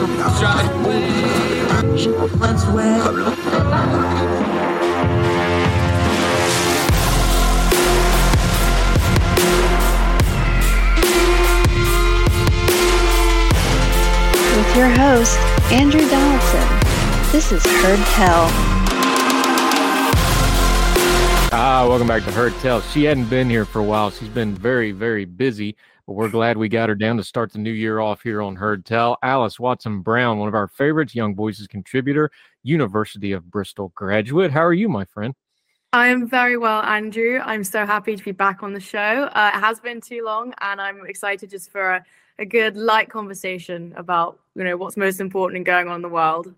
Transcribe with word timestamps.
With 0.00 0.08
your 14.74 14.88
host, 14.88 15.36
Andrew 15.70 16.08
Donaldson. 16.08 16.66
This 17.30 17.52
is 17.52 17.62
Heard 17.66 17.98
Tell. 18.14 18.48
Ah, 21.52 21.84
welcome 21.86 22.06
back 22.06 22.24
to 22.24 22.30
Heard 22.30 22.54
Tell. 22.60 22.80
She 22.80 23.04
hadn't 23.04 23.28
been 23.28 23.50
here 23.50 23.66
for 23.66 23.80
a 23.80 23.84
while. 23.84 24.10
She's 24.10 24.28
been 24.28 24.54
very, 24.54 24.92
very 24.92 25.26
busy, 25.26 25.76
but 26.10 26.16
we're 26.16 26.28
glad 26.28 26.56
we 26.56 26.68
got 26.68 26.88
her 26.88 26.96
down 26.96 27.16
to 27.16 27.22
start 27.22 27.52
the 27.52 27.58
new 27.60 27.70
year 27.70 28.00
off 28.00 28.20
here 28.20 28.42
on 28.42 28.56
Heard 28.56 28.84
Tell. 28.84 29.16
Alys 29.22 29.60
Watson 29.60 30.00
Brown, 30.00 30.38
one 30.38 30.48
of 30.48 30.56
our 30.56 30.66
favorites, 30.66 31.14
Young 31.14 31.36
Voices 31.36 31.68
contributor, 31.68 32.32
University 32.64 33.30
of 33.30 33.48
Bristol 33.48 33.92
graduate. 33.94 34.50
How 34.50 34.64
are 34.64 34.72
you, 34.72 34.88
my 34.88 35.04
friend? 35.04 35.36
I'm 35.92 36.26
very 36.26 36.56
well, 36.56 36.82
Andrew. 36.82 37.38
I'm 37.44 37.62
so 37.62 37.86
happy 37.86 38.16
to 38.16 38.24
be 38.24 38.32
back 38.32 38.64
on 38.64 38.72
the 38.72 38.80
show. 38.80 38.98
Uh, 38.98 39.52
it 39.54 39.60
has 39.60 39.78
been 39.78 40.00
too 40.00 40.24
long, 40.24 40.52
and 40.60 40.80
I'm 40.80 41.06
excited 41.06 41.48
just 41.48 41.70
for 41.70 41.92
a, 41.92 42.04
a 42.40 42.44
good 42.44 42.76
light 42.76 43.08
conversation 43.08 43.94
about 43.96 44.40
you 44.56 44.64
know 44.64 44.76
what's 44.76 44.96
most 44.96 45.20
important 45.20 45.58
and 45.58 45.64
going 45.64 45.86
on 45.86 45.94
in 45.94 46.02
the 46.02 46.08
world. 46.08 46.52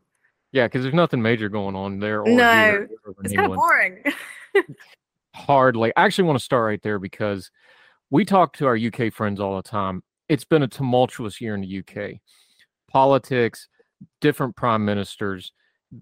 Yeah, 0.53 0.65
because 0.65 0.81
there's 0.81 0.95
nothing 0.95 1.21
major 1.21 1.51
going 1.51 1.77
on 1.77 1.99
there. 1.99 2.23
Or 2.23 2.27
No, 2.27 2.89
It's 3.23 3.35
kind 3.35 3.53
of 3.53 3.59
boring. 3.59 4.03
Hardly. 5.35 5.93
I 5.95 6.07
actually 6.07 6.25
want 6.25 6.39
to 6.39 6.45
start 6.45 6.65
right 6.65 6.83
there 6.83 6.99
because 6.99 7.51
we 8.13 8.27
talk 8.27 8.55
to 8.59 8.67
our 8.67 8.77
UK 8.77 9.11
friends 9.11 9.41
all 9.41 9.57
the 9.57 9.63
time. 9.63 10.03
It's 10.29 10.45
been 10.45 10.63
a 10.63 10.69
tumultuous 10.69 11.41
year 11.41 11.55
in 11.55 11.63
the 11.63 11.79
UK. 11.79 12.21
Politics, 12.87 13.69
different 14.21 14.55
prime 14.55 14.85
ministers, 14.85 15.53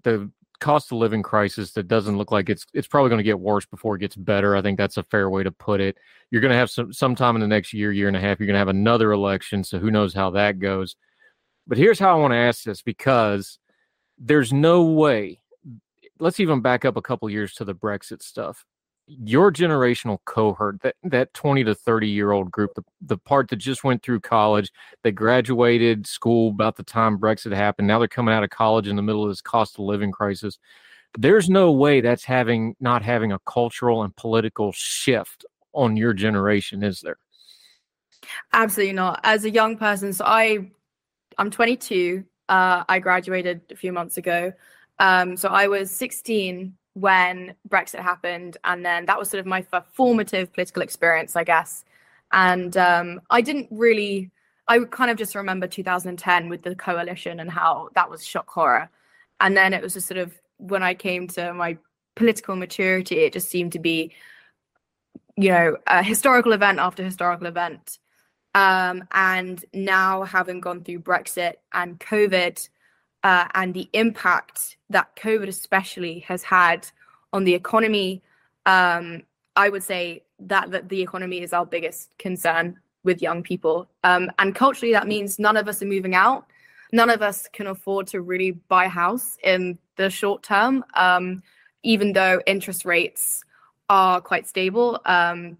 the 0.03 0.29
cost 0.59 0.91
of 0.91 0.97
living 0.97 1.23
crisis 1.23 1.71
that 1.71 1.87
doesn't 1.87 2.17
look 2.17 2.31
like 2.31 2.49
it's 2.49 2.67
it's 2.73 2.87
probably 2.87 3.09
going 3.09 3.17
to 3.17 3.23
get 3.23 3.39
worse 3.39 3.65
before 3.65 3.95
it 3.95 3.99
gets 3.99 4.17
better. 4.17 4.57
I 4.57 4.61
think 4.61 4.77
that's 4.77 4.97
a 4.97 5.03
fair 5.03 5.29
way 5.29 5.41
to 5.43 5.51
put 5.51 5.79
it. 5.79 5.97
You're 6.31 6.41
going 6.41 6.51
to 6.51 6.57
have 6.57 6.69
some 6.69 6.91
sometime 6.91 7.35
in 7.35 7.41
the 7.41 7.47
next 7.47 7.71
year, 7.73 7.93
year 7.93 8.09
and 8.09 8.17
a 8.17 8.19
half, 8.19 8.39
you're 8.39 8.47
going 8.47 8.55
to 8.55 8.59
have 8.59 8.67
another 8.67 9.13
election, 9.13 9.63
so 9.63 9.79
who 9.79 9.89
knows 9.89 10.13
how 10.13 10.31
that 10.31 10.59
goes. 10.59 10.97
But 11.65 11.77
here's 11.77 11.97
how 11.97 12.15
I 12.15 12.19
want 12.19 12.33
to 12.33 12.37
ask 12.37 12.65
this 12.65 12.81
because 12.81 13.57
there's 14.19 14.51
no 14.51 14.83
way 14.83 15.39
let's 16.19 16.39
even 16.39 16.61
back 16.61 16.85
up 16.85 16.97
a 16.97 17.01
couple 17.01 17.29
years 17.29 17.53
to 17.55 17.65
the 17.65 17.73
Brexit 17.73 18.21
stuff. 18.21 18.63
Your 19.19 19.51
generational 19.51 20.19
cohort, 20.25 20.81
that 20.81 20.95
that 21.03 21.33
20 21.33 21.63
to 21.65 21.75
30 21.75 22.07
year 22.07 22.31
old 22.31 22.51
group, 22.51 22.73
the, 22.75 22.83
the 23.01 23.17
part 23.17 23.49
that 23.49 23.57
just 23.57 23.83
went 23.83 24.03
through 24.03 24.21
college, 24.21 24.71
that 25.03 25.11
graduated 25.13 26.07
school 26.07 26.49
about 26.49 26.77
the 26.77 26.83
time 26.83 27.17
Brexit 27.17 27.53
happened, 27.53 27.87
now 27.87 27.99
they're 27.99 28.07
coming 28.07 28.33
out 28.33 28.43
of 28.43 28.49
college 28.49 28.87
in 28.87 28.95
the 28.95 29.01
middle 29.01 29.23
of 29.23 29.29
this 29.29 29.41
cost 29.41 29.75
of 29.75 29.85
living 29.85 30.11
crisis. 30.11 30.59
There's 31.17 31.49
no 31.49 31.71
way 31.71 31.99
that's 31.99 32.23
having 32.23 32.75
not 32.79 33.01
having 33.01 33.33
a 33.33 33.39
cultural 33.39 34.03
and 34.03 34.15
political 34.15 34.71
shift 34.71 35.45
on 35.73 35.97
your 35.97 36.13
generation, 36.13 36.83
is 36.83 37.01
there? 37.01 37.17
Absolutely 38.53 38.93
not. 38.93 39.19
As 39.23 39.45
a 39.45 39.49
young 39.49 39.77
person, 39.77 40.13
so 40.13 40.25
I, 40.25 40.69
I'm 41.37 41.51
22. 41.51 42.23
Uh, 42.49 42.83
I 42.87 42.99
graduated 42.99 43.61
a 43.71 43.75
few 43.75 43.93
months 43.93 44.17
ago. 44.17 44.53
Um, 44.99 45.35
so 45.35 45.49
I 45.49 45.67
was 45.67 45.89
16 45.91 46.73
when 46.93 47.55
Brexit 47.69 47.99
happened, 47.99 48.57
and 48.63 48.85
then 48.85 49.05
that 49.05 49.17
was 49.17 49.29
sort 49.29 49.39
of 49.39 49.45
my 49.45 49.65
formative 49.93 50.53
political 50.53 50.81
experience, 50.81 51.35
I 51.35 51.43
guess. 51.43 51.85
And 52.31 52.75
um, 52.77 53.21
I 53.29 53.41
didn't 53.41 53.67
really, 53.71 54.31
I 54.67 54.79
kind 54.89 55.11
of 55.11 55.17
just 55.17 55.35
remember 55.35 55.67
2010 55.67 56.49
with 56.49 56.63
the 56.63 56.75
coalition 56.75 57.39
and 57.39 57.49
how 57.51 57.89
that 57.95 58.09
was 58.09 58.25
shock 58.25 58.49
horror. 58.49 58.89
And 59.39 59.55
then 59.55 59.73
it 59.73 59.81
was 59.81 59.93
just 59.93 60.07
sort 60.07 60.19
of 60.19 60.33
when 60.57 60.83
I 60.83 60.93
came 60.93 61.27
to 61.29 61.53
my 61.53 61.77
political 62.15 62.55
maturity, 62.55 63.19
it 63.19 63.33
just 63.33 63.49
seemed 63.49 63.71
to 63.73 63.79
be, 63.79 64.13
you 65.35 65.49
know, 65.49 65.77
a 65.87 66.03
historical 66.03 66.53
event 66.53 66.79
after 66.79 67.03
historical 67.03 67.47
event. 67.47 67.99
Um, 68.53 69.07
and 69.11 69.63
now 69.73 70.23
having 70.23 70.59
gone 70.59 70.83
through 70.83 70.99
Brexit 70.99 71.53
and 71.73 71.99
COVID, 71.99 72.67
uh, 73.23 73.47
and 73.53 73.73
the 73.73 73.89
impact 73.93 74.77
that 74.89 75.15
COVID 75.15 75.47
especially 75.47 76.19
has 76.19 76.43
had 76.43 76.87
on 77.33 77.43
the 77.43 77.53
economy, 77.53 78.21
um, 78.65 79.23
I 79.55 79.69
would 79.69 79.83
say 79.83 80.23
that, 80.39 80.71
that 80.71 80.89
the 80.89 81.01
economy 81.01 81.41
is 81.41 81.53
our 81.53 81.65
biggest 81.65 82.17
concern 82.17 82.79
with 83.03 83.21
young 83.21 83.43
people. 83.43 83.89
Um, 84.03 84.31
and 84.39 84.55
culturally, 84.55 84.93
that 84.93 85.07
means 85.07 85.39
none 85.39 85.57
of 85.57 85.67
us 85.67 85.81
are 85.81 85.85
moving 85.85 86.15
out. 86.15 86.45
None 86.91 87.09
of 87.09 87.21
us 87.21 87.47
can 87.53 87.67
afford 87.67 88.07
to 88.07 88.21
really 88.21 88.51
buy 88.51 88.85
a 88.85 88.89
house 88.89 89.37
in 89.43 89.77
the 89.95 90.09
short 90.09 90.43
term, 90.43 90.83
um, 90.95 91.41
even 91.83 92.13
though 92.13 92.41
interest 92.45 92.85
rates 92.85 93.43
are 93.89 94.19
quite 94.19 94.47
stable. 94.47 94.99
Um, 95.05 95.57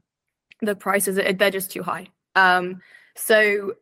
the 0.62 0.76
prices 0.76 1.16
they're 1.16 1.52
just 1.52 1.72
too 1.72 1.84
high. 1.84 2.08
Um, 2.36 2.82
so 3.16 3.76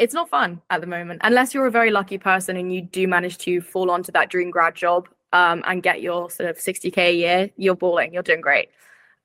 it's 0.00 0.14
not 0.14 0.28
fun 0.30 0.60
at 0.70 0.80
the 0.80 0.86
moment 0.86 1.20
unless 1.24 1.52
you're 1.52 1.66
a 1.66 1.70
very 1.70 1.90
lucky 1.90 2.16
person 2.16 2.56
and 2.56 2.74
you 2.74 2.80
do 2.80 3.06
manage 3.06 3.36
to 3.36 3.60
fall 3.60 3.90
onto 3.90 4.10
that 4.10 4.30
dream 4.30 4.50
grad 4.50 4.74
job 4.74 5.08
um, 5.32 5.62
and 5.66 5.82
get 5.82 6.00
your 6.00 6.30
sort 6.30 6.48
of 6.48 6.56
60k 6.56 6.98
a 6.98 7.14
year 7.14 7.50
you're 7.56 7.76
balling 7.76 8.12
you're 8.12 8.22
doing 8.22 8.40
great. 8.40 8.70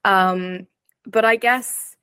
Um, 0.03 0.67
but 1.07 1.23
i 1.25 1.35
guess 1.35 1.95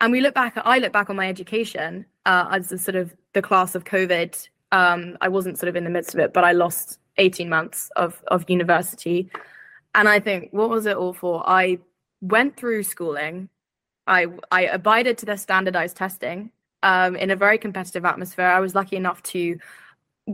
and 0.00 0.10
we 0.10 0.20
look 0.20 0.34
back 0.34 0.56
i 0.64 0.78
look 0.78 0.92
back 0.92 1.10
on 1.10 1.16
my 1.16 1.28
education 1.28 2.06
uh, 2.26 2.46
as 2.50 2.68
the 2.68 2.78
sort 2.78 2.96
of 2.96 3.14
the 3.34 3.42
class 3.42 3.74
of 3.74 3.84
covid 3.84 4.48
um, 4.72 5.16
i 5.20 5.28
wasn't 5.28 5.58
sort 5.58 5.68
of 5.68 5.76
in 5.76 5.84
the 5.84 5.90
midst 5.90 6.14
of 6.14 6.20
it 6.20 6.32
but 6.32 6.44
i 6.44 6.52
lost 6.52 6.98
18 7.18 7.48
months 7.48 7.90
of, 7.96 8.22
of 8.28 8.48
university. 8.48 9.30
And 9.94 10.08
i 10.08 10.20
think 10.20 10.48
what 10.52 10.70
was 10.70 10.86
it 10.86 10.96
all 10.96 11.12
for? 11.12 11.42
I 11.46 11.78
went 12.20 12.56
through 12.56 12.82
schooling. 12.84 13.48
I 14.06 14.26
i 14.50 14.62
abided 14.62 15.18
to 15.18 15.26
the 15.26 15.36
standardized 15.36 15.96
testing 15.96 16.50
um, 16.82 17.16
in 17.16 17.30
a 17.30 17.36
very 17.36 17.58
competitive 17.58 18.04
atmosphere. 18.04 18.46
I 18.46 18.60
was 18.60 18.74
lucky 18.74 18.96
enough 18.96 19.22
to, 19.24 19.58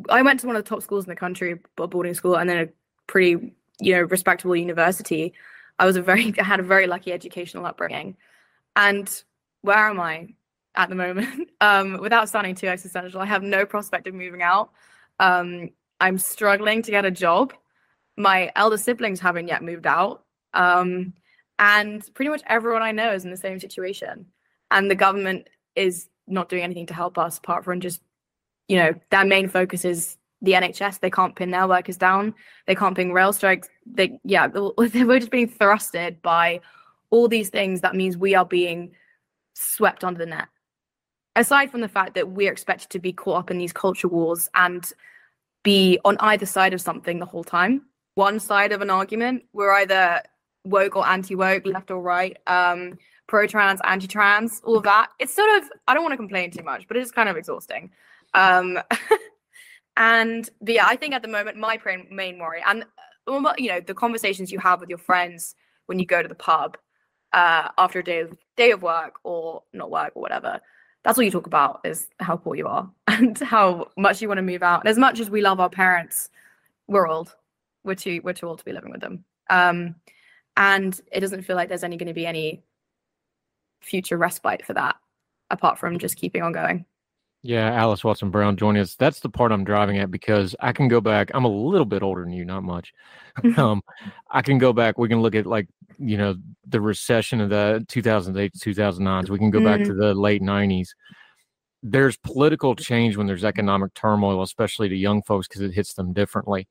I 0.08 0.22
went 0.22 0.40
to 0.40 0.46
one 0.46 0.56
of 0.56 0.64
the 0.64 0.68
top 0.68 0.82
schools 0.82 1.04
in 1.04 1.10
the 1.10 1.16
country, 1.16 1.58
a 1.78 1.86
boarding 1.86 2.14
school, 2.14 2.36
and 2.36 2.48
then 2.48 2.58
a 2.58 2.68
pretty, 3.06 3.54
you 3.80 3.94
know, 3.94 4.02
respectable 4.02 4.56
university. 4.56 5.32
I 5.78 5.86
was 5.86 5.96
a 5.96 6.02
very, 6.02 6.34
I 6.40 6.44
had 6.44 6.60
a 6.60 6.64
very 6.64 6.86
lucky 6.86 7.12
educational 7.12 7.66
upbringing. 7.66 8.16
And 8.76 9.22
where 9.62 9.88
am 9.88 10.00
I 10.00 10.28
at 10.74 10.88
the 10.88 10.94
moment? 10.94 11.50
Um, 11.60 11.98
without 11.98 12.28
sounding 12.28 12.54
too 12.54 12.66
existential, 12.66 13.22
I 13.22 13.24
have 13.24 13.42
no 13.42 13.64
prospect 13.64 14.06
of 14.06 14.12
moving 14.12 14.42
out. 14.42 14.70
Um, 15.18 15.70
I'm 15.98 16.18
struggling 16.18 16.82
to 16.82 16.90
get 16.90 17.06
a 17.06 17.10
job. 17.10 17.54
My 18.18 18.52
elder 18.54 18.76
siblings 18.76 19.18
haven't 19.18 19.48
yet 19.48 19.62
moved 19.62 19.86
out. 19.86 20.24
Um, 20.52 21.14
and 21.58 22.06
pretty 22.12 22.28
much 22.28 22.42
everyone 22.46 22.82
I 22.82 22.92
know 22.92 23.12
is 23.12 23.24
in 23.24 23.30
the 23.30 23.36
same 23.38 23.60
situation. 23.60 24.26
And 24.70 24.90
the 24.90 24.94
government 24.94 25.48
is 25.74 26.10
not 26.26 26.48
doing 26.48 26.62
anything 26.62 26.86
to 26.86 26.94
help 26.94 27.18
us 27.18 27.38
apart 27.38 27.64
from 27.64 27.80
just, 27.80 28.00
you 28.68 28.76
know, 28.76 28.94
their 29.10 29.24
main 29.24 29.48
focus 29.48 29.84
is 29.84 30.16
the 30.42 30.52
NHS. 30.52 31.00
They 31.00 31.10
can't 31.10 31.34
pin 31.34 31.50
their 31.50 31.68
workers 31.68 31.96
down. 31.96 32.34
They 32.66 32.74
can't 32.74 32.96
pin 32.96 33.12
rail 33.12 33.32
strikes. 33.32 33.68
They, 33.86 34.18
yeah, 34.24 34.46
we're 34.76 35.18
just 35.18 35.30
being 35.30 35.48
thrusted 35.48 36.22
by 36.22 36.60
all 37.10 37.28
these 37.28 37.48
things 37.48 37.80
that 37.82 37.94
means 37.94 38.16
we 38.16 38.34
are 38.34 38.44
being 38.44 38.92
swept 39.54 40.04
under 40.04 40.18
the 40.18 40.26
net. 40.26 40.48
Aside 41.36 41.70
from 41.70 41.80
the 41.80 41.88
fact 41.88 42.14
that 42.14 42.30
we're 42.30 42.52
expected 42.52 42.90
to 42.90 42.98
be 42.98 43.12
caught 43.12 43.38
up 43.38 43.50
in 43.50 43.58
these 43.58 43.72
culture 43.72 44.08
wars 44.08 44.48
and 44.54 44.84
be 45.62 45.98
on 46.04 46.16
either 46.20 46.46
side 46.46 46.74
of 46.74 46.80
something 46.80 47.18
the 47.18 47.26
whole 47.26 47.44
time, 47.44 47.82
one 48.14 48.38
side 48.38 48.72
of 48.72 48.82
an 48.82 48.90
argument, 48.90 49.44
we're 49.52 49.72
either 49.72 50.22
woke 50.64 50.96
or 50.96 51.06
anti 51.06 51.34
woke, 51.34 51.66
left 51.66 51.90
or 51.90 52.00
right, 52.00 52.36
um, 52.46 52.98
pro 53.26 53.46
trans, 53.46 53.80
anti 53.84 54.06
trans, 54.06 54.60
all 54.64 54.76
of 54.76 54.82
that. 54.84 55.08
It's 55.18 55.34
sort 55.34 55.62
of, 55.62 55.68
I 55.88 55.94
don't 55.94 56.02
want 56.02 56.12
to 56.12 56.18
complain 56.18 56.50
too 56.50 56.62
much, 56.62 56.86
but 56.88 56.96
it 56.96 57.02
is 57.02 57.10
kind 57.10 57.28
of 57.28 57.36
exhausting. 57.36 57.90
Um, 58.34 58.78
and 59.96 60.48
but 60.60 60.74
yeah, 60.74 60.86
I 60.86 60.96
think 60.96 61.14
at 61.14 61.22
the 61.22 61.28
moment, 61.28 61.56
my 61.56 61.78
main 62.10 62.38
worry, 62.38 62.62
and 62.66 62.84
you 63.26 63.68
know, 63.68 63.80
the 63.80 63.94
conversations 63.94 64.52
you 64.52 64.58
have 64.58 64.80
with 64.80 64.88
your 64.88 64.98
friends 64.98 65.54
when 65.86 65.98
you 65.98 66.06
go 66.06 66.22
to 66.22 66.28
the 66.28 66.34
pub 66.34 66.76
uh, 67.32 67.68
after 67.78 68.00
a 68.00 68.04
day 68.04 68.20
of 68.20 68.36
day 68.56 68.70
of 68.70 68.82
work 68.82 69.16
or 69.24 69.62
not 69.72 69.90
work 69.90 70.12
or 70.14 70.22
whatever. 70.22 70.60
That's 71.02 71.18
all 71.18 71.24
you 71.24 71.30
talk 71.30 71.46
about 71.46 71.80
is 71.84 72.08
how 72.20 72.36
poor 72.36 72.54
you 72.54 72.66
are 72.66 72.90
and 73.06 73.38
how 73.38 73.88
much 73.96 74.22
you 74.22 74.28
want 74.28 74.38
to 74.38 74.42
move 74.42 74.62
out. 74.62 74.80
And 74.80 74.88
as 74.88 74.98
much 74.98 75.20
as 75.20 75.28
we 75.28 75.42
love 75.42 75.60
our 75.60 75.68
parents, 75.68 76.30
we're 76.86 77.08
old. 77.08 77.34
We're 77.82 77.94
too 77.94 78.20
we're 78.24 78.32
too 78.32 78.48
old 78.48 78.58
to 78.58 78.64
be 78.64 78.72
living 78.72 78.90
with 78.90 79.00
them. 79.00 79.24
Um, 79.50 79.96
and 80.56 80.98
it 81.12 81.20
doesn't 81.20 81.42
feel 81.42 81.56
like 81.56 81.68
there's 81.68 81.84
any 81.84 81.96
going 81.96 82.08
to 82.08 82.14
be 82.14 82.26
any 82.26 82.62
future 83.84 84.16
respite 84.16 84.64
for 84.64 84.74
that 84.74 84.96
apart 85.50 85.78
from 85.78 85.98
just 85.98 86.16
keeping 86.16 86.42
on 86.42 86.52
going. 86.52 86.84
Yeah, 87.42 87.78
Alys 87.78 88.02
Watson 88.02 88.30
Brown 88.30 88.56
joining 88.56 88.80
us. 88.80 88.96
That's 88.96 89.20
the 89.20 89.28
part 89.28 89.52
I'm 89.52 89.64
driving 89.64 89.98
at 89.98 90.10
because 90.10 90.56
I 90.60 90.72
can 90.72 90.88
go 90.88 91.02
back. 91.02 91.30
I'm 91.34 91.44
a 91.44 91.48
little 91.48 91.84
bit 91.84 92.02
older 92.02 92.22
than 92.22 92.32
you, 92.32 92.44
not 92.44 92.62
much. 92.62 92.94
um, 93.58 93.82
I 94.30 94.40
can 94.40 94.56
go 94.56 94.72
back. 94.72 94.96
We 94.96 95.08
can 95.08 95.20
look 95.20 95.34
at 95.34 95.44
like 95.46 95.68
you 95.98 96.16
know 96.16 96.36
the 96.66 96.80
recession 96.80 97.40
of 97.42 97.50
the 97.50 97.84
2008 97.88 98.54
to 98.54 98.74
2009s. 98.74 99.28
We 99.28 99.38
can 99.38 99.50
go 99.50 99.58
mm-hmm. 99.58 99.66
back 99.66 99.80
to 99.80 99.90
mm-hmm. 99.90 100.00
the 100.00 100.14
late 100.14 100.40
90s. 100.40 100.88
There's 101.82 102.16
political 102.16 102.74
change 102.74 103.18
when 103.18 103.26
there's 103.26 103.44
economic 103.44 103.92
turmoil, 103.92 104.40
especially 104.40 104.88
to 104.88 104.96
young 104.96 105.22
folks 105.22 105.46
because 105.46 105.60
it 105.60 105.74
hits 105.74 105.92
them 105.92 106.14
differently. 106.14 106.66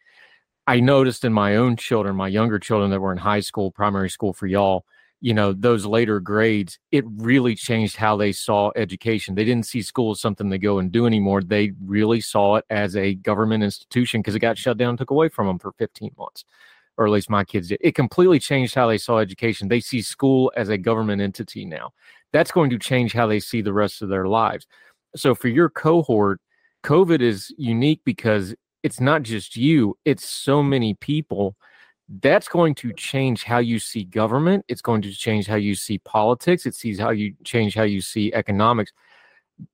I 0.66 0.80
noticed 0.80 1.24
in 1.24 1.33
my 1.33 1.56
own 1.56 1.75
children, 1.75 2.16
my 2.16 2.30
younger 2.30 2.57
children 2.57 2.89
that 2.89 3.00
were 3.00 3.12
in 3.12 3.19
high 3.19 3.42
school, 3.42 3.69
primary 3.69 4.09
school 4.09 4.33
for 4.33 4.48
y'all, 4.48 4.86
you 5.24 5.34
know 5.34 5.54
those 5.54 5.86
later 5.86 6.20
grades 6.20 6.78
it 6.92 7.06
really 7.08 7.56
changed 7.56 7.96
how 7.96 8.18
they 8.18 8.34
saw 8.34 8.72
education. 8.75 9.36
They 9.36 9.46
didn't 9.46 9.66
see 9.66 9.81
school 9.81 10.12
as 10.12 10.20
something 10.22 10.52
to 10.52 10.58
go 10.58 10.80
and 10.80 10.92
do 10.92 11.08
anymore. 11.08 11.42
They 11.42 11.72
really 11.84 12.20
saw 12.20 12.58
it 12.58 12.66
as 12.70 12.98
a 12.98 13.16
government 13.16 13.64
institution 13.64 14.20
because 14.20 14.36
it 14.36 14.40
got 14.40 14.58
shut 14.58 14.78
down 14.78 14.98
took 14.98 15.12
away 15.12 15.30
from 15.30 15.48
them 15.48 15.60
for 15.60 15.72
15 15.80 16.12
months 16.18 16.44
or 16.98 17.06
at 17.08 17.12
least 17.12 17.30
my 17.30 17.44
kids 17.44 17.70
did. 17.70 17.80
It 17.81 17.96
completely 17.96 18.38
changed 18.38 18.75
how 18.75 18.88
they 18.88 19.00
saw 19.00 19.18
education. 19.20 19.68
They 19.68 19.80
see 19.80 20.02
school 20.02 20.52
as 20.58 20.70
a 20.70 20.78
government 20.78 21.22
entity 21.22 21.66
now. 21.66 21.94
That's 22.34 22.52
going 22.52 22.69
to 22.72 22.78
change 22.78 23.14
how 23.14 23.26
they 23.26 23.40
see 23.40 23.62
the 23.62 23.74
rest 23.74 24.02
of 24.02 24.10
their 24.10 24.28
lives. 24.28 24.68
So 25.16 25.34
for 25.34 25.48
your 25.48 25.69
cohort 25.69 26.42
covid 26.84 27.22
is 27.22 27.54
unique 27.58 28.02
because 28.04 28.54
it's 28.84 29.00
not 29.00 29.24
just 29.24 29.56
you 29.56 29.98
it's 30.04 30.28
so 30.28 30.62
many 30.62 30.94
people 30.96 31.56
that's 32.21 32.48
going 32.48 32.75
to 32.75 32.94
change 32.94 33.44
how 33.44 33.60
you 33.60 33.80
see 33.80 34.04
government. 34.04 34.65
It's 34.68 34.81
going 34.81 35.01
to 35.04 35.12
change 35.12 35.48
how 35.48 35.56
you 35.56 35.75
see 35.75 35.98
politics. 36.00 36.65
It 36.65 36.75
sees 36.75 37.00
how 37.00 37.10
you 37.10 37.33
change 37.44 37.75
how 37.75 37.83
you 37.83 38.01
see 38.01 38.33
economics. 38.33 38.92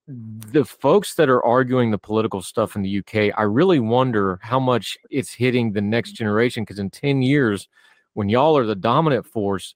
The 0.07 0.63
folks 0.63 1.15
that 1.15 1.29
are 1.29 1.43
arguing 1.43 1.91
the 1.91 1.97
political 1.97 2.41
stuff 2.41 2.75
in 2.75 2.81
the 2.81 2.99
UK, 2.99 3.33
I 3.37 3.43
really 3.43 3.79
wonder 3.79 4.39
how 4.41 4.59
much 4.59 4.97
it's 5.09 5.33
hitting 5.33 5.73
the 5.73 5.81
next 5.81 6.13
generation. 6.13 6.63
Because 6.63 6.79
in 6.79 6.89
10 6.89 7.21
years, 7.21 7.67
when 8.13 8.29
y'all 8.29 8.57
are 8.57 8.65
the 8.65 8.75
dominant 8.75 9.25
force, 9.25 9.75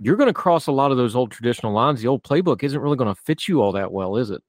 you're 0.00 0.16
going 0.16 0.28
to 0.28 0.34
cross 0.34 0.66
a 0.66 0.72
lot 0.72 0.90
of 0.90 0.96
those 0.96 1.16
old 1.16 1.30
traditional 1.30 1.72
lines. 1.72 2.02
The 2.02 2.08
old 2.08 2.22
playbook 2.22 2.62
isn't 2.62 2.80
really 2.80 2.96
going 2.96 3.14
to 3.14 3.20
fit 3.22 3.48
you 3.48 3.62
all 3.62 3.72
that 3.72 3.92
well, 3.92 4.16
is 4.16 4.30
it? 4.30 4.42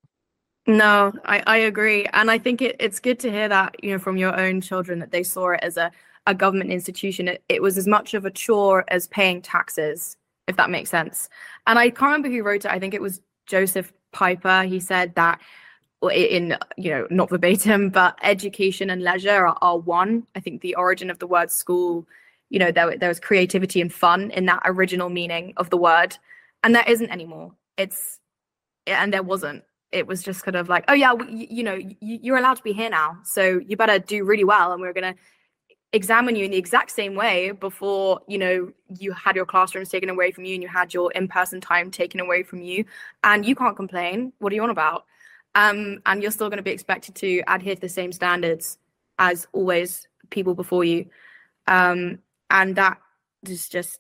No, 0.66 1.14
I, 1.24 1.42
I 1.48 1.58
agree. 1.58 2.06
And 2.12 2.30
I 2.30 2.38
think 2.38 2.62
it, 2.62 2.76
it's 2.80 3.00
good 3.00 3.20
to 3.20 3.32
hear 3.32 3.48
that, 3.48 3.82
you 3.82 3.92
know, 3.92 4.00
from 4.00 4.18
your 4.18 4.38
own 4.38 4.60
children 4.60 5.00
that 5.00 5.12
they 5.12 5.24
saw 5.24 5.52
it 5.52 5.62
as 5.64 5.78
a 5.78 5.92
a 6.28 6.36
government 6.36 6.72
institution, 6.72 7.28
it, 7.28 7.44
it 7.50 7.62
was 7.62 7.78
as 7.78 7.88
much 7.88 8.14
of 8.14 8.26
a 8.26 8.32
chore 8.32 8.84
as 8.90 9.08
paying 9.08 9.42
taxes, 9.42 10.18
if 10.48 10.58
that 10.58 10.70
makes 10.70 10.92
sense. 10.92 11.30
And 11.66 11.80
I 11.80 11.90
can't 11.90 12.12
remember 12.12 12.30
who 12.30 12.44
wrote 12.44 12.66
it. 12.66 12.72
I 12.72 12.78
think 12.78 12.94
it 12.94 13.02
was 13.02 13.22
Josef 13.48 13.92
Pieper. 14.12 14.64
He 14.64 14.80
said 14.80 15.16
that 15.16 15.40
in 16.14 16.56
you 16.78 16.92
know 16.92 17.08
not 17.10 17.28
verbatim 17.28 17.90
but 18.02 18.16
education 18.22 18.92
and 18.92 19.02
leisure 19.02 19.48
are, 19.48 19.58
are, 19.64 19.80
one 19.80 20.28
i 20.36 20.40
think 20.40 20.62
the 20.62 20.76
origin 20.76 21.10
of 21.10 21.18
the 21.18 21.26
word 21.26 21.50
school 21.50 22.06
you 22.50 22.60
know 22.60 22.72
there, 22.72 22.96
there 22.98 23.10
was 23.10 23.20
creativity 23.20 23.82
and 23.82 23.92
fun 23.92 24.30
in 24.30 24.46
that 24.46 24.62
original 24.66 25.10
meaning 25.10 25.54
of 25.58 25.72
the 25.72 25.78
word 25.78 26.16
and 26.64 26.76
there 26.76 26.84
isn't 26.88 27.10
anymore 27.10 27.52
it's 27.78 28.20
and 28.86 29.12
there 29.12 29.24
wasn't 29.24 29.64
it 29.92 30.06
was 30.06 30.22
just 30.22 30.44
kind 30.44 30.56
of 30.56 30.70
like 30.70 30.86
oh 30.88 30.94
yeah 30.94 31.14
you, 31.30 31.48
you 31.50 31.64
know 31.64 31.80
you're 32.00 32.38
allowed 32.38 32.58
to 32.58 32.64
be 32.64 32.74
here 32.74 32.92
now 32.92 33.18
so 33.24 33.60
you 33.66 33.76
better 33.76 33.98
do 33.98 34.24
really 34.24 34.44
well 34.44 34.74
and 34.74 34.82
we're 34.82 34.94
going 34.94 35.16
to 35.16 35.20
examine 35.94 36.36
you 36.36 36.46
in 36.46 36.52
the 36.52 36.58
exact 36.58 36.92
same 36.92 37.16
way 37.16 37.52
before 37.52 38.20
you 38.28 38.38
know 38.38 38.72
you 39.00 39.12
had 39.14 39.36
your 39.36 39.46
classrooms 39.46 39.90
taken 39.90 40.10
away 40.10 40.32
from 40.32 40.44
you 40.46 40.54
and 40.54 40.62
you 40.62 40.70
had 40.70 40.94
your 40.94 41.12
in-person 41.14 41.62
time 41.62 41.90
taken 41.90 42.20
away 42.20 42.44
from 42.44 42.62
you 42.62 42.86
and 43.24 43.46
you 43.46 43.56
can't 43.56 43.76
complain. 43.76 44.34
What 44.40 44.52
are 44.52 44.56
you 44.56 44.64
on 44.64 44.70
about? 44.70 45.06
Um, 45.56 46.02
and 46.06 46.22
you're 46.22 46.32
still 46.32 46.50
going 46.50 46.58
to 46.58 46.64
be 46.64 46.72
expected 46.72 47.16
to 47.16 47.42
adhere 47.48 47.76
to 47.76 47.82
the 47.82 47.90
same 47.90 48.12
standards 48.12 48.78
as 49.18 49.48
always 49.54 50.08
people 50.30 50.54
before 50.54 50.84
you. 50.84 51.08
Um, 51.68 52.20
and 52.50 52.76
that 52.76 53.00
is 53.48 53.68
just 53.68 54.00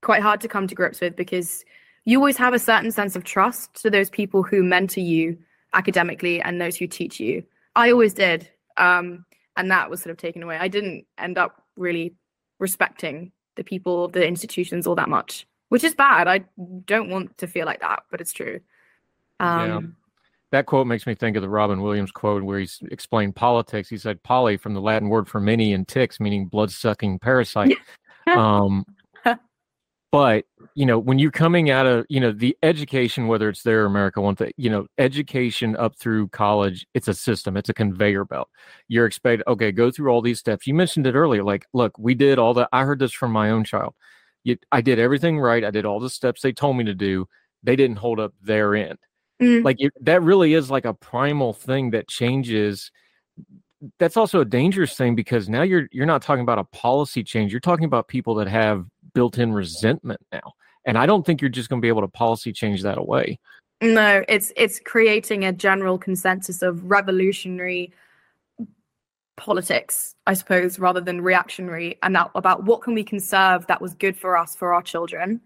quite 0.00 0.22
hard 0.22 0.40
to 0.40 0.48
come 0.48 0.66
to 0.66 0.74
grips 0.74 1.00
with 1.00 1.16
because 1.16 1.64
you 2.04 2.18
always 2.18 2.36
have 2.36 2.54
a 2.54 2.58
certain 2.58 2.90
sense 2.90 3.14
of 3.16 3.24
trust 3.24 3.74
to 3.82 3.90
those 3.90 4.10
people 4.10 4.42
who 4.42 4.62
mentor 4.62 5.00
you 5.00 5.38
academically 5.74 6.40
and 6.40 6.60
those 6.60 6.76
who 6.76 6.86
teach 6.86 7.20
you. 7.20 7.44
I 7.76 7.90
always 7.90 8.14
did. 8.14 8.48
Um, 8.76 9.24
and 9.58 9.70
that 9.72 9.90
was 9.90 10.00
sort 10.00 10.12
of 10.12 10.16
taken 10.16 10.42
away. 10.42 10.56
I 10.56 10.68
didn't 10.68 11.04
end 11.18 11.36
up 11.36 11.62
really 11.76 12.14
respecting 12.58 13.32
the 13.56 13.64
people, 13.64 14.08
the 14.08 14.26
institutions 14.26 14.86
all 14.86 14.94
that 14.94 15.08
much, 15.08 15.46
which 15.68 15.84
is 15.84 15.94
bad. 15.94 16.28
I 16.28 16.44
don't 16.86 17.10
want 17.10 17.36
to 17.38 17.48
feel 17.48 17.66
like 17.66 17.80
that, 17.80 18.04
but 18.10 18.20
it's 18.20 18.32
true. 18.32 18.60
Um, 19.40 19.68
yeah. 19.68 19.80
That 20.52 20.66
quote 20.66 20.86
makes 20.86 21.06
me 21.06 21.14
think 21.14 21.36
of 21.36 21.42
the 21.42 21.48
Robin 21.48 21.82
Williams 21.82 22.12
quote 22.12 22.42
where 22.42 22.60
he's 22.60 22.80
explained 22.90 23.36
politics. 23.36 23.88
He 23.88 23.98
said, 23.98 24.22
"Poly" 24.22 24.56
from 24.56 24.72
the 24.72 24.80
Latin 24.80 25.10
word 25.10 25.28
for 25.28 25.40
many 25.40 25.74
and 25.74 25.86
ticks, 25.86 26.20
meaning 26.20 26.46
blood-sucking 26.46 27.18
parasite. 27.18 27.76
um, 28.34 28.86
but 30.10 30.44
you 30.74 30.86
know 30.86 30.98
when 30.98 31.18
you're 31.18 31.30
coming 31.30 31.70
out 31.70 31.86
of 31.86 32.06
you 32.08 32.20
know 32.20 32.32
the 32.32 32.56
education 32.62 33.26
whether 33.26 33.48
it's 33.48 33.62
there 33.62 33.82
or 33.82 33.86
america 33.86 34.20
one 34.20 34.34
thing 34.34 34.50
you 34.56 34.70
know 34.70 34.86
education 34.98 35.76
up 35.76 35.96
through 35.96 36.28
college 36.28 36.86
it's 36.94 37.08
a 37.08 37.14
system 37.14 37.56
it's 37.56 37.68
a 37.68 37.74
conveyor 37.74 38.24
belt. 38.24 38.48
You're 38.88 39.06
expected 39.06 39.44
okay 39.46 39.72
go 39.72 39.90
through 39.90 40.10
all 40.10 40.22
these 40.22 40.38
steps. 40.38 40.66
You 40.66 40.74
mentioned 40.74 41.06
it 41.06 41.14
earlier 41.14 41.42
like 41.42 41.66
look 41.72 41.98
we 41.98 42.14
did 42.14 42.38
all 42.38 42.54
the 42.54 42.68
i 42.72 42.84
heard 42.84 42.98
this 42.98 43.12
from 43.12 43.32
my 43.32 43.50
own 43.50 43.64
child. 43.64 43.94
You, 44.44 44.56
i 44.72 44.80
did 44.80 44.98
everything 44.98 45.38
right 45.38 45.64
i 45.64 45.70
did 45.70 45.84
all 45.84 46.00
the 46.00 46.10
steps 46.10 46.40
they 46.40 46.52
told 46.52 46.76
me 46.76 46.84
to 46.84 46.94
do 46.94 47.28
they 47.62 47.76
didn't 47.76 47.96
hold 47.96 48.20
up 48.20 48.32
their 48.42 48.74
end. 48.74 48.98
Mm. 49.40 49.62
like 49.62 49.76
it, 49.78 49.92
that 50.00 50.22
really 50.22 50.54
is 50.54 50.68
like 50.68 50.84
a 50.84 50.94
primal 50.94 51.52
thing 51.52 51.90
that 51.90 52.08
changes. 52.08 52.90
That's 54.00 54.16
also 54.16 54.40
a 54.40 54.44
dangerous 54.44 54.96
thing 54.96 55.14
because 55.14 55.48
now 55.48 55.62
you're 55.62 55.88
you're 55.92 56.06
not 56.06 56.22
talking 56.22 56.42
about 56.42 56.58
a 56.58 56.64
policy 56.64 57.22
change 57.22 57.52
you're 57.52 57.60
talking 57.60 57.84
about 57.84 58.08
people 58.08 58.34
that 58.36 58.48
have 58.48 58.84
built-in 59.18 59.52
resentment 59.52 60.20
now 60.30 60.52
and 60.84 60.96
i 60.96 61.04
don't 61.04 61.26
think 61.26 61.40
you're 61.40 61.48
just 61.48 61.68
going 61.68 61.80
to 61.80 61.84
be 61.84 61.88
able 61.88 62.02
to 62.02 62.08
policy 62.08 62.52
change 62.52 62.82
that 62.82 62.98
away. 62.98 63.38
No 63.80 64.24
it's 64.28 64.52
it's 64.56 64.78
creating 64.78 65.44
a 65.44 65.52
general 65.52 65.98
consensus 65.98 66.62
of 66.62 66.84
revolutionary 66.84 67.92
politics 69.36 70.14
i 70.26 70.34
suppose 70.34 70.78
rather 70.78 71.00
than 71.00 71.20
reactionary 71.20 71.98
and 72.02 72.14
that 72.14 72.30
about 72.34 72.64
what 72.64 72.82
can 72.82 72.94
we 72.94 73.02
conserve 73.02 73.66
that 73.66 73.80
was 73.80 73.94
good 73.94 74.16
for 74.16 74.36
us 74.36 74.54
for 74.54 74.72
our 74.72 74.82
children 74.82 75.40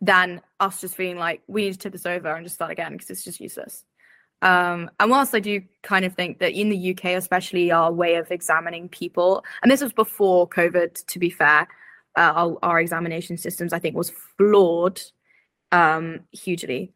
than 0.00 0.40
us 0.60 0.80
just 0.80 0.96
feeling 0.96 1.18
like 1.18 1.42
we 1.46 1.64
need 1.64 1.72
to 1.72 1.78
tip 1.78 1.92
this 1.92 2.06
over 2.06 2.32
and 2.32 2.44
just 2.44 2.54
start 2.54 2.70
again 2.70 2.92
because 2.92 3.10
it's 3.10 3.24
just 3.24 3.40
useless. 3.40 3.84
Um, 4.40 4.90
and 5.00 5.10
whilst 5.10 5.34
I 5.34 5.40
do 5.40 5.62
kind 5.82 6.04
of 6.04 6.14
think 6.14 6.38
that 6.38 6.52
in 6.52 6.68
the 6.68 6.90
UK, 6.92 7.06
especially 7.16 7.72
our 7.72 7.92
way 7.92 8.14
of 8.14 8.30
examining 8.30 8.88
people, 8.88 9.44
and 9.62 9.70
this 9.70 9.82
was 9.82 9.92
before 9.92 10.48
COVID, 10.48 11.04
to 11.06 11.18
be 11.18 11.30
fair, 11.30 11.66
uh, 12.16 12.32
our, 12.34 12.58
our, 12.62 12.80
examination 12.80 13.36
systems, 13.36 13.72
I 13.72 13.78
think, 13.78 13.96
was 13.96 14.10
flawed 14.36 15.00
um, 15.72 16.20
hugely. 16.32 16.92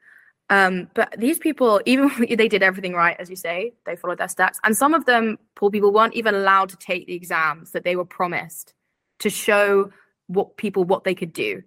Um, 0.51 0.89
but 0.95 1.15
these 1.17 1.39
people, 1.39 1.81
even 1.87 2.11
they 2.37 2.49
did 2.49 2.63
everything 2.63 2.93
right, 2.93 3.17
as 3.19 3.31
you 3.31 3.37
say, 3.37 3.73
they 3.87 3.97
followed 3.97 4.19
their 4.19 4.29
steps. 4.29 4.59
And 4.65 4.77
some 4.77 4.95
of 4.95 5.07
them, 5.07 5.39
poor 5.57 5.71
people, 5.71 5.93
weren't 5.93 6.15
even 6.15 6.35
allowed 6.35 6.69
to 6.71 6.77
take 6.77 7.07
the 7.07 7.15
exams 7.15 7.71
that 7.73 7.85
they 7.85 7.97
were 7.97 8.05
promised 8.05 8.75
to 9.21 9.31
show 9.31 9.91
what 10.27 10.57
people 10.57 10.85
what 10.85 11.05
they 11.05 11.15
could 11.15 11.33
do. 11.33 11.63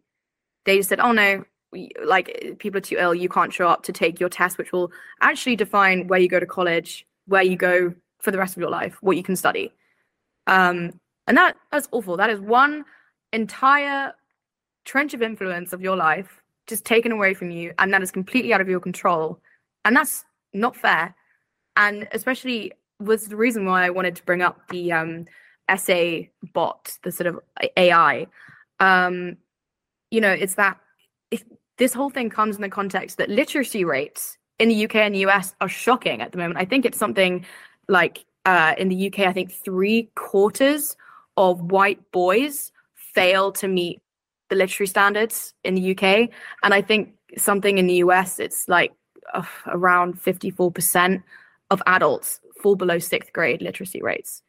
They 0.65 0.77
just 0.77 0.89
said, 0.89 0.99
"Oh 0.99 1.11
no, 1.11 1.43
like 2.03 2.57
people 2.59 2.77
are 2.77 2.81
too 2.81 2.97
ill, 2.99 3.15
you 3.15 3.29
can't 3.29 3.53
show 3.53 3.67
up 3.67 3.83
to 3.83 3.91
take 3.91 4.19
your 4.19 4.29
test, 4.29 4.57
which 4.57 4.71
will 4.71 4.91
actually 5.21 5.55
define 5.55 6.07
where 6.07 6.19
you 6.19 6.27
go 6.27 6.39
to 6.39 6.45
college, 6.45 7.05
where 7.25 7.43
you 7.43 7.55
go 7.55 7.93
for 8.19 8.31
the 8.31 8.37
rest 8.37 8.55
of 8.55 8.61
your 8.61 8.69
life, 8.69 8.97
what 9.01 9.17
you 9.17 9.23
can 9.23 9.35
study." 9.35 9.73
Um, 10.47 10.99
and 11.27 11.37
that 11.37 11.57
that's 11.71 11.87
awful. 11.91 12.17
That 12.17 12.29
is 12.29 12.39
one 12.39 12.85
entire 13.35 14.13
trench 14.85 15.13
of 15.13 15.21
influence 15.21 15.73
of 15.73 15.81
your 15.81 15.95
life 15.95 16.41
just 16.67 16.85
taken 16.85 17.11
away 17.11 17.33
from 17.33 17.51
you 17.51 17.73
and 17.77 17.93
that 17.93 18.01
is 18.01 18.11
completely 18.11 18.53
out 18.53 18.61
of 18.61 18.67
your 18.69 18.79
control. 18.79 19.39
And 19.83 19.95
that's 19.95 20.25
not 20.53 20.75
fair. 20.75 21.15
And 21.77 22.07
especially 22.11 22.71
was 22.99 23.27
the 23.27 23.35
reason 23.35 23.65
why 23.65 23.85
i 23.85 23.89
wanted 23.89 24.15
to 24.15 24.23
bring 24.23 24.41
up 24.41 24.67
the 24.69 24.91
um, 24.91 25.25
essay 25.67 26.29
bot 26.53 26.97
the 27.03 27.11
sort 27.11 27.27
of 27.27 27.39
ai 27.77 28.27
um, 28.79 29.37
you 30.11 30.21
know 30.21 30.31
it's 30.31 30.55
that 30.55 30.77
if 31.31 31.43
this 31.77 31.93
whole 31.93 32.09
thing 32.09 32.29
comes 32.29 32.55
in 32.55 32.61
the 32.61 32.69
context 32.69 33.17
that 33.17 33.29
literacy 33.29 33.83
rates 33.83 34.37
in 34.59 34.69
the 34.69 34.85
uk 34.85 34.95
and 34.95 35.15
the 35.15 35.25
us 35.25 35.53
are 35.59 35.69
shocking 35.69 36.21
at 36.21 36.31
the 36.31 36.37
moment. 36.37 36.57
I 36.57 36.65
think 36.65 36.85
it's 36.85 36.97
something 36.97 37.45
like 37.87 38.25
uh, 38.45 38.75
in 38.77 38.89
the 38.89 39.07
uk 39.07 39.19
i 39.19 39.33
think 39.33 39.51
three 39.51 40.09
quarters 40.15 40.95
of 41.37 41.59
white 41.71 42.11
boys 42.11 42.71
fail 43.15 43.51
to 43.53 43.67
meet 43.67 44.01
the 44.49 44.55
literary 44.55 44.87
standards 44.87 45.53
in 45.63 45.75
the 45.75 45.91
UK. 45.91 46.29
And 46.61 46.73
I 46.73 46.81
think 46.81 47.13
something 47.37 47.77
in 47.77 47.87
the 47.87 47.95
US, 47.95 48.39
it's 48.39 48.67
like 48.67 48.91
uh, 49.33 49.43
around 49.67 50.21
54% 50.21 51.23
of 51.71 51.81
adults 51.87 52.39
fall 52.61 52.75
below 52.75 52.99
sixth 52.99 53.33
grade 53.33 53.61
literacy 53.61 54.01
rates, 54.01 54.43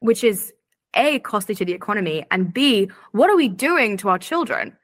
which 0.00 0.24
is 0.24 0.52
A, 0.94 1.18
costly 1.18 1.54
to 1.56 1.64
the 1.64 1.72
economy, 1.72 2.24
and 2.30 2.54
B, 2.54 2.90
what 3.12 3.28
are 3.28 3.36
we 3.36 3.48
doing 3.48 3.96
to 3.98 4.08
our 4.08 4.18
children? 4.18 4.76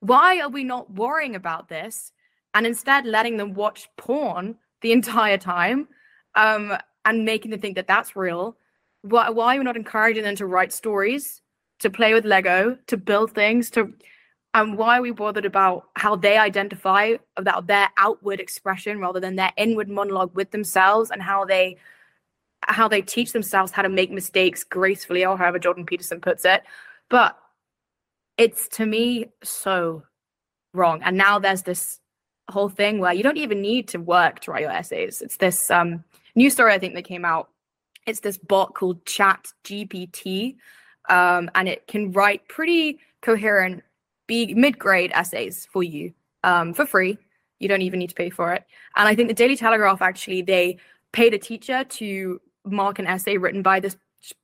Why 0.00 0.40
are 0.40 0.48
we 0.48 0.64
not 0.64 0.92
worrying 0.92 1.36
about 1.36 1.68
this 1.68 2.12
and 2.54 2.66
instead 2.66 3.06
letting 3.06 3.36
them 3.36 3.54
watch 3.54 3.88
porn 3.96 4.56
the 4.80 4.92
entire 4.92 5.38
time 5.38 5.88
um, 6.34 6.76
and 7.04 7.24
making 7.24 7.52
them 7.52 7.60
think 7.60 7.76
that 7.76 7.86
that's 7.86 8.16
real? 8.16 8.56
Why, 9.02 9.30
why 9.30 9.54
are 9.54 9.58
we 9.58 9.64
not 9.64 9.76
encouraging 9.76 10.24
them 10.24 10.36
to 10.36 10.46
write 10.46 10.72
stories 10.72 11.42
to 11.80 11.90
play 11.90 12.14
with 12.14 12.24
Lego, 12.24 12.78
to 12.86 12.96
build 12.96 13.32
things, 13.32 13.70
to 13.70 13.92
and 14.54 14.78
why 14.78 14.98
are 14.98 15.02
we 15.02 15.10
bothered 15.10 15.44
about 15.44 15.88
how 15.96 16.14
they 16.14 16.38
identify 16.38 17.16
about 17.36 17.66
their 17.66 17.88
outward 17.96 18.38
expression 18.38 19.00
rather 19.00 19.18
than 19.18 19.34
their 19.34 19.52
inward 19.56 19.88
monologue 19.88 20.34
with 20.34 20.52
themselves 20.52 21.10
and 21.10 21.20
how 21.20 21.44
they 21.44 21.76
how 22.62 22.88
they 22.88 23.02
teach 23.02 23.32
themselves 23.32 23.72
how 23.72 23.82
to 23.82 23.88
make 23.88 24.10
mistakes 24.10 24.64
gracefully 24.64 25.24
or 25.24 25.36
however 25.36 25.58
Jordan 25.58 25.84
Peterson 25.84 26.20
puts 26.20 26.44
it. 26.44 26.62
But 27.10 27.36
it's 28.38 28.68
to 28.68 28.86
me 28.86 29.26
so 29.42 30.04
wrong. 30.72 31.02
And 31.02 31.18
now 31.18 31.38
there's 31.38 31.62
this 31.62 32.00
whole 32.48 32.68
thing 32.68 33.00
where 33.00 33.12
you 33.12 33.22
don't 33.22 33.36
even 33.36 33.60
need 33.60 33.88
to 33.88 33.98
work 33.98 34.40
to 34.40 34.50
write 34.50 34.62
your 34.62 34.70
essays. 34.70 35.20
It's 35.20 35.36
this 35.36 35.70
um, 35.70 36.04
new 36.34 36.48
story 36.48 36.72
I 36.72 36.78
think 36.78 36.94
that 36.94 37.04
came 37.04 37.24
out. 37.24 37.50
It's 38.06 38.20
this 38.20 38.38
bot 38.38 38.74
called 38.74 39.04
Chat 39.04 39.48
GPT 39.64 40.56
um, 41.08 41.50
and 41.54 41.68
it 41.68 41.86
can 41.86 42.12
write 42.12 42.46
pretty 42.48 42.98
coherent 43.20 43.82
big 44.26 44.56
mid-grade 44.56 45.10
essays 45.14 45.68
for 45.70 45.82
you 45.82 46.12
um, 46.42 46.72
for 46.72 46.86
free. 46.86 47.18
You 47.58 47.68
don't 47.68 47.82
even 47.82 47.98
need 47.98 48.10
to 48.10 48.14
pay 48.14 48.30
for 48.30 48.52
it. 48.52 48.64
And 48.96 49.08
I 49.08 49.14
think 49.14 49.28
the 49.28 49.34
Daily 49.34 49.56
Telegraph 49.56 50.02
actually 50.02 50.42
they 50.42 50.78
paid 51.12 51.34
a 51.34 51.38
teacher 51.38 51.84
to 51.84 52.40
mark 52.64 52.98
an 52.98 53.06
essay 53.06 53.36
written 53.36 53.62
by 53.62 53.80
this 53.80 53.96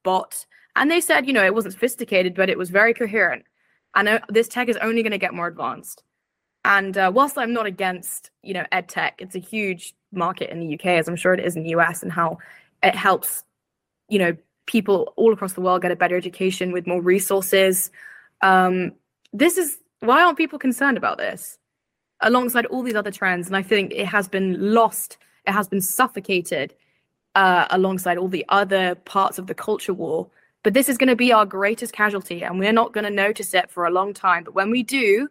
bot, 0.05 0.47
and 0.77 0.91
they 0.91 1.01
said, 1.01 1.27
you 1.27 1.33
know, 1.33 1.45
it 1.45 1.55
wasn't 1.55 1.75
sophisticated, 1.75 2.35
but 2.35 2.49
it 2.49 2.59
was 2.59 2.71
very 2.71 2.95
coherent. 2.95 3.45
And 3.95 4.09
uh, 4.09 4.21
this 4.29 4.49
tech 4.49 4.69
is 4.69 4.77
only 4.77 5.03
going 5.03 5.13
to 5.13 5.19
get 5.19 5.35
more 5.35 5.49
advanced. 5.49 6.05
And 6.65 6.97
uh, 6.97 7.11
whilst 7.13 7.39
I'm 7.39 7.53
not 7.53 7.67
against, 7.67 8.31
you 8.43 8.55
know, 8.55 8.65
ed 8.71 8.89
tech, 8.89 9.17
it's 9.19 9.35
a 9.35 9.41
huge 9.41 9.95
market 10.13 10.51
in 10.51 10.61
the 10.61 10.75
UK, 10.75 10.87
as 10.87 11.09
I'm 11.09 11.17
sure 11.17 11.35
it 11.35 11.45
is 11.45 11.57
in 11.57 11.63
the 11.63 11.71
US, 11.71 12.03
and 12.03 12.13
how 12.13 12.39
it 12.83 12.95
helps, 12.95 13.45
you 14.09 14.19
know, 14.19 14.37
people 14.71 15.13
all 15.17 15.33
across 15.33 15.55
the 15.55 15.61
world 15.61 15.83
get 15.83 15.91
a 15.91 15.97
better 15.97 16.17
education 16.17 16.71
with 16.71 16.87
more 16.87 17.01
resources. 17.01 17.91
Um, 18.41 18.93
this 19.33 19.59
is 19.59 19.79
why 19.99 20.23
aren't 20.23 20.39
people 20.39 20.59
concerned 20.59 20.97
about 20.97 21.19
this 21.19 21.59
alongside 22.21 22.67
all 22.67 22.83
these 22.83 22.95
other 22.95 23.11
trends? 23.11 23.49
And 23.49 23.57
I 23.57 23.63
think 23.63 23.93
it 23.93 24.07
has 24.07 24.29
been 24.29 24.73
lost, 24.73 25.19
it 25.45 25.53
has 25.53 25.67
been 25.67 25.81
suffocated 25.81 26.73
uh, 27.35 27.67
alongside 27.71 28.17
all 28.17 28.29
the 28.29 28.45
other 28.49 28.95
parts 28.95 29.39
of 29.39 29.49
the 29.49 29.55
culture 29.55 29.93
war. 29.93 30.31
But 30.63 30.75
this 30.75 30.89
is 30.89 30.97
going 30.97 31.09
to 31.09 31.17
be 31.17 31.33
our 31.33 31.47
greatest 31.47 31.93
casualty, 31.93 32.45
and 32.45 32.59
we're 32.59 32.73
not 32.73 32.93
going 32.93 33.05
to 33.05 33.11
notice 33.11 33.55
it 33.55 33.71
for 33.71 33.87
a 33.87 33.91
long 33.91 34.15
time. 34.15 34.45
But 34.45 34.55
when 34.55 34.71
we 34.71 34.83
do, 34.83 35.29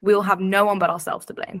we'll 0.00 0.22
have 0.22 0.40
no 0.40 0.64
one 0.64 0.78
but 0.78 0.90
ourselves 0.90 1.26
to 1.26 1.34
blame. 1.34 1.60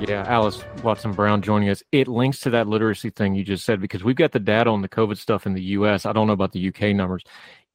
Yeah, 0.00 0.24
Alys 0.26 0.64
Watson 0.82 1.12
Brown 1.12 1.42
joining 1.42 1.68
us. 1.68 1.82
It 1.92 2.08
links 2.08 2.40
to 2.40 2.50
that 2.50 2.66
literacy 2.66 3.10
thing 3.10 3.34
you 3.34 3.44
just 3.44 3.66
said 3.66 3.82
because 3.82 4.02
we've 4.02 4.16
got 4.16 4.32
the 4.32 4.40
data 4.40 4.70
on 4.70 4.80
the 4.80 4.88
COVID 4.88 5.18
stuff 5.18 5.44
in 5.44 5.52
the 5.52 5.62
US. 5.62 6.06
I 6.06 6.14
don't 6.14 6.26
know 6.26 6.32
about 6.32 6.52
the 6.52 6.68
UK 6.68 6.96
numbers. 6.96 7.22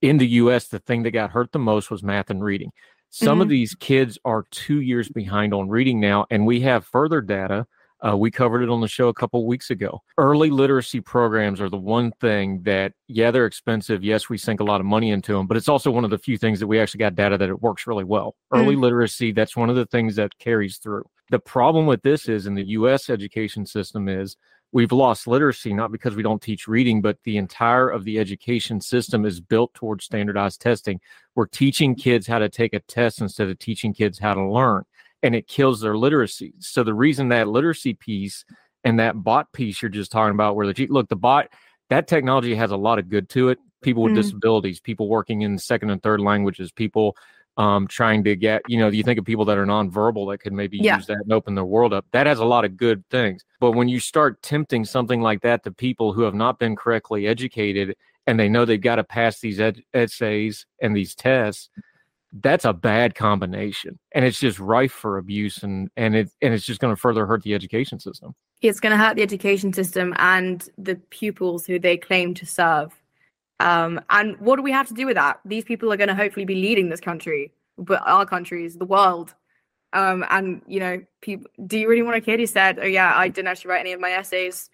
In 0.02 0.18
the 0.18 0.28
US, 0.28 0.68
the 0.68 0.80
thing 0.80 1.04
that 1.04 1.12
got 1.12 1.30
hurt 1.30 1.52
the 1.52 1.60
most 1.60 1.92
was 1.92 2.02
math 2.02 2.32
and 2.32 2.44
reading. 2.44 2.72
Some 3.12 3.36
mm-hmm. 3.36 3.42
of 3.42 3.50
these 3.50 3.76
kids 3.76 4.18
are 4.26 4.46
two 4.50 4.82
years 4.82 5.08
behind 5.08 5.54
on 5.54 5.70
reading 5.70 6.00
now, 6.00 6.26
and 6.32 6.48
we 6.48 6.62
have 6.62 6.86
further 6.86 7.22
data. 7.22 7.68
Uh, 8.06 8.18
we 8.18 8.32
covered 8.32 8.64
it 8.64 8.70
on 8.70 8.82
the 8.82 8.88
show 8.88 9.08
a 9.08 9.14
couple 9.14 9.46
weeks 9.46 9.70
ago. 9.70 10.02
Early 10.18 10.50
literacy 10.50 11.02
programs 11.02 11.62
are 11.62 11.70
the 11.70 11.78
one 11.78 12.12
thing 12.20 12.62
that, 12.64 12.94
yeah, 13.08 13.30
they're 13.30 13.46
expensive. 13.46 14.04
Yes, 14.04 14.30
we 14.30 14.38
sink 14.38 14.60
a 14.60 14.66
lot 14.66 14.82
of 14.82 14.86
money 14.88 15.12
into 15.12 15.34
them, 15.34 15.46
but 15.48 15.58
it's 15.58 15.70
also 15.70 15.92
one 15.92 16.04
of 16.04 16.10
the 16.10 16.18
few 16.18 16.38
things 16.38 16.60
that 16.60 16.68
we 16.68 16.80
actually 16.80 17.00
got 17.00 17.16
data 17.16 17.38
that 17.38 17.50
it 17.50 17.62
works 17.62 17.88
really 17.88 18.04
well. 18.04 18.36
Early 18.52 18.74
mm-hmm. 18.74 18.82
literacy, 18.82 19.32
that's 19.32 19.56
one 19.56 19.70
of 19.70 19.76
the 19.76 19.86
things 19.86 20.16
that 20.16 20.38
carries 20.40 20.78
through. 20.78 21.06
The 21.30 21.40
problem 21.40 21.86
with 21.86 22.04
this 22.04 22.30
is 22.30 22.46
in 22.46 22.56
the 22.56 22.68
US 22.70 23.10
education 23.10 23.66
system 23.66 24.08
is 24.08 24.38
we've 24.72 24.92
lost 24.92 25.28
literacy 25.28 25.74
not 25.74 25.92
because 25.92 26.16
we 26.16 26.24
don't 26.24 26.42
teach 26.42 26.68
reading 26.68 27.02
but 27.02 27.18
the 27.24 27.38
entire 27.38 27.90
of 27.90 28.04
the 28.04 28.20
education 28.20 28.82
system 28.82 29.26
is 29.26 29.40
built 29.40 29.74
towards 29.74 30.06
standardized 30.06 30.62
testing. 30.62 31.00
We're 31.34 31.48
teaching 31.48 31.96
kids 31.96 32.28
how 32.28 32.40
to 32.40 32.50
take 32.50 32.74
a 32.74 32.80
test 32.80 33.22
instead 33.22 33.50
of 33.50 33.58
teaching 33.58 33.94
kids 33.94 34.20
how 34.20 34.34
to 34.34 34.44
learn 34.44 34.84
and 35.24 35.34
it 35.34 35.48
kills 35.48 35.82
their 35.82 35.98
literacy. 35.98 36.54
So 36.60 36.84
the 36.84 36.94
reason 36.94 37.30
that 37.30 37.48
literacy 37.48 37.96
piece 37.96 38.46
and 38.84 39.00
that 39.00 39.24
bot 39.24 39.52
piece 39.52 39.82
you're 39.82 39.90
just 39.90 40.12
talking 40.12 40.36
about 40.36 40.56
where 40.56 40.72
the 40.72 40.88
look 40.88 41.10
the 41.10 41.16
bot 41.16 41.50
that 41.90 42.08
technology 42.08 42.56
has 42.56 42.72
a 42.72 42.78
lot 42.78 43.00
of 43.00 43.10
good 43.10 43.30
to 43.30 43.50
it. 43.50 43.60
People 43.82 44.04
with 44.04 44.14
mm. 44.14 44.18
disabilities 44.18 44.80
people 44.80 45.08
working 45.08 45.42
in 45.42 45.58
second 45.58 45.90
and 45.90 46.04
third 46.04 46.22
languages 46.22 46.72
people 46.72 47.16
um, 47.58 47.88
trying 47.88 48.24
to 48.26 48.36
get, 48.36 48.62
you 48.68 48.78
know, 48.78 48.88
you 48.90 49.04
think 49.04 49.18
of 49.18 49.26
people 49.26 49.46
that 49.46 49.58
are 49.58 49.66
nonverbal 49.66 50.32
that 50.32 50.40
could 50.40 50.54
maybe 50.54 50.78
yeah. 50.78 50.98
use 50.98 51.08
that 51.08 51.18
and 51.24 51.32
open 51.32 51.56
their 51.56 51.66
world 51.66 51.94
up. 51.94 52.06
That 52.12 52.28
has 52.28 52.40
a 52.40 52.46
lot 52.46 52.66
of 52.66 52.76
good 52.76 53.04
things. 53.10 53.44
But 53.60 53.72
when 53.72 53.88
you 53.88 54.00
start 54.00 54.42
tempting 54.42 54.86
something 54.86 55.22
like 55.22 55.42
that 55.42 55.64
to 55.64 55.72
people 55.72 56.14
who 56.14 56.24
have 56.24 56.34
not 56.34 56.60
been 56.60 56.76
correctly 56.76 57.28
educated 57.28 57.96
and 58.28 58.40
they 58.40 58.50
know 58.50 58.66
they've 58.66 58.82
got 58.82 58.96
to 58.96 59.04
pass 59.04 59.40
these 59.40 59.60
ed- 59.60 59.84
essays 59.94 60.66
and 60.82 60.96
these 60.96 61.16
tests, 61.16 61.70
that's 62.42 62.66
a 62.66 62.74
bad 62.74 63.16
combination. 63.16 63.98
And 64.12 64.26
it's 64.26 64.40
just 64.40 64.60
rife 64.60 64.92
for 64.92 65.18
abuse 65.18 65.64
and, 65.64 65.90
and 65.96 66.16
it 66.16 66.30
and 66.42 66.54
it's 66.54 66.66
just 66.66 66.82
going 66.82 66.94
to 66.94 67.00
further 67.00 67.26
hurt 67.26 67.44
the 67.44 67.54
education 67.54 68.00
system. 68.00 68.36
It's 68.62 68.82
going 68.82 68.92
to 68.92 68.98
hurt 68.98 69.16
the 69.16 69.22
education 69.22 69.72
system 69.72 70.14
and 70.18 70.68
the 70.78 70.96
pupils 70.96 71.66
who 71.66 71.80
they 71.80 71.96
claim 71.96 72.34
to 72.34 72.46
serve. 72.46 72.94
Um, 73.60 74.02
and 74.10 74.38
what 74.40 74.58
do 74.58 74.62
we 74.62 74.72
have 74.72 74.88
to 74.88 74.94
do 74.94 75.06
with 75.06 75.16
that? 75.16 75.40
These 75.46 75.64
people 75.64 75.92
are 75.92 75.98
going 75.98 76.10
to 76.10 76.16
hopefully 76.16 76.46
be 76.46 76.56
leading 76.56 76.90
this 76.90 77.00
country, 77.00 77.54
but 77.78 78.02
our 78.06 78.26
countries, 78.26 78.78
the 78.78 78.86
world. 78.86 79.34
Um, 79.94 80.26
and 80.30 80.62
you 80.68 80.80
know, 80.80 81.02
people, 81.22 81.50
do 81.66 81.80
you 81.80 81.88
really 81.88 82.02
want 82.02 82.18
a 82.18 82.22
kid 82.22 82.40
who 82.40 82.46
said, 82.46 82.80
"Oh 82.82 82.86
yeah, 82.86 83.14
I 83.16 83.30
didn't 83.30 83.48
actually 83.48 83.70
write 83.70 83.80
any 83.80 83.94
of 83.94 84.02
my 84.02 84.12
essays"? 84.12 84.70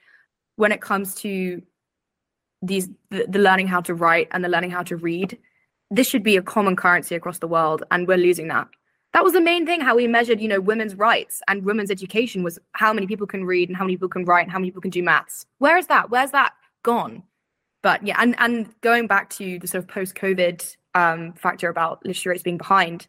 When 0.56 0.72
it 0.72 0.82
comes 0.82 1.14
to 1.16 1.62
these, 2.62 2.90
the, 3.12 3.26
the 3.28 3.40
learning 3.40 3.68
how 3.68 3.82
to 3.82 3.94
write 3.94 4.28
and 4.32 4.44
the 4.44 4.50
learning 4.50 4.72
how 4.72 4.84
to 4.84 4.98
read, 4.98 5.38
this 5.92 6.08
should 6.08 6.24
be 6.24 6.38
a 6.38 6.42
common 6.42 6.76
currency 6.76 7.14
across 7.14 7.40
the 7.40 7.48
world, 7.48 7.84
and 7.92 8.08
we're 8.08 8.18
losing 8.18 8.48
that. 8.48 8.68
That 9.14 9.24
was 9.24 9.34
the 9.34 9.42
main 9.42 9.66
thing. 9.66 9.82
How 9.82 9.96
we 9.96 10.08
measured, 10.08 10.42
you 10.42 10.48
know, 10.48 10.62
women's 10.62 10.96
rights 10.96 11.42
and 11.48 11.64
women's 11.66 11.92
education 11.92 12.44
was 12.44 12.58
how 12.72 12.92
many 12.92 13.06
people 13.06 13.28
can 13.28 13.46
read 13.46 13.70
and 13.70 13.78
how 13.78 13.84
many 13.84 13.96
people 13.96 14.10
can 14.10 14.26
write 14.26 14.44
and 14.44 14.52
how 14.52 14.58
many 14.58 14.72
people 14.72 14.82
can 14.82 14.92
do 14.92 15.04
maths. 15.04 15.46
Where 15.60 15.78
is 15.78 15.88
that? 15.88 16.10
Where's 16.10 16.32
that 16.32 16.54
gone? 16.82 17.24
But 17.82 18.06
yeah, 18.06 18.18
and 18.20 18.36
and 18.38 18.74
going 18.82 19.08
back 19.08 19.30
to 19.32 19.60
the 19.60 19.68
sort 19.68 19.84
of 19.84 19.90
post-COVID 19.90 20.76
um, 20.94 21.34
factor 21.34 21.70
about 21.70 22.06
literacy 22.06 22.30
rates 22.30 22.44
being 22.44 22.58
behind, 22.58 23.08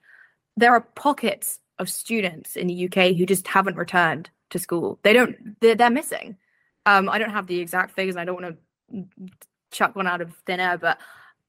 there 0.57 0.73
are 0.73 0.81
pockets 0.81 1.59
of 1.79 1.89
students 1.89 2.57
in 2.57 2.67
the 2.67 2.87
UK 2.87 3.17
who 3.17 3.27
just 3.27 3.47
haven't 3.47 3.77
returned 3.77 4.31
to 4.51 4.59
school. 4.59 4.99
They 5.03 5.13
don't. 5.13 5.61
They're, 5.61 5.75
they're 5.75 5.91
missing. 5.91 6.37
Um, 6.87 7.09
I 7.09 7.19
don't 7.19 7.31
have 7.31 7.47
the 7.47 7.61
exact 7.61 7.95
figures. 7.95 8.17
I 8.17 8.25
don't 8.25 8.43
want 8.43 8.57
to 8.91 9.29
chuck 9.71 9.95
one 9.95 10.07
out 10.07 10.21
of 10.21 10.35
thin 10.47 10.61
air, 10.61 10.79
but 10.79 10.99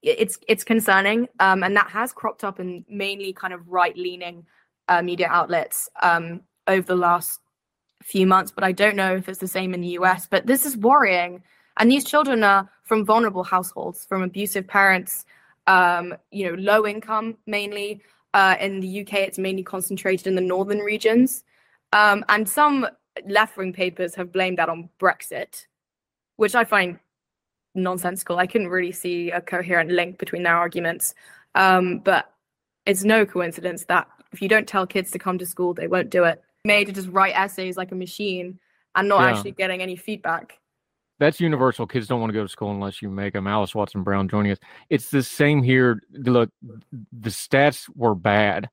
it's 0.02 0.38
it's 0.46 0.64
concerning, 0.64 1.28
um, 1.40 1.62
and 1.62 1.76
that 1.76 1.88
has 1.88 2.12
cropped 2.12 2.44
up 2.44 2.60
in 2.60 2.84
mainly 2.88 3.32
kind 3.32 3.54
of 3.54 3.66
right-leaning 3.68 4.44
uh, 4.88 5.02
media 5.02 5.28
outlets 5.30 5.88
um, 6.02 6.42
over 6.66 6.86
the 6.86 6.96
last 6.96 7.40
few 8.02 8.26
months. 8.26 8.52
But 8.52 8.64
I 8.64 8.72
don't 8.72 8.96
know 8.96 9.16
if 9.16 9.28
it's 9.28 9.38
the 9.38 9.48
same 9.48 9.72
in 9.72 9.80
the 9.80 9.98
US. 10.00 10.26
But 10.26 10.46
this 10.46 10.66
is 10.66 10.76
worrying 10.76 11.42
and 11.76 11.90
these 11.90 12.04
children 12.04 12.42
are 12.42 12.68
from 12.84 13.04
vulnerable 13.04 13.42
households, 13.42 14.04
from 14.04 14.22
abusive 14.22 14.66
parents, 14.66 15.24
um, 15.66 16.14
you 16.30 16.46
know, 16.48 16.54
low 16.54 16.86
income 16.86 17.36
mainly. 17.46 18.02
Uh, 18.34 18.56
in 18.60 18.80
the 18.80 19.00
UK, 19.02 19.14
it's 19.14 19.38
mainly 19.38 19.62
concentrated 19.62 20.26
in 20.26 20.34
the 20.34 20.40
northern 20.40 20.80
regions. 20.80 21.44
Um, 21.92 22.24
and 22.28 22.48
some 22.48 22.86
left 23.26 23.56
wing 23.56 23.72
papers 23.72 24.14
have 24.16 24.32
blamed 24.32 24.58
that 24.58 24.68
on 24.68 24.88
Brexit, 24.98 25.66
which 26.36 26.56
I 26.56 26.64
find 26.64 26.98
nonsensical. 27.74 28.38
I 28.38 28.48
couldn't 28.48 28.68
really 28.68 28.92
see 28.92 29.30
a 29.30 29.40
coherent 29.40 29.90
link 29.90 30.18
between 30.18 30.42
their 30.42 30.56
arguments. 30.56 31.14
Um, 31.54 32.00
but 32.00 32.32
it's 32.86 33.04
no 33.04 33.24
coincidence 33.24 33.84
that 33.84 34.08
if 34.32 34.42
you 34.42 34.48
don't 34.48 34.66
tell 34.66 34.86
kids 34.86 35.12
to 35.12 35.18
come 35.18 35.38
to 35.38 35.46
school, 35.46 35.72
they 35.72 35.86
won't 35.86 36.10
do 36.10 36.24
it. 36.24 36.42
Made 36.64 36.86
to 36.86 36.92
just 36.92 37.08
write 37.08 37.34
essays 37.36 37.76
like 37.76 37.92
a 37.92 37.94
machine 37.94 38.58
and 38.96 39.08
not 39.08 39.20
yeah. 39.20 39.30
actually 39.30 39.52
getting 39.52 39.80
any 39.80 39.96
feedback 39.96 40.58
that's 41.24 41.40
universal. 41.40 41.86
Kids 41.86 42.06
don't 42.06 42.20
want 42.20 42.30
to 42.30 42.38
go 42.38 42.42
to 42.42 42.48
school 42.48 42.70
unless 42.70 43.00
you 43.00 43.08
make 43.08 43.32
them. 43.32 43.46
Alys 43.46 43.74
Watson 43.74 44.02
Brown 44.02 44.28
joining 44.28 44.52
us. 44.52 44.58
It's 44.90 45.10
the 45.10 45.22
same 45.22 45.62
here. 45.62 46.02
Look, 46.12 46.50
the 46.60 47.30
stats 47.30 47.88
were 47.94 48.14
bad 48.14 48.68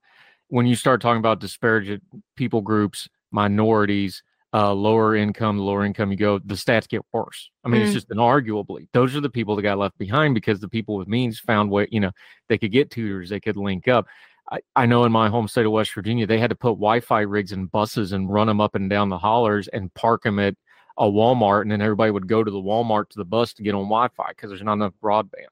when 0.49 0.65
you 0.65 0.75
start 0.75 1.01
talking 1.01 1.19
about 1.19 1.39
disparaged 1.39 2.01
people 2.35 2.61
groups, 2.61 3.07
minorities, 3.31 4.21
uh, 4.53 4.73
lower 4.73 5.15
income, 5.15 5.57
lower 5.57 5.85
income. 5.85 6.11
You 6.11 6.17
go, 6.17 6.39
the 6.39 6.55
stats 6.55 6.89
get 6.89 7.01
worse. 7.13 7.49
I 7.63 7.69
mean, 7.69 7.81
mm. 7.81 7.85
it's 7.85 7.93
just 7.93 8.09
inarguably 8.09 8.87
those 8.91 9.15
are 9.15 9.21
the 9.21 9.29
people 9.29 9.55
that 9.55 9.61
got 9.61 9.77
left 9.77 9.97
behind 9.97 10.35
because 10.35 10.59
the 10.59 10.67
people 10.67 10.97
with 10.97 11.07
means 11.07 11.39
found 11.39 11.69
what 11.69 11.91
you 11.93 12.01
know 12.01 12.11
they 12.49 12.57
could 12.57 12.71
get 12.73 12.91
tutors, 12.91 13.29
they 13.29 13.39
could 13.39 13.55
link 13.55 13.87
up. 13.87 14.07
I, 14.51 14.59
I 14.75 14.85
know 14.85 15.05
in 15.05 15.11
my 15.13 15.29
home 15.29 15.47
state 15.47 15.65
of 15.65 15.71
West 15.71 15.93
Virginia, 15.93 16.27
they 16.27 16.39
had 16.39 16.49
to 16.49 16.55
put 16.57 16.71
Wi-Fi 16.71 17.21
rigs 17.21 17.53
in 17.53 17.67
buses 17.67 18.11
and 18.11 18.29
run 18.29 18.47
them 18.47 18.59
up 18.59 18.75
and 18.75 18.89
down 18.89 19.07
the 19.07 19.17
hollers 19.17 19.69
and 19.69 19.93
park 19.93 20.23
them 20.23 20.39
at 20.39 20.55
a 20.97 21.05
Walmart, 21.05 21.63
and 21.63 21.71
then 21.71 21.81
everybody 21.81 22.11
would 22.11 22.27
go 22.27 22.43
to 22.43 22.51
the 22.51 22.61
Walmart 22.61 23.09
to 23.09 23.17
the 23.17 23.25
bus 23.25 23.53
to 23.53 23.63
get 23.63 23.73
on 23.73 23.83
Wi-Fi 23.83 24.29
because 24.29 24.49
there's 24.49 24.61
not 24.61 24.73
enough 24.73 24.93
broadband. 25.01 25.47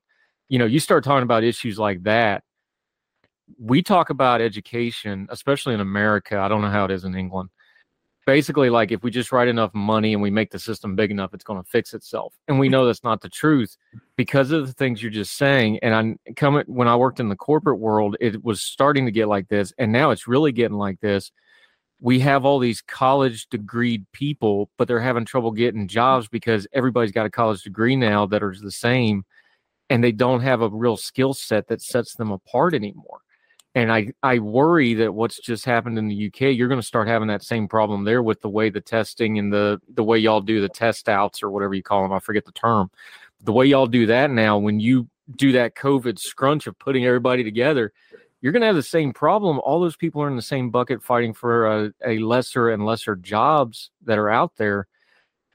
You 0.47 0.59
know, 0.59 0.65
you 0.65 0.79
start 0.79 1.03
talking 1.03 1.23
about 1.23 1.43
issues 1.43 1.77
like 1.77 2.03
that. 2.03 2.43
We 3.57 3.81
talk 3.81 4.09
about 4.09 4.41
education, 4.41 5.27
especially 5.29 5.73
in 5.73 5.79
America. 5.79 6.37
I 6.37 6.47
don't 6.47 6.61
know 6.61 6.69
how 6.69 6.85
it 6.85 6.91
is 6.91 7.03
in 7.03 7.15
England. 7.15 7.49
Basically, 8.25 8.69
like 8.69 8.91
if 8.91 9.01
we 9.01 9.09
just 9.09 9.31
write 9.31 9.47
enough 9.47 9.73
money 9.73 10.13
and 10.13 10.21
we 10.21 10.29
make 10.29 10.51
the 10.51 10.59
system 10.59 10.95
big 10.95 11.09
enough, 11.09 11.33
it's 11.33 11.43
going 11.43 11.63
to 11.63 11.67
fix 11.67 11.95
itself. 11.95 12.35
And 12.47 12.59
we 12.59 12.69
know 12.69 12.85
that's 12.85 13.03
not 13.03 13.21
the 13.21 13.29
truth 13.29 13.75
because 14.17 14.51
of 14.51 14.67
the 14.67 14.73
things 14.73 15.01
you're 15.01 15.09
just 15.09 15.35
saying. 15.35 15.79
And 15.79 15.95
I 15.95 16.31
come 16.33 16.61
when 16.67 16.87
I 16.87 16.95
worked 16.95 17.19
in 17.19 17.29
the 17.29 17.35
corporate 17.35 17.79
world, 17.79 18.17
it 18.19 18.43
was 18.43 18.61
starting 18.61 19.05
to 19.05 19.11
get 19.11 19.27
like 19.27 19.47
this, 19.47 19.73
and 19.79 19.91
now 19.91 20.11
it's 20.11 20.27
really 20.27 20.51
getting 20.51 20.77
like 20.77 20.99
this 20.99 21.31
we 22.01 22.19
have 22.19 22.45
all 22.45 22.59
these 22.59 22.81
college 22.81 23.47
degreed 23.49 24.05
people, 24.13 24.69
but 24.77 24.87
they're 24.87 24.99
having 24.99 25.25
trouble 25.25 25.51
getting 25.51 25.87
jobs 25.87 26.27
because 26.27 26.65
everybody's 26.71 27.11
got 27.11 27.25
a 27.25 27.29
college 27.29 27.61
degree 27.61 27.95
now 27.95 28.25
that 28.25 28.41
are 28.41 28.55
the 28.55 28.71
same 28.71 29.25
and 29.89 30.03
they 30.03 30.11
don't 30.11 30.41
have 30.41 30.61
a 30.61 30.69
real 30.69 30.95
skill 30.95 31.33
set 31.33 31.67
that 31.67 31.81
sets 31.81 32.15
them 32.15 32.31
apart 32.31 32.73
anymore. 32.73 33.19
And 33.75 33.91
I, 33.91 34.11
I 34.23 34.39
worry 34.39 34.93
that 34.95 35.13
what's 35.13 35.39
just 35.39 35.65
happened 35.65 35.97
in 35.97 36.07
the 36.07 36.27
UK, 36.27 36.55
you're 36.55 36.67
going 36.67 36.81
to 36.81 36.85
start 36.85 37.07
having 37.07 37.27
that 37.27 37.43
same 37.43 37.67
problem 37.67 38.03
there 38.03 38.23
with 38.23 38.41
the 38.41 38.49
way 38.49 38.69
the 38.69 38.81
testing 38.81 39.37
and 39.37 39.53
the 39.53 39.79
the 39.93 40.03
way 40.03 40.17
y'all 40.17 40.41
do 40.41 40.59
the 40.59 40.69
test 40.69 41.07
outs 41.07 41.43
or 41.43 41.51
whatever 41.51 41.75
you 41.75 41.83
call 41.83 42.01
them. 42.01 42.11
I 42.11 42.19
forget 42.19 42.45
the 42.45 42.51
term. 42.51 42.89
The 43.41 43.53
way 43.53 43.67
y'all 43.67 43.87
do 43.87 44.07
that 44.07 44.31
now, 44.31 44.57
when 44.57 44.79
you 44.79 45.07
do 45.35 45.51
that 45.51 45.75
COVID 45.75 46.17
scrunch 46.17 46.65
of 46.65 46.79
putting 46.79 47.05
everybody 47.05 47.43
together, 47.43 47.93
you're 48.41 48.51
going 48.51 48.61
to 48.61 48.67
have 48.67 48.75
the 48.75 48.83
same 48.83 49.13
problem. 49.13 49.59
All 49.59 49.79
those 49.79 49.97
people 49.97 50.21
are 50.21 50.29
in 50.29 50.35
the 50.35 50.41
same 50.41 50.69
bucket 50.69 51.03
fighting 51.03 51.33
for 51.33 51.67
a, 51.67 51.93
a, 52.05 52.19
lesser 52.19 52.69
and 52.69 52.85
lesser 52.85 53.15
jobs 53.15 53.91
that 54.05 54.17
are 54.17 54.29
out 54.29 54.55
there. 54.55 54.87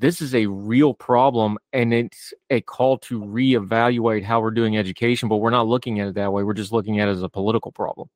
This 0.00 0.20
is 0.20 0.34
a 0.34 0.46
real 0.46 0.92
problem, 0.92 1.56
and 1.72 1.94
it's 1.94 2.34
a 2.50 2.60
call 2.60 2.98
to 2.98 3.20
reevaluate 3.20 4.24
how 4.24 4.40
we're 4.40 4.50
doing 4.50 4.76
education, 4.76 5.28
but 5.28 5.36
we're 5.36 5.50
not 5.50 5.66
looking 5.68 6.00
at 6.00 6.08
it 6.08 6.14
that 6.16 6.32
way. 6.32 6.42
We're 6.42 6.52
just 6.52 6.72
looking 6.72 7.00
at 7.00 7.08
it 7.08 7.12
as 7.12 7.22
a 7.22 7.28
political 7.28 7.72
problem. 7.72 8.10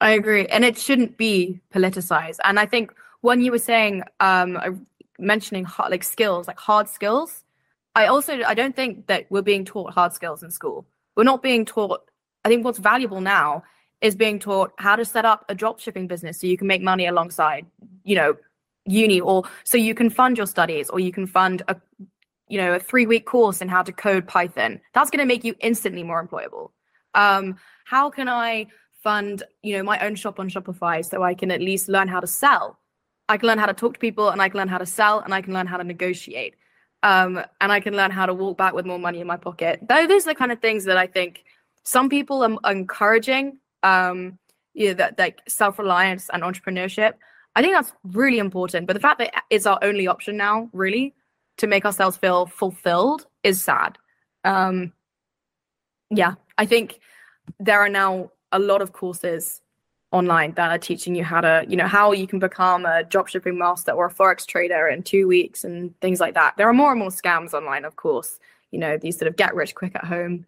I 0.00 0.10
agree. 0.10 0.46
And 0.46 0.64
it 0.64 0.78
shouldn't 0.78 1.16
be 1.18 1.60
politicized. 1.72 2.38
And 2.44 2.58
I 2.58 2.66
think 2.66 2.94
when 3.20 3.40
you 3.40 3.50
were 3.50 3.58
saying, 3.58 4.04
um, 4.20 4.86
mentioning 5.18 5.64
hard, 5.64 5.90
like 5.90 6.04
skills, 6.04 6.46
like 6.46 6.58
hard 6.58 6.88
skills, 6.88 7.44
I 7.94 8.06
also 8.06 8.42
I 8.42 8.54
don't 8.54 8.74
think 8.74 9.06
that 9.06 9.26
we're 9.30 9.42
being 9.42 9.64
taught 9.64 9.92
hard 9.92 10.12
skills 10.12 10.42
in 10.42 10.50
school. 10.50 10.86
We're 11.16 11.24
not 11.24 11.42
being 11.42 11.64
taught. 11.64 12.08
I 12.44 12.48
think 12.48 12.64
what's 12.64 12.78
valuable 12.78 13.20
now 13.20 13.64
is 14.04 14.14
being 14.14 14.38
taught 14.38 14.70
how 14.76 14.94
to 14.94 15.04
set 15.04 15.24
up 15.24 15.46
a 15.48 15.54
drop 15.54 15.80
shipping 15.80 16.06
business 16.06 16.38
so 16.38 16.46
you 16.46 16.58
can 16.58 16.66
make 16.66 16.82
money 16.82 17.06
alongside, 17.06 17.64
you 18.04 18.14
know, 18.14 18.36
uni 18.84 19.18
or 19.18 19.44
so 19.64 19.78
you 19.78 19.94
can 19.94 20.10
fund 20.10 20.36
your 20.36 20.46
studies 20.46 20.90
or 20.90 21.00
you 21.00 21.10
can 21.10 21.26
fund 21.26 21.62
a 21.68 21.76
you 22.48 22.58
know 22.58 22.74
a 22.74 22.78
three 22.78 23.06
week 23.06 23.24
course 23.24 23.62
in 23.62 23.68
how 23.68 23.82
to 23.82 23.92
code 23.92 24.28
python. 24.28 24.78
That's 24.92 25.08
going 25.08 25.20
to 25.20 25.24
make 25.24 25.42
you 25.42 25.54
instantly 25.60 26.02
more 26.02 26.24
employable. 26.24 26.70
Um, 27.14 27.56
how 27.86 28.10
can 28.10 28.28
i 28.28 28.66
fund 29.02 29.42
you 29.62 29.76
know 29.76 29.82
my 29.82 29.98
own 30.00 30.14
shop 30.16 30.38
on 30.38 30.50
shopify 30.50 31.04
so 31.04 31.22
i 31.22 31.34
can 31.34 31.50
at 31.50 31.60
least 31.60 31.88
learn 31.88 32.06
how 32.06 32.20
to 32.20 32.26
sell? 32.26 32.78
I 33.26 33.38
can 33.38 33.46
learn 33.46 33.58
how 33.58 33.66
to 33.66 33.72
talk 33.72 33.94
to 33.94 33.98
people 33.98 34.28
and 34.28 34.42
i 34.42 34.50
can 34.50 34.58
learn 34.58 34.68
how 34.68 34.78
to 34.78 34.86
sell 34.86 35.20
and 35.20 35.32
i 35.32 35.40
can 35.40 35.54
learn 35.54 35.66
how 35.66 35.78
to 35.78 35.84
negotiate. 35.84 36.56
Um, 37.02 37.42
and 37.62 37.72
i 37.72 37.80
can 37.80 37.96
learn 37.96 38.10
how 38.10 38.26
to 38.26 38.34
walk 38.34 38.58
back 38.58 38.74
with 38.74 38.84
more 38.84 38.98
money 38.98 39.20
in 39.20 39.26
my 39.26 39.38
pocket. 39.38 39.80
Those 39.88 40.26
are 40.26 40.32
the 40.32 40.34
kind 40.34 40.52
of 40.52 40.60
things 40.60 40.84
that 40.84 40.98
i 40.98 41.06
think 41.06 41.44
some 41.84 42.10
people 42.10 42.42
are 42.42 42.70
encouraging 42.70 43.58
um, 43.84 44.38
you 44.72 44.88
know, 44.88 44.94
that 44.94 45.18
like 45.18 45.40
self-reliance 45.46 46.28
and 46.32 46.42
entrepreneurship. 46.42 47.12
I 47.54 47.62
think 47.62 47.74
that's 47.74 47.92
really 48.02 48.38
important. 48.38 48.88
But 48.88 48.94
the 48.94 49.00
fact 49.00 49.20
that 49.20 49.44
it's 49.50 49.66
our 49.66 49.78
only 49.82 50.08
option 50.08 50.36
now, 50.36 50.68
really, 50.72 51.14
to 51.58 51.68
make 51.68 51.84
ourselves 51.84 52.16
feel 52.16 52.46
fulfilled 52.46 53.26
is 53.44 53.62
sad. 53.62 53.96
Um, 54.42 54.92
yeah, 56.10 56.34
I 56.58 56.66
think 56.66 56.98
there 57.60 57.78
are 57.80 57.88
now 57.88 58.32
a 58.50 58.58
lot 58.58 58.82
of 58.82 58.92
courses 58.92 59.60
online 60.10 60.52
that 60.54 60.70
are 60.70 60.78
teaching 60.78 61.14
you 61.14 61.24
how 61.24 61.40
to, 61.40 61.64
you 61.68 61.76
know, 61.76 61.86
how 61.86 62.12
you 62.12 62.26
can 62.26 62.38
become 62.38 62.86
a 62.86 63.02
dropshipping 63.04 63.56
master 63.56 63.92
or 63.92 64.06
a 64.06 64.12
forex 64.12 64.46
trader 64.46 64.88
in 64.88 65.02
two 65.02 65.28
weeks 65.28 65.64
and 65.64 65.98
things 66.00 66.20
like 66.20 66.34
that. 66.34 66.56
There 66.56 66.68
are 66.68 66.72
more 66.72 66.90
and 66.90 66.98
more 66.98 67.10
scams 67.10 67.52
online, 67.52 67.84
of 67.84 67.96
course. 67.96 68.38
You 68.70 68.78
know, 68.80 68.96
these 68.96 69.18
sort 69.18 69.28
of 69.28 69.36
get 69.36 69.54
rich 69.54 69.74
quick 69.74 69.94
at 69.94 70.04
home. 70.04 70.46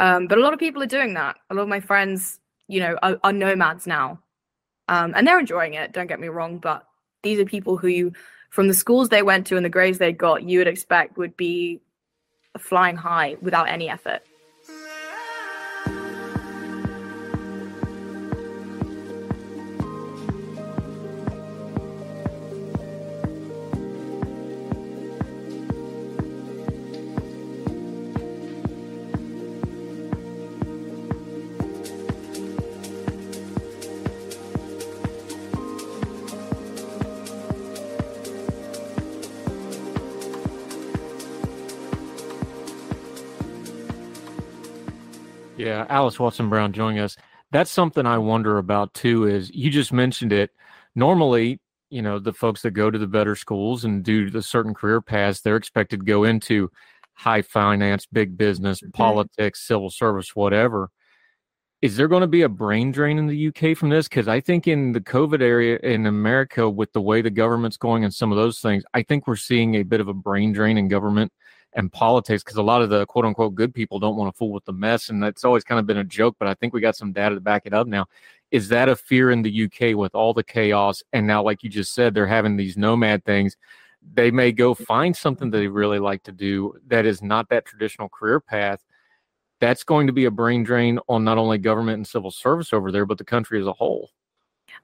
Um, 0.00 0.26
but 0.26 0.38
a 0.38 0.40
lot 0.40 0.52
of 0.52 0.58
people 0.58 0.82
are 0.82 0.86
doing 0.86 1.14
that. 1.14 1.36
A 1.50 1.54
lot 1.54 1.62
of 1.62 1.68
my 1.68 1.80
friends, 1.80 2.39
you 2.70 2.80
know, 2.80 2.96
are, 3.02 3.18
are 3.24 3.32
nomads 3.32 3.86
now, 3.86 4.20
um, 4.88 5.12
and 5.16 5.26
they're 5.26 5.40
enjoying 5.40 5.74
it. 5.74 5.92
Don't 5.92 6.06
get 6.06 6.20
me 6.20 6.28
wrong, 6.28 6.58
but 6.58 6.86
these 7.22 7.38
are 7.38 7.44
people 7.44 7.76
who 7.76 7.88
you, 7.88 8.12
from 8.50 8.68
the 8.68 8.74
schools 8.74 9.08
they 9.08 9.22
went 9.22 9.46
to 9.48 9.56
and 9.56 9.64
the 9.64 9.70
grades 9.70 9.98
they 9.98 10.12
got, 10.12 10.42
you 10.42 10.58
would 10.58 10.68
expect 10.68 11.18
would 11.18 11.36
be 11.36 11.80
flying 12.58 12.96
high 12.96 13.36
without 13.40 13.68
any 13.68 13.88
effort. 13.88 14.22
Yeah, 45.70 45.86
Alys 45.88 46.18
Watson 46.18 46.48
Brown 46.48 46.72
joining 46.72 46.98
us. 46.98 47.16
That's 47.52 47.70
something 47.70 48.04
I 48.04 48.18
wonder 48.18 48.58
about 48.58 48.92
too. 48.92 49.28
Is 49.28 49.54
you 49.54 49.70
just 49.70 49.92
mentioned 49.92 50.32
it. 50.32 50.50
Normally, 50.96 51.60
you 51.90 52.02
know, 52.02 52.18
the 52.18 52.32
folks 52.32 52.62
that 52.62 52.72
go 52.72 52.90
to 52.90 52.98
the 52.98 53.06
better 53.06 53.36
schools 53.36 53.84
and 53.84 54.02
do 54.02 54.30
the 54.30 54.42
certain 54.42 54.74
career 54.74 55.00
paths, 55.00 55.42
they're 55.42 55.54
expected 55.54 56.00
to 56.00 56.06
go 56.06 56.24
into 56.24 56.72
high 57.14 57.42
finance, 57.42 58.04
big 58.04 58.36
business, 58.36 58.80
mm-hmm. 58.80 58.90
politics, 58.90 59.64
civil 59.64 59.90
service, 59.90 60.34
whatever. 60.34 60.90
Is 61.82 61.96
there 61.96 62.08
going 62.08 62.22
to 62.22 62.26
be 62.26 62.42
a 62.42 62.48
brain 62.48 62.90
drain 62.90 63.16
in 63.16 63.28
the 63.28 63.46
UK 63.46 63.76
from 63.76 63.90
this? 63.90 64.08
Because 64.08 64.26
I 64.26 64.40
think 64.40 64.66
in 64.66 64.90
the 64.90 65.00
COVID 65.00 65.40
area 65.40 65.78
in 65.84 66.06
America, 66.06 66.68
with 66.68 66.92
the 66.92 67.00
way 67.00 67.22
the 67.22 67.30
government's 67.30 67.76
going 67.76 68.02
and 68.02 68.12
some 68.12 68.32
of 68.32 68.36
those 68.36 68.58
things, 68.58 68.82
I 68.92 69.04
think 69.04 69.28
we're 69.28 69.36
seeing 69.36 69.76
a 69.76 69.84
bit 69.84 70.00
of 70.00 70.08
a 70.08 70.14
brain 70.14 70.52
drain 70.52 70.78
in 70.78 70.88
government 70.88 71.32
and 71.74 71.92
politics 71.92 72.42
because 72.42 72.56
a 72.56 72.62
lot 72.62 72.82
of 72.82 72.90
the 72.90 73.06
quote 73.06 73.24
unquote 73.24 73.54
good 73.54 73.72
people 73.72 73.98
don't 73.98 74.16
want 74.16 74.32
to 74.32 74.36
fool 74.36 74.52
with 74.52 74.64
the 74.64 74.72
mess. 74.72 75.08
And 75.08 75.22
that's 75.22 75.44
always 75.44 75.64
kind 75.64 75.78
of 75.78 75.86
been 75.86 75.98
a 75.98 76.04
joke, 76.04 76.36
but 76.38 76.48
I 76.48 76.54
think 76.54 76.72
we 76.72 76.80
got 76.80 76.96
some 76.96 77.12
data 77.12 77.34
to 77.34 77.40
back 77.40 77.62
it 77.66 77.74
up 77.74 77.86
now. 77.86 78.06
Is 78.50 78.68
that 78.68 78.88
a 78.88 78.96
fear 78.96 79.30
in 79.30 79.42
the 79.42 79.64
UK 79.64 79.96
with 79.96 80.14
all 80.14 80.34
the 80.34 80.42
chaos? 80.42 81.02
And 81.12 81.26
now, 81.26 81.42
like 81.42 81.62
you 81.62 81.70
just 81.70 81.94
said, 81.94 82.14
they're 82.14 82.26
having 82.26 82.56
these 82.56 82.76
nomad 82.76 83.24
things. 83.24 83.56
They 84.14 84.30
may 84.30 84.50
go 84.50 84.74
find 84.74 85.16
something 85.16 85.50
that 85.50 85.58
they 85.58 85.68
really 85.68 85.98
like 85.98 86.24
to 86.24 86.32
do 86.32 86.74
that 86.88 87.06
is 87.06 87.22
not 87.22 87.48
that 87.50 87.66
traditional 87.66 88.08
career 88.08 88.40
path. 88.40 88.82
That's 89.60 89.84
going 89.84 90.06
to 90.06 90.12
be 90.12 90.24
a 90.24 90.30
brain 90.30 90.64
drain 90.64 90.98
on 91.08 91.22
not 91.22 91.38
only 91.38 91.58
government 91.58 91.96
and 91.96 92.06
civil 92.06 92.30
service 92.30 92.72
over 92.72 92.90
there, 92.90 93.06
but 93.06 93.18
the 93.18 93.24
country 93.24 93.60
as 93.60 93.66
a 93.66 93.72
whole. 93.74 94.10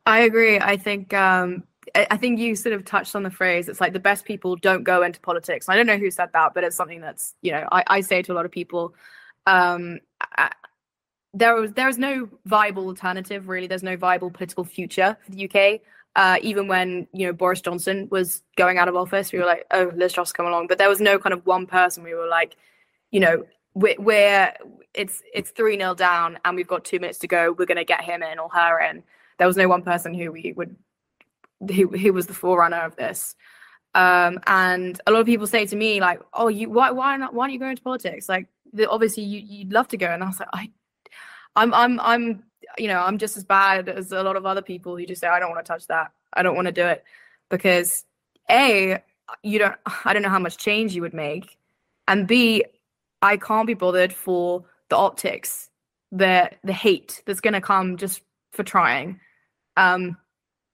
I 0.04 0.20
agree. 0.20 0.60
I 0.60 0.76
think 0.76 1.14
um, 1.14 1.64
I 1.94 2.16
think 2.16 2.38
you 2.38 2.56
sort 2.56 2.74
of 2.74 2.84
touched 2.84 3.14
on 3.14 3.22
the 3.22 3.30
phrase. 3.30 3.68
It's 3.68 3.80
like 3.80 3.92
the 3.92 4.00
best 4.00 4.24
people 4.24 4.56
don't 4.56 4.82
go 4.82 5.02
into 5.02 5.20
politics. 5.20 5.68
I 5.68 5.76
don't 5.76 5.86
know 5.86 5.96
who 5.96 6.10
said 6.10 6.30
that, 6.32 6.52
but 6.54 6.64
it's 6.64 6.76
something 6.76 7.00
that's 7.00 7.34
you 7.42 7.52
know 7.52 7.66
I, 7.70 7.84
I 7.86 8.00
say 8.00 8.22
to 8.22 8.32
a 8.32 8.34
lot 8.34 8.44
of 8.44 8.50
people. 8.50 8.94
Um, 9.46 10.00
I, 10.20 10.50
there 11.32 11.54
was 11.54 11.72
there 11.72 11.86
was 11.86 11.98
no 11.98 12.28
viable 12.46 12.86
alternative 12.86 13.48
really. 13.48 13.66
There's 13.66 13.82
no 13.82 13.96
viable 13.96 14.30
political 14.30 14.64
future 14.64 15.16
for 15.24 15.30
the 15.30 15.48
UK. 15.48 15.80
Uh, 16.16 16.38
even 16.40 16.66
when 16.66 17.06
you 17.12 17.26
know 17.26 17.32
Boris 17.32 17.60
Johnson 17.60 18.08
was 18.10 18.42
going 18.56 18.78
out 18.78 18.88
of 18.88 18.96
office, 18.96 19.32
we 19.32 19.38
were 19.38 19.44
like, 19.44 19.66
oh, 19.70 19.92
Liz 19.94 20.14
Truss 20.14 20.32
come 20.32 20.46
along. 20.46 20.66
But 20.66 20.78
there 20.78 20.88
was 20.88 21.00
no 21.00 21.18
kind 21.18 21.34
of 21.34 21.44
one 21.44 21.66
person. 21.66 22.02
We 22.02 22.14
were 22.14 22.26
like, 22.26 22.56
you 23.10 23.20
know, 23.20 23.44
we're, 23.74 23.96
we're 23.98 24.54
it's 24.94 25.22
it's 25.34 25.50
three 25.50 25.76
0 25.76 25.94
down, 25.94 26.38
and 26.44 26.56
we've 26.56 26.66
got 26.66 26.84
two 26.84 26.98
minutes 26.98 27.18
to 27.18 27.28
go. 27.28 27.54
We're 27.56 27.66
going 27.66 27.76
to 27.76 27.84
get 27.84 28.02
him 28.02 28.22
in 28.22 28.38
or 28.38 28.48
her 28.48 28.80
in. 28.80 29.02
There 29.38 29.46
was 29.46 29.58
no 29.58 29.68
one 29.68 29.82
person 29.82 30.14
who 30.14 30.32
we 30.32 30.54
would 30.56 30.74
who 31.60 31.88
who 31.88 32.12
was 32.12 32.26
the 32.26 32.34
forerunner 32.34 32.82
of 32.82 32.96
this. 32.96 33.34
Um, 33.94 34.40
and 34.46 35.00
a 35.06 35.10
lot 35.10 35.20
of 35.20 35.26
people 35.26 35.46
say 35.46 35.66
to 35.66 35.76
me 35.76 36.00
like, 36.00 36.20
"Oh, 36.34 36.48
you 36.48 36.68
why 36.70 36.90
why 36.90 37.16
not? 37.16 37.34
Why 37.34 37.46
don't 37.46 37.54
you 37.54 37.58
go 37.58 37.68
into 37.68 37.82
politics? 37.82 38.28
Like, 38.28 38.48
the, 38.72 38.88
obviously 38.90 39.22
you 39.22 39.40
you'd 39.40 39.72
love 39.72 39.88
to 39.88 39.96
go." 39.96 40.06
And 40.06 40.22
I 40.22 40.26
was 40.26 40.38
like, 40.40 40.48
"I, 40.52 40.70
I'm 41.56 41.72
I'm 41.72 42.00
I'm 42.00 42.44
you 42.78 42.88
know 42.88 43.00
I'm 43.00 43.18
just 43.18 43.36
as 43.36 43.44
bad 43.44 43.88
as 43.88 44.12
a 44.12 44.22
lot 44.22 44.36
of 44.36 44.44
other 44.46 44.62
people 44.62 44.96
who 44.96 45.06
just 45.06 45.20
say 45.20 45.28
I 45.28 45.40
don't 45.40 45.50
want 45.50 45.64
to 45.64 45.72
touch 45.72 45.86
that. 45.86 46.12
I 46.34 46.42
don't 46.42 46.56
want 46.56 46.66
to 46.66 46.72
do 46.72 46.84
it 46.84 47.04
because 47.48 48.04
a 48.50 49.02
you 49.42 49.58
don't 49.58 49.76
I 50.04 50.12
don't 50.12 50.22
know 50.22 50.28
how 50.28 50.38
much 50.38 50.58
change 50.58 50.94
you 50.94 51.02
would 51.02 51.14
make, 51.14 51.56
and 52.06 52.28
b 52.28 52.64
I 53.22 53.36
can't 53.38 53.66
be 53.66 53.74
bothered 53.74 54.12
for 54.12 54.64
the 54.90 54.96
optics, 54.96 55.70
the 56.12 56.50
the 56.62 56.72
hate 56.72 57.22
that's 57.26 57.40
going 57.40 57.54
to 57.54 57.60
come 57.60 57.96
just 57.96 58.22
for 58.52 58.62
trying. 58.62 59.20
Um, 59.76 60.16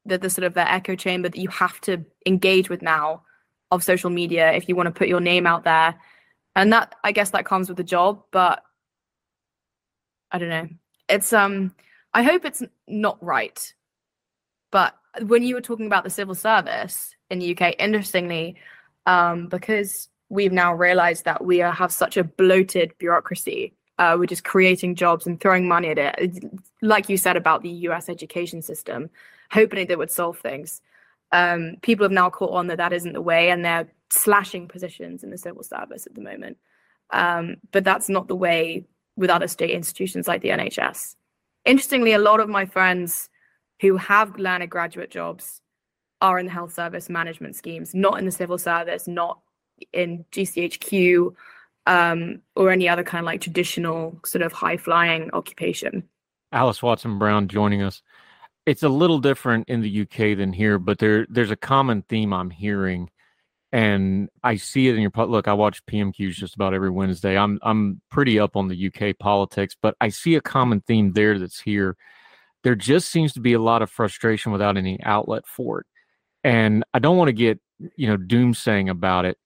the, 0.05 0.19
the 0.19 0.31
sort 0.31 0.45
of 0.45 0.55
the 0.55 0.71
echo 0.71 0.95
chamber 0.95 1.29
that 1.29 1.39
you 1.39 1.49
have 1.49 1.81
to 1.83 2.05
engage 2.27 2.69
with 2.69 2.83
now 2.83 3.23
of 3.71 3.83
social 3.83 4.11
media 4.11 4.53
if 4.53 4.69
you 4.69 4.77
want 4.77 4.87
to 4.87 4.93
put 4.93 5.09
your 5.09 5.21
name 5.21 5.47
out 5.47 5.65
there 5.65 5.95
and 6.57 6.73
that 6.73 6.95
i 7.05 7.13
guess 7.13 7.31
that 7.31 7.47
comes 7.47 7.69
with 7.69 7.77
the 7.77 7.85
job 7.85 8.23
but 8.31 8.63
i 10.31 10.39
don't 10.39 10.49
know 10.49 10.69
it's 11.09 11.33
um 11.33 11.75
i 12.15 12.23
hope 12.23 12.45
it's 12.45 12.63
not 12.87 13.23
right 13.23 13.75
but 14.71 14.95
when 15.27 15.43
you 15.43 15.55
were 15.55 15.61
talking 15.61 15.87
about 15.87 16.05
the 16.05 16.11
civil 16.11 16.35
service 16.35 17.15
in 17.31 17.39
the 17.39 17.57
uk 17.57 17.75
interestingly 17.79 18.57
um 19.07 19.47
because 19.49 20.09
we've 20.29 20.53
now 20.53 20.73
realized 20.73 21.27
that 21.27 21.45
we 21.45 21.61
are, 21.61 21.73
have 21.73 21.93
such 21.93 22.17
a 22.17 22.25
bloated 22.25 22.93
bureaucracy 22.99 23.75
uh, 23.99 24.17
we're 24.19 24.27
just 24.27 24.43
creating 24.43 24.95
jobs 24.95 25.27
and 25.27 25.41
throwing 25.41 25.69
money 25.69 25.89
at 25.89 25.99
it. 25.99 26.45
Like 26.81 27.09
you 27.09 27.17
said 27.17 27.37
about 27.37 27.63
the 27.63 27.71
US 27.71 28.09
education 28.09 28.63
system, 28.63 29.11
hoping 29.53 29.87
that 29.87 29.99
would 29.99 30.11
solve 30.11 30.39
things. 30.39 30.81
Um, 31.31 31.77
people 31.83 32.05
have 32.05 32.13
now 32.13 32.31
caught 32.31 32.53
on 32.53 32.67
that 32.67 32.79
that 32.79 32.93
isn't 32.93 33.13
the 33.13 33.23
way, 33.23 33.51
and 33.51 33.65
they're 33.65 33.89
slashing 34.11 34.69
positions 34.69 35.23
in 35.23 35.31
the 35.31 35.39
civil 35.39 35.63
service 35.63 36.07
at 36.07 36.15
the 36.15 36.21
moment. 36.21 36.59
Um, 37.13 37.57
but 37.71 37.85
that's 37.85 38.09
not 38.09 38.29
the 38.29 38.37
way 38.37 38.87
with 39.17 39.31
other 39.31 39.49
state 39.49 39.71
institutions 39.71 40.27
like 40.27 40.43
the 40.43 40.49
NHS. 40.49 41.17
Interestingly, 41.65 42.13
a 42.13 42.19
lot 42.19 42.41
of 42.41 42.49
my 42.49 42.65
friends 42.65 43.29
who 43.81 43.97
have 43.97 44.39
landed 44.39 44.71
graduate 44.71 45.11
jobs 45.11 45.61
are 46.21 46.39
in 46.39 46.47
the 46.47 46.53
health 46.53 46.73
service 46.73 47.09
management 47.09 47.57
schemes, 47.57 47.95
not 47.95 48.19
in 48.19 48.25
the 48.25 48.31
civil 48.31 48.59
service, 48.59 49.09
not 49.09 49.41
in 49.93 50.25
GCHQ 50.33 51.35
um, 51.87 52.41
or 52.55 52.71
any 52.71 52.89
other 52.89 53.03
kind 53.03 53.21
of 53.21 53.27
like 53.27 53.41
traditional 53.41 54.19
sort 54.25 54.43
of 54.43 54.53
high 54.53 54.77
flying 54.77 55.31
occupation. 55.33 56.05
Alys 56.53 56.83
Watson 56.83 57.19
Brown 57.19 57.49
joining 57.49 57.83
us. 57.83 58.03
It's 58.65 58.83
a 58.83 58.89
little 58.89 59.19
different 59.19 59.69
in 59.69 59.81
the 59.81 60.03
UK 60.03 60.37
than 60.37 60.53
here, 60.53 60.79
but 60.79 60.99
there 60.99 61.27
there's 61.29 61.51
a 61.51 61.57
common 61.57 62.03
theme 62.09 62.33
I'm 62.33 62.51
hearing, 62.51 63.11
and 63.73 64.29
I 64.45 64.57
see 64.57 64.89
it 64.89 64.95
in 64.95 65.03
your 65.03 65.11
look. 65.27 65.49
I 65.49 65.53
watch 65.55 65.85
PMQs 65.87 66.35
just 66.35 66.55
about 66.55 66.75
every 66.75 66.91
Wednesday. 66.91 67.37
I'm 67.37 67.59
I'm 67.63 68.01
pretty 68.11 68.39
up 68.39 68.57
on 68.57 68.69
the 68.69 68.87
UK 68.93 69.19
politics, 69.19 69.77
but 69.81 69.97
I 70.01 70.11
see 70.11 70.37
a 70.37 70.41
common 70.41 70.81
theme 70.83 71.13
there 71.13 71.39
that's 71.39 71.61
here. 71.61 71.97
There 72.63 72.77
just 72.77 73.11
seems 73.11 73.33
to 73.35 73.41
be 73.41 73.55
a 73.55 73.59
lot 73.59 73.83
of 73.83 73.91
frustration 73.91 74.53
without 74.53 74.77
any 74.77 75.03
outlet 75.03 75.47
for 75.47 75.81
it, 75.81 75.87
and 76.45 76.85
I 76.95 77.01
don't 77.01 77.17
want 77.17 77.29
to 77.29 77.33
get 77.33 77.61
you 77.97 78.07
know 78.07 78.17
doomsaying 78.17 78.91
about 78.91 79.25
it 79.25 79.39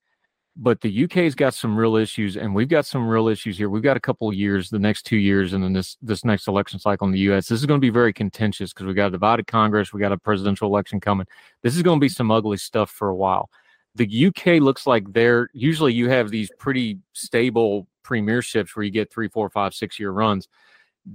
but 0.59 0.81
the 0.81 1.05
UK's 1.05 1.35
got 1.35 1.53
some 1.53 1.77
real 1.77 1.97
issues, 1.97 2.37
and 2.37 2.55
we've 2.55 2.69
got 2.69 2.87
some 2.87 3.07
real 3.07 3.29
issues 3.29 3.59
here. 3.59 3.69
We've 3.69 3.83
got 3.83 3.99
a 3.99 4.01
couple 4.01 4.29
of 4.29 4.35
years, 4.35 4.71
the 4.71 4.79
next 4.79 5.03
two 5.03 5.19
years, 5.19 5.53
and 5.53 5.63
then 5.63 5.75
this 5.75 5.99
this 6.01 6.25
next 6.25 6.49
election 6.49 6.79
cycle 6.79 7.07
in 7.07 7.13
the 7.13 7.19
US. 7.31 7.49
This 7.49 7.61
is 7.61 7.67
going 7.67 7.79
to 7.79 7.85
be 7.85 7.91
very 7.91 8.13
contentious 8.13 8.73
because 8.73 8.87
we 8.87 8.95
got 8.95 9.09
a 9.09 9.11
divided 9.11 9.47
Congress, 9.47 9.93
we 9.93 10.01
got 10.01 10.13
a 10.13 10.19
presidential 10.19 10.69
election 10.69 10.99
coming. 10.99 11.27
This 11.63 11.77
is 11.77 11.83
going 11.83 11.99
to 11.99 12.05
be 12.05 12.09
some 12.09 12.31
ugly 12.31 12.57
stuff 12.57 12.91
for 12.91 13.09
a 13.09 13.15
while. 13.15 13.51
The 13.97 14.27
UK 14.27 14.63
looks 14.63 14.87
like 14.87 15.13
they're 15.13 15.51
usually 15.53 15.93
you 15.93 16.09
have 16.09 16.31
these 16.31 16.51
pretty 16.59 17.01
stable 17.13 17.87
premierships 18.03 18.75
where 18.75 18.85
you 18.85 18.91
get 18.91 19.13
three, 19.13 19.29
four, 19.29 19.51
five, 19.51 19.75
six 19.75 20.01
year 20.01 20.11
runs. 20.11 20.49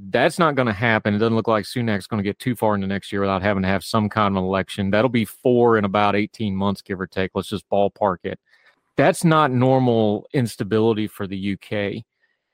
That's 0.10 0.38
not 0.38 0.56
going 0.56 0.68
to 0.68 0.74
happen. 0.74 1.16
It 1.16 1.18
doesn't 1.18 1.36
look 1.36 1.48
like 1.48 1.66
Sunak's 1.66 2.08
going 2.08 2.24
to 2.24 2.30
get 2.30 2.40
too 2.40 2.56
far 2.56 2.76
into 2.76 2.88
next 2.88 3.12
year 3.12 3.22
without 3.22 3.42
having 3.42 3.64
to 3.64 3.70
have 3.70 3.84
some 3.84 4.08
kind 4.08 4.38
of 4.38 4.44
election. 4.44 4.92
That'll 4.92 5.10
be 5.10 5.26
four 5.26 5.78
in 5.78 5.84
about 5.84 6.16
18 6.16 6.56
months, 6.56 6.82
give 6.82 7.02
or 7.02 7.08
take. 7.08 7.32
Let's 7.34 7.50
just 7.50 7.70
ballpark 7.70 8.18
it 8.24 8.40
that's 9.02 9.24
not 9.24 9.52
normal 9.52 10.28
instability 10.32 11.08
for 11.08 11.26
the 11.26 11.54
UK. 11.54 12.04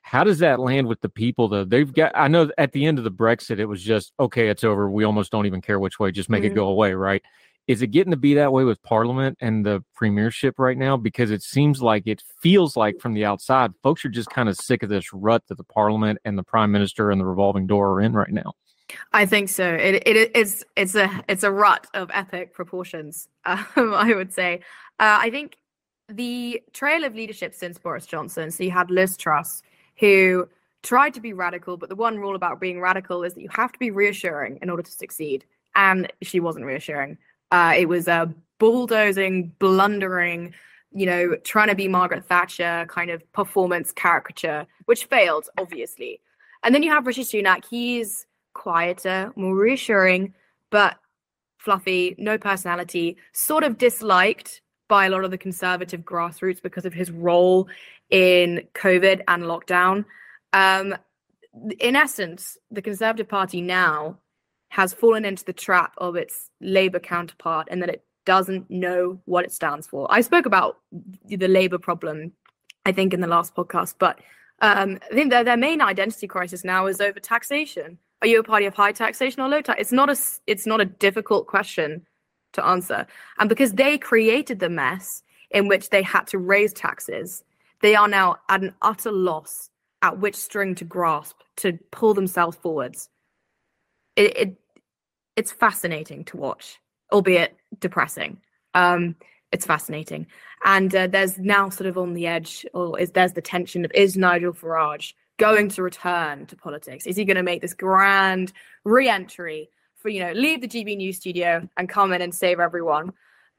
How 0.00 0.24
does 0.24 0.38
that 0.38 0.58
land 0.58 0.86
with 0.86 1.00
the 1.02 1.10
people 1.10 1.48
though? 1.48 1.64
They've 1.64 1.92
got 1.92 2.12
I 2.14 2.28
know 2.28 2.50
at 2.56 2.72
the 2.72 2.86
end 2.86 2.96
of 2.96 3.04
the 3.04 3.10
Brexit 3.10 3.58
it 3.58 3.66
was 3.66 3.82
just 3.82 4.12
okay, 4.18 4.48
it's 4.48 4.64
over. 4.64 4.90
We 4.90 5.04
almost 5.04 5.30
don't 5.30 5.44
even 5.44 5.60
care 5.60 5.78
which 5.78 6.00
way, 6.00 6.10
just 6.10 6.30
make 6.30 6.42
mm-hmm. 6.42 6.52
it 6.52 6.54
go 6.54 6.68
away, 6.68 6.94
right? 6.94 7.22
Is 7.66 7.82
it 7.82 7.88
getting 7.88 8.12
to 8.12 8.16
be 8.16 8.32
that 8.32 8.50
way 8.50 8.64
with 8.64 8.82
Parliament 8.82 9.36
and 9.42 9.66
the 9.66 9.84
premiership 9.94 10.58
right 10.58 10.78
now? 10.78 10.96
Because 10.96 11.30
it 11.30 11.42
seems 11.42 11.82
like 11.82 12.04
it 12.06 12.22
feels 12.40 12.78
like 12.78 12.98
from 12.98 13.12
the 13.12 13.26
outside, 13.26 13.72
folks 13.82 14.02
are 14.06 14.08
just 14.08 14.30
kind 14.30 14.48
of 14.48 14.56
sick 14.56 14.82
of 14.82 14.88
this 14.88 15.12
rut 15.12 15.42
that 15.48 15.58
the 15.58 15.64
Parliament 15.64 16.18
and 16.24 16.38
the 16.38 16.42
Prime 16.42 16.72
Minister 16.72 17.10
and 17.10 17.20
the 17.20 17.26
revolving 17.26 17.66
door 17.66 17.92
are 17.92 18.00
in 18.00 18.14
right 18.14 18.30
now. 18.30 18.54
I 19.12 19.26
think 19.26 19.50
so. 19.50 19.70
It 19.74 20.02
it 20.06 20.34
is 20.34 20.64
it's 20.76 20.94
a 20.94 21.22
it's 21.28 21.42
a 21.42 21.52
rut 21.52 21.86
of 21.92 22.10
epic 22.14 22.54
proportions. 22.54 23.28
Um, 23.44 23.94
I 23.94 24.14
would 24.14 24.32
say. 24.32 24.60
Uh, 25.00 25.18
I 25.20 25.30
think 25.30 25.56
the 26.08 26.62
trail 26.72 27.04
of 27.04 27.14
leadership 27.14 27.54
since 27.54 27.78
Boris 27.78 28.06
Johnson. 28.06 28.50
So 28.50 28.64
you 28.64 28.70
had 28.70 28.90
Liz 28.90 29.16
Truss, 29.16 29.62
who 29.98 30.48
tried 30.82 31.14
to 31.14 31.20
be 31.20 31.32
radical, 31.32 31.76
but 31.76 31.88
the 31.88 31.96
one 31.96 32.18
rule 32.18 32.34
about 32.34 32.60
being 32.60 32.80
radical 32.80 33.24
is 33.24 33.34
that 33.34 33.42
you 33.42 33.48
have 33.50 33.72
to 33.72 33.78
be 33.78 33.90
reassuring 33.90 34.58
in 34.62 34.70
order 34.70 34.82
to 34.82 34.90
succeed. 34.90 35.44
And 35.74 36.10
she 36.22 36.40
wasn't 36.40 36.64
reassuring. 36.64 37.18
Uh, 37.50 37.74
it 37.76 37.88
was 37.88 38.08
a 38.08 38.32
bulldozing, 38.58 39.52
blundering, 39.58 40.54
you 40.92 41.06
know, 41.06 41.36
trying 41.44 41.68
to 41.68 41.74
be 41.74 41.88
Margaret 41.88 42.24
Thatcher 42.24 42.86
kind 42.88 43.10
of 43.10 43.30
performance 43.32 43.92
caricature, 43.92 44.66
which 44.86 45.04
failed, 45.04 45.48
obviously. 45.58 46.20
And 46.62 46.74
then 46.74 46.82
you 46.82 46.90
have 46.90 47.06
Rishi 47.06 47.24
Sunak. 47.24 47.64
He's 47.68 48.26
quieter, 48.54 49.32
more 49.36 49.54
reassuring, 49.54 50.34
but 50.70 50.96
fluffy, 51.58 52.14
no 52.18 52.38
personality, 52.38 53.16
sort 53.32 53.64
of 53.64 53.78
disliked 53.78 54.62
by 54.88 55.06
a 55.06 55.10
lot 55.10 55.24
of 55.24 55.30
the 55.30 55.38
conservative 55.38 56.00
grassroots 56.00 56.62
because 56.62 56.84
of 56.84 56.94
his 56.94 57.10
role 57.10 57.68
in 58.10 58.66
COVID 58.74 59.22
and 59.28 59.44
lockdown. 59.44 60.04
Um, 60.52 60.96
in 61.78 61.96
essence, 61.96 62.56
the 62.70 62.82
Conservative 62.82 63.28
Party 63.28 63.60
now 63.60 64.18
has 64.70 64.92
fallen 64.92 65.24
into 65.24 65.44
the 65.44 65.52
trap 65.52 65.92
of 65.98 66.16
its 66.16 66.50
Labour 66.60 67.00
counterpart 67.00 67.68
and 67.70 67.82
that 67.82 67.88
it 67.88 68.04
doesn't 68.26 68.70
know 68.70 69.20
what 69.24 69.44
it 69.44 69.52
stands 69.52 69.86
for. 69.86 70.06
I 70.10 70.20
spoke 70.20 70.46
about 70.46 70.78
the 71.24 71.48
Labour 71.48 71.78
problem, 71.78 72.32
I 72.84 72.92
think, 72.92 73.14
in 73.14 73.20
the 73.20 73.26
last 73.26 73.54
podcast, 73.54 73.94
but 73.98 74.18
um, 74.60 74.98
I 75.10 75.14
think 75.14 75.30
their, 75.30 75.44
their 75.44 75.56
main 75.56 75.80
identity 75.80 76.26
crisis 76.26 76.64
now 76.64 76.86
is 76.86 77.00
over 77.00 77.20
taxation. 77.20 77.98
Are 78.20 78.28
you 78.28 78.40
a 78.40 78.42
party 78.42 78.66
of 78.66 78.74
high 78.74 78.92
taxation 78.92 79.40
or 79.40 79.48
low 79.48 79.62
tax? 79.62 79.80
It's 79.80 79.92
not 79.92 80.10
a 80.10 80.18
it's 80.46 80.66
not 80.66 80.80
a 80.80 80.84
difficult 80.84 81.46
question 81.46 82.04
to 82.52 82.64
answer, 82.64 83.06
and 83.38 83.48
because 83.48 83.72
they 83.72 83.98
created 83.98 84.58
the 84.58 84.68
mess 84.68 85.22
in 85.50 85.68
which 85.68 85.90
they 85.90 86.02
had 86.02 86.26
to 86.28 86.38
raise 86.38 86.72
taxes, 86.72 87.44
they 87.80 87.94
are 87.94 88.08
now 88.08 88.36
at 88.48 88.62
an 88.62 88.74
utter 88.82 89.12
loss 89.12 89.70
at 90.02 90.18
which 90.18 90.36
string 90.36 90.74
to 90.76 90.84
grasp 90.84 91.36
to 91.56 91.78
pull 91.90 92.14
themselves 92.14 92.56
forwards. 92.56 93.08
It, 94.16 94.36
it 94.36 94.56
it's 95.36 95.52
fascinating 95.52 96.24
to 96.26 96.36
watch, 96.36 96.80
albeit 97.12 97.56
depressing. 97.78 98.38
Um, 98.74 99.16
it's 99.52 99.66
fascinating, 99.66 100.26
and 100.64 100.94
uh, 100.94 101.06
there's 101.06 101.38
now 101.38 101.68
sort 101.70 101.86
of 101.86 101.96
on 101.96 102.14
the 102.14 102.26
edge, 102.26 102.66
or 102.74 102.98
is 102.98 103.12
there's 103.12 103.32
the 103.32 103.40
tension 103.40 103.84
of 103.84 103.92
is 103.94 104.16
Nigel 104.16 104.52
Farage 104.52 105.14
going 105.38 105.68
to 105.70 105.82
return 105.82 106.46
to 106.46 106.56
politics? 106.56 107.06
Is 107.06 107.16
he 107.16 107.24
going 107.24 107.36
to 107.36 107.42
make 107.42 107.62
this 107.62 107.74
grand 107.74 108.52
re-entry 108.84 109.70
for 109.98 110.08
you 110.08 110.20
know 110.20 110.32
leave 110.32 110.60
the 110.60 110.68
GB 110.68 110.96
News 110.96 111.16
studio 111.16 111.68
and 111.76 111.88
come 111.88 112.12
in 112.12 112.22
and 112.22 112.34
save 112.34 112.60
everyone? 112.60 113.12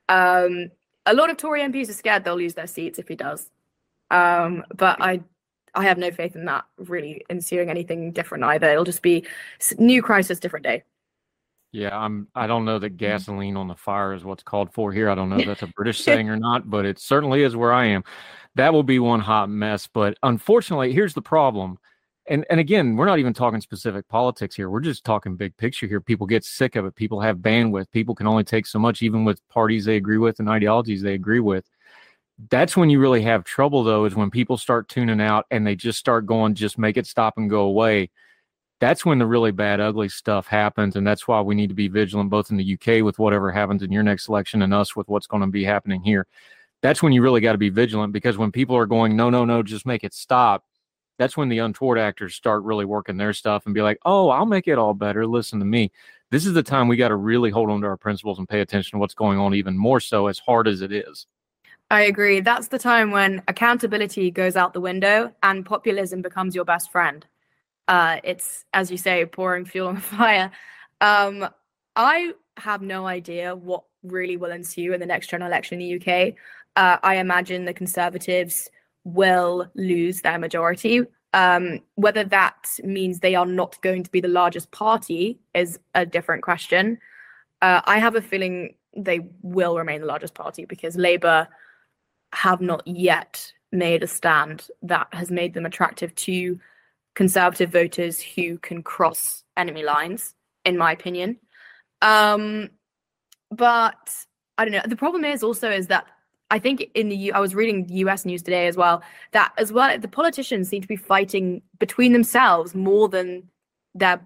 Um, 0.07 0.71
a 1.05 1.13
lot 1.13 1.29
of 1.29 1.37
Tory 1.37 1.61
MPs 1.61 1.89
are 1.89 1.93
scared 1.93 2.23
they'll 2.23 2.35
lose 2.35 2.53
their 2.53 2.67
seats 2.67 2.99
if 2.99 3.07
he 3.07 3.15
does, 3.15 3.49
um, 4.11 4.63
but 4.75 5.01
I 5.01 5.21
I 5.75 5.83
have 5.83 5.97
no 5.97 6.11
faith 6.11 6.35
in 6.35 6.45
that 6.45 6.65
really 6.77 7.23
ensuing 7.29 7.69
anything 7.69 8.11
different 8.11 8.43
either. 8.43 8.69
It'll 8.69 8.83
just 8.83 9.01
be 9.01 9.25
new 9.77 10.01
crisis, 10.01 10.39
different 10.39 10.65
day. 10.65 10.83
Yeah, 11.71 11.95
I'm. 11.95 12.27
I 12.33 12.47
don't 12.47 12.65
know 12.65 12.79
that 12.79 12.97
gasoline 12.97 13.55
on 13.55 13.67
the 13.67 13.75
fire 13.75 14.13
is 14.13 14.23
what's 14.23 14.41
called 14.41 14.73
for 14.73 14.91
here. 14.91 15.09
I 15.09 15.15
don't 15.15 15.29
know 15.29 15.37
if 15.37 15.45
that's 15.45 15.61
a 15.61 15.67
British 15.75 16.01
saying 16.01 16.29
or 16.29 16.37
not, 16.37 16.67
but 16.69 16.85
it 16.85 16.97
certainly 16.97 17.43
is 17.43 17.55
where 17.55 17.71
I 17.71 17.85
am. 17.85 18.03
That 18.55 18.73
will 18.73 18.83
be 18.83 18.97
one 18.97 19.19
hot 19.19 19.49
mess. 19.49 19.87
But 19.87 20.17
unfortunately, 20.23 20.93
here's 20.93 21.13
the 21.13 21.21
problem. 21.21 21.77
And 22.29 22.45
and 22.49 22.59
again, 22.59 22.95
we're 22.95 23.05
not 23.05 23.19
even 23.19 23.33
talking 23.33 23.59
specific 23.59 24.07
politics 24.07 24.55
here. 24.55 24.69
We're 24.69 24.79
just 24.79 25.03
talking 25.03 25.35
big 25.35 25.57
picture 25.57 25.87
here. 25.87 25.99
People 25.99 26.27
get 26.27 26.45
sick 26.45 26.75
of 26.75 26.85
it. 26.85 26.95
People 26.95 27.19
have 27.19 27.37
bandwidth. 27.39 27.91
People 27.91 28.15
can 28.15 28.27
only 28.27 28.43
take 28.43 28.65
so 28.67 28.79
much, 28.79 29.01
even 29.01 29.25
with 29.25 29.45
parties 29.49 29.85
they 29.85 29.97
agree 29.97 30.17
with 30.17 30.39
and 30.39 30.47
ideologies 30.47 31.01
they 31.01 31.15
agree 31.15 31.41
with. 31.41 31.65
That's 32.49 32.77
when 32.77 32.89
you 32.89 32.99
really 32.99 33.23
have 33.23 33.43
trouble, 33.43 33.83
though, 33.83 34.05
is 34.05 34.15
when 34.15 34.29
people 34.29 34.55
start 34.57 34.87
tuning 34.87 35.19
out 35.19 35.45
and 35.51 35.67
they 35.67 35.75
just 35.75 35.99
start 35.99 36.25
going, 36.25 36.55
just 36.55 36.77
make 36.77 36.95
it 36.95 37.07
stop 37.07 37.37
and 37.37 37.49
go 37.49 37.61
away 37.63 38.11
that's 38.79 39.05
when 39.05 39.19
the 39.19 39.25
really 39.25 39.51
bad, 39.51 39.79
ugly 39.79 40.09
stuff 40.09 40.47
happens. 40.47 40.95
And 40.95 41.05
that's 41.05 41.27
why 41.27 41.41
we 41.41 41.55
need 41.55 41.67
to 41.67 41.75
be 41.75 41.89
vigilant, 41.89 42.29
both 42.29 42.49
in 42.49 42.57
the 42.57 42.73
UK 42.73 43.03
with 43.03 43.19
whatever 43.19 43.51
happens 43.51 43.83
in 43.83 43.91
your 43.91 44.03
next 44.03 44.29
election 44.29 44.61
and 44.61 44.73
us 44.73 44.95
with 44.95 45.07
what's 45.09 45.27
going 45.27 45.41
to 45.41 45.47
be 45.47 45.63
happening 45.63 46.01
here. 46.01 46.25
That's 46.81 47.03
when 47.03 47.11
you 47.11 47.21
really 47.21 47.41
got 47.41 47.51
to 47.51 47.57
be 47.57 47.69
vigilant 47.69 48.13
because 48.13 48.37
when 48.37 48.53
people 48.53 48.77
are 48.77 48.85
going, 48.85 49.15
no, 49.15 49.29
no, 49.29 49.43
no, 49.43 49.61
just 49.61 49.85
make 49.85 50.05
it 50.05 50.13
stop. 50.13 50.63
That's 51.19 51.37
when 51.37 51.49
the 51.49 51.59
untoward 51.59 51.99
actors 51.99 52.33
start 52.33 52.63
really 52.63 52.85
working 52.85 53.17
their 53.17 53.33
stuff 53.33 53.65
and 53.65 53.75
be 53.75 53.83
like, 53.83 53.99
oh, 54.05 54.29
I'll 54.29 54.47
make 54.47 54.67
it 54.67 54.79
all 54.79 54.95
better. 54.95 55.27
Listen 55.27 55.59
to 55.59 55.65
me. 55.65 55.91
This 56.31 56.47
is 56.47 56.53
the 56.53 56.63
time 56.63 56.87
we 56.87 56.97
got 56.97 57.09
to 57.09 57.15
really 57.15 57.51
hold 57.51 57.69
on 57.69 57.81
to 57.81 57.87
our 57.87 57.97
principles 57.97 58.39
and 58.39 58.49
pay 58.49 58.61
attention 58.61 58.97
to 58.97 58.99
what's 58.99 59.13
going 59.13 59.37
on, 59.37 59.53
even 59.53 59.77
more 59.77 59.99
so, 59.99 60.25
as 60.25 60.39
hard 60.39 60.67
as 60.67 60.81
it 60.81 60.91
is. 60.91 61.27
I 61.91 62.01
agree. 62.01 62.39
That's 62.39 62.69
the 62.69 62.79
time 62.79 63.11
when 63.11 63.43
accountability 63.47 64.31
goes 64.31 64.55
out 64.55 64.73
the 64.73 64.81
window 64.81 65.31
and 65.43 65.65
populism 65.65 66.23
becomes 66.23 66.55
your 66.55 66.65
best 66.65 66.91
friend 66.91 67.25
uh, 67.89 68.17
it's 68.23 68.65
as 68.73 68.89
you 68.89 68.97
say, 68.97 69.25
pouring 69.25 69.65
fuel 69.65 69.89
on 69.89 69.95
the 69.95 70.01
fire. 70.17 70.51
Um, 71.01 71.49
I 71.95 72.33
have 72.57 72.81
no 72.81 73.07
idea 73.07 73.55
what 73.55 73.83
really 74.03 74.37
will 74.37 74.51
ensue 74.51 74.93
in 74.93 74.99
the 75.01 75.05
next 75.05 75.29
general 75.29 75.49
election 75.49 75.81
in 75.81 75.99
the 75.99 76.11
UK. 76.11 76.35
Uh, 76.75 76.97
I 77.03 77.15
imagine 77.15 77.65
the 77.65 77.73
Conservatives 77.73 78.69
will 79.13 79.67
lose 79.75 80.21
their 80.21 80.39
majority. 80.39 81.01
Um, 81.33 81.81
whether 81.95 82.23
that 82.23 82.79
means 82.83 83.19
they 83.19 83.35
are 83.35 83.45
not 83.45 83.79
going 83.81 84.03
to 84.03 84.11
be 84.11 84.19
the 84.19 84.27
largest 84.27 84.71
party 84.71 85.39
is 85.53 85.79
a 85.93 86.05
different 86.05 86.43
question. 86.43 86.97
Uh, 87.61 87.81
I 87.85 87.99
have 87.99 88.15
a 88.15 88.21
feeling 88.21 88.75
they 88.95 89.21
will 89.41 89.77
remain 89.77 90.01
the 90.01 90.07
largest 90.07 90.33
party 90.33 90.65
because 90.65 90.95
Labour 90.95 91.47
have 92.33 92.61
not 92.61 92.85
yet 92.87 93.53
made 93.71 94.03
a 94.03 94.07
stand 94.07 94.67
that 94.81 95.07
has 95.13 95.29
made 95.29 95.53
them 95.53 95.65
attractive 95.65 96.13
to 96.15 96.59
conservative 97.15 97.71
voters 97.71 98.21
who 98.21 98.57
can 98.59 98.81
cross 98.81 99.43
enemy 99.57 99.83
lines, 99.83 100.33
in 100.65 100.77
my 100.77 100.91
opinion. 100.91 101.37
Um, 102.01 102.69
but 103.51 104.15
I 104.57 104.65
don't 104.65 104.73
know. 104.73 104.81
The 104.85 104.95
problem 104.95 105.25
is 105.25 105.43
also 105.43 105.69
is 105.69 105.87
that 105.87 106.07
I 106.51 106.59
think 106.59 106.89
in 106.95 107.09
the 107.09 107.15
U- 107.15 107.33
I 107.33 107.39
was 107.39 107.55
reading 107.55 107.87
U.S. 107.89 108.25
news 108.25 108.41
today 108.41 108.67
as 108.67 108.75
well 108.75 109.03
that 109.31 109.53
as 109.57 109.71
well 109.71 109.97
the 109.97 110.07
politicians 110.07 110.69
seem 110.69 110.81
to 110.81 110.87
be 110.87 110.95
fighting 110.95 111.61
between 111.79 112.13
themselves 112.13 112.73
more 112.73 113.07
than 113.07 113.43
their 113.93 114.19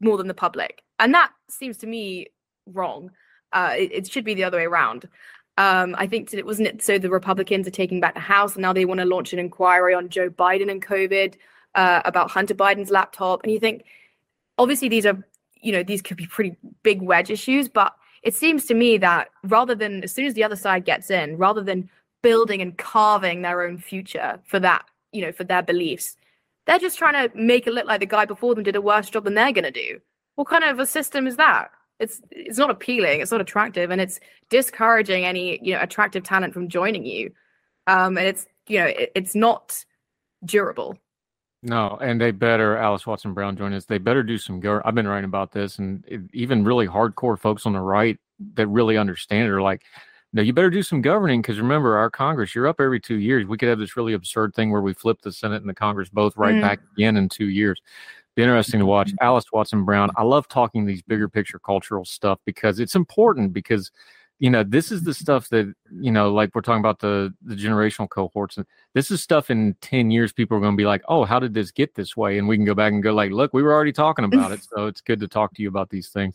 more 0.00 0.16
than 0.16 0.28
the 0.28 0.34
public, 0.34 0.82
and 0.98 1.14
that 1.14 1.32
seems 1.48 1.76
to 1.78 1.86
me 1.86 2.26
wrong. 2.66 3.10
Uh, 3.52 3.74
it, 3.76 3.92
it 3.92 4.10
should 4.10 4.24
be 4.24 4.34
the 4.34 4.44
other 4.44 4.58
way 4.58 4.64
around. 4.64 5.08
Um, 5.58 5.94
I 5.98 6.06
think 6.06 6.32
it 6.32 6.46
wasn't 6.46 6.68
it 6.68 6.82
so 6.82 6.98
the 6.98 7.10
Republicans 7.10 7.66
are 7.66 7.72
taking 7.72 8.00
back 8.00 8.14
the 8.14 8.20
House 8.20 8.54
and 8.54 8.62
now 8.62 8.72
they 8.72 8.84
want 8.84 9.00
to 9.00 9.06
launch 9.06 9.32
an 9.32 9.38
inquiry 9.38 9.94
on 9.94 10.08
Joe 10.08 10.30
Biden 10.30 10.70
and 10.70 10.84
COVID 10.84 11.34
uh, 11.74 12.02
about 12.04 12.30
Hunter 12.30 12.54
Biden's 12.54 12.90
laptop, 12.90 13.42
and 13.42 13.52
you 13.52 13.60
think, 13.60 13.84
obviously, 14.58 14.88
these 14.88 15.06
are, 15.06 15.22
you 15.60 15.72
know, 15.72 15.82
these 15.82 16.02
could 16.02 16.16
be 16.16 16.26
pretty 16.26 16.56
big 16.82 17.02
wedge 17.02 17.30
issues, 17.30 17.68
but 17.68 17.94
it 18.22 18.34
seems 18.34 18.66
to 18.66 18.74
me 18.74 18.98
that 18.98 19.28
rather 19.44 19.74
than, 19.74 20.02
as 20.04 20.12
soon 20.12 20.26
as 20.26 20.34
the 20.34 20.44
other 20.44 20.56
side 20.56 20.84
gets 20.84 21.10
in, 21.10 21.36
rather 21.36 21.62
than 21.62 21.88
building 22.22 22.60
and 22.60 22.76
carving 22.76 23.42
their 23.42 23.62
own 23.62 23.78
future 23.78 24.38
for 24.44 24.60
that, 24.60 24.84
you 25.12 25.22
know, 25.22 25.32
for 25.32 25.44
their 25.44 25.62
beliefs, 25.62 26.16
they're 26.66 26.78
just 26.78 26.98
trying 26.98 27.28
to 27.28 27.36
make 27.36 27.66
it 27.66 27.72
look 27.72 27.86
like 27.86 28.00
the 28.00 28.06
guy 28.06 28.24
before 28.24 28.54
them 28.54 28.64
did 28.64 28.76
a 28.76 28.80
worse 28.80 29.08
job 29.08 29.24
than 29.24 29.34
they're 29.34 29.52
going 29.52 29.64
to 29.64 29.70
do. 29.70 30.00
What 30.34 30.48
kind 30.48 30.64
of 30.64 30.78
a 30.78 30.86
system 30.86 31.26
is 31.26 31.36
that? 31.36 31.70
It's 31.98 32.20
it's 32.30 32.58
not 32.58 32.70
appealing. 32.70 33.20
It's 33.20 33.32
not 33.32 33.40
attractive, 33.40 33.90
and 33.90 34.00
it's 34.00 34.20
discouraging 34.48 35.24
any 35.24 35.58
you 35.62 35.74
know 35.74 35.82
attractive 35.82 36.22
talent 36.22 36.54
from 36.54 36.68
joining 36.68 37.04
you. 37.04 37.32
Um, 37.86 38.16
and 38.16 38.26
it's 38.26 38.46
you 38.68 38.78
know 38.78 38.86
it, 38.86 39.12
it's 39.14 39.34
not 39.34 39.84
durable. 40.44 40.96
No, 41.62 41.98
and 42.00 42.20
they 42.20 42.30
better 42.30 42.76
Alys 42.76 43.06
Watson 43.06 43.34
Brown 43.34 43.56
join 43.56 43.74
us. 43.74 43.84
They 43.84 43.98
better 43.98 44.22
do 44.22 44.38
some. 44.38 44.60
Go- 44.60 44.80
I've 44.84 44.94
been 44.94 45.06
writing 45.06 45.26
about 45.28 45.52
this, 45.52 45.78
and 45.78 46.02
it, 46.08 46.22
even 46.32 46.64
really 46.64 46.86
hardcore 46.86 47.38
folks 47.38 47.66
on 47.66 47.74
the 47.74 47.80
right 47.80 48.18
that 48.54 48.66
really 48.68 48.96
understand 48.96 49.46
it 49.46 49.50
are 49.50 49.60
like, 49.60 49.82
no, 50.32 50.42
you 50.42 50.52
better 50.52 50.70
do 50.70 50.82
some 50.82 51.02
governing 51.02 51.42
because 51.42 51.58
remember, 51.58 51.98
our 51.98 52.08
Congress, 52.08 52.54
you're 52.54 52.68
up 52.68 52.80
every 52.80 53.00
two 53.00 53.16
years. 53.16 53.46
We 53.46 53.58
could 53.58 53.68
have 53.68 53.78
this 53.78 53.96
really 53.96 54.12
absurd 54.14 54.54
thing 54.54 54.70
where 54.70 54.80
we 54.80 54.94
flip 54.94 55.20
the 55.22 55.32
Senate 55.32 55.60
and 55.60 55.68
the 55.68 55.74
Congress 55.74 56.08
both 56.08 56.36
right 56.36 56.54
mm. 56.54 56.60
back 56.60 56.80
again 56.96 57.16
in 57.16 57.28
two 57.28 57.48
years. 57.48 57.80
Be 58.36 58.42
interesting 58.44 58.80
to 58.80 58.86
watch. 58.86 59.08
Mm-hmm. 59.08 59.24
Alys 59.24 59.44
Watson 59.52 59.84
Brown. 59.84 60.08
I 60.16 60.22
love 60.22 60.46
talking 60.48 60.86
these 60.86 61.02
bigger 61.02 61.28
picture 61.28 61.58
cultural 61.58 62.04
stuff 62.04 62.38
because 62.46 62.78
it's 62.78 62.94
important 62.94 63.52
because 63.52 63.90
you 64.40 64.48
know 64.48 64.64
this 64.64 64.90
is 64.90 65.02
the 65.02 65.12
stuff 65.12 65.50
that 65.50 65.72
you 65.92 66.10
know 66.10 66.32
like 66.32 66.50
we're 66.54 66.62
talking 66.62 66.80
about 66.80 66.98
the 66.98 67.32
the 67.42 67.54
generational 67.54 68.08
cohorts 68.08 68.56
and 68.56 68.66
this 68.94 69.10
is 69.10 69.22
stuff 69.22 69.50
in 69.50 69.76
10 69.82 70.10
years 70.10 70.32
people 70.32 70.56
are 70.56 70.60
going 70.60 70.72
to 70.72 70.76
be 70.76 70.86
like 70.86 71.02
oh 71.08 71.24
how 71.24 71.38
did 71.38 71.54
this 71.54 71.70
get 71.70 71.94
this 71.94 72.16
way? 72.16 72.38
And 72.38 72.48
we 72.48 72.56
can 72.56 72.64
go 72.64 72.74
back 72.74 72.92
and 72.92 73.02
go 73.02 73.12
like 73.12 73.30
look 73.30 73.52
we 73.52 73.62
were 73.62 73.72
already 73.72 73.92
talking 73.92 74.24
about 74.24 74.50
it 74.50 74.64
so 74.64 74.86
it's 74.86 75.02
good 75.02 75.20
to 75.20 75.28
talk 75.28 75.54
to 75.54 75.62
you 75.62 75.68
about 75.68 75.90
these 75.90 76.08
things. 76.08 76.34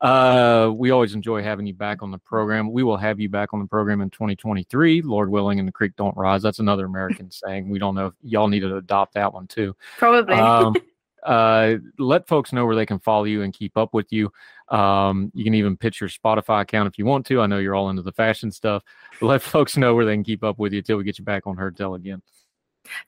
Uh 0.00 0.72
we 0.74 0.90
always 0.90 1.14
enjoy 1.14 1.42
having 1.42 1.64
you 1.64 1.74
back 1.74 2.02
on 2.02 2.10
the 2.10 2.18
program. 2.18 2.72
We 2.72 2.82
will 2.82 2.96
have 2.96 3.20
you 3.20 3.28
back 3.28 3.54
on 3.54 3.60
the 3.60 3.66
program 3.66 4.00
in 4.00 4.10
2023 4.10 5.02
lord 5.02 5.30
willing 5.30 5.60
and 5.60 5.68
the 5.68 5.72
creek 5.72 5.92
don't 5.96 6.16
rise. 6.16 6.42
That's 6.42 6.58
another 6.58 6.84
american 6.86 7.30
saying. 7.30 7.70
We 7.70 7.78
don't 7.78 7.94
know 7.94 8.08
if 8.08 8.14
y'all 8.22 8.48
need 8.48 8.60
to 8.60 8.76
adopt 8.76 9.14
that 9.14 9.32
one 9.32 9.46
too. 9.46 9.76
Probably. 9.96 10.34
Um, 10.34 10.74
Uh, 11.24 11.76
let 11.98 12.28
folks 12.28 12.52
know 12.52 12.66
where 12.66 12.76
they 12.76 12.86
can 12.86 12.98
follow 12.98 13.24
you 13.24 13.42
and 13.42 13.52
keep 13.52 13.76
up 13.76 13.94
with 13.94 14.12
you. 14.12 14.30
Um, 14.68 15.30
you 15.34 15.44
can 15.44 15.54
even 15.54 15.76
pitch 15.76 16.00
your 16.00 16.10
Spotify 16.10 16.62
account 16.62 16.88
if 16.88 16.98
you 16.98 17.04
want 17.06 17.26
to. 17.26 17.40
I 17.40 17.46
know 17.46 17.58
you're 17.58 17.74
all 17.74 17.90
into 17.90 18.02
the 18.02 18.12
fashion 18.12 18.50
stuff. 18.50 18.82
Let 19.20 19.42
folks 19.42 19.76
know 19.76 19.94
where 19.94 20.04
they 20.04 20.14
can 20.14 20.24
keep 20.24 20.44
up 20.44 20.58
with 20.58 20.72
you 20.72 20.78
until 20.78 20.96
we 20.96 21.04
get 21.04 21.18
you 21.18 21.24
back 21.24 21.46
on 21.46 21.56
Heard 21.56 21.76
Tell 21.76 21.94
again. 21.94 22.22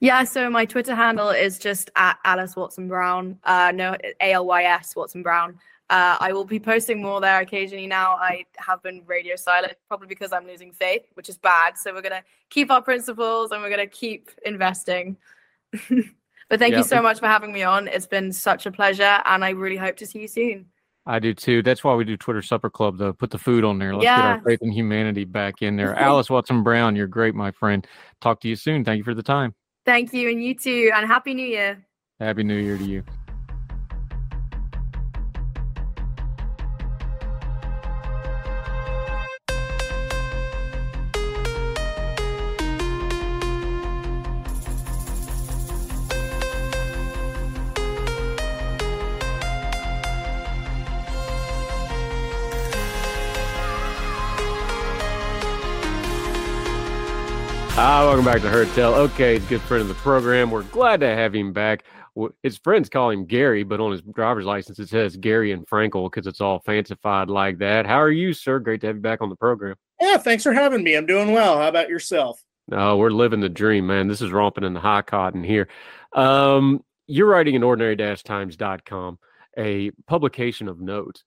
Yeah, 0.00 0.24
so 0.24 0.48
my 0.48 0.64
Twitter 0.64 0.94
handle 0.94 1.29
is 1.29 1.59
just 1.59 1.90
at 1.96 2.18
Alys 2.24 2.57
Watson 2.57 2.88
Brown. 2.88 3.38
Uh, 3.44 3.72
no, 3.74 3.94
A 4.20 4.33
L 4.33 4.46
Y 4.46 4.64
S 4.64 4.96
Watson 4.96 5.22
Brown. 5.22 5.59
Uh, 5.88 6.16
I 6.18 6.33
will 6.33 6.44
be 6.44 6.59
posting 6.59 7.00
more 7.00 7.20
there 7.20 7.40
occasionally 7.40 7.87
now. 7.87 8.16
I 8.16 8.44
have 8.57 8.83
been 8.83 9.02
radio 9.07 9.37
silent, 9.37 9.74
probably 9.87 10.09
because 10.09 10.33
I'm 10.33 10.46
losing 10.46 10.72
faith, 10.72 11.02
which 11.14 11.29
is 11.29 11.38
bad. 11.38 11.79
So 11.79 11.94
we're 11.94 12.02
going 12.02 12.20
to 12.20 12.24
keep 12.50 12.72
our 12.72 12.83
principles 12.83 13.52
and 13.52 13.62
we're 13.62 13.70
going 13.70 13.88
to 13.88 13.94
keep 13.94 14.31
investing. 14.44 15.16
but 16.48 16.59
thank 16.59 16.74
you 16.74 16.85
so 16.85 17.02
much 17.02 17.18
for 17.18 17.26
having 17.26 17.52
me 17.52 17.62
on. 17.62 17.88
It's 17.88 18.06
been 18.06 18.32
such 18.32 18.66
a 18.66 18.70
pleasure. 18.70 19.20
And 19.24 19.44
I 19.44 19.50
really 19.50 19.76
hope 19.76 19.96
to 19.96 20.06
see 20.06 20.20
you 20.20 20.28
soon. 20.28 20.66
I 21.06 21.20
do 21.20 21.35
too. 21.35 21.62
That's 21.62 21.85
why 21.85 21.94
we 21.94 22.04
do 22.04 22.16
Twitter 22.16 22.42
Supper 22.42 22.68
Club, 22.68 22.98
though. 22.98 23.12
Put 23.12 23.30
the 23.30 23.38
food 23.38 23.64
on 23.64 23.78
there. 23.78 23.94
Let's 23.94 24.04
yeah. 24.04 24.16
get 24.16 24.24
our 24.24 24.40
faith 24.42 24.59
and 24.62 24.74
humanity 24.74 25.24
back 25.24 25.62
in 25.62 25.76
there. 25.76 25.94
Alys 25.98 26.28
Watson 26.28 26.64
Brown, 26.64 26.96
you're 26.96 27.06
great, 27.06 27.35
my 27.35 27.52
friend. 27.52 27.87
Talk 28.20 28.40
to 28.40 28.48
you 28.48 28.56
soon. 28.56 28.85
Thank 28.85 28.98
you 28.98 29.04
for 29.04 29.14
the 29.14 29.22
time. 29.22 29.54
Thank 29.85 30.12
you. 30.12 30.28
And 30.30 30.42
you 30.42 30.54
too. 30.54 30.90
And 30.92 31.06
Happy 31.06 31.32
New 31.32 31.46
Year. 31.46 31.85
Happy 32.18 32.42
New 32.42 32.56
Year 32.56 32.76
to 32.76 32.85
you. 32.85 33.04
Ah, 57.78 58.06
welcome 58.06 58.24
back 58.24 58.40
to 58.40 58.48
Heard 58.48 58.68
Tell. 58.70 58.94
Okay, 58.94 59.38
good 59.38 59.60
friend 59.60 59.82
of 59.82 59.88
the 59.88 59.94
program. 59.96 60.50
We're 60.50 60.62
glad 60.62 61.00
to 61.00 61.08
have 61.08 61.34
him 61.34 61.52
back. 61.52 61.84
His 62.42 62.56
friends 62.56 62.88
call 62.88 63.10
him 63.10 63.26
Gary, 63.26 63.64
but 63.64 63.80
on 63.80 63.92
his 63.92 64.00
driver's 64.00 64.46
license 64.46 64.78
it 64.78 64.88
says 64.88 65.18
Garion 65.18 65.66
Frankel 65.66 66.10
because 66.10 66.26
it's 66.26 66.40
all 66.40 66.60
fancified 66.60 67.28
like 67.28 67.58
that. 67.58 67.84
How 67.84 68.00
are 68.00 68.10
you, 68.10 68.32
sir? 68.32 68.60
Great 68.60 68.80
to 68.80 68.86
have 68.86 68.96
you 68.96 69.02
back 69.02 69.20
on 69.20 69.28
the 69.28 69.36
program. 69.36 69.76
Yeah, 70.00 70.16
thanks 70.16 70.42
for 70.42 70.54
having 70.54 70.82
me. 70.84 70.96
I'm 70.96 71.04
doing 71.04 71.32
well. 71.32 71.58
How 71.58 71.68
about 71.68 71.90
yourself? 71.90 72.42
Oh, 72.72 72.96
we're 72.96 73.10
living 73.10 73.40
the 73.40 73.50
dream, 73.50 73.86
man. 73.86 74.08
This 74.08 74.22
is 74.22 74.32
romping 74.32 74.64
in 74.64 74.72
the 74.72 74.80
high 74.80 75.02
cotton 75.02 75.44
here. 75.44 75.68
Um, 76.14 76.82
you're 77.06 77.28
writing 77.28 77.56
at 77.56 77.62
ordinary-times.com, 77.62 79.18
a 79.58 79.90
publication 80.06 80.68
of 80.68 80.80
note 80.80 81.22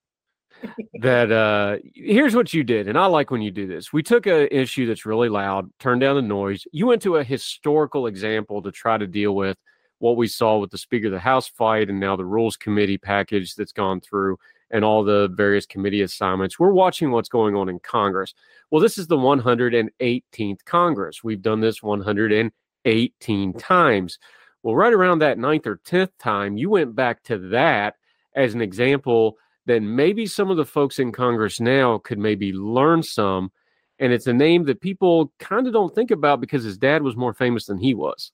that 1.01 1.31
uh 1.31 1.77
here's 1.93 2.35
what 2.35 2.53
you 2.53 2.63
did 2.63 2.87
and 2.87 2.97
i 2.97 3.05
like 3.05 3.31
when 3.31 3.41
you 3.41 3.51
do 3.51 3.67
this. 3.67 3.93
We 3.93 4.03
took 4.03 4.27
a 4.27 4.53
issue 4.55 4.85
that's 4.85 5.05
really 5.05 5.29
loud 5.29 5.69
turned 5.79 6.01
down 6.01 6.15
the 6.15 6.21
noise. 6.21 6.65
You 6.71 6.87
went 6.87 7.01
to 7.03 7.17
a 7.17 7.23
historical 7.23 8.07
example 8.07 8.61
to 8.61 8.71
try 8.71 8.97
to 8.97 9.07
deal 9.07 9.35
with 9.35 9.57
what 9.99 10.17
we 10.17 10.27
saw 10.27 10.57
with 10.57 10.71
the 10.71 10.77
speaker 10.77 11.07
of 11.07 11.13
the 11.13 11.19
house 11.19 11.47
fight 11.47 11.89
and 11.89 11.99
now 11.99 12.15
the 12.15 12.25
rules 12.25 12.57
committee 12.57 12.97
package 12.97 13.55
that's 13.55 13.71
gone 13.71 14.01
through 14.01 14.37
and 14.71 14.85
all 14.85 15.03
the 15.03 15.29
various 15.33 15.65
committee 15.65 16.01
assignments. 16.01 16.59
We're 16.59 16.71
watching 16.71 17.11
what's 17.11 17.29
going 17.29 17.55
on 17.55 17.69
in 17.69 17.79
congress. 17.79 18.33
Well 18.71 18.81
this 18.81 18.97
is 18.97 19.07
the 19.07 19.17
118th 19.17 20.65
congress. 20.65 21.23
We've 21.23 21.41
done 21.41 21.59
this 21.59 21.81
118 21.83 23.53
times. 23.53 24.19
Well 24.63 24.75
right 24.75 24.93
around 24.93 25.19
that 25.19 25.37
ninth 25.37 25.67
or 25.67 25.79
10th 25.85 26.11
time 26.19 26.57
you 26.57 26.69
went 26.69 26.95
back 26.95 27.23
to 27.23 27.37
that 27.49 27.95
as 28.35 28.53
an 28.53 28.61
example 28.61 29.37
then 29.65 29.95
maybe 29.95 30.25
some 30.25 30.49
of 30.49 30.57
the 30.57 30.65
folks 30.65 30.99
in 30.99 31.11
Congress 31.11 31.59
now 31.59 31.97
could 31.99 32.19
maybe 32.19 32.53
learn 32.53 33.03
some. 33.03 33.51
And 33.99 34.13
it's 34.13 34.27
a 34.27 34.33
name 34.33 34.63
that 34.65 34.81
people 34.81 35.33
kind 35.39 35.67
of 35.67 35.73
don't 35.73 35.93
think 35.93 36.11
about 36.11 36.39
because 36.39 36.63
his 36.63 36.77
dad 36.77 37.03
was 37.03 37.15
more 37.15 37.33
famous 37.33 37.65
than 37.65 37.77
he 37.77 37.93
was. 37.93 38.31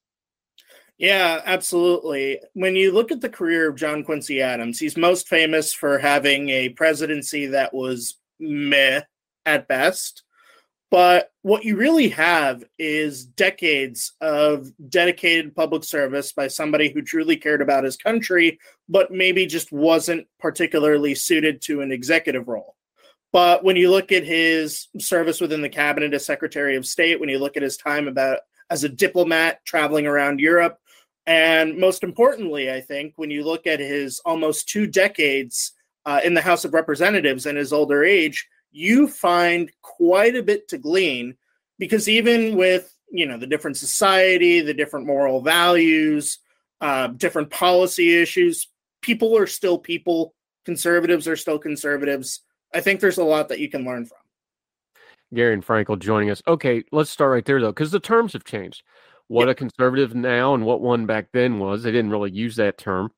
Yeah, 0.98 1.42
absolutely. 1.44 2.40
When 2.54 2.76
you 2.76 2.94
look 2.94 3.12
at 3.12 3.20
the 3.20 3.30
career 3.30 3.70
of 3.70 3.76
John 3.76 4.04
Quincy 4.04 4.42
Adams, 4.42 4.80
he's 4.80 4.96
most 4.96 5.28
famous 5.28 5.74
for 5.74 5.98
having 5.98 6.50
a 6.50 6.70
presidency 6.70 7.48
that 7.48 7.74
was 7.74 8.18
meh 8.40 9.02
at 9.46 9.68
best. 9.68 10.24
But 10.92 11.32
what 11.42 11.66
you 11.66 11.76
really 11.76 12.10
have 12.10 12.64
is 12.78 13.26
decades 13.26 14.14
of 14.22 14.72
dedicated 14.90 15.56
public 15.56 15.84
service 15.84 16.32
by 16.32 16.48
somebody 16.48 16.90
who 16.90 17.02
truly 17.02 17.38
cared 17.38 17.62
about 17.62 17.84
his 17.84 17.98
country, 17.98 18.60
but 18.88 19.12
maybe 19.12 19.46
just 19.46 19.72
wasn't 19.72 20.28
particularly 20.40 21.16
suited 21.16 21.62
to 21.64 21.82
an 21.82 21.92
executive 21.92 22.48
role. 22.48 22.76
But 23.34 23.64
when 23.64 23.76
you 23.76 23.92
look 23.92 24.12
at 24.12 24.24
his 24.24 24.88
service 25.00 25.42
within 25.42 25.62
the 25.62 25.70
cabinet 25.70 26.14
as 26.14 26.26
Secretary 26.26 26.78
of 26.78 26.86
State, 26.86 27.20
when 27.20 27.30
you 27.30 27.40
look 27.40 27.58
at 27.58 27.64
his 27.64 27.78
time 27.78 28.08
about 28.08 28.40
as 28.70 28.84
a 28.84 28.90
diplomat 28.90 29.66
traveling 29.66 30.08
around 30.08 30.40
Europe, 30.40 30.80
and 31.28 31.78
most 31.78 32.04
importantly, 32.04 32.72
I 32.72 32.82
think 32.82 33.14
when 33.18 33.32
you 33.32 33.44
look 33.44 33.68
at 33.68 33.80
his 33.80 34.22
almost 34.26 34.70
two 34.70 34.88
decades 34.88 35.74
uh, 36.06 36.22
in 36.24 36.34
the 36.34 36.42
House 36.42 36.64
of 36.66 36.74
Representatives 36.74 37.46
and 37.46 37.58
his 37.58 37.74
older 37.74 38.04
age, 38.04 38.48
you 38.76 39.08
find 39.08 39.72
quite 39.82 40.36
a 40.36 40.44
bit 40.44 40.68
to 40.68 40.78
glean 40.78 41.36
because 41.80 42.10
even 42.10 42.56
with 42.56 42.94
you 43.10 43.26
know 43.26 43.38
the 43.38 43.48
different 43.48 43.78
society 43.78 44.60
the 44.62 44.74
different 44.74 45.06
moral 45.06 45.42
values 45.42 46.40
uh, 46.82 47.08
different 47.08 47.50
policy 47.50 48.22
issues 48.22 48.68
people 49.06 49.38
are 49.38 49.48
still 49.48 49.78
people. 49.78 50.34
Conservatives 50.66 51.28
are 51.28 51.36
still 51.36 51.60
conservatives. 51.60 52.42
I 52.74 52.82
think 52.82 53.00
there's 53.00 53.20
a 53.20 53.24
lot 53.24 53.50
that 53.50 53.60
you 53.60 53.70
can 53.70 53.86
learn 53.86 54.06
from. 54.06 54.18
Garion 55.34 55.64
frankel 55.64 56.00
joining 56.00 56.30
us. 56.30 56.42
Okay 56.48 56.84
let's 56.92 57.10
start 57.10 57.32
right 57.32 57.46
there 57.46 57.62
though 57.62 57.72
because 57.72 57.92
the 57.92 58.00
terms 58.00 58.34
have 58.34 58.44
changed. 58.44 58.84
What 59.28 59.50
a 59.50 59.56
conservative 59.56 60.14
now 60.14 60.54
and 60.54 60.66
what 60.66 60.82
one 60.82 61.06
back 61.06 61.30
then 61.34 61.60
was 61.60 61.84
they 61.84 61.92
didn't 61.92 62.12
really 62.12 62.32
use 62.32 62.56
that 62.58 62.78
term 62.78 63.12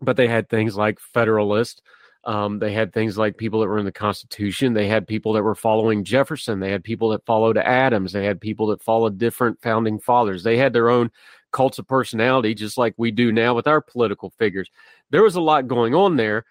but 0.00 0.16
they 0.16 0.28
had 0.28 0.48
things 0.48 0.76
like 0.76 1.00
federalist 1.00 1.82
um, 2.26 2.58
they 2.58 2.72
had 2.72 2.92
things 2.92 3.18
like 3.18 3.36
people 3.36 3.60
that 3.60 3.68
were 3.68 3.78
in 3.78 3.84
the 3.84 3.92
Constitution. 3.92 4.72
They 4.72 4.88
had 4.88 5.06
people 5.06 5.32
that 5.34 5.42
were 5.42 5.54
following 5.54 6.04
Jefferson. 6.04 6.60
They 6.60 6.70
had 6.70 6.82
people 6.82 7.10
that 7.10 7.24
followed 7.26 7.58
Adams. 7.58 8.12
They 8.12 8.24
had 8.24 8.40
people 8.40 8.66
that 8.68 8.82
followed 8.82 9.18
different 9.18 9.60
founding 9.60 9.98
fathers. 9.98 10.42
They 10.42 10.56
had 10.56 10.72
their 10.72 10.88
own 10.88 11.10
cults 11.52 11.78
of 11.78 11.86
personality, 11.86 12.54
just 12.54 12.78
like 12.78 12.94
we 12.96 13.10
do 13.10 13.30
now 13.30 13.54
with 13.54 13.66
our 13.66 13.80
political 13.80 14.30
figures. 14.38 14.70
There 15.10 15.22
was 15.22 15.36
a 15.36 15.40
lot 15.40 15.68
going 15.68 15.94
on 15.94 16.16
there. 16.16 16.44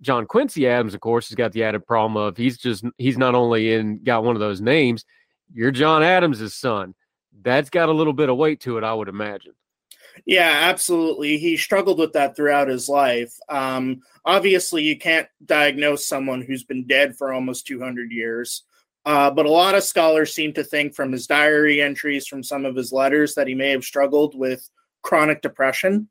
John 0.00 0.26
Quincy 0.26 0.68
Adams, 0.68 0.94
of 0.94 1.00
course, 1.00 1.28
has 1.28 1.34
got 1.34 1.52
the 1.52 1.64
added 1.64 1.86
problem 1.86 2.16
of 2.16 2.36
he's 2.36 2.56
just 2.56 2.84
he's 2.98 3.18
not 3.18 3.34
only 3.34 3.74
in 3.74 4.02
got 4.04 4.24
one 4.24 4.36
of 4.36 4.40
those 4.40 4.60
names. 4.60 5.04
You're 5.52 5.72
John 5.72 6.02
Adams's 6.02 6.54
son. 6.54 6.94
That's 7.42 7.70
got 7.70 7.88
a 7.88 7.92
little 7.92 8.12
bit 8.12 8.28
of 8.28 8.36
weight 8.36 8.60
to 8.60 8.78
it, 8.78 8.84
I 8.84 8.94
would 8.94 9.08
imagine. 9.08 9.52
Yeah, 10.26 10.50
absolutely. 10.64 11.38
He 11.38 11.56
struggled 11.56 11.98
with 11.98 12.12
that 12.12 12.36
throughout 12.36 12.68
his 12.68 12.88
life. 12.88 13.34
Um, 13.48 14.02
obviously, 14.24 14.82
you 14.82 14.98
can't 14.98 15.28
diagnose 15.44 16.06
someone 16.06 16.42
who's 16.42 16.64
been 16.64 16.86
dead 16.86 17.16
for 17.16 17.32
almost 17.32 17.66
200 17.66 18.10
years. 18.10 18.64
Uh, 19.04 19.30
but 19.30 19.46
a 19.46 19.50
lot 19.50 19.74
of 19.74 19.84
scholars 19.84 20.34
seem 20.34 20.52
to 20.52 20.64
think 20.64 20.94
from 20.94 21.12
his 21.12 21.26
diary 21.26 21.80
entries, 21.80 22.26
from 22.26 22.42
some 22.42 22.66
of 22.66 22.76
his 22.76 22.92
letters, 22.92 23.34
that 23.34 23.46
he 23.46 23.54
may 23.54 23.70
have 23.70 23.84
struggled 23.84 24.36
with 24.36 24.68
chronic 25.02 25.40
depression. 25.40 26.08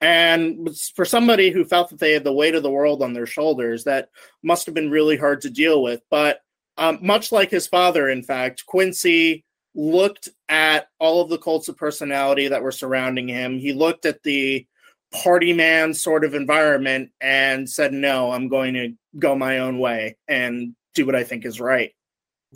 And 0.00 0.70
for 0.94 1.04
somebody 1.04 1.50
who 1.50 1.64
felt 1.64 1.90
that 1.90 1.98
they 1.98 2.12
had 2.12 2.24
the 2.24 2.32
weight 2.32 2.54
of 2.54 2.62
the 2.62 2.70
world 2.70 3.02
on 3.02 3.12
their 3.12 3.26
shoulders, 3.26 3.84
that 3.84 4.08
must 4.42 4.64
have 4.66 4.74
been 4.74 4.90
really 4.90 5.16
hard 5.16 5.40
to 5.42 5.50
deal 5.50 5.82
with. 5.82 6.00
But 6.10 6.40
um, 6.78 7.00
much 7.02 7.32
like 7.32 7.50
his 7.50 7.66
father, 7.66 8.08
in 8.08 8.22
fact, 8.22 8.64
Quincy 8.64 9.44
looked 9.74 10.28
at 10.48 10.88
all 10.98 11.20
of 11.20 11.28
the 11.28 11.38
cults 11.38 11.68
of 11.68 11.76
personality 11.76 12.48
that 12.48 12.62
were 12.62 12.72
surrounding 12.72 13.28
him. 13.28 13.58
He 13.58 13.72
looked 13.72 14.04
at 14.04 14.22
the 14.22 14.66
party 15.12 15.52
man 15.52 15.94
sort 15.94 16.24
of 16.24 16.34
environment 16.34 17.10
and 17.20 17.68
said, 17.68 17.92
No, 17.92 18.30
I'm 18.32 18.48
going 18.48 18.74
to 18.74 18.92
go 19.18 19.34
my 19.34 19.58
own 19.58 19.78
way 19.78 20.16
and 20.28 20.74
do 20.94 21.06
what 21.06 21.14
I 21.14 21.24
think 21.24 21.44
is 21.44 21.60
right. 21.60 21.92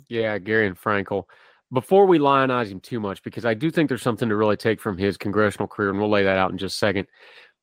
Yeah, 0.09 0.37
Garion 0.39 0.77
Frankel. 0.77 1.23
Before 1.73 2.05
we 2.05 2.19
lionize 2.19 2.69
him 2.69 2.79
too 2.79 2.99
much, 2.99 3.23
because 3.23 3.43
I 3.43 3.53
do 3.53 3.71
think 3.71 3.89
there's 3.89 4.01
something 4.01 4.29
to 4.29 4.35
really 4.35 4.55
take 4.55 4.79
from 4.79 4.97
his 4.97 5.17
congressional 5.17 5.67
career, 5.67 5.89
and 5.89 5.99
we'll 5.99 6.09
lay 6.09 6.23
that 6.23 6.37
out 6.37 6.51
in 6.51 6.57
just 6.57 6.75
a 6.75 6.77
second. 6.77 7.07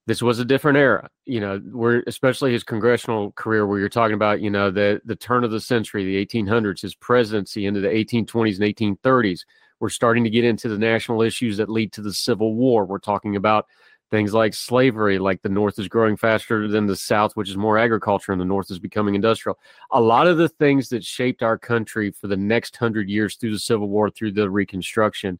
This 0.06 0.20
was 0.20 0.40
a 0.40 0.44
different 0.44 0.78
era, 0.78 1.08
you 1.26 1.38
know. 1.38 1.60
We're 1.64 2.02
especially 2.08 2.52
his 2.52 2.64
congressional 2.64 3.30
career, 3.32 3.66
where 3.66 3.78
you're 3.78 3.88
talking 3.88 4.14
about, 4.14 4.40
you 4.40 4.50
know, 4.50 4.70
the 4.70 5.00
the 5.04 5.14
turn 5.14 5.44
of 5.44 5.52
the 5.52 5.60
century, 5.60 6.04
the 6.04 6.26
1800s, 6.26 6.82
his 6.82 6.96
presidency 6.96 7.66
into 7.66 7.80
the 7.80 7.88
1820s 7.88 8.60
and 8.60 8.98
1830s. 8.98 9.40
We're 9.78 9.88
starting 9.90 10.24
to 10.24 10.30
get 10.30 10.44
into 10.44 10.68
the 10.68 10.78
national 10.78 11.22
issues 11.22 11.56
that 11.58 11.68
lead 11.68 11.92
to 11.92 12.02
the 12.02 12.12
Civil 12.12 12.54
War. 12.54 12.84
We're 12.84 12.98
talking 12.98 13.36
about 13.36 13.66
things 14.10 14.34
like 14.34 14.54
slavery, 14.54 15.18
like 15.18 15.40
the 15.40 15.48
North 15.48 15.78
is 15.78 15.88
growing 15.88 16.16
faster 16.16 16.68
than 16.68 16.86
the 16.86 16.96
South, 16.96 17.34
which 17.34 17.48
is 17.48 17.56
more 17.56 17.78
agriculture, 17.78 18.32
and 18.32 18.40
the 18.40 18.44
North 18.44 18.70
is 18.70 18.78
becoming 18.78 19.14
industrial. 19.14 19.58
A 19.92 20.00
lot 20.00 20.26
of 20.26 20.36
the 20.36 20.48
things 20.48 20.88
that 20.90 21.04
shaped 21.04 21.42
our 21.42 21.56
country 21.56 22.10
for 22.10 22.26
the 22.26 22.36
next 22.36 22.76
hundred 22.76 23.08
years 23.08 23.36
through 23.36 23.52
the 23.52 23.58
Civil 23.58 23.88
War, 23.88 24.10
through 24.10 24.32
the 24.32 24.50
Reconstruction, 24.50 25.38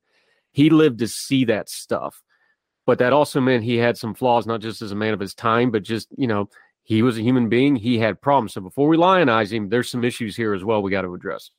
he 0.52 0.70
lived 0.70 1.00
to 1.00 1.08
see 1.08 1.44
that 1.46 1.68
stuff. 1.68 2.22
But 2.86 2.98
that 2.98 3.12
also 3.12 3.40
meant 3.40 3.64
he 3.64 3.76
had 3.76 3.96
some 3.96 4.14
flaws, 4.14 4.46
not 4.46 4.60
just 4.60 4.82
as 4.82 4.92
a 4.92 4.96
man 4.96 5.14
of 5.14 5.20
his 5.20 5.34
time, 5.34 5.70
but 5.70 5.82
just, 5.82 6.08
you 6.16 6.26
know, 6.26 6.48
he 6.82 7.02
was 7.02 7.16
a 7.16 7.22
human 7.22 7.48
being. 7.48 7.76
He 7.76 7.98
had 7.98 8.20
problems. 8.20 8.54
So 8.54 8.60
before 8.60 8.88
we 8.88 8.96
lionize 8.96 9.52
him, 9.52 9.68
there's 9.68 9.90
some 9.90 10.04
issues 10.04 10.36
here 10.36 10.52
as 10.54 10.64
well 10.64 10.82
we 10.82 10.90
got 10.90 11.02
to 11.02 11.14
address. 11.14 11.50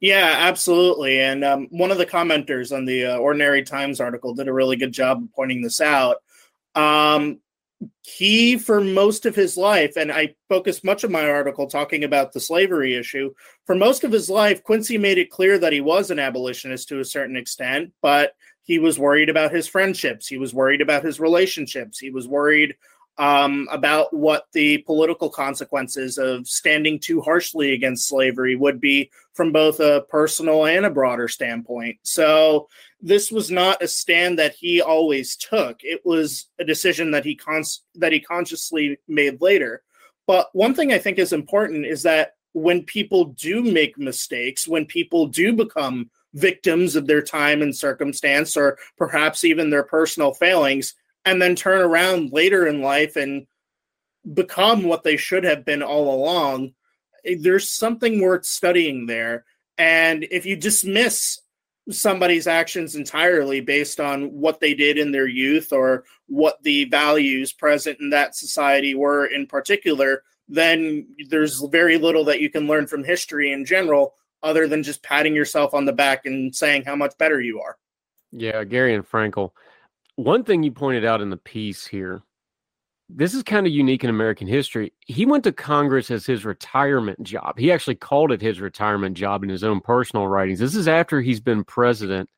Yeah, 0.00 0.36
absolutely. 0.38 1.20
And 1.20 1.44
um, 1.44 1.68
one 1.70 1.90
of 1.90 1.98
the 1.98 2.06
commenters 2.06 2.76
on 2.76 2.84
the 2.84 3.06
uh, 3.06 3.16
Ordinary 3.16 3.62
Times 3.62 4.00
article 4.00 4.34
did 4.34 4.48
a 4.48 4.52
really 4.52 4.76
good 4.76 4.92
job 4.92 5.22
of 5.22 5.32
pointing 5.34 5.62
this 5.62 5.80
out. 5.80 6.18
Um, 6.74 7.40
he, 8.02 8.58
for 8.58 8.80
most 8.80 9.26
of 9.26 9.34
his 9.34 9.56
life, 9.56 9.96
and 9.96 10.12
I 10.12 10.34
focused 10.48 10.84
much 10.84 11.04
of 11.04 11.10
my 11.10 11.28
article 11.28 11.66
talking 11.66 12.04
about 12.04 12.32
the 12.32 12.40
slavery 12.40 12.94
issue. 12.94 13.32
For 13.66 13.74
most 13.74 14.04
of 14.04 14.12
his 14.12 14.30
life, 14.30 14.62
Quincy 14.62 14.98
made 14.98 15.18
it 15.18 15.30
clear 15.30 15.58
that 15.58 15.72
he 15.72 15.80
was 15.80 16.10
an 16.10 16.18
abolitionist 16.18 16.88
to 16.88 17.00
a 17.00 17.04
certain 17.04 17.36
extent, 17.36 17.92
but 18.00 18.34
he 18.64 18.78
was 18.78 18.98
worried 18.98 19.28
about 19.28 19.52
his 19.52 19.68
friendships. 19.68 20.26
He 20.26 20.38
was 20.38 20.54
worried 20.54 20.80
about 20.80 21.04
his 21.04 21.20
relationships. 21.20 21.98
He 21.98 22.10
was 22.10 22.28
worried 22.28 22.74
um, 23.18 23.68
about 23.70 24.12
what 24.14 24.46
the 24.52 24.78
political 24.78 25.28
consequences 25.28 26.16
of 26.16 26.48
standing 26.48 26.98
too 26.98 27.20
harshly 27.20 27.72
against 27.72 28.08
slavery 28.08 28.56
would 28.56 28.80
be 28.80 29.10
from 29.34 29.52
both 29.52 29.80
a 29.80 30.04
personal 30.08 30.66
and 30.66 30.86
a 30.86 30.90
broader 30.90 31.28
standpoint. 31.28 31.98
So 32.02 32.68
this 33.00 33.30
was 33.30 33.50
not 33.50 33.82
a 33.82 33.88
stand 33.88 34.38
that 34.38 34.54
he 34.54 34.80
always 34.80 35.36
took. 35.36 35.80
It 35.82 36.00
was 36.04 36.48
a 36.58 36.64
decision 36.64 37.10
that 37.10 37.24
he 37.24 37.34
cons- 37.34 37.82
that 37.96 38.12
he 38.12 38.20
consciously 38.20 38.98
made 39.08 39.40
later. 39.40 39.82
But 40.26 40.48
one 40.52 40.74
thing 40.74 40.92
I 40.92 40.98
think 40.98 41.18
is 41.18 41.32
important 41.32 41.84
is 41.84 42.02
that 42.04 42.34
when 42.52 42.84
people 42.84 43.26
do 43.26 43.62
make 43.62 43.98
mistakes, 43.98 44.68
when 44.68 44.86
people 44.86 45.26
do 45.26 45.52
become 45.52 46.10
victims 46.34 46.96
of 46.96 47.06
their 47.06 47.22
time 47.22 47.62
and 47.62 47.76
circumstance, 47.76 48.56
or 48.56 48.78
perhaps 48.96 49.44
even 49.44 49.70
their 49.70 49.82
personal 49.82 50.32
failings, 50.32 50.94
and 51.24 51.40
then 51.40 51.54
turn 51.54 51.80
around 51.80 52.32
later 52.32 52.66
in 52.66 52.82
life 52.82 53.16
and 53.16 53.46
become 54.34 54.84
what 54.84 55.02
they 55.02 55.16
should 55.16 55.44
have 55.44 55.64
been 55.64 55.82
all 55.82 56.14
along, 56.14 56.72
eh, 57.24 57.36
there's 57.40 57.68
something 57.68 58.20
worth 58.20 58.44
studying 58.44 59.06
there. 59.06 59.44
And 59.78 60.26
if 60.30 60.46
you 60.46 60.56
dismiss 60.56 61.40
somebody's 61.90 62.46
actions 62.46 62.94
entirely 62.94 63.60
based 63.60 63.98
on 63.98 64.26
what 64.32 64.60
they 64.60 64.74
did 64.74 64.98
in 64.98 65.10
their 65.10 65.26
youth 65.26 65.72
or 65.72 66.04
what 66.28 66.62
the 66.62 66.84
values 66.84 67.52
present 67.52 67.98
in 68.00 68.10
that 68.10 68.36
society 68.36 68.94
were 68.94 69.26
in 69.26 69.46
particular, 69.46 70.22
then 70.48 71.06
there's 71.28 71.60
very 71.70 71.98
little 71.98 72.24
that 72.24 72.40
you 72.40 72.50
can 72.50 72.66
learn 72.66 72.86
from 72.86 73.02
history 73.02 73.52
in 73.52 73.64
general 73.64 74.14
other 74.42 74.66
than 74.66 74.82
just 74.82 75.02
patting 75.02 75.34
yourself 75.34 75.74
on 75.74 75.84
the 75.84 75.92
back 75.92 76.26
and 76.26 76.54
saying 76.54 76.84
how 76.84 76.96
much 76.96 77.16
better 77.18 77.40
you 77.40 77.60
are. 77.60 77.76
Yeah, 78.32 78.64
Garion 78.64 79.06
Frankel 79.06 79.52
one 80.16 80.44
thing 80.44 80.62
you 80.62 80.70
pointed 80.70 81.04
out 81.04 81.20
in 81.20 81.30
the 81.30 81.36
piece 81.36 81.86
here 81.86 82.22
this 83.14 83.34
is 83.34 83.42
kind 83.42 83.66
of 83.66 83.72
unique 83.74 84.04
in 84.04 84.08
American 84.08 84.46
history. 84.46 84.94
He 85.00 85.26
went 85.26 85.44
to 85.44 85.52
Congress 85.52 86.10
as 86.10 86.24
his 86.24 86.46
retirement 86.46 87.22
job. 87.22 87.58
He 87.58 87.70
actually 87.70 87.96
called 87.96 88.32
it 88.32 88.40
his 88.40 88.58
retirement 88.58 89.18
job 89.18 89.42
in 89.42 89.50
his 89.50 89.62
own 89.62 89.82
personal 89.82 90.26
writings. 90.28 90.58
This 90.58 90.74
is 90.74 90.88
after 90.88 91.20
he's 91.20 91.40
been 91.40 91.62
president. 91.62 92.30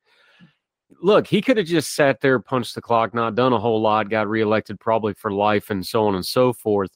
Look, 1.01 1.29
he 1.29 1.43
could 1.43 1.59
have 1.59 1.67
just 1.67 1.95
sat 1.95 2.21
there, 2.21 2.41
punched 2.41 2.75
the 2.75 2.83
clock, 2.83 3.15
not 3.15 3.37
done 3.37 3.53
a 3.53 3.59
whole 3.61 3.81
lot, 3.81 4.11
got 4.11 4.27
reelected 4.27 4.81
probably 4.81 5.15
for 5.15 5.31
life, 5.31 5.71
and 5.71 5.87
so 5.87 6.09
on 6.09 6.17
and 6.17 6.27
so 6.27 6.53
forth. 6.53 6.91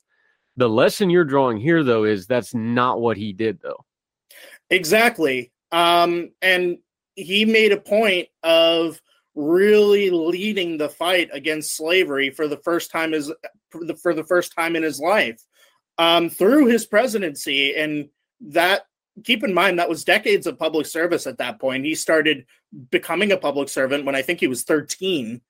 The 0.56 0.68
lesson 0.68 1.08
you're 1.08 1.24
drawing 1.24 1.58
here, 1.58 1.84
though, 1.84 2.02
is 2.02 2.26
that's 2.26 2.54
not 2.54 3.00
what 3.00 3.16
he 3.16 3.32
did, 3.32 3.60
though. 3.60 3.84
Exactly. 4.70 5.52
Um, 5.72 6.30
and 6.42 6.78
he 7.14 7.44
made 7.44 7.72
a 7.72 7.80
point 7.80 8.28
of 8.42 9.00
really 9.34 10.10
leading 10.10 10.78
the 10.78 10.88
fight 10.88 11.30
against 11.32 11.76
slavery 11.76 12.30
for 12.30 12.48
the 12.48 12.56
first 12.58 12.90
time 12.90 13.14
as 13.14 13.30
for 13.70 14.14
the, 14.14 14.24
first 14.24 14.52
time 14.54 14.76
in 14.76 14.82
his 14.82 14.98
life 14.98 15.40
um, 15.98 16.28
through 16.28 16.66
his 16.66 16.86
presidency. 16.86 17.74
And 17.76 18.08
that 18.40 18.82
keep 19.24 19.42
in 19.42 19.52
mind 19.52 19.78
that 19.78 19.88
was 19.88 20.04
decades 20.04 20.46
of 20.46 20.58
public 20.58 20.86
service 20.86 21.26
at 21.26 21.38
that 21.38 21.60
point. 21.60 21.84
He 21.84 21.94
started 21.94 22.46
becoming 22.90 23.32
a 23.32 23.36
public 23.36 23.68
servant 23.68 24.04
when 24.04 24.14
i 24.14 24.22
think 24.22 24.40
he 24.40 24.46
was 24.46 24.62
13 24.62 25.40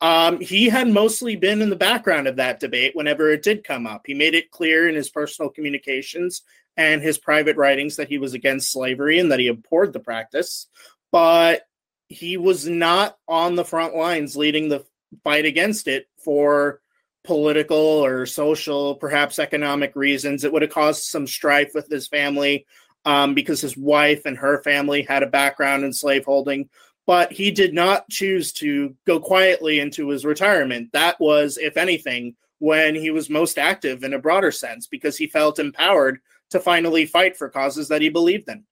um, 0.00 0.40
he 0.40 0.68
had 0.68 0.88
mostly 0.88 1.36
been 1.36 1.62
in 1.62 1.70
the 1.70 1.76
background 1.76 2.26
of 2.26 2.34
that 2.36 2.58
debate 2.58 2.96
whenever 2.96 3.30
it 3.30 3.44
did 3.44 3.62
come 3.62 3.86
up. 3.86 4.02
He 4.04 4.14
made 4.14 4.34
it 4.34 4.50
clear 4.50 4.88
in 4.88 4.96
his 4.96 5.08
personal 5.08 5.48
communications 5.48 6.42
and 6.76 7.02
his 7.02 7.18
private 7.18 7.56
writings 7.56 7.96
that 7.96 8.08
he 8.08 8.18
was 8.18 8.34
against 8.34 8.72
slavery 8.72 9.18
and 9.18 9.30
that 9.30 9.40
he 9.40 9.48
abhorred 9.48 9.92
the 9.92 10.00
practice 10.00 10.68
but 11.10 11.62
he 12.08 12.36
was 12.36 12.66
not 12.66 13.16
on 13.28 13.54
the 13.54 13.64
front 13.64 13.94
lines 13.94 14.36
leading 14.36 14.68
the 14.68 14.84
fight 15.24 15.44
against 15.44 15.88
it 15.88 16.06
for 16.22 16.80
political 17.24 17.76
or 17.76 18.26
social, 18.26 18.96
perhaps 18.96 19.38
economic 19.38 19.94
reasons. 19.94 20.44
It 20.44 20.52
would 20.52 20.62
have 20.62 20.70
caused 20.72 21.04
some 21.04 21.26
strife 21.26 21.72
with 21.74 21.88
his 21.88 22.08
family 22.08 22.66
um, 23.04 23.34
because 23.34 23.60
his 23.60 23.76
wife 23.76 24.26
and 24.26 24.36
her 24.38 24.62
family 24.62 25.02
had 25.02 25.22
a 25.22 25.28
background 25.28 25.84
in 25.84 25.92
slaveholding. 25.92 26.68
But 27.06 27.32
he 27.32 27.50
did 27.50 27.74
not 27.74 28.08
choose 28.08 28.52
to 28.54 28.96
go 29.06 29.18
quietly 29.18 29.80
into 29.80 30.08
his 30.08 30.24
retirement. 30.24 30.92
That 30.92 31.18
was, 31.18 31.58
if 31.58 31.76
anything, 31.76 32.36
when 32.58 32.94
he 32.94 33.10
was 33.10 33.28
most 33.28 33.58
active 33.58 34.04
in 34.04 34.14
a 34.14 34.20
broader 34.20 34.52
sense 34.52 34.86
because 34.86 35.16
he 35.16 35.26
felt 35.26 35.58
empowered 35.58 36.20
to 36.52 36.60
finally 36.60 37.06
fight 37.06 37.36
for 37.36 37.48
causes 37.48 37.88
that 37.88 38.02
he 38.02 38.08
believed 38.08 38.48
in. 38.48 38.64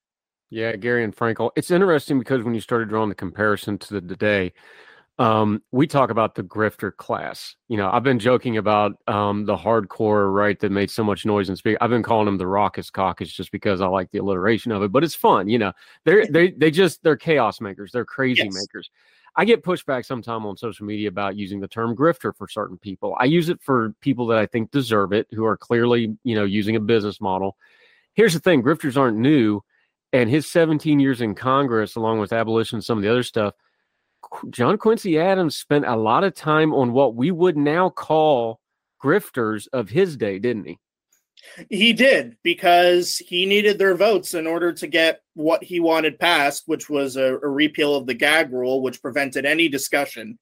Yeah, 0.50 0.72
Garion 0.72 1.14
Frankel. 1.14 1.50
It's 1.56 1.70
interesting 1.70 2.18
because 2.18 2.42
when 2.42 2.54
you 2.54 2.60
started 2.60 2.88
drawing 2.88 3.08
the 3.08 3.14
comparison 3.14 3.78
to 3.78 3.94
the 3.94 4.00
today, 4.00 4.52
um, 5.20 5.62
we 5.70 5.86
talk 5.86 6.10
about 6.10 6.34
the 6.34 6.42
grifter 6.42 6.96
class. 6.96 7.54
You 7.68 7.76
know, 7.76 7.90
I've 7.90 8.02
been 8.02 8.18
joking 8.18 8.56
about 8.56 8.92
um, 9.06 9.44
the 9.44 9.56
hardcore 9.56 10.32
right 10.32 10.58
that 10.60 10.72
made 10.72 10.90
so 10.90 11.04
much 11.04 11.26
noise 11.26 11.50
and 11.50 11.58
speak. 11.58 11.76
I've 11.80 11.90
been 11.90 12.02
calling 12.02 12.24
them 12.24 12.38
the 12.38 12.46
raucous 12.46 12.90
caucus 12.90 13.30
just 13.30 13.52
because 13.52 13.82
I 13.82 13.86
like 13.86 14.10
the 14.10 14.18
alliteration 14.18 14.72
of 14.72 14.82
it. 14.82 14.90
But 14.90 15.04
it's 15.04 15.14
fun. 15.14 15.48
You 15.48 15.58
know, 15.58 15.72
they're 16.04 16.26
they 16.26 16.52
they 16.52 16.70
just 16.70 17.02
they're 17.02 17.16
chaos 17.16 17.60
makers. 17.60 17.92
They're 17.92 18.06
crazy 18.06 18.44
yes. 18.44 18.54
makers. 18.54 18.90
I 19.40 19.44
get 19.46 19.64
pushback 19.64 20.04
sometime 20.04 20.44
on 20.44 20.56
social 20.58 20.84
media 20.84 21.08
about 21.08 21.34
using 21.34 21.60
the 21.60 21.68
term 21.68 21.96
grifter 21.96 22.36
for 22.36 22.46
certain 22.46 22.76
people. 22.76 23.16
I 23.18 23.24
use 23.24 23.48
it 23.48 23.58
for 23.62 23.94
people 24.02 24.26
that 24.26 24.38
I 24.38 24.44
think 24.44 24.70
deserve 24.70 25.14
it, 25.14 25.28
who 25.30 25.46
are 25.46 25.56
clearly 25.56 26.14
you 26.24 26.34
know 26.34 26.44
using 26.44 26.76
a 26.76 26.80
business 26.80 27.22
model. 27.22 27.56
Here's 28.12 28.34
the 28.34 28.40
thing: 28.40 28.62
grifters 28.62 28.98
aren't 28.98 29.16
new 29.16 29.62
and 30.12 30.28
his 30.28 30.50
17 30.50 31.00
years 31.00 31.20
in 31.20 31.34
Congress, 31.34 31.96
along 31.96 32.18
with 32.18 32.32
abolition 32.32 32.76
and 32.76 32.84
some 32.84 32.98
of 32.98 33.02
the 33.02 33.10
other 33.10 33.22
stuff, 33.22 33.54
John 34.50 34.76
Quincy 34.76 35.18
Adams 35.18 35.56
spent 35.56 35.86
a 35.86 35.96
lot 35.96 36.24
of 36.24 36.34
time 36.34 36.74
on 36.74 36.92
what 36.92 37.14
we 37.14 37.30
would 37.30 37.56
now 37.56 37.90
call 37.90 38.60
grifters 39.02 39.68
of 39.72 39.88
his 39.88 40.16
day, 40.16 40.38
didn't 40.38 40.64
he? 40.64 40.78
He 41.68 41.92
did 41.92 42.36
because 42.42 43.16
he 43.16 43.46
needed 43.46 43.78
their 43.78 43.94
votes 43.94 44.34
in 44.34 44.46
order 44.46 44.72
to 44.72 44.86
get 44.86 45.20
what 45.34 45.62
he 45.64 45.80
wanted 45.80 46.18
passed, 46.18 46.64
which 46.66 46.88
was 46.88 47.16
a, 47.16 47.36
a 47.36 47.48
repeal 47.48 47.94
of 47.94 48.06
the 48.06 48.14
gag 48.14 48.52
rule, 48.52 48.82
which 48.82 49.02
prevented 49.02 49.44
any 49.44 49.68
discussion 49.68 50.38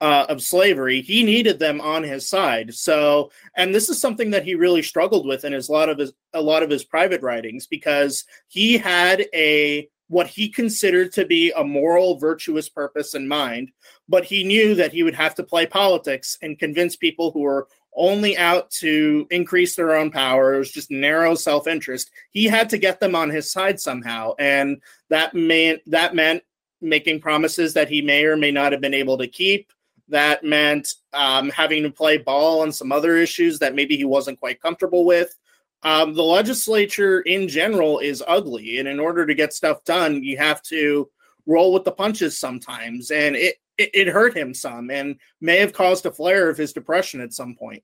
uh, 0.00 0.26
of 0.28 0.42
slavery, 0.42 1.00
he 1.00 1.24
needed 1.24 1.58
them 1.58 1.80
on 1.80 2.02
his 2.02 2.28
side. 2.28 2.74
So, 2.74 3.30
and 3.56 3.74
this 3.74 3.88
is 3.88 4.00
something 4.00 4.30
that 4.30 4.44
he 4.44 4.54
really 4.54 4.82
struggled 4.82 5.26
with 5.26 5.44
in 5.44 5.52
his 5.52 5.68
lot 5.68 5.88
of 5.88 5.98
his 5.98 6.12
a 6.32 6.40
lot 6.40 6.62
of 6.62 6.70
his 6.70 6.84
private 6.84 7.22
writings 7.22 7.66
because 7.66 8.24
he 8.46 8.78
had 8.78 9.26
a 9.34 9.88
what 10.06 10.26
he 10.26 10.48
considered 10.48 11.12
to 11.12 11.26
be 11.26 11.52
a 11.52 11.62
moral, 11.62 12.18
virtuous 12.18 12.68
purpose 12.68 13.14
in 13.14 13.28
mind, 13.28 13.70
but 14.08 14.24
he 14.24 14.42
knew 14.42 14.74
that 14.74 14.92
he 14.92 15.02
would 15.02 15.14
have 15.14 15.34
to 15.34 15.42
play 15.42 15.66
politics 15.66 16.38
and 16.40 16.58
convince 16.58 16.96
people 16.96 17.30
who 17.30 17.40
were 17.40 17.68
only 17.98 18.38
out 18.38 18.70
to 18.70 19.26
increase 19.30 19.74
their 19.74 19.96
own 19.96 20.10
power. 20.10 20.54
It 20.54 20.58
was 20.58 20.70
just 20.70 20.90
narrow 20.90 21.34
self-interest. 21.34 22.10
He 22.30 22.44
had 22.44 22.70
to 22.70 22.78
get 22.78 23.00
them 23.00 23.14
on 23.14 23.28
his 23.28 23.50
side 23.50 23.80
somehow, 23.80 24.34
and 24.38 24.80
that 25.10 25.34
meant 25.34 25.82
that 25.86 26.14
meant 26.14 26.42
making 26.80 27.20
promises 27.20 27.74
that 27.74 27.88
he 27.88 28.00
may 28.00 28.24
or 28.24 28.36
may 28.36 28.52
not 28.52 28.72
have 28.72 28.80
been 28.80 28.94
able 28.94 29.18
to 29.18 29.26
keep 29.26 29.72
that 30.08 30.42
meant 30.42 30.94
um, 31.12 31.50
having 31.50 31.82
to 31.82 31.90
play 31.90 32.16
ball 32.16 32.62
on 32.62 32.72
some 32.72 32.92
other 32.92 33.16
issues 33.16 33.58
that 33.58 33.74
maybe 33.74 33.96
he 33.96 34.04
wasn't 34.04 34.40
quite 34.40 34.62
comfortable 34.62 35.04
with. 35.04 35.36
Um, 35.82 36.14
the 36.14 36.22
legislature 36.22 37.20
in 37.20 37.46
general 37.46 37.98
is 37.98 38.22
ugly, 38.26 38.78
and 38.78 38.88
in 38.88 38.98
order 38.98 39.26
to 39.26 39.34
get 39.34 39.52
stuff 39.52 39.84
done, 39.84 40.22
you 40.22 40.36
have 40.38 40.62
to 40.62 41.08
roll 41.46 41.72
with 41.72 41.84
the 41.84 41.92
punches 41.92 42.38
sometimes, 42.38 43.10
and 43.10 43.36
it, 43.36 43.56
it, 43.78 43.90
it 43.94 44.08
hurt 44.08 44.36
him 44.36 44.52
some, 44.52 44.90
and 44.90 45.16
may 45.40 45.58
have 45.58 45.72
caused 45.72 46.04
a 46.06 46.12
flare 46.12 46.50
of 46.50 46.58
his 46.58 46.72
depression 46.72 47.20
at 47.20 47.32
some 47.32 47.54
point. 47.54 47.82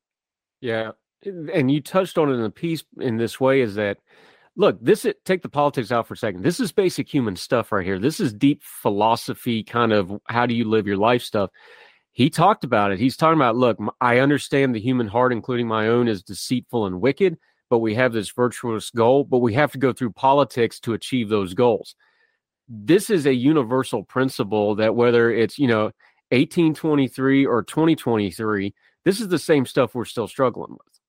Yeah, 0.61 0.93
and 1.25 1.71
you 1.71 1.81
touched 1.81 2.19
on 2.19 2.31
it 2.31 2.35
in 2.35 2.43
the 2.43 2.51
piece 2.51 2.85
in 3.01 3.17
this 3.17 3.41
way: 3.41 3.61
is 3.61 3.75
that 3.77 3.99
look, 4.57 4.79
this 4.81 5.05
is, 5.05 5.15
take 5.25 5.43
the 5.43 5.49
politics 5.49 5.91
out 5.91 6.07
for 6.07 6.15
a 6.15 6.17
second. 6.17 6.43
This 6.43 6.61
is 6.61 6.73
basic 6.73 7.13
human 7.13 7.37
stuff 7.37 7.73
right 7.73 7.85
here. 7.85 7.99
This 7.99 8.21
is 8.21 8.33
deep 8.33 8.63
philosophy, 8.63 9.63
kind 9.63 9.93
of 9.93 10.13
how 10.27 10.47
do 10.47 10.55
you 10.55 10.69
live 10.69 10.87
your 10.87 10.97
life 10.97 11.23
stuff 11.23 11.51
he 12.15 12.31
talked 12.31 12.63
about 12.63 12.93
it. 12.93 13.01
He's 13.01 13.17
talking 13.17 13.39
about, 13.39 13.57
look, 13.57 13.77
I 14.01 14.19
understand 14.19 14.73
the 14.73 14.81
human 14.81 15.09
heart, 15.09 15.33
including 15.33 15.67
my 15.67 15.89
own, 15.89 16.07
is 16.07 16.23
deceitful 16.23 16.87
and 16.87 17.01
wicked, 17.01 17.37
but 17.69 17.81
we 17.81 17.97
have 17.97 18.13
this 18.13 18.31
virtuous 18.31 18.91
goal, 18.91 19.25
but 19.25 19.39
we 19.39 19.53
have 19.55 19.73
to 19.73 19.79
go 19.79 19.93
through 19.93 20.13
politics 20.13 20.79
to 20.81 20.93
achieve 20.93 21.29
those 21.29 21.55
goals. 21.55 21.97
This 22.69 23.11
is 23.11 23.27
a 23.27 23.35
universal 23.35 24.03
principle 24.03 24.75
that 24.77 24.95
whether 24.95 25.31
it's, 25.31 25.59
you 25.59 25.69
know, 25.69 25.93
1823 26.31 27.47
or 27.47 27.63
2023, 27.63 28.75
this 29.05 29.21
is 29.21 29.29
the 29.29 29.39
same 29.39 29.67
stuff 29.67 29.95
we're 29.95 30.05
still 30.05 30.29
struggling 30.29 30.73
with. 30.73 31.01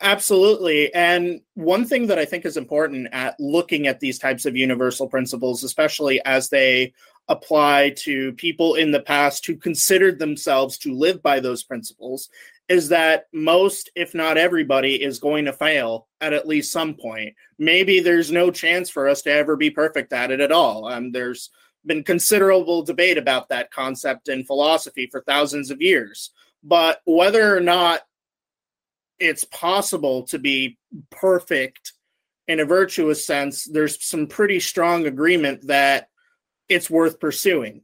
Absolutely. 0.00 0.92
And 0.94 1.40
one 1.54 1.84
thing 1.84 2.06
that 2.08 2.18
I 2.18 2.24
think 2.24 2.44
is 2.44 2.56
important 2.56 3.08
at 3.12 3.38
looking 3.38 3.86
at 3.86 4.00
these 4.00 4.18
types 4.18 4.44
of 4.44 4.56
universal 4.56 5.08
principles, 5.08 5.62
especially 5.62 6.20
as 6.24 6.48
they 6.48 6.92
apply 7.28 7.90
to 7.90 8.32
people 8.32 8.74
in 8.74 8.90
the 8.90 9.00
past 9.00 9.46
who 9.46 9.56
considered 9.56 10.18
themselves 10.18 10.76
to 10.78 10.92
live 10.94 11.22
by 11.22 11.38
those 11.38 11.62
principles, 11.62 12.28
is 12.70 12.88
that 12.88 13.26
most, 13.32 13.90
if 13.96 14.14
not 14.14 14.38
everybody, 14.38 15.02
is 15.02 15.18
going 15.18 15.44
to 15.44 15.52
fail 15.52 16.06
at 16.20 16.32
at 16.32 16.46
least 16.46 16.70
some 16.70 16.94
point. 16.94 17.34
Maybe 17.58 17.98
there's 17.98 18.30
no 18.30 18.52
chance 18.52 18.88
for 18.88 19.08
us 19.08 19.22
to 19.22 19.32
ever 19.32 19.56
be 19.56 19.70
perfect 19.70 20.12
at 20.12 20.30
it 20.30 20.40
at 20.40 20.52
all. 20.52 20.86
Um, 20.86 21.10
there's 21.10 21.50
been 21.84 22.04
considerable 22.04 22.82
debate 22.82 23.18
about 23.18 23.48
that 23.48 23.72
concept 23.72 24.28
in 24.28 24.44
philosophy 24.44 25.08
for 25.10 25.22
thousands 25.22 25.72
of 25.72 25.82
years. 25.82 26.30
But 26.62 27.00
whether 27.06 27.56
or 27.56 27.60
not 27.60 28.02
it's 29.18 29.44
possible 29.44 30.22
to 30.28 30.38
be 30.38 30.78
perfect 31.10 31.94
in 32.46 32.60
a 32.60 32.64
virtuous 32.64 33.26
sense, 33.26 33.64
there's 33.64 34.04
some 34.04 34.28
pretty 34.28 34.60
strong 34.60 35.06
agreement 35.06 35.66
that 35.66 36.08
it's 36.68 36.88
worth 36.88 37.18
pursuing. 37.18 37.82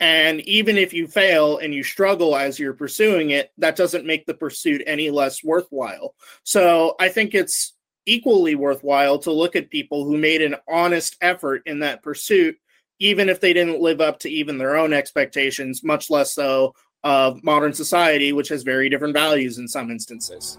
And 0.00 0.40
even 0.42 0.76
if 0.76 0.92
you 0.92 1.08
fail 1.08 1.58
and 1.58 1.74
you 1.74 1.82
struggle 1.82 2.36
as 2.36 2.58
you're 2.58 2.72
pursuing 2.72 3.30
it, 3.30 3.50
that 3.58 3.76
doesn't 3.76 4.06
make 4.06 4.26
the 4.26 4.34
pursuit 4.34 4.82
any 4.86 5.10
less 5.10 5.42
worthwhile. 5.42 6.14
So 6.44 6.94
I 7.00 7.08
think 7.08 7.34
it's 7.34 7.74
equally 8.06 8.54
worthwhile 8.54 9.18
to 9.18 9.32
look 9.32 9.56
at 9.56 9.70
people 9.70 10.04
who 10.04 10.16
made 10.16 10.40
an 10.40 10.56
honest 10.68 11.16
effort 11.20 11.62
in 11.66 11.80
that 11.80 12.02
pursuit, 12.02 12.56
even 13.00 13.28
if 13.28 13.40
they 13.40 13.52
didn't 13.52 13.80
live 13.80 14.00
up 14.00 14.20
to 14.20 14.30
even 14.30 14.56
their 14.56 14.76
own 14.76 14.92
expectations, 14.92 15.82
much 15.82 16.10
less 16.10 16.32
so 16.32 16.74
of 17.02 17.42
modern 17.42 17.72
society, 17.72 18.32
which 18.32 18.48
has 18.48 18.62
very 18.62 18.88
different 18.88 19.14
values 19.14 19.58
in 19.58 19.68
some 19.68 19.90
instances. 19.90 20.58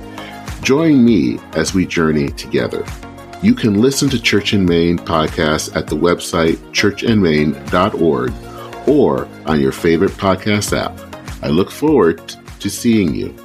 Join 0.61 1.03
me 1.03 1.39
as 1.53 1.73
we 1.73 1.87
journey 1.87 2.29
together. 2.29 2.85
You 3.41 3.55
can 3.55 3.81
listen 3.81 4.09
to 4.09 4.21
Church 4.21 4.53
in 4.53 4.65
Main 4.65 4.99
podcast 4.99 5.75
at 5.75 5.87
the 5.87 5.95
website 5.95 6.57
churchandmain.org 6.71 8.31
or 8.87 9.27
on 9.47 9.59
your 9.59 9.71
favorite 9.71 10.11
podcast 10.11 10.77
app. 10.77 10.95
I 11.43 11.47
look 11.47 11.71
forward 11.71 12.21
to 12.59 12.69
seeing 12.69 13.15
you. 13.15 13.35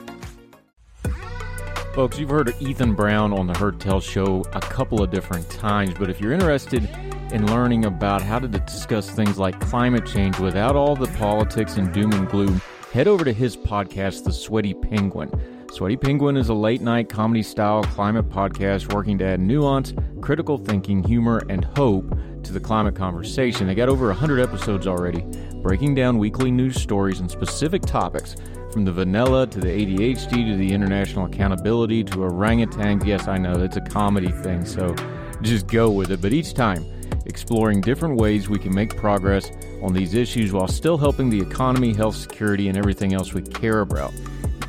Folks, 1.94 2.18
you've 2.18 2.28
heard 2.28 2.54
Ethan 2.60 2.92
Brown 2.92 3.32
on 3.32 3.46
the 3.46 3.56
Heard 3.56 3.80
Tell 3.80 4.00
show 4.00 4.44
a 4.52 4.60
couple 4.60 5.02
of 5.02 5.10
different 5.10 5.48
times, 5.48 5.94
but 5.98 6.10
if 6.10 6.20
you're 6.20 6.34
interested 6.34 6.86
in 7.32 7.46
learning 7.46 7.86
about 7.86 8.20
how 8.20 8.38
to 8.38 8.46
discuss 8.46 9.08
things 9.08 9.38
like 9.38 9.58
climate 9.60 10.04
change 10.04 10.38
without 10.38 10.76
all 10.76 10.94
the 10.94 11.08
politics 11.16 11.78
and 11.78 11.94
doom 11.94 12.12
and 12.12 12.28
gloom, 12.28 12.60
head 12.92 13.08
over 13.08 13.24
to 13.24 13.32
his 13.32 13.56
podcast, 13.56 14.24
The 14.24 14.32
Sweaty 14.32 14.74
Penguin. 14.74 15.30
Sweaty 15.72 15.96
Penguin 15.96 16.36
is 16.38 16.48
a 16.48 16.54
late 16.54 16.80
night 16.80 17.10
comedy 17.10 17.42
style 17.42 17.82
climate 17.82 18.30
podcast 18.30 18.92
working 18.94 19.18
to 19.18 19.24
add 19.26 19.40
nuance, 19.40 19.92
critical 20.22 20.56
thinking, 20.56 21.02
humor, 21.02 21.42
and 21.50 21.64
hope 21.64 22.16
to 22.44 22.52
the 22.52 22.60
climate 22.60 22.94
conversation. 22.94 23.66
They 23.66 23.74
got 23.74 23.90
over 23.90 24.06
100 24.06 24.40
episodes 24.40 24.86
already, 24.86 25.20
breaking 25.62 25.94
down 25.94 26.16
weekly 26.16 26.50
news 26.50 26.80
stories 26.80 27.20
and 27.20 27.30
specific 27.30 27.82
topics 27.82 28.36
from 28.72 28.84
the 28.86 28.92
vanilla 28.92 29.46
to 29.48 29.60
the 29.60 29.68
ADHD 29.68 30.50
to 30.50 30.56
the 30.56 30.72
international 30.72 31.26
accountability 31.26 32.04
to 32.04 32.16
orangutans. 32.16 33.04
Yes, 33.04 33.28
I 33.28 33.36
know 33.36 33.52
it's 33.62 33.76
a 33.76 33.82
comedy 33.82 34.30
thing, 34.30 34.64
so 34.64 34.94
just 35.42 35.66
go 35.66 35.90
with 35.90 36.10
it. 36.10 36.22
But 36.22 36.32
each 36.32 36.54
time, 36.54 36.86
exploring 37.26 37.82
different 37.82 38.16
ways 38.16 38.48
we 38.48 38.58
can 38.58 38.74
make 38.74 38.96
progress 38.96 39.50
on 39.82 39.92
these 39.92 40.14
issues 40.14 40.52
while 40.52 40.68
still 40.68 40.96
helping 40.96 41.28
the 41.28 41.40
economy, 41.40 41.92
health, 41.92 42.16
security, 42.16 42.68
and 42.68 42.78
everything 42.78 43.12
else 43.12 43.34
we 43.34 43.42
care 43.42 43.80
about. 43.80 44.14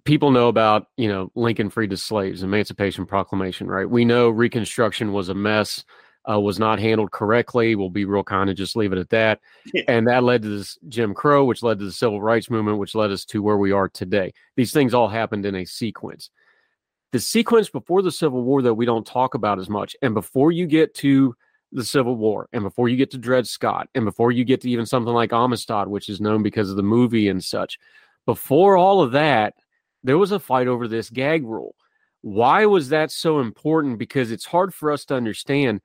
People 0.04 0.30
know 0.30 0.50
about, 0.50 0.86
you 0.98 1.08
know, 1.08 1.32
Lincoln 1.34 1.72
freed 1.72 1.90
the 1.90 1.98
slaves, 1.98 2.44
Emancipation 2.44 3.08
Proclamation, 3.08 3.66
right? 3.66 3.90
We 3.90 4.06
know 4.06 4.30
Reconstruction 4.30 5.14
was 5.14 5.30
a 5.30 5.34
mess, 5.34 5.84
uh, 6.30 6.40
was 6.40 6.60
not 6.60 6.78
handled 6.78 7.10
correctly. 7.10 7.74
We'll 7.74 7.90
be 7.90 8.06
real 8.06 8.24
kind 8.24 8.52
of 8.52 8.56
just 8.56 8.76
leave 8.76 8.94
it 8.94 9.00
at 9.00 9.10
that. 9.10 9.40
Yeah. 9.74 9.82
And 9.88 10.08
that 10.08 10.24
led 10.24 10.44
to 10.44 10.60
this 10.60 10.78
Jim 10.88 11.16
Crow, 11.16 11.44
which 11.46 11.64
led 11.64 11.80
to 11.80 11.86
the 11.86 11.92
Civil 11.92 12.22
Rights 12.22 12.52
Movement, 12.52 12.78
which 12.78 12.94
led 12.94 13.10
us 13.10 13.26
to 13.26 13.42
where 13.42 13.58
we 13.58 13.72
are 13.72 13.90
today. 13.90 14.32
These 14.56 14.72
things 14.72 14.94
all 14.94 15.08
happened 15.08 15.48
in 15.48 15.56
a 15.56 15.66
sequence. 15.66 16.30
The 17.14 17.20
sequence 17.20 17.72
before 17.72 18.04
the 18.04 18.12
Civil 18.12 18.44
War 18.44 18.62
that 18.62 18.76
we 18.76 18.86
don't 18.86 19.08
talk 19.08 19.34
about 19.34 19.58
as 19.58 19.72
much, 19.72 19.96
and 20.04 20.14
before 20.14 20.52
you 20.52 20.68
get 20.68 20.94
to 20.98 21.36
the 21.72 21.86
Civil 21.86 22.16
War, 22.16 22.50
and 22.52 22.64
before 22.64 22.90
you 22.90 22.98
get 22.98 23.12
to 23.12 23.18
Dred 23.18 23.48
Scott, 23.48 23.90
and 23.94 24.06
before 24.06 24.32
you 24.32 24.44
get 24.44 24.62
to 24.62 24.70
even 24.70 24.86
something 24.86 25.14
like 25.14 25.32
Amistad, 25.32 25.88
which 25.88 26.10
is 26.10 26.22
known 26.22 26.42
because 26.42 26.70
of 26.70 26.78
the 26.78 26.84
movie 26.84 27.30
and 27.30 27.44
such, 27.44 27.78
before 28.26 28.76
all 28.76 29.02
of 29.02 29.12
that, 29.12 29.54
there 30.04 30.18
was 30.18 30.32
a 30.32 30.40
fight 30.40 30.68
over 30.68 30.88
this 30.88 31.10
gag 31.10 31.46
rule. 31.46 31.76
Why 32.22 32.66
was 32.66 32.90
that 32.90 33.12
so 33.12 33.40
important? 33.40 34.00
Because 34.00 34.32
it's 34.32 34.46
hard 34.46 34.74
for 34.74 34.92
us 34.92 35.06
to 35.06 35.16
understand. 35.16 35.82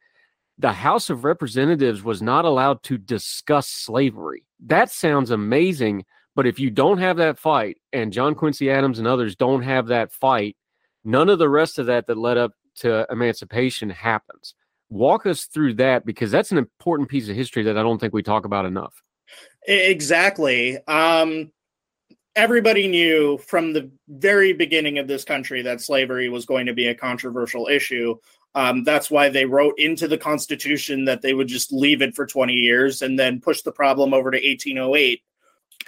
The 0.59 0.73
House 0.73 1.11
of 1.11 1.25
Representatives 1.25 2.03
was 2.03 2.23
not 2.23 2.45
allowed 2.45 2.83
to 2.85 2.97
discuss 2.97 3.69
slavery. 3.69 4.45
That 4.61 4.91
sounds 4.91 5.31
amazing, 5.31 6.05
but 6.35 6.47
if 6.47 6.59
you 6.59 6.71
don't 6.71 6.99
have 6.99 7.17
that 7.19 7.39
fight, 7.39 7.79
and 7.93 8.13
John 8.13 8.35
Quincy 8.35 8.71
Adams 8.71 8.99
and 8.99 9.07
others 9.07 9.37
don't 9.37 9.63
have 9.63 9.89
that 9.89 10.13
fight, 10.13 10.57
none 11.05 11.29
of 11.29 11.39
the 11.39 11.49
rest 11.49 11.79
of 11.79 11.87
that 11.87 12.07
that 12.07 12.19
led 12.19 12.39
up 12.39 12.53
to 12.77 13.07
emancipation 13.11 13.91
happens 13.91 14.55
walk 14.91 15.27
us 15.27 15.45
through 15.47 15.75
that 15.75 16.05
because 16.07 16.31
that's 16.31 16.53
an 16.53 16.59
important 16.59 17.09
piece 17.09 17.29
of 17.29 17.37
history 17.37 17.65
that 17.65 17.77
I 17.77 17.83
don't 17.83 17.99
think 17.99 18.15
we 18.15 18.23
talk 18.23 18.45
about 18.45 18.67
enough. 18.67 19.03
Exactly. 19.67 20.79
Um, 20.87 21.51
everybody 22.37 22.89
knew 22.89 23.39
from 23.39 23.73
the 23.73 23.91
very 24.09 24.53
beginning 24.53 24.99
of 24.99 25.09
this 25.09 25.25
country 25.25 25.63
that 25.63 25.81
slavery 25.81 26.29
was 26.29 26.47
going 26.47 26.67
to 26.67 26.75
be 26.75 26.89
a 26.89 26.95
controversial 26.95 27.69
issue 27.69 28.17
Um, 28.57 28.85
that's 28.85 29.11
why 29.11 29.31
they 29.31 29.47
wrote 29.47 29.75
into 29.79 30.07
the 30.07 30.19
Constitution 30.19 31.05
that 31.07 31.23
they 31.23 31.35
would 31.35 31.49
just 31.49 31.73
leave 31.73 32.03
it 32.03 32.15
for 32.15 32.25
20 32.27 32.53
years 32.55 33.03
and 33.03 33.19
then 33.19 33.41
push 33.41 33.63
the 33.63 33.73
problem 33.73 34.15
over 34.15 34.31
to 34.31 34.37
1808 34.37 35.23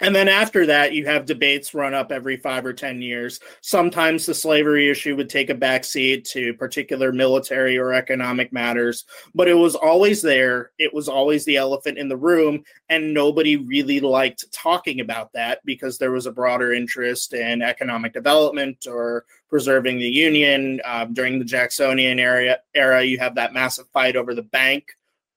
and 0.00 0.14
then 0.14 0.28
after 0.28 0.66
that, 0.66 0.92
you 0.92 1.06
have 1.06 1.24
debates 1.24 1.72
run 1.72 1.94
up 1.94 2.12
every 2.12 2.36
five 2.36 2.66
or 2.66 2.72
10 2.72 3.00
years. 3.00 3.40
Sometimes 3.62 4.26
the 4.26 4.34
slavery 4.34 4.90
issue 4.90 5.16
would 5.16 5.30
take 5.30 5.48
a 5.48 5.54
backseat 5.54 6.24
to 6.30 6.52
particular 6.54 7.12
military 7.12 7.78
or 7.78 7.94
economic 7.94 8.52
matters, 8.52 9.04
but 9.34 9.48
it 9.48 9.54
was 9.54 9.74
always 9.74 10.20
there. 10.20 10.72
It 10.78 10.92
was 10.92 11.08
always 11.08 11.44
the 11.44 11.56
elephant 11.56 11.96
in 11.96 12.08
the 12.08 12.16
room. 12.16 12.62
And 12.90 13.14
nobody 13.14 13.56
really 13.56 14.00
liked 14.00 14.52
talking 14.52 15.00
about 15.00 15.32
that 15.32 15.60
because 15.64 15.96
there 15.96 16.12
was 16.12 16.26
a 16.26 16.32
broader 16.32 16.74
interest 16.74 17.32
in 17.32 17.62
economic 17.62 18.12
development 18.12 18.86
or 18.86 19.24
preserving 19.48 19.98
the 19.98 20.08
Union. 20.08 20.80
Um, 20.84 21.14
during 21.14 21.38
the 21.38 21.44
Jacksonian 21.44 22.18
era, 22.18 22.58
era, 22.74 23.02
you 23.02 23.18
have 23.18 23.36
that 23.36 23.54
massive 23.54 23.88
fight 23.94 24.16
over 24.16 24.34
the 24.34 24.42
bank. 24.42 24.88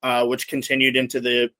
Uh, 0.01 0.26
which 0.26 0.47
continued 0.47 0.95
into 0.95 1.20
the 1.20 1.51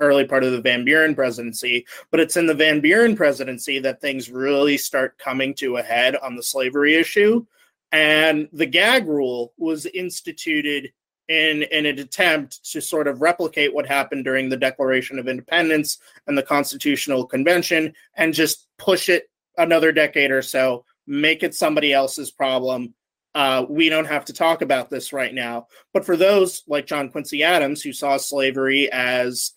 early 0.00 0.24
part 0.24 0.44
of 0.44 0.52
the 0.52 0.60
Van 0.60 0.84
Buren 0.84 1.14
presidency, 1.14 1.86
but 2.10 2.20
it's 2.20 2.36
in 2.36 2.46
the 2.46 2.54
Van 2.54 2.80
Buren 2.80 3.16
presidency 3.16 3.78
that 3.80 4.00
things 4.00 4.30
really 4.30 4.76
start 4.78 5.18
coming 5.18 5.54
to 5.54 5.76
a 5.76 5.82
head 5.82 6.16
on 6.16 6.36
the 6.36 6.42
slavery 6.42 6.94
issue. 6.94 7.44
And 7.92 8.48
the 8.52 8.66
gag 8.66 9.08
rule 9.08 9.52
was 9.56 9.86
instituted 9.86 10.92
in, 11.28 11.62
in 11.64 11.86
an 11.86 11.98
attempt 11.98 12.64
to 12.72 12.80
sort 12.80 13.06
of 13.06 13.20
replicate 13.20 13.74
what 13.74 13.86
happened 13.86 14.24
during 14.24 14.48
the 14.48 14.56
Declaration 14.56 15.18
of 15.18 15.28
Independence 15.28 15.98
and 16.26 16.36
the 16.36 16.42
Constitutional 16.42 17.26
Convention 17.26 17.92
and 18.14 18.32
just 18.34 18.66
push 18.78 19.08
it 19.08 19.30
another 19.56 19.92
decade 19.92 20.30
or 20.30 20.42
so, 20.42 20.84
make 21.06 21.42
it 21.42 21.54
somebody 21.54 21.92
else's 21.92 22.30
problem. 22.30 22.94
Uh, 23.34 23.64
we 23.68 23.88
don't 23.88 24.06
have 24.06 24.24
to 24.24 24.32
talk 24.32 24.62
about 24.62 24.88
this 24.88 25.12
right 25.12 25.34
now. 25.34 25.66
But 25.92 26.04
for 26.04 26.16
those 26.16 26.62
like 26.66 26.86
John 26.86 27.10
Quincy 27.10 27.42
Adams 27.42 27.82
who 27.82 27.92
saw 27.92 28.16
slavery 28.16 28.90
as 28.90 29.52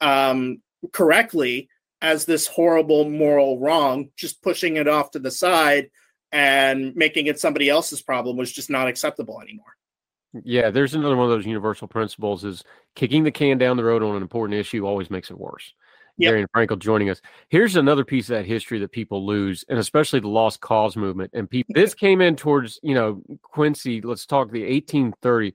um, 0.00 0.62
correctly 0.92 1.68
as 2.02 2.24
this 2.24 2.46
horrible 2.46 3.08
moral 3.08 3.58
wrong, 3.58 4.10
just 4.16 4.42
pushing 4.42 4.76
it 4.76 4.88
off 4.88 5.10
to 5.12 5.18
the 5.18 5.30
side 5.30 5.90
and 6.32 6.94
making 6.94 7.26
it 7.26 7.40
somebody 7.40 7.68
else's 7.68 8.02
problem 8.02 8.36
was 8.36 8.52
just 8.52 8.70
not 8.70 8.88
acceptable 8.88 9.40
anymore. 9.40 9.76
Yeah, 10.44 10.70
there's 10.70 10.94
another 10.94 11.16
one 11.16 11.30
of 11.30 11.30
those 11.30 11.46
universal 11.46 11.88
principles 11.88 12.44
is 12.44 12.62
kicking 12.94 13.24
the 13.24 13.30
can 13.30 13.58
down 13.58 13.76
the 13.76 13.84
road 13.84 14.02
on 14.02 14.16
an 14.16 14.22
important 14.22 14.58
issue 14.58 14.86
always 14.86 15.10
makes 15.10 15.30
it 15.30 15.38
worse. 15.38 15.72
Yep. 16.18 16.34
Garion 16.34 16.46
Frankel 16.54 16.78
joining 16.78 17.10
us. 17.10 17.20
Here's 17.48 17.76
another 17.76 18.04
piece 18.04 18.30
of 18.30 18.36
that 18.36 18.46
history 18.46 18.78
that 18.78 18.90
people 18.90 19.26
lose, 19.26 19.64
and 19.68 19.78
especially 19.78 20.20
the 20.20 20.28
lost 20.28 20.60
cause 20.60 20.96
movement. 20.96 21.30
And 21.34 21.48
people, 21.48 21.74
this 21.74 21.94
came 21.94 22.20
in 22.20 22.36
towards, 22.36 22.80
you 22.82 22.94
know, 22.94 23.22
Quincy. 23.42 24.00
Let's 24.00 24.26
talk 24.26 24.50
the 24.50 24.62
1830 24.62 25.54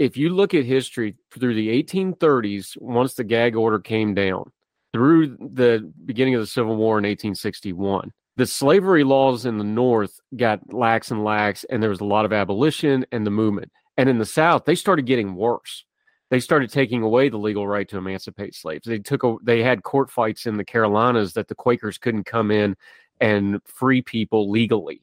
if 0.00 0.16
you 0.16 0.30
look 0.30 0.54
at 0.54 0.64
history 0.64 1.14
through 1.30 1.52
the 1.52 1.82
1830s, 1.82 2.74
once 2.80 3.12
the 3.12 3.22
gag 3.22 3.54
order 3.54 3.78
came 3.78 4.14
down, 4.14 4.50
through 4.94 5.36
the 5.36 5.92
beginning 6.06 6.34
of 6.34 6.40
the 6.40 6.46
Civil 6.46 6.74
War 6.74 6.98
in 6.98 7.04
1861, 7.04 8.10
the 8.36 8.46
slavery 8.46 9.04
laws 9.04 9.44
in 9.44 9.58
the 9.58 9.64
North 9.64 10.18
got 10.34 10.72
lax 10.72 11.10
and 11.10 11.22
lax, 11.22 11.64
and 11.64 11.82
there 11.82 11.90
was 11.90 12.00
a 12.00 12.06
lot 12.06 12.24
of 12.24 12.32
abolition 12.32 13.04
and 13.12 13.26
the 13.26 13.30
movement. 13.30 13.70
And 13.98 14.08
in 14.08 14.16
the 14.16 14.24
South, 14.24 14.64
they 14.64 14.74
started 14.74 15.04
getting 15.04 15.34
worse. 15.34 15.84
They 16.30 16.40
started 16.40 16.70
taking 16.70 17.02
away 17.02 17.28
the 17.28 17.36
legal 17.36 17.68
right 17.68 17.88
to 17.90 17.98
emancipate 17.98 18.54
slaves. 18.54 18.86
They 18.86 19.00
took 19.00 19.22
a, 19.22 19.36
they 19.42 19.62
had 19.62 19.82
court 19.82 20.10
fights 20.10 20.46
in 20.46 20.56
the 20.56 20.64
Carolinas 20.64 21.34
that 21.34 21.48
the 21.48 21.54
Quakers 21.54 21.98
couldn't 21.98 22.24
come 22.24 22.50
in 22.50 22.74
and 23.20 23.60
free 23.66 24.00
people 24.00 24.50
legally. 24.50 25.02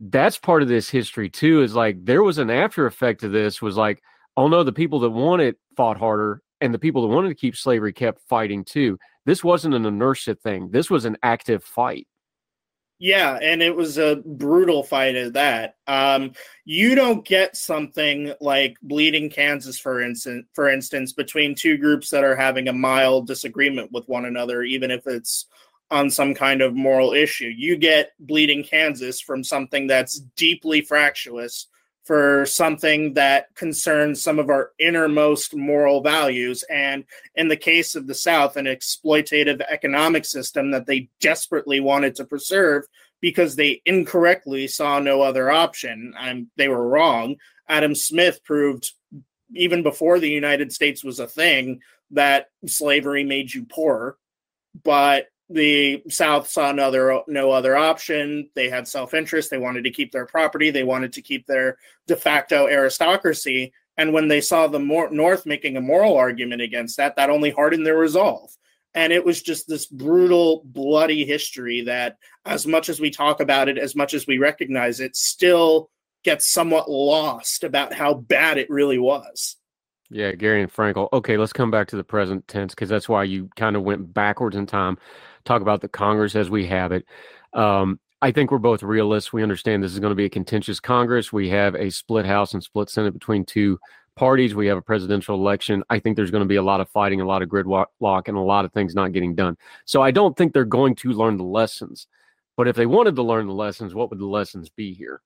That's 0.00 0.38
part 0.38 0.62
of 0.62 0.68
this 0.68 0.88
history 0.88 1.28
too. 1.28 1.60
Is 1.60 1.74
like 1.74 2.02
there 2.02 2.22
was 2.22 2.38
an 2.38 2.48
after 2.48 2.86
effect 2.86 3.24
of 3.24 3.32
this. 3.32 3.60
Was 3.60 3.76
like 3.76 4.02
although 4.36 4.64
the 4.64 4.72
people 4.72 5.00
that 5.00 5.10
wanted 5.10 5.56
fought 5.76 5.98
harder 5.98 6.42
and 6.60 6.72
the 6.72 6.78
people 6.78 7.02
that 7.02 7.14
wanted 7.14 7.28
to 7.28 7.34
keep 7.34 7.56
slavery 7.56 7.92
kept 7.92 8.22
fighting 8.28 8.64
too. 8.64 8.98
This 9.26 9.42
wasn't 9.42 9.74
an 9.74 9.84
inertia 9.84 10.36
thing. 10.36 10.70
This 10.70 10.90
was 10.90 11.04
an 11.04 11.16
active 11.22 11.64
fight. 11.64 12.06
Yeah, 12.98 13.36
and 13.42 13.60
it 13.60 13.74
was 13.74 13.98
a 13.98 14.22
brutal 14.24 14.84
fight 14.84 15.16
at 15.16 15.32
that. 15.32 15.74
Um, 15.88 16.34
you 16.64 16.94
don't 16.94 17.26
get 17.26 17.56
something 17.56 18.32
like 18.40 18.76
Bleeding 18.80 19.28
Kansas, 19.28 19.76
for 19.76 20.00
instance, 20.00 20.46
for 20.54 20.68
instance, 20.68 21.12
between 21.12 21.56
two 21.56 21.78
groups 21.78 22.10
that 22.10 22.22
are 22.22 22.36
having 22.36 22.68
a 22.68 22.72
mild 22.72 23.26
disagreement 23.26 23.90
with 23.90 24.08
one 24.08 24.26
another, 24.26 24.62
even 24.62 24.92
if 24.92 25.08
it's 25.08 25.46
on 25.90 26.10
some 26.10 26.32
kind 26.32 26.62
of 26.62 26.74
moral 26.74 27.12
issue. 27.12 27.48
You 27.48 27.76
get 27.76 28.12
Bleeding 28.20 28.62
Kansas 28.62 29.20
from 29.20 29.42
something 29.42 29.88
that's 29.88 30.20
deeply 30.36 30.80
fractious 30.80 31.66
for 32.04 32.44
something 32.46 33.14
that 33.14 33.54
concerns 33.54 34.22
some 34.22 34.38
of 34.38 34.50
our 34.50 34.72
innermost 34.78 35.54
moral 35.54 36.02
values. 36.02 36.64
And 36.68 37.04
in 37.36 37.48
the 37.48 37.56
case 37.56 37.94
of 37.94 38.06
the 38.06 38.14
South, 38.14 38.56
an 38.56 38.66
exploitative 38.66 39.60
economic 39.68 40.24
system 40.24 40.72
that 40.72 40.86
they 40.86 41.08
desperately 41.20 41.78
wanted 41.80 42.16
to 42.16 42.24
preserve 42.24 42.84
because 43.20 43.54
they 43.54 43.80
incorrectly 43.86 44.66
saw 44.66 44.98
no 44.98 45.22
other 45.22 45.50
option. 45.50 46.12
and 46.18 46.48
they 46.56 46.68
were 46.68 46.88
wrong. 46.88 47.36
Adam 47.68 47.94
Smith 47.94 48.42
proved, 48.44 48.92
even 49.54 49.82
before 49.82 50.18
the 50.18 50.28
United 50.28 50.72
States 50.72 51.04
was 51.04 51.20
a 51.20 51.26
thing, 51.26 51.80
that 52.10 52.48
slavery 52.66 53.22
made 53.22 53.54
you 53.54 53.64
poor. 53.64 54.16
But 54.82 55.26
the 55.50 56.02
South 56.08 56.48
saw 56.48 56.72
no 56.72 56.84
other, 56.84 57.20
no 57.28 57.50
other 57.50 57.76
option. 57.76 58.48
They 58.54 58.68
had 58.70 58.88
self 58.88 59.14
interest. 59.14 59.50
They 59.50 59.58
wanted 59.58 59.84
to 59.84 59.90
keep 59.90 60.12
their 60.12 60.26
property. 60.26 60.70
They 60.70 60.84
wanted 60.84 61.12
to 61.14 61.22
keep 61.22 61.46
their 61.46 61.76
de 62.06 62.16
facto 62.16 62.68
aristocracy. 62.68 63.72
And 63.98 64.12
when 64.12 64.28
they 64.28 64.40
saw 64.40 64.66
the 64.66 64.78
North 64.78 65.44
making 65.44 65.76
a 65.76 65.80
moral 65.80 66.16
argument 66.16 66.62
against 66.62 66.96
that, 66.96 67.16
that 67.16 67.30
only 67.30 67.50
hardened 67.50 67.86
their 67.86 67.98
resolve. 67.98 68.50
And 68.94 69.12
it 69.12 69.24
was 69.24 69.42
just 69.42 69.68
this 69.68 69.86
brutal, 69.86 70.62
bloody 70.64 71.24
history 71.24 71.82
that, 71.82 72.18
as 72.44 72.66
much 72.66 72.88
as 72.88 73.00
we 73.00 73.10
talk 73.10 73.40
about 73.40 73.68
it, 73.68 73.78
as 73.78 73.94
much 73.94 74.14
as 74.14 74.26
we 74.26 74.38
recognize 74.38 75.00
it, 75.00 75.16
still 75.16 75.90
gets 76.24 76.50
somewhat 76.50 76.90
lost 76.90 77.64
about 77.64 77.92
how 77.92 78.14
bad 78.14 78.58
it 78.58 78.70
really 78.70 78.98
was. 78.98 79.56
Yeah, 80.10 80.32
Garion 80.32 80.70
Frankel. 80.70 81.08
Okay, 81.12 81.38
let's 81.38 81.54
come 81.54 81.70
back 81.70 81.88
to 81.88 81.96
the 81.96 82.04
present 82.04 82.46
tense 82.46 82.74
because 82.74 82.90
that's 82.90 83.08
why 83.08 83.24
you 83.24 83.48
kind 83.56 83.76
of 83.76 83.82
went 83.82 84.12
backwards 84.12 84.56
in 84.56 84.66
time 84.66 84.98
talk 85.44 85.62
about 85.62 85.80
the 85.80 85.88
Congress 85.88 86.34
as 86.36 86.50
we 86.50 86.66
have 86.66 86.92
it. 86.92 87.04
Um, 87.52 88.00
I 88.20 88.30
think 88.30 88.50
we're 88.50 88.58
both 88.58 88.82
realists. 88.82 89.32
We 89.32 89.42
understand 89.42 89.82
this 89.82 89.92
is 89.92 89.98
going 89.98 90.12
to 90.12 90.16
be 90.16 90.26
a 90.26 90.30
contentious 90.30 90.78
Congress. 90.78 91.32
We 91.32 91.48
have 91.50 91.74
a 91.74 91.90
split 91.90 92.24
House 92.24 92.54
and 92.54 92.62
split 92.62 92.88
Senate 92.88 93.12
between 93.12 93.44
two 93.44 93.80
parties. 94.14 94.54
We 94.54 94.66
have 94.68 94.78
a 94.78 94.82
presidential 94.82 95.34
election. 95.34 95.82
I 95.90 95.98
think 95.98 96.16
there's 96.16 96.30
going 96.30 96.44
to 96.44 96.48
be 96.48 96.56
a 96.56 96.62
lot 96.62 96.80
of 96.80 96.88
fighting, 96.90 97.20
a 97.20 97.26
lot 97.26 97.42
of 97.42 97.48
gridlock, 97.48 98.28
and 98.28 98.36
a 98.36 98.40
lot 98.40 98.64
of 98.64 98.72
things 98.72 98.94
not 98.94 99.12
getting 99.12 99.34
done. 99.34 99.56
So 99.86 100.02
I 100.02 100.10
don't 100.10 100.36
think 100.36 100.52
they're 100.52 100.64
going 100.64 100.94
to 100.96 101.12
learn 101.12 101.36
the 101.36 101.44
lessons. 101.44 102.06
But 102.56 102.68
if 102.68 102.76
they 102.76 102.86
wanted 102.86 103.16
to 103.16 103.22
learn 103.22 103.46
the 103.46 103.54
lessons, 103.54 103.94
what 103.94 104.10
would 104.10 104.18
the 104.18 104.26
lessons 104.26 104.68
be 104.68 104.92
here? 104.92 105.20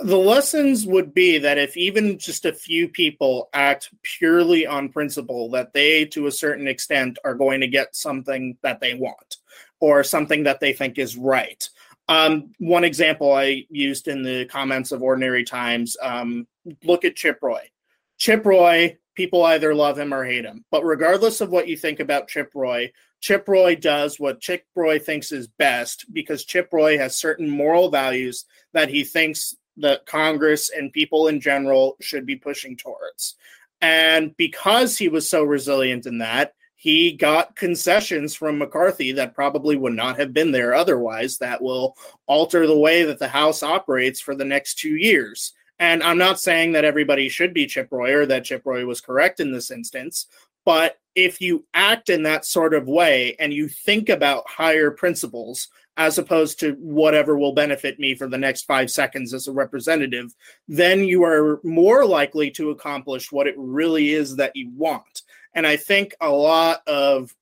The 0.00 0.16
lessons 0.16 0.86
would 0.86 1.12
be 1.14 1.38
that 1.38 1.58
if 1.58 1.76
even 1.76 2.18
just 2.18 2.44
a 2.44 2.52
few 2.52 2.88
people 2.88 3.48
act 3.52 3.90
purely 4.02 4.66
on 4.66 4.88
principle, 4.88 5.50
that 5.50 5.72
they, 5.72 6.04
to 6.06 6.26
a 6.26 6.32
certain 6.32 6.66
extent, 6.68 7.18
are 7.24 7.34
going 7.34 7.60
to 7.60 7.68
get 7.68 7.94
something 7.94 8.56
that 8.62 8.80
they 8.80 8.94
want 8.94 9.36
or 9.80 10.02
something 10.04 10.44
that 10.44 10.60
they 10.60 10.72
think 10.72 10.98
is 10.98 11.16
right. 11.16 11.68
Um, 12.08 12.52
one 12.58 12.84
example 12.84 13.32
I 13.32 13.66
used 13.70 14.08
in 14.08 14.22
the 14.22 14.44
comments 14.46 14.90
of 14.90 15.02
Ordinary 15.02 15.44
Times 15.44 15.96
um, 16.02 16.46
look 16.82 17.04
at 17.04 17.16
Chip 17.16 17.38
Roy. 17.40 17.70
Chip 18.18 18.44
Roy, 18.44 18.98
people 19.14 19.44
either 19.44 19.74
love 19.74 19.98
him 19.98 20.12
or 20.12 20.24
hate 20.24 20.44
him. 20.44 20.64
But 20.70 20.84
regardless 20.84 21.40
of 21.40 21.50
what 21.50 21.68
you 21.68 21.76
think 21.76 22.00
about 22.00 22.28
Chip 22.28 22.50
Roy, 22.54 22.90
Chip 23.20 23.46
Roy 23.48 23.76
does 23.76 24.18
what 24.18 24.40
Chip 24.40 24.64
Roy 24.74 24.98
thinks 24.98 25.30
is 25.30 25.46
best 25.46 26.06
because 26.12 26.44
Chip 26.44 26.68
Roy 26.72 26.98
has 26.98 27.16
certain 27.16 27.48
moral 27.48 27.90
values 27.90 28.44
that 28.72 28.88
he 28.88 29.04
thinks 29.04 29.54
that 29.80 30.06
Congress 30.06 30.70
and 30.70 30.92
people 30.92 31.28
in 31.28 31.40
general 31.40 31.96
should 32.00 32.26
be 32.26 32.36
pushing 32.36 32.76
towards. 32.76 33.36
And 33.80 34.36
because 34.36 34.98
he 34.98 35.08
was 35.08 35.28
so 35.28 35.42
resilient 35.42 36.06
in 36.06 36.18
that, 36.18 36.54
he 36.76 37.12
got 37.12 37.56
concessions 37.56 38.34
from 38.34 38.58
McCarthy 38.58 39.12
that 39.12 39.34
probably 39.34 39.76
would 39.76 39.92
not 39.92 40.18
have 40.18 40.32
been 40.32 40.50
there 40.50 40.74
otherwise, 40.74 41.36
that 41.38 41.60
will 41.60 41.96
alter 42.26 42.66
the 42.66 42.78
way 42.78 43.04
that 43.04 43.18
the 43.18 43.28
House 43.28 43.62
operates 43.62 44.18
for 44.18 44.34
the 44.34 44.46
next 44.46 44.78
two 44.78 44.96
years. 44.96 45.52
And 45.78 46.02
I'm 46.02 46.18
not 46.18 46.40
saying 46.40 46.72
that 46.72 46.84
everybody 46.84 47.28
should 47.28 47.52
be 47.52 47.66
Chip 47.66 47.88
Roy 47.90 48.14
or 48.14 48.26
that 48.26 48.44
Chip 48.44 48.62
Roy 48.64 48.86
was 48.86 49.00
correct 49.00 49.40
in 49.40 49.52
this 49.52 49.70
instance, 49.70 50.26
but 50.64 50.98
if 51.14 51.40
you 51.40 51.66
act 51.74 52.08
in 52.08 52.22
that 52.22 52.44
sort 52.44 52.74
of 52.74 52.86
way 52.86 53.34
and 53.38 53.52
you 53.52 53.68
think 53.68 54.08
about 54.08 54.48
higher 54.48 54.90
principles, 54.90 55.68
as 55.96 56.18
opposed 56.18 56.60
to 56.60 56.72
whatever 56.80 57.36
will 57.36 57.52
benefit 57.52 57.98
me 57.98 58.14
for 58.14 58.26
the 58.26 58.38
next 58.38 58.62
five 58.62 58.90
seconds 58.90 59.34
as 59.34 59.48
a 59.48 59.52
representative, 59.52 60.34
then 60.68 61.04
you 61.04 61.24
are 61.24 61.60
more 61.62 62.04
likely 62.04 62.50
to 62.50 62.70
accomplish 62.70 63.30
what 63.30 63.46
it 63.46 63.54
really 63.58 64.10
is 64.10 64.36
that 64.36 64.54
you 64.54 64.70
want. 64.74 65.22
And 65.54 65.66
I 65.66 65.76
think 65.76 66.14
a 66.20 66.30
lot 66.30 66.86
of 66.86 67.34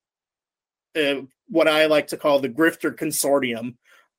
uh, 0.96 1.22
what 1.49 1.68
I 1.68 1.86
like 1.86 2.09
to 2.09 2.16
call 2.16 2.40
the 2.40 2.49
grifter 2.49 2.92
consortium 2.94 3.76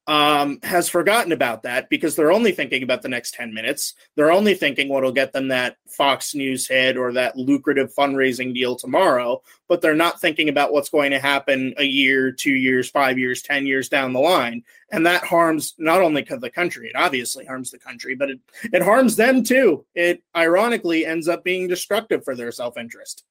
um, 0.10 0.58
has 0.64 0.90
forgotten 0.90 1.32
about 1.32 1.62
that 1.62 1.88
because 1.88 2.16
they're 2.16 2.32
only 2.32 2.52
thinking 2.52 2.82
about 2.82 3.04
the 3.04 3.08
next 3.08 3.36
10 3.36 3.54
minutes. 3.54 3.94
They're 4.16 4.32
only 4.32 4.56
thinking 4.56 4.90
what'll 4.90 5.12
get 5.12 5.34
them 5.34 5.50
that 5.50 5.78
Fox 5.88 6.34
News 6.34 6.68
hit 6.68 6.98
or 6.98 7.14
that 7.14 7.38
lucrative 7.38 7.94
fundraising 7.94 8.52
deal 8.52 8.76
tomorrow, 8.76 9.44
but 9.68 9.82
they're 9.82 9.94
not 9.94 10.20
thinking 10.20 10.50
about 10.50 10.74
what's 10.74 10.90
going 10.90 11.12
to 11.12 11.20
happen 11.20 11.76
a 11.78 11.84
year, 11.84 12.32
two 12.32 12.56
years, 12.56 12.90
five 12.90 13.20
years, 13.20 13.44
10 13.44 13.68
years 13.68 13.88
down 13.88 14.12
the 14.12 14.20
line. 14.20 14.64
And 14.92 15.06
that 15.06 15.24
harms 15.24 15.76
not 15.78 16.02
only 16.02 16.24
the 16.24 16.50
country, 16.50 16.90
it 16.90 16.96
obviously 16.96 17.46
harms 17.46 17.70
the 17.70 17.78
country, 17.78 18.16
but 18.16 18.32
it, 18.32 18.40
it 18.74 18.82
harms 18.82 19.16
them 19.16 19.44
too. 19.44 19.86
It 19.94 20.24
ironically 20.36 21.06
ends 21.06 21.28
up 21.28 21.44
being 21.44 21.68
destructive 21.68 22.24
for 22.24 22.36
their 22.36 22.52
self 22.52 22.78
interest. 22.78 23.26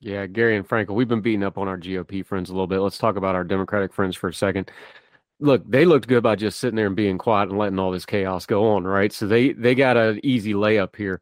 Yeah, 0.00 0.26
Garion 0.26 0.66
Frankel, 0.66 0.96
we've 0.96 1.08
been 1.08 1.20
beating 1.20 1.44
up 1.44 1.58
on 1.58 1.68
our 1.68 1.78
GOP 1.78 2.26
friends 2.26 2.50
a 2.50 2.52
little 2.52 2.66
bit. 2.66 2.80
Let's 2.80 2.98
talk 2.98 3.14
about 3.14 3.36
our 3.36 3.44
Democratic 3.44 3.94
friends 3.94 4.16
for 4.16 4.28
a 4.28 4.34
second 4.34 4.68
look, 5.42 5.62
they 5.68 5.84
looked 5.84 6.08
good 6.08 6.22
by 6.22 6.36
just 6.36 6.60
sitting 6.60 6.76
there 6.76 6.86
and 6.86 6.96
being 6.96 7.18
quiet 7.18 7.48
and 7.48 7.58
letting 7.58 7.78
all 7.78 7.90
this 7.90 8.06
chaos 8.06 8.46
go 8.46 8.70
on, 8.70 8.84
right? 8.84 9.12
So 9.12 9.26
they 9.26 9.52
they 9.52 9.74
got 9.74 9.96
an 9.96 10.20
easy 10.22 10.54
layup 10.54 10.96
here. 10.96 11.20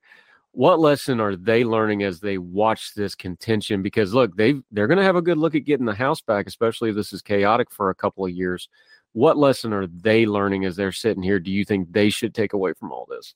What 0.53 0.81
lesson 0.81 1.21
are 1.21 1.37
they 1.37 1.65
learning 1.65 2.03
as 2.03 2.21
they 2.21 2.37
watch 2.37 2.95
this 2.95 3.15
contention? 3.15 3.83
Because 3.83 4.13
look, 4.13 4.37
they 4.37 4.55
they're 4.71 4.87
going 4.87 4.99
to 4.99 5.05
have 5.05 5.17
a 5.17 5.23
good 5.23 5.39
look 5.39 5.55
at 5.55 5.65
getting 5.65 5.87
the 5.87 5.95
house 5.95 6.21
back, 6.21 6.47
especially 6.47 6.91
if 6.91 6.97
this 6.97 7.13
is 7.13 7.23
chaotic 7.23 7.71
for 7.71 7.91
a 7.91 7.95
couple 7.95 8.25
of 8.25 8.33
years. 8.33 8.69
What 9.13 9.39
lesson 9.39 9.73
are 9.73 9.87
they 9.87 10.27
learning 10.27 10.65
as 10.65 10.77
they're 10.77 10.93
sitting 10.93 11.23
here? 11.23 11.41
Do 11.41 11.51
you 11.51 11.65
think 11.65 11.93
they 11.93 12.11
should 12.11 12.35
take 12.35 12.53
away 12.53 12.75
from 12.75 12.93
all 12.93 13.09
this? 13.11 13.35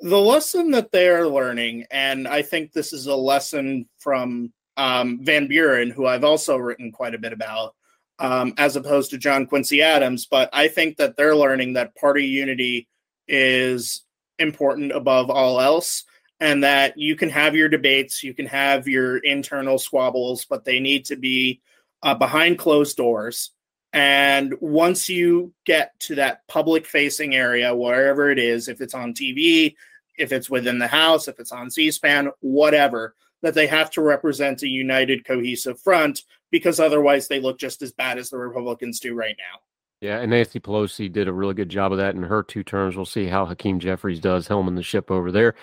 The 0.00 0.18
lesson 0.18 0.72
that 0.72 0.92
they're 0.92 1.26
learning, 1.26 1.86
and 1.90 2.28
I 2.28 2.42
think 2.42 2.72
this 2.72 2.92
is 2.92 3.06
a 3.06 3.16
lesson 3.16 3.88
from 3.98 4.52
um, 4.76 5.20
Van 5.22 5.46
Buren, 5.46 5.90
who 5.90 6.06
I've 6.06 6.24
also 6.24 6.58
written 6.58 6.92
quite 6.92 7.14
a 7.14 7.18
bit 7.18 7.32
about, 7.32 7.74
um, 8.18 8.54
as 8.56 8.76
opposed 8.76 9.10
to 9.10 9.18
John 9.18 9.46
Quincy 9.46 9.82
Adams. 9.82 10.26
But 10.26 10.50
I 10.52 10.68
think 10.68 10.96
that 10.96 11.16
they're 11.16 11.36
learning 11.36 11.74
that 11.74 11.94
party 11.96 12.26
unity 12.26 12.88
is 13.28 14.04
important 14.38 14.92
above 14.92 15.30
all 15.30 15.60
else, 15.60 16.04
and 16.40 16.64
that 16.64 16.98
you 16.98 17.16
can 17.16 17.30
have 17.30 17.54
your 17.54 17.68
debates, 17.68 18.22
you 18.22 18.34
can 18.34 18.46
have 18.46 18.86
your 18.86 19.18
internal 19.18 19.78
squabbles, 19.78 20.44
but 20.44 20.64
they 20.64 20.80
need 20.80 21.06
to 21.06 21.16
be 21.16 21.60
uh, 22.02 22.14
behind 22.14 22.58
closed 22.58 22.96
doors. 22.96 23.52
And 23.92 24.54
once 24.60 25.08
you 25.08 25.54
get 25.64 25.98
to 26.00 26.16
that 26.16 26.46
public 26.48 26.86
facing 26.86 27.34
area, 27.34 27.74
wherever 27.74 28.30
it 28.30 28.38
is, 28.38 28.68
if 28.68 28.82
it's 28.82 28.92
on 28.92 29.14
TV, 29.14 29.74
if 30.18 30.32
it's 30.32 30.50
within 30.50 30.78
the 30.78 30.86
House, 30.86 31.28
if 31.28 31.40
it's 31.40 31.52
on 31.52 31.70
C 31.70 31.90
SPAN, 31.90 32.30
whatever, 32.40 33.14
that 33.42 33.54
they 33.54 33.66
have 33.66 33.90
to 33.92 34.02
represent 34.02 34.62
a 34.62 34.68
united, 34.68 35.24
cohesive 35.24 35.80
front 35.80 36.22
because 36.56 36.80
otherwise 36.80 37.28
they 37.28 37.40
look 37.40 37.58
just 37.58 37.82
as 37.82 37.92
bad 37.92 38.18
as 38.18 38.30
the 38.30 38.38
Republicans 38.38 39.00
do 39.00 39.14
right 39.14 39.36
now. 39.38 39.60
Yeah, 40.00 40.20
and 40.20 40.30
Nancy 40.30 40.60
Pelosi 40.60 41.10
did 41.10 41.28
a 41.28 41.32
really 41.32 41.54
good 41.54 41.68
job 41.68 41.92
of 41.92 41.98
that 41.98 42.14
in 42.14 42.22
her 42.22 42.42
two 42.42 42.62
terms. 42.62 42.96
We'll 42.96 43.06
see 43.06 43.26
how 43.26 43.46
Hakeem 43.46 43.80
Jeffries 43.80 44.20
does 44.20 44.48
helming 44.48 44.76
the 44.76 44.82
ship 44.82 45.10
over 45.10 45.32
there. 45.32 45.54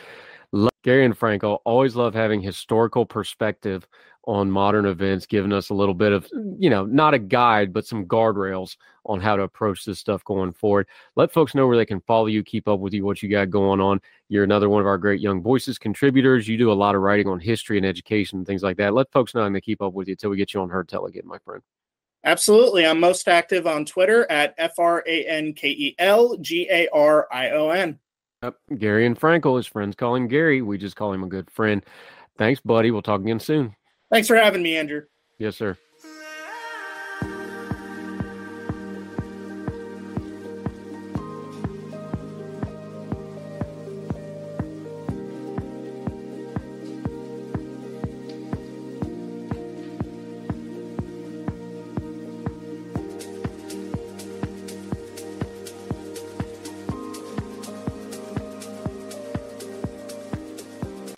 Garion 0.84 1.18
Frankel 1.18 1.60
always 1.66 1.96
love 1.96 2.14
having 2.14 2.42
historical 2.42 3.06
perspective 3.06 3.88
on 4.26 4.50
modern 4.50 4.86
events, 4.86 5.26
giving 5.26 5.52
us 5.52 5.70
a 5.70 5.74
little 5.74 5.94
bit 5.94 6.12
of, 6.14 6.28
mm, 6.30 6.56
you 6.58 6.70
know, 6.70 6.86
not 6.86 7.14
a 7.14 7.20
guide, 7.20 7.74
but 7.74 7.86
some 7.86 8.06
guardrails 8.06 8.78
on 9.06 9.20
how 9.20 9.36
to 9.36 9.44
approach 9.44 9.84
this 9.84 10.00
stuff 10.00 10.24
going 10.24 10.54
forward. 10.54 10.88
Let 11.16 11.32
folks 11.32 11.54
know 11.54 11.68
where 11.68 11.76
they 11.76 11.86
can 11.86 12.00
follow 12.02 12.28
you, 12.28 12.42
keep 12.42 12.68
up 12.68 12.80
with 12.80 12.94
you, 12.94 13.04
what 13.04 13.22
you 13.22 13.30
got 13.30 13.50
going 13.50 13.82
on. 13.82 14.00
You're 14.30 14.46
another 14.46 14.70
one 14.70 14.80
of 14.82 14.88
our 14.88 14.98
great 14.98 15.20
Young 15.20 15.42
Voices 15.42 15.78
contributors. 15.78 16.48
You 16.48 16.58
do 16.58 16.72
a 16.72 16.74
lot 16.74 16.96
of 16.96 17.02
writing 17.02 17.28
on 17.28 17.40
history 17.40 17.78
and 17.78 17.86
education 17.86 18.40
and 18.40 18.48
things 18.48 18.64
like 18.64 18.78
that. 18.78 18.94
Let 18.94 19.12
folks 19.12 19.36
know 19.36 19.44
and 19.44 19.56
they 19.56 19.62
keep 19.62 19.82
up 19.82 19.94
with 19.94 20.08
you 20.08 20.14
until 20.14 20.30
we 20.30 20.38
get 20.38 20.54
you 20.54 20.62
on 20.62 20.70
Heard 20.70 20.88
Tell 20.88 21.06
again, 21.06 21.24
my 21.26 21.38
friend. 21.40 21.62
Absolutely. 22.26 22.86
I'm 22.86 23.02
most 23.02 23.28
active 23.28 23.68
on 23.68 23.84
Twitter 23.84 24.30
at 24.32 24.56
F 24.58 24.80
R 24.80 25.04
A 25.06 25.26
N 25.26 25.54
K 25.54 25.70
E 25.70 25.96
L 26.00 26.38
G 26.38 26.68
A 26.72 26.88
R 26.94 27.28
I 27.30 27.50
O 27.50 27.70
N. 27.70 28.00
Yep. 28.44 28.58
Garion 28.72 29.18
Frankel, 29.18 29.56
his 29.56 29.68
friends 29.68 29.96
call 29.96 30.16
him 30.16 30.28
Gary. 30.28 30.62
We 30.62 30.78
just 30.78 30.98
call 30.98 31.14
him 31.14 31.24
a 31.24 31.28
good 31.28 31.50
friend. 31.50 31.84
Thanks, 32.38 32.60
buddy. 32.60 32.92
We'll 32.92 33.02
talk 33.02 33.22
again 33.22 33.40
soon. 33.40 33.74
Thanks 34.12 34.28
for 34.28 34.36
having 34.36 34.62
me, 34.62 34.76
Andrew. 34.76 35.04
Yes, 35.40 35.56
sir. 35.56 35.78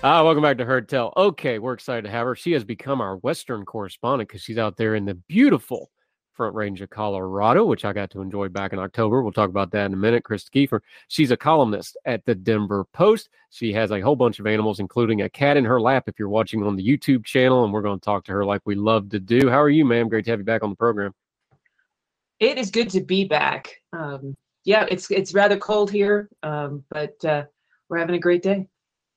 Ah, 0.08 0.24
welcome 0.24 0.44
back 0.44 0.60
to 0.60 0.66
Heard 0.66 0.88
Tell. 0.88 1.12
Okay, 1.18 1.58
we're 1.58 1.74
excited 1.74 2.04
to 2.04 2.12
have 2.12 2.28
her. 2.28 2.36
She 2.36 2.52
has 2.52 2.64
become 2.64 3.02
our 3.02 3.18
Western 3.18 3.66
correspondent 3.66 4.30
because 4.30 4.44
she's 4.44 4.60
out 4.60 4.78
there 4.78 4.94
in 4.94 5.04
the 5.04 5.16
beautiful 5.16 5.90
Front 6.34 6.54
Range 6.54 6.80
of 6.80 6.92
Colorado, 6.92 7.66
which 7.66 7.86
I 7.86 7.92
got 7.92 8.12
to 8.12 8.22
enjoy 8.22 8.50
back 8.50 8.72
in 8.72 8.78
October. 8.78 9.24
We'll 9.24 9.32
talk 9.32 9.50
about 9.50 9.72
that 9.72 9.88
in 9.88 9.94
a 9.94 9.98
minute. 9.98 10.22
Krista 10.22 10.52
Kafer, 10.52 10.82
she's 11.08 11.32
a 11.32 11.38
columnist 11.38 11.98
at 12.06 12.24
the 12.24 12.36
Denver 12.36 12.86
Post. 12.94 13.30
She 13.50 13.74
has 13.74 13.92
a 13.92 14.00
whole 14.00 14.16
bunch 14.16 14.38
of 14.38 14.46
animals, 14.46 14.80
including 14.80 15.24
a 15.24 15.30
cat 15.30 15.58
in 15.58 15.66
her 15.66 15.82
lap. 15.82 16.04
If 16.06 16.20
you're 16.20 16.30
watching 16.30 16.62
on 16.62 16.76
the 16.76 16.88
YouTube 16.88 17.26
channel, 17.26 17.64
and 17.64 17.74
we're 17.74 17.82
going 17.82 18.00
to 18.00 18.06
talk 18.06 18.26
to 18.26 18.32
her 18.32 18.46
like 18.46 18.62
we 18.64 18.76
love 18.76 19.10
to 19.10 19.20
do. 19.20 19.50
How 19.50 19.60
are 19.60 19.72
you, 19.72 19.86
ma'am? 19.86 20.08
Great 20.08 20.26
to 20.26 20.30
have 20.30 20.40
you 20.40 20.46
back 20.46 20.62
on 20.62 20.70
the 20.70 20.76
program. 20.76 21.16
It 22.40 22.60
is 22.60 22.70
good 22.70 22.92
to 22.92 23.02
be 23.02 23.26
back. 23.26 23.82
Um, 23.92 24.36
yeah, 24.66 24.86
it's 24.88 25.10
it's 25.10 25.34
rather 25.34 25.58
cold 25.58 25.90
here, 25.90 26.30
um, 26.44 26.84
but 26.92 27.26
uh, 27.26 27.46
we're 27.90 27.98
having 27.98 28.14
a 28.14 28.20
great 28.20 28.44
day. 28.44 28.68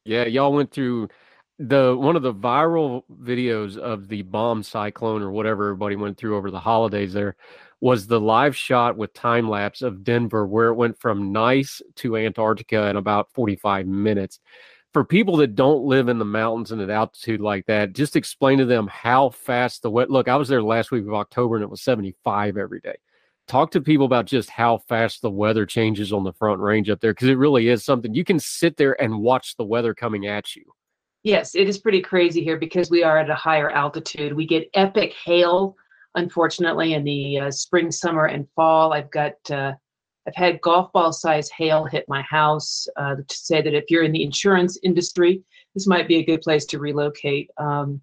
Yeah, 0.08 0.24
y'all 0.24 0.54
went 0.54 0.70
through 0.72 1.10
the 1.58 1.94
one 1.94 2.16
of 2.16 2.22
the 2.22 2.32
viral 2.32 3.02
videos 3.22 3.76
of 3.76 4.08
the 4.08 4.22
bomb 4.22 4.62
cyclone 4.62 5.20
or 5.20 5.30
whatever 5.30 5.64
everybody 5.64 5.96
went 5.96 6.16
through 6.16 6.34
over 6.34 6.50
the 6.50 6.58
holidays 6.58 7.12
there 7.12 7.36
was 7.82 8.06
the 8.06 8.18
live 8.18 8.56
shot 8.56 8.96
with 8.96 9.12
time 9.12 9.50
lapse 9.50 9.82
of 9.82 10.04
Denver 10.04 10.46
where 10.46 10.68
it 10.68 10.76
went 10.76 10.98
from 10.98 11.30
nice 11.30 11.82
to 11.96 12.16
Antarctica 12.16 12.88
in 12.88 12.96
about 12.96 13.30
45 13.34 13.86
minutes. 13.86 14.40
For 14.94 15.04
people 15.04 15.36
that 15.38 15.54
don't 15.54 15.84
live 15.84 16.08
in 16.08 16.18
the 16.18 16.24
mountains 16.24 16.72
and 16.72 16.80
at 16.80 16.88
altitude 16.88 17.42
like 17.42 17.66
that, 17.66 17.92
just 17.92 18.16
explain 18.16 18.56
to 18.58 18.64
them 18.64 18.86
how 18.86 19.28
fast 19.28 19.82
the 19.82 19.90
wet 19.90 20.10
look. 20.10 20.26
I 20.26 20.36
was 20.36 20.48
there 20.48 20.62
last 20.62 20.90
week 20.90 21.06
of 21.06 21.12
October 21.12 21.56
and 21.56 21.62
it 21.62 21.70
was 21.70 21.82
75 21.82 22.56
every 22.56 22.80
day 22.80 22.96
talk 23.48 23.70
to 23.72 23.80
people 23.80 24.06
about 24.06 24.26
just 24.26 24.50
how 24.50 24.78
fast 24.88 25.22
the 25.22 25.30
weather 25.30 25.66
changes 25.66 26.12
on 26.12 26.24
the 26.24 26.32
front 26.32 26.60
range 26.60 26.90
up 26.90 27.00
there 27.00 27.12
because 27.12 27.28
it 27.28 27.38
really 27.38 27.68
is 27.68 27.84
something 27.84 28.14
you 28.14 28.24
can 28.24 28.38
sit 28.38 28.76
there 28.76 29.00
and 29.02 29.20
watch 29.20 29.56
the 29.56 29.64
weather 29.64 29.94
coming 29.94 30.26
at 30.26 30.54
you. 30.54 30.64
Yes 31.24 31.54
it 31.54 31.68
is 31.68 31.78
pretty 31.78 32.00
crazy 32.00 32.44
here 32.44 32.58
because 32.58 32.90
we 32.90 33.02
are 33.02 33.18
at 33.18 33.30
a 33.30 33.34
higher 33.34 33.70
altitude. 33.70 34.32
We 34.32 34.46
get 34.46 34.70
epic 34.74 35.14
hail 35.24 35.76
unfortunately 36.14 36.94
in 36.94 37.04
the 37.04 37.38
uh, 37.38 37.50
spring 37.50 37.90
summer 37.90 38.26
and 38.26 38.46
fall. 38.54 38.92
I've 38.92 39.10
got 39.10 39.34
uh, 39.50 39.72
i've 40.26 40.34
had 40.34 40.60
golf 40.60 40.92
ball 40.92 41.12
size 41.12 41.48
hail 41.56 41.84
hit 41.84 42.04
my 42.06 42.22
house 42.22 42.86
uh, 42.96 43.16
to 43.16 43.36
say 43.36 43.62
that 43.62 43.74
if 43.74 43.84
you're 43.88 44.02
in 44.02 44.12
the 44.12 44.22
insurance 44.22 44.78
industry 44.82 45.42
this 45.74 45.86
might 45.86 46.08
be 46.08 46.16
a 46.16 46.24
good 46.24 46.40
place 46.40 46.64
to 46.66 46.78
relocate. 46.78 47.50
Um, 47.56 48.00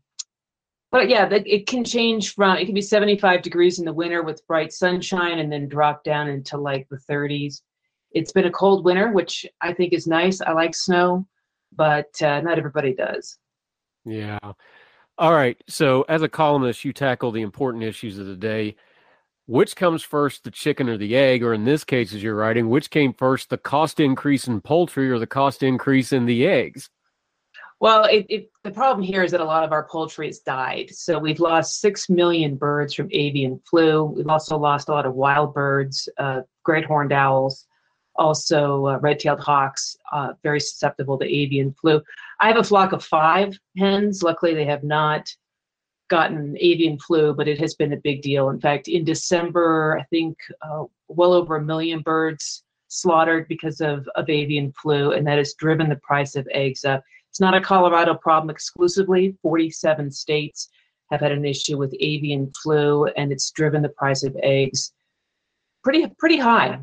but 0.95 1.09
yeah, 1.09 1.27
it 1.29 1.67
can 1.67 1.83
change 1.83 2.35
from 2.35 2.55
it 2.55 2.63
can 2.63 2.73
be 2.73 2.81
75 2.81 3.41
degrees 3.41 3.79
in 3.79 3.85
the 3.85 3.91
winter 3.91 4.23
with 4.23 4.47
bright 4.47 4.71
sunshine 4.71 5.39
and 5.39 5.51
then 5.51 5.67
drop 5.67 6.05
down 6.05 6.29
into 6.29 6.57
like 6.57 6.87
the 6.87 6.95
30s. 6.95 7.63
It's 8.11 8.31
been 8.31 8.45
a 8.45 8.51
cold 8.51 8.85
winter, 8.85 9.11
which 9.11 9.45
I 9.59 9.73
think 9.73 9.91
is 9.91 10.07
nice. 10.07 10.39
I 10.39 10.53
like 10.53 10.73
snow, 10.73 11.27
but 11.75 12.07
uh, 12.21 12.39
not 12.39 12.57
everybody 12.57 12.93
does. 12.93 13.37
Yeah. 14.05 14.39
All 15.17 15.33
right. 15.33 15.61
So, 15.67 16.05
as 16.07 16.21
a 16.21 16.29
columnist, 16.29 16.85
you 16.85 16.93
tackle 16.93 17.33
the 17.33 17.41
important 17.41 17.83
issues 17.83 18.17
of 18.17 18.27
the 18.27 18.37
day. 18.37 18.77
Which 19.47 19.75
comes 19.75 20.01
first, 20.01 20.45
the 20.45 20.49
chicken 20.49 20.87
or 20.87 20.95
the 20.95 21.17
egg? 21.17 21.43
Or 21.43 21.53
in 21.53 21.65
this 21.65 21.83
case, 21.83 22.13
as 22.13 22.23
you're 22.23 22.35
writing, 22.35 22.69
which 22.69 22.89
came 22.89 23.11
first, 23.11 23.49
the 23.49 23.57
cost 23.57 23.99
increase 23.99 24.47
in 24.47 24.61
poultry 24.61 25.11
or 25.11 25.19
the 25.19 25.27
cost 25.27 25.61
increase 25.61 26.13
in 26.13 26.25
the 26.25 26.47
eggs? 26.47 26.89
Well, 27.81 28.05
it, 28.05 28.25
it, 28.29 28.51
the 28.63 28.71
problem 28.71 29.05
here 29.05 29.23
is 29.23 29.31
that 29.31 29.41
a 29.41 29.45
lot 29.45 29.63
of 29.63 29.71
our 29.71 29.87
poultry 29.87 30.27
has 30.27 30.39
died. 30.39 30.89
So 30.91 31.19
we've 31.19 31.39
lost 31.39 31.81
6 31.81 32.09
million 32.09 32.55
birds 32.55 32.93
from 32.93 33.09
avian 33.11 33.59
flu. 33.69 34.05
We've 34.05 34.29
also 34.29 34.57
lost 34.57 34.87
a 34.87 34.91
lot 34.91 35.05
of 35.05 35.13
wild 35.13 35.53
birds, 35.53 36.07
uh, 36.17 36.41
great 36.63 36.85
horned 36.85 37.11
owls, 37.11 37.67
also 38.15 38.87
uh, 38.87 38.99
red 38.99 39.19
tailed 39.19 39.41
hawks, 39.41 39.97
uh, 40.13 40.33
very 40.41 40.59
susceptible 40.59 41.17
to 41.19 41.25
avian 41.25 41.75
flu. 41.79 42.01
I 42.39 42.47
have 42.47 42.57
a 42.57 42.63
flock 42.63 42.93
of 42.93 43.03
five 43.03 43.57
hens. 43.77 44.23
Luckily, 44.23 44.53
they 44.53 44.65
have 44.65 44.83
not 44.83 45.29
gotten 46.07 46.55
avian 46.59 46.97
flu, 46.99 47.33
but 47.33 47.47
it 47.47 47.59
has 47.59 47.75
been 47.75 47.93
a 47.93 47.97
big 47.97 48.21
deal. 48.21 48.49
In 48.49 48.59
fact, 48.59 48.87
in 48.87 49.03
December, 49.03 49.97
I 49.99 50.03
think 50.03 50.37
uh, 50.61 50.83
well 51.07 51.33
over 51.33 51.57
a 51.57 51.63
million 51.63 52.01
birds 52.01 52.63
slaughtered 52.87 53.47
because 53.47 53.81
of, 53.81 54.07
of 54.15 54.29
avian 54.29 54.71
flu, 54.71 55.11
and 55.11 55.25
that 55.27 55.37
has 55.37 55.53
driven 55.55 55.89
the 55.89 55.95
price 55.97 56.35
of 56.35 56.47
eggs 56.51 56.85
up. 56.85 57.03
It's 57.35 57.41
not 57.41 57.53
a 57.53 57.59
Colorado 57.59 58.13
problem 58.13 58.49
exclusively. 58.49 59.35
47 59.41 60.09
states 60.09 60.69
have 61.11 61.19
had 61.19 61.33
an 61.33 61.43
issue 61.43 61.77
with 61.77 61.93
avian 61.99 62.49
flu, 62.63 63.07
and 63.17 63.29
it's 63.29 63.51
driven 63.51 63.81
the 63.81 63.89
price 63.89 64.23
of 64.23 64.37
eggs 64.41 64.93
pretty 65.83 66.07
pretty 66.17 66.37
high. 66.37 66.79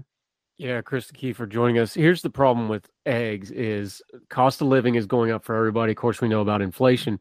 Yeah, 0.59 0.82
Krista 0.82 1.12
Kafer 1.12 1.48
joining 1.48 1.78
us. 1.78 1.94
Here's 1.94 2.20
the 2.20 2.28
problem 2.28 2.68
with 2.68 2.86
eggs 3.07 3.50
is 3.50 4.03
cost 4.28 4.61
of 4.61 4.66
living 4.66 4.96
is 4.96 5.07
going 5.07 5.30
up 5.30 5.42
for 5.42 5.57
everybody. 5.57 5.92
Of 5.92 5.96
course, 5.96 6.20
we 6.20 6.28
know 6.28 6.42
about 6.42 6.61
inflation. 6.61 7.18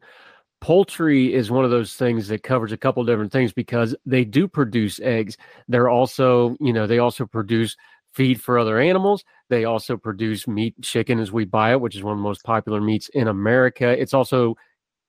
Poultry 0.60 1.32
is 1.32 1.50
one 1.50 1.64
of 1.64 1.70
those 1.70 1.94
things 1.94 2.28
that 2.28 2.42
covers 2.42 2.70
a 2.70 2.76
couple 2.76 3.02
different 3.02 3.32
things 3.32 3.54
because 3.54 3.96
they 4.04 4.26
do 4.26 4.46
produce 4.46 5.00
eggs. 5.00 5.38
They're 5.68 5.88
also, 5.88 6.54
you 6.60 6.74
know, 6.74 6.86
they 6.86 6.98
also 6.98 7.24
produce 7.24 7.78
feed 8.12 8.42
for 8.42 8.58
other 8.58 8.78
animals. 8.78 9.24
They 9.52 9.66
also 9.66 9.98
produce 9.98 10.48
meat, 10.48 10.74
chicken 10.80 11.20
as 11.20 11.30
we 11.30 11.44
buy 11.44 11.72
it, 11.72 11.80
which 11.82 11.94
is 11.94 12.02
one 12.02 12.14
of 12.14 12.18
the 12.18 12.22
most 12.22 12.42
popular 12.42 12.80
meats 12.80 13.10
in 13.10 13.28
America. 13.28 13.86
It's 13.86 14.14
also 14.14 14.56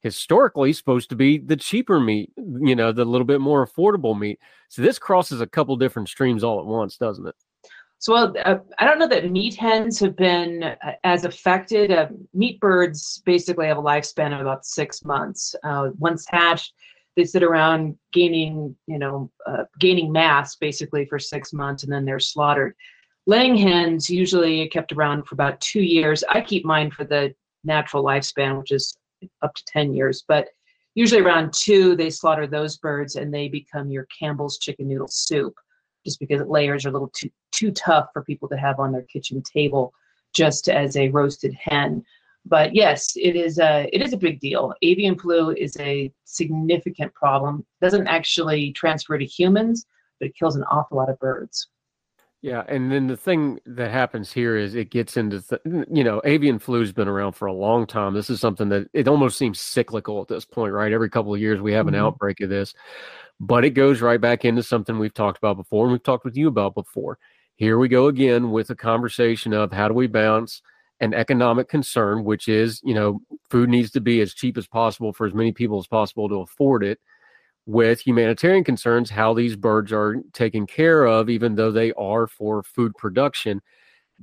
historically 0.01 0.73
supposed 0.73 1.09
to 1.11 1.15
be 1.15 1.37
the 1.37 1.55
cheaper 1.55 1.97
meat, 1.97 2.29
you 2.35 2.75
know, 2.75 2.91
the 2.91 3.05
little 3.05 3.23
bit 3.23 3.39
more 3.39 3.65
affordable 3.65 4.19
meat. 4.19 4.41
So 4.67 4.81
this 4.81 4.99
crosses 4.99 5.39
a 5.39 5.47
couple 5.47 5.77
different 5.77 6.09
streams 6.09 6.43
all 6.43 6.59
at 6.59 6.65
once, 6.65 6.97
doesn't 6.97 7.25
it? 7.25 7.35
So 7.99 8.11
well, 8.11 8.33
uh, 8.43 8.57
I 8.79 8.83
don't 8.83 8.99
know 8.99 9.07
that 9.07 9.31
meat 9.31 9.55
hens 9.55 9.97
have 10.01 10.17
been 10.17 10.63
uh, 10.63 10.91
as 11.05 11.23
affected. 11.23 11.89
Uh, 11.89 12.09
meat 12.33 12.59
birds 12.59 13.21
basically 13.25 13.67
have 13.67 13.77
a 13.77 13.81
lifespan 13.81 14.33
of 14.33 14.41
about 14.41 14.65
six 14.65 15.05
months. 15.05 15.55
Uh, 15.63 15.91
once 15.99 16.25
hatched, 16.27 16.73
they 17.15 17.23
sit 17.23 17.43
around 17.43 17.97
gaining, 18.11 18.75
you 18.87 18.99
know, 18.99 19.31
uh, 19.47 19.63
gaining 19.79 20.11
mass 20.11 20.57
basically 20.57 21.05
for 21.05 21.17
six 21.17 21.53
months, 21.53 21.83
and 21.83 21.93
then 21.93 22.03
they're 22.03 22.19
slaughtered. 22.19 22.75
Laying 23.25 23.55
hens 23.55 24.09
usually 24.09 24.67
kept 24.67 24.91
around 24.91 25.25
for 25.25 25.35
about 25.35 25.61
two 25.61 25.81
years. 25.81 26.23
I 26.29 26.41
keep 26.41 26.65
mine 26.65 26.91
for 26.91 27.05
the 27.05 27.33
natural 27.63 28.03
lifespan, 28.03 28.59
which 28.59 28.71
is 28.71 28.97
up 29.41 29.53
to 29.55 29.63
10 29.65 29.93
years, 29.93 30.25
but 30.27 30.49
usually 30.95 31.21
around 31.21 31.53
two, 31.53 31.95
they 31.95 32.09
slaughter 32.09 32.47
those 32.47 32.77
birds 32.77 33.15
and 33.15 33.33
they 33.33 33.47
become 33.47 33.89
your 33.89 34.07
Campbell's 34.17 34.57
chicken 34.57 34.89
noodle 34.89 35.07
soup 35.07 35.55
just 36.05 36.19
because 36.19 36.41
layers 36.47 36.85
are 36.85 36.89
a 36.89 36.91
little 36.91 37.11
too 37.15 37.29
too 37.53 37.71
tough 37.71 38.07
for 38.11 38.23
people 38.23 38.49
to 38.49 38.57
have 38.57 38.79
on 38.79 38.91
their 38.91 39.03
kitchen 39.03 39.41
table 39.41 39.93
just 40.33 40.67
as 40.67 40.97
a 40.97 41.09
roasted 41.09 41.53
hen. 41.53 42.03
But 42.45 42.75
yes, 42.75 43.13
it 43.15 43.37
is 43.37 43.59
a 43.59 43.87
it 43.93 44.01
is 44.01 44.11
a 44.11 44.17
big 44.17 44.41
deal. 44.41 44.73
Avian 44.81 45.17
flu 45.17 45.51
is 45.51 45.77
a 45.79 46.11
significant 46.25 47.13
problem. 47.13 47.65
It 47.81 47.85
doesn't 47.85 48.07
actually 48.07 48.73
transfer 48.73 49.17
to 49.17 49.25
humans, 49.25 49.85
but 50.19 50.27
it 50.27 50.35
kills 50.35 50.57
an 50.57 50.63
awful 50.63 50.97
lot 50.97 51.09
of 51.09 51.17
birds. 51.19 51.69
Yeah, 52.43 52.65
and 52.67 52.91
then 52.91 53.07
the 53.07 53.15
thing 53.15 53.61
that 53.65 53.89
happens 53.89 54.29
here 54.29 54.57
is 54.57 54.75
it 54.75 54.89
gets 54.89 55.15
into 55.15 55.41
th- 55.41 55.61
you 55.89 56.03
know 56.03 56.21
avian 56.25 56.59
flu's 56.59 56.91
been 56.91 57.07
around 57.07 57.31
for 57.33 57.45
a 57.45 57.53
long 57.53 57.87
time. 57.87 58.13
This 58.13 58.29
is 58.29 58.41
something 58.41 58.67
that 58.67 58.89
it 58.91 59.07
almost 59.07 59.37
seems 59.37 59.61
cyclical 59.61 60.21
at 60.21 60.27
this 60.27 60.43
point, 60.43 60.73
right? 60.73 60.91
Every 60.91 61.09
couple 61.09 61.33
of 61.33 61.39
years 61.39 61.61
we 61.61 61.71
have 61.71 61.87
an 61.87 61.93
mm-hmm. 61.93 62.03
outbreak 62.03 62.41
of 62.41 62.49
this, 62.49 62.73
but 63.39 63.63
it 63.63 63.69
goes 63.69 64.01
right 64.01 64.19
back 64.19 64.43
into 64.43 64.61
something 64.61 64.99
we've 64.99 65.13
talked 65.13 65.37
about 65.37 65.55
before 65.55 65.85
and 65.85 65.93
we've 65.93 66.03
talked 66.03 66.25
with 66.25 66.35
you 66.35 66.49
about 66.49 66.75
before. 66.75 67.17
Here 67.55 67.79
we 67.79 67.87
go 67.87 68.07
again 68.07 68.51
with 68.51 68.69
a 68.71 68.75
conversation 68.75 69.53
of 69.53 69.71
how 69.71 69.87
do 69.87 69.93
we 69.93 70.07
balance 70.07 70.61
an 70.99 71.13
economic 71.13 71.69
concern, 71.69 72.25
which 72.25 72.49
is, 72.49 72.81
you 72.83 72.93
know, 72.93 73.21
food 73.51 73.69
needs 73.69 73.91
to 73.91 74.01
be 74.01 74.19
as 74.19 74.33
cheap 74.33 74.57
as 74.57 74.67
possible 74.67 75.13
for 75.13 75.25
as 75.25 75.33
many 75.33 75.53
people 75.53 75.79
as 75.79 75.87
possible 75.87 76.27
to 76.27 76.41
afford 76.41 76.83
it, 76.83 76.99
with 77.65 78.01
humanitarian 78.01 78.63
concerns, 78.63 79.09
how 79.09 79.33
these 79.33 79.55
birds 79.55 79.91
are 79.91 80.17
taken 80.33 80.67
care 80.67 81.05
of, 81.05 81.29
even 81.29 81.55
though 81.55 81.71
they 81.71 81.93
are 81.93 82.27
for 82.27 82.63
food 82.63 82.93
production. 82.97 83.61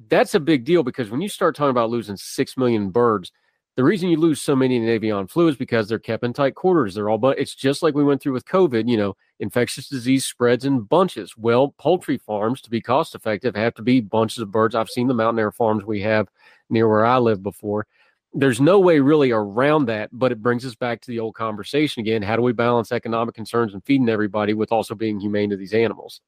That's 0.08 0.34
a 0.34 0.40
big 0.40 0.64
deal 0.64 0.82
because 0.82 1.10
when 1.10 1.20
you 1.20 1.28
start 1.28 1.56
talking 1.56 1.70
about 1.70 1.90
losing 1.90 2.16
6 2.16 2.56
million 2.56 2.90
birds, 2.90 3.32
the 3.76 3.84
reason 3.84 4.10
you 4.10 4.18
lose 4.18 4.40
so 4.42 4.54
many 4.54 4.76
in 4.76 4.88
avian 4.88 5.26
flu 5.26 5.48
is 5.48 5.56
because 5.56 5.88
they're 5.88 5.98
kept 5.98 6.24
in 6.24 6.32
tight 6.32 6.54
quarters. 6.54 6.94
They're 6.94 7.08
all, 7.08 7.18
but 7.18 7.38
it's 7.38 7.54
just 7.54 7.82
like 7.82 7.94
we 7.94 8.04
went 8.04 8.20
through 8.20 8.32
with 8.32 8.44
COVID. 8.44 8.88
You 8.88 8.96
know, 8.96 9.16
infectious 9.38 9.88
disease 9.88 10.26
spreads 10.26 10.64
in 10.64 10.80
bunches. 10.80 11.36
Well, 11.36 11.74
poultry 11.78 12.18
farms, 12.18 12.60
to 12.62 12.70
be 12.70 12.82
cost 12.82 13.14
effective, 13.14 13.54
have 13.56 13.74
to 13.74 13.82
be 13.82 14.00
bunches 14.00 14.38
of 14.42 14.50
birds. 14.50 14.74
I've 14.74 14.90
seen 14.90 15.06
the 15.06 15.14
mountain 15.14 15.38
air 15.38 15.52
farms 15.52 15.84
we 15.84 16.00
have 16.02 16.28
near 16.68 16.88
where 16.88 17.06
I 17.06 17.18
live 17.18 17.42
before. 17.42 17.86
There's 18.32 18.60
no 18.60 18.78
way 18.78 19.00
really 19.00 19.32
around 19.32 19.86
that, 19.86 20.08
but 20.12 20.30
it 20.30 20.40
brings 20.40 20.64
us 20.64 20.76
back 20.76 21.00
to 21.00 21.10
the 21.10 21.18
old 21.18 21.34
conversation 21.34 22.00
again. 22.00 22.22
How 22.22 22.36
do 22.36 22.42
we 22.42 22.52
balance 22.52 22.92
economic 22.92 23.34
concerns 23.34 23.74
and 23.74 23.84
feeding 23.84 24.08
everybody 24.08 24.54
with 24.54 24.70
also 24.70 24.94
being 24.94 25.18
humane 25.18 25.50
to 25.50 25.56
these 25.56 25.74
animals? 25.74 26.20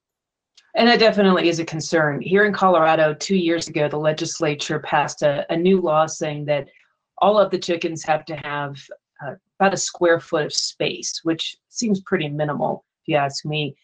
And 0.75 0.89
that 0.89 0.99
definitely 0.99 1.49
is 1.49 1.61
a 1.61 1.65
concern. 1.65 2.21
Here 2.21 2.45
in 2.45 2.53
Colorado, 2.53 3.15
two 3.15 3.37
years 3.37 3.69
ago, 3.69 3.89
the 3.89 3.99
legislature 3.99 4.81
passed 4.81 5.23
a, 5.23 5.47
a 5.53 5.57
new 5.57 5.81
law 5.81 6.07
saying 6.07 6.47
that 6.47 6.67
all 7.19 7.39
of 7.39 7.51
the 7.51 7.59
chickens 7.59 8.03
have 8.05 8.25
to 8.25 8.37
have 8.37 8.77
uh, 9.25 9.35
about 9.61 9.75
a 9.75 9.77
square 9.77 10.19
foot 10.19 10.47
of 10.47 10.53
space, 10.53 11.21
which 11.23 11.57
seems 11.69 12.01
pretty 12.01 12.29
minimal, 12.29 12.85
if 13.03 13.09
you 13.13 13.17
ask 13.17 13.45
me. 13.45 13.77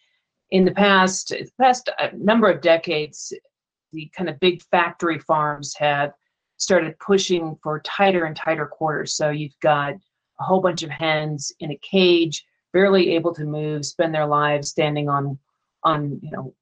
In 0.50 0.64
the 0.64 0.72
past, 0.72 1.32
past 1.60 1.90
uh, 1.98 2.08
number 2.16 2.50
of 2.50 2.62
decades, 2.62 3.32
the 3.92 4.10
kind 4.16 4.30
of 4.30 4.40
big 4.40 4.62
factory 4.70 5.18
farms 5.18 5.74
have 5.76 6.12
started 6.58 6.98
pushing 6.98 7.56
for 7.62 7.80
tighter 7.80 8.24
and 8.24 8.36
tighter 8.36 8.66
quarters. 8.66 9.14
So 9.14 9.30
you've 9.30 9.58
got 9.60 9.94
a 9.94 10.44
whole 10.44 10.60
bunch 10.60 10.82
of 10.82 10.90
hens 10.90 11.52
in 11.60 11.70
a 11.70 11.78
cage, 11.78 12.44
barely 12.72 13.14
able 13.14 13.34
to 13.34 13.44
move, 13.44 13.86
spend 13.86 14.14
their 14.14 14.26
lives 14.26 14.68
standing 14.68 15.08
on 15.08 15.38
on 15.84 16.18
you 16.22 16.30
know 16.30 16.52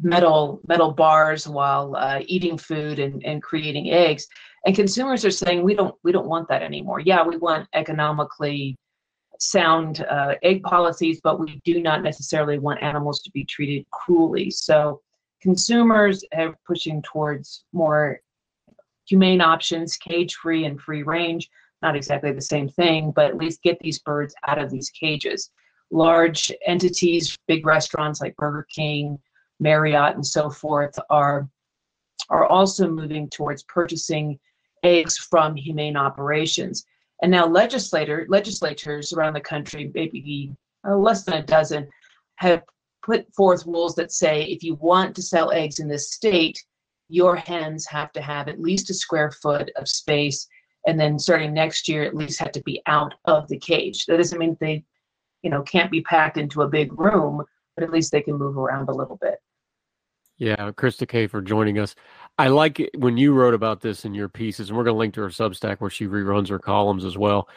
metal 0.00 0.60
metal 0.66 0.90
bars 0.90 1.46
while 1.46 1.94
uh, 1.96 2.20
eating 2.26 2.58
food 2.58 2.98
and, 2.98 3.24
and 3.24 3.42
creating 3.42 3.90
eggs. 3.90 4.26
And 4.66 4.74
consumers 4.74 5.24
are 5.24 5.30
saying 5.30 5.62
we 5.62 5.74
don't 5.74 5.94
we 6.02 6.12
don't 6.12 6.26
want 6.26 6.48
that 6.48 6.62
anymore. 6.62 7.00
Yeah 7.00 7.24
we 7.24 7.36
want 7.36 7.68
economically 7.74 8.76
sound 9.40 10.04
uh, 10.10 10.34
egg 10.42 10.64
policies 10.64 11.20
but 11.22 11.38
we 11.38 11.60
do 11.64 11.80
not 11.80 12.02
necessarily 12.02 12.58
want 12.58 12.82
animals 12.82 13.20
to 13.20 13.30
be 13.30 13.44
treated 13.44 13.88
cruelly. 13.90 14.50
So 14.50 15.00
consumers 15.40 16.24
are 16.36 16.56
pushing 16.66 17.00
towards 17.02 17.64
more 17.72 18.20
humane 19.08 19.40
options 19.40 19.96
cage 19.96 20.34
free 20.34 20.64
and 20.64 20.80
free 20.80 21.02
range 21.02 21.48
not 21.82 21.96
exactly 21.96 22.32
the 22.32 22.40
same 22.40 22.68
thing 22.68 23.12
but 23.14 23.26
at 23.26 23.36
least 23.36 23.62
get 23.62 23.78
these 23.80 23.98
birds 24.00 24.34
out 24.46 24.58
of 24.58 24.70
these 24.70 24.90
cages 24.90 25.50
large 25.90 26.52
entities 26.66 27.36
big 27.46 27.64
restaurants 27.66 28.20
like 28.20 28.36
burger 28.36 28.66
king 28.74 29.18
marriott 29.60 30.14
and 30.14 30.26
so 30.26 30.50
forth 30.50 30.98
are 31.10 31.48
are 32.30 32.46
also 32.46 32.88
moving 32.88 33.28
towards 33.30 33.62
purchasing 33.64 34.38
eggs 34.82 35.16
from 35.16 35.56
humane 35.56 35.96
operations. 35.96 36.84
And 37.22 37.30
now 37.30 37.46
legislator, 37.46 38.26
legislatures 38.28 39.12
around 39.12 39.34
the 39.34 39.40
country, 39.40 39.90
maybe 39.94 40.52
uh, 40.86 40.96
less 40.96 41.24
than 41.24 41.34
a 41.34 41.42
dozen, 41.42 41.88
have 42.36 42.62
put 43.02 43.32
forth 43.34 43.66
rules 43.66 43.94
that 43.96 44.12
say 44.12 44.44
if 44.44 44.62
you 44.62 44.74
want 44.76 45.16
to 45.16 45.22
sell 45.22 45.50
eggs 45.50 45.80
in 45.80 45.88
this 45.88 46.12
state, 46.12 46.62
your 47.08 47.36
hens 47.36 47.86
have 47.86 48.12
to 48.12 48.22
have 48.22 48.48
at 48.48 48.60
least 48.60 48.90
a 48.90 48.94
square 48.94 49.30
foot 49.30 49.70
of 49.76 49.88
space. 49.88 50.46
And 50.86 50.98
then 50.98 51.18
starting 51.18 51.52
next 51.52 51.88
year, 51.88 52.02
at 52.02 52.14
least 52.14 52.38
have 52.40 52.52
to 52.52 52.62
be 52.62 52.82
out 52.86 53.14
of 53.24 53.48
the 53.48 53.58
cage. 53.58 54.06
That 54.06 54.18
doesn't 54.18 54.38
mean 54.38 54.56
they, 54.60 54.84
you 55.42 55.50
know, 55.50 55.62
can't 55.62 55.90
be 55.90 56.02
packed 56.02 56.36
into 56.36 56.62
a 56.62 56.68
big 56.68 56.98
room, 56.98 57.42
but 57.74 57.84
at 57.84 57.90
least 57.90 58.12
they 58.12 58.22
can 58.22 58.38
move 58.38 58.56
around 58.56 58.88
a 58.88 58.94
little 58.94 59.18
bit. 59.20 59.38
Yeah, 60.38 60.70
Krista 60.70 61.04
Kafer 61.06 61.44
joining 61.44 61.80
us. 61.80 61.96
I 62.38 62.46
like 62.46 62.78
it 62.78 62.90
when 62.98 63.16
you 63.16 63.34
wrote 63.34 63.54
about 63.54 63.80
this 63.80 64.04
in 64.04 64.14
your 64.14 64.28
pieces, 64.28 64.68
and 64.68 64.78
we're 64.78 64.84
going 64.84 64.94
to 64.94 64.98
link 64.98 65.14
to 65.14 65.22
her 65.22 65.28
Substack 65.28 65.78
where 65.80 65.90
she 65.90 66.06
reruns 66.06 66.48
her 66.48 66.60
columns 66.60 67.04
as 67.04 67.18
well. 67.18 67.48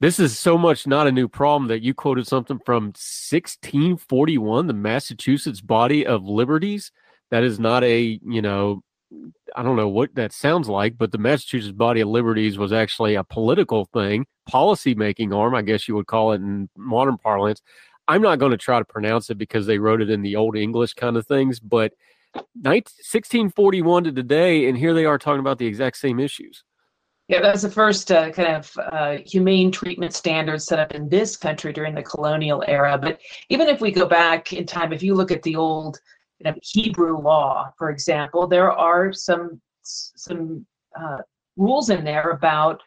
This 0.00 0.18
is 0.18 0.36
so 0.38 0.56
much 0.56 0.86
not 0.86 1.06
a 1.06 1.12
new 1.12 1.28
problem 1.28 1.68
that 1.68 1.82
you 1.82 1.94
quoted 1.94 2.26
something 2.26 2.58
from 2.64 2.86
1641, 2.86 4.66
the 4.66 4.72
Massachusetts 4.72 5.60
Body 5.60 6.06
of 6.06 6.24
Liberties. 6.24 6.90
That 7.30 7.44
is 7.44 7.60
not 7.60 7.84
a, 7.84 8.18
you 8.26 8.42
know, 8.42 8.82
I 9.54 9.62
don't 9.62 9.76
know 9.76 9.88
what 9.88 10.14
that 10.14 10.32
sounds 10.32 10.68
like, 10.68 10.96
but 10.96 11.12
the 11.12 11.18
Massachusetts 11.18 11.72
Body 11.72 12.00
of 12.00 12.08
Liberties 12.08 12.58
was 12.58 12.72
actually 12.72 13.14
a 13.14 13.24
political 13.24 13.84
thing, 13.86 14.26
policy 14.46 14.94
making 14.94 15.32
arm, 15.32 15.54
I 15.54 15.62
guess 15.62 15.88
you 15.88 15.94
would 15.94 16.06
call 16.06 16.32
it 16.32 16.36
in 16.36 16.68
modern 16.76 17.18
parlance. 17.18 17.62
I'm 18.08 18.22
not 18.22 18.38
going 18.38 18.52
to 18.52 18.58
try 18.58 18.78
to 18.78 18.84
pronounce 18.84 19.30
it 19.30 19.38
because 19.38 19.66
they 19.66 19.78
wrote 19.78 20.02
it 20.02 20.10
in 20.10 20.22
the 20.22 20.36
old 20.36 20.56
English 20.56 20.94
kind 20.94 21.16
of 21.16 21.26
things, 21.26 21.60
but 21.60 21.92
1641 22.34 24.04
to 24.04 24.12
today, 24.12 24.68
and 24.68 24.76
here 24.76 24.94
they 24.94 25.04
are 25.04 25.18
talking 25.18 25.40
about 25.40 25.58
the 25.58 25.66
exact 25.66 25.98
same 25.98 26.18
issues. 26.18 26.64
Yeah, 27.28 27.40
that's 27.40 27.62
the 27.62 27.70
first 27.70 28.10
uh, 28.10 28.30
kind 28.30 28.56
of 28.56 28.78
uh, 28.78 29.16
humane 29.24 29.70
treatment 29.70 30.12
standards 30.12 30.64
set 30.64 30.78
up 30.78 30.92
in 30.92 31.08
this 31.08 31.36
country 31.36 31.72
during 31.72 31.94
the 31.94 32.02
colonial 32.02 32.64
era. 32.66 32.98
But 32.98 33.20
even 33.48 33.68
if 33.68 33.80
we 33.80 33.90
go 33.90 34.06
back 34.06 34.52
in 34.52 34.66
time, 34.66 34.92
if 34.92 35.02
you 35.02 35.14
look 35.14 35.30
at 35.30 35.42
the 35.42 35.56
old 35.56 36.00
you 36.44 36.50
know, 36.50 36.58
Hebrew 36.62 37.18
law, 37.18 37.72
for 37.78 37.90
example, 37.90 38.46
there 38.46 38.72
are 38.72 39.12
some 39.12 39.60
some 39.82 40.66
uh, 40.98 41.18
rules 41.56 41.90
in 41.90 42.04
there 42.04 42.30
about 42.30 42.80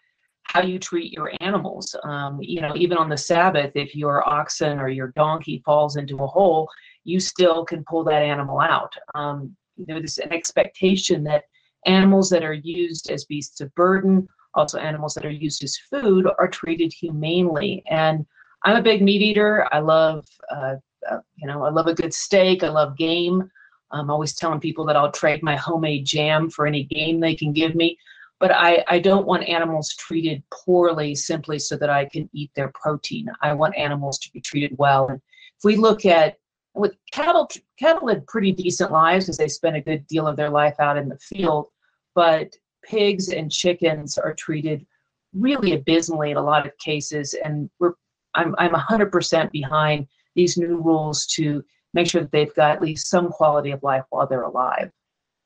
how 0.44 0.62
you 0.62 0.78
treat 0.80 1.12
your 1.12 1.32
animals. 1.42 1.96
Um, 2.04 2.40
you 2.42 2.62
know, 2.62 2.74
even 2.76 2.98
on 2.98 3.10
the 3.10 3.18
Sabbath, 3.18 3.72
if 3.76 3.96
your 3.96 4.28
oxen 4.28 4.80
or 4.80 4.90
your 4.90 5.12
donkey 5.16 5.62
falls 5.66 5.96
into 5.96 6.18
a 6.18 6.28
hole, 6.28 6.70
you 7.04 7.20
still 7.20 7.66
can 7.66 7.84
pull 7.86 8.04
that 8.06 8.22
animal 8.24 8.60
out. 8.60 8.94
Um, 9.16 9.56
there's 9.78 10.18
an 10.20 10.32
expectation 10.32 11.24
that 11.26 11.44
animals 11.86 12.30
that 12.30 12.44
are 12.44 12.54
used 12.54 13.10
as 13.10 13.26
beasts 13.26 13.60
of 13.62 13.74
burden, 13.76 14.28
also 14.54 14.78
animals 14.80 15.14
that 15.16 15.26
are 15.26 15.30
used 15.30 15.64
as 15.64 15.78
food, 15.90 16.28
are 16.40 16.48
treated 16.48 16.94
humanely. 16.94 17.84
And 17.90 18.26
I'm 18.64 18.78
a 18.78 18.82
big 18.82 19.02
meat 19.02 19.22
eater. 19.22 19.68
I 19.72 19.80
love, 19.80 20.26
uh, 20.50 20.76
uh, 21.10 21.20
you 21.36 21.48
know, 21.48 21.64
I 21.64 21.70
love 21.70 21.88
a 21.88 21.94
good 21.94 22.14
steak. 22.14 22.64
I 22.64 22.70
love 22.70 22.98
game. 22.98 23.50
I'm 23.92 24.10
always 24.10 24.34
telling 24.34 24.60
people 24.60 24.86
that 24.86 24.96
I'll 24.96 25.12
trade 25.12 25.44
my 25.44 25.56
homemade 25.56 26.06
jam 26.06 26.50
for 26.50 26.66
any 26.66 26.84
game 26.84 27.20
they 27.20 27.36
can 27.36 27.54
give 27.54 27.76
me. 27.76 27.98
But 28.40 28.52
I, 28.52 28.84
I 28.88 29.00
don't 29.00 29.26
want 29.26 29.48
animals 29.48 29.94
treated 29.96 30.44
poorly 30.52 31.16
simply 31.16 31.60
so 31.60 31.78
that 31.78 31.90
I 31.90 32.06
can 32.06 32.30
eat 32.34 32.52
their 32.56 32.72
protein. 32.76 33.28
I 33.42 33.54
want 33.54 33.78
animals 33.78 34.20
to 34.20 34.32
be 34.32 34.42
treated 34.42 34.76
well. 34.78 35.08
And 35.08 35.22
if 35.58 35.64
we 35.64 35.78
look 35.78 36.06
at 36.06 36.38
with 36.74 36.98
cattle, 37.12 37.50
cattle 37.80 38.08
live 38.08 38.28
pretty 38.28 38.52
decent 38.52 38.92
lives 38.92 39.26
because 39.26 39.38
they 39.38 39.48
spend 39.48 39.78
a 39.78 39.82
good 39.82 40.06
deal 40.08 40.28
of 40.28 40.36
their 40.36 40.50
life 40.50 40.76
out 40.80 40.98
in 40.98 41.08
the 41.08 41.18
field. 41.20 41.68
But 42.14 42.54
pigs 42.84 43.30
and 43.30 43.52
chickens 43.52 44.18
are 44.18 44.34
treated 44.34 44.86
really 45.34 45.74
abysmally 45.74 46.32
in 46.32 46.38
a 46.38 46.44
lot 46.44 46.66
of 46.66 46.78
cases, 46.78 47.34
and 47.44 47.70
we're 47.80 47.94
I'm 48.36 48.54
I'm 48.58 48.72
100% 48.72 49.52
behind 49.52 50.08
these 50.36 50.58
new 50.58 50.82
rules 50.82 51.26
to 51.28 51.64
make 51.94 52.08
sure 52.08 52.22
that 52.22 52.32
they've 52.32 52.54
got 52.56 52.72
at 52.72 52.82
least 52.82 53.10
some 53.10 53.30
quality 53.30 53.72
of 53.72 53.82
life 53.84 54.04
while 54.10 54.28
they're 54.28 54.44
alive. 54.44 54.92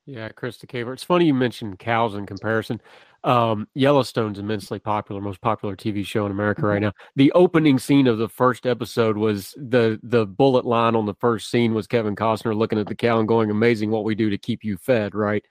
Yeah, 0.05 0.29
Krista 0.29 0.65
Kafer. 0.65 0.93
It's 0.93 1.03
funny 1.03 1.25
you 1.25 1.35
mentioned 1.35 1.77
cows 1.77 2.15
in 2.15 2.25
comparison. 2.25 2.81
Um, 3.23 3.67
Yellowstone's 3.75 4.39
immensely 4.39 4.79
popular, 4.79 5.21
most 5.21 5.39
popular 5.39 5.75
TV 5.75 6.03
show 6.03 6.25
in 6.25 6.31
America 6.31 6.63
right 6.63 6.77
mm-hmm. 6.77 6.85
now. 6.85 6.93
The 7.15 7.31
opening 7.33 7.77
scene 7.77 8.07
of 8.07 8.17
the 8.17 8.27
first 8.27 8.65
episode 8.65 9.17
was 9.17 9.53
the 9.57 9.99
the 10.01 10.25
bullet 10.25 10.65
line 10.65 10.95
on 10.95 11.05
the 11.05 11.13
first 11.15 11.51
scene 11.51 11.75
was 11.75 11.85
Kevin 11.85 12.15
Costner 12.15 12.55
looking 12.55 12.79
at 12.79 12.87
the 12.87 12.95
cow 12.95 13.19
and 13.19 13.27
going, 13.27 13.51
"Amazing 13.51 13.91
what 13.91 14.03
we 14.03 14.15
do 14.15 14.31
to 14.31 14.37
keep 14.37 14.63
you 14.63 14.77
fed." 14.77 15.13
Right? 15.13 15.45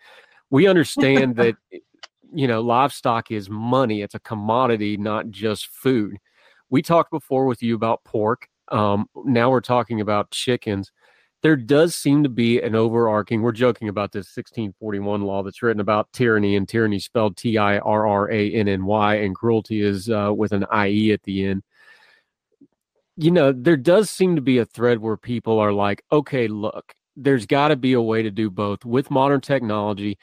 We 0.50 0.66
understand 0.66 1.36
that 1.36 1.54
you 2.34 2.48
know 2.48 2.60
livestock 2.60 3.30
is 3.30 3.48
money; 3.48 4.02
it's 4.02 4.16
a 4.16 4.20
commodity, 4.20 4.96
not 4.96 5.30
just 5.30 5.68
food. 5.68 6.16
We 6.68 6.82
talked 6.82 7.12
before 7.12 7.46
with 7.46 7.62
you 7.62 7.76
about 7.76 8.02
pork. 8.02 8.48
Um, 8.70 9.08
now 9.24 9.50
we're 9.50 9.60
talking 9.60 10.00
about 10.00 10.30
chickens. 10.30 10.92
There 11.42 11.56
does 11.56 11.94
seem 11.94 12.24
to 12.24 12.28
be 12.28 12.60
an 12.60 12.74
overarching 12.74 13.42
we're 13.42 13.52
joking 13.52 13.88
about 13.88 14.10
this 14.10 14.26
1641 14.36 15.22
law 15.22 15.42
that's 15.42 15.62
written 15.62 15.80
about 15.80 16.12
tyranny 16.12 16.56
and 16.56 16.68
tyranny 16.68 16.98
spelled 16.98 17.36
t-i-r-r-a-n-n-y 17.36 19.14
and 19.14 19.34
cruelty 19.34 19.80
is 19.80 20.10
uh, 20.10 20.32
with 20.36 20.52
an 20.52 20.66
i-e 20.72 21.12
at 21.12 21.22
the 21.22 21.46
end. 21.46 21.62
You 23.16 23.30
know 23.30 23.52
there 23.52 23.76
does 23.76 24.10
seem 24.10 24.36
to 24.36 24.42
be 24.42 24.58
a 24.58 24.64
thread 24.64 24.98
where 24.98 25.16
people 25.16 25.58
are 25.58 25.72
like 25.72 26.04
okay 26.10 26.48
look 26.48 26.94
there's 27.16 27.46
got 27.46 27.68
to 27.68 27.76
be 27.76 27.94
a 27.94 28.00
way 28.00 28.22
to 28.22 28.30
do 28.30 28.48
both. 28.48 28.84
With 28.84 29.10
modern 29.10 29.40
technology 29.40 30.18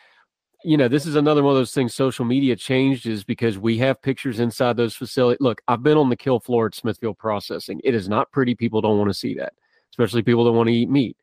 you 0.66 0.78
know 0.78 0.88
this 0.88 1.06
is 1.06 1.16
another 1.16 1.44
one 1.44 1.54
of 1.54 1.58
those 1.58 1.74
things 1.74 1.94
social 1.94 2.26
media 2.26 2.56
changed 2.56 3.06
is 3.06 3.24
because 3.24 3.58
we 3.58 3.78
have 3.78 4.02
pictures 4.02 4.40
inside 4.40 4.76
those 4.76 4.96
facilities 4.96 5.40
look 5.40 5.62
i've 5.68 5.84
been 5.84 5.98
on 5.98 6.10
the 6.10 6.16
kill 6.16 6.40
floor 6.40 6.66
at 6.66 6.76
smithfield 6.76 7.18
processing 7.18 7.80
it 7.84 7.94
is 7.94 8.10
not 8.10 8.32
pretty 8.32 8.56
people 8.56 8.82
don't 8.82 8.98
want 8.98 9.10
to 9.10 9.14
see 9.14 9.36
that 9.36 9.54
especially 9.96 10.22
people 10.24 10.44
that 10.44 10.52
want 10.52 10.68
to 10.68 10.74
eat 10.74 10.90
meat. 10.90 11.16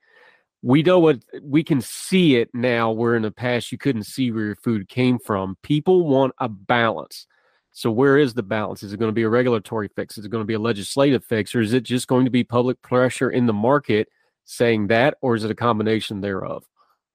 We 0.63 0.83
know 0.83 0.99
what 0.99 1.23
we 1.43 1.63
can 1.63 1.81
see 1.81 2.37
it 2.37 2.49
now, 2.55 2.91
where 2.91 3.17
in 3.17 3.23
the 3.23 3.31
past 3.31 3.71
you 3.71 3.77
couldn't 3.77 4.05
see 4.05 4.31
where 4.31 4.47
your 4.47 4.57
food 4.57 4.89
came 4.89 5.19
from. 5.19 5.59
People 5.63 6.07
want 6.07 6.33
a 6.39 6.49
balance. 6.49 7.27
So, 7.73 7.91
where 7.91 8.17
is 8.17 8.33
the 8.33 8.43
balance? 8.43 8.83
Is 8.83 8.93
it 8.93 8.99
going 8.99 9.11
to 9.11 9.15
be 9.15 9.25
a 9.25 9.29
regulatory 9.29 9.89
fix? 9.89 10.17
Is 10.17 10.25
it 10.25 10.31
going 10.31 10.43
to 10.43 10.47
be 10.47 10.55
a 10.55 10.59
legislative 10.59 11.25
fix? 11.25 11.55
Or 11.55 11.61
is 11.61 11.73
it 11.73 11.83
just 11.83 12.07
going 12.07 12.25
to 12.25 12.31
be 12.31 12.45
public 12.45 12.81
pressure 12.81 13.31
in 13.31 13.47
the 13.47 13.53
market 13.53 14.09
saying 14.45 14.87
that? 14.87 15.19
Or 15.21 15.35
is 15.35 15.45
it 15.45 15.51
a 15.51 15.55
combination 15.55 16.21
thereof? 16.21 16.65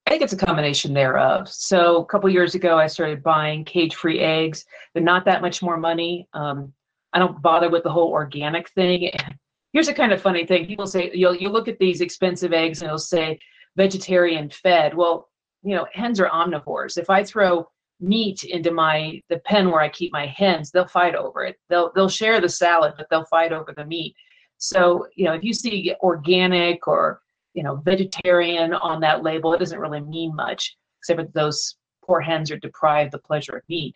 I 0.07 0.09
think 0.09 0.21
it's 0.21 0.31
a 0.31 0.37
combination 0.37 0.93
thereof. 0.93 1.49
So, 1.49 1.97
a 1.97 2.05
couple 2.05 2.29
years 2.29 2.55
ago, 2.55 2.77
I 2.77 2.87
started 2.87 3.21
buying 3.21 3.65
cage 3.65 3.93
free 3.93 4.21
eggs. 4.21 4.63
They're 4.93 5.03
not 5.03 5.25
that 5.25 5.41
much 5.41 5.61
more 5.61 5.75
money. 5.75 6.29
Um, 6.33 6.71
I 7.11 7.19
don't 7.19 7.41
bother 7.41 7.69
with 7.69 7.83
the 7.83 7.91
whole 7.91 8.11
organic 8.11 8.69
thing. 8.69 9.09
And 9.09 9.35
here's 9.73 9.89
a 9.89 9.93
kind 9.93 10.13
of 10.13 10.21
funny 10.21 10.45
thing. 10.45 10.65
People 10.65 10.87
say 10.87 11.11
you'll 11.13 11.35
you 11.35 11.49
look 11.49 11.67
at 11.67 11.77
these 11.77 11.99
expensive 11.99 12.53
eggs 12.53 12.81
and 12.81 12.87
it'll 12.87 12.99
say 12.99 13.37
vegetarian 13.75 14.49
fed. 14.49 14.95
Well, 14.95 15.27
you 15.61 15.75
know, 15.75 15.85
hens 15.91 16.21
are 16.21 16.29
omnivores. 16.29 16.97
If 16.97 17.09
I 17.09 17.21
throw 17.21 17.67
meat 17.99 18.45
into 18.45 18.71
my 18.71 19.21
the 19.27 19.39
pen 19.39 19.69
where 19.71 19.81
I 19.81 19.89
keep 19.89 20.13
my 20.13 20.27
hens, 20.27 20.71
they'll 20.71 20.87
fight 20.87 21.15
over 21.15 21.43
it. 21.43 21.57
They'll 21.67 21.91
they'll 21.95 22.07
share 22.07 22.39
the 22.39 22.47
salad, 22.47 22.93
but 22.95 23.07
they'll 23.09 23.25
fight 23.25 23.51
over 23.51 23.73
the 23.75 23.85
meat. 23.85 24.15
So, 24.57 25.05
you 25.17 25.25
know, 25.25 25.33
if 25.33 25.43
you 25.43 25.53
see 25.53 25.93
organic 26.01 26.87
or, 26.87 27.21
you 27.57 27.63
know, 27.63 27.77
vegetarian 27.77 28.75
on 28.75 28.99
that 28.99 29.23
label, 29.23 29.51
it 29.51 29.57
doesn't 29.57 29.79
really 29.79 29.99
mean 29.99 30.33
much, 30.35 30.77
except 30.99 31.17
that 31.17 31.33
those 31.33 31.75
poor 32.05 32.21
hens 32.21 32.51
are 32.51 32.59
deprived 32.59 33.11
the 33.11 33.17
pleasure 33.17 33.57
of 33.57 33.63
meat. 33.67 33.95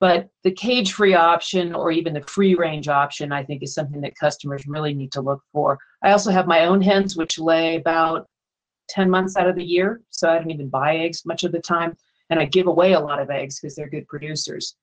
But 0.00 0.30
the 0.42 0.50
cage 0.50 0.94
free 0.94 1.12
option 1.12 1.74
or 1.74 1.90
even 1.90 2.14
the 2.14 2.22
free 2.22 2.54
range 2.54 2.88
option, 2.88 3.30
I 3.30 3.44
think, 3.44 3.62
is 3.62 3.74
something 3.74 4.00
that 4.00 4.16
customers 4.16 4.66
really 4.66 4.94
need 4.94 5.12
to 5.12 5.20
look 5.20 5.42
for. 5.52 5.78
I 6.02 6.12
also 6.12 6.30
have 6.30 6.46
my 6.46 6.64
own 6.64 6.80
hens, 6.80 7.14
which 7.14 7.38
lay 7.38 7.76
about 7.76 8.26
10 8.88 9.10
months 9.10 9.36
out 9.36 9.50
of 9.50 9.56
the 9.56 9.62
year. 9.62 10.00
So 10.08 10.30
I 10.30 10.38
don't 10.38 10.50
even 10.50 10.70
buy 10.70 10.96
eggs 10.96 11.26
much 11.26 11.44
of 11.44 11.52
the 11.52 11.60
time. 11.60 11.94
And 12.30 12.40
I 12.40 12.46
give 12.46 12.68
away 12.68 12.94
a 12.94 13.00
lot 13.00 13.20
of 13.20 13.28
eggs 13.28 13.60
because 13.60 13.76
they're 13.76 13.90
good 13.90 14.08
producers. 14.08 14.76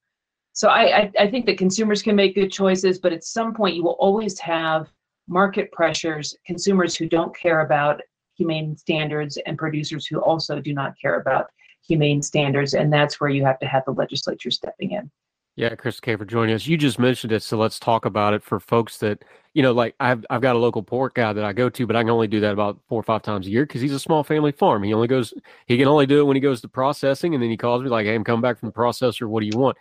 So 0.53 0.69
I, 0.69 0.83
I, 0.99 1.11
I 1.21 1.31
think 1.31 1.47
that 1.47 1.57
consumers 1.57 2.03
can 2.03 2.15
make 2.15 2.35
good 2.35 2.51
choices, 2.51 2.99
but 2.99 3.13
at 3.13 3.23
some 3.23 3.55
point 3.55 3.75
you 3.75 3.83
will 3.83 3.97
always 3.99 4.37
have 4.39 4.91
market 5.27 5.71
pressures, 5.71 6.35
consumers 6.45 6.95
who 6.95 7.07
don't 7.07 7.35
care 7.35 7.61
about 7.61 8.01
humane 8.41 8.75
standards, 8.75 9.37
and 9.45 9.57
producers 9.57 10.07
who 10.07 10.19
also 10.19 10.59
do 10.59 10.73
not 10.73 10.93
care 10.99 11.19
about 11.19 11.47
humane 11.87 12.21
standards, 12.21 12.73
and 12.73 12.91
that's 12.91 13.21
where 13.21 13.29
you 13.29 13.45
have 13.45 13.59
to 13.59 13.67
have 13.67 13.83
the 13.85 13.91
legislature 13.91 14.49
stepping 14.49 14.91
in. 14.91 15.11
Yeah, 15.57 15.75
Krista 15.75 16.01
Kafer 16.01 16.25
joining 16.25 16.55
us. 16.55 16.65
You 16.65 16.77
just 16.77 16.97
mentioned 16.97 17.33
it, 17.33 17.43
so 17.43 17.57
let's 17.57 17.77
talk 17.77 18.05
about 18.05 18.33
it 18.33 18.41
for 18.41 18.59
folks 18.59 18.97
that 18.99 19.23
you 19.53 19.61
know. 19.61 19.73
Like 19.73 19.95
I've 19.99 20.25
I've 20.29 20.41
got 20.41 20.55
a 20.55 20.59
local 20.59 20.81
pork 20.81 21.13
guy 21.15 21.33
that 21.33 21.43
I 21.43 21.51
go 21.53 21.69
to, 21.69 21.85
but 21.85 21.95
I 21.95 22.01
can 22.01 22.09
only 22.09 22.27
do 22.27 22.39
that 22.39 22.53
about 22.53 22.79
four 22.87 22.99
or 22.99 23.03
five 23.03 23.21
times 23.21 23.45
a 23.45 23.49
year 23.49 23.65
because 23.65 23.81
he's 23.81 23.93
a 23.93 23.99
small 23.99 24.23
family 24.23 24.53
farm. 24.53 24.81
He 24.81 24.93
only 24.93 25.09
goes 25.09 25.33
he 25.67 25.77
can 25.77 25.89
only 25.89 26.05
do 26.05 26.21
it 26.21 26.23
when 26.23 26.37
he 26.37 26.41
goes 26.41 26.61
to 26.61 26.69
processing, 26.69 27.35
and 27.35 27.43
then 27.43 27.49
he 27.49 27.57
calls 27.57 27.83
me 27.83 27.89
like, 27.89 28.05
"Hey, 28.05 28.15
I'm 28.15 28.23
coming 28.23 28.41
back 28.41 28.59
from 28.59 28.69
the 28.69 28.73
processor. 28.73 29.27
What 29.27 29.41
do 29.41 29.47
you 29.47 29.57
want?" 29.57 29.77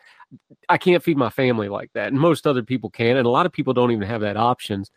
I 0.69 0.77
can't 0.77 1.03
feed 1.05 1.17
my 1.17 1.31
family 1.31 1.69
like 1.69 1.91
that, 1.95 2.09
and 2.09 2.21
most 2.21 2.49
other 2.49 2.65
people 2.65 2.91
can, 2.91 3.17
and 3.17 3.27
a 3.27 3.31
lot 3.31 3.47
of 3.47 3.53
people 3.53 3.73
don't 3.73 3.93
even 3.93 4.09
have 4.09 4.23
that 4.23 4.37
options. 4.37 4.91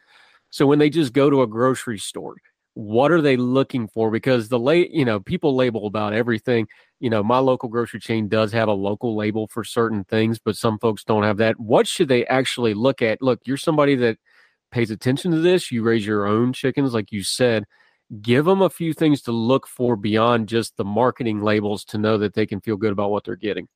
So 0.49 0.65
when 0.65 0.79
they 0.79 0.89
just 0.89 1.13
go 1.13 1.29
to 1.29 1.43
a 1.43 1.47
grocery 1.47 1.99
store, 1.99 2.35
what 2.75 3.11
are 3.11 3.21
they 3.21 3.37
looking 3.37 3.87
for? 3.87 4.09
Because 4.09 4.49
the 4.49 4.59
late 4.59 4.91
you 4.91 5.05
know 5.05 5.19
people 5.19 5.55
label 5.55 5.87
about 5.87 6.13
everything. 6.13 6.67
You 6.99 7.09
know 7.09 7.23
my 7.23 7.39
local 7.39 7.69
grocery 7.69 7.99
chain 7.99 8.27
does 8.27 8.51
have 8.53 8.67
a 8.67 8.73
local 8.73 9.15
label 9.15 9.47
for 9.47 9.63
certain 9.63 10.03
things 10.05 10.39
but 10.39 10.55
some 10.55 10.79
folks 10.79 11.03
don't 11.03 11.23
have 11.23 11.37
that. 11.37 11.59
What 11.59 11.87
should 11.87 12.07
they 12.07 12.25
actually 12.27 12.73
look 12.73 13.01
at? 13.01 13.21
Look 13.21 13.41
you're 13.45 13.57
somebody 13.57 13.95
that 13.95 14.17
pays 14.71 14.91
attention 14.91 15.31
to 15.31 15.39
this. 15.39 15.71
You 15.71 15.83
raise 15.83 16.05
your 16.05 16.25
own 16.25 16.53
chickens 16.53 16.93
like 16.93 17.11
you 17.11 17.23
said. 17.23 17.65
Give 18.21 18.45
them 18.45 18.61
a 18.61 18.69
few 18.69 18.93
things 18.93 19.21
to 19.23 19.31
look 19.31 19.67
for 19.67 19.95
beyond 19.95 20.47
just 20.47 20.77
the 20.77 20.85
marketing 20.85 21.41
labels 21.41 21.83
to 21.85 21.97
know 21.97 22.17
that 22.19 22.33
they 22.33 22.45
can 22.45 22.61
feel 22.61 22.77
good 22.77 22.91
about 22.91 23.11
what 23.11 23.23
they're 23.23 23.35
getting 23.35 23.67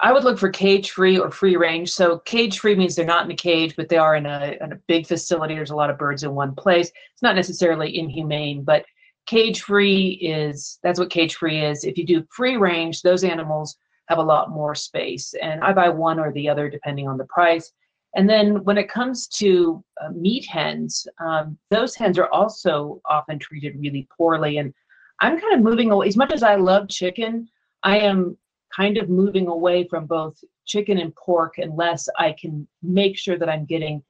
I 0.00 0.12
would 0.12 0.22
look 0.22 0.38
for 0.38 0.48
cage 0.48 0.92
free 0.92 1.18
or 1.18 1.30
free 1.30 1.56
range. 1.56 1.90
So 1.90 2.18
cage 2.20 2.60
free 2.60 2.76
means 2.76 2.94
they're 2.94 3.04
not 3.04 3.24
in 3.24 3.30
a 3.32 3.36
cage, 3.36 3.74
but 3.76 3.88
they 3.88 3.96
are 3.96 4.14
in 4.14 4.26
a, 4.26 4.56
in 4.60 4.72
a 4.72 4.80
big 4.86 5.06
facility. 5.06 5.54
There's 5.54 5.70
a 5.70 5.76
lot 5.76 5.90
of 5.90 5.98
birds 5.98 6.22
in 6.22 6.34
one 6.34 6.54
place. 6.54 6.88
It's 7.12 7.22
not 7.22 7.34
necessarily 7.34 7.98
inhumane, 7.98 8.62
but 8.62 8.84
cage 9.26 9.62
free 9.62 10.10
is 10.22 10.78
that's 10.82 11.00
what 11.00 11.10
cage 11.10 11.34
free 11.34 11.64
is. 11.64 11.84
If 11.84 11.98
you 11.98 12.06
do 12.06 12.24
free 12.30 12.56
range, 12.56 13.02
those 13.02 13.24
animals 13.24 13.76
have 14.08 14.18
a 14.18 14.22
lot 14.22 14.50
more 14.50 14.74
space. 14.74 15.34
And 15.42 15.62
I 15.62 15.72
buy 15.72 15.88
one 15.88 16.20
or 16.20 16.32
the 16.32 16.48
other 16.48 16.70
depending 16.70 17.08
on 17.08 17.18
the 17.18 17.26
price. 17.26 17.72
And 18.14 18.28
then 18.28 18.64
when 18.64 18.78
it 18.78 18.88
comes 18.88 19.26
to 19.28 19.84
uh, 20.00 20.10
meat 20.10 20.46
hens, 20.46 21.06
um, 21.20 21.58
those 21.70 21.94
hens 21.94 22.18
are 22.18 22.32
also 22.32 23.02
often 23.04 23.38
treated 23.38 23.78
really 23.78 24.08
poorly. 24.16 24.58
And 24.58 24.72
I'm 25.20 25.38
kind 25.38 25.54
of 25.54 25.60
moving 25.60 25.90
away. 25.90 26.06
As 26.06 26.16
much 26.16 26.32
as 26.32 26.42
I 26.42 26.54
love 26.54 26.88
chicken, 26.88 27.48
I 27.82 27.98
am 27.98 28.36
kind 28.74 28.98
of 28.98 29.08
moving 29.08 29.48
away 29.48 29.84
from 29.84 30.06
both 30.06 30.42
chicken 30.66 30.98
and 30.98 31.14
pork 31.16 31.54
unless 31.58 32.08
I 32.18 32.34
can 32.38 32.66
make 32.82 33.18
sure 33.18 33.38
that 33.38 33.48
I'm 33.48 33.64
getting 33.64 34.02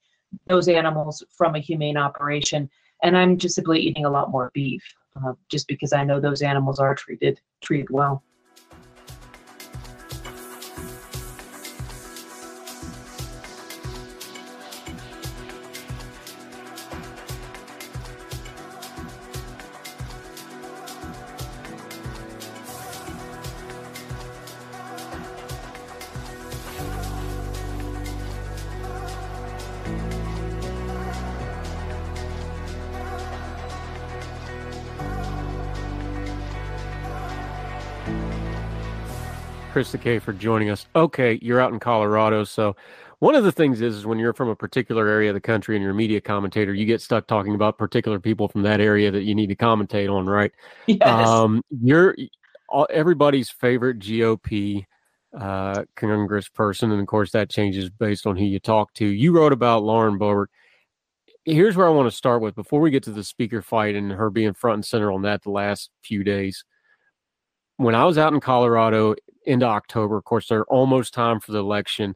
those 0.46 0.68
animals 0.68 1.24
from 1.36 1.54
a 1.54 1.60
humane 1.60 1.96
operation. 1.96 2.68
And 3.02 3.16
I'm 3.16 3.38
just 3.38 3.54
simply 3.54 3.80
eating 3.80 4.04
a 4.04 4.10
lot 4.10 4.30
more 4.30 4.50
beef, 4.54 4.82
uh, 5.16 5.34
just 5.50 5.68
because 5.68 5.92
I 5.92 6.04
know 6.04 6.20
those 6.20 6.42
animals 6.42 6.80
are 6.80 6.94
treated 6.94 7.40
treated 7.62 7.90
well. 7.90 8.22
Krista 39.78 39.96
Kafer 39.96 40.36
joining 40.36 40.70
us. 40.70 40.86
Okay, 40.96 41.38
you're 41.40 41.60
out 41.60 41.72
in 41.72 41.78
Colorado, 41.78 42.42
so 42.42 42.74
One 43.20 43.36
of 43.36 43.44
the 43.44 43.52
things 43.52 43.80
is, 43.80 43.96
is 43.96 44.06
when 44.06 44.18
you're 44.18 44.32
from 44.32 44.48
a 44.48 44.56
particular 44.56 45.06
area 45.08 45.30
of 45.30 45.34
the 45.34 45.40
country 45.40 45.76
and 45.76 45.82
you're 45.82 45.92
a 45.92 45.94
media 45.94 46.20
commentator, 46.20 46.72
you 46.72 46.84
get 46.84 47.00
stuck 47.00 47.26
talking 47.26 47.54
about 47.54 47.78
particular 47.78 48.20
people 48.20 48.48
from 48.48 48.62
that 48.62 48.80
area 48.80 49.10
that 49.10 49.22
you 49.22 49.34
need 49.34 49.48
to 49.48 49.56
commentate 49.56 50.12
on, 50.12 50.26
right? 50.26 50.52
Yes. 50.86 51.28
Um, 51.28 51.62
you're 51.82 52.16
everybody's 52.90 53.50
favorite 53.50 53.98
GOP 53.98 54.84
uh, 55.38 55.84
congressperson, 55.96 56.90
and 56.92 57.00
of 57.00 57.06
course 57.06 57.30
that 57.32 57.50
changes 57.50 57.88
based 57.88 58.26
on 58.26 58.36
who 58.36 58.44
you 58.44 58.58
talk 58.58 58.92
to. 58.94 59.06
You 59.06 59.32
wrote 59.32 59.52
about 59.52 59.84
Lauren 59.84 60.18
Boebert. 60.18 60.46
Here's 61.44 61.76
where 61.76 61.86
I 61.86 61.90
want 61.90 62.10
to 62.10 62.16
start 62.16 62.42
with 62.42 62.54
before 62.54 62.80
we 62.80 62.90
get 62.90 63.04
to 63.04 63.12
the 63.12 63.24
speaker 63.24 63.62
fight 63.62 63.94
and 63.94 64.10
her 64.10 64.30
being 64.30 64.54
front 64.54 64.74
and 64.74 64.84
center 64.84 65.12
on 65.12 65.22
that 65.22 65.42
the 65.42 65.50
last 65.50 65.90
few 66.02 66.24
days. 66.24 66.64
When 67.76 67.94
I 67.94 68.04
was 68.06 68.18
out 68.18 68.32
in 68.32 68.40
Colorado 68.40 69.14
into 69.48 69.66
October, 69.66 70.16
of 70.16 70.24
course, 70.24 70.48
they're 70.48 70.64
almost 70.66 71.14
time 71.14 71.40
for 71.40 71.52
the 71.52 71.58
election. 71.58 72.14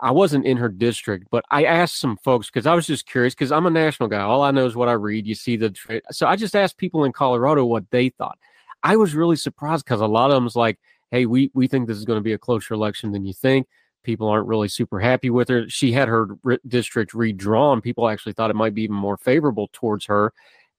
I 0.00 0.10
wasn't 0.10 0.46
in 0.46 0.56
her 0.56 0.68
district, 0.68 1.28
but 1.30 1.44
I 1.50 1.64
asked 1.64 2.00
some 2.00 2.16
folks 2.24 2.48
because 2.48 2.66
I 2.66 2.74
was 2.74 2.86
just 2.86 3.06
curious 3.06 3.34
because 3.34 3.52
I'm 3.52 3.66
a 3.66 3.70
national 3.70 4.08
guy. 4.08 4.20
All 4.20 4.42
I 4.42 4.50
know 4.50 4.66
is 4.66 4.74
what 4.74 4.88
I 4.88 4.92
read. 4.92 5.26
You 5.26 5.34
see 5.34 5.56
the 5.56 5.74
so 6.10 6.26
I 6.26 6.34
just 6.34 6.56
asked 6.56 6.76
people 6.76 7.04
in 7.04 7.12
Colorado 7.12 7.64
what 7.64 7.88
they 7.90 8.08
thought. 8.08 8.38
I 8.82 8.96
was 8.96 9.14
really 9.14 9.36
surprised 9.36 9.84
because 9.84 10.00
a 10.00 10.06
lot 10.06 10.30
of 10.30 10.34
them's 10.34 10.56
like, 10.56 10.78
"Hey, 11.12 11.26
we 11.26 11.50
we 11.54 11.68
think 11.68 11.86
this 11.86 11.98
is 11.98 12.04
going 12.04 12.18
to 12.18 12.22
be 12.22 12.32
a 12.32 12.38
closer 12.38 12.74
election 12.74 13.12
than 13.12 13.24
you 13.24 13.32
think." 13.32 13.68
People 14.02 14.28
aren't 14.28 14.48
really 14.48 14.66
super 14.66 14.98
happy 14.98 15.30
with 15.30 15.48
her. 15.48 15.68
She 15.68 15.92
had 15.92 16.08
her 16.08 16.36
re- 16.42 16.58
district 16.66 17.14
redrawn. 17.14 17.80
People 17.80 18.08
actually 18.08 18.32
thought 18.32 18.50
it 18.50 18.56
might 18.56 18.74
be 18.74 18.82
even 18.82 18.96
more 18.96 19.16
favorable 19.16 19.70
towards 19.72 20.06
her, 20.06 20.32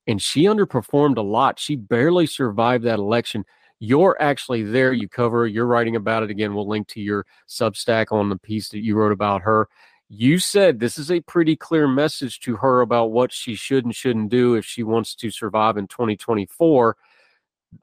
and 0.06 0.22
she 0.22 0.44
underperformed 0.44 1.18
a 1.18 1.22
lot. 1.22 1.60
She 1.60 1.78
barely 1.78 2.26
survived 2.28 2.84
that 2.84 3.00
election. 3.00 3.46
You're 3.86 4.16
actually 4.22 4.64
there. 4.64 4.94
You 4.94 5.10
cover. 5.10 5.46
You're 5.46 5.66
writing 5.66 5.96
about 5.96 6.24
it 6.24 6.30
again. 6.30 6.54
We'll 6.54 6.68
link 6.68 6.88
to 6.90 7.02
your 7.02 7.26
Substack 7.48 8.12
on 8.12 8.30
the 8.30 8.38
piece 8.38 8.70
that 8.70 8.84
you 8.84 8.96
wrote 8.96 9.12
about 9.12 9.42
her. 9.42 9.68
You 10.10 10.40
said 10.40 10.80
this 10.80 10.98
is 10.98 11.12
a 11.12 11.22
pretty 11.22 11.56
clear 11.56 11.88
message 11.88 12.40
to 12.42 12.56
her 12.58 12.82
about 12.82 13.12
what 13.12 13.34
she 13.34 13.56
should 13.56 13.84
and 13.84 13.96
shouldn't 13.96 14.30
do 14.30 14.54
if 14.54 14.66
she 14.66 14.84
wants 14.84 15.16
to 15.16 15.32
survive 15.32 15.78
in 15.78 15.88
2024 15.88 16.96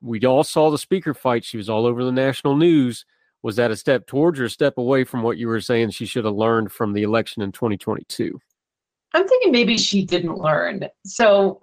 we 0.01 0.25
all 0.25 0.45
saw 0.45 0.71
the 0.71 0.79
speaker 0.79 1.15
fight. 1.15 1.45
She 1.45 1.57
was 1.57 1.69
all 1.69 1.87
over 1.87 2.05
the 2.05 2.13
national 2.13 2.57
news. 2.57 3.05
Was 3.43 3.57
that 3.57 3.71
a 3.71 3.77
step 3.77 4.07
towards 4.07 4.39
or 4.39 4.45
a 4.45 4.51
step 4.51 4.79
away 4.79 5.05
from 5.05 5.23
what 5.23 5.39
you 5.39 5.49
were 5.49 5.61
saying 5.61 5.91
she 5.91 6.07
should 6.07 6.25
have 6.25 6.35
learned 6.35 6.71
from 6.73 6.93
the 6.93 7.03
election 7.03 7.43
in 7.43 7.53
2022? 7.53 8.39
I'm 9.15 9.27
thinking 9.27 9.51
maybe 9.51 9.79
she 9.79 10.05
didn't 10.05 10.37
learn. 10.37 10.85
So 11.05 11.61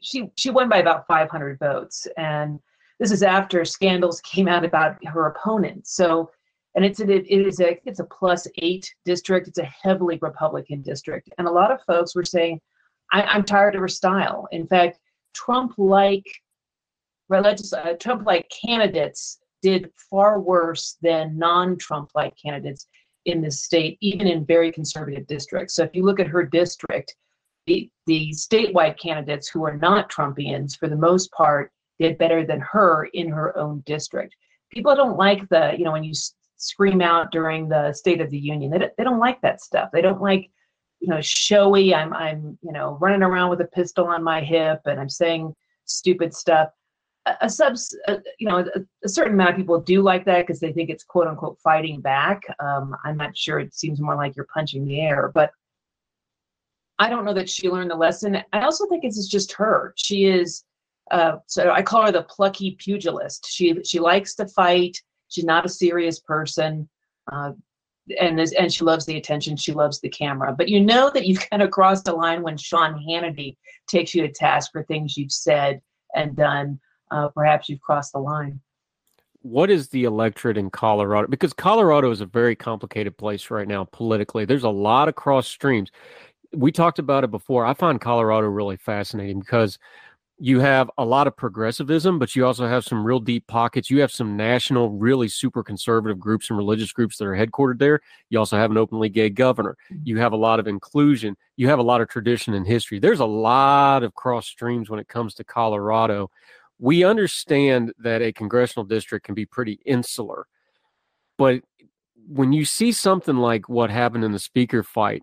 she 0.00 0.30
she 0.36 0.50
won 0.50 0.68
by 0.68 0.78
about 0.78 1.06
500 1.06 1.58
votes, 1.58 2.06
and 2.16 2.60
this 2.98 3.10
is 3.10 3.22
after 3.22 3.64
scandals 3.64 4.20
came 4.22 4.48
out 4.48 4.64
about 4.64 5.04
her 5.04 5.26
opponent. 5.26 5.86
So, 5.86 6.30
and 6.74 6.84
it's 6.84 7.00
a, 7.00 7.10
it 7.10 7.46
is 7.46 7.60
a 7.60 7.78
it's 7.84 8.00
a 8.00 8.04
plus 8.04 8.46
eight 8.58 8.92
district. 9.04 9.48
It's 9.48 9.58
a 9.58 9.64
heavily 9.82 10.18
Republican 10.20 10.82
district, 10.82 11.30
and 11.38 11.46
a 11.46 11.50
lot 11.50 11.70
of 11.70 11.80
folks 11.86 12.14
were 12.14 12.24
saying, 12.24 12.60
I, 13.12 13.22
"I'm 13.22 13.44
tired 13.44 13.74
of 13.74 13.80
her 13.80 13.88
style." 13.88 14.46
In 14.52 14.66
fact, 14.66 14.98
Trump-like 15.34 16.26
uh, 17.30 17.92
Trump-like 17.98 18.50
candidates 18.64 19.38
did 19.62 19.90
far 20.10 20.40
worse 20.40 20.96
than 21.02 21.36
non-Trump-like 21.36 22.34
candidates 22.40 22.86
in 23.24 23.42
this 23.42 23.64
state, 23.64 23.98
even 24.00 24.26
in 24.26 24.46
very 24.46 24.70
conservative 24.70 25.26
districts. 25.26 25.74
So 25.74 25.82
if 25.82 25.94
you 25.94 26.04
look 26.04 26.20
at 26.20 26.28
her 26.28 26.44
district, 26.44 27.16
the, 27.66 27.90
the 28.06 28.30
statewide 28.30 28.98
candidates 28.98 29.48
who 29.48 29.64
are 29.64 29.76
not 29.76 30.10
Trumpians, 30.10 30.78
for 30.78 30.88
the 30.88 30.96
most 30.96 31.32
part, 31.32 31.72
did 31.98 32.18
better 32.18 32.44
than 32.44 32.60
her 32.60 33.06
in 33.14 33.28
her 33.28 33.56
own 33.56 33.82
district. 33.86 34.34
People 34.70 34.94
don't 34.94 35.16
like 35.16 35.48
the, 35.48 35.74
you 35.76 35.84
know, 35.84 35.92
when 35.92 36.04
you 36.04 36.12
scream 36.56 37.00
out 37.00 37.30
during 37.30 37.68
the 37.68 37.92
State 37.92 38.20
of 38.20 38.30
the 38.30 38.38
Union, 38.38 38.70
they, 38.70 38.90
they 38.96 39.04
don't 39.04 39.18
like 39.18 39.40
that 39.42 39.60
stuff. 39.60 39.90
They 39.92 40.02
don't 40.02 40.20
like, 40.20 40.50
you 41.00 41.08
know, 41.08 41.20
showy. 41.20 41.94
I'm, 41.94 42.12
I'm, 42.12 42.58
you 42.62 42.72
know, 42.72 42.98
running 43.00 43.22
around 43.22 43.50
with 43.50 43.60
a 43.60 43.66
pistol 43.66 44.06
on 44.06 44.22
my 44.22 44.40
hip 44.40 44.80
and 44.86 45.00
I'm 45.00 45.08
saying 45.08 45.54
stupid 45.84 46.34
stuff 46.34 46.70
a 47.40 47.50
subs, 47.50 47.96
a, 48.06 48.18
you 48.38 48.48
know, 48.48 48.58
a, 48.58 48.80
a, 49.04 49.08
certain 49.08 49.34
amount 49.34 49.50
of 49.50 49.56
people 49.56 49.80
do 49.80 50.02
like 50.02 50.24
that 50.24 50.46
because 50.46 50.60
they 50.60 50.72
think 50.72 50.90
it's 50.90 51.04
quote 51.04 51.26
unquote 51.26 51.58
fighting 51.62 52.00
back. 52.00 52.42
Um, 52.60 52.96
I'm 53.04 53.16
not 53.16 53.36
sure. 53.36 53.58
It 53.58 53.74
seems 53.74 54.00
more 54.00 54.16
like 54.16 54.36
you're 54.36 54.46
punching 54.52 54.86
the 54.86 55.00
air, 55.00 55.30
but 55.34 55.50
I 56.98 57.10
don't 57.10 57.24
know 57.24 57.34
that 57.34 57.50
she 57.50 57.68
learned 57.68 57.90
the 57.90 57.96
lesson. 57.96 58.42
I 58.52 58.60
also 58.62 58.86
think 58.86 59.04
it's 59.04 59.26
just 59.28 59.52
her. 59.52 59.92
She 59.96 60.24
is, 60.24 60.64
uh, 61.10 61.38
so 61.46 61.70
I 61.70 61.82
call 61.82 62.06
her 62.06 62.12
the 62.12 62.22
plucky 62.22 62.76
pugilist. 62.78 63.46
She 63.48 63.82
she 63.84 64.00
likes 64.00 64.34
to 64.36 64.46
fight. 64.48 64.96
She's 65.28 65.44
not 65.44 65.66
a 65.66 65.68
serious 65.68 66.20
person. 66.20 66.88
Uh, 67.30 67.52
and 68.20 68.38
this, 68.38 68.52
and 68.52 68.72
she 68.72 68.84
loves 68.84 69.04
the 69.04 69.16
attention. 69.16 69.56
She 69.56 69.72
loves 69.72 70.00
the 70.00 70.08
camera. 70.08 70.54
But 70.56 70.68
you 70.68 70.80
know 70.80 71.10
that 71.12 71.26
you've 71.26 71.40
kind 71.50 71.62
of 71.62 71.70
crossed 71.70 72.04
the 72.04 72.12
line 72.12 72.42
when 72.42 72.56
Sean 72.56 72.94
Hannity 72.94 73.56
takes 73.88 74.14
you 74.14 74.22
to 74.22 74.32
task 74.32 74.70
for 74.72 74.84
things 74.84 75.16
you've 75.16 75.32
said 75.32 75.80
and 76.14 76.36
done 76.36 76.78
uh, 77.10 77.28
perhaps 77.28 77.68
you've 77.68 77.80
crossed 77.80 78.12
the 78.12 78.18
line. 78.18 78.60
What 79.42 79.70
is 79.70 79.88
the 79.88 80.04
electorate 80.04 80.58
in 80.58 80.70
Colorado? 80.70 81.28
Because 81.28 81.52
Colorado 81.52 82.10
is 82.10 82.20
a 82.20 82.26
very 82.26 82.56
complicated 82.56 83.16
place 83.16 83.50
right 83.50 83.68
now 83.68 83.84
politically. 83.84 84.44
There's 84.44 84.64
a 84.64 84.70
lot 84.70 85.08
of 85.08 85.14
cross 85.14 85.46
streams. 85.46 85.90
We 86.52 86.72
talked 86.72 86.98
about 86.98 87.22
it 87.22 87.30
before. 87.30 87.64
I 87.64 87.74
find 87.74 88.00
Colorado 88.00 88.48
really 88.48 88.76
fascinating 88.76 89.38
because 89.40 89.78
you 90.38 90.60
have 90.60 90.90
a 90.98 91.04
lot 91.04 91.26
of 91.26 91.36
progressivism, 91.36 92.18
but 92.18 92.36
you 92.36 92.44
also 92.44 92.68
have 92.68 92.84
some 92.84 93.04
real 93.04 93.20
deep 93.20 93.46
pockets. 93.46 93.90
You 93.90 94.00
have 94.00 94.12
some 94.12 94.36
national, 94.36 94.90
really 94.90 95.28
super 95.28 95.62
conservative 95.62 96.18
groups 96.18 96.50
and 96.50 96.58
religious 96.58 96.92
groups 96.92 97.16
that 97.16 97.24
are 97.24 97.32
headquartered 97.32 97.78
there. 97.78 98.00
You 98.28 98.38
also 98.38 98.56
have 98.56 98.70
an 98.70 98.76
openly 98.76 99.08
gay 99.08 99.30
governor. 99.30 99.76
Mm-hmm. 99.90 100.02
You 100.04 100.18
have 100.18 100.32
a 100.32 100.36
lot 100.36 100.60
of 100.60 100.66
inclusion. 100.66 101.36
You 101.56 101.68
have 101.68 101.78
a 101.78 101.82
lot 101.82 102.00
of 102.00 102.08
tradition 102.08 102.54
and 102.54 102.66
history. 102.66 102.98
There's 102.98 103.20
a 103.20 103.26
lot 103.26 104.02
of 104.02 104.14
cross 104.14 104.46
streams 104.46 104.90
when 104.90 105.00
it 105.00 105.08
comes 105.08 105.34
to 105.34 105.44
Colorado 105.44 106.30
we 106.78 107.04
understand 107.04 107.92
that 107.98 108.22
a 108.22 108.32
congressional 108.32 108.84
district 108.84 109.24
can 109.24 109.34
be 109.34 109.46
pretty 109.46 109.80
insular, 109.84 110.46
but 111.38 111.62
when 112.28 112.52
you 112.52 112.64
see 112.64 112.92
something 112.92 113.36
like 113.36 113.68
what 113.68 113.90
happened 113.90 114.24
in 114.24 114.32
the 114.32 114.38
speaker 114.38 114.82
fight, 114.82 115.22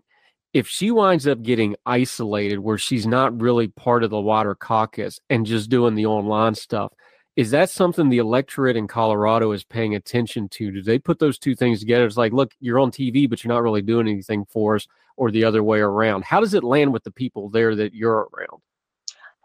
if 0.54 0.68
she 0.68 0.92
winds 0.92 1.26
up 1.26 1.42
getting 1.42 1.74
isolated 1.84 2.60
where 2.60 2.78
she's 2.78 3.06
not 3.08 3.38
really 3.40 3.66
part 3.66 4.04
of 4.04 4.10
the 4.10 4.20
water 4.20 4.54
caucus 4.54 5.20
and 5.28 5.44
just 5.44 5.68
doing 5.68 5.96
the 5.96 6.06
online 6.06 6.54
stuff, 6.54 6.92
is 7.34 7.50
that 7.50 7.68
something 7.68 8.08
the 8.08 8.18
electorate 8.18 8.76
in 8.76 8.86
Colorado 8.86 9.50
is 9.50 9.64
paying 9.64 9.96
attention 9.96 10.48
to? 10.50 10.70
Do 10.70 10.80
they 10.80 11.00
put 11.00 11.18
those 11.18 11.36
two 11.36 11.56
things 11.56 11.80
together? 11.80 12.06
It's 12.06 12.16
like, 12.16 12.32
look, 12.32 12.52
you're 12.60 12.78
on 12.78 12.92
TV, 12.92 13.28
but 13.28 13.42
you're 13.42 13.52
not 13.52 13.64
really 13.64 13.82
doing 13.82 14.06
anything 14.06 14.46
for 14.48 14.76
us, 14.76 14.86
or 15.16 15.32
the 15.32 15.44
other 15.44 15.64
way 15.64 15.80
around. 15.80 16.22
How 16.22 16.38
does 16.38 16.54
it 16.54 16.62
land 16.62 16.92
with 16.92 17.02
the 17.02 17.10
people 17.10 17.50
there 17.50 17.74
that 17.74 17.92
you're 17.92 18.28
around? 18.32 18.62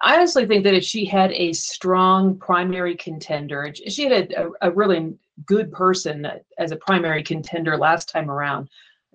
I 0.01 0.15
honestly 0.15 0.45
think 0.45 0.63
that 0.63 0.75
if 0.75 0.83
she 0.83 1.05
had 1.05 1.31
a 1.31 1.51
strong 1.53 2.37
primary 2.37 2.95
contender, 2.95 3.73
she 3.87 4.05
had 4.05 4.31
a, 4.31 4.49
a, 4.61 4.71
really 4.71 5.13
good 5.45 5.73
person 5.73 6.25
as 6.57 6.71
a 6.71 6.77
primary 6.77 7.21
contender 7.21 7.75
last 7.75 8.07
time 8.07 8.31
around. 8.31 8.69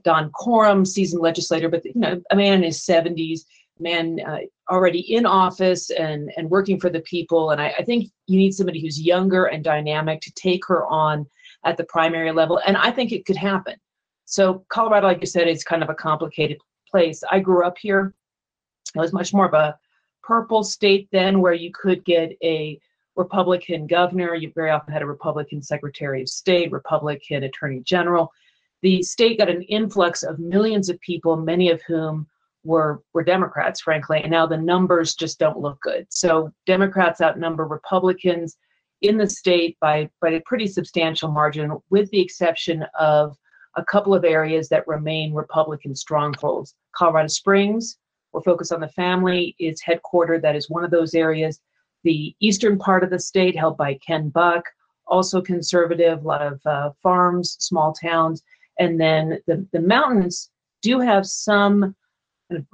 Don 0.04 0.30
Coram, 0.30 0.84
seasoned 0.84 1.22
legislator, 1.22 1.68
but 1.68 1.84
you 1.84 1.92
know, 1.94 2.22
a 2.30 2.36
man 2.36 2.54
in 2.54 2.62
his 2.62 2.80
70s, 2.80 3.40
man 3.80 4.20
uh, 4.20 4.38
already 4.70 5.00
in 5.00 5.26
office 5.26 5.90
and 5.90 6.30
and 6.36 6.48
working 6.48 6.78
for 6.78 6.90
the 6.90 7.00
people. 7.00 7.50
And 7.50 7.60
I, 7.60 7.74
I 7.78 7.82
think 7.82 8.10
you 8.26 8.38
need 8.38 8.54
somebody 8.54 8.80
who's 8.80 9.00
younger 9.00 9.46
and 9.46 9.64
dynamic 9.64 10.20
to 10.22 10.32
take 10.32 10.64
her 10.66 10.86
on 10.86 11.26
at 11.64 11.76
the 11.76 11.84
primary 11.84 12.30
level. 12.30 12.60
And 12.66 12.76
I 12.76 12.90
think 12.90 13.10
it 13.10 13.26
could 13.26 13.36
happen. 13.36 13.74
So 14.26 14.64
Colorado, 14.68 15.08
like 15.08 15.20
you 15.20 15.26
said, 15.26 15.48
is 15.48 15.64
kind 15.64 15.82
of 15.82 15.90
a 15.90 15.94
complicated 15.94 16.58
place. 16.88 17.22
I 17.30 17.40
grew 17.40 17.66
up 17.66 17.76
here. 17.78 18.14
It 18.94 19.00
was 19.00 19.12
much 19.12 19.34
more 19.34 19.46
of 19.46 19.54
a 19.54 19.76
purple 20.22 20.62
state 20.62 21.08
then 21.12 21.40
where 21.40 21.52
you 21.52 21.70
could 21.72 22.04
get 22.04 22.32
a 22.42 22.78
Republican 23.16 23.86
governor. 23.86 24.34
You 24.34 24.52
very 24.54 24.70
often 24.70 24.92
had 24.92 25.02
a 25.02 25.06
Republican 25.06 25.62
Secretary 25.62 26.22
of 26.22 26.28
State, 26.28 26.72
Republican 26.72 27.44
Attorney 27.44 27.80
General. 27.80 28.32
The 28.84 29.02
state 29.02 29.38
got 29.38 29.48
an 29.48 29.62
influx 29.62 30.22
of 30.22 30.38
millions 30.38 30.90
of 30.90 31.00
people, 31.00 31.38
many 31.38 31.70
of 31.70 31.80
whom 31.88 32.26
were 32.64 33.02
were 33.14 33.24
Democrats, 33.24 33.80
frankly, 33.80 34.20
and 34.20 34.30
now 34.30 34.46
the 34.46 34.58
numbers 34.58 35.14
just 35.14 35.38
don't 35.38 35.58
look 35.58 35.80
good. 35.80 36.06
So 36.10 36.52
Democrats 36.66 37.22
outnumber 37.22 37.66
Republicans 37.66 38.58
in 39.00 39.16
the 39.16 39.26
state 39.26 39.78
by 39.80 40.10
by 40.20 40.32
a 40.32 40.42
pretty 40.42 40.66
substantial 40.66 41.30
margin, 41.30 41.78
with 41.88 42.10
the 42.10 42.20
exception 42.20 42.84
of 42.98 43.34
a 43.76 43.84
couple 43.86 44.14
of 44.14 44.22
areas 44.22 44.68
that 44.68 44.86
remain 44.86 45.32
Republican 45.32 45.94
strongholds. 45.94 46.74
Colorado 46.94 47.28
Springs, 47.28 47.96
or 48.34 48.42
Focus 48.42 48.70
on 48.70 48.80
the 48.82 48.88
Family 48.88 49.56
is 49.58 49.80
headquartered. 49.80 50.42
That 50.42 50.56
is 50.56 50.68
one 50.68 50.84
of 50.84 50.90
those 50.90 51.14
areas. 51.14 51.58
The 52.02 52.36
eastern 52.40 52.78
part 52.78 53.02
of 53.02 53.08
the 53.08 53.18
state, 53.18 53.56
held 53.56 53.78
by 53.78 53.94
Ken 54.06 54.28
Buck, 54.28 54.64
also 55.06 55.40
conservative, 55.40 56.22
a 56.22 56.28
lot 56.28 56.42
of 56.42 56.60
uh, 56.66 56.90
farms, 57.02 57.56
small 57.60 57.94
towns. 57.94 58.42
And 58.78 59.00
then 59.00 59.40
the, 59.46 59.66
the 59.72 59.80
mountains 59.80 60.50
do 60.82 61.00
have 61.00 61.26
some 61.26 61.94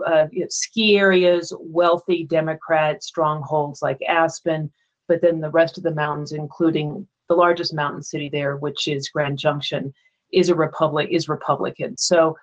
uh, 0.07 0.27
you 0.33 0.41
know, 0.41 0.47
ski 0.51 0.99
areas, 0.99 1.53
wealthy 1.61 2.25
Democrat 2.25 3.03
strongholds 3.03 3.83
like 3.83 3.99
Aspen, 4.09 4.71
but 5.09 5.21
then 5.23 5.41
the 5.41 5.51
rest 5.51 5.79
of 5.79 5.85
the 5.85 5.95
mountains, 5.95 6.33
including 6.33 7.07
the 7.29 7.35
largest 7.35 7.75
mountain 7.75 8.03
city 8.03 8.29
there, 8.29 8.57
which 8.57 8.89
is 8.89 9.09
Grand 9.09 9.39
Junction, 9.39 9.93
is 10.33 10.49
a 10.49 10.55
republic 10.55 11.09
is 11.11 11.29
Republican. 11.29 11.97
So 11.97 12.37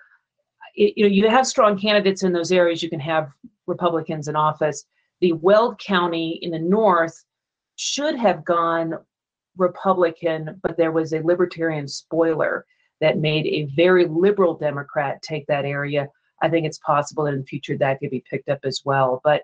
it, 0.75 0.93
you 0.95 1.03
know, 1.03 1.09
you 1.09 1.29
have 1.29 1.47
strong 1.47 1.77
candidates 1.77 2.23
in 2.23 2.33
those 2.33 2.51
areas. 2.51 2.81
You 2.81 2.89
can 2.89 2.99
have 2.99 3.29
Republicans 3.65 4.27
in 4.27 4.35
office. 4.35 4.85
The 5.21 5.33
Weld 5.33 5.79
County 5.79 6.39
in 6.41 6.51
the 6.51 6.59
north 6.59 7.23
should 7.75 8.17
have 8.17 8.45
gone 8.45 8.93
Republican, 9.57 10.59
but 10.61 10.77
there 10.77 10.91
was 10.91 11.13
a 11.13 11.21
libertarian 11.21 11.87
spoiler 11.87 12.65
that 13.01 13.19
made 13.19 13.45
a 13.45 13.71
very 13.75 14.05
liberal 14.05 14.55
Democrat 14.55 15.21
take 15.21 15.45
that 15.47 15.65
area. 15.65 16.07
I 16.41 16.49
think 16.49 16.65
it's 16.65 16.79
possible 16.79 17.23
that 17.23 17.33
in 17.33 17.39
the 17.39 17.45
future 17.45 17.77
that 17.77 17.99
could 17.99 18.11
be 18.11 18.23
picked 18.29 18.49
up 18.49 18.59
as 18.63 18.81
well. 18.85 19.21
But 19.23 19.43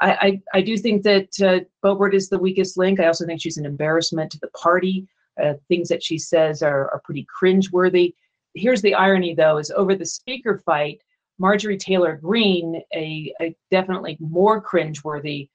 I, 0.00 0.10
I, 0.10 0.58
I 0.58 0.60
do 0.62 0.76
think 0.76 1.02
that 1.02 1.28
uh, 1.40 1.60
Boebert 1.84 2.14
is 2.14 2.28
the 2.28 2.38
weakest 2.38 2.76
link. 2.76 2.98
I 2.98 3.06
also 3.06 3.26
think 3.26 3.40
she's 3.40 3.58
an 3.58 3.66
embarrassment 3.66 4.30
to 4.32 4.38
the 4.40 4.48
party. 4.48 5.06
Uh, 5.42 5.54
things 5.68 5.88
that 5.88 6.02
she 6.02 6.18
says 6.18 6.62
are, 6.62 6.90
are 6.90 7.00
pretty 7.04 7.26
cringeworthy. 7.42 8.14
Here's 8.54 8.82
the 8.82 8.94
irony, 8.94 9.34
though, 9.34 9.58
is 9.58 9.70
over 9.70 9.94
the 9.94 10.04
speaker 10.04 10.58
fight, 10.58 11.00
Marjorie 11.38 11.78
Taylor 11.78 12.16
Greene, 12.16 12.82
a, 12.94 13.32
a 13.40 13.56
definitely 13.70 14.18
more 14.20 14.62
cringeworthy 14.62 15.48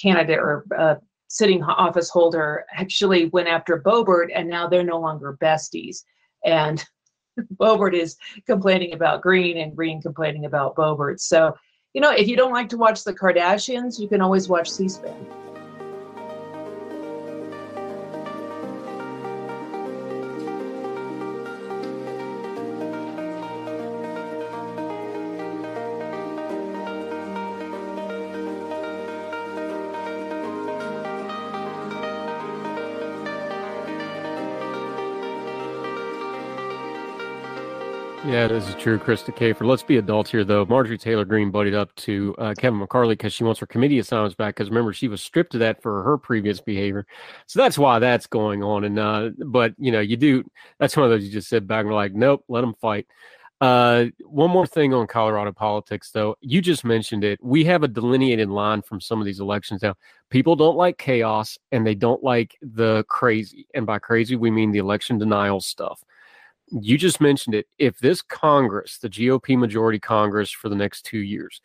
candidate 0.00 0.38
or 0.38 0.64
uh, 0.78 0.94
sitting 1.28 1.62
office 1.62 2.08
holder, 2.08 2.64
actually 2.72 3.26
went 3.26 3.48
after 3.48 3.82
Boebert, 3.82 4.28
and 4.34 4.48
now 4.48 4.68
they're 4.68 4.84
no 4.84 5.00
longer 5.00 5.36
besties. 5.40 6.04
And 6.46 6.82
Boebert 7.56 7.94
is 7.94 8.16
complaining 8.46 8.94
about 8.94 9.20
Greene 9.20 9.58
and 9.58 9.76
Greene 9.76 10.00
complaining 10.00 10.46
about 10.46 10.74
Boebert. 10.76 11.20
So, 11.20 11.54
you 11.92 12.00
know, 12.00 12.12
if 12.12 12.28
you 12.28 12.36
don't 12.36 12.52
like 12.52 12.70
to 12.70 12.78
watch 12.78 13.04
the 13.04 13.12
Kardashians, 13.12 13.98
you 13.98 14.08
can 14.08 14.22
always 14.22 14.48
watch 14.48 14.70
C-SPAN. 14.70 15.26
Yeah, 15.26 15.45
this 38.48 38.68
is 38.68 38.74
true, 38.76 38.98
Krista 38.98 39.34
Kafer. 39.34 39.66
Let's 39.66 39.82
be 39.82 39.96
adults 39.96 40.30
here, 40.30 40.44
though. 40.44 40.64
Marjorie 40.66 40.98
Taylor 40.98 41.24
Greene 41.24 41.50
buddied 41.50 41.74
up 41.74 41.94
to 41.96 42.34
uh, 42.38 42.54
Kevin 42.56 42.78
McCarthy 42.78 43.12
because 43.12 43.32
she 43.32 43.44
wants 43.44 43.58
her 43.60 43.66
committee 43.66 43.98
assignments 43.98 44.34
back. 44.34 44.54
Because 44.54 44.68
remember, 44.68 44.92
she 44.92 45.08
was 45.08 45.22
stripped 45.22 45.54
of 45.54 45.60
that 45.60 45.82
for 45.82 46.02
her 46.02 46.16
previous 46.16 46.60
behavior, 46.60 47.06
so 47.46 47.58
that's 47.58 47.78
why 47.78 47.98
that's 47.98 48.26
going 48.26 48.62
on. 48.62 48.84
And 48.84 48.98
uh, 48.98 49.30
but 49.46 49.74
you 49.78 49.90
know, 49.90 50.00
you 50.00 50.16
do. 50.16 50.44
That's 50.78 50.96
one 50.96 51.04
of 51.04 51.10
those 51.10 51.24
you 51.24 51.30
just 51.30 51.48
sit 51.48 51.66
back 51.66 51.80
and 51.80 51.88
we're 51.88 51.94
like, 51.94 52.14
nope, 52.14 52.44
let 52.48 52.60
them 52.60 52.74
fight. 52.74 53.06
Uh, 53.60 54.06
one 54.20 54.50
more 54.50 54.66
thing 54.66 54.92
on 54.92 55.06
Colorado 55.06 55.52
politics, 55.52 56.10
though. 56.10 56.36
You 56.40 56.60
just 56.60 56.84
mentioned 56.84 57.24
it. 57.24 57.38
We 57.42 57.64
have 57.64 57.82
a 57.82 57.88
delineated 57.88 58.48
line 58.48 58.82
from 58.82 59.00
some 59.00 59.18
of 59.18 59.24
these 59.24 59.40
elections 59.40 59.82
now. 59.82 59.94
People 60.30 60.56
don't 60.56 60.76
like 60.76 60.98
chaos 60.98 61.58
and 61.72 61.86
they 61.86 61.94
don't 61.94 62.22
like 62.22 62.56
the 62.60 63.04
crazy. 63.08 63.66
And 63.74 63.86
by 63.86 63.98
crazy, 63.98 64.36
we 64.36 64.50
mean 64.50 64.72
the 64.72 64.78
election 64.78 65.18
denial 65.18 65.60
stuff 65.60 66.04
you 66.68 66.98
just 66.98 67.20
mentioned 67.20 67.54
it. 67.54 67.66
If 67.78 67.98
this 67.98 68.22
Congress, 68.22 68.98
the 68.98 69.08
GOP 69.08 69.56
majority 69.56 69.98
Congress 69.98 70.50
for 70.50 70.68
the 70.68 70.74
next 70.74 71.02
two 71.02 71.18
years, 71.18 71.60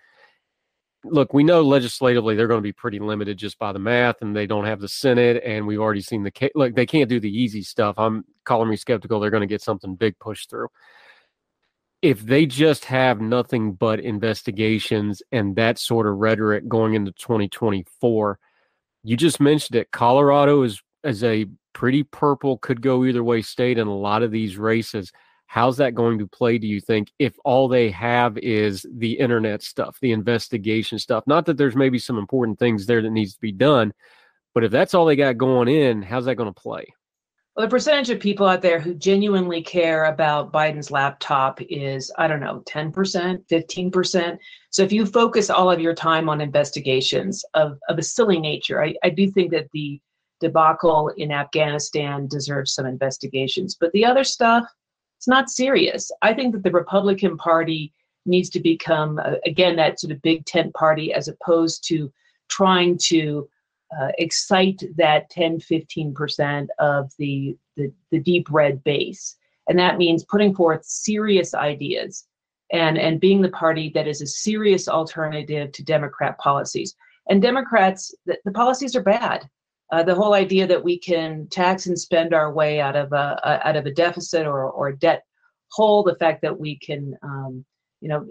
look, 1.04 1.34
we 1.34 1.44
know 1.44 1.62
legislatively 1.62 2.36
they're 2.36 2.48
going 2.48 2.60
to 2.60 2.64
be 2.64 2.74
pretty 2.74 3.00
limited 3.00 3.38
just 3.38 3.58
by 3.58 3.72
the 3.72 3.80
math, 3.80 4.22
and 4.22 4.36
they 4.36 4.46
don't 4.46 4.66
have 4.66 4.80
the 4.80 4.88
Senate, 4.88 5.42
and 5.44 5.66
we've 5.66 5.80
already 5.80 6.02
seen 6.02 6.24
the 6.24 6.32
case. 6.32 6.52
look. 6.56 6.76
They 6.76 6.86
can't 6.86 7.10
do 7.10 7.20
the 7.20 7.32
easy 7.32 7.64
stuff. 7.64 7.98
I'm 7.98 8.24
calling 8.46 8.70
me 8.70 8.76
skeptical. 8.76 9.20
They're 9.20 9.32
going 9.32 9.42
to 9.42 9.48
get 9.48 9.62
something 9.62 9.96
big 9.96 10.18
pushed 10.20 10.50
through. 10.50 10.68
If 12.02 12.22
they 12.22 12.48
just 12.48 12.86
have 12.86 13.22
nothing 13.22 13.74
but 13.74 14.00
investigations 14.00 15.22
and 15.32 15.56
that 15.56 15.78
sort 15.78 16.08
of 16.08 16.18
rhetoric 16.18 16.68
going 16.68 16.96
into 16.96 17.12
2024, 17.12 18.40
you 19.04 19.18
just 19.18 19.40
mentioned 19.40 19.76
it. 19.76 19.92
Colorado 19.92 20.64
is 20.64 20.82
as 21.04 21.24
a 21.24 21.46
pretty 21.74 22.04
purple, 22.04 22.58
could 22.58 22.82
go 22.82 23.06
either 23.06 23.24
way 23.24 23.42
state 23.42 23.78
in 23.78 23.88
a 23.88 23.96
lot 23.96 24.24
of 24.24 24.32
these 24.32 24.58
races. 24.58 25.12
How's 25.48 25.78
that 25.78 25.96
going 25.96 26.20
to 26.20 26.28
play, 26.28 26.58
do 26.58 26.68
you 26.68 26.80
think, 26.80 27.12
if 27.20 27.36
all 27.44 27.68
they 27.68 27.92
have 27.92 28.38
is 28.38 28.86
the 28.90 29.14
internet 29.14 29.62
stuff, 29.62 29.98
the 30.02 30.14
investigation 30.14 30.98
stuff? 30.98 31.26
Not 31.28 31.46
that 31.48 31.58
there's 31.58 31.76
maybe 31.76 32.00
some 32.00 32.18
important 32.18 32.58
things 32.58 32.86
there 32.86 33.02
that 33.02 33.10
needs 33.10 33.34
to 33.34 33.42
be 33.42 33.52
done, 33.52 33.94
but 34.54 34.64
if 34.64 34.72
that's 34.72 34.94
all 34.94 35.06
they 35.06 35.16
got 35.16 35.38
going 35.38 35.68
in, 35.68 36.02
how's 36.02 36.26
that 36.26 36.36
going 36.36 36.54
to 36.54 36.62
play? 36.62 36.86
Well, 37.56 37.66
the 37.66 37.70
percentage 37.70 38.10
of 38.10 38.22
people 38.22 38.48
out 38.48 38.62
there 38.62 38.80
who 38.80 38.94
genuinely 38.94 39.62
care 39.62 40.06
about 40.06 40.54
Biden's 40.54 40.90
laptop 40.90 41.60
is, 41.62 42.10
I 42.18 42.28
don't 42.28 42.40
know, 42.40 42.64
10%, 42.66 42.94
15%. 43.46 44.38
So 44.70 44.84
if 44.84 44.92
you 44.94 45.06
focus 45.06 45.50
all 45.50 45.70
of 45.70 45.82
your 45.82 45.94
time 45.94 46.30
on 46.30 46.40
investigations 46.40 47.44
of, 47.54 47.78
of 47.90 48.00
a 48.00 48.04
silly 48.04 48.40
nature, 48.40 48.82
I, 48.82 48.96
I 49.04 49.10
do 49.10 49.30
think 49.30 49.52
that 49.52 49.68
the 49.74 50.00
debacle 50.42 51.10
in 51.16 51.32
Afghanistan 51.32 52.28
deserves 52.28 52.74
some 52.74 52.86
investigations. 52.86 53.78
But 53.80 53.92
the 53.94 54.04
other 54.04 54.24
stuff, 54.24 54.66
it's 55.18 55.28
not 55.28 55.50
serious. 55.50 56.12
I 56.22 56.34
think 56.34 56.54
that 56.54 56.64
the 56.64 56.72
Republican 56.72 57.38
Party 57.38 57.94
needs 58.26 58.50
to 58.50 58.60
become, 58.60 59.20
uh, 59.20 59.36
again, 59.46 59.76
that 59.78 60.00
sort 60.00 60.12
of 60.12 60.22
big 60.22 60.46
tent 60.46 60.74
party 60.74 61.14
as 61.14 61.28
opposed 61.28 61.88
to 61.88 62.12
trying 62.50 62.98
to 62.98 63.48
uh, 64.00 64.10
excite 64.18 64.84
that 64.98 65.30
10, 65.30 65.60
15% 65.60 66.68
of 66.80 67.12
the, 67.18 67.58
the, 67.78 67.92
the 68.12 68.20
deep 68.20 68.48
red 68.50 68.84
base. 68.84 69.38
And 69.68 69.78
that 69.80 69.98
means 69.98 70.24
putting 70.24 70.56
forth 70.56 70.86
serious 70.86 71.54
ideas 71.54 72.26
and, 72.72 72.98
and 72.98 73.20
being 73.20 73.42
the 73.42 73.50
party 73.50 73.92
that 73.94 74.08
is 74.08 74.22
a 74.22 74.28
serious 74.28 74.88
alternative 74.88 75.72
to 75.74 75.84
Democrat 75.84 76.38
policies. 76.38 76.96
And 77.30 77.42
Democrats, 77.42 78.14
the, 78.26 78.38
the 78.46 78.52
policies 78.52 78.96
are 78.96 79.04
bad. 79.04 79.50
Uh, 79.92 80.02
the 80.04 80.16
whole 80.16 80.34
idea 80.34 80.66
that 80.66 80.84
we 80.84 80.98
can 80.98 81.48
tax 81.48 81.86
and 81.86 82.00
spend 82.00 82.34
our 82.34 82.54
way 82.54 82.80
out 82.80 82.96
of 82.96 83.12
a, 83.12 83.40
a 83.44 83.68
out 83.68 83.76
of 83.76 83.86
a 83.86 83.94
deficit 83.94 84.48
or 84.48 84.70
or 84.70 84.92
debt 84.92 85.24
hole, 85.70 86.04
the 86.04 86.16
fact 86.16 86.42
that 86.42 86.58
we 86.58 86.78
can 86.78 87.18
um, 87.24 87.66
you 88.00 88.08
know 88.08 88.28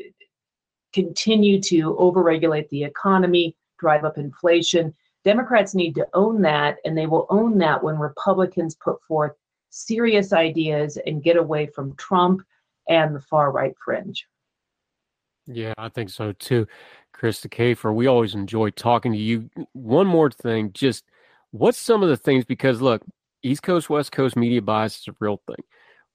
continue 0.93 1.61
to 1.61 1.95
overregulate 1.97 2.69
the 2.71 2.83
economy, 2.83 3.57
drive 3.79 4.05
up 4.05 4.19
inflation. 4.19 4.95
Democrats 5.23 5.75
need 5.75 5.95
to 5.95 6.09
own 6.15 6.41
that, 6.41 6.79
and 6.85 6.97
they 6.97 7.07
will 7.07 7.27
own 7.29 7.59
that 7.59 7.83
when 7.83 7.99
Republicans 7.99 8.75
put 8.77 9.03
forth 9.03 9.33
serious 9.69 10.33
ideas 10.33 10.99
and 11.07 11.23
get 11.23 11.37
away 11.37 11.67
from 11.67 11.95
Trump 11.97 12.43
and 12.89 13.15
the 13.15 13.21
far 13.21 13.53
right 13.53 13.75
fringe. 13.85 14.27
Yeah, 15.47 15.75
I 15.79 15.89
think 15.89 16.11
so 16.11 16.33
too. 16.33 16.67
Krista 17.15 17.49
Kafer, 17.49 17.95
we 17.95 18.07
always 18.07 18.35
enjoy 18.35 18.71
talking 18.71 19.13
to 19.13 19.19
you. 19.19 19.51
One 19.73 20.07
more 20.07 20.31
thing, 20.31 20.73
just 20.73 21.05
What's 21.53 21.79
some 21.79 22.03
of 22.03 22.09
the 22.09 22.17
things? 22.17 22.45
Because 22.45 22.81
look, 22.81 23.03
East 23.43 23.63
Coast, 23.63 23.91
West 23.91 24.13
Coast 24.13 24.37
media 24.37 24.63
bias 24.63 24.99
is 24.99 25.09
a 25.09 25.17
real 25.19 25.41
thing. 25.47 25.65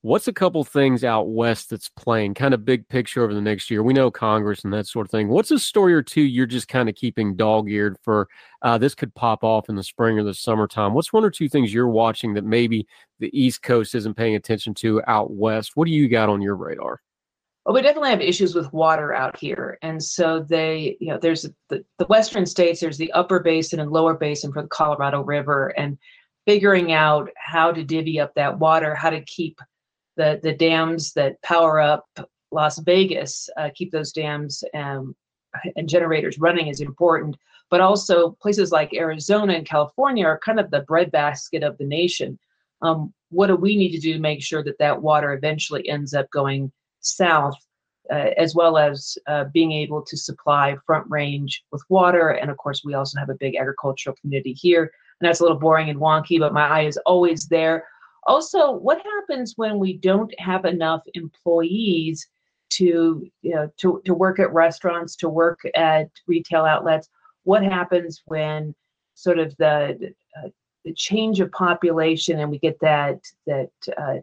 What's 0.01 0.27
a 0.27 0.33
couple 0.33 0.63
things 0.63 1.03
out 1.03 1.29
west 1.29 1.71
that's 1.71 1.89
playing 1.89 2.35
kind 2.35 2.53
of 2.53 2.63
big 2.63 2.87
picture 2.89 3.23
over 3.23 3.33
the 3.33 3.41
next 3.41 3.71
year? 3.71 3.81
We 3.81 3.91
know 3.91 4.11
Congress 4.11 4.63
and 4.63 4.71
that 4.71 4.85
sort 4.85 5.07
of 5.07 5.11
thing. 5.11 5.29
What's 5.29 5.49
a 5.49 5.57
story 5.57 5.95
or 5.95 6.03
two 6.03 6.21
you're 6.21 6.45
just 6.45 6.67
kind 6.67 6.87
of 6.87 6.93
keeping 6.93 7.35
dog 7.35 7.71
eared 7.71 7.97
for? 8.03 8.27
Uh, 8.61 8.77
this 8.77 8.93
could 8.93 9.15
pop 9.15 9.43
off 9.43 9.67
in 9.67 9.75
the 9.75 9.83
spring 9.83 10.19
or 10.19 10.23
the 10.23 10.35
summertime. 10.35 10.93
What's 10.93 11.11
one 11.11 11.25
or 11.25 11.31
two 11.31 11.49
things 11.49 11.73
you're 11.73 11.87
watching 11.87 12.35
that 12.35 12.45
maybe 12.45 12.85
the 13.19 13.31
East 13.33 13.63
Coast 13.63 13.95
isn't 13.95 14.13
paying 14.13 14.35
attention 14.35 14.75
to 14.75 15.01
out 15.07 15.31
west? 15.31 15.71
What 15.73 15.85
do 15.85 15.91
you 15.91 16.07
got 16.07 16.29
on 16.29 16.39
your 16.39 16.55
radar? 16.55 17.01
Well, 17.65 17.73
we 17.73 17.81
definitely 17.81 18.11
have 18.11 18.21
issues 18.21 18.53
with 18.53 18.71
water 18.73 19.13
out 19.13 19.37
here. 19.37 19.79
And 19.81 20.01
so 20.01 20.39
they, 20.39 20.97
you 20.99 21.07
know, 21.07 21.17
there's 21.17 21.47
the, 21.69 21.83
the 21.97 22.05
western 22.05 22.45
states, 22.45 22.79
there's 22.79 22.97
the 22.97 23.11
upper 23.13 23.39
basin 23.39 23.79
and 23.79 23.91
lower 23.91 24.13
basin 24.13 24.53
for 24.53 24.61
the 24.61 24.67
Colorado 24.67 25.23
River, 25.23 25.69
and 25.69 25.97
figuring 26.45 26.93
out 26.93 27.27
how 27.37 27.71
to 27.71 27.83
divvy 27.83 28.19
up 28.19 28.35
that 28.35 28.59
water, 28.59 28.93
how 28.93 29.09
to 29.09 29.21
keep 29.21 29.59
the, 30.15 30.39
the 30.43 30.53
dams 30.53 31.11
that 31.13 31.41
power 31.41 31.79
up 31.81 32.05
Las 32.51 32.77
Vegas, 32.79 33.49
uh, 33.57 33.69
keep 33.73 33.91
those 33.91 34.11
dams 34.11 34.63
um, 34.75 35.15
and 35.75 35.89
generators 35.89 36.37
running 36.37 36.67
is 36.67 36.81
important. 36.81 37.35
But 37.71 37.81
also 37.81 38.37
places 38.41 38.71
like 38.71 38.93
Arizona 38.93 39.53
and 39.53 39.65
California 39.65 40.23
are 40.25 40.39
kind 40.39 40.59
of 40.59 40.69
the 40.69 40.81
breadbasket 40.81 41.63
of 41.63 41.79
the 41.79 41.85
nation. 41.85 42.37
Um, 42.83 43.11
what 43.31 43.47
do 43.47 43.55
we 43.55 43.75
need 43.75 43.91
to 43.93 43.99
do 43.99 44.13
to 44.13 44.19
make 44.19 44.43
sure 44.43 44.63
that 44.63 44.77
that 44.77 45.01
water 45.01 45.33
eventually 45.33 45.89
ends 45.89 46.13
up 46.13 46.29
going 46.29 46.71
south, 47.05 47.55
uh, 48.11 48.31
as 48.37 48.55
well 48.55 48.77
as 48.77 49.17
uh, 49.27 49.45
being 49.53 49.71
able 49.71 50.01
to 50.01 50.17
supply 50.17 50.75
Front 50.85 51.05
Range 51.09 51.63
with 51.71 51.83
water. 51.89 52.29
And 52.29 52.51
of 52.51 52.57
course, 52.57 52.83
we 52.83 52.93
also 52.93 53.19
have 53.19 53.29
a 53.29 53.35
big 53.35 53.55
agricultural 53.55 54.15
community 54.21 54.53
here. 54.53 54.91
And 55.19 55.27
that's 55.27 55.39
a 55.39 55.43
little 55.43 55.59
boring 55.59 55.89
and 55.89 55.99
wonky, 55.99 56.39
but 56.39 56.53
my 56.53 56.67
eye 56.67 56.85
is 56.85 56.97
always 57.05 57.47
there. 57.47 57.85
Also, 58.27 58.71
what 58.71 59.01
happens 59.03 59.53
when 59.55 59.77
we 59.77 59.97
don't 59.97 60.33
have 60.39 60.65
enough 60.65 61.03
employees 61.13 62.27
to, 62.71 63.27
you 63.41 63.55
know, 63.55 63.71
to, 63.77 64.01
to 64.05 64.13
work 64.13 64.39
at 64.39 64.51
restaurants, 64.51 65.15
to 65.17 65.29
work 65.29 65.59
at 65.75 66.09
retail 66.27 66.65
outlets? 66.65 67.09
What 67.43 67.63
happens 67.63 68.23
when 68.25 68.73
sort 69.13 69.39
of 69.39 69.55
the, 69.57 70.13
uh, 70.37 70.49
the 70.85 70.93
change 70.93 71.39
of 71.39 71.51
population 71.51 72.39
and 72.39 72.49
we 72.49 72.59
get 72.59 72.79
that 72.79 73.19
that 73.47 73.71
uh, 73.97 74.15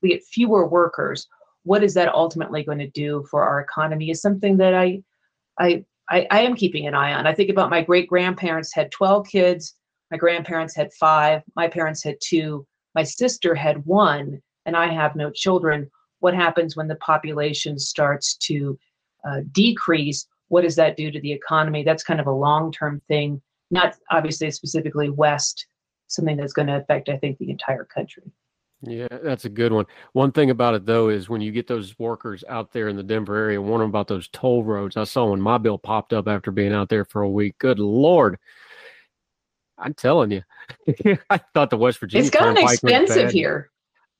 we 0.00 0.10
get 0.10 0.24
fewer 0.24 0.66
workers 0.66 1.26
what 1.64 1.82
is 1.82 1.94
that 1.94 2.14
ultimately 2.14 2.62
going 2.62 2.78
to 2.78 2.90
do 2.90 3.26
for 3.30 3.42
our 3.42 3.60
economy 3.60 4.10
is 4.10 4.20
something 4.20 4.56
that 4.58 4.74
I, 4.74 5.02
I, 5.58 5.84
I, 6.08 6.26
I 6.30 6.40
am 6.42 6.54
keeping 6.54 6.86
an 6.86 6.94
eye 6.94 7.14
on. 7.14 7.26
I 7.26 7.34
think 7.34 7.50
about 7.50 7.70
my 7.70 7.82
great 7.82 8.08
grandparents 8.08 8.72
had 8.72 8.90
12 8.92 9.26
kids. 9.26 9.74
My 10.10 10.18
grandparents 10.18 10.76
had 10.76 10.92
five. 10.92 11.42
My 11.56 11.66
parents 11.66 12.04
had 12.04 12.16
two. 12.20 12.66
My 12.94 13.02
sister 13.02 13.54
had 13.54 13.84
one, 13.86 14.40
and 14.66 14.76
I 14.76 14.92
have 14.92 15.16
no 15.16 15.30
children. 15.30 15.90
What 16.20 16.34
happens 16.34 16.76
when 16.76 16.88
the 16.88 16.96
population 16.96 17.78
starts 17.78 18.36
to 18.36 18.78
uh, 19.26 19.40
decrease? 19.52 20.26
What 20.48 20.62
does 20.62 20.76
that 20.76 20.96
do 20.96 21.10
to 21.10 21.20
the 21.20 21.32
economy? 21.32 21.82
That's 21.82 22.04
kind 22.04 22.20
of 22.20 22.26
a 22.26 22.32
long 22.32 22.70
term 22.70 23.00
thing, 23.08 23.40
not 23.70 23.96
obviously 24.10 24.50
specifically 24.50 25.08
West, 25.08 25.66
something 26.08 26.36
that's 26.36 26.52
going 26.52 26.68
to 26.68 26.76
affect, 26.76 27.08
I 27.08 27.16
think, 27.16 27.38
the 27.38 27.50
entire 27.50 27.84
country. 27.84 28.24
Yeah, 28.86 29.08
that's 29.10 29.44
a 29.44 29.48
good 29.48 29.72
one. 29.72 29.86
One 30.12 30.32
thing 30.32 30.50
about 30.50 30.74
it 30.74 30.84
though 30.84 31.08
is 31.08 31.28
when 31.28 31.40
you 31.40 31.52
get 31.52 31.66
those 31.66 31.98
workers 31.98 32.44
out 32.48 32.72
there 32.72 32.88
in 32.88 32.96
the 32.96 33.02
Denver 33.02 33.36
area, 33.36 33.60
wondering 33.60 33.88
about 33.90 34.08
those 34.08 34.28
toll 34.28 34.64
roads. 34.64 34.96
I 34.96 35.04
saw 35.04 35.26
when 35.30 35.40
my 35.40 35.58
bill 35.58 35.78
popped 35.78 36.12
up 36.12 36.28
after 36.28 36.50
being 36.50 36.72
out 36.72 36.88
there 36.88 37.04
for 37.04 37.22
a 37.22 37.30
week. 37.30 37.56
Good 37.58 37.78
lord. 37.78 38.38
I'm 39.78 39.94
telling 39.94 40.30
you. 40.30 40.42
I 41.30 41.38
thought 41.54 41.70
the 41.70 41.76
West 41.76 41.98
Virginia 41.98 42.26
It's 42.26 42.34
gotten 42.34 42.56
expensive 42.56 43.30
here. 43.30 43.70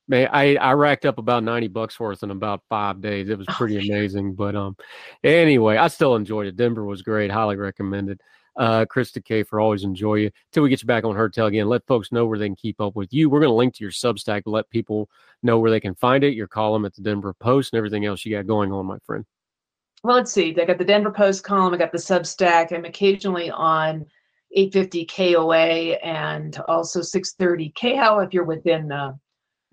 Man, 0.07 0.29
I, 0.33 0.57
I 0.57 0.73
racked 0.73 1.07
up 1.07 1.19
about 1.19 1.45
90 1.45 1.69
bucks 1.69 1.99
worth 1.99 2.23
in 2.23 2.31
about 2.31 2.63
five 2.69 3.01
days. 3.01 3.31
It 3.31 3.39
was 3.39 3.47
Oh, 3.49 3.55
pretty 3.57 3.79
amazing. 3.89 4.35
But 4.35 4.55
um 4.55 4.77
anyway, 5.23 5.77
I 5.77 5.89
still 5.89 6.17
enjoyed 6.17 6.47
it. 6.47 6.57
Denver 6.57 6.85
was 6.85 7.03
great. 7.03 7.31
Highly 7.31 7.57
recommended. 7.57 8.21
Uh 8.57 8.85
Krista 8.85 9.25
K 9.25 9.45
always 9.53 9.85
enjoy 9.85 10.15
you. 10.17 10.31
Till 10.53 10.63
we 10.63 10.69
get 10.69 10.83
you 10.83 10.87
back 10.87 11.05
on 11.05 11.17
Heard 11.17 11.33
Tell 11.33 11.47
again. 11.47 11.69
Let 11.69 11.87
folks 11.87 12.13
know 12.13 12.27
where 12.27 12.39
they 12.39 12.47
can 12.47 12.57
keep 12.57 12.81
up 12.81 12.95
with 12.95 13.13
you. 13.13 13.29
We're 13.29 13.41
gonna 13.41 13.55
link 13.55 13.75
to 13.75 13.85
your 13.85 13.91
Substack, 13.91 14.43
let 14.47 14.71
people 14.71 15.09
know 15.43 15.59
where 15.59 15.71
they 15.71 15.81
can 15.81 15.95
find 15.95 16.25
it, 16.25 16.35
your 16.35 16.49
column 16.49 16.85
at 16.85 16.95
the 16.95 17.03
Denver 17.03 17.35
Post 17.35 17.73
and 17.73 17.79
everything 17.79 18.05
else 18.05 18.25
you 18.25 18.35
got 18.35 18.47
going 18.47 18.73
on, 18.73 18.87
my 18.87 18.99
friend. 19.05 19.25
Well, 20.05 20.17
let's 20.17 20.33
see. 20.33 20.55
I 20.61 20.65
got 20.67 20.79
the 20.79 20.85
Denver 20.85 21.11
Post 21.11 21.45
column. 21.45 21.73
I 21.73 21.79
got 21.79 21.91
the 21.91 21.99
Substack. 21.99 22.73
I'm 22.73 22.85
occasionally 22.85 23.51
on 23.51 24.05
850 24.53 25.07
KOA 25.07 25.97
and 26.05 26.57
also 26.69 27.01
630 27.01 27.73
KHOW 27.75 28.21
if 28.21 28.35
you're 28.35 28.45
within 28.45 28.93
uh, 28.93 29.15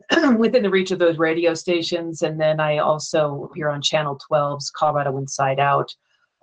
within 0.37 0.63
the 0.63 0.69
reach 0.69 0.91
of 0.91 0.99
those 0.99 1.17
radio 1.17 1.53
stations. 1.53 2.21
And 2.21 2.39
then 2.39 2.59
I 2.59 2.77
also 2.79 3.43
appear 3.43 3.69
on 3.69 3.81
Channel 3.81 4.19
12's 4.31 4.71
Colorado 4.71 5.17
Inside 5.17 5.59
Out 5.59 5.93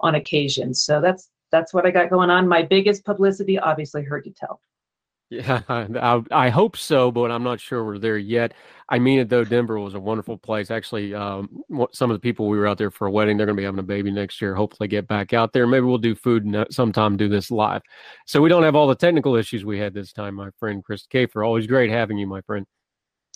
on 0.01 0.15
occasion. 0.15 0.75
So 0.75 1.01
that's 1.01 1.29
that's 1.51 1.73
what 1.73 1.87
I 1.87 1.91
got 1.91 2.11
going 2.11 2.31
on. 2.31 2.49
My 2.49 2.63
biggest 2.63 3.05
publicity, 3.05 3.59
obviously, 3.59 4.03
heard 4.03 4.25
to 4.25 4.31
tell. 4.31 4.61
Yeah, 5.31 5.61
I, 5.69 6.23
I 6.31 6.49
hope 6.49 6.77
so, 6.77 7.11
but 7.11 7.31
I'm 7.31 7.43
not 7.43 7.61
sure 7.61 7.85
we're 7.85 7.99
there 7.99 8.19
yet. 8.19 8.55
I 8.89 8.99
mean 8.99 9.19
it 9.19 9.29
though. 9.29 9.45
Denver 9.45 9.79
was 9.79 9.95
a 9.95 10.01
wonderful 10.01 10.39
place. 10.39 10.71
Actually, 10.71 11.15
um, 11.15 11.63
some 11.93 12.11
of 12.11 12.15
the 12.15 12.21
people 12.21 12.49
we 12.49 12.57
were 12.57 12.67
out 12.67 12.79
there 12.79 12.91
for 12.91 13.07
a 13.07 13.11
wedding, 13.11 13.37
they're 13.37 13.47
going 13.47 13.57
to 13.57 13.61
be 13.61 13.65
having 13.65 13.79
a 13.79 13.83
baby 13.83 14.11
next 14.11 14.41
year. 14.41 14.55
Hopefully, 14.55 14.89
get 14.89 15.07
back 15.07 15.35
out 15.35 15.53
there. 15.53 15.67
Maybe 15.67 15.85
we'll 15.85 15.99
do 15.99 16.15
food 16.15 16.45
and 16.47 16.67
sometime 16.71 17.17
do 17.17 17.29
this 17.29 17.51
live, 17.51 17.83
so 18.27 18.41
we 18.41 18.49
don't 18.49 18.63
have 18.63 18.75
all 18.75 18.87
the 18.87 18.95
technical 18.95 19.37
issues 19.37 19.65
we 19.65 19.79
had 19.79 19.93
this 19.93 20.13
time. 20.13 20.37
My 20.37 20.49
friend 20.59 20.83
Krista 20.83 21.09
Kafer, 21.09 21.47
always 21.47 21.67
great 21.67 21.91
having 21.91 22.17
you, 22.17 22.27
my 22.27 22.41
friend. 22.43 22.65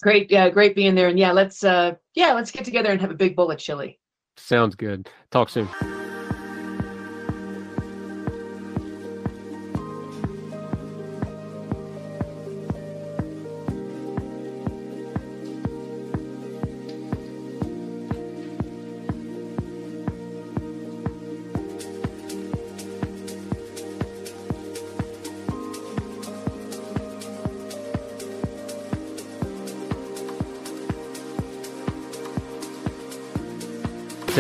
Great, 0.02 0.30
yeah, 0.30 0.48
great 0.48 0.74
being 0.74 0.94
there. 0.94 1.08
And 1.08 1.18
yeah, 1.18 1.32
let's 1.32 1.62
uh 1.62 1.94
yeah, 2.14 2.32
let's 2.32 2.50
get 2.50 2.64
together 2.64 2.90
and 2.90 3.00
have 3.00 3.10
a 3.10 3.14
big 3.14 3.36
bowl 3.36 3.50
of 3.50 3.58
chili. 3.58 4.00
Sounds 4.36 4.74
good. 4.74 5.08
Talk 5.30 5.50
soon. 5.50 5.68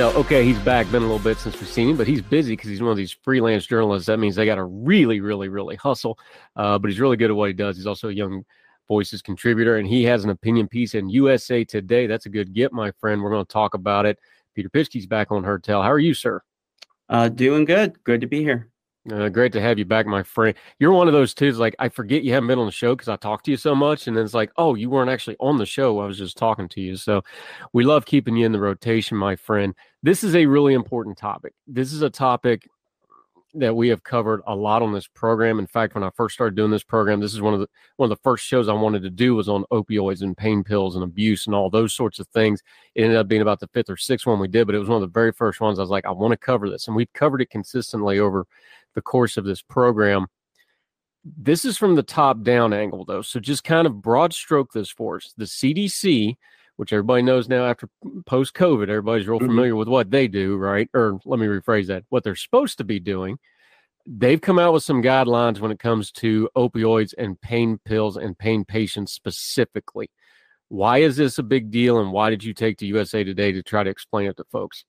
So, 0.02 0.10
okay, 0.14 0.44
he's 0.44 0.58
back. 0.58 0.90
Been 0.90 1.04
a 1.04 1.06
little 1.06 1.20
bit 1.20 1.38
since 1.38 1.60
we've 1.60 1.70
seen 1.70 1.90
him, 1.90 1.96
but 1.96 2.08
he's 2.08 2.20
busy 2.20 2.54
because 2.54 2.68
he's 2.68 2.82
one 2.82 2.90
of 2.90 2.96
these 2.96 3.12
freelance 3.22 3.64
journalists. 3.66 4.08
That 4.08 4.18
means 4.18 4.34
they 4.34 4.44
got 4.44 4.56
to 4.56 4.64
really, 4.64 5.20
really, 5.20 5.48
really 5.48 5.76
hustle. 5.76 6.18
Uh, 6.56 6.76
but 6.76 6.90
he's 6.90 6.98
really 6.98 7.16
good 7.16 7.30
at 7.30 7.36
what 7.36 7.50
he 7.50 7.52
does. 7.52 7.76
He's 7.76 7.86
also 7.86 8.08
a 8.08 8.12
young 8.12 8.44
voices 8.88 9.22
contributor, 9.22 9.76
and 9.76 9.86
he 9.86 10.02
has 10.02 10.24
an 10.24 10.30
opinion 10.30 10.66
piece 10.66 10.96
in 10.96 11.08
USA 11.08 11.62
Today. 11.62 12.08
That's 12.08 12.26
a 12.26 12.30
good 12.30 12.52
get, 12.52 12.72
my 12.72 12.90
friend. 12.98 13.22
We're 13.22 13.30
going 13.30 13.46
to 13.46 13.52
talk 13.52 13.74
about 13.74 14.04
it. 14.04 14.18
Peter 14.56 14.68
Pischke's 14.68 15.06
back 15.06 15.30
on 15.30 15.44
Heard 15.44 15.62
Tell. 15.62 15.84
How 15.84 15.92
are 15.92 16.00
you, 16.00 16.14
sir? 16.14 16.42
Uh, 17.08 17.28
doing 17.28 17.64
good. 17.64 18.02
Good 18.02 18.22
to 18.22 18.26
be 18.26 18.42
here. 18.42 18.71
Uh, 19.10 19.28
great 19.28 19.52
to 19.52 19.60
have 19.60 19.80
you 19.80 19.84
back, 19.84 20.06
my 20.06 20.22
friend. 20.22 20.54
You're 20.78 20.92
one 20.92 21.08
of 21.08 21.12
those 21.12 21.34
too. 21.34 21.50
Like 21.52 21.74
I 21.80 21.88
forget 21.88 22.22
you 22.22 22.32
haven't 22.32 22.46
been 22.46 22.60
on 22.60 22.66
the 22.66 22.72
show 22.72 22.94
because 22.94 23.08
I 23.08 23.16
talk 23.16 23.42
to 23.44 23.50
you 23.50 23.56
so 23.56 23.74
much, 23.74 24.06
and 24.06 24.16
then 24.16 24.24
it's 24.24 24.34
like, 24.34 24.52
oh, 24.56 24.76
you 24.76 24.90
weren't 24.90 25.10
actually 25.10 25.36
on 25.40 25.58
the 25.58 25.66
show. 25.66 25.98
I 25.98 26.06
was 26.06 26.18
just 26.18 26.36
talking 26.36 26.68
to 26.68 26.80
you. 26.80 26.96
So 26.96 27.22
we 27.72 27.84
love 27.84 28.06
keeping 28.06 28.36
you 28.36 28.46
in 28.46 28.52
the 28.52 28.60
rotation, 28.60 29.16
my 29.16 29.34
friend. 29.34 29.74
This 30.04 30.22
is 30.22 30.36
a 30.36 30.46
really 30.46 30.74
important 30.74 31.18
topic. 31.18 31.52
This 31.66 31.92
is 31.92 32.02
a 32.02 32.10
topic 32.10 32.68
that 33.54 33.74
we 33.74 33.88
have 33.88 34.02
covered 34.02 34.40
a 34.46 34.54
lot 34.54 34.82
on 34.82 34.92
this 34.92 35.06
program. 35.06 35.58
In 35.58 35.66
fact, 35.66 35.94
when 35.94 36.04
I 36.04 36.10
first 36.16 36.34
started 36.34 36.56
doing 36.56 36.70
this 36.70 36.82
program, 36.82 37.20
this 37.20 37.34
is 37.34 37.40
one 37.40 37.54
of 37.54 37.60
the 37.60 37.68
one 37.96 38.10
of 38.10 38.16
the 38.16 38.22
first 38.22 38.46
shows 38.46 38.68
I 38.68 38.72
wanted 38.72 39.02
to 39.02 39.10
do 39.10 39.34
was 39.34 39.48
on 39.48 39.64
opioids 39.70 40.22
and 40.22 40.36
pain 40.36 40.64
pills 40.64 40.94
and 40.94 41.04
abuse 41.04 41.46
and 41.46 41.54
all 41.54 41.68
those 41.68 41.94
sorts 41.94 42.18
of 42.18 42.26
things. 42.28 42.62
It 42.94 43.02
ended 43.02 43.18
up 43.18 43.28
being 43.28 43.42
about 43.42 43.60
the 43.60 43.68
fifth 43.68 43.90
or 43.90 43.96
sixth 43.96 44.26
one 44.26 44.38
we 44.38 44.48
did, 44.48 44.66
but 44.66 44.74
it 44.74 44.78
was 44.78 44.88
one 44.88 45.02
of 45.02 45.08
the 45.08 45.12
very 45.12 45.32
first 45.32 45.60
ones. 45.60 45.78
I 45.78 45.82
was 45.82 45.90
like, 45.90 46.06
I 46.06 46.10
want 46.10 46.32
to 46.32 46.38
cover 46.38 46.70
this, 46.70 46.86
and 46.86 46.96
we've 46.96 47.12
covered 47.12 47.42
it 47.42 47.50
consistently 47.50 48.18
over 48.18 48.46
the 48.94 49.02
course 49.02 49.36
of 49.36 49.44
this 49.44 49.62
program. 49.62 50.26
This 51.24 51.64
is 51.64 51.76
from 51.76 51.94
the 51.94 52.02
top 52.02 52.42
down 52.42 52.72
angle, 52.72 53.04
though. 53.04 53.22
So 53.22 53.38
just 53.38 53.64
kind 53.64 53.86
of 53.86 54.02
broad 54.02 54.32
stroke 54.32 54.72
this 54.72 54.90
for 54.90 55.16
us. 55.16 55.34
The 55.36 55.44
CDC, 55.44 56.36
which 56.76 56.92
everybody 56.92 57.22
knows 57.22 57.48
now 57.48 57.64
after 57.64 57.88
post 58.26 58.54
COVID, 58.54 58.88
everybody's 58.88 59.28
real 59.28 59.38
familiar 59.38 59.76
with 59.76 59.88
what 59.88 60.10
they 60.10 60.28
do, 60.28 60.56
right? 60.56 60.88
Or 60.94 61.20
let 61.24 61.38
me 61.38 61.46
rephrase 61.46 61.86
that 61.88 62.04
what 62.08 62.24
they're 62.24 62.34
supposed 62.34 62.78
to 62.78 62.84
be 62.84 62.98
doing. 62.98 63.38
They've 64.06 64.40
come 64.40 64.58
out 64.58 64.72
with 64.72 64.82
some 64.82 65.02
guidelines 65.02 65.60
when 65.60 65.70
it 65.70 65.78
comes 65.78 66.10
to 66.12 66.48
opioids 66.56 67.14
and 67.16 67.40
pain 67.40 67.78
pills 67.84 68.16
and 68.16 68.36
pain 68.36 68.64
patients 68.64 69.12
specifically. 69.12 70.10
Why 70.68 70.98
is 70.98 71.16
this 71.16 71.38
a 71.38 71.42
big 71.42 71.70
deal? 71.70 72.00
And 72.00 72.12
why 72.12 72.30
did 72.30 72.42
you 72.42 72.54
take 72.54 72.78
to 72.78 72.86
USA 72.86 73.22
Today 73.22 73.52
to 73.52 73.62
try 73.62 73.84
to 73.84 73.90
explain 73.90 74.28
it 74.28 74.36
to 74.38 74.44
folks? 74.50 74.84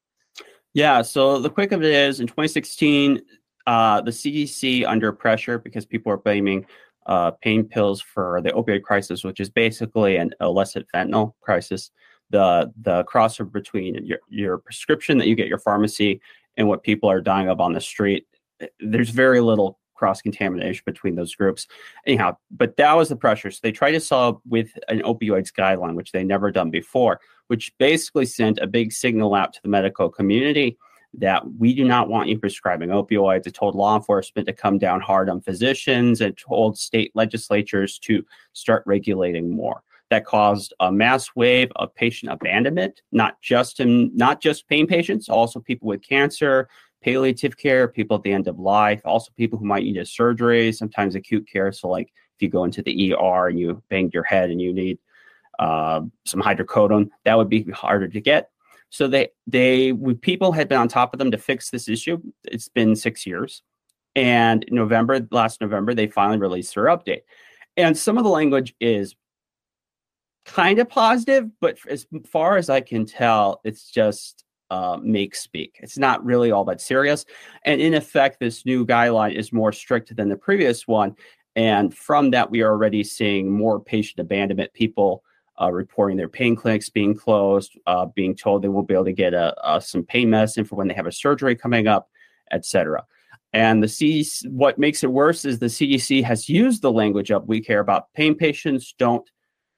Yeah. 0.73 1.01
So 1.03 1.39
the 1.39 1.49
quick 1.49 1.71
of 1.71 1.83
it 1.83 1.93
is 1.93 2.19
in 2.19 2.27
2016, 2.27 3.21
uh, 3.67 4.01
the 4.01 4.11
CDC 4.11 4.85
under 4.85 5.11
pressure 5.11 5.59
because 5.59 5.85
people 5.85 6.11
are 6.11 6.17
blaming 6.17 6.65
uh, 7.05 7.31
pain 7.31 7.63
pills 7.63 8.01
for 8.01 8.41
the 8.41 8.51
opioid 8.51 8.83
crisis, 8.83 9.23
which 9.23 9.39
is 9.39 9.49
basically 9.49 10.17
an 10.17 10.31
illicit 10.41 10.85
fentanyl 10.93 11.33
crisis. 11.41 11.91
The 12.29 12.71
the 12.81 13.03
crossover 13.05 13.51
between 13.51 14.05
your, 14.05 14.19
your 14.29 14.57
prescription 14.57 15.17
that 15.19 15.27
you 15.27 15.35
get 15.35 15.47
your 15.47 15.59
pharmacy 15.59 16.21
and 16.57 16.67
what 16.67 16.83
people 16.83 17.09
are 17.09 17.21
dying 17.21 17.49
of 17.49 17.59
on 17.59 17.73
the 17.73 17.81
street, 17.81 18.25
eh, 18.61 18.67
there's 18.79 19.09
very 19.09 19.41
little 19.41 19.79
cross 19.93 20.21
contamination 20.21 20.83
between 20.85 21.15
those 21.15 21.35
groups. 21.35 21.67
Anyhow, 22.05 22.35
but 22.51 22.75
that 22.77 22.93
was 22.93 23.09
the 23.09 23.15
pressure. 23.15 23.51
So 23.51 23.59
they 23.63 23.71
tried 23.71 23.91
to 23.91 23.99
solve 23.99 24.41
with 24.47 24.71
an 24.87 25.01
opioids 25.01 25.53
guideline, 25.53 25.95
which 25.95 26.11
they 26.11 26.23
never 26.23 26.51
done 26.51 26.71
before, 26.71 27.19
which 27.47 27.71
basically 27.77 28.25
sent 28.25 28.59
a 28.59 28.67
big 28.67 28.91
signal 28.91 29.35
out 29.35 29.53
to 29.53 29.61
the 29.61 29.69
medical 29.69 30.09
community 30.09 30.77
that 31.15 31.43
we 31.59 31.73
do 31.73 31.85
not 31.85 32.09
want 32.09 32.29
you 32.29 32.39
prescribing 32.39 32.89
opioids. 32.89 33.45
It 33.45 33.53
told 33.53 33.75
law 33.75 33.95
enforcement 33.95 34.47
to 34.47 34.53
come 34.53 34.77
down 34.77 35.01
hard 35.01 35.29
on 35.29 35.41
physicians 35.41 36.21
and 36.21 36.37
told 36.37 36.77
state 36.77 37.11
legislatures 37.13 37.99
to 37.99 38.25
start 38.53 38.83
regulating 38.85 39.49
more. 39.49 39.83
That 40.09 40.25
caused 40.25 40.73
a 40.79 40.91
mass 40.91 41.35
wave 41.35 41.71
of 41.75 41.93
patient 41.95 42.31
abandonment, 42.31 43.01
not 43.11 43.41
just 43.41 43.79
in 43.79 44.15
not 44.15 44.41
just 44.41 44.67
pain 44.67 44.85
patients, 44.85 45.29
also 45.29 45.59
people 45.59 45.87
with 45.87 46.07
cancer, 46.07 46.67
palliative 47.03 47.57
care, 47.57 47.87
people 47.87 48.17
at 48.17 48.23
the 48.23 48.31
end 48.31 48.47
of 48.47 48.59
life, 48.59 49.01
also 49.05 49.31
people 49.37 49.59
who 49.59 49.65
might 49.65 49.83
need 49.83 49.97
a 49.97 50.05
surgery, 50.05 50.71
sometimes 50.71 51.15
acute 51.15 51.47
care. 51.51 51.71
So, 51.71 51.89
like 51.89 52.11
if 52.35 52.41
you 52.41 52.49
go 52.49 52.63
into 52.63 52.81
the 52.81 53.13
ER 53.13 53.47
and 53.47 53.59
you 53.59 53.81
banged 53.89 54.13
your 54.13 54.23
head 54.23 54.49
and 54.49 54.61
you 54.61 54.73
need 54.73 54.99
uh, 55.59 56.01
some 56.25 56.41
hydrocodone, 56.41 57.09
that 57.25 57.37
would 57.37 57.49
be 57.49 57.63
harder 57.71 58.07
to 58.07 58.21
get. 58.21 58.49
So 58.93 59.07
they 59.07 59.29
they 59.47 59.91
we, 59.91 60.13
people 60.13 60.51
had 60.51 60.69
been 60.69 60.77
on 60.77 60.87
top 60.87 61.13
of 61.13 61.17
them 61.17 61.31
to 61.31 61.37
fix 61.39 61.71
this 61.71 61.89
issue. 61.89 62.21
It's 62.43 62.69
been 62.69 62.95
six 62.95 63.25
years, 63.25 63.63
and 64.15 64.63
November 64.69 65.27
last 65.31 65.61
November 65.61 65.95
they 65.95 66.05
finally 66.05 66.37
released 66.37 66.75
their 66.75 66.85
update, 66.85 67.21
and 67.75 67.97
some 67.97 68.19
of 68.19 68.23
the 68.23 68.29
language 68.29 68.75
is 68.79 69.15
kind 70.45 70.77
of 70.77 70.89
positive, 70.89 71.49
but 71.59 71.79
as 71.89 72.05
far 72.29 72.55
as 72.55 72.69
I 72.69 72.81
can 72.81 73.07
tell, 73.07 73.61
it's 73.63 73.89
just 73.89 74.45
uh, 74.69 74.99
make 75.01 75.33
speak. 75.33 75.79
It's 75.81 75.97
not 75.97 76.23
really 76.23 76.51
all 76.51 76.65
that 76.65 76.79
serious, 76.79 77.25
and 77.65 77.81
in 77.81 77.95
effect, 77.95 78.39
this 78.39 78.63
new 78.63 78.85
guideline 78.85 79.33
is 79.33 79.51
more 79.51 79.71
strict 79.71 80.15
than 80.15 80.29
the 80.29 80.37
previous 80.37 80.87
one, 80.87 81.15
and 81.55 81.91
from 81.91 82.29
that 82.29 82.51
we 82.51 82.61
are 82.61 82.69
already 82.69 83.03
seeing 83.03 83.51
more 83.51 83.79
patient 83.79 84.19
abandonment. 84.19 84.71
People 84.73 85.23
uh, 85.61 85.71
reporting 85.71 86.17
their 86.17 86.29
pain 86.29 86.55
clinics 86.55 86.89
being 86.89 87.15
closed, 87.15 87.77
uh, 87.85 88.05
being 88.05 88.35
told 88.35 88.61
they 88.61 88.67
won't 88.67 88.87
be 88.87 88.93
able 88.93 89.05
to 89.05 89.13
get 89.13 89.33
a, 89.33 89.55
a, 89.63 89.79
some 89.79 90.03
pain 90.03 90.29
medicine 90.29 90.65
for 90.65 90.75
when 90.75 90.87
they 90.87 90.93
have 90.93 91.07
a 91.07 91.11
surgery 91.11 91.55
coming 91.55 91.87
up, 91.87 92.09
etc. 92.51 93.05
And 93.53 93.83
the 93.83 93.87
CDC, 93.87 94.49
what 94.49 94.79
makes 94.79 95.03
it 95.03 95.11
worse 95.11 95.45
is 95.45 95.59
the 95.59 95.67
CDC 95.67 96.23
has 96.23 96.49
used 96.49 96.81
the 96.81 96.91
language 96.91 97.31
of 97.31 97.47
we 97.47 97.61
care 97.61 97.79
about 97.79 98.11
pain 98.13 98.35
patients, 98.35 98.95
don't 98.97 99.29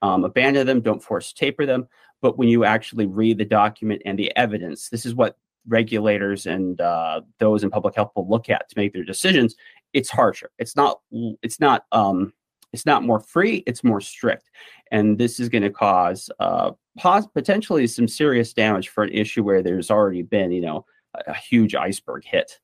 um, 0.02 0.24
abandon 0.24 0.66
them, 0.66 0.82
don't 0.82 1.04
force 1.04 1.34
taper 1.34 1.66
them. 1.66 1.88
But 2.22 2.38
when 2.38 2.48
you 2.48 2.64
actually 2.64 3.06
read 3.06 3.38
the 3.38 3.46
document 3.46 4.02
and 4.06 4.18
the 4.18 4.36
evidence, 4.38 4.90
this 4.90 5.06
is 5.06 5.14
what 5.14 5.38
regulators 5.68 6.46
and 6.46 6.80
uh, 6.80 7.22
those 7.40 7.64
in 7.64 7.70
public 7.70 7.96
health 7.96 8.12
will 8.16 8.30
look 8.30 8.50
at 8.50 8.70
to 8.70 8.78
make 8.78 8.94
their 8.94 9.04
decisions. 9.04 9.56
It's 9.94 10.10
harsher. 10.10 10.52
It's 10.58 10.76
not. 10.76 11.02
It's 11.42 11.60
not. 11.60 11.86
Um, 11.92 12.34
it's 12.76 12.86
not 12.86 13.04
more 13.04 13.22
free. 13.22 13.64
It's 13.66 13.84
more 13.84 14.02
strict, 14.02 14.52
and 14.92 15.18
this 15.18 15.40
is 15.40 15.48
going 15.50 15.64
to 15.64 15.70
cause 15.70 16.30
uh, 16.40 16.72
pos- 17.00 17.28
potentially 17.28 17.88
some 17.88 18.08
serious 18.08 18.54
damage 18.54 18.90
for 18.90 19.04
an 19.04 19.12
issue 19.12 19.44
where 19.44 19.64
there's 19.64 19.90
already 19.90 20.22
been, 20.22 20.52
you 20.52 20.62
know, 20.62 20.86
a, 21.14 21.32
a 21.32 21.34
huge 21.34 21.74
iceberg 21.74 22.26
hit. 22.26 22.60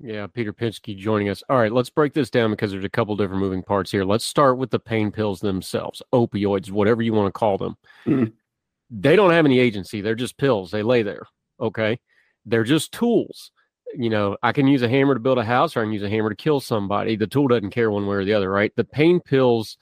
Yeah, 0.00 0.26
Peter 0.28 0.52
Pischke 0.52 0.96
joining 0.96 1.28
us. 1.30 1.42
All 1.48 1.56
right, 1.58 1.72
let's 1.72 1.90
break 1.90 2.12
this 2.12 2.30
down 2.30 2.50
because 2.50 2.70
there's 2.70 2.84
a 2.84 2.90
couple 2.90 3.16
different 3.16 3.40
moving 3.40 3.62
parts 3.62 3.90
here. 3.90 4.04
Let's 4.04 4.24
start 4.24 4.58
with 4.58 4.70
the 4.70 4.78
pain 4.78 5.10
pills 5.10 5.40
themselves, 5.40 6.02
opioids, 6.12 6.70
whatever 6.70 7.02
you 7.02 7.14
want 7.14 7.26
to 7.26 7.38
call 7.38 7.58
them. 7.58 7.76
Mm-hmm. 8.06 8.32
They 8.90 9.16
don't 9.16 9.32
have 9.32 9.44
any 9.44 9.58
agency. 9.58 10.00
They're 10.00 10.14
just 10.14 10.36
pills. 10.36 10.70
They 10.70 10.82
lay 10.82 11.02
there. 11.02 11.26
Okay. 11.60 11.98
They're 12.46 12.64
just 12.64 12.92
tools. 12.92 13.50
You 13.94 14.10
know, 14.10 14.36
I 14.42 14.52
can 14.52 14.66
use 14.66 14.82
a 14.82 14.88
hammer 14.88 15.14
to 15.14 15.20
build 15.20 15.38
a 15.38 15.44
house 15.44 15.76
or 15.76 15.80
I 15.80 15.84
can 15.84 15.92
use 15.92 16.02
a 16.02 16.10
hammer 16.10 16.30
to 16.30 16.36
kill 16.36 16.60
somebody. 16.60 17.16
The 17.16 17.26
tool 17.26 17.48
doesn't 17.48 17.70
care 17.70 17.90
one 17.90 18.06
way 18.06 18.16
or 18.16 18.24
the 18.24 18.34
other, 18.34 18.50
right? 18.50 18.74
The 18.76 18.84
pain 18.84 19.20
pills, 19.20 19.78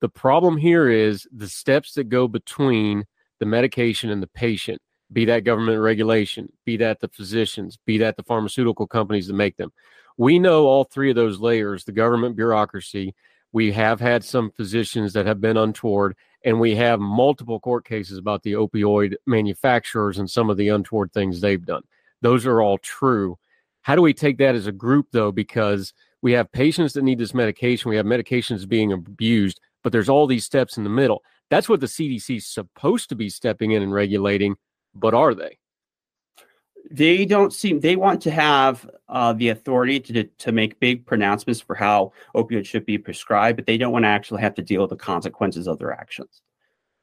the 0.00 0.08
problem 0.08 0.56
here 0.56 0.88
is 0.88 1.26
the 1.32 1.48
steps 1.48 1.94
that 1.94 2.08
go 2.08 2.28
between 2.28 3.04
the 3.38 3.46
medication 3.46 4.10
and 4.10 4.22
the 4.22 4.26
patient 4.28 4.82
be 5.12 5.24
that 5.26 5.44
government 5.44 5.80
regulation, 5.80 6.52
be 6.64 6.76
that 6.76 7.00
the 7.00 7.08
physicians, 7.08 7.78
be 7.86 7.98
that 7.98 8.16
the 8.16 8.22
pharmaceutical 8.22 8.86
companies 8.86 9.26
that 9.26 9.34
make 9.34 9.56
them. 9.56 9.72
We 10.16 10.38
know 10.38 10.66
all 10.66 10.84
three 10.84 11.10
of 11.10 11.16
those 11.16 11.40
layers 11.40 11.84
the 11.84 11.92
government 11.92 12.36
bureaucracy. 12.36 13.14
We 13.52 13.72
have 13.72 14.00
had 14.00 14.24
some 14.24 14.50
physicians 14.50 15.14
that 15.14 15.26
have 15.26 15.40
been 15.40 15.56
untoward, 15.56 16.16
and 16.44 16.60
we 16.60 16.74
have 16.74 17.00
multiple 17.00 17.58
court 17.60 17.86
cases 17.86 18.18
about 18.18 18.42
the 18.42 18.52
opioid 18.52 19.14
manufacturers 19.26 20.18
and 20.18 20.28
some 20.28 20.50
of 20.50 20.58
the 20.58 20.68
untoward 20.68 21.12
things 21.12 21.40
they've 21.40 21.64
done. 21.64 21.82
Those 22.22 22.46
are 22.46 22.60
all 22.60 22.78
true. 22.78 23.38
How 23.82 23.94
do 23.94 24.02
we 24.02 24.14
take 24.14 24.38
that 24.38 24.54
as 24.54 24.66
a 24.66 24.72
group, 24.72 25.06
though? 25.12 25.32
Because 25.32 25.94
we 26.20 26.32
have 26.32 26.50
patients 26.52 26.92
that 26.94 27.02
need 27.02 27.18
this 27.18 27.34
medication, 27.34 27.88
we 27.88 27.96
have 27.96 28.06
medications 28.06 28.68
being 28.68 28.92
abused, 28.92 29.60
but 29.82 29.92
there's 29.92 30.08
all 30.08 30.26
these 30.26 30.44
steps 30.44 30.76
in 30.76 30.84
the 30.84 30.90
middle. 30.90 31.22
That's 31.48 31.68
what 31.68 31.80
the 31.80 31.86
CDC 31.86 32.38
is 32.38 32.46
supposed 32.46 33.08
to 33.08 33.14
be 33.14 33.30
stepping 33.30 33.70
in 33.70 33.82
and 33.82 33.92
regulating 33.92 34.56
but 34.94 35.14
are 35.14 35.34
they? 35.34 35.58
They 36.90 37.24
don't 37.26 37.52
seem. 37.52 37.80
They 37.80 37.96
want 37.96 38.22
to 38.22 38.30
have 38.30 38.88
uh, 39.08 39.34
the 39.34 39.50
authority 39.50 40.00
to 40.00 40.24
to 40.24 40.52
make 40.52 40.80
big 40.80 41.04
pronouncements 41.04 41.60
for 41.60 41.74
how 41.74 42.12
opioids 42.34 42.66
should 42.66 42.86
be 42.86 42.96
prescribed, 42.96 43.56
but 43.56 43.66
they 43.66 43.76
don't 43.76 43.92
want 43.92 44.04
to 44.04 44.08
actually 44.08 44.40
have 44.40 44.54
to 44.54 44.62
deal 44.62 44.80
with 44.82 44.90
the 44.90 44.96
consequences 44.96 45.68
of 45.68 45.78
their 45.78 45.92
actions. 45.92 46.40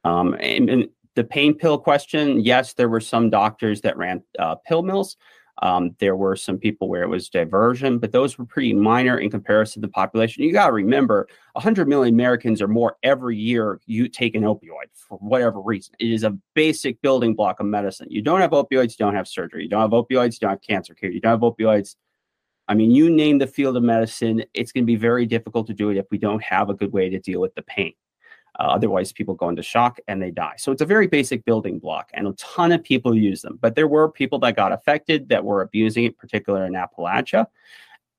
Um, 0.02 0.36
and, 0.40 0.70
and 0.70 0.88
the 1.16 1.24
pain 1.24 1.54
pill 1.54 1.78
question, 1.78 2.40
yes, 2.40 2.74
there 2.74 2.88
were 2.88 3.00
some 3.00 3.30
doctors 3.30 3.80
that 3.80 3.96
ran 3.96 4.22
uh, 4.38 4.54
pill 4.66 4.82
mills, 4.82 5.16
um, 5.62 5.96
there 6.00 6.16
were 6.16 6.36
some 6.36 6.58
people 6.58 6.88
where 6.88 7.02
it 7.02 7.08
was 7.08 7.30
diversion, 7.30 7.98
but 7.98 8.12
those 8.12 8.36
were 8.36 8.44
pretty 8.44 8.74
minor 8.74 9.18
in 9.18 9.30
comparison 9.30 9.80
to 9.80 9.88
the 9.88 9.92
population. 9.92 10.42
You 10.42 10.52
got 10.52 10.66
to 10.66 10.72
remember, 10.72 11.26
100 11.52 11.88
million 11.88 12.14
Americans 12.14 12.60
or 12.60 12.68
more 12.68 12.98
every 13.02 13.38
year 13.38 13.80
you 13.86 14.08
take 14.08 14.34
an 14.34 14.42
opioid 14.42 14.88
for 14.92 15.16
whatever 15.18 15.60
reason. 15.60 15.94
It 15.98 16.10
is 16.10 16.24
a 16.24 16.36
basic 16.54 17.00
building 17.00 17.34
block 17.34 17.60
of 17.60 17.66
medicine. 17.66 18.08
You 18.10 18.20
don't 18.20 18.42
have 18.42 18.50
opioids, 18.50 18.90
you 18.90 18.96
don't 18.98 19.14
have 19.14 19.26
surgery. 19.26 19.62
You 19.62 19.70
don't 19.70 19.80
have 19.80 19.92
opioids, 19.92 20.34
you 20.34 20.40
don't 20.42 20.50
have 20.50 20.62
cancer 20.62 20.94
care. 20.94 21.10
You 21.10 21.20
don't 21.20 21.32
have 21.32 21.40
opioids. 21.40 21.96
I 22.68 22.74
mean, 22.74 22.90
you 22.90 23.08
name 23.08 23.38
the 23.38 23.46
field 23.46 23.76
of 23.76 23.82
medicine, 23.82 24.44
it's 24.52 24.72
going 24.72 24.84
to 24.84 24.86
be 24.86 24.96
very 24.96 25.24
difficult 25.24 25.68
to 25.68 25.74
do 25.74 25.88
it 25.88 25.96
if 25.96 26.06
we 26.10 26.18
don't 26.18 26.42
have 26.42 26.68
a 26.68 26.74
good 26.74 26.92
way 26.92 27.08
to 27.08 27.18
deal 27.18 27.40
with 27.40 27.54
the 27.54 27.62
pain. 27.62 27.94
Uh, 28.58 28.64
otherwise, 28.64 29.12
people 29.12 29.34
go 29.34 29.48
into 29.48 29.62
shock 29.62 29.98
and 30.08 30.22
they 30.22 30.30
die. 30.30 30.54
So 30.56 30.72
it's 30.72 30.82
a 30.82 30.86
very 30.86 31.06
basic 31.06 31.44
building 31.44 31.78
block, 31.78 32.10
and 32.14 32.26
a 32.26 32.32
ton 32.32 32.72
of 32.72 32.82
people 32.82 33.14
use 33.14 33.42
them. 33.42 33.58
But 33.60 33.74
there 33.74 33.88
were 33.88 34.10
people 34.10 34.38
that 34.40 34.56
got 34.56 34.72
affected 34.72 35.28
that 35.28 35.44
were 35.44 35.62
abusing 35.62 36.04
it, 36.04 36.18
particularly 36.18 36.66
in 36.66 36.72
Appalachia. 36.72 37.46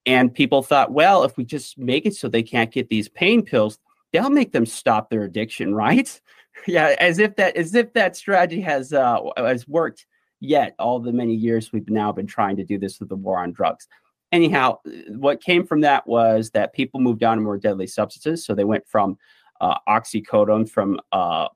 And 0.05 0.33
people 0.33 0.63
thought, 0.63 0.91
well, 0.91 1.23
if 1.23 1.35
we 1.37 1.43
just 1.43 1.77
make 1.77 2.05
it 2.05 2.15
so 2.15 2.29
they 2.29 2.43
can't 2.43 2.71
get 2.71 2.87
these 2.87 3.09
pain 3.09 3.43
pills, 3.43 3.79
they'll 4.13 4.29
make 4.29 4.53
them 4.53 4.65
stop 4.65 5.09
their 5.09 5.23
addiction, 5.23 5.73
right? 5.85 6.21
yeah, 6.65 6.95
as 6.99 7.19
if 7.19 7.35
that 7.35 7.55
as 7.55 7.75
if 7.75 7.93
that 7.93 8.15
strategy 8.15 8.61
has 8.61 8.93
uh, 8.93 9.19
has 9.37 9.67
worked 9.67 10.05
yet. 10.39 10.75
All 10.79 10.99
the 10.99 11.11
many 11.11 11.33
years 11.33 11.71
we've 11.71 11.89
now 11.89 12.11
been 12.11 12.27
trying 12.27 12.57
to 12.57 12.63
do 12.63 12.77
this 12.77 12.99
with 12.99 13.09
the 13.09 13.15
war 13.15 13.39
on 13.39 13.51
drugs. 13.51 13.87
Anyhow, 14.31 14.79
what 15.09 15.41
came 15.41 15.65
from 15.65 15.81
that 15.81 16.05
was 16.05 16.49
that 16.51 16.73
people 16.73 16.99
moved 16.99 17.23
on 17.23 17.37
to 17.37 17.43
more 17.43 17.57
deadly 17.57 17.87
substances. 17.87 18.45
So 18.45 18.53
they 18.53 18.65
went 18.65 18.85
from 18.87 19.17
uh, 19.61 19.77
oxycodone 19.87 20.69
from 20.69 20.99
uh, 21.11 21.47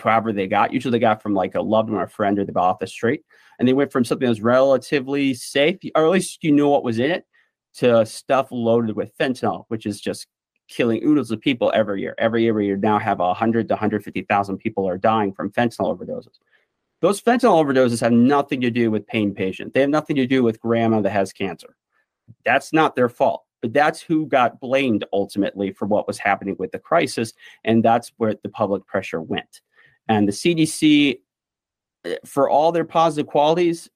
whoever 0.00 0.32
they 0.32 0.46
got. 0.46 0.72
Usually 0.72 0.92
they 0.92 0.98
got 0.98 1.22
from 1.22 1.34
like 1.34 1.54
a 1.54 1.62
loved 1.62 1.90
one 1.90 2.00
or 2.00 2.04
a 2.04 2.08
friend 2.08 2.38
or 2.38 2.44
they 2.44 2.52
bought 2.52 2.70
off 2.70 2.78
the 2.78 2.86
street. 2.86 3.22
And 3.58 3.68
they 3.68 3.72
went 3.72 3.92
from 3.92 4.04
something 4.04 4.26
that 4.26 4.30
was 4.30 4.42
relatively 4.42 5.34
safe, 5.34 5.78
or 5.94 6.04
at 6.04 6.10
least 6.10 6.42
you 6.42 6.52
knew 6.52 6.68
what 6.68 6.84
was 6.84 6.98
in 6.98 7.10
it, 7.10 7.26
to 7.74 8.04
stuff 8.04 8.48
loaded 8.50 8.96
with 8.96 9.16
fentanyl, 9.18 9.64
which 9.68 9.86
is 9.86 10.00
just 10.00 10.26
killing 10.68 11.02
oodles 11.04 11.30
of 11.30 11.40
people 11.40 11.70
every 11.74 12.00
year. 12.00 12.14
Every 12.18 12.42
year 12.42 12.60
you 12.60 12.76
now 12.76 12.98
have 12.98 13.18
100 13.18 13.68
to 13.68 13.74
150,000 13.74 14.58
people 14.58 14.88
are 14.88 14.98
dying 14.98 15.32
from 15.32 15.50
fentanyl 15.50 15.96
overdoses. 15.96 16.38
Those 17.00 17.20
fentanyl 17.20 17.62
overdoses 17.62 18.00
have 18.00 18.12
nothing 18.12 18.60
to 18.60 18.70
do 18.70 18.90
with 18.90 19.06
pain 19.06 19.34
patient. 19.34 19.74
They 19.74 19.80
have 19.80 19.90
nothing 19.90 20.16
to 20.16 20.26
do 20.26 20.42
with 20.42 20.60
grandma 20.60 21.00
that 21.00 21.10
has 21.10 21.32
cancer. 21.32 21.76
That's 22.44 22.72
not 22.72 22.94
their 22.94 23.08
fault. 23.08 23.44
But 23.62 23.72
that's 23.72 24.00
who 24.00 24.26
got 24.26 24.60
blamed 24.60 25.04
ultimately 25.12 25.72
for 25.72 25.86
what 25.86 26.06
was 26.06 26.18
happening 26.18 26.56
with 26.58 26.72
the 26.72 26.78
crisis. 26.78 27.32
And 27.64 27.82
that's 27.82 28.12
where 28.18 28.34
the 28.42 28.48
public 28.48 28.84
pressure 28.86 29.22
went. 29.22 29.62
And 30.08 30.28
the 30.28 30.32
CDC, 30.32 31.20
eh, 32.04 32.16
for 32.26 32.50
all 32.50 32.72
their 32.72 32.84
positive 32.84 33.28
qualities, 33.28 33.88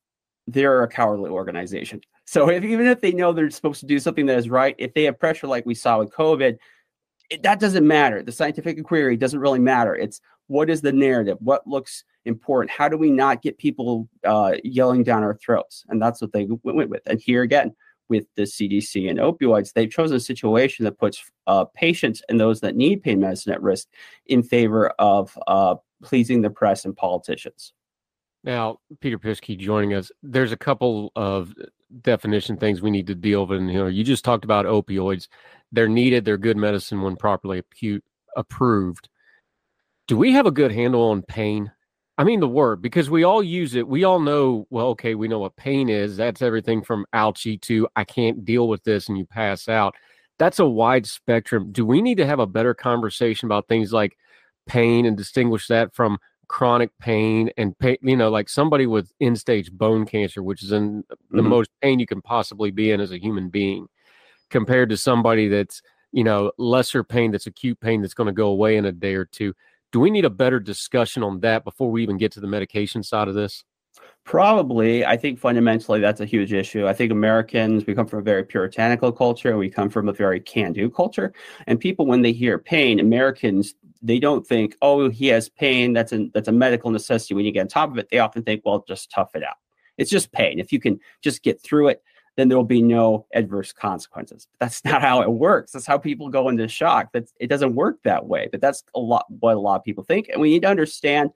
they're 0.46 0.84
a 0.84 0.88
cowardly 0.88 1.30
organization. 1.30 2.00
So 2.28 2.50
if, 2.50 2.64
even 2.64 2.88
if 2.88 3.00
they 3.00 3.12
know 3.12 3.32
they're 3.32 3.48
supposed 3.50 3.78
to 3.78 3.86
do 3.86 4.00
something 4.00 4.26
that 4.26 4.36
is 4.36 4.50
right, 4.50 4.74
if 4.78 4.92
they 4.94 5.04
have 5.04 5.16
pressure 5.16 5.46
like 5.46 5.64
we 5.64 5.76
saw 5.76 6.00
with 6.00 6.10
COVID, 6.10 6.58
it, 7.30 7.44
that 7.44 7.60
doesn't 7.60 7.86
matter. 7.86 8.20
The 8.20 8.32
scientific 8.32 8.78
inquiry 8.78 9.16
doesn't 9.16 9.38
really 9.38 9.60
matter. 9.60 9.94
It's 9.94 10.20
what 10.48 10.68
is 10.68 10.80
the 10.80 10.92
narrative? 10.92 11.38
What 11.40 11.66
looks 11.68 12.02
important? 12.24 12.70
How 12.70 12.88
do 12.88 12.96
we 12.96 13.10
not 13.10 13.42
get 13.42 13.58
people 13.58 14.08
uh, 14.24 14.54
yelling 14.64 15.04
down 15.04 15.22
our 15.22 15.36
throats? 15.36 15.84
And 15.88 16.02
that's 16.02 16.20
what 16.20 16.32
they 16.32 16.46
went 16.64 16.90
with. 16.90 17.02
And 17.06 17.20
here 17.20 17.42
again, 17.42 17.74
with 18.08 18.26
the 18.36 18.42
CDC 18.42 19.08
and 19.08 19.18
opioids, 19.18 19.72
they've 19.72 19.90
chosen 19.90 20.16
a 20.16 20.20
situation 20.20 20.84
that 20.84 20.98
puts 20.98 21.30
uh, 21.46 21.64
patients 21.74 22.22
and 22.28 22.38
those 22.38 22.60
that 22.60 22.76
need 22.76 23.02
pain 23.02 23.20
medicine 23.20 23.52
at 23.52 23.62
risk 23.62 23.88
in 24.26 24.42
favor 24.42 24.88
of 24.98 25.36
uh, 25.46 25.76
pleasing 26.02 26.42
the 26.42 26.50
press 26.50 26.84
and 26.84 26.96
politicians. 26.96 27.72
Now, 28.44 28.78
Peter 29.00 29.18
Pischke 29.18 29.58
joining 29.58 29.94
us. 29.94 30.12
There's 30.22 30.52
a 30.52 30.56
couple 30.56 31.10
of 31.16 31.52
definition 32.02 32.56
things 32.56 32.80
we 32.80 32.90
need 32.90 33.06
to 33.08 33.14
deal 33.14 33.46
with. 33.46 33.58
And, 33.58 33.70
you 33.70 33.78
know, 33.78 33.86
you 33.86 34.04
just 34.04 34.24
talked 34.24 34.44
about 34.44 34.66
opioids. 34.66 35.28
They're 35.72 35.88
needed. 35.88 36.24
They're 36.24 36.38
good 36.38 36.56
medicine 36.56 37.02
when 37.02 37.16
properly 37.16 37.62
approved. 38.36 39.08
Do 40.06 40.16
we 40.16 40.32
have 40.32 40.46
a 40.46 40.52
good 40.52 40.70
handle 40.70 41.02
on 41.02 41.22
pain? 41.22 41.72
I 42.18 42.24
mean 42.24 42.40
the 42.40 42.48
word 42.48 42.80
because 42.80 43.10
we 43.10 43.24
all 43.24 43.42
use 43.42 43.74
it. 43.74 43.86
We 43.86 44.04
all 44.04 44.20
know, 44.20 44.66
well, 44.70 44.86
okay, 44.88 45.14
we 45.14 45.28
know 45.28 45.38
what 45.38 45.56
pain 45.56 45.88
is. 45.88 46.16
That's 46.16 46.40
everything 46.40 46.82
from 46.82 47.04
ouchie 47.14 47.60
to 47.62 47.88
I 47.94 48.04
can't 48.04 48.44
deal 48.44 48.68
with 48.68 48.84
this 48.84 49.08
and 49.08 49.18
you 49.18 49.26
pass 49.26 49.68
out. 49.68 49.94
That's 50.38 50.58
a 50.58 50.66
wide 50.66 51.06
spectrum. 51.06 51.72
Do 51.72 51.84
we 51.84 52.00
need 52.00 52.16
to 52.16 52.26
have 52.26 52.40
a 52.40 52.46
better 52.46 52.74
conversation 52.74 53.46
about 53.46 53.68
things 53.68 53.92
like 53.92 54.16
pain 54.66 55.06
and 55.06 55.16
distinguish 55.16 55.66
that 55.68 55.94
from 55.94 56.18
chronic 56.48 56.90
pain 56.98 57.50
and 57.56 57.78
pain, 57.78 57.96
you 58.02 58.16
know, 58.16 58.30
like 58.30 58.48
somebody 58.48 58.86
with 58.86 59.12
end 59.20 59.38
stage 59.38 59.70
bone 59.72 60.06
cancer, 60.06 60.42
which 60.42 60.62
is 60.62 60.72
in 60.72 61.04
the 61.30 61.40
mm-hmm. 61.40 61.48
most 61.48 61.70
pain 61.82 61.98
you 61.98 62.06
can 62.06 62.22
possibly 62.22 62.70
be 62.70 62.92
in 62.92 63.00
as 63.00 63.12
a 63.12 63.20
human 63.20 63.48
being, 63.48 63.86
compared 64.48 64.88
to 64.88 64.96
somebody 64.96 65.48
that's, 65.48 65.82
you 66.12 66.24
know, 66.24 66.52
lesser 66.56 67.04
pain, 67.04 67.30
that's 67.30 67.46
acute 67.46 67.78
pain 67.80 68.00
that's 68.00 68.14
going 68.14 68.28
to 68.28 68.32
go 68.32 68.48
away 68.48 68.76
in 68.76 68.86
a 68.86 68.92
day 68.92 69.14
or 69.14 69.24
two 69.24 69.54
do 69.96 70.00
we 70.00 70.10
need 70.10 70.26
a 70.26 70.30
better 70.30 70.60
discussion 70.60 71.22
on 71.22 71.40
that 71.40 71.64
before 71.64 71.90
we 71.90 72.02
even 72.02 72.18
get 72.18 72.30
to 72.30 72.38
the 72.38 72.46
medication 72.46 73.02
side 73.02 73.28
of 73.28 73.34
this? 73.34 73.64
Probably. 74.24 75.06
I 75.06 75.16
think 75.16 75.38
fundamentally 75.38 76.00
that's 76.00 76.20
a 76.20 76.26
huge 76.26 76.52
issue. 76.52 76.86
I 76.86 76.92
think 76.92 77.10
Americans, 77.10 77.86
we 77.86 77.94
come 77.94 78.06
from 78.06 78.18
a 78.18 78.22
very 78.22 78.44
puritanical 78.44 79.10
culture. 79.10 79.56
We 79.56 79.70
come 79.70 79.88
from 79.88 80.10
a 80.10 80.12
very 80.12 80.38
can 80.38 80.74
do 80.74 80.90
culture. 80.90 81.32
And 81.66 81.80
people, 81.80 82.04
when 82.04 82.20
they 82.20 82.32
hear 82.32 82.58
pain, 82.58 83.00
Americans, 83.00 83.74
they 84.02 84.18
don't 84.18 84.46
think, 84.46 84.76
oh, 84.82 85.08
he 85.08 85.28
has 85.28 85.48
pain. 85.48 85.94
That's 85.94 86.12
a, 86.12 86.28
that's 86.34 86.48
a 86.48 86.52
medical 86.52 86.90
necessity. 86.90 87.32
When 87.32 87.46
you 87.46 87.52
get 87.52 87.62
on 87.62 87.68
top 87.68 87.90
of 87.90 87.96
it, 87.96 88.10
they 88.10 88.18
often 88.18 88.42
think, 88.42 88.66
well, 88.66 88.84
just 88.86 89.10
tough 89.10 89.34
it 89.34 89.42
out. 89.42 89.56
It's 89.96 90.10
just 90.10 90.30
pain. 90.30 90.58
If 90.58 90.72
you 90.72 90.78
can 90.78 91.00
just 91.22 91.42
get 91.42 91.62
through 91.62 91.88
it, 91.88 92.02
then 92.36 92.48
there 92.48 92.56
will 92.56 92.64
be 92.64 92.82
no 92.82 93.26
adverse 93.34 93.72
consequences. 93.72 94.46
But 94.50 94.66
that's 94.66 94.84
not 94.84 95.02
how 95.02 95.22
it 95.22 95.30
works. 95.30 95.72
That's 95.72 95.86
how 95.86 95.98
people 95.98 96.28
go 96.28 96.48
into 96.48 96.68
shock. 96.68 97.12
That 97.12 97.24
it 97.40 97.48
doesn't 97.48 97.74
work 97.74 97.98
that 98.04 98.26
way. 98.26 98.48
But 98.50 98.60
that's 98.60 98.84
a 98.94 99.00
lot 99.00 99.26
what 99.40 99.56
a 99.56 99.60
lot 99.60 99.76
of 99.76 99.84
people 99.84 100.04
think. 100.04 100.28
And 100.28 100.40
we 100.40 100.50
need 100.50 100.62
to 100.62 100.68
understand 100.68 101.30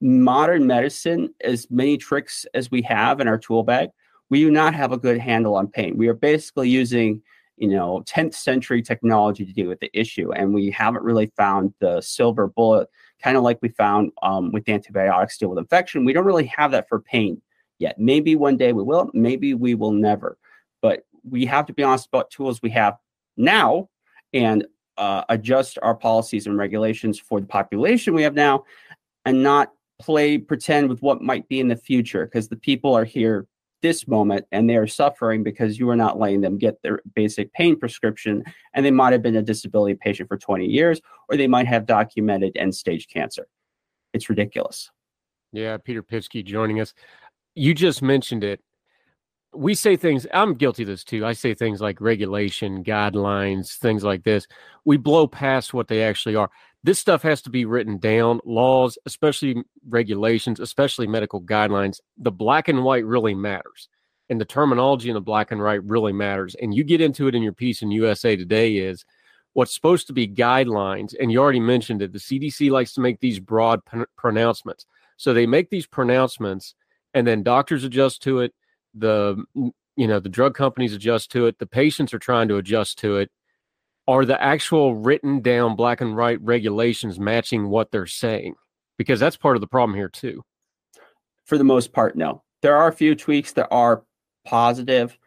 modern 0.00 0.66
medicine, 0.66 1.32
as 1.44 1.70
many 1.70 1.96
tricks 1.96 2.44
as 2.54 2.70
we 2.70 2.82
have 2.82 3.20
in 3.20 3.28
our 3.28 3.38
tool 3.38 3.62
bag, 3.62 3.90
we 4.30 4.40
do 4.40 4.50
not 4.50 4.74
have 4.74 4.92
a 4.92 4.98
good 4.98 5.18
handle 5.18 5.54
on 5.54 5.68
pain. 5.68 5.96
We 5.96 6.08
are 6.08 6.14
basically 6.14 6.68
using 6.68 7.22
you 7.56 7.68
know 7.68 8.02
10th 8.08 8.34
century 8.34 8.82
technology 8.82 9.44
to 9.44 9.52
deal 9.52 9.68
with 9.68 9.78
the 9.80 9.90
issue 9.92 10.32
and 10.32 10.54
we 10.54 10.70
haven't 10.70 11.04
really 11.04 11.30
found 11.36 11.72
the 11.80 12.00
silver 12.00 12.48
bullet 12.48 12.88
kind 13.22 13.36
of 13.36 13.42
like 13.42 13.58
we 13.60 13.68
found 13.68 14.10
um, 14.22 14.50
with 14.52 14.68
antibiotics 14.68 15.36
to 15.36 15.44
deal 15.44 15.50
with 15.50 15.58
infection 15.58 16.04
we 16.04 16.12
don't 16.12 16.24
really 16.24 16.46
have 16.46 16.70
that 16.70 16.88
for 16.88 16.98
pain 16.98 17.40
yet. 17.82 17.98
Maybe 17.98 18.36
one 18.36 18.56
day 18.56 18.72
we 18.72 18.82
will 18.82 19.10
maybe 19.12 19.52
we 19.52 19.74
will 19.74 19.92
never. 19.92 20.38
But 20.80 21.04
we 21.28 21.44
have 21.46 21.66
to 21.66 21.74
be 21.74 21.82
honest 21.82 22.06
about 22.06 22.30
tools 22.30 22.62
we 22.62 22.70
have 22.70 22.96
now 23.36 23.88
and 24.32 24.64
uh, 24.96 25.24
adjust 25.28 25.78
our 25.82 25.94
policies 25.94 26.46
and 26.46 26.56
regulations 26.56 27.18
for 27.18 27.40
the 27.40 27.46
population 27.46 28.14
we 28.14 28.22
have 28.22 28.34
now 28.34 28.64
and 29.24 29.42
not 29.42 29.72
play 30.00 30.38
pretend 30.38 30.88
with 30.88 31.00
what 31.02 31.22
might 31.22 31.48
be 31.48 31.60
in 31.60 31.68
the 31.68 31.76
future 31.76 32.24
because 32.24 32.48
the 32.48 32.56
people 32.56 32.94
are 32.94 33.04
here 33.04 33.46
this 33.82 34.06
moment 34.06 34.44
and 34.52 34.68
they 34.68 34.76
are 34.76 34.86
suffering 34.86 35.42
because 35.42 35.78
you 35.78 35.88
are 35.90 35.96
not 35.96 36.18
letting 36.18 36.40
them 36.40 36.56
get 36.56 36.80
their 36.82 37.00
basic 37.14 37.52
pain 37.52 37.78
prescription 37.78 38.44
and 38.74 38.84
they 38.86 38.90
might 38.90 39.12
have 39.12 39.22
been 39.22 39.36
a 39.36 39.42
disability 39.42 39.94
patient 40.00 40.28
for 40.28 40.36
20 40.36 40.66
years 40.66 41.00
or 41.28 41.36
they 41.36 41.48
might 41.48 41.66
have 41.66 41.86
documented 41.86 42.52
end 42.56 42.74
stage 42.74 43.08
cancer. 43.08 43.46
It's 44.12 44.28
ridiculous. 44.28 44.90
Yeah 45.52 45.76
peter 45.78 46.02
Pischke 46.02 46.44
joining 46.44 46.80
us 46.80 46.94
you 47.54 47.74
just 47.74 48.02
mentioned 48.02 48.44
it. 48.44 48.60
We 49.54 49.74
say 49.74 49.96
things 49.96 50.26
i'm 50.32 50.54
guilty 50.54 50.84
of 50.84 50.86
this 50.86 51.04
too 51.04 51.26
i 51.26 51.34
say 51.34 51.52
things 51.52 51.82
like 51.82 52.00
regulation 52.00 52.82
guidelines 52.82 53.76
things 53.76 54.02
like 54.02 54.24
this. 54.24 54.46
We 54.86 54.96
blow 54.96 55.26
past 55.26 55.74
what 55.74 55.88
they 55.88 56.02
actually 56.02 56.36
are. 56.36 56.48
This 56.82 56.98
stuff 56.98 57.22
has 57.22 57.42
to 57.42 57.50
be 57.50 57.66
written 57.66 57.98
down 57.98 58.40
laws 58.46 58.96
especially 59.04 59.62
regulations 59.86 60.58
especially 60.58 61.06
medical 61.06 61.42
guidelines. 61.42 62.00
The 62.16 62.30
black 62.30 62.68
and 62.68 62.82
white 62.82 63.04
really 63.04 63.34
matters 63.34 63.90
and 64.30 64.40
the 64.40 64.46
terminology 64.46 65.10
in 65.10 65.14
the 65.14 65.20
black 65.20 65.50
and 65.50 65.62
white 65.62 65.84
really 65.84 66.14
matters 66.14 66.54
and 66.54 66.74
you 66.74 66.82
get 66.82 67.02
into 67.02 67.28
it 67.28 67.34
in 67.34 67.42
your 67.42 67.52
piece 67.52 67.82
in 67.82 67.90
usa 67.90 68.36
today 68.36 68.76
is 68.76 69.04
what's 69.52 69.74
supposed 69.74 70.06
to 70.06 70.14
be 70.14 70.26
guidelines 70.26 71.14
and 71.20 71.30
you 71.30 71.38
already 71.38 71.60
mentioned 71.60 72.00
it 72.00 72.14
the 72.14 72.18
cdc 72.18 72.70
likes 72.70 72.94
to 72.94 73.02
make 73.02 73.20
these 73.20 73.38
broad 73.38 73.80
pronouncements. 74.16 74.86
So 75.18 75.34
they 75.34 75.46
make 75.46 75.68
these 75.68 75.86
pronouncements 75.86 76.74
and 77.14 77.26
then 77.26 77.42
doctors 77.42 77.84
adjust 77.84 78.22
to 78.22 78.40
it 78.40 78.52
the 78.94 79.42
you 79.54 80.06
know 80.06 80.20
the 80.20 80.28
drug 80.28 80.54
companies 80.54 80.94
adjust 80.94 81.30
to 81.30 81.46
it 81.46 81.58
the 81.58 81.66
patients 81.66 82.12
are 82.12 82.18
trying 82.18 82.48
to 82.48 82.56
adjust 82.56 82.98
to 82.98 83.16
it 83.16 83.30
are 84.08 84.24
the 84.24 84.40
actual 84.42 84.94
written 84.94 85.40
down 85.40 85.76
black 85.76 86.00
and 86.00 86.16
white 86.16 86.40
regulations 86.42 87.20
matching 87.20 87.68
what 87.68 87.90
they're 87.90 88.06
saying? 88.06 88.54
Because 88.98 89.20
that's 89.20 89.36
part 89.36 89.56
of 89.56 89.60
the 89.60 89.68
problem 89.68 89.96
here 89.96 90.08
too. 90.08 90.42
For 91.44 91.58
the 91.58 91.64
most 91.64 91.92
part, 91.92 92.16
no. 92.16 92.42
There 92.62 92.76
are 92.76 92.88
a 92.88 92.92
few 92.92 93.14
tweaks 93.14 93.52
that 93.52 93.68
are 93.70 94.04
positive, 94.44 95.18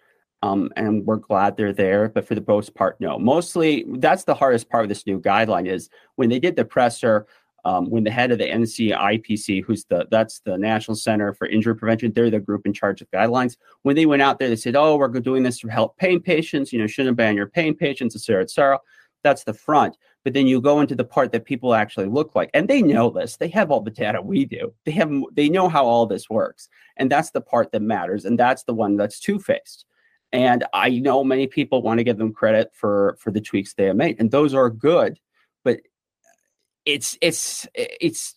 um, 0.41 0.71
and 0.75 1.05
we're 1.05 1.17
glad 1.17 1.57
they're 1.57 1.73
there. 1.73 2.09
But 2.09 2.27
for 2.27 2.35
the 2.35 2.43
most 2.47 2.75
part, 2.75 2.99
no. 2.99 3.17
Mostly, 3.17 3.85
that's 3.97 4.23
the 4.23 4.35
hardest 4.35 4.69
part 4.69 4.83
of 4.83 4.89
this 4.89 5.05
new 5.05 5.19
guideline 5.19 5.67
is 5.67 5.89
when 6.15 6.29
they 6.29 6.39
did 6.39 6.55
the 6.55 6.65
presser 6.65 7.27
um, 7.65 7.89
when 7.89 8.03
the 8.03 8.11
head 8.11 8.31
of 8.31 8.37
the 8.37 8.45
NCIPC, 8.45 9.63
who's 9.63 9.85
the 9.85 10.07
that's 10.11 10.39
the 10.41 10.55
National 10.57 10.95
Center 10.95 11.33
for 11.33 11.47
Injury 11.47 11.75
Prevention, 11.75 12.13
they're 12.13 12.29
the 12.29 12.39
group 12.39 12.65
in 12.65 12.73
charge 12.73 13.01
of 13.01 13.09
guidelines. 13.09 13.57
When 13.81 13.95
they 13.95 14.05
went 14.05 14.21
out 14.21 14.37
there, 14.37 14.49
they 14.49 14.55
said, 14.55 14.75
"Oh, 14.75 14.97
we're 14.97 15.07
doing 15.07 15.41
this 15.41 15.59
to 15.59 15.67
help 15.67 15.97
pain 15.97 16.21
patients. 16.21 16.71
You 16.71 16.79
know, 16.79 16.87
shouldn't 16.87 17.17
ban 17.17 17.35
your 17.35 17.47
pain 17.47 17.73
patients, 17.75 18.15
etc., 18.15 18.43
etc." 18.43 18.79
That's 19.23 19.43
the 19.43 19.53
front. 19.55 19.97
But 20.23 20.33
then 20.33 20.45
you 20.45 20.61
go 20.61 20.79
into 20.79 20.95
the 20.95 21.03
part 21.03 21.31
that 21.31 21.45
people 21.45 21.73
actually 21.73 22.05
look 22.05 22.35
like, 22.35 22.51
and 22.53 22.67
they 22.67 22.83
know 22.83 23.09
this. 23.09 23.37
They 23.37 23.47
have 23.49 23.71
all 23.71 23.81
the 23.81 23.89
data 23.89 24.21
we 24.21 24.45
do. 24.45 24.71
They 24.85 24.91
have 24.91 25.11
they 25.33 25.49
know 25.49 25.67
how 25.67 25.85
all 25.87 26.05
this 26.05 26.29
works, 26.29 26.69
and 26.97 27.11
that's 27.11 27.31
the 27.31 27.41
part 27.41 27.71
that 27.71 27.81
matters, 27.81 28.25
and 28.25 28.37
that's 28.37 28.63
the 28.63 28.75
one 28.75 28.95
that's 28.95 29.19
two 29.19 29.39
faced. 29.39 29.85
And 30.31 30.63
I 30.71 30.89
know 30.99 31.23
many 31.23 31.47
people 31.47 31.81
want 31.81 31.97
to 31.97 32.03
give 32.03 32.19
them 32.19 32.31
credit 32.31 32.71
for 32.75 33.17
for 33.19 33.31
the 33.31 33.41
tweaks 33.41 33.73
they 33.73 33.85
have 33.85 33.95
made, 33.95 34.19
and 34.19 34.29
those 34.29 34.53
are 34.53 34.69
good. 34.69 35.19
But 35.63 35.79
it's 36.85 37.17
it's 37.21 37.67
it's 37.75 38.35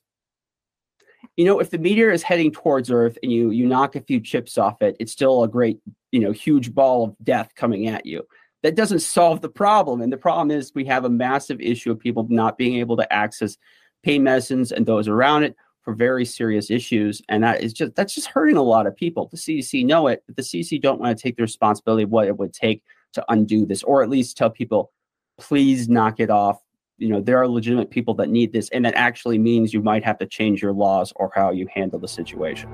you 1.36 1.44
know 1.44 1.60
if 1.60 1.70
the 1.70 1.78
meteor 1.78 2.10
is 2.10 2.22
heading 2.22 2.50
towards 2.50 2.90
earth 2.90 3.18
and 3.22 3.30
you 3.30 3.50
you 3.50 3.66
knock 3.66 3.96
a 3.96 4.00
few 4.00 4.20
chips 4.20 4.58
off 4.58 4.80
it 4.82 4.96
it's 4.98 5.12
still 5.12 5.42
a 5.42 5.48
great 5.48 5.80
you 6.12 6.20
know 6.20 6.32
huge 6.32 6.74
ball 6.74 7.04
of 7.04 7.16
death 7.22 7.54
coming 7.54 7.88
at 7.88 8.06
you. 8.06 8.26
That 8.62 8.74
doesn't 8.74 9.00
solve 9.00 9.40
the 9.40 9.48
problem 9.48 10.00
and 10.00 10.12
the 10.12 10.16
problem 10.16 10.50
is 10.50 10.72
we 10.74 10.84
have 10.86 11.04
a 11.04 11.10
massive 11.10 11.60
issue 11.60 11.92
of 11.92 12.00
people 12.00 12.26
not 12.28 12.58
being 12.58 12.76
able 12.76 12.96
to 12.96 13.12
access 13.12 13.56
pain 14.02 14.22
medicines 14.22 14.72
and 14.72 14.84
those 14.84 15.06
around 15.06 15.44
it 15.44 15.54
for 15.82 15.94
very 15.94 16.24
serious 16.24 16.70
issues 16.70 17.22
and 17.28 17.44
that 17.44 17.62
is 17.62 17.72
just 17.72 17.94
that's 17.94 18.14
just 18.14 18.28
hurting 18.28 18.56
a 18.56 18.62
lot 18.62 18.86
of 18.86 18.96
people. 18.96 19.28
The 19.30 19.36
cdc 19.36 19.84
know 19.86 20.08
it 20.08 20.24
but 20.26 20.36
the 20.36 20.42
cdc 20.42 20.80
don't 20.80 21.00
want 21.00 21.16
to 21.16 21.22
take 21.22 21.36
the 21.36 21.42
responsibility 21.42 22.02
of 22.02 22.10
what 22.10 22.26
it 22.26 22.36
would 22.36 22.52
take 22.52 22.82
to 23.12 23.24
undo 23.28 23.64
this 23.64 23.82
or 23.82 24.02
at 24.02 24.10
least 24.10 24.36
tell 24.36 24.50
people 24.50 24.92
please 25.38 25.88
knock 25.88 26.18
it 26.18 26.30
off 26.30 26.60
you 26.98 27.08
know 27.08 27.20
there 27.20 27.38
are 27.38 27.48
legitimate 27.48 27.90
people 27.90 28.14
that 28.14 28.28
need 28.28 28.52
this 28.52 28.68
and 28.70 28.84
that 28.84 28.94
actually 28.94 29.38
means 29.38 29.72
you 29.72 29.80
might 29.80 30.04
have 30.04 30.18
to 30.18 30.26
change 30.26 30.60
your 30.60 30.72
laws 30.72 31.12
or 31.16 31.30
how 31.34 31.50
you 31.50 31.66
handle 31.74 31.98
the 31.98 32.08
situation 32.08 32.68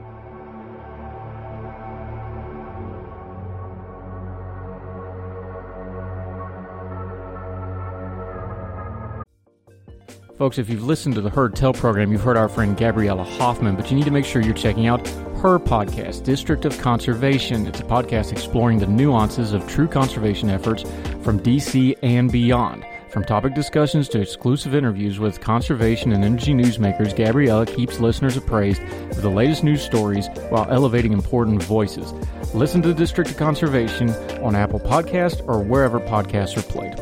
Folks, 10.37 10.59
if 10.59 10.69
you've 10.69 10.83
listened 10.83 11.15
to 11.15 11.21
the 11.21 11.31
Heard 11.31 11.55
Tell 11.55 11.73
program, 11.73 12.11
you've 12.11 12.25
heard 12.25 12.37
our 12.37 12.49
friend 12.49 12.77
Gabriella 12.77 13.23
Hoffman, 13.23 13.77
but 13.77 13.89
you 13.89 13.97
need 13.97 14.05
to 14.05 14.11
make 14.11 14.25
sure 14.25 14.43
you're 14.43 14.53
checking 14.53 14.89
out 14.89 15.07
her 15.39 15.61
podcast, 15.61 16.25
District 16.25 16.65
of 16.65 16.77
Conservation. 16.79 17.69
It's 17.69 17.79
a 17.79 17.85
podcast 17.85 18.33
exploring 18.33 18.81
the 18.81 18.89
nuances 18.89 19.53
of 19.53 19.69
true 19.69 19.87
conservation 19.87 20.51
efforts 20.51 20.83
from 21.23 21.39
DC 21.39 21.97
and 22.03 22.33
beyond. 22.33 22.85
From 23.15 23.23
topic 23.23 23.55
discussions 23.55 24.09
to 24.09 24.21
exclusive 24.21 24.75
interviews 24.75 25.21
with 25.21 25.41
conservation 25.41 26.11
and 26.11 26.25
energy 26.25 26.53
newsmakers, 26.53 27.15
Gabriella 27.15 27.65
keeps 27.65 28.01
listeners 28.01 28.37
appraised 28.37 28.83
of 28.83 29.23
the 29.23 29.29
latest 29.29 29.63
news 29.63 29.83
stories 29.83 30.27
while 30.49 30.67
elevating 30.69 31.13
important 31.13 31.63
voices. 31.63 32.13
Listen 32.55 32.83
to 32.83 32.89
the 32.89 32.95
District 32.95 33.31
of 33.31 33.37
Conservation 33.37 34.11
on 34.43 34.57
Apple 34.57 34.81
Podcast 34.81 35.47
or 35.47 35.61
wherever 35.61 36.01
podcasts 36.01 36.57
are 36.57 36.63
played. 36.63 36.99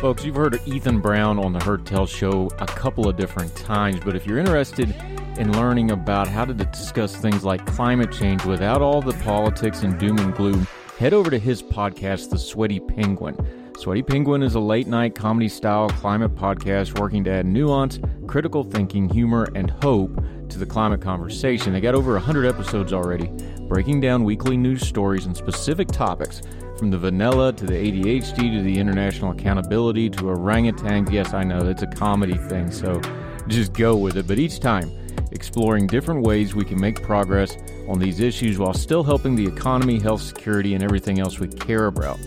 Folks, 0.00 0.24
you've 0.24 0.36
heard 0.36 0.58
Ethan 0.64 1.00
Brown 1.00 1.38
on 1.38 1.52
the 1.52 1.62
Heard 1.62 1.84
Tell 1.84 2.06
show 2.06 2.48
a 2.60 2.66
couple 2.66 3.10
of 3.10 3.18
different 3.18 3.54
times, 3.56 4.00
but 4.02 4.16
if 4.16 4.26
you're 4.26 4.38
interested 4.38 4.94
in 5.36 5.52
learning 5.52 5.90
about 5.90 6.26
how 6.26 6.46
to 6.46 6.54
discuss 6.54 7.14
things 7.14 7.44
like 7.44 7.66
climate 7.66 8.10
change 8.10 8.46
without 8.46 8.80
all 8.80 9.02
the 9.02 9.12
politics 9.22 9.82
and 9.82 9.98
doom 9.98 10.16
and 10.18 10.34
gloom, 10.34 10.66
head 10.98 11.14
over 11.14 11.30
to 11.30 11.38
his 11.38 11.62
podcast, 11.62 12.28
The 12.28 12.38
Sweaty 12.38 12.80
Penguin. 12.80 13.36
Sweaty 13.78 14.02
Penguin 14.02 14.42
is 14.42 14.56
a 14.56 14.60
late 14.60 14.88
night 14.88 15.14
comedy 15.14 15.48
style 15.48 15.88
climate 15.90 16.34
podcast 16.34 16.98
working 16.98 17.22
to 17.22 17.30
add 17.30 17.46
nuance, 17.46 18.00
critical 18.26 18.64
thinking, 18.64 19.08
humor, 19.08 19.46
and 19.54 19.70
hope 19.70 20.20
to 20.48 20.58
the 20.58 20.66
climate 20.66 21.00
conversation. 21.00 21.72
They 21.72 21.80
got 21.80 21.94
over 21.94 22.14
100 22.14 22.46
episodes 22.46 22.92
already, 22.92 23.30
breaking 23.68 24.00
down 24.00 24.24
weekly 24.24 24.56
news 24.56 24.84
stories 24.88 25.26
and 25.26 25.36
specific 25.36 25.86
topics 25.86 26.42
from 26.76 26.90
the 26.90 26.98
vanilla 26.98 27.52
to 27.52 27.64
the 27.64 27.74
ADHD 27.74 28.56
to 28.56 28.62
the 28.64 28.76
international 28.76 29.30
accountability 29.30 30.10
to 30.10 30.30
orangutan. 30.30 31.06
Yes, 31.12 31.32
I 31.32 31.44
know 31.44 31.60
it's 31.68 31.82
a 31.82 31.86
comedy 31.86 32.36
thing, 32.36 32.72
so 32.72 33.00
just 33.46 33.72
go 33.72 33.94
with 33.94 34.16
it. 34.16 34.26
But 34.26 34.40
each 34.40 34.58
time, 34.58 34.90
exploring 35.32 35.86
different 35.86 36.22
ways 36.22 36.54
we 36.54 36.64
can 36.64 36.80
make 36.80 37.02
progress 37.02 37.56
on 37.88 37.98
these 37.98 38.20
issues 38.20 38.58
while 38.58 38.74
still 38.74 39.02
helping 39.02 39.34
the 39.34 39.46
economy, 39.46 39.98
health, 39.98 40.22
security, 40.22 40.74
and 40.74 40.82
everything 40.82 41.20
else 41.20 41.38
we 41.38 41.48
care 41.48 41.86
about. 41.86 42.18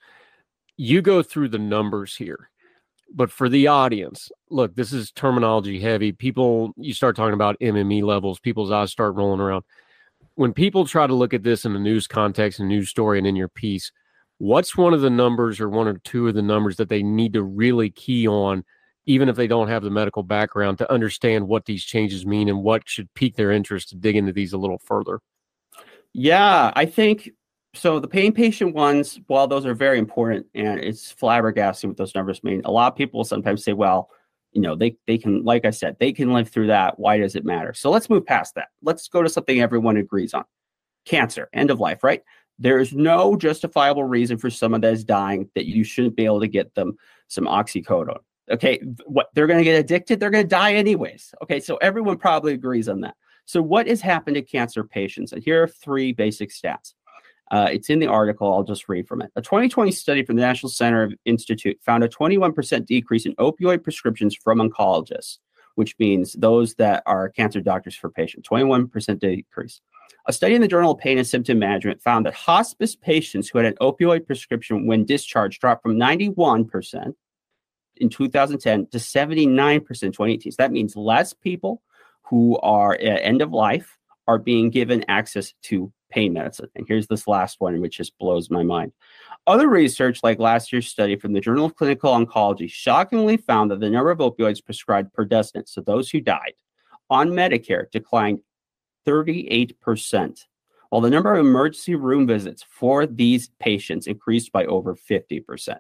You 0.78 1.02
go 1.02 1.22
through 1.22 1.48
the 1.48 1.58
numbers 1.58 2.16
here, 2.16 2.50
but 3.12 3.30
for 3.30 3.48
the 3.48 3.66
audience, 3.66 4.30
look, 4.50 4.74
this 4.74 4.94
is 4.94 5.10
terminology 5.10 5.80
heavy. 5.80 6.12
People, 6.12 6.72
you 6.76 6.94
start 6.94 7.16
talking 7.16 7.34
about 7.34 7.58
MME 7.60 8.02
levels, 8.04 8.40
people's 8.40 8.70
eyes 8.70 8.90
start 8.90 9.14
rolling 9.16 9.40
around. 9.40 9.64
When 10.34 10.52
people 10.52 10.86
try 10.86 11.06
to 11.06 11.14
look 11.14 11.34
at 11.34 11.42
this 11.42 11.64
in 11.64 11.74
a 11.74 11.78
news 11.78 12.06
context, 12.06 12.60
a 12.60 12.64
news 12.64 12.88
story, 12.88 13.18
and 13.18 13.26
in 13.26 13.36
your 13.36 13.48
piece, 13.48 13.90
what's 14.38 14.76
one 14.76 14.94
of 14.94 15.00
the 15.00 15.10
numbers 15.10 15.60
or 15.60 15.68
one 15.68 15.88
or 15.88 15.98
two 15.98 16.28
of 16.28 16.34
the 16.34 16.42
numbers 16.42 16.76
that 16.76 16.88
they 16.88 17.02
need 17.02 17.32
to 17.34 17.42
really 17.42 17.90
key 17.90 18.28
on 18.28 18.64
even 19.06 19.28
if 19.28 19.36
they 19.36 19.46
don't 19.46 19.68
have 19.68 19.82
the 19.82 19.90
medical 19.90 20.22
background 20.22 20.78
to 20.78 20.92
understand 20.92 21.46
what 21.46 21.64
these 21.64 21.84
changes 21.84 22.26
mean 22.26 22.48
and 22.48 22.62
what 22.62 22.88
should 22.88 23.12
pique 23.14 23.36
their 23.36 23.52
interest 23.52 23.88
to 23.88 23.96
dig 23.96 24.16
into 24.16 24.32
these 24.32 24.52
a 24.52 24.58
little 24.58 24.78
further. 24.78 25.20
Yeah 26.12 26.72
i 26.74 26.86
think 26.86 27.30
so 27.74 28.00
the 28.00 28.08
pain 28.08 28.32
patient 28.32 28.74
ones 28.74 29.20
while 29.26 29.46
those 29.46 29.66
are 29.66 29.74
very 29.74 29.98
important 29.98 30.46
and 30.54 30.80
it's 30.80 31.12
flabbergasting 31.14 31.88
what 31.88 31.96
those 31.98 32.14
numbers 32.14 32.42
mean 32.42 32.62
a 32.64 32.70
lot 32.70 32.90
of 32.90 32.96
people 32.96 33.22
sometimes 33.22 33.62
say 33.62 33.74
well 33.74 34.08
you 34.52 34.62
know 34.62 34.74
they 34.74 34.96
they 35.06 35.18
can 35.18 35.44
like 35.44 35.66
i 35.66 35.70
said 35.70 35.94
they 36.00 36.12
can 36.12 36.32
live 36.32 36.48
through 36.48 36.68
that. 36.68 36.98
Why 36.98 37.18
does 37.18 37.36
it 37.36 37.44
matter? 37.44 37.74
So 37.74 37.90
let's 37.90 38.08
move 38.08 38.24
past 38.24 38.54
that. 38.54 38.68
Let's 38.82 39.06
go 39.08 39.22
to 39.22 39.28
something 39.28 39.60
everyone 39.60 39.98
agrees 39.98 40.32
on. 40.32 40.44
Cancer 41.04 41.48
end 41.52 41.70
of 41.70 41.78
life 41.78 42.02
right? 42.02 42.22
There 42.58 42.78
is 42.78 42.94
no 42.94 43.36
justifiable 43.36 44.04
reason 44.04 44.38
for 44.38 44.48
someone 44.48 44.80
that 44.80 44.94
is 44.94 45.04
dying 45.04 45.50
that 45.54 45.66
you 45.66 45.84
shouldn't 45.84 46.16
be 46.16 46.24
able 46.24 46.40
to 46.40 46.48
get 46.48 46.74
them 46.74 46.96
some 47.28 47.44
oxycodone. 47.44 48.20
Okay, 48.50 48.80
what 49.06 49.28
they're 49.34 49.48
going 49.48 49.58
to 49.58 49.64
get 49.64 49.78
addicted, 49.78 50.20
they're 50.20 50.30
going 50.30 50.44
to 50.44 50.48
die 50.48 50.74
anyways. 50.74 51.34
Okay, 51.42 51.58
so 51.58 51.76
everyone 51.78 52.16
probably 52.16 52.52
agrees 52.52 52.88
on 52.88 53.00
that. 53.00 53.16
So, 53.44 53.60
what 53.60 53.86
has 53.86 54.00
happened 54.00 54.36
to 54.36 54.42
cancer 54.42 54.84
patients? 54.84 55.32
And 55.32 55.42
here 55.42 55.62
are 55.62 55.68
three 55.68 56.12
basic 56.12 56.50
stats. 56.50 56.94
Uh, 57.50 57.68
it's 57.70 57.90
in 57.90 58.00
the 58.00 58.06
article. 58.06 58.52
I'll 58.52 58.64
just 58.64 58.88
read 58.88 59.06
from 59.06 59.22
it. 59.22 59.30
A 59.36 59.42
2020 59.42 59.92
study 59.92 60.24
from 60.24 60.36
the 60.36 60.42
National 60.42 60.70
Cancer 60.70 61.16
Institute 61.24 61.78
found 61.80 62.02
a 62.02 62.08
21% 62.08 62.86
decrease 62.86 63.24
in 63.24 63.36
opioid 63.36 63.84
prescriptions 63.84 64.34
from 64.34 64.58
oncologists, 64.58 65.38
which 65.76 65.94
means 65.98 66.32
those 66.32 66.74
that 66.74 67.04
are 67.06 67.28
cancer 67.28 67.60
doctors 67.60 67.94
for 67.94 68.10
patients. 68.10 68.48
21% 68.48 69.18
decrease. 69.20 69.80
A 70.26 70.32
study 70.32 70.56
in 70.56 70.60
the 70.60 70.66
Journal 70.66 70.92
of 70.92 70.98
Pain 70.98 71.18
and 71.18 71.26
Symptom 71.26 71.58
Management 71.60 72.02
found 72.02 72.26
that 72.26 72.34
hospice 72.34 72.96
patients 72.96 73.48
who 73.48 73.58
had 73.58 73.66
an 73.66 73.76
opioid 73.80 74.26
prescription 74.26 74.86
when 74.86 75.04
discharged 75.04 75.60
dropped 75.60 75.82
from 75.82 75.96
91% 75.96 77.12
in 77.98 78.08
2010 78.08 78.86
to 78.88 78.98
79% 78.98 79.58
in 79.68 79.80
2018. 79.80 80.52
So 80.52 80.56
that 80.58 80.72
means 80.72 80.96
less 80.96 81.32
people 81.32 81.82
who 82.22 82.58
are 82.58 82.94
at 82.94 83.22
end 83.22 83.42
of 83.42 83.52
life 83.52 83.98
are 84.26 84.38
being 84.38 84.70
given 84.70 85.04
access 85.08 85.54
to 85.62 85.92
pain 86.10 86.32
medicine. 86.32 86.68
And 86.74 86.86
here's 86.86 87.06
this 87.06 87.26
last 87.26 87.60
one, 87.60 87.80
which 87.80 87.98
just 87.98 88.16
blows 88.18 88.50
my 88.50 88.62
mind. 88.62 88.92
Other 89.46 89.68
research, 89.68 90.20
like 90.22 90.38
last 90.38 90.72
year's 90.72 90.88
study 90.88 91.16
from 91.16 91.32
the 91.32 91.40
Journal 91.40 91.66
of 91.66 91.76
Clinical 91.76 92.12
Oncology, 92.12 92.70
shockingly 92.70 93.36
found 93.36 93.70
that 93.70 93.80
the 93.80 93.90
number 93.90 94.10
of 94.10 94.18
opioids 94.18 94.64
prescribed 94.64 95.12
per 95.12 95.24
decedent, 95.24 95.68
so 95.68 95.80
those 95.80 96.10
who 96.10 96.20
died, 96.20 96.54
on 97.10 97.30
Medicare 97.30 97.90
declined 97.90 98.40
38%, 99.06 100.46
while 100.90 101.00
the 101.00 101.10
number 101.10 101.32
of 101.32 101.46
emergency 101.46 101.94
room 101.94 102.26
visits 102.26 102.64
for 102.68 103.06
these 103.06 103.50
patients 103.60 104.06
increased 104.06 104.50
by 104.50 104.64
over 104.66 104.96
50%. 104.96 105.76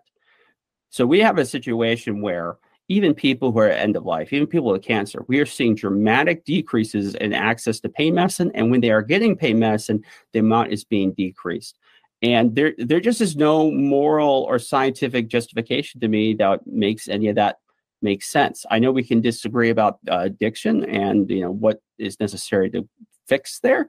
So 0.90 1.06
we 1.06 1.20
have 1.20 1.38
a 1.38 1.44
situation 1.44 2.20
where 2.20 2.56
even 2.88 3.14
people 3.14 3.50
who 3.50 3.58
are 3.58 3.68
at 3.68 3.80
end 3.80 3.96
of 3.96 4.04
life, 4.04 4.32
even 4.32 4.46
people 4.46 4.70
with 4.70 4.82
cancer, 4.82 5.24
we 5.26 5.40
are 5.40 5.46
seeing 5.46 5.74
dramatic 5.74 6.44
decreases 6.44 7.14
in 7.16 7.32
access 7.32 7.80
to 7.80 7.88
pain 7.88 8.14
medicine. 8.14 8.52
And 8.54 8.70
when 8.70 8.80
they 8.80 8.90
are 8.90 9.02
getting 9.02 9.36
pain 9.36 9.58
medicine, 9.58 10.04
the 10.32 10.38
amount 10.38 10.72
is 10.72 10.84
being 10.84 11.12
decreased. 11.12 11.78
And 12.22 12.54
there, 12.54 12.74
there 12.78 13.00
just 13.00 13.20
is 13.20 13.36
no 13.36 13.70
moral 13.70 14.46
or 14.48 14.58
scientific 14.58 15.28
justification 15.28 16.00
to 16.00 16.08
me 16.08 16.34
that 16.34 16.66
makes 16.66 17.08
any 17.08 17.28
of 17.28 17.34
that 17.36 17.58
make 18.02 18.22
sense. 18.22 18.64
I 18.70 18.78
know 18.78 18.92
we 18.92 19.02
can 19.02 19.20
disagree 19.20 19.70
about 19.70 19.98
uh, 20.10 20.20
addiction 20.20 20.84
and 20.84 21.28
you 21.30 21.40
know 21.40 21.50
what 21.50 21.80
is 21.98 22.18
necessary 22.20 22.70
to 22.70 22.88
fix 23.26 23.58
there, 23.60 23.88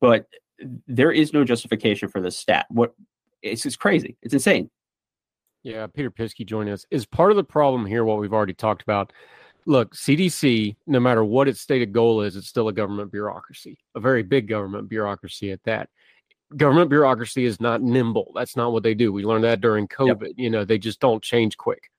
but 0.00 0.26
there 0.86 1.12
is 1.12 1.32
no 1.32 1.44
justification 1.44 2.08
for 2.08 2.20
this 2.20 2.38
stat. 2.38 2.66
What 2.70 2.94
it's 3.42 3.62
just 3.62 3.78
crazy. 3.78 4.16
It's 4.22 4.34
insane. 4.34 4.70
Yeah, 5.68 5.86
Peter 5.86 6.10
Pischke 6.10 6.46
joining 6.46 6.72
us. 6.72 6.86
Is 6.90 7.04
part 7.04 7.30
of 7.30 7.36
the 7.36 7.44
problem 7.44 7.84
here 7.84 8.02
what 8.02 8.18
we've 8.18 8.32
already 8.32 8.54
talked 8.54 8.82
about? 8.82 9.12
Look, 9.66 9.94
CDC, 9.94 10.76
no 10.86 10.98
matter 10.98 11.22
what 11.22 11.46
its 11.46 11.60
stated 11.60 11.92
goal 11.92 12.22
is, 12.22 12.36
it's 12.36 12.48
still 12.48 12.68
a 12.68 12.72
government 12.72 13.12
bureaucracy, 13.12 13.78
a 13.94 14.00
very 14.00 14.22
big 14.22 14.48
government 14.48 14.88
bureaucracy 14.88 15.52
at 15.52 15.62
that. 15.64 15.90
Government 16.56 16.88
bureaucracy 16.88 17.44
is 17.44 17.60
not 17.60 17.82
nimble. 17.82 18.32
That's 18.34 18.56
not 18.56 18.72
what 18.72 18.82
they 18.82 18.94
do. 18.94 19.12
We 19.12 19.24
learned 19.24 19.44
that 19.44 19.60
during 19.60 19.86
COVID. 19.88 20.28
Yep. 20.28 20.32
You 20.38 20.48
know, 20.48 20.64
they 20.64 20.78
just 20.78 21.00
don't 21.00 21.22
change 21.22 21.58
quick. 21.58 21.90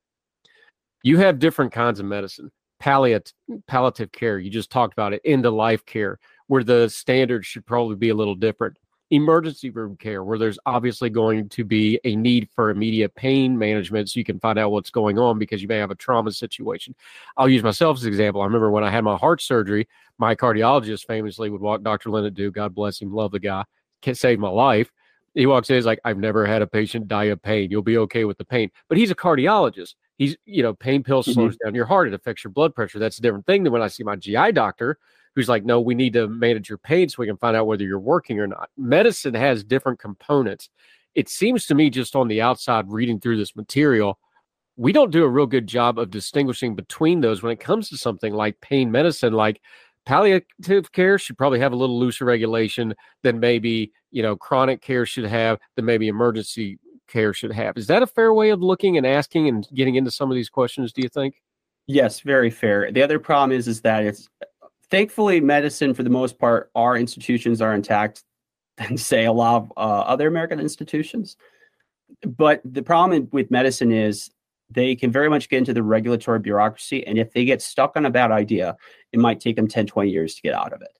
You 1.04 1.18
have 1.18 1.38
different 1.38 1.70
kinds 1.70 2.00
of 2.00 2.06
medicine. 2.06 2.50
Palliative, 2.80 3.34
palliative 3.68 4.10
care, 4.10 4.40
you 4.40 4.50
just 4.50 4.72
talked 4.72 4.94
about 4.94 5.12
it, 5.12 5.22
end 5.24 5.46
of 5.46 5.54
life 5.54 5.86
care, 5.86 6.18
where 6.48 6.64
the 6.64 6.88
standards 6.88 7.46
should 7.46 7.66
probably 7.66 7.94
be 7.94 8.08
a 8.08 8.14
little 8.16 8.34
different. 8.34 8.78
Emergency 9.10 9.70
room 9.70 9.96
care, 9.96 10.22
where 10.22 10.38
there's 10.38 10.58
obviously 10.66 11.10
going 11.10 11.48
to 11.48 11.64
be 11.64 11.98
a 12.04 12.14
need 12.14 12.48
for 12.54 12.70
immediate 12.70 13.14
pain 13.14 13.58
management 13.58 14.08
so 14.08 14.18
you 14.18 14.24
can 14.24 14.38
find 14.38 14.58
out 14.58 14.70
what's 14.70 14.90
going 14.90 15.18
on 15.18 15.38
because 15.38 15.60
you 15.60 15.68
may 15.68 15.78
have 15.78 15.90
a 15.90 15.96
trauma 15.96 16.30
situation. 16.30 16.94
I'll 17.36 17.48
use 17.48 17.62
myself 17.62 17.96
as 17.96 18.04
an 18.04 18.08
example. 18.08 18.40
I 18.40 18.44
remember 18.44 18.70
when 18.70 18.84
I 18.84 18.90
had 18.90 19.02
my 19.02 19.16
heart 19.16 19.42
surgery, 19.42 19.88
my 20.18 20.34
cardiologist 20.34 21.06
famously 21.06 21.50
would 21.50 21.60
walk 21.60 21.82
Dr. 21.82 22.10
Leonard 22.10 22.34
Do, 22.34 22.50
God 22.50 22.74
bless 22.74 23.00
him, 23.00 23.12
love 23.12 23.32
the 23.32 23.40
guy, 23.40 23.64
saved 24.12 24.40
my 24.40 24.48
life. 24.48 24.92
He 25.34 25.46
walks 25.46 25.70
in, 25.70 25.76
he's 25.76 25.86
like, 25.86 26.00
I've 26.04 26.18
never 26.18 26.46
had 26.46 26.62
a 26.62 26.66
patient 26.66 27.08
die 27.08 27.24
of 27.24 27.40
pain. 27.42 27.70
You'll 27.70 27.82
be 27.82 27.98
okay 27.98 28.24
with 28.24 28.38
the 28.38 28.44
pain. 28.44 28.70
But 28.88 28.98
he's 28.98 29.10
a 29.10 29.14
cardiologist. 29.14 29.94
He's, 30.18 30.36
you 30.44 30.62
know, 30.62 30.74
pain 30.74 31.02
pills 31.02 31.26
mm-hmm. 31.26 31.34
slows 31.34 31.56
down 31.56 31.74
your 31.74 31.86
heart. 31.86 32.08
It 32.08 32.14
affects 32.14 32.44
your 32.44 32.52
blood 32.52 32.74
pressure. 32.74 32.98
That's 32.98 33.18
a 33.18 33.22
different 33.22 33.46
thing 33.46 33.62
than 33.62 33.72
when 33.72 33.82
I 33.82 33.88
see 33.88 34.02
my 34.02 34.16
GI 34.16 34.52
doctor 34.52 34.98
who's 35.34 35.48
like, 35.48 35.64
no, 35.64 35.80
we 35.80 35.94
need 35.94 36.12
to 36.14 36.28
manage 36.28 36.68
your 36.68 36.78
pain 36.78 37.08
so 37.08 37.16
we 37.18 37.26
can 37.26 37.36
find 37.36 37.56
out 37.56 37.66
whether 37.66 37.84
you're 37.84 37.98
working 37.98 38.40
or 38.40 38.46
not. 38.46 38.68
Medicine 38.76 39.34
has 39.34 39.64
different 39.64 39.98
components. 39.98 40.68
It 41.14 41.28
seems 41.28 41.66
to 41.66 41.74
me, 41.74 41.90
just 41.90 42.16
on 42.16 42.28
the 42.28 42.40
outside, 42.40 42.86
reading 42.88 43.20
through 43.20 43.36
this 43.36 43.56
material, 43.56 44.18
we 44.76 44.92
don't 44.92 45.10
do 45.10 45.24
a 45.24 45.28
real 45.28 45.46
good 45.46 45.66
job 45.66 45.98
of 45.98 46.10
distinguishing 46.10 46.74
between 46.74 47.20
those 47.20 47.42
when 47.42 47.52
it 47.52 47.60
comes 47.60 47.88
to 47.90 47.96
something 47.96 48.32
like 48.32 48.60
pain 48.60 48.90
medicine. 48.90 49.32
Like 49.32 49.60
palliative 50.06 50.90
care 50.92 51.18
should 51.18 51.36
probably 51.36 51.60
have 51.60 51.72
a 51.72 51.76
little 51.76 51.98
looser 51.98 52.24
regulation 52.24 52.94
than 53.22 53.38
maybe, 53.40 53.92
you 54.10 54.22
know, 54.22 54.36
chronic 54.36 54.80
care 54.80 55.04
should 55.04 55.26
have, 55.26 55.58
than 55.76 55.84
maybe 55.84 56.08
emergency 56.08 56.78
care 57.08 57.34
should 57.34 57.52
have. 57.52 57.76
Is 57.76 57.88
that 57.88 58.02
a 58.02 58.06
fair 58.06 58.32
way 58.32 58.50
of 58.50 58.62
looking 58.62 58.96
and 58.96 59.06
asking 59.06 59.48
and 59.48 59.68
getting 59.74 59.96
into 59.96 60.10
some 60.10 60.30
of 60.30 60.34
these 60.34 60.48
questions, 60.48 60.92
do 60.92 61.02
you 61.02 61.08
think? 61.08 61.42
Yes, 61.86 62.20
very 62.20 62.50
fair. 62.50 62.90
The 62.92 63.02
other 63.02 63.18
problem 63.18 63.52
is 63.52 63.66
is 63.66 63.80
that 63.82 64.04
it's 64.04 64.28
thankfully, 64.90 65.40
medicine 65.40 65.94
for 65.94 66.02
the 66.02 66.10
most 66.10 66.38
part, 66.38 66.70
our 66.74 66.96
institutions 66.96 67.62
are 67.62 67.74
intact 67.74 68.22
than 68.78 68.96
say 68.96 69.24
a 69.24 69.32
lot 69.32 69.62
of 69.62 69.72
uh, 69.76 70.00
other 70.00 70.26
American 70.28 70.60
institutions. 70.60 71.36
But 72.26 72.60
the 72.64 72.82
problem 72.82 73.28
with 73.32 73.50
medicine 73.50 73.92
is 73.92 74.30
they 74.70 74.94
can 74.94 75.10
very 75.10 75.28
much 75.28 75.48
get 75.48 75.58
into 75.58 75.74
the 75.74 75.82
regulatory 75.82 76.38
bureaucracy. 76.38 77.06
And 77.06 77.18
if 77.18 77.32
they 77.32 77.44
get 77.44 77.60
stuck 77.60 77.96
on 77.96 78.06
a 78.06 78.10
bad 78.10 78.30
idea, 78.30 78.76
it 79.12 79.18
might 79.18 79.40
take 79.40 79.56
them 79.56 79.68
10, 79.68 79.86
20 79.86 80.10
years 80.10 80.34
to 80.36 80.42
get 80.42 80.54
out 80.54 80.72
of 80.72 80.80
it. 80.82 80.96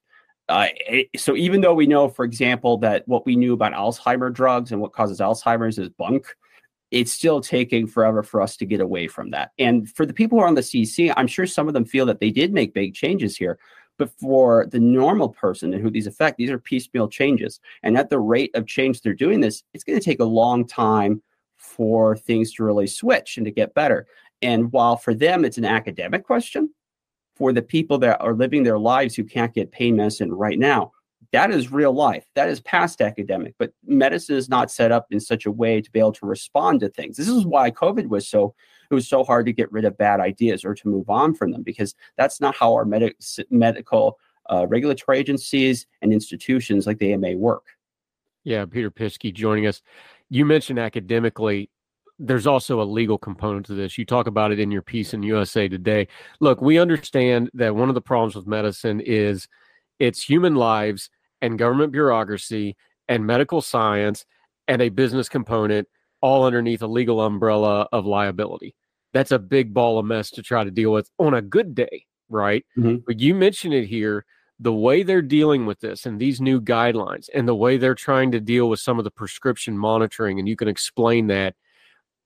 Uh, 0.48 0.66
it, 0.88 1.08
so 1.16 1.36
even 1.36 1.60
though 1.60 1.74
we 1.74 1.86
know, 1.86 2.08
for 2.08 2.24
example, 2.24 2.76
that 2.78 3.06
what 3.06 3.24
we 3.24 3.36
knew 3.36 3.52
about 3.52 3.72
Alzheimer 3.72 4.32
drugs 4.32 4.72
and 4.72 4.80
what 4.80 4.92
causes 4.92 5.20
Alzheimer's 5.20 5.78
is 5.78 5.88
bunk, 5.90 6.26
it's 6.90 7.12
still 7.12 7.40
taking 7.40 7.86
forever 7.86 8.24
for 8.24 8.42
us 8.42 8.56
to 8.56 8.66
get 8.66 8.80
away 8.80 9.06
from 9.06 9.30
that. 9.30 9.52
And 9.58 9.88
for 9.88 10.04
the 10.04 10.12
people 10.12 10.38
who 10.38 10.44
are 10.44 10.48
on 10.48 10.56
the 10.56 10.60
CC, 10.60 11.12
I'm 11.16 11.28
sure 11.28 11.46
some 11.46 11.68
of 11.68 11.74
them 11.74 11.84
feel 11.84 12.04
that 12.06 12.18
they 12.18 12.30
did 12.30 12.52
make 12.52 12.74
big 12.74 12.94
changes 12.94 13.36
here. 13.36 13.58
But 14.00 14.18
for 14.18 14.64
the 14.64 14.80
normal 14.80 15.28
person 15.28 15.74
and 15.74 15.82
who 15.82 15.90
these 15.90 16.06
affect, 16.06 16.38
these 16.38 16.50
are 16.50 16.58
piecemeal 16.58 17.06
changes. 17.06 17.60
And 17.82 17.98
at 17.98 18.08
the 18.08 18.18
rate 18.18 18.50
of 18.54 18.66
change 18.66 19.02
they're 19.02 19.12
doing 19.12 19.42
this, 19.42 19.62
it's 19.74 19.84
going 19.84 19.98
to 19.98 20.02
take 20.02 20.20
a 20.20 20.24
long 20.24 20.66
time 20.66 21.22
for 21.58 22.16
things 22.16 22.54
to 22.54 22.64
really 22.64 22.86
switch 22.86 23.36
and 23.36 23.44
to 23.44 23.50
get 23.50 23.74
better. 23.74 24.06
And 24.40 24.72
while 24.72 24.96
for 24.96 25.12
them 25.12 25.44
it's 25.44 25.58
an 25.58 25.66
academic 25.66 26.24
question, 26.24 26.70
for 27.36 27.52
the 27.52 27.60
people 27.60 27.98
that 27.98 28.22
are 28.22 28.32
living 28.32 28.62
their 28.62 28.78
lives 28.78 29.14
who 29.14 29.22
can't 29.22 29.52
get 29.52 29.70
pain 29.70 29.96
medicine 29.96 30.32
right 30.32 30.58
now, 30.58 30.92
that 31.32 31.50
is 31.50 31.70
real 31.70 31.92
life. 31.92 32.24
That 32.34 32.48
is 32.48 32.60
past 32.60 33.02
academic, 33.02 33.54
but 33.58 33.74
medicine 33.84 34.36
is 34.36 34.48
not 34.48 34.70
set 34.70 34.92
up 34.92 35.08
in 35.10 35.20
such 35.20 35.44
a 35.44 35.50
way 35.50 35.82
to 35.82 35.90
be 35.90 35.98
able 35.98 36.12
to 36.12 36.24
respond 36.24 36.80
to 36.80 36.88
things. 36.88 37.18
This 37.18 37.28
is 37.28 37.44
why 37.44 37.70
COVID 37.70 38.08
was 38.08 38.26
so 38.26 38.54
it 38.90 38.94
was 38.94 39.08
so 39.08 39.22
hard 39.24 39.46
to 39.46 39.52
get 39.52 39.70
rid 39.70 39.84
of 39.84 39.96
bad 39.96 40.20
ideas 40.20 40.64
or 40.64 40.74
to 40.74 40.88
move 40.88 41.08
on 41.08 41.34
from 41.34 41.52
them 41.52 41.62
because 41.62 41.94
that's 42.16 42.40
not 42.40 42.54
how 42.56 42.74
our 42.74 42.84
med- 42.84 43.14
medical 43.50 44.18
uh, 44.50 44.66
regulatory 44.66 45.18
agencies 45.18 45.86
and 46.02 46.12
institutions 46.12 46.86
like 46.86 46.98
the 46.98 47.12
AMA 47.12 47.36
work. 47.36 47.66
Yeah, 48.44 48.64
Peter 48.64 48.90
Pischke 48.90 49.32
joining 49.32 49.66
us. 49.66 49.82
You 50.28 50.44
mentioned 50.44 50.78
academically, 50.78 51.70
there's 52.18 52.46
also 52.46 52.80
a 52.80 52.84
legal 52.84 53.18
component 53.18 53.66
to 53.66 53.74
this. 53.74 53.96
You 53.96 54.04
talk 54.04 54.26
about 54.26 54.52
it 54.52 54.58
in 54.58 54.70
your 54.70 54.82
piece 54.82 55.14
in 55.14 55.22
USA 55.22 55.68
Today. 55.68 56.08
Look, 56.40 56.60
we 56.60 56.78
understand 56.78 57.50
that 57.54 57.74
one 57.74 57.88
of 57.88 57.94
the 57.94 58.00
problems 58.00 58.34
with 58.34 58.46
medicine 58.46 59.00
is 59.00 59.48
it's 59.98 60.22
human 60.22 60.54
lives 60.54 61.10
and 61.40 61.58
government 61.58 61.92
bureaucracy 61.92 62.76
and 63.08 63.26
medical 63.26 63.60
science 63.60 64.24
and 64.68 64.82
a 64.82 64.88
business 64.88 65.28
component 65.28 65.88
all 66.20 66.44
underneath 66.44 66.82
a 66.82 66.86
legal 66.86 67.20
umbrella 67.20 67.88
of 67.92 68.04
liability. 68.06 68.74
That's 69.12 69.32
a 69.32 69.38
big 69.38 69.74
ball 69.74 69.98
of 69.98 70.06
mess 70.06 70.30
to 70.32 70.42
try 70.42 70.64
to 70.64 70.70
deal 70.70 70.92
with 70.92 71.10
on 71.18 71.34
a 71.34 71.42
good 71.42 71.74
day, 71.74 72.06
right? 72.28 72.64
Mm-hmm. 72.78 72.96
But 73.06 73.20
you 73.20 73.34
mentioned 73.34 73.74
it 73.74 73.86
here 73.86 74.24
the 74.58 74.72
way 74.72 75.02
they're 75.02 75.22
dealing 75.22 75.64
with 75.64 75.80
this 75.80 76.04
and 76.04 76.20
these 76.20 76.40
new 76.40 76.60
guidelines 76.60 77.28
and 77.34 77.48
the 77.48 77.54
way 77.54 77.78
they're 77.78 77.94
trying 77.94 78.30
to 78.32 78.40
deal 78.40 78.68
with 78.68 78.78
some 78.78 78.98
of 78.98 79.04
the 79.04 79.10
prescription 79.10 79.76
monitoring, 79.76 80.38
and 80.38 80.48
you 80.48 80.56
can 80.56 80.68
explain 80.68 81.28
that. 81.28 81.54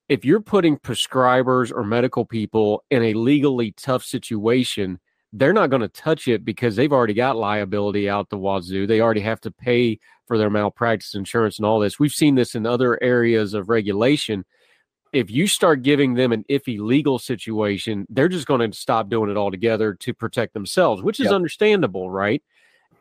If 0.09 0.25
you're 0.25 0.41
putting 0.41 0.77
prescribers 0.77 1.73
or 1.73 1.83
medical 1.83 2.27
people 2.27 2.85
in 2.91 3.03
a 3.03 3.15
legally 3.15 3.73
tough 3.73 4.05
situation, 4.05 4.99
they're 5.33 5.53
not 5.53 5.71
going 5.71 5.83
to 5.83 5.89
touch 5.89 6.29
it 6.29 6.45
because 6.45 6.77
they've 6.77 6.93
already 6.93 7.15
got 7.15 7.37
liability 7.37 8.09
out 8.09 8.29
the 8.29 8.37
wazoo. 8.37 8.87
They 8.87 9.01
already 9.01 9.23
have 9.23 9.41
to 9.43 9.51
pay 9.51 9.99
for 10.27 10.37
their 10.39 10.51
malpractice 10.51 11.15
insurance 11.15 11.59
and 11.59 11.67
all 11.67 11.81
this. 11.81 11.99
We've 11.99 12.13
seen 12.13 12.35
this 12.35 12.55
in 12.55 12.67
other 12.67 13.03
areas 13.03 13.55
of 13.55 13.69
regulation. 13.69 14.45
If 15.15 15.31
you 15.31 15.47
start 15.47 15.83
giving 15.83 16.15
them 16.15 16.33
an 16.33 16.45
iffy 16.51 16.79
legal 16.79 17.19
situation, 17.19 18.07
they're 18.11 18.29
just 18.29 18.47
going 18.47 18.71
to 18.71 18.77
stop 18.77 19.09
doing 19.09 19.31
it 19.31 19.37
altogether 19.37 19.95
to 19.95 20.13
protect 20.13 20.55
themselves, 20.55 21.03
which 21.03 21.21
is 21.21 21.27
Yep. 21.27 21.35
understandable, 21.35 22.11
right? 22.11 22.43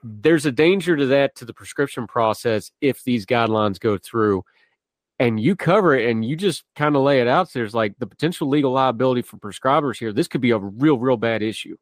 There's 0.04 0.46
a 0.46 0.52
danger 0.52 0.96
to 0.96 1.06
that 1.08 1.36
to 1.36 1.46
the 1.46 1.54
prescription 1.54 2.08
process 2.08 2.72
if 2.82 3.04
these 3.04 3.26
guidelines 3.26 3.80
go 3.80 3.98
through 3.98 4.44
and 5.18 5.40
you 5.40 5.56
cover 5.56 5.96
it 5.96 6.10
and 6.10 6.26
you 6.26 6.36
just 6.36 6.66
kind 6.76 6.96
of 6.96 7.02
lay 7.04 7.22
it 7.22 7.28
out. 7.28 7.50
So 7.50 7.60
there's 7.60 7.74
like 7.74 7.96
the 8.00 8.08
potential 8.08 8.50
legal 8.50 8.72
liability 8.72 9.22
for 9.22 9.38
prescribers 9.38 9.98
here. 9.98 10.12
This 10.12 10.28
could 10.28 10.42
be 10.42 10.52
a 10.52 10.58
real, 10.58 10.98
real 11.00 11.18
bad 11.18 11.42
issue. 11.42 11.78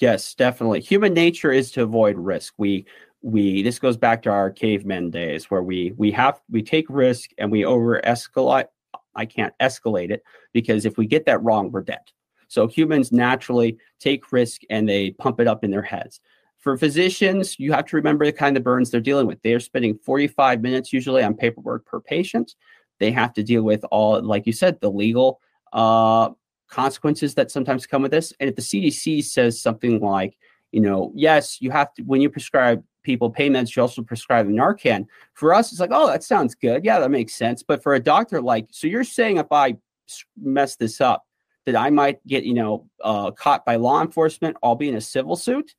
Yes, 0.00 0.34
definitely. 0.34 0.80
Human 0.80 1.14
nature 1.14 1.52
is 1.52 1.70
to 1.72 1.82
avoid 1.82 2.18
risk. 2.18 2.54
We 2.58 2.86
we 3.22 3.62
this 3.62 3.78
goes 3.78 3.96
back 3.96 4.22
to 4.22 4.30
our 4.30 4.50
caveman 4.50 5.10
days 5.10 5.50
where 5.50 5.62
we 5.62 5.92
we 5.96 6.10
have 6.12 6.40
we 6.50 6.62
take 6.62 6.86
risk 6.90 7.30
and 7.38 7.50
we 7.50 7.64
over 7.64 8.00
escalate 8.04 8.66
I 9.16 9.26
can't 9.26 9.54
escalate 9.60 10.10
it 10.10 10.22
because 10.52 10.84
if 10.84 10.96
we 10.96 11.06
get 11.06 11.26
that 11.26 11.42
wrong, 11.42 11.70
we're 11.70 11.82
dead. 11.82 12.00
So 12.48 12.66
humans 12.66 13.12
naturally 13.12 13.78
take 14.00 14.32
risk 14.32 14.62
and 14.70 14.88
they 14.88 15.10
pump 15.12 15.40
it 15.40 15.48
up 15.48 15.64
in 15.64 15.70
their 15.70 15.82
heads. 15.82 16.20
For 16.58 16.76
physicians, 16.78 17.58
you 17.58 17.72
have 17.72 17.84
to 17.86 17.96
remember 17.96 18.24
the 18.24 18.32
kind 18.32 18.56
of 18.56 18.64
burns 18.64 18.90
they're 18.90 19.00
dealing 19.00 19.26
with. 19.26 19.42
They 19.42 19.52
are 19.52 19.60
spending 19.60 19.98
45 19.98 20.62
minutes 20.62 20.92
usually 20.92 21.22
on 21.22 21.34
paperwork 21.34 21.84
per 21.84 22.00
patient. 22.00 22.54
They 23.00 23.10
have 23.10 23.34
to 23.34 23.42
deal 23.42 23.62
with 23.62 23.84
all, 23.90 24.22
like 24.22 24.46
you 24.46 24.52
said, 24.52 24.80
the 24.80 24.90
legal 24.90 25.40
uh, 25.72 26.30
consequences 26.68 27.34
that 27.34 27.50
sometimes 27.50 27.86
come 27.86 28.02
with 28.02 28.12
this. 28.12 28.32
And 28.40 28.48
if 28.48 28.56
the 28.56 28.62
CDC 28.62 29.24
says 29.24 29.60
something 29.60 30.00
like, 30.00 30.38
you 30.72 30.80
know, 30.80 31.12
yes, 31.14 31.60
you 31.60 31.70
have 31.70 31.92
to, 31.94 32.02
when 32.02 32.20
you 32.20 32.30
prescribe 32.30 32.82
people 33.04 33.30
pain 33.30 33.52
meds, 33.52 33.76
you 33.76 33.82
also 33.82 34.02
prescribe 34.02 34.48
Narcan. 34.48 35.06
For 35.34 35.54
us, 35.54 35.70
it's 35.70 35.80
like, 35.80 35.90
oh, 35.92 36.08
that 36.08 36.24
sounds 36.24 36.54
good. 36.56 36.84
Yeah, 36.84 36.98
that 36.98 37.10
makes 37.10 37.34
sense. 37.34 37.62
But 37.62 37.82
for 37.82 37.94
a 37.94 38.00
doctor, 38.00 38.42
like, 38.42 38.66
so 38.72 38.88
you're 38.88 39.04
saying 39.04 39.36
if 39.36 39.52
I 39.52 39.76
mess 40.40 40.74
this 40.76 41.00
up, 41.00 41.24
that 41.66 41.76
I 41.76 41.88
might 41.88 42.24
get, 42.26 42.44
you 42.44 42.54
know, 42.54 42.86
uh, 43.02 43.30
caught 43.30 43.64
by 43.64 43.76
law 43.76 44.02
enforcement, 44.02 44.56
I'll 44.62 44.74
be 44.74 44.88
in 44.88 44.96
a 44.96 45.00
civil 45.00 45.36
suit. 45.36 45.74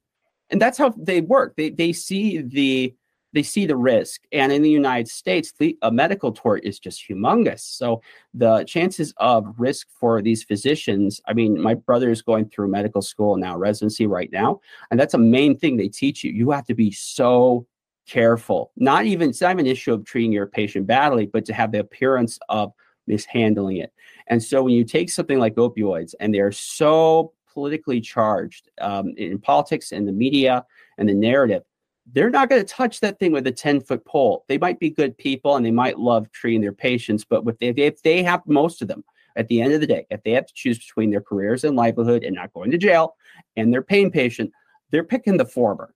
And 0.50 0.62
that's 0.62 0.78
how 0.78 0.94
they 0.98 1.22
work. 1.22 1.56
They, 1.58 1.70
they 1.70 1.94
see 1.94 2.42
the, 2.42 2.96
they 3.36 3.44
see 3.44 3.66
the 3.66 3.76
risk. 3.76 4.22
And 4.32 4.52
in 4.54 4.62
the 4.62 4.70
United 4.70 5.10
States, 5.10 5.54
the, 5.60 5.78
a 5.82 5.92
medical 5.92 6.32
tort 6.32 6.64
is 6.64 6.80
just 6.80 7.04
humongous. 7.08 7.60
So 7.60 8.02
the 8.34 8.64
chances 8.64 9.14
of 9.18 9.54
risk 9.58 9.88
for 10.00 10.22
these 10.22 10.44
physicians, 10.44 11.20
I 11.28 11.34
mean, 11.34 11.62
my 11.62 11.74
brother 11.74 12.10
is 12.10 12.22
going 12.22 12.48
through 12.48 12.70
medical 12.70 13.02
school 13.02 13.36
now, 13.36 13.58
residency 13.58 14.08
right 14.08 14.32
now. 14.32 14.62
And 14.90 14.98
that's 14.98 15.16
a 15.16 15.20
main 15.20 15.58
thing 15.58 15.76
they 15.76 15.90
teach 15.90 16.24
you. 16.24 16.32
You 16.32 16.50
have 16.52 16.66
to 16.68 16.74
be 16.74 16.92
so 16.92 17.68
careful. 18.08 18.72
Not 18.78 19.06
even, 19.06 19.32
it's 19.32 19.42
not 19.42 19.52
even 19.52 19.66
an 19.66 19.72
issue 19.72 19.94
of 19.94 20.06
treating 20.06 20.32
your 20.32 20.48
patient 20.48 20.88
badly, 20.88 21.26
but 21.26 21.44
to 21.46 21.54
have 21.54 21.74
the 21.74 21.80
appearance 21.80 22.40
of 22.48 22.72
mishandling 23.06 23.78
it. 23.78 23.92
And 24.28 24.42
so 24.42 24.64
when 24.64 24.74
you 24.74 24.86
take 24.86 25.10
something 25.10 25.40
like 25.40 25.56
opioids 25.56 26.16
and 26.22 26.34
they're 26.34 26.54
so 26.54 27.34
politically 27.54 28.00
charged 28.00 28.70
um, 28.80 29.14
in 29.18 29.40
politics 29.40 29.92
and 29.92 30.08
the 30.08 30.14
media 30.14 30.66
and 30.98 31.10
the 31.10 31.14
narrative, 31.14 31.64
they're 32.12 32.30
not 32.30 32.50
going 32.50 32.64
to 32.64 32.74
touch 32.74 33.00
that 33.00 33.20
thing 33.20 33.32
with 33.32 33.48
a 33.48 33.52
10 33.52 33.82
foot 33.82 34.06
pole. 34.06 34.46
They 34.48 34.58
might 34.58 34.80
be 34.80 34.90
good 34.90 35.18
people 35.18 35.56
and 35.56 35.66
they 35.66 35.72
might 35.72 36.00
love 36.00 36.32
treating 36.32 36.62
their 36.62 36.74
patients, 36.74 37.26
but 37.26 37.44
if 37.60 37.76
they, 37.76 37.84
if 37.84 38.02
they 38.02 38.24
have 38.24 38.42
most 38.46 38.82
of 38.82 38.88
them 38.88 39.04
at 39.36 39.48
the 39.48 39.62
end 39.62 39.74
of 39.74 39.82
the 39.82 39.88
day, 39.88 40.06
if 40.10 40.24
they 40.24 40.32
have 40.32 40.46
to 40.46 40.54
choose 40.54 40.78
between 40.78 41.10
their 41.10 41.22
careers 41.22 41.64
and 41.64 41.76
livelihood 41.76 42.24
and 42.24 42.36
not 42.36 42.54
going 42.54 42.72
to 42.72 42.78
jail 42.78 43.16
and 43.58 43.74
their 43.74 43.82
pain 43.82 44.12
patient, 44.12 44.52
they're 44.92 45.04
picking 45.04 45.38
the 45.38 45.46
former, 45.46 45.94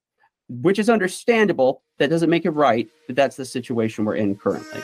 which 0.50 0.80
is 0.80 0.90
understandable. 0.90 1.84
That 2.00 2.10
doesn't 2.10 2.30
make 2.30 2.46
it 2.46 2.52
right, 2.52 2.90
but 3.08 3.16
that's 3.16 3.36
the 3.36 3.46
situation 3.46 4.06
we're 4.06 4.16
in 4.16 4.36
currently. 4.36 4.82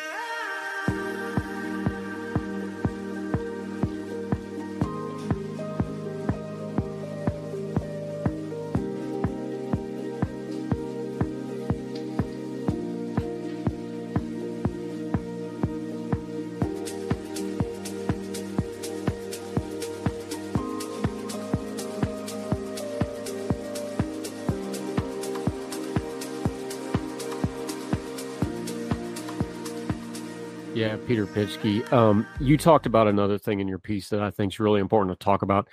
Peter 31.16 31.28
Pischke. 31.28 31.94
Um, 31.94 32.28
you 32.42 32.58
talked 32.58 32.86
about 32.86 33.08
another 33.08 33.38
thing 33.38 33.62
in 33.62 33.70
your 33.70 33.80
piece 33.80 34.10
that 34.10 34.20
I 34.20 34.32
think 34.32 34.52
is 34.52 34.60
really 34.60 34.82
important 34.82 35.18
to 35.18 35.24
talk 35.24 35.44
about. 35.44 35.70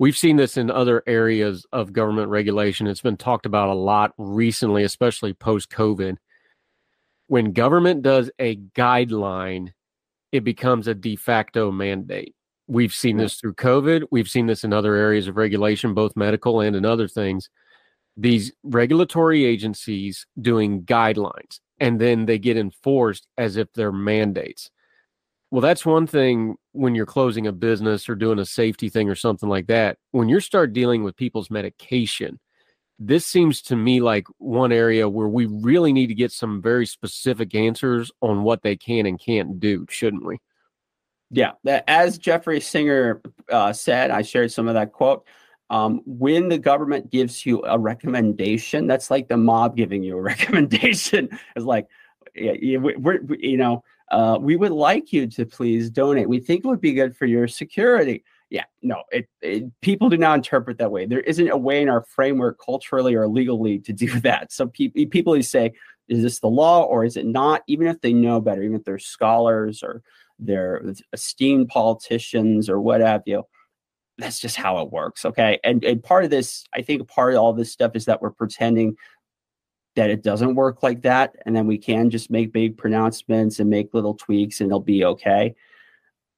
We've 0.00 0.16
seen 0.16 0.34
this 0.34 0.56
in 0.56 0.68
other 0.68 1.04
areas 1.06 1.64
of 1.70 1.92
government 1.92 2.28
regulation. 2.28 2.88
It's 2.88 3.00
been 3.00 3.16
talked 3.16 3.46
about 3.46 3.68
a 3.68 3.74
lot 3.74 4.14
recently, 4.18 4.82
especially 4.82 5.32
post 5.32 5.70
COVID. 5.70 6.16
When 7.28 7.52
government 7.52 8.02
does 8.02 8.32
a 8.40 8.56
guideline, 8.56 9.74
it 10.32 10.42
becomes 10.42 10.88
a 10.88 10.94
de 10.96 11.14
facto 11.14 11.70
mandate. 11.70 12.34
We've 12.66 12.92
seen 12.92 13.16
this 13.16 13.36
through 13.36 13.54
COVID. 13.54 14.08
We've 14.10 14.28
seen 14.28 14.48
this 14.48 14.64
in 14.64 14.72
other 14.72 14.96
areas 14.96 15.28
of 15.28 15.36
regulation, 15.36 15.94
both 15.94 16.16
medical 16.16 16.62
and 16.62 16.74
in 16.74 16.84
other 16.84 17.06
things. 17.06 17.48
These 18.16 18.50
regulatory 18.64 19.44
agencies 19.44 20.26
doing 20.40 20.82
guidelines 20.82 21.60
and 21.78 22.00
then 22.00 22.26
they 22.26 22.40
get 22.40 22.56
enforced 22.56 23.28
as 23.38 23.56
if 23.56 23.72
they're 23.72 23.92
mandates. 23.92 24.68
Well, 25.50 25.60
that's 25.60 25.84
one 25.84 26.06
thing 26.06 26.56
when 26.72 26.94
you're 26.94 27.06
closing 27.06 27.46
a 27.46 27.52
business 27.52 28.08
or 28.08 28.14
doing 28.14 28.38
a 28.38 28.46
safety 28.46 28.88
thing 28.88 29.08
or 29.08 29.16
something 29.16 29.48
like 29.48 29.66
that. 29.66 29.98
When 30.12 30.28
you 30.28 30.38
start 30.40 30.72
dealing 30.72 31.02
with 31.02 31.16
people's 31.16 31.50
medication, 31.50 32.38
this 33.00 33.26
seems 33.26 33.62
to 33.62 33.76
me 33.76 34.00
like 34.00 34.26
one 34.38 34.70
area 34.70 35.08
where 35.08 35.26
we 35.26 35.46
really 35.46 35.92
need 35.92 36.08
to 36.08 36.14
get 36.14 36.30
some 36.30 36.62
very 36.62 36.86
specific 36.86 37.54
answers 37.54 38.12
on 38.20 38.42
what 38.44 38.62
they 38.62 38.76
can 38.76 39.06
and 39.06 39.18
can't 39.18 39.58
do, 39.58 39.86
shouldn't 39.88 40.24
we? 40.24 40.38
Yeah, 41.32 41.52
as 41.64 42.18
Jeffrey 42.18 42.60
Singer 42.60 43.22
uh, 43.50 43.72
said, 43.72 44.10
I 44.10 44.22
shared 44.22 44.52
some 44.52 44.68
of 44.68 44.74
that 44.74 44.92
quote. 44.92 45.24
Um, 45.70 46.02
when 46.04 46.48
the 46.48 46.58
government 46.58 47.10
gives 47.10 47.46
you 47.46 47.62
a 47.64 47.78
recommendation, 47.78 48.88
that's 48.88 49.10
like 49.10 49.28
the 49.28 49.36
mob 49.36 49.76
giving 49.76 50.02
you 50.02 50.18
a 50.18 50.22
recommendation. 50.22 51.28
It's 51.56 51.64
like, 51.64 51.86
yeah, 52.34 52.52
yeah, 52.60 52.78
we- 52.78 52.96
we're, 52.96 53.20
you 53.38 53.56
know, 53.56 53.84
uh, 54.10 54.38
we 54.40 54.56
would 54.56 54.72
like 54.72 55.12
you 55.12 55.26
to 55.28 55.46
please 55.46 55.90
donate. 55.90 56.28
We 56.28 56.40
think 56.40 56.64
it 56.64 56.68
would 56.68 56.80
be 56.80 56.92
good 56.92 57.16
for 57.16 57.26
your 57.26 57.46
security. 57.48 58.24
Yeah, 58.50 58.64
no, 58.82 59.04
it, 59.12 59.28
it 59.40 59.64
people 59.80 60.08
do 60.08 60.16
not 60.16 60.36
interpret 60.36 60.78
that 60.78 60.90
way. 60.90 61.06
There 61.06 61.20
isn't 61.20 61.48
a 61.48 61.56
way 61.56 61.80
in 61.82 61.88
our 61.88 62.02
framework, 62.02 62.58
culturally 62.64 63.14
or 63.14 63.28
legally, 63.28 63.78
to 63.80 63.92
do 63.92 64.20
that. 64.20 64.52
So 64.52 64.66
people 64.66 65.06
people 65.06 65.34
who 65.34 65.42
say, 65.42 65.72
"Is 66.08 66.22
this 66.22 66.40
the 66.40 66.48
law 66.48 66.82
or 66.82 67.04
is 67.04 67.16
it 67.16 67.26
not?" 67.26 67.62
Even 67.68 67.86
if 67.86 68.00
they 68.00 68.12
know 68.12 68.40
better, 68.40 68.62
even 68.62 68.76
if 68.76 68.84
they're 68.84 68.98
scholars 68.98 69.82
or 69.82 70.02
they're 70.40 70.82
esteemed 71.12 71.68
politicians 71.68 72.68
or 72.68 72.80
what 72.80 73.00
have 73.02 73.22
you, 73.26 73.44
that's 74.20 74.40
just 74.40 74.56
how 74.56 74.78
it 74.78 74.90
works. 74.90 75.24
Okay. 75.24 75.58
And, 75.64 75.84
and 75.84 76.02
part 76.02 76.24
of 76.24 76.30
this, 76.30 76.64
I 76.74 76.82
think 76.82 77.06
part 77.08 77.34
of 77.34 77.40
all 77.40 77.52
this 77.52 77.72
stuff 77.72 77.92
is 77.94 78.04
that 78.06 78.22
we're 78.22 78.30
pretending 78.30 78.96
that 80.00 80.08
it 80.08 80.22
doesn't 80.22 80.54
work 80.54 80.82
like 80.82 81.02
that. 81.02 81.36
And 81.44 81.54
then 81.54 81.66
we 81.66 81.76
can 81.76 82.08
just 82.08 82.30
make 82.30 82.54
big 82.54 82.78
pronouncements 82.78 83.60
and 83.60 83.68
make 83.68 83.92
little 83.92 84.14
tweaks 84.14 84.62
and 84.62 84.70
it'll 84.70 84.80
be 84.80 85.04
okay. 85.04 85.54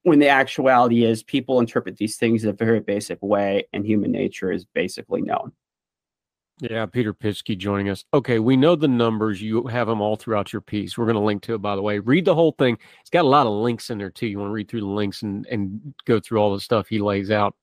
When 0.01 0.19
the 0.19 0.27
actuality 0.27 1.05
is 1.05 1.23
people 1.23 1.61
interpret 1.61 1.95
these 1.95 2.17
things 2.17 2.43
in 2.43 2.49
a 2.49 2.53
very 2.53 2.81
basic 2.81 3.19
way 3.21 3.69
and 3.71 3.85
human 3.85 4.11
nature 4.11 4.51
is 4.51 4.65
basically 4.65 5.21
known. 5.21 5.53
Yeah, 6.59 6.85
Peter 6.87 7.13
Pischke 7.13 7.57
joining 7.57 7.87
us. 7.87 8.03
Okay, 8.13 8.39
we 8.39 8.57
know 8.57 8.75
the 8.75 8.89
numbers. 8.89 9.41
You 9.41 9.65
have 9.67 9.87
them 9.87 10.01
all 10.01 10.17
throughout 10.17 10.51
your 10.51 10.61
piece. 10.61 10.97
We're 10.97 11.05
going 11.05 11.15
to 11.15 11.21
link 11.21 11.41
to 11.43 11.55
it, 11.55 11.61
by 11.61 11.77
the 11.77 11.81
way. 11.81 11.99
Read 11.99 12.25
the 12.25 12.35
whole 12.35 12.51
thing. 12.51 12.77
It's 12.99 13.09
got 13.09 13.23
a 13.23 13.29
lot 13.29 13.47
of 13.47 13.53
links 13.53 13.89
in 13.89 13.97
there, 13.97 14.11
too. 14.11 14.27
You 14.27 14.39
want 14.39 14.49
to 14.49 14.53
read 14.53 14.67
through 14.67 14.81
the 14.81 14.87
links 14.87 15.21
and, 15.21 15.45
and 15.47 15.93
go 16.03 16.19
through 16.19 16.39
all 16.39 16.53
the 16.53 16.59
stuff 16.59 16.89
he 16.89 16.99
lays 16.99 17.31
out. 17.31 17.55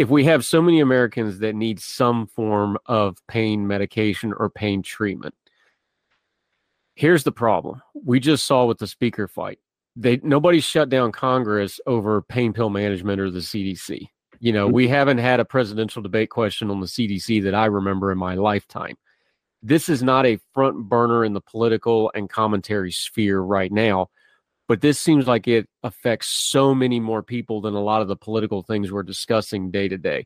If 0.00 0.08
we 0.08 0.24
have 0.24 0.44
so 0.44 0.62
many 0.62 0.80
Americans 0.80 1.40
that 1.40 1.54
need 1.54 1.78
some 1.78 2.26
form 2.26 2.78
of 2.86 3.18
pain 3.28 3.66
medication 3.66 4.32
or 4.32 4.48
pain 4.48 4.82
treatment, 4.82 5.34
Here's 7.00 7.24
the 7.24 7.32
problem. 7.32 7.80
We 7.94 8.20
just 8.20 8.44
saw 8.44 8.66
with 8.66 8.76
the 8.76 8.86
speaker 8.86 9.26
fight. 9.26 9.58
They 9.96 10.20
nobody 10.22 10.60
shut 10.60 10.90
down 10.90 11.12
Congress 11.12 11.80
over 11.86 12.20
pain 12.20 12.52
pill 12.52 12.68
management 12.68 13.18
or 13.18 13.30
the 13.30 13.38
CDC. 13.38 14.08
You 14.38 14.52
know, 14.52 14.66
mm-hmm. 14.66 14.74
we 14.74 14.88
haven't 14.88 15.16
had 15.16 15.40
a 15.40 15.46
presidential 15.46 16.02
debate 16.02 16.28
question 16.28 16.70
on 16.70 16.80
the 16.80 16.86
CDC 16.86 17.42
that 17.44 17.54
I 17.54 17.64
remember 17.64 18.12
in 18.12 18.18
my 18.18 18.34
lifetime. 18.34 18.98
This 19.62 19.88
is 19.88 20.02
not 20.02 20.26
a 20.26 20.40
front 20.52 20.90
burner 20.90 21.24
in 21.24 21.32
the 21.32 21.40
political 21.40 22.12
and 22.14 22.28
commentary 22.28 22.92
sphere 22.92 23.40
right 23.40 23.72
now, 23.72 24.10
but 24.70 24.80
this 24.80 25.00
seems 25.00 25.26
like 25.26 25.48
it 25.48 25.68
affects 25.82 26.28
so 26.28 26.72
many 26.72 27.00
more 27.00 27.24
people 27.24 27.60
than 27.60 27.74
a 27.74 27.82
lot 27.82 28.02
of 28.02 28.06
the 28.06 28.14
political 28.14 28.62
things 28.62 28.92
we're 28.92 29.02
discussing 29.02 29.68
day 29.68 29.88
to 29.88 29.98
day. 29.98 30.24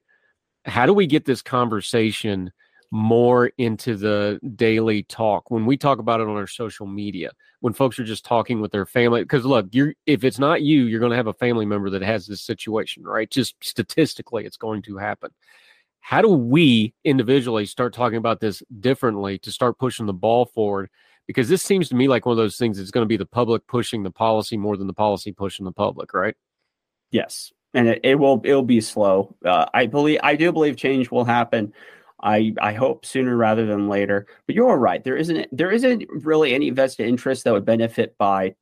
How 0.67 0.85
do 0.85 0.93
we 0.93 1.07
get 1.07 1.25
this 1.25 1.41
conversation 1.41 2.53
more 2.91 3.47
into 3.57 3.97
the 3.97 4.39
daily 4.55 5.05
talk? 5.05 5.51
When 5.51 5.65
we 5.65 5.79
talk 5.79 5.99
about 5.99 6.21
it 6.21 6.29
on 6.29 6.37
our 6.37 6.47
social 6.47 6.87
media 6.87 7.31
when 7.61 7.73
folks 7.73 7.99
are 7.99 8.05
just 8.05 8.27
talking 8.27 8.61
with 8.61 8.71
their 8.71 8.85
family 8.85 9.23
because 9.23 9.47
look 9.47 9.67
you're 9.73 9.95
if 10.05 10.25
it's 10.25 10.39
not 10.39 10.61
you 10.61 10.85
you're 10.85 11.01
going 11.01 11.09
to 11.09 11.17
have 11.17 11.27
a 11.27 11.33
family 11.33 11.65
member 11.65 11.89
that 11.89 12.03
has 12.03 12.27
this 12.27 12.43
situation 12.43 13.03
right? 13.03 13.31
Just 13.31 13.55
statistically 13.65 14.45
it's 14.45 14.59
going 14.59 14.83
to 14.83 14.99
happen. 14.99 15.31
How 16.01 16.21
do 16.21 16.29
we 16.29 16.93
individually 17.03 17.65
start 17.65 17.95
talking 17.95 18.19
about 18.19 18.41
this 18.41 18.63
differently 18.79 19.39
to 19.39 19.51
start 19.51 19.79
pushing 19.79 20.05
the 20.05 20.13
ball 20.13 20.45
forward 20.45 20.91
because 21.27 21.49
this 21.49 21.63
seems 21.63 21.89
to 21.89 21.95
me 21.95 22.09
like 22.09 22.27
one 22.27 22.33
of 22.33 22.37
those 22.37 22.57
things 22.57 22.79
that's 22.79 22.91
going 22.91 23.05
to 23.05 23.09
be 23.09 23.17
the 23.17 23.27
public 23.27 23.67
pushing 23.67 24.03
the 24.03 24.11
policy 24.11 24.57
more 24.57 24.77
than 24.77 24.87
the 24.87 24.93
policy 24.93 25.33
pushing 25.33 25.65
the 25.65 25.73
public 25.73 26.13
right 26.15 26.37
yes 27.11 27.53
and 27.73 27.89
it, 27.89 28.01
it 28.03 28.15
will 28.17 28.41
it'll 28.45 28.63
be 28.63 28.81
slow 28.81 29.35
uh, 29.45 29.67
i 29.75 29.87
believe 29.87 30.21
i 30.23 30.37
do 30.37 30.53
believe 30.53 30.77
change 30.77 31.11
will 31.11 31.25
happen 31.25 31.73
I, 32.23 32.55
I 32.59 32.73
hope 32.73 33.05
sooner 33.05 33.37
rather 33.37 33.67
than 33.67 33.87
later. 33.87 34.27
But 34.47 34.55
you're 34.55 34.79
right. 34.79 35.05
There 35.05 35.17
isn't 35.17 35.47
there 35.53 35.71
isn't 35.71 36.05
really 36.09 36.55
any 36.55 36.71
vested 36.71 37.07
interest 37.07 37.45
that 37.45 37.53
would 37.53 37.67
benefit 37.67 38.17
by 38.17 38.55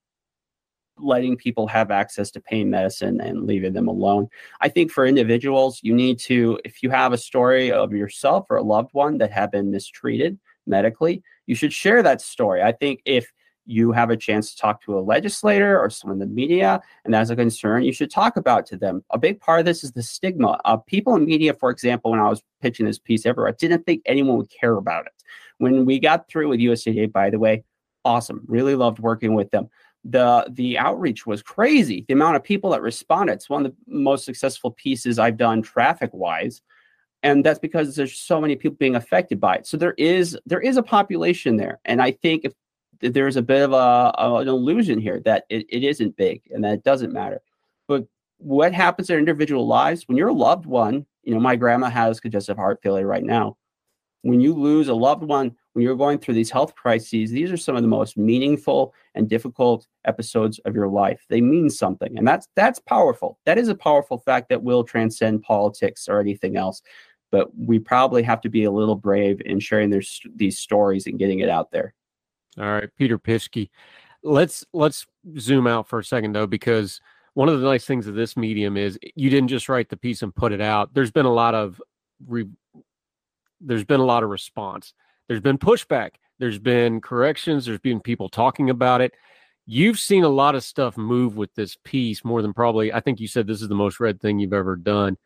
letting 0.98 1.36
people 1.36 1.66
have 1.66 1.90
access 1.90 2.30
to 2.32 2.40
pain 2.40 2.70
medicine 2.70 3.20
and 3.20 3.46
leaving 3.46 3.72
them 3.72 3.88
alone. 3.88 4.28
I 4.60 4.68
think 4.68 4.90
for 4.90 5.06
individuals, 5.06 5.80
you 5.82 5.94
need 5.94 6.18
to, 6.20 6.58
if 6.64 6.82
you 6.82 6.90
have 6.90 7.12
a 7.12 7.18
story 7.18 7.72
of 7.72 7.92
yourself 7.92 8.46
or 8.50 8.56
a 8.56 8.62
loved 8.62 8.90
one 8.92 9.18
that 9.18 9.32
have 9.32 9.50
been 9.50 9.70
mistreated 9.70 10.38
medically, 10.66 11.22
you 11.46 11.54
should 11.54 11.72
share 11.72 12.02
that 12.02 12.20
story. 12.20 12.62
I 12.62 12.72
think 12.72 13.00
if 13.04 13.32
you 13.64 13.92
have 13.92 14.10
a 14.10 14.16
chance 14.16 14.50
to 14.50 14.60
talk 14.60 14.82
to 14.82 14.98
a 14.98 15.00
legislator 15.00 15.78
or 15.78 15.88
someone 15.88 16.20
in 16.20 16.28
the 16.28 16.34
media, 16.34 16.80
and 17.04 17.14
that's 17.14 17.30
a 17.30 17.36
concern, 17.36 17.84
you 17.84 17.92
should 17.92 18.10
talk 18.10 18.36
about 18.36 18.66
to 18.66 18.76
them. 18.76 19.04
A 19.10 19.18
big 19.18 19.40
part 19.40 19.60
of 19.60 19.66
this 19.66 19.84
is 19.84 19.92
the 19.92 20.02
stigma. 20.02 20.58
Uh, 20.64 20.76
people 20.76 21.14
in 21.14 21.24
media, 21.24 21.54
for 21.54 21.70
example, 21.70 22.10
when 22.10 22.20
I 22.20 22.28
was 22.28 22.42
pitching 22.60 22.86
this 22.86 22.98
piece 22.98 23.24
everywhere, 23.24 23.50
I 23.50 23.56
didn't 23.58 23.84
think 23.84 24.02
anyone 24.04 24.36
would 24.36 24.50
care 24.50 24.76
about 24.76 25.06
it. 25.06 25.12
When 25.58 25.84
we 25.84 26.00
got 26.00 26.28
through 26.28 26.48
with 26.48 26.60
USA 26.60 27.06
by 27.06 27.30
the 27.30 27.38
way, 27.38 27.64
awesome. 28.04 28.42
Really 28.46 28.74
loved 28.74 28.98
working 28.98 29.34
with 29.34 29.50
them. 29.50 29.68
The 30.04 30.46
the 30.50 30.78
outreach 30.78 31.26
was 31.26 31.42
crazy. 31.42 32.04
The 32.08 32.14
amount 32.14 32.34
of 32.34 32.42
people 32.42 32.70
that 32.70 32.82
responded. 32.82 33.34
It's 33.34 33.48
one 33.48 33.64
of 33.64 33.72
the 33.72 33.76
most 33.86 34.24
successful 34.24 34.72
pieces 34.72 35.20
I've 35.20 35.36
done 35.36 35.62
traffic 35.62 36.10
wise 36.12 36.60
and 37.22 37.44
that's 37.44 37.58
because 37.58 37.94
there's 37.94 38.18
so 38.18 38.40
many 38.40 38.56
people 38.56 38.76
being 38.76 38.96
affected 38.96 39.40
by 39.40 39.56
it 39.56 39.66
so 39.66 39.76
there 39.76 39.94
is 39.98 40.38
there 40.46 40.60
is 40.60 40.76
a 40.76 40.82
population 40.82 41.56
there 41.56 41.80
and 41.84 42.00
i 42.02 42.10
think 42.10 42.44
if 42.44 42.52
there's 43.02 43.36
a 43.36 43.42
bit 43.42 43.62
of 43.62 43.72
a, 43.72 44.12
a, 44.18 44.36
an 44.36 44.48
illusion 44.48 45.00
here 45.00 45.20
that 45.24 45.44
it, 45.48 45.66
it 45.68 45.82
isn't 45.82 46.16
big 46.16 46.42
and 46.50 46.62
that 46.62 46.74
it 46.74 46.84
doesn't 46.84 47.12
matter. 47.12 47.42
But 47.88 48.06
what 48.38 48.72
happens 48.72 49.10
in 49.10 49.18
individual 49.18 49.66
lives 49.66 50.04
when 50.06 50.16
your 50.16 50.32
loved 50.32 50.66
one, 50.66 51.06
you 51.24 51.34
know, 51.34 51.40
my 51.40 51.56
grandma 51.56 51.90
has 51.90 52.20
congestive 52.20 52.56
heart 52.56 52.80
failure 52.82 53.06
right 53.06 53.24
now. 53.24 53.56
When 54.22 54.40
you 54.40 54.54
lose 54.54 54.86
a 54.86 54.94
loved 54.94 55.24
one, 55.24 55.56
when 55.72 55.82
you're 55.82 55.96
going 55.96 56.18
through 56.18 56.34
these 56.34 56.50
health 56.50 56.76
crises, 56.76 57.32
these 57.32 57.50
are 57.50 57.56
some 57.56 57.74
of 57.74 57.82
the 57.82 57.88
most 57.88 58.16
meaningful 58.16 58.94
and 59.16 59.28
difficult 59.28 59.88
episodes 60.04 60.60
of 60.60 60.76
your 60.76 60.86
life. 60.86 61.24
They 61.28 61.40
mean 61.40 61.68
something, 61.68 62.16
and 62.16 62.28
that's 62.28 62.46
that's 62.54 62.78
powerful. 62.78 63.40
That 63.46 63.58
is 63.58 63.68
a 63.68 63.74
powerful 63.74 64.18
fact 64.18 64.48
that 64.50 64.62
will 64.62 64.84
transcend 64.84 65.42
politics 65.42 66.08
or 66.08 66.20
anything 66.20 66.56
else. 66.56 66.82
But 67.32 67.48
we 67.58 67.80
probably 67.80 68.22
have 68.22 68.40
to 68.42 68.48
be 68.48 68.64
a 68.64 68.70
little 68.70 68.94
brave 68.94 69.42
in 69.44 69.58
sharing 69.58 69.90
their, 69.90 70.02
these 70.36 70.60
stories 70.60 71.06
and 71.08 71.18
getting 71.18 71.40
it 71.40 71.48
out 71.48 71.72
there. 71.72 71.94
All 72.58 72.70
right, 72.70 72.90
Peter 72.96 73.18
Pischke. 73.18 73.70
Let's 74.22 74.64
let's 74.72 75.06
zoom 75.38 75.66
out 75.66 75.88
for 75.88 75.98
a 75.98 76.04
second 76.04 76.32
though, 76.32 76.46
because 76.46 77.00
one 77.34 77.48
of 77.48 77.60
the 77.60 77.66
nice 77.66 77.86
things 77.86 78.06
of 78.06 78.14
this 78.14 78.36
medium 78.36 78.76
is 78.76 78.98
you 79.16 79.30
didn't 79.30 79.48
just 79.48 79.68
write 79.68 79.88
the 79.88 79.96
piece 79.96 80.22
and 80.22 80.34
put 80.34 80.52
it 80.52 80.60
out. 80.60 80.94
There's 80.94 81.10
been 81.10 81.26
a 81.26 81.32
lot 81.32 81.54
of 81.54 81.80
re, 82.26 82.46
there's 83.60 83.84
been 83.84 84.00
a 84.00 84.04
lot 84.04 84.22
of 84.22 84.28
response. 84.30 84.94
There's 85.26 85.40
been 85.40 85.58
pushback. 85.58 86.12
There's 86.38 86.58
been 86.58 87.00
corrections. 87.00 87.64
There's 87.64 87.78
been 87.80 88.00
people 88.00 88.28
talking 88.28 88.70
about 88.70 89.00
it. 89.00 89.14
You've 89.64 89.98
seen 89.98 90.24
a 90.24 90.28
lot 90.28 90.54
of 90.54 90.64
stuff 90.64 90.96
move 90.96 91.36
with 91.36 91.54
this 91.54 91.76
piece 91.84 92.24
more 92.24 92.42
than 92.42 92.52
probably. 92.52 92.92
I 92.92 93.00
think 93.00 93.20
you 93.20 93.28
said 93.28 93.46
this 93.46 93.62
is 93.62 93.68
the 93.68 93.74
most 93.74 94.00
read 94.00 94.20
thing 94.20 94.38
you've 94.38 94.52
ever 94.52 94.76
done. 94.76 95.16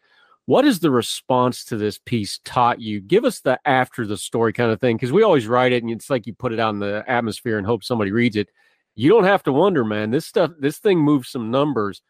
What 0.46 0.64
is 0.64 0.78
the 0.78 0.92
response 0.92 1.64
to 1.66 1.76
this 1.76 1.98
piece 1.98 2.38
taught 2.44 2.80
you? 2.80 3.00
Give 3.00 3.24
us 3.24 3.40
the 3.40 3.58
after 3.66 4.06
the 4.06 4.16
story 4.16 4.52
kind 4.52 4.70
of 4.70 4.80
thing 4.80 4.96
because 4.96 5.10
we 5.10 5.24
always 5.24 5.48
write 5.48 5.72
it 5.72 5.82
and 5.82 5.90
it's 5.90 6.08
like 6.08 6.24
you 6.24 6.34
put 6.34 6.52
it 6.52 6.60
out 6.60 6.72
in 6.72 6.78
the 6.78 7.04
atmosphere 7.08 7.58
and 7.58 7.66
hope 7.66 7.82
somebody 7.82 8.12
reads 8.12 8.36
it. 8.36 8.48
You 8.94 9.10
don't 9.10 9.24
have 9.24 9.42
to 9.44 9.52
wonder, 9.52 9.84
man. 9.84 10.12
This 10.12 10.24
stuff, 10.24 10.52
this 10.58 10.78
thing 10.78 11.00
moves 11.00 11.30
some 11.30 11.50
numbers. 11.50 12.00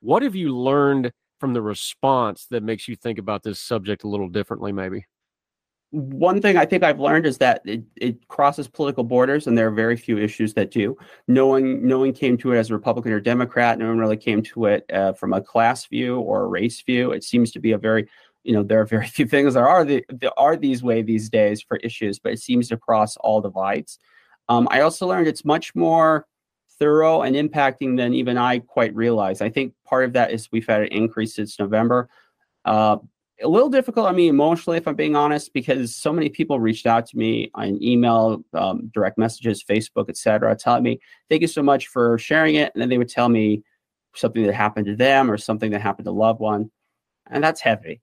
What 0.00 0.22
have 0.22 0.34
you 0.34 0.56
learned 0.56 1.12
from 1.38 1.52
the 1.52 1.60
response 1.60 2.46
that 2.46 2.62
makes 2.62 2.88
you 2.88 2.96
think 2.96 3.18
about 3.18 3.42
this 3.42 3.60
subject 3.60 4.04
a 4.04 4.08
little 4.08 4.28
differently, 4.28 4.72
maybe? 4.72 5.04
One 5.92 6.40
thing 6.40 6.56
I 6.56 6.64
think 6.64 6.82
I've 6.82 7.00
learned 7.00 7.26
is 7.26 7.36
that 7.38 7.60
it, 7.66 7.82
it 7.96 8.26
crosses 8.28 8.66
political 8.66 9.04
borders, 9.04 9.46
and 9.46 9.56
there 9.56 9.68
are 9.68 9.72
very 9.72 9.96
few 9.96 10.16
issues 10.16 10.54
that 10.54 10.70
do. 10.70 10.96
No 11.28 11.46
one, 11.46 11.86
no 11.86 11.98
one 11.98 12.14
came 12.14 12.38
to 12.38 12.52
it 12.52 12.58
as 12.58 12.70
a 12.70 12.74
Republican 12.74 13.12
or 13.12 13.20
Democrat. 13.20 13.78
No 13.78 13.88
one 13.88 13.98
really 13.98 14.16
came 14.16 14.42
to 14.42 14.64
it 14.64 14.90
uh, 14.90 15.12
from 15.12 15.34
a 15.34 15.40
class 15.42 15.84
view 15.86 16.18
or 16.18 16.44
a 16.44 16.46
race 16.46 16.80
view. 16.80 17.12
It 17.12 17.22
seems 17.22 17.52
to 17.52 17.60
be 17.60 17.72
a 17.72 17.78
very, 17.78 18.08
you 18.42 18.54
know, 18.54 18.62
there 18.62 18.80
are 18.80 18.86
very 18.86 19.06
few 19.08 19.26
things 19.26 19.52
there 19.52 19.68
are 19.68 19.84
the, 19.84 20.02
there 20.08 20.38
are 20.38 20.56
these 20.56 20.82
way 20.82 21.02
these 21.02 21.28
days 21.28 21.60
for 21.60 21.76
issues, 21.78 22.18
but 22.18 22.32
it 22.32 22.40
seems 22.40 22.68
to 22.68 22.78
cross 22.78 23.18
all 23.18 23.42
divides. 23.42 23.98
Um, 24.48 24.68
I 24.70 24.80
also 24.80 25.06
learned 25.06 25.28
it's 25.28 25.44
much 25.44 25.74
more 25.74 26.26
thorough 26.78 27.20
and 27.20 27.36
impacting 27.36 27.98
than 27.98 28.14
even 28.14 28.38
I 28.38 28.60
quite 28.60 28.94
realized. 28.94 29.42
I 29.42 29.50
think 29.50 29.74
part 29.84 30.06
of 30.06 30.14
that 30.14 30.32
is 30.32 30.50
we've 30.50 30.66
had 30.66 30.80
an 30.80 30.88
increase 30.88 31.34
since 31.34 31.58
November. 31.58 32.08
Uh, 32.64 32.96
a 33.42 33.48
little 33.48 33.68
difficult 33.68 34.06
on 34.06 34.16
me 34.16 34.28
emotionally, 34.28 34.78
if 34.78 34.86
I'm 34.86 34.94
being 34.94 35.16
honest, 35.16 35.52
because 35.52 35.94
so 35.94 36.12
many 36.12 36.28
people 36.28 36.60
reached 36.60 36.86
out 36.86 37.06
to 37.06 37.16
me 37.16 37.50
on 37.54 37.82
email, 37.82 38.44
um, 38.54 38.90
direct 38.94 39.18
messages, 39.18 39.64
Facebook, 39.64 40.08
etc., 40.08 40.54
telling 40.56 40.82
me, 40.82 41.00
"Thank 41.28 41.42
you 41.42 41.48
so 41.48 41.62
much 41.62 41.88
for 41.88 42.18
sharing 42.18 42.54
it," 42.56 42.72
and 42.74 42.80
then 42.80 42.88
they 42.88 42.98
would 42.98 43.08
tell 43.08 43.28
me 43.28 43.62
something 44.14 44.42
that 44.44 44.54
happened 44.54 44.86
to 44.86 44.96
them 44.96 45.30
or 45.30 45.36
something 45.36 45.70
that 45.72 45.80
happened 45.80 46.06
to 46.06 46.10
a 46.10 46.12
loved 46.12 46.40
one, 46.40 46.70
and 47.30 47.42
that's 47.42 47.60
heavy. 47.60 48.00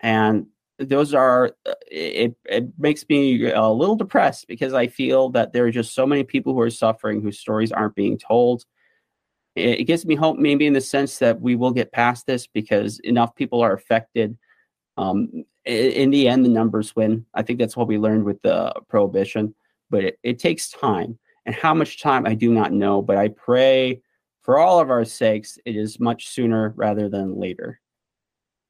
And 0.00 0.46
those 0.78 1.14
are 1.14 1.52
uh, 1.66 1.74
it. 1.90 2.34
It 2.46 2.68
makes 2.78 3.04
me 3.08 3.50
a 3.50 3.68
little 3.68 3.96
depressed 3.96 4.46
because 4.48 4.74
I 4.74 4.86
feel 4.86 5.30
that 5.30 5.52
there 5.52 5.66
are 5.66 5.70
just 5.70 5.94
so 5.94 6.06
many 6.06 6.24
people 6.24 6.54
who 6.54 6.60
are 6.60 6.70
suffering 6.70 7.20
whose 7.20 7.38
stories 7.38 7.72
aren't 7.72 7.94
being 7.94 8.18
told. 8.18 8.64
It 9.56 9.84
gives 9.84 10.06
me 10.06 10.14
hope, 10.14 10.38
maybe 10.38 10.66
in 10.66 10.72
the 10.74 10.80
sense 10.80 11.18
that 11.18 11.40
we 11.40 11.56
will 11.56 11.72
get 11.72 11.92
past 11.92 12.26
this 12.26 12.46
because 12.46 13.00
enough 13.00 13.34
people 13.34 13.60
are 13.60 13.74
affected 13.74 14.38
um, 15.00 15.44
in 15.64 16.10
the 16.10 16.28
end, 16.28 16.44
the 16.44 16.50
numbers 16.50 16.94
win. 16.94 17.24
I 17.34 17.42
think 17.42 17.58
that's 17.58 17.76
what 17.76 17.88
we 17.88 17.98
learned 17.98 18.24
with 18.24 18.40
the 18.42 18.72
prohibition, 18.88 19.54
but 19.88 20.04
it, 20.04 20.18
it 20.22 20.38
takes 20.38 20.70
time. 20.70 21.18
And 21.46 21.54
how 21.54 21.74
much 21.74 22.02
time, 22.02 22.26
I 22.26 22.34
do 22.34 22.52
not 22.52 22.72
know, 22.72 23.00
but 23.00 23.16
I 23.16 23.28
pray 23.28 24.02
for 24.42 24.58
all 24.58 24.78
of 24.78 24.90
our 24.90 25.04
sakes, 25.04 25.58
it 25.64 25.76
is 25.76 26.00
much 26.00 26.28
sooner 26.28 26.72
rather 26.76 27.08
than 27.08 27.38
later. 27.38 27.80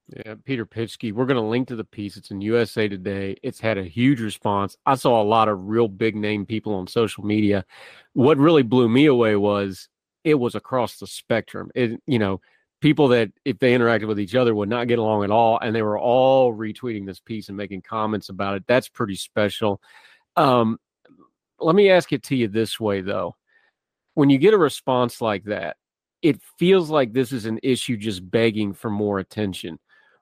Yeah, 0.09 0.35
Peter 0.45 0.67
Pischke. 0.67 1.13
We're 1.13 1.27
going 1.27 1.41
to 1.41 1.49
link 1.49 1.69
to 1.69 1.77
the 1.77 1.85
piece. 1.85 2.17
It's 2.17 2.33
in 2.33 2.41
USA 2.41 2.89
Today. 2.89 3.37
It's 3.43 3.61
had 3.61 3.79
a 3.79 3.85
huge 3.85 4.21
response. 4.21 4.77
I 4.85 4.97
saw 4.97 5.23
a 5.23 5.25
lot 5.25 5.49
of 5.49 5.67
real 5.67 5.87
big 5.87 6.17
name 6.17 6.47
people 6.47 6.75
on 6.75 6.89
social 6.89 7.25
media. 7.25 7.65
What 8.15 8.39
really 8.39 8.65
blew 8.65 8.89
me 8.89 9.07
away 9.07 9.37
was 9.37 9.89
it 10.25 10.35
was 10.35 10.57
across 10.57 10.99
the 10.99 11.07
spectrum. 11.07 11.71
It, 11.77 12.01
you 12.07 12.19
know, 12.19 12.41
people 12.81 13.09
that 13.09 13.31
if 13.45 13.59
they 13.59 13.73
interacted 13.75 14.09
with 14.09 14.19
each 14.19 14.35
other 14.35 14.55
would 14.55 14.69
not 14.69 14.89
get 14.89 14.99
along 14.99 15.25
at 15.25 15.31
all 15.31 15.59
and 15.59 15.75
they 15.75 15.83
were 15.83 15.99
all 15.99 16.55
retweeting 16.55 17.07
this 17.07 17.21
piece 17.21 17.49
and 17.49 17.57
making 17.57 17.83
comments 17.83 18.29
about 18.29 18.57
it. 18.57 18.65
That's 18.67 18.89
pretty 18.89 19.17
special. 19.17 19.81
Um, 20.37 20.79
let 21.59 21.75
me 21.75 21.91
ask 21.91 22.13
it 22.13 22.23
to 22.25 22.37
you 22.37 22.49
this 22.49 22.81
way 22.81 23.01
though. 23.03 23.37
When 24.15 24.31
you 24.31 24.39
get 24.39 24.55
a 24.55 24.59
response 24.59 25.21
like 25.21 25.45
that 25.45 25.77
it 26.23 26.41
feels 26.59 26.91
like 26.91 27.13
this 27.13 27.33
is 27.33 27.47
an 27.47 27.59
issue 27.63 27.97
just 27.97 28.29
begging 28.31 28.75
for 28.75 28.91
more 28.91 29.19
attention. 29.19 29.79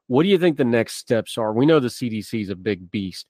What 0.07 0.23
do 0.23 0.29
you 0.29 0.39
think 0.39 0.57
the 0.57 0.65
next 0.65 0.95
steps 0.95 1.37
are? 1.37 1.53
We 1.53 1.67
know 1.67 1.81
the 1.81 1.89
cdc 1.89 2.41
is 2.41 2.51
a 2.51 2.57
big 2.57 2.91
beast 2.91 3.27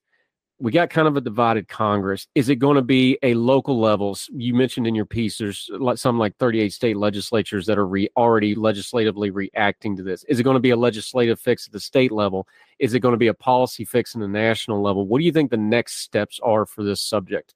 we 0.60 0.72
got 0.72 0.90
kind 0.90 1.06
of 1.06 1.16
a 1.16 1.20
divided 1.20 1.68
Congress. 1.68 2.26
Is 2.34 2.48
it 2.48 2.56
going 2.56 2.76
to 2.76 2.82
be 2.82 3.16
a 3.22 3.34
local 3.34 3.78
levels? 3.78 4.28
You 4.32 4.54
mentioned 4.54 4.86
in 4.86 4.94
your 4.94 5.06
piece 5.06 5.38
there's 5.38 5.70
some 5.94 6.18
like 6.18 6.36
38 6.36 6.72
state 6.72 6.96
legislatures 6.96 7.66
that 7.66 7.78
are 7.78 7.86
re- 7.86 8.08
already 8.16 8.54
legislatively 8.54 9.30
reacting 9.30 9.96
to 9.96 10.02
this. 10.02 10.24
Is 10.24 10.40
it 10.40 10.42
going 10.42 10.56
to 10.56 10.60
be 10.60 10.70
a 10.70 10.76
legislative 10.76 11.38
fix 11.38 11.66
at 11.66 11.72
the 11.72 11.80
state 11.80 12.10
level? 12.10 12.48
Is 12.78 12.94
it 12.94 13.00
going 13.00 13.12
to 13.12 13.18
be 13.18 13.28
a 13.28 13.34
policy 13.34 13.84
fix 13.84 14.14
in 14.14 14.20
the 14.20 14.28
national 14.28 14.82
level? 14.82 15.06
What 15.06 15.18
do 15.18 15.24
you 15.24 15.32
think 15.32 15.50
the 15.50 15.56
next 15.56 15.98
steps 15.98 16.40
are 16.42 16.66
for 16.66 16.82
this 16.82 17.00
subject? 17.00 17.54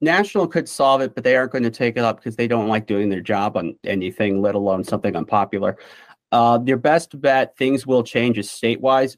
national 0.00 0.46
could 0.46 0.68
solve 0.68 1.00
it, 1.00 1.14
but 1.14 1.24
they 1.24 1.34
aren't 1.34 1.50
going 1.50 1.64
to 1.64 1.70
take 1.70 1.96
it 1.96 2.04
up 2.04 2.16
because 2.16 2.36
they 2.36 2.46
don't 2.46 2.68
like 2.68 2.86
doing 2.86 3.08
their 3.08 3.22
job 3.22 3.56
on 3.56 3.74
anything, 3.84 4.42
let 4.42 4.54
alone 4.54 4.84
something 4.84 5.16
unpopular. 5.16 5.78
Uh, 6.30 6.58
your 6.66 6.76
best 6.76 7.18
bet, 7.20 7.56
things 7.56 7.86
will 7.86 8.02
change, 8.02 8.38
is 8.38 8.48
statewide 8.48 9.16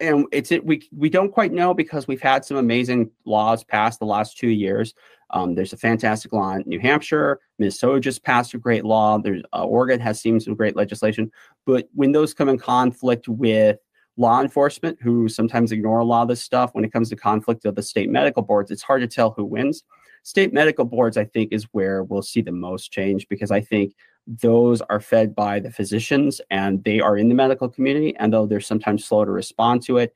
and 0.00 0.26
it's 0.32 0.50
it 0.50 0.64
we 0.64 0.88
we 0.96 1.10
don't 1.10 1.32
quite 1.32 1.52
know 1.52 1.74
because 1.74 2.08
we've 2.08 2.22
had 2.22 2.44
some 2.44 2.56
amazing 2.56 3.10
laws 3.24 3.62
passed 3.64 4.00
the 4.00 4.06
last 4.06 4.38
two 4.38 4.48
years. 4.48 4.94
Um, 5.30 5.54
there's 5.54 5.72
a 5.72 5.76
fantastic 5.76 6.32
law 6.32 6.54
in 6.54 6.64
New 6.66 6.80
Hampshire. 6.80 7.38
Minnesota 7.58 8.00
just 8.00 8.24
passed 8.24 8.54
a 8.54 8.58
great 8.58 8.84
law. 8.84 9.18
There's 9.18 9.42
uh, 9.52 9.64
Oregon 9.64 10.00
has 10.00 10.20
seen 10.20 10.40
some 10.40 10.54
great 10.54 10.76
legislation, 10.76 11.30
but 11.66 11.88
when 11.94 12.12
those 12.12 12.34
come 12.34 12.48
in 12.48 12.58
conflict 12.58 13.28
with 13.28 13.76
law 14.16 14.40
enforcement, 14.40 14.98
who 15.00 15.28
sometimes 15.28 15.72
ignore 15.72 16.00
a 16.00 16.04
lot 16.04 16.22
of 16.22 16.28
this 16.28 16.42
stuff, 16.42 16.70
when 16.74 16.84
it 16.84 16.92
comes 16.92 17.08
to 17.10 17.16
conflict 17.16 17.64
of 17.64 17.74
the 17.74 17.82
state 17.82 18.10
medical 18.10 18.42
boards, 18.42 18.70
it's 18.70 18.82
hard 18.82 19.00
to 19.00 19.06
tell 19.06 19.30
who 19.30 19.44
wins. 19.44 19.82
State 20.22 20.52
medical 20.52 20.84
boards, 20.84 21.16
I 21.16 21.24
think, 21.24 21.52
is 21.52 21.64
where 21.72 22.04
we'll 22.04 22.22
see 22.22 22.42
the 22.42 22.52
most 22.52 22.92
change 22.92 23.26
because 23.28 23.50
I 23.50 23.60
think 23.60 23.94
those 24.26 24.80
are 24.82 25.00
fed 25.00 25.34
by 25.34 25.60
the 25.60 25.70
physicians 25.70 26.40
and 26.50 26.84
they 26.84 27.00
are 27.00 27.16
in 27.16 27.28
the 27.28 27.34
medical 27.34 27.68
community. 27.68 28.14
And 28.16 28.32
though 28.32 28.46
they're 28.46 28.60
sometimes 28.60 29.04
slow 29.04 29.24
to 29.24 29.30
respond 29.30 29.82
to 29.84 29.98
it, 29.98 30.14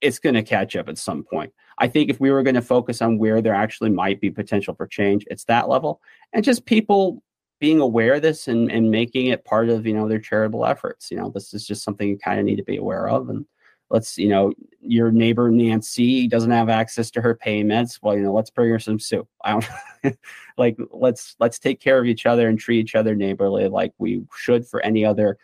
it's 0.00 0.18
going 0.18 0.34
to 0.34 0.42
catch 0.42 0.76
up 0.76 0.88
at 0.88 0.98
some 0.98 1.24
point. 1.24 1.52
I 1.78 1.88
think 1.88 2.10
if 2.10 2.20
we 2.20 2.30
were 2.30 2.42
going 2.42 2.54
to 2.54 2.62
focus 2.62 3.00
on 3.02 3.18
where 3.18 3.40
there 3.40 3.54
actually 3.54 3.90
might 3.90 4.20
be 4.20 4.30
potential 4.30 4.74
for 4.74 4.86
change, 4.86 5.24
it's 5.28 5.44
that 5.44 5.68
level. 5.68 6.00
And 6.32 6.44
just 6.44 6.66
people 6.66 7.22
being 7.60 7.80
aware 7.80 8.14
of 8.14 8.22
this 8.22 8.46
and, 8.46 8.70
and 8.70 8.90
making 8.90 9.28
it 9.28 9.44
part 9.44 9.68
of, 9.68 9.86
you 9.86 9.94
know, 9.94 10.06
their 10.06 10.18
charitable 10.18 10.66
efforts. 10.66 11.10
You 11.10 11.16
know, 11.16 11.30
this 11.30 11.54
is 11.54 11.66
just 11.66 11.82
something 11.82 12.08
you 12.08 12.18
kind 12.18 12.38
of 12.38 12.44
need 12.44 12.56
to 12.56 12.64
be 12.64 12.76
aware 12.76 13.08
of. 13.08 13.30
And 13.30 13.46
let's, 13.90 14.18
you 14.18 14.28
know, 14.28 14.52
your 14.80 15.10
neighbor 15.10 15.50
Nancy 15.50 16.28
doesn't 16.28 16.50
have 16.50 16.68
access 16.68 17.10
to 17.12 17.20
her 17.20 17.34
payments. 17.34 18.00
Well, 18.02 18.16
you 18.16 18.22
know, 18.22 18.32
let's 18.32 18.50
bring 18.50 18.70
her 18.70 18.78
some 18.78 18.98
soup. 18.98 19.28
I 19.44 19.52
don't 19.52 20.18
like 20.58 20.76
let's 20.90 21.36
let's 21.40 21.58
take 21.58 21.80
care 21.80 21.98
of 21.98 22.06
each 22.06 22.26
other 22.26 22.48
and 22.48 22.58
treat 22.58 22.80
each 22.80 22.94
other 22.94 23.14
neighborly 23.14 23.68
like 23.68 23.92
we 23.98 24.22
should 24.36 24.66
for 24.66 24.80
any 24.82 25.04
other 25.04 25.38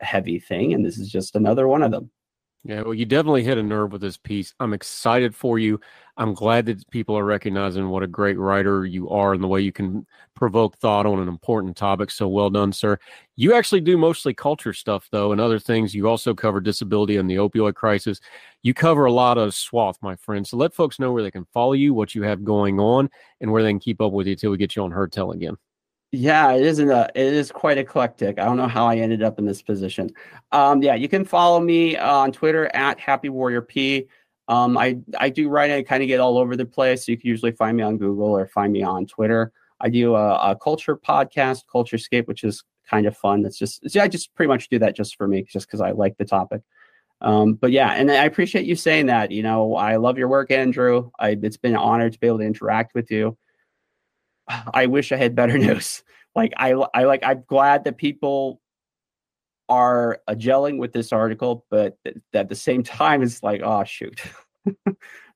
heavy 0.00 0.38
thing. 0.38 0.74
And 0.74 0.84
this 0.84 0.98
is 0.98 1.10
just 1.10 1.36
another 1.36 1.66
one 1.66 1.82
of 1.82 1.90
them. 1.90 2.10
Yeah, 2.66 2.80
well, 2.80 2.94
you 2.94 3.04
definitely 3.04 3.44
hit 3.44 3.58
a 3.58 3.62
nerve 3.62 3.92
with 3.92 4.00
this 4.00 4.16
piece. 4.16 4.54
I'm 4.58 4.72
excited 4.72 5.34
for 5.36 5.58
you. 5.58 5.78
I'm 6.16 6.32
glad 6.32 6.64
that 6.66 6.88
people 6.90 7.14
are 7.18 7.24
recognizing 7.24 7.90
what 7.90 8.02
a 8.02 8.06
great 8.06 8.38
writer 8.38 8.86
you 8.86 9.10
are 9.10 9.34
and 9.34 9.42
the 9.42 9.48
way 9.48 9.60
you 9.60 9.70
can 9.70 10.06
provoke 10.34 10.78
thought 10.78 11.04
on 11.04 11.18
an 11.20 11.28
important 11.28 11.76
topic. 11.76 12.10
So 12.10 12.26
well 12.26 12.48
done, 12.48 12.72
sir. 12.72 12.98
You 13.36 13.52
actually 13.54 13.82
do 13.82 13.98
mostly 13.98 14.32
culture 14.32 14.72
stuff, 14.72 15.08
though, 15.10 15.32
and 15.32 15.42
other 15.42 15.58
things. 15.58 15.94
You 15.94 16.08
also 16.08 16.32
cover 16.32 16.58
disability 16.62 17.18
and 17.18 17.28
the 17.28 17.34
opioid 17.36 17.74
crisis. 17.74 18.18
You 18.62 18.72
cover 18.72 19.04
a 19.04 19.12
lot 19.12 19.36
of 19.36 19.54
swath, 19.54 19.98
my 20.00 20.16
friend. 20.16 20.46
So 20.46 20.56
let 20.56 20.72
folks 20.72 20.98
know 20.98 21.12
where 21.12 21.22
they 21.22 21.30
can 21.30 21.44
follow 21.52 21.74
you, 21.74 21.92
what 21.92 22.14
you 22.14 22.22
have 22.22 22.44
going 22.44 22.80
on, 22.80 23.10
and 23.42 23.52
where 23.52 23.62
they 23.62 23.70
can 23.70 23.78
keep 23.80 24.00
up 24.00 24.12
with 24.12 24.26
you 24.26 24.32
until 24.32 24.52
we 24.52 24.56
get 24.56 24.74
you 24.74 24.84
on 24.84 24.90
Heard 24.90 25.12
Tell 25.12 25.32
again. 25.32 25.56
Yeah, 26.16 26.52
it 26.52 26.62
isn't 26.62 26.90
a. 26.90 27.10
It 27.16 27.32
is 27.34 27.50
quite 27.50 27.76
eclectic. 27.76 28.38
I 28.38 28.44
don't 28.44 28.56
know 28.56 28.68
how 28.68 28.86
I 28.86 28.96
ended 28.98 29.24
up 29.24 29.40
in 29.40 29.46
this 29.46 29.62
position. 29.62 30.10
Um, 30.52 30.80
yeah, 30.80 30.94
you 30.94 31.08
can 31.08 31.24
follow 31.24 31.58
me 31.58 31.96
on 31.96 32.30
Twitter 32.30 32.70
at 32.72 33.00
Happy 33.00 33.28
Warrior 33.30 33.62
P. 33.62 34.06
Um, 34.46 34.78
I 34.78 34.98
I 35.18 35.28
do 35.28 35.48
write. 35.48 35.72
I 35.72 35.82
kind 35.82 36.04
of 36.04 36.06
get 36.06 36.20
all 36.20 36.38
over 36.38 36.54
the 36.54 36.66
place. 36.66 37.04
So 37.04 37.12
you 37.12 37.18
can 37.18 37.28
usually 37.28 37.50
find 37.50 37.76
me 37.76 37.82
on 37.82 37.98
Google 37.98 38.28
or 38.28 38.46
find 38.46 38.72
me 38.72 38.84
on 38.84 39.06
Twitter. 39.06 39.50
I 39.80 39.88
do 39.88 40.14
a, 40.14 40.52
a 40.52 40.56
culture 40.56 40.96
podcast, 40.96 41.64
Culturescape, 41.66 42.28
which 42.28 42.44
is 42.44 42.62
kind 42.88 43.06
of 43.06 43.16
fun. 43.16 43.42
That's 43.42 43.58
just 43.58 43.84
I 43.96 44.06
just 44.06 44.32
pretty 44.36 44.48
much 44.48 44.68
do 44.68 44.78
that 44.78 44.94
just 44.94 45.16
for 45.16 45.26
me, 45.26 45.42
just 45.42 45.66
because 45.66 45.80
I 45.80 45.90
like 45.90 46.16
the 46.16 46.24
topic. 46.24 46.62
Um, 47.22 47.54
but 47.54 47.72
yeah, 47.72 47.90
and 47.90 48.08
I 48.08 48.24
appreciate 48.24 48.66
you 48.66 48.76
saying 48.76 49.06
that. 49.06 49.32
You 49.32 49.42
know, 49.42 49.74
I 49.74 49.96
love 49.96 50.16
your 50.16 50.28
work, 50.28 50.52
Andrew. 50.52 51.10
I, 51.18 51.30
it's 51.42 51.56
been 51.56 51.72
an 51.72 51.78
honor 51.78 52.08
to 52.08 52.18
be 52.20 52.28
able 52.28 52.38
to 52.38 52.44
interact 52.44 52.94
with 52.94 53.10
you. 53.10 53.36
I 54.74 54.86
wish 54.86 55.12
I 55.12 55.16
had 55.16 55.34
better 55.34 55.58
news. 55.58 56.02
Like 56.34 56.52
I, 56.56 56.72
I 56.94 57.04
like. 57.04 57.22
I'm 57.24 57.44
glad 57.46 57.84
that 57.84 57.96
people 57.96 58.60
are 59.68 60.20
uh, 60.28 60.34
gelling 60.34 60.78
with 60.78 60.92
this 60.92 61.12
article, 61.12 61.64
but 61.70 61.96
th- 62.04 62.16
at 62.32 62.48
the 62.48 62.54
same 62.54 62.82
time, 62.82 63.22
it's 63.22 63.42
like, 63.42 63.60
oh 63.62 63.84
shoot, 63.84 64.20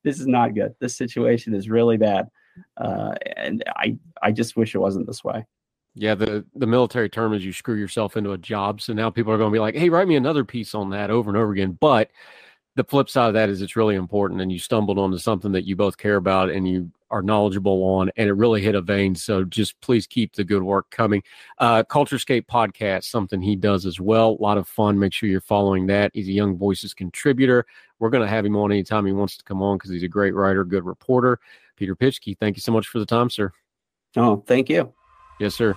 this 0.05 0.21
is 0.21 0.27
not 0.27 0.55
good. 0.55 0.75
This 0.81 0.97
situation 0.97 1.55
is 1.55 1.69
really 1.69 1.97
bad, 1.97 2.29
uh, 2.77 3.15
and 3.37 3.63
I, 3.77 3.97
I 4.23 4.33
just 4.33 4.57
wish 4.57 4.75
it 4.75 4.79
wasn't 4.79 5.07
this 5.07 5.23
way. 5.23 5.47
Yeah, 5.95 6.15
the 6.15 6.45
the 6.55 6.67
military 6.67 7.09
term 7.09 7.33
is 7.33 7.45
you 7.45 7.53
screw 7.53 7.77
yourself 7.77 8.17
into 8.17 8.33
a 8.33 8.39
job. 8.39 8.81
So 8.81 8.93
now 8.93 9.11
people 9.11 9.33
are 9.33 9.39
going 9.39 9.51
to 9.51 9.55
be 9.55 9.61
like, 9.61 9.75
"Hey, 9.77 9.89
write 9.89 10.09
me 10.09 10.17
another 10.17 10.45
piece 10.45 10.75
on 10.75 10.91
that 10.91 11.11
over 11.11 11.31
and 11.31 11.37
over 11.37 11.53
again." 11.53 11.77
But 11.81 12.11
the 12.79 12.85
flip 12.85 13.11
side 13.11 13.27
of 13.27 13.35
that 13.35 13.49
is 13.49 13.61
it's 13.61 13.77
really 13.77 13.97
important, 13.97 14.41
and 14.41 14.53
you 14.53 14.59
stumbled 14.59 14.99
onto 14.99 15.19
something 15.19 15.51
that 15.53 15.67
you 15.67 15.75
both 15.75 15.99
care 15.99 16.15
about, 16.15 16.49
and 16.49 16.67
you 16.67 16.91
are 17.11 17.23
knowledgeable 17.23 17.83
on, 17.83 18.09
and 18.17 18.29
it 18.29 18.35
really 18.35 18.63
hit 18.63 18.77
a 18.77 18.81
vein. 18.81 19.17
So 19.17 19.43
just 19.43 19.81
please 19.81 20.07
keep 20.07 20.35
the 20.35 20.45
good 20.45 20.63
work 20.63 20.89
coming. 20.91 21.23
Uh, 21.59 21.83
Culturescape 21.83 22.47
podcast, 22.47 23.05
something 23.05 23.43
he 23.43 23.57
does 23.57 23.85
as 23.85 23.99
well. 23.99 24.37
A 24.39 24.43
lot 24.43 24.59
of 24.59 24.69
fun. 24.69 24.97
Make 24.97 25.13
sure 25.13 25.29
you're 25.29 25.41
following 25.41 25.87
that. 25.89 26.13
He's 26.15 26.29
a 26.29 26.33
Young 26.33 26.57
Voices 26.57 26.95
contributor. 26.95 27.67
We're 27.99 28.11
going 28.11 28.23
to 28.23 28.31
have 28.31 28.47
him 28.47 28.57
on 28.57 28.71
anytime 28.71 29.05
he 29.05 29.13
wants 29.13 29.37
to 29.39 29.45
come 29.45 29.61
on 29.61 29.77
because 29.77 29.91
he's 29.91 30.05
a 30.05 30.09
great 30.09 30.35
writer, 30.35 30.65
good 30.65 30.87
reporter. 30.87 31.41
Peter 31.77 31.97
Pischke, 31.97 32.39
thank 32.39 32.57
you 32.57 32.63
so 32.63 32.71
much 32.71 32.87
for 32.87 33.01
the 33.01 33.07
time, 33.07 33.29
sir. 33.29 33.51
Oh, 34.17 34.45
thank 34.47 34.69
you. 34.69 34.93
Yes, 35.41 35.57
sir. 35.57 35.77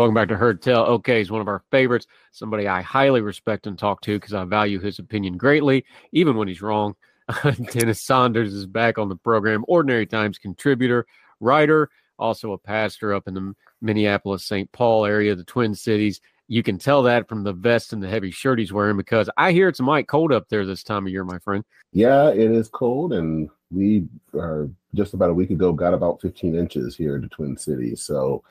Welcome 0.00 0.14
back 0.14 0.28
to 0.28 0.36
Heard 0.38 0.62
Tell. 0.62 0.86
Okay, 0.86 1.18
he's 1.18 1.30
one 1.30 1.42
of 1.42 1.48
our 1.48 1.62
favorites. 1.70 2.06
Somebody 2.32 2.66
I 2.66 2.80
highly 2.80 3.20
respect 3.20 3.66
and 3.66 3.78
talk 3.78 4.00
to 4.00 4.16
because 4.18 4.32
I 4.32 4.44
value 4.44 4.80
his 4.80 4.98
opinion 4.98 5.36
greatly, 5.36 5.84
even 6.12 6.36
when 6.38 6.48
he's 6.48 6.62
wrong. 6.62 6.96
Dennis 7.72 8.00
Sanders 8.00 8.54
is 8.54 8.64
back 8.64 8.96
on 8.96 9.10
the 9.10 9.16
program. 9.16 9.62
Ordinary 9.68 10.06
Times 10.06 10.38
contributor, 10.38 11.04
writer, 11.38 11.90
also 12.18 12.52
a 12.52 12.58
pastor 12.58 13.12
up 13.12 13.28
in 13.28 13.34
the 13.34 13.54
Minneapolis, 13.82 14.46
St. 14.46 14.72
Paul 14.72 15.04
area, 15.04 15.34
the 15.34 15.44
Twin 15.44 15.74
Cities. 15.74 16.22
You 16.48 16.62
can 16.62 16.78
tell 16.78 17.02
that 17.02 17.28
from 17.28 17.44
the 17.44 17.52
vest 17.52 17.92
and 17.92 18.02
the 18.02 18.08
heavy 18.08 18.30
shirt 18.30 18.58
he's 18.58 18.72
wearing 18.72 18.96
because 18.96 19.28
I 19.36 19.52
hear 19.52 19.68
it's 19.68 19.82
might 19.82 20.08
cold 20.08 20.32
up 20.32 20.48
there 20.48 20.64
this 20.64 20.82
time 20.82 21.04
of 21.04 21.12
year, 21.12 21.24
my 21.24 21.40
friend. 21.40 21.62
Yeah, 21.92 22.30
it 22.30 22.50
is 22.50 22.70
cold, 22.70 23.12
and 23.12 23.50
we 23.70 24.06
are 24.32 24.70
just 24.94 25.12
about 25.12 25.28
a 25.28 25.34
week 25.34 25.50
ago 25.50 25.74
got 25.74 25.92
about 25.92 26.22
15 26.22 26.54
inches 26.54 26.96
here 26.96 27.16
in 27.16 27.20
the 27.20 27.28
Twin 27.28 27.58
Cities. 27.58 28.00
So 28.00 28.42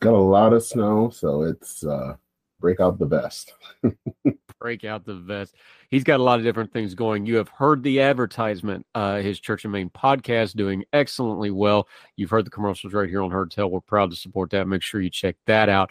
got 0.00 0.14
a 0.14 0.18
lot 0.18 0.52
of 0.52 0.64
snow, 0.64 1.10
so 1.10 1.42
it's 1.42 1.84
uh, 1.84 2.16
break 2.58 2.80
out 2.80 2.98
the 2.98 3.06
vest. 3.06 3.54
break 4.60 4.84
out 4.84 5.04
the 5.04 5.14
vest. 5.14 5.54
He's 5.90 6.04
got 6.04 6.20
a 6.20 6.22
lot 6.22 6.38
of 6.38 6.44
different 6.44 6.72
things 6.72 6.94
going. 6.94 7.26
You 7.26 7.36
have 7.36 7.48
heard 7.48 7.82
the 7.82 8.00
advertisement. 8.00 8.86
Uh, 8.94 9.18
his 9.20 9.40
Church 9.40 9.64
and 9.64 9.72
Main 9.72 9.90
podcast 9.90 10.54
doing 10.54 10.84
excellently 10.92 11.50
well. 11.50 11.88
You've 12.16 12.30
heard 12.30 12.46
the 12.46 12.50
commercials 12.50 12.94
right 12.94 13.08
here 13.08 13.22
on 13.22 13.30
Heard 13.30 13.50
Tell. 13.50 13.70
We're 13.70 13.80
proud 13.80 14.10
to 14.10 14.16
support 14.16 14.50
that. 14.50 14.68
Make 14.68 14.82
sure 14.82 15.00
you 15.00 15.10
check 15.10 15.36
that 15.46 15.68
out. 15.68 15.90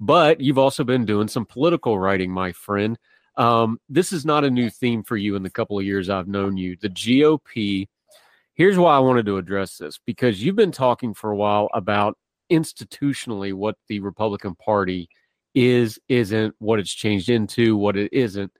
But 0.00 0.40
you've 0.40 0.58
also 0.58 0.84
been 0.84 1.04
doing 1.04 1.28
some 1.28 1.44
political 1.44 1.98
writing, 1.98 2.30
my 2.30 2.52
friend. 2.52 2.98
Um, 3.36 3.80
this 3.88 4.12
is 4.12 4.24
not 4.24 4.44
a 4.44 4.50
new 4.50 4.70
theme 4.70 5.02
for 5.02 5.16
you 5.16 5.36
in 5.36 5.42
the 5.42 5.50
couple 5.50 5.78
of 5.78 5.84
years 5.84 6.10
I've 6.10 6.28
known 6.28 6.56
you. 6.56 6.76
The 6.80 6.90
GOP. 6.90 7.88
Here's 8.54 8.78
why 8.78 8.96
I 8.96 8.98
wanted 8.98 9.26
to 9.26 9.36
address 9.36 9.78
this 9.78 10.00
because 10.04 10.42
you've 10.42 10.56
been 10.56 10.72
talking 10.72 11.14
for 11.14 11.30
a 11.30 11.36
while 11.36 11.68
about 11.72 12.18
institutionally 12.50 13.52
what 13.52 13.76
the 13.88 14.00
Republican 14.00 14.54
Party 14.54 15.08
is, 15.54 15.98
isn't, 16.08 16.54
what 16.58 16.78
it's 16.78 16.92
changed 16.92 17.28
into, 17.28 17.76
what 17.76 17.96
it 17.96 18.12
isn't. 18.12 18.52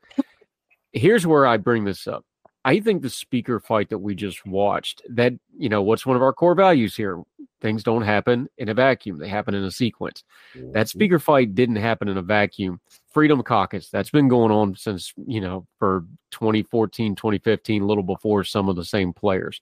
Here's 0.93 1.27
where 1.27 1.47
I 1.47 1.56
bring 1.56 1.85
this 1.85 2.06
up. 2.06 2.24
I 2.65 2.81
think 2.81 3.02
the 3.02 3.10
speaker 3.10 3.60
fight 3.60 3.89
that 3.90 3.98
we 3.98 4.15
just 4.15 4.44
watched, 4.44 5.02
that, 5.10 5.32
you 5.56 5.69
know, 5.69 5.82
what's 5.82 6.05
one 6.05 6.16
of 6.16 6.23
our 6.23 6.32
core 6.32 6.55
values 6.55 6.97
here? 6.97 7.23
Things 7.60 7.82
don't 7.82 8.02
happen 8.02 8.48
in 8.59 8.69
a 8.69 8.74
vacuum, 8.74 9.19
they 9.19 9.28
happen 9.28 9.55
in 9.55 9.65
a 9.65 9.70
sequence. 9.70 10.23
That 10.55 10.60
mm-hmm. 10.60 10.82
speaker 10.85 11.19
fight 11.19 11.55
didn't 11.55 11.77
happen 11.77 12.09
in 12.09 12.19
a 12.19 12.23
vacuum. 12.23 12.81
Freedom 13.12 13.43
Caucus, 13.43 13.89
that's 13.89 14.10
been 14.10 14.28
going 14.28 14.52
on 14.52 14.77
since, 14.77 15.12
you 15.27 15.40
know, 15.40 15.66
for 15.78 16.05
2014, 16.32 17.16
2015, 17.16 17.82
a 17.82 17.86
little 17.86 18.02
before 18.02 18.44
some 18.44 18.69
of 18.69 18.77
the 18.77 18.85
same 18.85 19.12
players. 19.12 19.60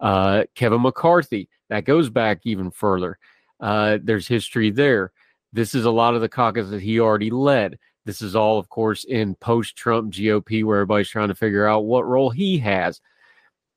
Uh, 0.00 0.44
Kevin 0.54 0.82
McCarthy, 0.82 1.48
that 1.70 1.84
goes 1.84 2.08
back 2.08 2.40
even 2.44 2.70
further. 2.70 3.18
Uh, 3.64 3.98
there's 4.02 4.28
history 4.28 4.70
there. 4.70 5.10
This 5.54 5.74
is 5.74 5.86
a 5.86 5.90
lot 5.90 6.14
of 6.14 6.20
the 6.20 6.28
caucus 6.28 6.68
that 6.68 6.82
he 6.82 7.00
already 7.00 7.30
led. 7.30 7.78
This 8.04 8.20
is 8.20 8.36
all, 8.36 8.58
of 8.58 8.68
course, 8.68 9.04
in 9.04 9.34
post 9.36 9.74
Trump 9.76 10.12
GOP, 10.12 10.62
where 10.64 10.78
everybody's 10.78 11.08
trying 11.08 11.28
to 11.28 11.34
figure 11.34 11.66
out 11.66 11.86
what 11.86 12.06
role 12.06 12.28
he 12.28 12.58
has. 12.58 13.00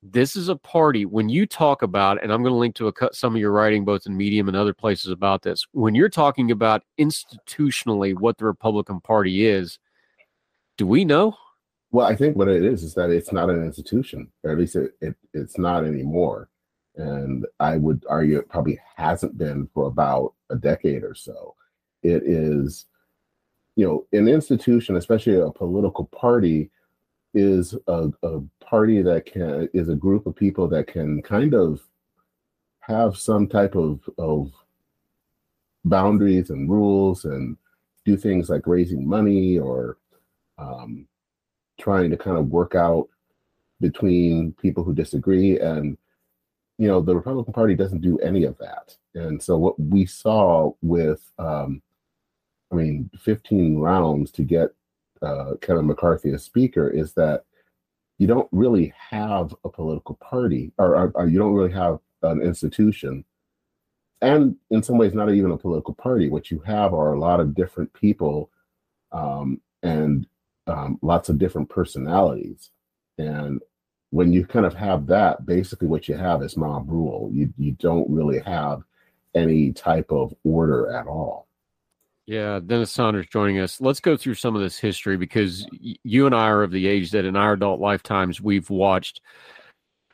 this 0.02 0.36
is 0.36 0.48
a 0.48 0.56
party 0.56 1.04
when 1.06 1.28
you 1.28 1.44
talk 1.46 1.82
about 1.82 2.22
and 2.22 2.32
i'm 2.32 2.42
going 2.42 2.52
to 2.52 2.58
link 2.58 2.74
to 2.74 2.88
a 2.88 2.92
some 3.12 3.34
of 3.34 3.40
your 3.40 3.50
writing 3.50 3.84
both 3.84 4.06
in 4.06 4.16
medium 4.16 4.46
and 4.48 4.56
other 4.56 4.72
places 4.74 5.10
about 5.10 5.42
this 5.42 5.66
when 5.72 5.94
you're 5.94 6.08
talking 6.08 6.50
about 6.52 6.82
institutionally 7.00 8.14
what 8.14 8.38
the 8.38 8.44
republican 8.44 9.00
party 9.00 9.44
is 9.46 9.78
do 10.76 10.86
we 10.86 11.04
know 11.04 11.34
well 11.90 12.06
i 12.06 12.14
think 12.14 12.36
what 12.36 12.48
it 12.48 12.64
is 12.64 12.84
is 12.84 12.94
that 12.94 13.10
it's 13.10 13.32
not 13.32 13.50
an 13.50 13.62
institution 13.64 14.30
or 14.44 14.52
at 14.52 14.58
least 14.58 14.76
it, 14.76 14.92
it 15.00 15.14
it's 15.34 15.58
not 15.58 15.84
anymore 15.84 16.48
and 16.98 17.46
i 17.60 17.76
would 17.76 18.04
argue 18.08 18.38
it 18.38 18.48
probably 18.48 18.78
hasn't 18.96 19.38
been 19.38 19.68
for 19.72 19.86
about 19.86 20.34
a 20.50 20.56
decade 20.56 21.04
or 21.04 21.14
so. 21.14 21.54
It 22.02 22.22
is 22.24 22.86
you 23.76 23.86
know 23.86 24.06
an 24.12 24.28
institution 24.28 24.96
especially 24.96 25.36
a 25.38 25.50
political 25.50 26.06
party 26.06 26.70
is 27.34 27.74
a, 27.86 28.10
a 28.22 28.40
party 28.60 29.02
that 29.02 29.26
can 29.26 29.68
is 29.72 29.88
a 29.88 29.94
group 29.94 30.26
of 30.26 30.34
people 30.34 30.68
that 30.68 30.86
can 30.86 31.22
kind 31.22 31.54
of 31.54 31.80
have 32.80 33.16
some 33.16 33.46
type 33.46 33.74
of 33.74 34.00
of 34.18 34.50
boundaries 35.84 36.50
and 36.50 36.68
rules 36.68 37.24
and 37.24 37.56
do 38.04 38.16
things 38.16 38.48
like 38.48 38.66
raising 38.66 39.06
money 39.06 39.58
or 39.58 39.98
um, 40.58 41.06
trying 41.78 42.10
to 42.10 42.16
kind 42.16 42.36
of 42.36 42.48
work 42.48 42.74
out 42.74 43.08
between 43.80 44.52
people 44.60 44.82
who 44.82 44.92
disagree 44.92 45.60
and 45.60 45.96
you 46.78 46.88
know 46.88 47.00
the 47.00 47.14
republican 47.14 47.52
party 47.52 47.74
doesn't 47.74 48.00
do 48.00 48.18
any 48.18 48.44
of 48.44 48.56
that 48.58 48.96
and 49.14 49.42
so 49.42 49.56
what 49.56 49.78
we 49.78 50.06
saw 50.06 50.70
with 50.82 51.30
um, 51.38 51.82
i 52.72 52.74
mean 52.74 53.10
15 53.18 53.78
rounds 53.78 54.30
to 54.30 54.42
get 54.42 54.70
uh, 55.22 55.54
Kevin 55.60 55.86
McCarthy 55.86 56.30
as 56.30 56.44
Speaker 56.44 56.88
is 56.88 57.12
that 57.14 57.44
you 58.18 58.26
don't 58.26 58.48
really 58.52 58.92
have 59.10 59.54
a 59.64 59.68
political 59.68 60.16
party, 60.16 60.72
or, 60.78 60.96
or, 60.96 61.12
or, 61.14 61.28
you 61.28 61.38
don't 61.38 61.54
really 61.54 61.72
have 61.72 61.98
an 62.22 62.42
institution, 62.42 63.24
and 64.20 64.56
in 64.70 64.82
some 64.82 64.98
ways, 64.98 65.14
not 65.14 65.32
even 65.32 65.52
a 65.52 65.56
political 65.56 65.94
party. 65.94 66.28
What 66.28 66.50
you 66.50 66.58
have 66.60 66.92
are 66.94 67.12
a 67.12 67.18
lot 67.18 67.38
of 67.38 67.54
different 67.54 67.92
people 67.92 68.50
um, 69.12 69.60
and 69.82 70.26
um, 70.66 70.98
lots 71.02 71.28
of 71.28 71.38
different 71.38 71.68
personalities. 71.68 72.70
And 73.16 73.60
when 74.10 74.32
you 74.32 74.46
kind 74.46 74.66
of 74.66 74.74
have 74.74 75.06
that, 75.06 75.44
basically 75.44 75.88
what 75.88 76.08
you 76.08 76.16
have 76.16 76.42
is 76.42 76.56
mob 76.56 76.88
rule. 76.90 77.30
You 77.32 77.52
you 77.58 77.72
don't 77.72 78.08
really 78.10 78.40
have 78.40 78.82
any 79.34 79.72
type 79.72 80.10
of 80.10 80.34
order 80.44 80.92
at 80.92 81.06
all. 81.06 81.46
Yeah, 82.26 82.60
Dennis 82.64 82.90
Sanders 82.90 83.26
joining 83.26 83.58
us. 83.58 83.80
Let's 83.80 84.00
go 84.00 84.16
through 84.16 84.34
some 84.34 84.54
of 84.54 84.60
this 84.60 84.78
history 84.78 85.16
because 85.16 85.66
you 85.70 86.26
and 86.26 86.34
I 86.34 86.48
are 86.48 86.62
of 86.62 86.70
the 86.70 86.86
age 86.86 87.10
that 87.12 87.24
in 87.24 87.36
our 87.36 87.54
adult 87.54 87.80
lifetimes 87.80 88.40
we've 88.40 88.68
watched. 88.68 89.20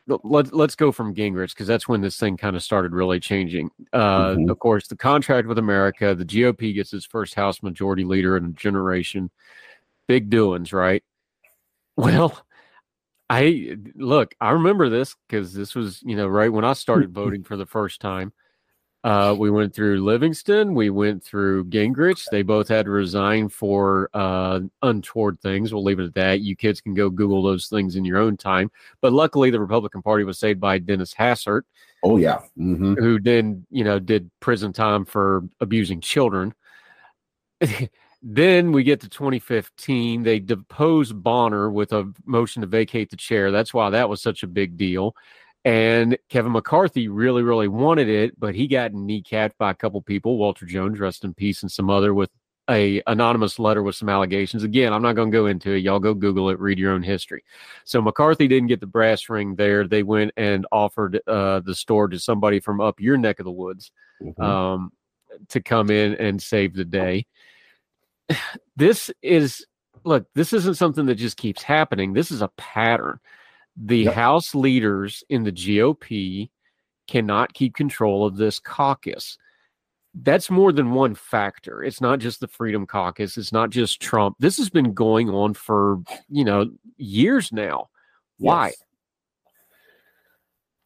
Let's 0.06 0.52
let's 0.52 0.76
go 0.76 0.92
from 0.92 1.14
Gingrich 1.14 1.50
because 1.50 1.66
that's 1.66 1.88
when 1.88 2.02
this 2.02 2.18
thing 2.18 2.36
kind 2.36 2.54
of 2.54 2.62
started 2.62 2.92
really 2.92 3.18
changing. 3.18 3.70
Uh, 3.92 4.26
mm-hmm. 4.26 4.50
Of 4.50 4.58
course, 4.58 4.86
the 4.86 4.96
contract 4.96 5.48
with 5.48 5.58
America, 5.58 6.14
the 6.14 6.26
GOP 6.26 6.74
gets 6.74 6.92
its 6.92 7.06
first 7.06 7.34
House 7.34 7.62
Majority 7.62 8.04
Leader 8.04 8.36
in 8.36 8.44
a 8.44 8.50
generation. 8.50 9.30
Big 10.06 10.30
doings, 10.30 10.72
right? 10.72 11.02
Well, 11.96 12.36
I 13.30 13.76
look. 13.94 14.34
I 14.40 14.51
remember 14.51 14.88
this 14.88 15.16
because 15.28 15.55
this 15.55 15.74
was 15.74 16.02
you 16.02 16.16
know 16.16 16.26
right 16.26 16.52
when 16.52 16.64
I 16.64 16.74
started 16.74 17.10
voting 17.14 17.42
for 17.44 17.56
the 17.56 17.66
first 17.66 18.01
time. 18.01 18.32
Uh, 19.02 19.36
we 19.38 19.51
went 19.51 19.74
through 19.74 20.02
Livingston. 20.02 20.74
We 20.74 20.88
went 20.88 21.22
through 21.22 21.66
Gingrich. 21.66 22.24
They 22.30 22.40
both 22.40 22.68
had 22.68 22.86
to 22.86 22.90
resign 22.90 23.51
for 23.51 24.09
uh, 24.14 24.60
untoward 24.80 25.38
things. 25.42 25.74
We'll 25.74 25.84
leave 25.84 26.01
it 26.01 26.06
at 26.06 26.14
that. 26.14 26.40
You 26.40 26.56
kids 26.56 26.80
can 26.80 26.94
go 26.94 27.10
Google 27.10 27.42
those 27.42 27.66
things 27.66 27.96
in 27.96 28.06
your 28.06 28.16
own 28.16 28.38
time. 28.38 28.70
But 29.02 29.12
luckily, 29.12 29.51
the 29.51 29.60
Republican 29.60 30.01
Party 30.01 30.24
was 30.24 30.38
saved 30.38 30.59
by 30.59 30.78
Dennis 30.78 31.12
Hastert. 31.12 31.62
Oh 32.02 32.16
yeah, 32.16 32.40
mm-hmm. 32.59 32.94
who 32.94 33.20
then 33.20 33.66
you 33.70 33.84
know 33.84 33.98
did 33.98 34.30
prison 34.40 34.72
time 34.72 35.05
for 35.05 35.44
abusing 35.60 36.01
children. 36.01 36.55
then 38.26 38.72
we 38.72 38.82
get 38.82 39.02
to 39.02 39.09
2015. 39.09 40.22
They 40.22 40.40
depose 40.40 41.12
Boehner 41.12 41.70
with 41.70 41.92
a 41.92 42.10
motion 42.24 42.62
to 42.62 42.66
vacate 42.66 43.10
the 43.10 43.16
chair. 43.16 43.51
That's 43.51 43.74
why 43.74 43.90
that 43.90 44.09
was 44.09 44.22
such 44.22 44.42
a 44.42 44.46
big 44.46 44.78
deal. 44.78 45.14
And 45.66 46.16
Kevin 46.30 46.52
McCarthy 46.52 47.09
really, 47.09 47.42
really 47.42 47.68
wanted 47.68 48.09
it, 48.09 48.38
but 48.40 48.55
he 48.55 48.66
got 48.66 48.92
kneecapped 48.92 49.59
by 49.59 49.70
a 49.70 49.74
couple 49.74 50.01
people, 50.01 50.38
Walter 50.38 50.64
Jones, 50.64 51.01
rest 51.01 51.24
in 51.24 51.34
peace, 51.34 51.62
and 51.62 51.70
some 51.70 51.90
other 51.90 52.14
with 52.14 52.30
a 52.70 53.02
anonymous 53.06 53.59
letter 53.59 53.82
with 53.82 53.94
some 53.94 54.09
allegations. 54.09 54.62
Again, 54.62 54.94
I'm 54.94 55.02
not 55.02 55.16
going 55.16 55.30
to 55.30 55.36
go 55.36 55.46
into 55.46 55.72
it. 55.72 55.80
Y'all 55.80 56.01
go 56.01 56.14
Google 56.14 56.48
it, 56.48 56.59
read 56.59 56.78
your 56.78 56.92
own 56.92 57.02
history. 57.02 57.44
So 57.84 58.01
McCarthy 58.01 58.48
didn't 58.48 58.68
get 58.68 58.80
the 58.80 58.86
brass 58.86 59.28
ring 59.28 59.55
there. 59.55 59.86
They 59.86 60.02
went 60.02 60.32
and 60.38 60.66
offered 60.72 61.20
uh, 61.26 61.60
the 61.60 61.74
store 61.74 62.09
to 62.09 62.18
somebody 62.18 62.60
from 62.60 62.80
up 62.80 63.01
your 63.01 63.18
neck 63.18 63.38
of 63.38 63.44
the 63.44 63.52
woods 63.52 63.90
mm-hmm. 64.22 64.42
um, 64.42 64.92
to 65.51 65.60
come 65.60 65.90
in 65.90 66.14
and 66.14 66.40
save 66.40 66.74
the 66.74 66.86
day. 66.86 67.26
This 68.76 69.09
is 69.22 69.64
look. 70.02 70.26
This 70.34 70.52
isn't 70.52 70.74
something 70.74 71.06
that 71.06 71.14
just 71.14 71.36
keeps 71.36 71.62
happening. 71.62 72.12
This 72.12 72.32
is 72.32 72.42
a 72.42 72.51
pattern 72.56 73.20
the 73.76 74.05
yep. 74.05 74.14
House 74.14 74.55
leaders 74.55 75.24
in 75.28 75.44
the 75.44 75.52
GOP 75.52 76.51
cannot 77.09 77.55
keep 77.55 77.74
control 77.74 78.26
of 78.26 78.36
this 78.36 78.59
caucus. 78.59 79.36
That's 80.14 80.48
more 80.48 80.72
than 80.72 80.92
one 80.92 81.14
factor. 81.14 81.82
It's 81.82 82.01
not 82.01 82.20
just 82.20 82.38
the 82.40 82.46
Freedom 82.46 82.86
Caucus. 82.86 83.36
It's 83.36 83.52
not 83.52 83.70
just 83.70 84.01
Trump. 84.01 84.36
This 84.38 84.56
has 84.59 84.70
been 84.70 84.94
going 84.94 85.28
on 85.28 85.55
for, 85.55 86.01
you 86.28 86.44
know, 86.44 86.70
years 86.96 87.52
now. 87.52 87.88
Why? 88.38 88.68
Yes. 88.68 88.76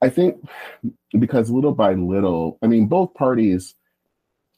I 0.00 0.08
think 0.08 0.48
because 1.18 1.50
little 1.50 1.74
by 1.74 1.92
little, 1.92 2.58
I 2.62 2.68
mean, 2.68 2.86
both 2.86 3.12
parties, 3.14 3.74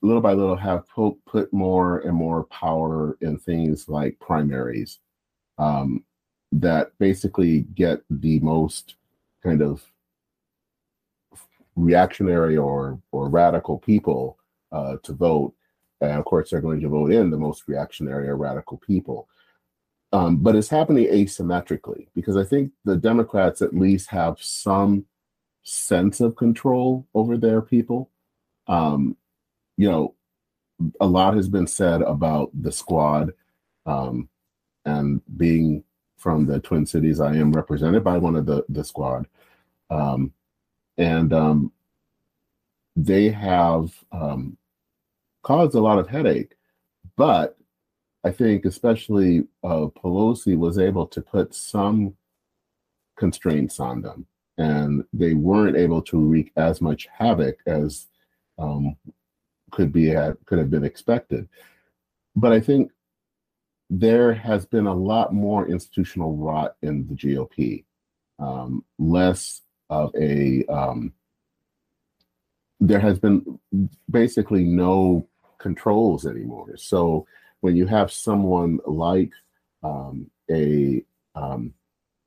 little 0.03 0.23
by 0.23 0.33
little, 0.33 0.57
have 0.57 0.89
put, 0.89 1.23
put 1.27 1.53
more 1.53 2.01
and 2.01 2.15
more 2.15 2.45
power 2.45 3.17
in 3.21 3.39
things 3.39 3.89
like 3.89 4.19
primaries. 4.19 4.99
Um, 5.59 6.05
that 6.53 6.91
basically 6.99 7.61
get 7.75 8.03
the 8.11 8.41
most 8.41 8.97
kind 9.43 9.63
of 9.63 9.85
reactionary 11.77 12.57
or 12.57 13.01
or 13.13 13.29
radical 13.29 13.79
people 13.79 14.39
uh, 14.73 14.97
to 15.03 15.13
vote, 15.13 15.55
and 16.01 16.19
of 16.19 16.25
course 16.25 16.51
they're 16.51 16.61
going 16.61 16.81
to 16.81 16.89
vote 16.89 17.13
in 17.13 17.31
the 17.31 17.39
most 17.39 17.69
reactionary 17.69 18.29
or 18.29 18.37
radical 18.37 18.79
people. 18.79 19.29
Um, 20.13 20.39
but 20.39 20.57
it's 20.57 20.69
happening 20.69 21.07
asymmetrically 21.07 22.09
because 22.15 22.37
I 22.37 22.43
think 22.43 22.73
the 22.85 22.97
Democrats 22.97 23.63
at 23.63 23.77
least 23.77 24.11
have 24.11 24.43
some 24.43 25.07
sense 25.63 26.21
of 26.21 26.35
control 26.35 27.07
over 27.15 27.37
their 27.37 27.63
people. 27.63 28.11
Um, 28.67 29.17
you 29.81 29.91
know, 29.91 30.15
a 31.01 31.07
lot 31.07 31.35
has 31.35 31.49
been 31.49 31.67
said 31.67 32.03
about 32.03 32.51
the 32.53 32.71
squad 32.71 33.33
um, 33.87 34.29
and 34.85 35.23
being 35.39 35.83
from 36.19 36.45
the 36.45 36.61
Twin 36.61 36.85
Cities. 36.85 37.19
I 37.19 37.35
am 37.37 37.51
represented 37.51 38.05
by 38.05 38.19
one 38.19 38.37
of 38.37 38.45
the 38.45 38.63
the 38.69 38.85
squad, 38.85 39.27
um, 39.89 40.35
and 40.99 41.33
um, 41.33 41.73
they 42.95 43.31
have 43.31 43.91
um, 44.13 44.59
caused 45.43 45.75
a 45.75 45.81
lot 45.81 45.99
of 45.99 46.09
headache. 46.09 46.57
But 47.17 47.57
I 48.23 48.33
think, 48.33 48.67
especially 48.67 49.45
uh, 49.65 49.87
Pelosi 49.97 50.59
was 50.59 50.79
able 50.79 51.07
to 51.07 51.23
put 51.23 51.55
some 51.55 52.15
constraints 53.17 53.81
on 53.81 54.03
them, 54.03 54.27
and 54.59 55.05
they 55.15 55.33
weren't 55.33 55.79
able 55.79 56.03
to 56.03 56.19
wreak 56.19 56.53
as 56.57 56.83
much 56.83 57.09
havoc 57.19 57.57
as 57.67 58.09
um, 58.59 58.95
could 59.71 59.93
be 59.93 60.15
could 60.47 60.59
have 60.59 60.71
been 60.71 60.85
expected. 60.85 61.49
But 62.37 62.53
I 62.53 62.61
think 62.61 62.93
there 63.89 64.33
has 64.33 64.65
been 64.65 64.87
a 64.87 64.95
lot 64.95 65.35
more 65.35 65.69
institutional 65.69 66.37
rot 66.37 66.77
in 66.83 67.07
the 67.09 67.15
GOP, 67.15 67.85
um, 68.39 68.85
less 68.99 69.63
of 69.89 70.15
a. 70.15 70.65
Um, 70.67 71.13
there 72.83 73.01
has 73.01 73.19
been 73.19 73.59
basically 74.11 74.65
no 74.65 75.27
controls 75.59 76.27
anymore. 76.27 76.77
So 76.77 77.27
when 77.61 77.77
you 77.77 77.87
have 77.87 78.11
someone 78.11 78.81
like 78.87 79.33
um, 79.83 80.31
a 80.51 81.05
um, 81.35 81.75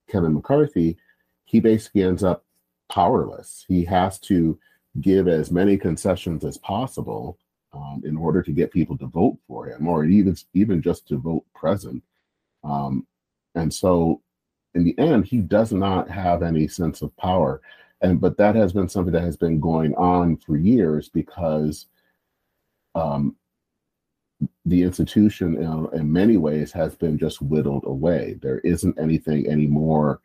Kevin 0.08 0.34
McCarthy, 0.34 0.98
he 1.46 1.60
basically 1.60 2.04
ends 2.04 2.24
up 2.24 2.46
powerless. 2.90 3.66
He 3.68 3.86
has 3.86 4.20
to 4.22 4.60
give 5.02 5.28
as 5.28 5.52
many 5.52 5.78
concessions 5.78 6.46
as 6.46 6.58
possible 6.58 7.38
um, 7.74 8.02
in 8.06 8.16
order 8.16 8.42
to 8.44 8.52
get 8.52 8.72
people 8.72 8.98
to 8.98 9.08
vote 9.08 9.38
for 9.48 9.68
him, 9.68 9.88
or 9.88 10.06
even 10.06 10.36
even 10.54 10.82
just 10.82 11.08
to 11.08 11.18
vote 11.18 11.44
present. 11.54 12.04
Um, 12.64 13.08
and 13.56 13.74
so, 13.74 14.22
in 14.76 14.84
the 14.84 14.98
end, 15.00 15.26
he 15.26 15.40
does 15.40 15.72
not 15.72 16.10
have 16.10 16.44
any 16.44 16.68
sense 16.68 17.02
of 17.02 17.16
power. 17.18 17.62
And 18.02 18.20
but 18.20 18.38
that 18.38 18.56
has 18.56 18.74
been 18.74 18.90
something 18.90 19.14
that 19.14 19.24
has 19.24 19.38
been 19.38 19.60
going 19.60 19.96
on 19.96 20.38
for 20.38 20.58
years 20.58 21.10
because 21.10 21.88
um, 22.96 23.36
the 24.66 24.84
institution, 24.84 25.56
in, 25.58 26.00
in 26.00 26.12
many 26.12 26.38
ways, 26.38 26.72
has 26.72 26.96
been 26.96 27.18
just 27.18 27.42
whittled 27.42 27.86
away. 27.86 28.38
There 28.42 28.60
isn't 28.60 29.00
anything 29.00 29.48
anymore 29.50 30.20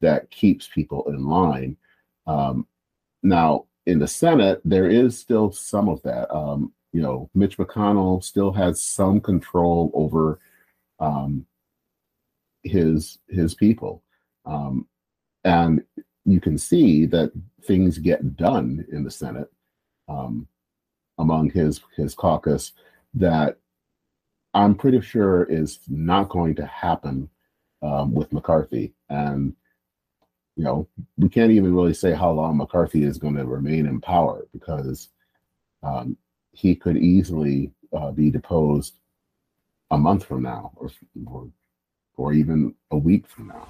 that 0.00 0.30
keeps 0.30 0.68
people 0.68 1.04
in 1.08 1.26
line. 1.26 1.76
Um, 2.26 2.66
now, 3.22 3.66
in 3.86 3.98
the 3.98 4.08
Senate, 4.08 4.60
there 4.64 4.88
is 4.88 5.18
still 5.18 5.52
some 5.52 5.88
of 5.88 6.02
that. 6.02 6.34
Um, 6.34 6.72
you 6.92 7.02
know, 7.02 7.28
Mitch 7.34 7.58
McConnell 7.58 8.22
still 8.22 8.52
has 8.52 8.82
some 8.82 9.20
control 9.20 9.90
over 9.94 10.38
um, 11.00 11.46
his 12.62 13.18
his 13.28 13.54
people, 13.54 14.02
um, 14.46 14.86
and 15.44 15.82
you 16.24 16.40
can 16.40 16.56
see 16.56 17.04
that 17.06 17.32
things 17.64 17.98
get 17.98 18.36
done 18.36 18.84
in 18.92 19.04
the 19.04 19.10
Senate 19.10 19.50
um, 20.08 20.46
among 21.18 21.50
his 21.50 21.80
his 21.96 22.14
caucus 22.14 22.72
that 23.14 23.58
I'm 24.54 24.76
pretty 24.76 25.00
sure 25.00 25.44
is 25.44 25.80
not 25.88 26.28
going 26.28 26.54
to 26.56 26.66
happen 26.66 27.28
um, 27.82 28.14
with 28.14 28.32
McCarthy. 28.32 28.94
And 29.10 29.54
you 30.56 30.64
know, 30.64 30.88
we 31.16 31.28
can't 31.28 31.50
even 31.50 31.74
really 31.74 31.94
say 31.94 32.12
how 32.12 32.30
long 32.30 32.56
McCarthy 32.56 33.02
is 33.02 33.18
going 33.18 33.34
to 33.34 33.44
remain 33.44 33.86
in 33.86 34.00
power 34.00 34.46
because 34.52 35.08
um, 35.82 36.16
he 36.52 36.74
could 36.74 36.96
easily 36.96 37.72
uh, 37.92 38.10
be 38.12 38.30
deposed 38.30 38.94
a 39.90 39.98
month 39.98 40.24
from 40.24 40.42
now, 40.42 40.72
or, 40.76 40.90
or 41.26 41.48
or 42.16 42.32
even 42.32 42.74
a 42.90 42.96
week 42.96 43.26
from 43.26 43.48
now. 43.48 43.68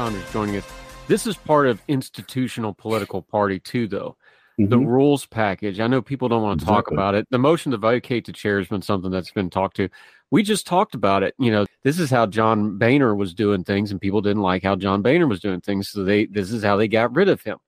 Sanders 0.00 0.32
joining 0.32 0.56
us. 0.56 0.64
This 1.08 1.26
is 1.26 1.36
part 1.36 1.66
of 1.66 1.82
institutional 1.86 2.72
political 2.72 3.20
party 3.20 3.60
too, 3.60 3.86
though. 3.86 4.16
Mm-hmm. 4.58 4.70
The 4.70 4.78
rules 4.78 5.26
package. 5.26 5.78
I 5.78 5.88
know 5.88 6.00
people 6.00 6.26
don't 6.26 6.42
want 6.42 6.60
to 6.60 6.64
exactly. 6.64 6.74
talk 6.74 6.90
about 6.90 7.14
it. 7.14 7.26
The 7.28 7.36
motion 7.36 7.70
to 7.72 7.76
vacate 7.76 8.24
the 8.24 8.32
chair 8.32 8.56
has 8.56 8.66
been 8.66 8.80
something 8.80 9.10
that's 9.10 9.30
been 9.30 9.50
talked 9.50 9.76
to. 9.76 9.90
We 10.30 10.42
just 10.42 10.66
talked 10.66 10.94
about 10.94 11.22
it. 11.22 11.34
You 11.38 11.50
know, 11.50 11.66
this 11.82 11.98
is 11.98 12.08
how 12.08 12.24
John 12.24 12.78
Boehner 12.78 13.14
was 13.14 13.34
doing 13.34 13.62
things, 13.62 13.90
and 13.90 14.00
people 14.00 14.22
didn't 14.22 14.40
like 14.40 14.62
how 14.62 14.74
John 14.74 15.02
Boehner 15.02 15.26
was 15.26 15.40
doing 15.40 15.60
things. 15.60 15.90
So 15.90 16.02
they 16.02 16.24
this 16.24 16.50
is 16.50 16.64
how 16.64 16.78
they 16.78 16.88
got 16.88 17.14
rid 17.14 17.28
of 17.28 17.42
him. 17.42 17.58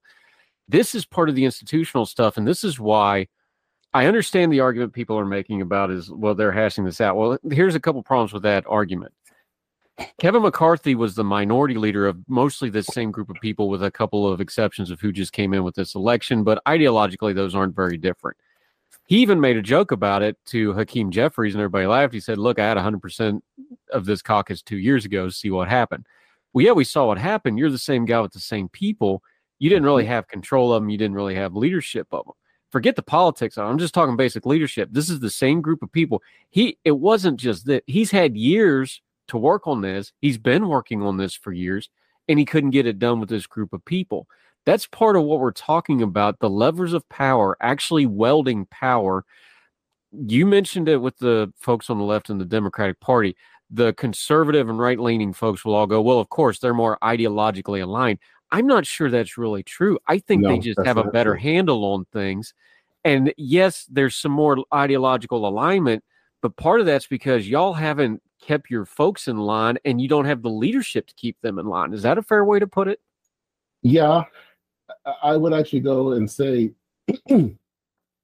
This 0.67 0.95
is 0.95 1.05
part 1.05 1.29
of 1.29 1.35
the 1.35 1.45
institutional 1.45 2.07
stuff, 2.07 2.37
and 2.37 2.47
this 2.47 2.63
is 2.63 2.79
why 2.79 3.27
I 3.93 4.07
understand 4.07 4.51
the 4.51 4.61
argument 4.61 4.93
people 4.93 5.19
are 5.19 5.25
making 5.25 5.61
about 5.61 5.91
is 5.91 6.09
well, 6.09 6.33
they're 6.33 6.51
hashing 6.51 6.83
this 6.83 6.99
out. 6.99 7.15
Well, 7.15 7.37
here's 7.51 7.75
a 7.75 7.79
couple 7.79 8.01
problems 8.01 8.33
with 8.33 8.41
that 8.41 8.65
argument. 8.67 9.13
Kevin 10.19 10.41
McCarthy 10.41 10.95
was 10.95 11.15
the 11.15 11.23
minority 11.23 11.75
leader 11.75 12.07
of 12.07 12.17
mostly 12.27 12.69
this 12.69 12.87
same 12.87 13.11
group 13.11 13.29
of 13.29 13.35
people, 13.41 13.69
with 13.69 13.83
a 13.83 13.91
couple 13.91 14.27
of 14.27 14.41
exceptions 14.41 14.89
of 14.89 14.99
who 14.99 15.11
just 15.11 15.33
came 15.33 15.53
in 15.53 15.63
with 15.63 15.75
this 15.75 15.95
election. 15.95 16.43
But 16.43 16.63
ideologically, 16.65 17.35
those 17.35 17.53
aren't 17.53 17.75
very 17.75 17.97
different. 17.97 18.37
He 19.05 19.17
even 19.17 19.39
made 19.39 19.57
a 19.57 19.61
joke 19.61 19.91
about 19.91 20.23
it 20.23 20.37
to 20.47 20.73
Hakeem 20.73 21.11
Jeffries, 21.11 21.53
and 21.53 21.61
everybody 21.61 21.85
laughed. 21.85 22.13
He 22.13 22.19
said, 22.19 22.37
"Look, 22.37 22.57
I 22.57 22.67
had 22.67 22.77
100% 22.77 23.41
of 23.91 24.05
this 24.05 24.21
caucus 24.21 24.61
two 24.61 24.77
years 24.77 25.05
ago. 25.05 25.29
See 25.29 25.51
what 25.51 25.67
happened." 25.69 26.07
Well, 26.53 26.65
yeah, 26.65 26.71
we 26.71 26.83
saw 26.83 27.07
what 27.07 27.17
happened. 27.17 27.59
You're 27.59 27.69
the 27.69 27.77
same 27.77 28.05
guy 28.05 28.21
with 28.21 28.31
the 28.31 28.39
same 28.39 28.69
people. 28.69 29.23
You 29.59 29.69
didn't 29.69 29.85
really 29.85 30.03
mm-hmm. 30.03 30.13
have 30.13 30.27
control 30.27 30.73
of 30.73 30.81
them. 30.81 30.89
You 30.89 30.97
didn't 30.97 31.15
really 31.15 31.35
have 31.35 31.55
leadership 31.55 32.07
of 32.11 32.25
them. 32.25 32.33
Forget 32.71 32.95
the 32.95 33.03
politics. 33.03 33.57
I'm 33.57 33.77
just 33.77 33.93
talking 33.93 34.15
basic 34.15 34.45
leadership. 34.45 34.89
This 34.91 35.09
is 35.09 35.19
the 35.19 35.29
same 35.29 35.61
group 35.61 35.83
of 35.83 35.91
people. 35.91 36.23
He. 36.49 36.79
It 36.83 36.97
wasn't 36.97 37.39
just 37.39 37.65
that. 37.67 37.83
He's 37.85 38.09
had 38.09 38.35
years 38.35 39.01
to 39.27 39.37
work 39.37 39.67
on 39.67 39.81
this. 39.81 40.11
He's 40.21 40.37
been 40.37 40.67
working 40.67 41.01
on 41.01 41.17
this 41.17 41.33
for 41.33 41.51
years 41.51 41.89
and 42.27 42.39
he 42.39 42.45
couldn't 42.45 42.71
get 42.71 42.85
it 42.85 42.99
done 42.99 43.19
with 43.19 43.29
this 43.29 43.47
group 43.47 43.73
of 43.73 43.83
people. 43.85 44.27
That's 44.65 44.87
part 44.87 45.15
of 45.15 45.23
what 45.23 45.39
we're 45.39 45.51
talking 45.51 46.01
about 46.01 46.39
the 46.39 46.49
levers 46.49 46.93
of 46.93 47.07
power, 47.09 47.57
actually 47.61 48.05
welding 48.05 48.65
power. 48.67 49.25
You 50.11 50.45
mentioned 50.45 50.87
it 50.87 50.97
with 50.97 51.17
the 51.17 51.51
folks 51.59 51.89
on 51.89 51.97
the 51.97 52.03
left 52.03 52.29
in 52.29 52.37
the 52.37 52.45
Democratic 52.45 52.99
Party. 52.99 53.35
The 53.71 53.93
conservative 53.93 54.69
and 54.69 54.79
right 54.79 54.99
leaning 54.99 55.33
folks 55.33 55.65
will 55.65 55.73
all 55.73 55.87
go, 55.87 56.01
well, 56.01 56.19
of 56.19 56.29
course, 56.29 56.59
they're 56.59 56.73
more 56.73 56.97
ideologically 57.03 57.81
aligned. 57.81 58.19
I'm 58.51 58.67
not 58.67 58.85
sure 58.85 59.09
that's 59.09 59.37
really 59.37 59.63
true. 59.63 59.97
I 60.07 60.19
think 60.19 60.43
no, 60.43 60.49
they 60.49 60.59
just 60.59 60.79
have 60.85 60.97
a 60.97 61.05
better 61.05 61.31
true. 61.31 61.41
handle 61.41 61.83
on 61.85 62.05
things. 62.13 62.53
And 63.03 63.33
yes, 63.35 63.85
there's 63.91 64.15
some 64.15 64.31
more 64.31 64.63
ideological 64.73 65.47
alignment, 65.47 66.03
but 66.41 66.55
part 66.55 66.79
of 66.79 66.85
that's 66.85 67.07
because 67.07 67.49
y'all 67.49 67.73
haven't 67.73 68.21
kept 68.45 68.69
your 68.69 68.85
folks 68.85 69.27
in 69.27 69.37
line 69.37 69.77
and 69.85 70.01
you 70.01 70.07
don't 70.07 70.25
have 70.25 70.41
the 70.41 70.49
leadership 70.49 71.07
to 71.07 71.13
keep 71.15 71.39
them 71.41 71.59
in 71.59 71.65
line. 71.65 71.93
Is 71.93 72.03
that 72.03 72.17
a 72.17 72.21
fair 72.21 72.43
way 72.45 72.59
to 72.59 72.67
put 72.67 72.87
it? 72.87 72.99
Yeah, 73.81 74.23
I 75.21 75.37
would 75.37 75.53
actually 75.53 75.81
go 75.81 76.13
and 76.13 76.29
say 76.29 76.71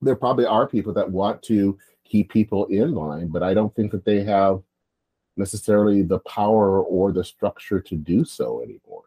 there 0.01 0.15
probably 0.15 0.45
are 0.45 0.67
people 0.67 0.93
that 0.93 1.09
want 1.09 1.41
to 1.43 1.77
keep 2.05 2.31
people 2.31 2.65
in 2.67 2.93
line, 2.93 3.27
but 3.27 3.43
I 3.43 3.53
don't 3.53 3.73
think 3.75 3.91
that 3.91 4.05
they 4.05 4.23
have 4.23 4.61
necessarily 5.37 6.01
the 6.01 6.19
power 6.19 6.81
or 6.81 7.11
the 7.11 7.23
structure 7.23 7.79
to 7.79 7.95
do 7.95 8.25
so 8.25 8.61
anymore. 8.61 9.03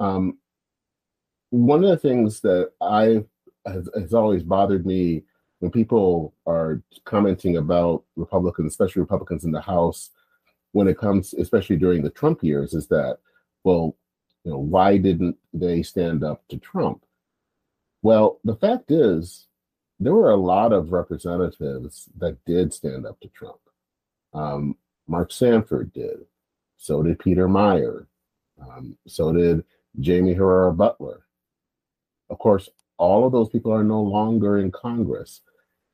Um, 0.00 0.38
one 1.50 1.84
of 1.84 1.90
the 1.90 1.96
things 1.96 2.40
that 2.40 2.72
I 2.80 3.24
has, 3.66 3.88
has 3.94 4.14
always 4.14 4.42
bothered 4.42 4.84
me 4.84 5.22
when 5.60 5.70
people 5.70 6.34
are 6.46 6.82
commenting 7.04 7.56
about 7.56 8.04
Republicans, 8.16 8.72
especially 8.72 9.00
Republicans 9.00 9.44
in 9.44 9.52
the 9.52 9.60
House, 9.60 10.10
when 10.74 10.88
it 10.88 10.98
comes, 10.98 11.34
especially 11.34 11.76
during 11.76 12.02
the 12.02 12.10
Trump 12.10 12.42
years, 12.42 12.74
is 12.74 12.88
that, 12.88 13.18
well, 13.62 13.96
you 14.42 14.50
know, 14.50 14.58
why 14.58 14.98
didn't 14.98 15.36
they 15.52 15.84
stand 15.84 16.24
up 16.24 16.42
to 16.48 16.58
Trump? 16.58 17.04
Well, 18.02 18.40
the 18.42 18.56
fact 18.56 18.90
is, 18.90 19.46
there 20.00 20.14
were 20.14 20.32
a 20.32 20.36
lot 20.36 20.72
of 20.72 20.90
representatives 20.90 22.08
that 22.18 22.44
did 22.44 22.74
stand 22.74 23.06
up 23.06 23.20
to 23.20 23.28
Trump. 23.28 23.60
Um, 24.32 24.76
Mark 25.06 25.30
Sanford 25.30 25.92
did. 25.92 26.26
So 26.76 27.04
did 27.04 27.20
Peter 27.20 27.46
Meijer. 27.48 28.06
Um, 28.60 28.98
so 29.06 29.32
did 29.32 29.64
Jaime 30.04 30.34
Herrera 30.34 30.72
Beutler. 30.72 31.20
Of 32.30 32.38
course, 32.40 32.68
all 32.98 33.24
of 33.24 33.30
those 33.32 33.48
people 33.48 33.72
are 33.72 33.84
no 33.84 34.02
longer 34.02 34.58
in 34.58 34.72
Congress. 34.72 35.40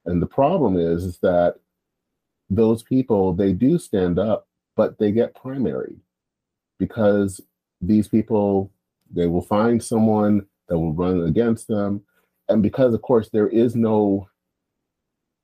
And 0.06 0.22
the 0.22 0.26
problem 0.26 0.78
is, 0.78 1.04
is 1.04 1.18
that 1.18 1.56
those 2.48 2.82
people, 2.82 3.34
they 3.34 3.52
do 3.52 3.78
stand 3.78 4.18
up 4.18 4.46
but 4.80 4.98
they 4.98 5.12
get 5.12 5.34
primary 5.34 5.94
because 6.78 7.38
these 7.82 8.08
people 8.08 8.72
they 9.12 9.26
will 9.26 9.42
find 9.42 9.84
someone 9.84 10.46
that 10.68 10.78
will 10.78 10.94
run 10.94 11.24
against 11.24 11.68
them. 11.68 12.00
And 12.48 12.62
because 12.62 12.94
of 12.94 13.02
course 13.02 13.28
there 13.28 13.48
is 13.48 13.76
no 13.76 14.26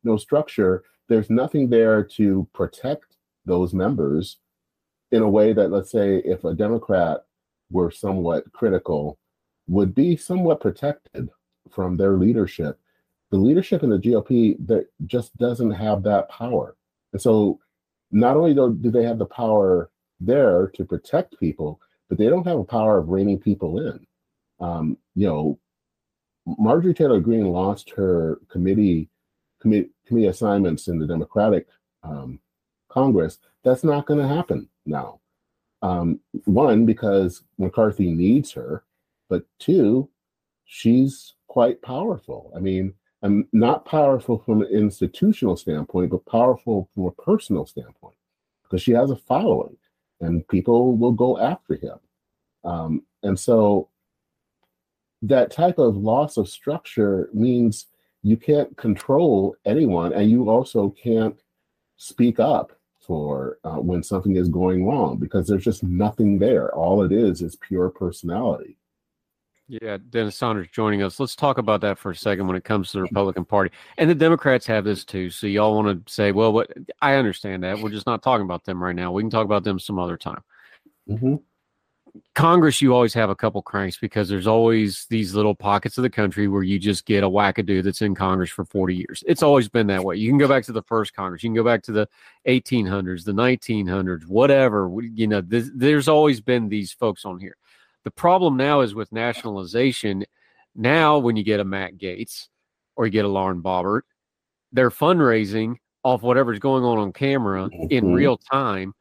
no 0.05 0.17
structure 0.17 0.85
there's 1.09 1.29
nothing 1.29 1.69
there 1.69 2.03
to 2.03 2.49
protect 2.55 3.09
those 3.45 3.75
members 3.75 4.39
in 5.13 5.21
a 5.21 5.29
way 5.29 5.53
that 5.53 5.71
let's 5.71 5.91
say 5.91 6.23
if 6.25 6.43
a 6.45 6.55
democrat 6.55 7.27
were 7.71 7.91
somewhat 7.91 8.51
critical 8.55 9.19
would 9.69 9.95
be 9.95 10.17
somewhat 10.17 10.63
protected 10.63 11.29
from 11.71 11.99
their 11.99 12.15
leadership. 12.25 12.79
The 13.31 13.37
leadership 13.37 13.83
in 13.83 13.91
the 13.91 13.99
gop 13.99 14.67
that 14.67 14.87
just 15.05 15.37
doesn't 15.37 15.73
have 15.73 16.03
that 16.05 16.31
power. 16.31 16.75
And 17.13 17.21
so 17.21 17.61
not 18.17 18.37
only 18.37 18.55
do, 18.55 18.75
do 18.81 18.91
they 18.91 19.05
have 19.05 19.19
the 19.19 19.27
power 19.27 19.91
there 20.21 20.69
to 20.75 20.85
protect 20.85 21.39
people, 21.39 21.81
but 22.09 22.19
they 22.19 22.29
don't 22.29 22.47
have 22.47 22.59
a 22.59 22.65
power 22.65 22.99
of 22.99 23.09
reining 23.09 23.39
people 23.39 23.79
in. 23.81 24.07
Um, 24.59 24.97
you 25.15 25.27
know, 25.27 25.59
Marjorie 26.47 26.95
Taylor 26.95 27.21
Greene 27.21 27.51
lost 27.51 27.91
her 27.91 28.41
committee 28.49 29.11
committee, 29.61 29.91
committee 30.07 30.29
assignments 30.29 30.89
in 30.89 30.99
the 30.99 31.07
Democratic 31.07 31.67
um, 32.03 32.41
Congress. 32.89 33.39
That's 33.65 33.85
not 33.85 34.07
going 34.07 34.21
to 34.21 34.35
happen 34.35 34.69
now. 34.87 35.21
Um, 35.83 36.21
one, 36.45 36.87
because 36.87 37.43
McCarthy 37.59 38.11
needs 38.13 38.51
her, 38.53 38.85
but 39.29 39.45
two, 39.59 40.09
she's 40.65 41.35
quite 41.49 41.83
powerful. 41.83 42.53
I 42.57 42.61
mean, 42.61 42.95
and 43.23 43.47
not 43.53 43.85
powerful 43.85 44.39
from 44.39 44.63
an 44.63 44.69
institutional 44.69 45.57
standpoint, 45.57 46.11
but 46.11 46.27
powerful 46.27 46.89
from 46.95 47.07
a 47.07 47.11
personal 47.13 47.67
standpoint 47.67 48.17
because 48.63 48.83
she 48.83 48.93
has 48.93 49.11
a 49.11 49.17
following 49.17 49.77
and 50.21 50.47
people 50.49 50.97
will 50.97 51.13
go 51.13 51.39
after 51.39 51.77
him. 51.77 51.99
Um, 52.65 53.03
and 53.23 53.39
so 53.39 53.89
that 55.23 55.51
type 55.51 55.79
of 55.79 55.97
loss 55.97 56.37
of 56.37 56.49
structure 56.49 57.31
means 57.33 57.87
you 58.23 58.37
can't 58.37 58.77
control 58.77 59.57
anyone 59.65 60.13
and 60.13 60.31
you 60.31 60.51
also 60.51 60.91
can't 60.91 61.37
speak 61.97 62.39
up 62.41 62.73
for 63.01 63.59
uh, 63.65 63.77
when 63.77 64.03
something 64.03 64.37
is 64.37 64.49
going 64.49 64.85
wrong 64.85 65.17
because 65.17 65.47
there's 65.47 65.65
just 65.65 65.85
nothing 65.85 66.39
there. 66.39 66.75
All 66.75 67.03
it 67.03 67.13
is 67.13 67.41
is 67.41 67.57
pure 67.57 67.89
personality. 67.89 68.77
Yeah, 69.69 69.99
Dennis 70.11 70.37
Sanders 70.37 70.69
joining 70.73 71.03
us. 71.03 71.19
Let's 71.19 71.35
talk 71.35 71.59
about 71.59 71.81
that 71.81 71.99
for 71.99 72.13
a 72.13 72.17
second 72.17 72.47
when 72.47 72.57
it 72.57 72.65
comes 72.65 72.93
to 72.93 72.99
the 72.99 73.03
Republican 73.03 73.45
Party. 73.45 73.75
And 73.99 74.09
the 74.09 74.15
Democrats 74.15 74.67
have 74.67 74.85
this 74.85 75.05
too. 75.05 75.29
So 75.31 75.49
y'all 75.49 75.75
want 75.75 76.07
to 76.07 76.13
say, 76.13 76.31
well, 76.31 76.53
what 76.53 76.73
I 77.03 77.15
understand 77.15 77.65
that. 77.65 77.81
We're 77.81 77.91
just 77.91 78.07
not 78.07 78.23
talking 78.23 78.45
about 78.45 78.65
them 78.65 78.81
right 78.81 78.95
now. 78.95 79.11
We 79.11 79.23
can 79.23 79.31
talk 79.31 79.45
about 79.45 79.65
them 79.65 79.81
some 79.81 79.99
other 79.99 80.17
time. 80.17 80.43
Mm-hmm. 81.09 81.37
Congress, 82.35 82.81
you 82.81 82.95
always 82.95 83.13
have 83.15 83.29
a 83.29 83.35
couple 83.35 83.61
cranks 83.61 83.99
because 83.99 84.29
there's 84.29 84.47
always 84.47 85.07
these 85.11 85.35
little 85.35 85.55
pockets 85.55 85.99
of 85.99 86.03
the 86.03 86.11
country 86.11 86.49
where 86.49 86.63
you 86.63 86.79
just 86.79 87.05
get 87.05 87.25
a 87.25 87.29
wackadoo 87.29 87.83
that's 87.83 88.03
in 88.03 88.15
Congress 88.15 88.51
for 88.51 88.65
40 88.65 88.95
years. 88.95 89.25
It's 89.27 89.43
always 89.43 89.69
been 89.69 89.87
that 89.89 90.05
way. 90.05 90.17
You 90.17 90.31
can 90.31 90.39
go 90.39 90.49
back 90.49 90.65
to 90.65 90.73
the 90.73 90.83
first 90.83 91.15
Congress, 91.15 91.43
you 91.43 91.51
can 91.51 91.57
go 91.57 91.65
back 91.65 91.83
to 91.85 91.93
the 91.93 92.09
1800s, 92.47 93.25
the 93.25 93.33
1900s, 93.33 94.27
whatever. 94.27 94.91
You 95.03 95.27
know, 95.27 95.43
there's 95.45 96.09
always 96.09 96.41
been 96.41 96.69
these 96.69 96.93
folks 96.93 97.25
on 97.25 97.39
here. 97.39 97.57
The 98.07 98.13
problem 98.13 98.57
now 98.57 98.83
is 98.83 98.95
with 98.95 99.11
nationalization. 99.11 100.25
Now, 100.77 101.19
when 101.19 101.35
you 101.35 101.43
get 101.43 101.59
a 101.59 101.65
Matt 101.65 101.99
Gaetz 101.99 102.47
or 102.95 103.05
you 103.05 103.11
get 103.11 103.25
a 103.25 103.29
Lauren 103.29 103.61
Boebert, 103.61 104.03
they're 104.71 104.93
fundraising 104.93 105.75
off 106.05 106.23
whatever's 106.23 106.61
going 106.61 106.85
on 106.85 106.99
on 106.99 107.13
camera 107.13 107.69
mm-hmm. 107.69 107.87
in 107.91 108.15
real 108.15 108.37
time. 108.37 108.95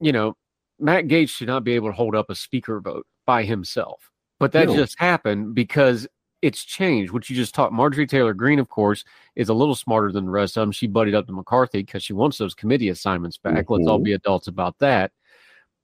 You 0.00 0.12
know, 0.12 0.36
Matt 0.78 1.06
Gaetz 1.06 1.30
should 1.30 1.46
not 1.46 1.64
be 1.64 1.72
able 1.72 1.88
to 1.88 1.94
hold 1.94 2.14
up 2.14 2.28
a 2.28 2.34
speaker 2.34 2.78
vote 2.78 3.06
by 3.24 3.42
himself. 3.42 4.10
But 4.38 4.52
that 4.52 4.68
no. 4.68 4.76
just 4.76 5.00
happened 5.00 5.54
because 5.54 6.06
it's 6.42 6.62
changed. 6.62 7.12
What 7.12 7.30
you 7.30 7.36
just 7.36 7.54
taught 7.54 7.72
Marjorie 7.72 8.06
Taylor 8.06 8.34
Greene, 8.34 8.58
of 8.58 8.68
course, 8.68 9.02
is 9.34 9.48
a 9.48 9.54
little 9.54 9.74
smarter 9.74 10.12
than 10.12 10.26
the 10.26 10.30
rest 10.30 10.58
of 10.58 10.60
them. 10.60 10.72
She 10.72 10.86
buddied 10.86 11.14
up 11.14 11.26
to 11.28 11.32
McCarthy 11.32 11.78
because 11.78 12.02
she 12.02 12.12
wants 12.12 12.36
those 12.36 12.54
committee 12.54 12.90
assignments 12.90 13.38
back. 13.38 13.64
Mm-hmm. 13.64 13.72
Let's 13.72 13.86
all 13.86 13.96
mm-hmm. 13.96 14.04
be 14.04 14.12
adults 14.12 14.46
about 14.46 14.78
that. 14.80 15.12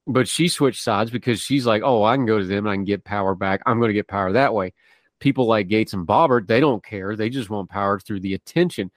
But 0.06 0.26
she 0.28 0.48
switched 0.48 0.82
sides 0.82 1.10
because 1.10 1.40
she's 1.40 1.66
like, 1.66 1.82
oh, 1.84 2.02
I 2.02 2.16
can 2.16 2.26
go 2.26 2.38
to 2.38 2.44
them 2.44 2.66
and 2.66 2.72
I 2.72 2.74
can 2.74 2.84
get 2.84 3.04
power 3.04 3.34
back. 3.34 3.62
I'm 3.66 3.78
going 3.78 3.90
to 3.90 3.94
get 3.94 4.08
power 4.08 4.32
that 4.32 4.52
way. 4.52 4.72
People 5.20 5.46
like 5.46 5.68
Gaetz 5.68 5.92
and 5.92 6.06
Boebert, 6.06 6.48
they 6.48 6.58
don't 6.58 6.84
care. 6.84 7.14
They 7.14 7.30
just 7.30 7.50
want 7.50 7.70
power 7.70 8.00
through 8.00 8.20
the 8.20 8.34
attention 8.34 8.90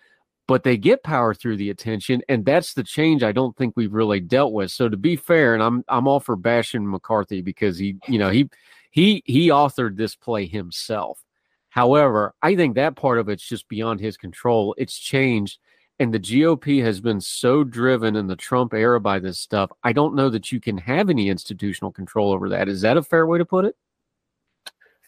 but 0.48 0.64
they 0.64 0.78
get 0.78 1.04
power 1.04 1.34
through 1.34 1.58
the 1.58 1.70
attention 1.70 2.22
and 2.30 2.46
that's 2.46 2.74
the 2.74 2.84
change 2.84 3.24
i 3.24 3.32
don't 3.32 3.56
think 3.58 3.74
we've 3.76 3.94
really 3.94 4.20
dealt 4.20 4.54
with 4.54 4.72
so 4.72 4.88
to 4.90 4.98
be 4.98 5.16
fair 5.16 5.54
and 5.54 5.64
i'm 5.64 5.84
i'm 5.88 6.08
all 6.08 6.20
for 6.20 6.36
bashing 6.36 6.90
mccarthy 6.90 7.42
because 7.42 7.78
he 7.78 7.98
you 8.08 8.20
know 8.20 8.30
he 8.30 8.50
he 8.92 9.22
he 9.26 9.50
authored 9.50 9.96
this 9.98 10.16
play 10.16 10.46
himself 10.46 11.24
however 11.70 12.34
i 12.42 12.56
think 12.56 12.76
that 12.76 12.96
part 12.96 13.18
of 13.20 13.30
it's 13.30 13.48
just 13.48 13.68
beyond 13.68 14.00
his 14.00 14.18
control 14.18 14.76
it's 14.78 14.98
changed 14.98 15.60
and 16.00 16.14
the 16.14 16.20
gop 16.20 16.84
has 16.84 17.00
been 17.00 17.22
so 17.22 17.64
driven 17.64 18.16
in 18.16 18.28
the 18.28 18.36
trump 18.36 18.74
era 18.74 19.00
by 19.00 19.20
this 19.20 19.40
stuff 19.40 19.72
i 19.84 19.94
don't 19.94 20.16
know 20.16 20.30
that 20.30 20.52
you 20.52 20.60
can 20.60 20.78
have 20.78 21.10
any 21.10 21.30
institutional 21.30 21.92
control 21.92 22.32
over 22.32 22.50
that. 22.50 22.68
Is 22.68 22.82
that 22.82 22.98
a 22.98 23.04
fair 23.04 23.26
way 23.26 23.38
to 23.38 23.46
put 23.46 23.66
it? 23.66 23.76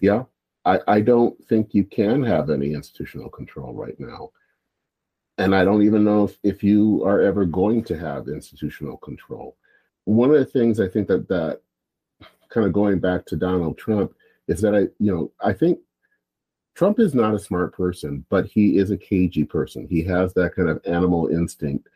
Yeah 0.02 0.24
i 0.66 0.80
i 0.88 1.02
don't 1.02 1.42
think 1.46 1.74
you 1.74 1.84
can 1.84 2.24
have 2.24 2.50
any 2.50 2.74
institutional 2.74 3.30
control 3.30 3.74
right 3.74 4.00
now. 4.00 4.32
And 5.38 5.56
I 5.56 5.64
don't 5.64 5.84
even 5.84 6.04
know 6.04 6.24
if, 6.24 6.38
if 6.44 6.64
you 6.64 7.04
are 7.06 7.22
ever 7.22 7.46
going 7.46 7.84
to 7.86 7.98
have 7.98 8.28
institutional 8.28 8.98
control. 8.98 9.56
One 10.06 10.32
of 10.32 10.38
the 10.38 10.46
things 10.46 10.80
I 10.80 10.88
think 10.88 11.08
that 11.10 11.28
that 11.28 11.62
kind 12.50 12.66
of 12.66 12.74
going 12.74 13.00
back 13.00 13.26
to 13.28 13.36
Donald 13.36 13.78
Trump 13.78 14.14
is 14.48 14.62
that 14.62 14.74
I, 14.74 14.80
you 15.00 15.14
know, 15.14 15.32
I 15.40 15.54
think 15.54 15.80
Trump 16.78 17.00
is 17.00 17.16
not 17.16 17.34
a 17.34 17.40
smart 17.40 17.74
person, 17.74 18.24
but 18.30 18.46
he 18.46 18.78
is 18.78 18.92
a 18.92 18.98
cagey 18.98 19.44
person. 19.44 19.88
He 19.90 20.04
has 20.04 20.32
that 20.36 20.54
kind 20.54 20.70
of 20.70 20.80
animal 20.86 21.26
instinct. 21.26 21.90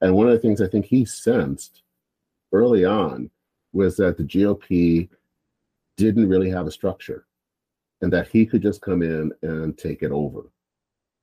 And 0.00 0.14
one 0.14 0.28
of 0.28 0.32
the 0.32 0.38
things 0.38 0.60
I 0.60 0.68
think 0.68 0.86
he 0.86 1.04
sensed 1.04 1.82
early 2.52 2.84
on 2.84 3.30
was 3.72 3.96
that 3.96 4.16
the 4.16 4.22
GOP 4.22 5.08
didn't 5.96 6.28
really 6.28 6.48
have 6.50 6.68
a 6.68 6.70
structure 6.70 7.26
and 8.00 8.12
that 8.12 8.28
he 8.28 8.46
could 8.46 8.62
just 8.62 8.80
come 8.80 9.02
in 9.02 9.32
and 9.42 9.76
take 9.76 10.04
it 10.04 10.12
over. 10.12 10.52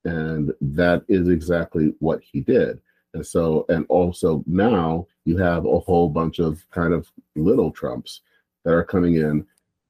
And 0.04 0.52
that 0.60 1.06
is 1.08 1.30
exactly 1.30 1.94
what 2.00 2.20
he 2.22 2.42
did. 2.42 2.82
And 3.14 3.26
so, 3.26 3.66
and 3.70 3.86
also 3.88 4.44
now 4.46 5.08
you 5.24 5.38
have 5.38 5.66
a 5.66 5.80
whole 5.80 6.10
bunch 6.10 6.40
of 6.40 6.70
kind 6.70 6.94
of 6.94 7.10
little 7.38 7.72
Trumps 7.72 8.24
that 8.66 8.74
are 8.74 8.84
coming 8.84 9.16
in 9.16 9.48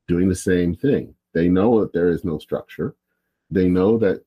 doing 0.07 0.29
the 0.29 0.35
same 0.35 0.75
thing. 0.75 1.15
They 1.33 1.49
know 1.49 1.79
that 1.79 1.91
there 1.91 2.09
is 2.09 2.23
no 2.23 2.37
structure. 2.37 2.95
They 3.51 3.67
know 3.67 3.97
that 3.97 4.23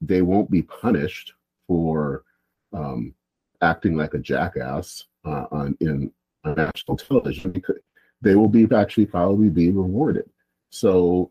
they 0.00 0.22
won't 0.22 0.50
be 0.50 0.62
punished 0.62 1.34
for 1.66 2.24
um, 2.72 3.14
acting 3.60 3.96
like 3.96 4.14
a 4.14 4.18
jackass 4.18 5.04
uh, 5.24 5.46
on 5.50 5.76
in 5.80 6.12
on 6.44 6.54
national 6.56 6.96
television 6.96 7.52
because 7.52 7.78
they 8.20 8.34
will 8.34 8.48
be 8.48 8.66
actually 8.74 9.06
probably 9.06 9.48
be 9.48 9.70
rewarded. 9.70 10.28
So 10.70 11.30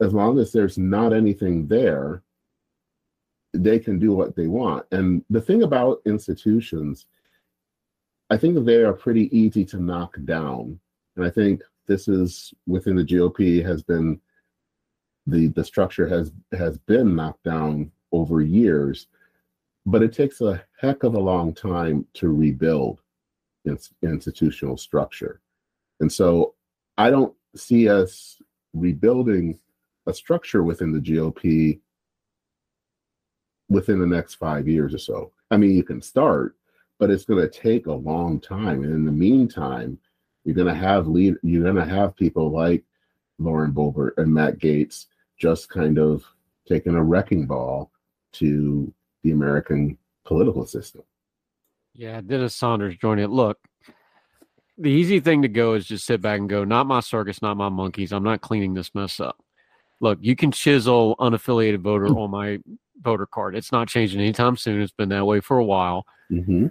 as 0.00 0.12
long 0.12 0.38
as 0.38 0.52
there's 0.52 0.76
not 0.76 1.12
anything 1.12 1.66
there 1.66 2.22
they 3.54 3.78
can 3.78 3.98
do 3.98 4.12
what 4.12 4.34
they 4.34 4.48
want. 4.48 4.84
And 4.90 5.24
the 5.30 5.40
thing 5.40 5.62
about 5.62 6.02
institutions, 6.04 7.06
I 8.30 8.36
think 8.36 8.64
they 8.64 8.82
are 8.82 8.92
pretty 8.92 9.34
easy 9.36 9.64
to 9.66 9.78
knock 9.78 10.16
down. 10.24 10.78
And 11.16 11.24
I 11.24 11.30
think 11.30 11.62
this 11.86 12.08
is 12.08 12.52
within 12.66 12.96
the 12.96 13.04
GOP 13.04 13.64
has 13.64 13.82
been 13.82 14.20
the 15.26 15.48
the 15.48 15.64
structure 15.64 16.06
has 16.06 16.32
has 16.52 16.78
been 16.78 17.14
knocked 17.16 17.44
down 17.44 17.90
over 18.12 18.40
years, 18.40 19.08
but 19.86 20.02
it 20.02 20.12
takes 20.12 20.40
a 20.40 20.62
heck 20.80 21.02
of 21.02 21.14
a 21.14 21.20
long 21.20 21.54
time 21.54 22.06
to 22.14 22.28
rebuild 22.28 23.00
institutional 24.02 24.76
structure. 24.76 25.40
And 26.00 26.12
so 26.12 26.54
I 26.98 27.10
don't 27.10 27.34
see 27.56 27.88
us 27.88 28.40
rebuilding 28.74 29.58
a 30.06 30.12
structure 30.12 30.62
within 30.62 30.92
the 30.92 31.00
GOP 31.00 31.80
within 33.68 33.98
the 33.98 34.06
next 34.06 34.34
five 34.34 34.68
years 34.68 34.94
or 34.94 34.98
so. 34.98 35.32
I 35.50 35.56
mean, 35.56 35.74
you 35.74 35.82
can 35.82 36.02
start, 36.02 36.56
but 36.98 37.10
it's 37.10 37.24
going 37.24 37.40
to 37.40 37.48
take 37.48 37.86
a 37.86 37.92
long 37.92 38.38
time. 38.40 38.84
And 38.84 38.92
in 38.92 39.04
the 39.04 39.12
meantime, 39.12 39.98
you're 40.44 40.54
going 40.54 40.68
to 40.68 40.74
have 40.74 41.06
lead. 41.06 41.36
You're 41.42 41.62
going 41.62 41.76
to 41.76 41.94
have 41.94 42.16
people 42.16 42.50
like 42.50 42.84
Lauren 43.38 43.72
Boebert 43.72 44.18
and 44.18 44.32
Matt 44.32 44.58
Gaetz 44.58 45.06
just 45.38 45.68
kind 45.68 45.98
of 45.98 46.24
taking 46.66 46.94
a 46.94 47.02
wrecking 47.02 47.46
ball 47.46 47.90
to 48.32 48.92
the 49.22 49.32
American 49.32 49.98
political 50.24 50.66
system. 50.66 51.02
Yeah, 51.94 52.20
Dennis 52.20 52.56
Sanders 52.56 52.96
joining 52.96 53.24
it. 53.24 53.30
Look, 53.30 53.58
the 54.76 54.90
easy 54.90 55.20
thing 55.20 55.42
to 55.42 55.48
go 55.48 55.74
is 55.74 55.86
just 55.86 56.06
sit 56.06 56.20
back 56.20 56.40
and 56.40 56.48
go, 56.48 56.64
not 56.64 56.86
my 56.86 57.00
circus, 57.00 57.40
not 57.40 57.56
my 57.56 57.68
monkeys. 57.68 58.12
I'm 58.12 58.24
not 58.24 58.40
cleaning 58.40 58.74
this 58.74 58.94
mess 58.94 59.20
up. 59.20 59.38
Look, 60.00 60.18
you 60.20 60.34
can 60.34 60.50
chisel 60.50 61.14
unaffiliated 61.20 61.78
voter 61.78 62.06
on 62.06 62.30
my 62.30 62.58
voter 63.00 63.26
card. 63.26 63.54
It's 63.54 63.70
not 63.70 63.88
changing 63.88 64.20
anytime 64.20 64.56
soon. 64.56 64.82
It's 64.82 64.92
been 64.92 65.10
that 65.10 65.24
way 65.24 65.40
for 65.40 65.58
a 65.58 65.64
while. 65.64 66.04
Mm-hmm. 66.30 66.66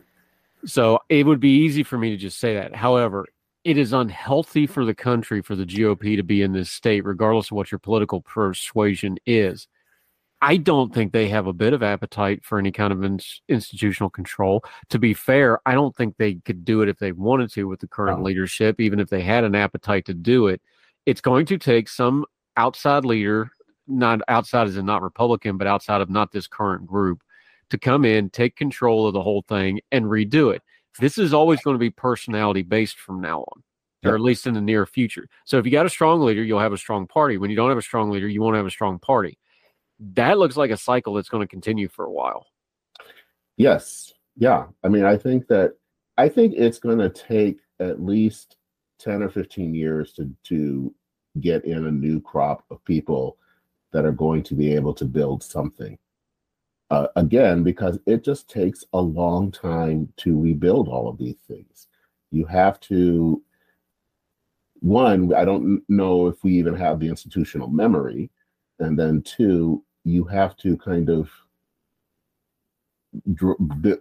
So 0.65 0.99
it 1.09 1.25
would 1.25 1.39
be 1.39 1.63
easy 1.63 1.83
for 1.83 1.97
me 1.97 2.09
to 2.11 2.17
just 2.17 2.39
say 2.39 2.55
that. 2.55 2.75
However, 2.75 3.25
it 3.63 3.77
is 3.77 3.93
unhealthy 3.93 4.67
for 4.67 4.85
the 4.85 4.95
country 4.95 5.41
for 5.41 5.55
the 5.55 5.65
GOP 5.65 6.15
to 6.15 6.23
be 6.23 6.41
in 6.41 6.53
this 6.53 6.69
state, 6.69 7.05
regardless 7.05 7.47
of 7.47 7.57
what 7.57 7.71
your 7.71 7.79
political 7.79 8.21
persuasion 8.21 9.17
is. 9.25 9.67
I 10.41 10.57
don't 10.57 10.93
think 10.93 11.13
they 11.13 11.29
have 11.29 11.47
a 11.47 11.53
bit 11.53 11.71
of 11.71 11.81
appetite 11.81 12.43
for 12.43 12.59
any 12.59 12.73
kind 12.73 12.91
of 12.91 13.03
in- 13.03 13.21
institutional 13.47 14.09
control. 14.09 14.65
To 14.89 14.99
be 14.99 15.13
fair, 15.13 15.59
I 15.65 15.73
don't 15.73 15.95
think 15.95 16.17
they 16.17 16.35
could 16.35 16.65
do 16.65 16.81
it 16.81 16.89
if 16.89 16.99
they 16.99 17.13
wanted 17.13 17.49
to 17.53 17.63
with 17.63 17.79
the 17.79 17.87
current 17.87 18.19
oh. 18.19 18.23
leadership, 18.23 18.81
even 18.81 18.99
if 18.99 19.09
they 19.09 19.21
had 19.21 19.45
an 19.45 19.55
appetite 19.55 20.05
to 20.05 20.13
do 20.13 20.47
it. 20.47 20.61
It's 21.05 21.21
going 21.21 21.45
to 21.45 21.57
take 21.57 21.87
some 21.87 22.25
outside 22.57 23.05
leader 23.05 23.51
not 23.87 24.21
outside 24.27 24.67
as 24.67 24.77
in 24.77 24.85
not 24.85 25.01
Republican, 25.01 25.57
but 25.57 25.67
outside 25.67 26.01
of 26.01 26.09
not 26.09 26.31
this 26.31 26.47
current 26.47 26.85
group, 26.85 27.21
to 27.69 27.77
come 27.77 28.05
in, 28.05 28.29
take 28.29 28.55
control 28.55 29.07
of 29.07 29.13
the 29.13 29.21
whole 29.21 29.43
thing, 29.47 29.79
and 29.91 30.05
redo 30.05 30.53
it. 30.53 30.61
This 30.99 31.17
is 31.17 31.33
always 31.33 31.61
going 31.61 31.75
to 31.75 31.79
be 31.79 31.89
personality 31.89 32.61
based 32.61 32.99
from 32.99 33.21
now 33.21 33.41
on, 33.41 33.63
or 34.05 34.15
at 34.15 34.21
least 34.21 34.47
in 34.47 34.53
the 34.53 34.61
near 34.61 34.85
future. 34.85 35.27
So 35.45 35.57
if 35.57 35.65
you 35.65 35.71
got 35.71 35.85
a 35.85 35.89
strong 35.89 36.21
leader, 36.21 36.43
you'll 36.43 36.59
have 36.59 36.73
a 36.73 36.77
strong 36.77 37.07
party. 37.07 37.37
When 37.37 37.49
you 37.49 37.55
don't 37.55 37.69
have 37.69 37.77
a 37.77 37.81
strong 37.81 38.09
leader, 38.11 38.27
you 38.27 38.41
won't 38.41 38.55
have 38.55 38.65
a 38.65 38.71
strong 38.71 38.99
party. 38.99 39.39
That 39.99 40.37
looks 40.37 40.57
like 40.57 40.71
a 40.71 40.77
cycle 40.77 41.13
that's 41.13 41.29
going 41.29 41.41
to 41.41 41.47
continue 41.47 41.87
for 41.87 42.05
a 42.05 42.11
while. 42.11 42.47
Yes. 43.57 44.13
Yeah. 44.35 44.65
I 44.83 44.89
mean, 44.89 45.05
I 45.05 45.17
think 45.17 45.47
that 45.47 45.73
I 46.17 46.29
think 46.29 46.53
it's 46.55 46.79
going 46.79 46.99
to 46.99 47.09
take 47.09 47.59
at 47.79 48.01
least 48.01 48.57
10 48.99 49.23
or 49.23 49.29
15 49.29 49.73
years 49.73 50.13
to 50.13 50.29
to 50.43 50.93
get 51.39 51.65
in 51.65 51.87
a 51.87 51.91
new 51.91 52.21
crop 52.21 52.63
of 52.69 52.83
people 52.85 53.37
that 53.91 54.05
are 54.05 54.11
going 54.11 54.43
to 54.43 54.55
be 54.55 54.73
able 54.73 54.93
to 54.93 55.05
build 55.05 55.43
something. 55.43 55.97
Uh, 56.89 57.07
again, 57.15 57.63
because 57.63 57.97
it 58.05 58.23
just 58.23 58.49
takes 58.49 58.83
a 58.93 59.01
long 59.01 59.51
time 59.51 60.11
to 60.17 60.39
rebuild 60.39 60.87
all 60.87 61.07
of 61.07 61.17
these 61.17 61.39
things. 61.47 61.87
You 62.31 62.45
have 62.45 62.79
to, 62.81 63.41
one, 64.79 65.33
I 65.33 65.45
don't 65.45 65.81
know 65.89 66.27
if 66.27 66.43
we 66.43 66.53
even 66.53 66.75
have 66.75 66.99
the 66.99 67.07
institutional 67.07 67.67
memory. 67.67 68.29
And 68.79 68.97
then 68.97 69.21
two, 69.23 69.83
you 70.03 70.23
have 70.25 70.55
to 70.57 70.77
kind 70.77 71.09
of 71.09 71.29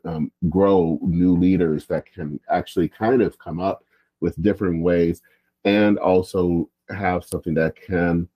um, 0.04 0.32
grow 0.48 0.98
new 1.02 1.36
leaders 1.36 1.86
that 1.86 2.06
can 2.12 2.40
actually 2.50 2.88
kind 2.88 3.22
of 3.22 3.38
come 3.38 3.60
up 3.60 3.84
with 4.20 4.40
different 4.42 4.82
ways 4.82 5.22
and 5.64 5.98
also 5.98 6.68
have 6.88 7.24
something 7.24 7.54
that 7.54 7.76
can 7.76 8.28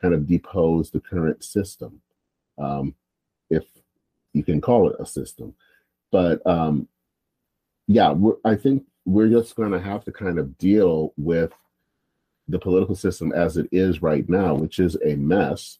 kind 0.00 0.14
of 0.14 0.26
depose 0.26 0.90
the 0.90 1.00
current 1.00 1.42
system, 1.42 2.00
um, 2.58 2.94
if 3.50 3.64
you 4.34 4.42
can 4.42 4.60
call 4.60 4.90
it 4.90 4.96
a 5.00 5.06
system. 5.06 5.54
But 6.12 6.46
um, 6.46 6.86
yeah, 7.86 8.14
I 8.44 8.54
think 8.54 8.84
we're 9.06 9.30
just 9.30 9.56
going 9.56 9.72
to 9.72 9.80
have 9.80 10.04
to 10.04 10.12
kind 10.12 10.38
of 10.38 10.58
deal 10.58 11.12
with 11.16 11.52
the 12.48 12.58
political 12.58 12.94
system 12.94 13.32
as 13.32 13.56
it 13.56 13.68
is 13.72 14.02
right 14.02 14.28
now, 14.28 14.54
which 14.54 14.78
is 14.78 14.98
a 15.04 15.14
mess, 15.14 15.78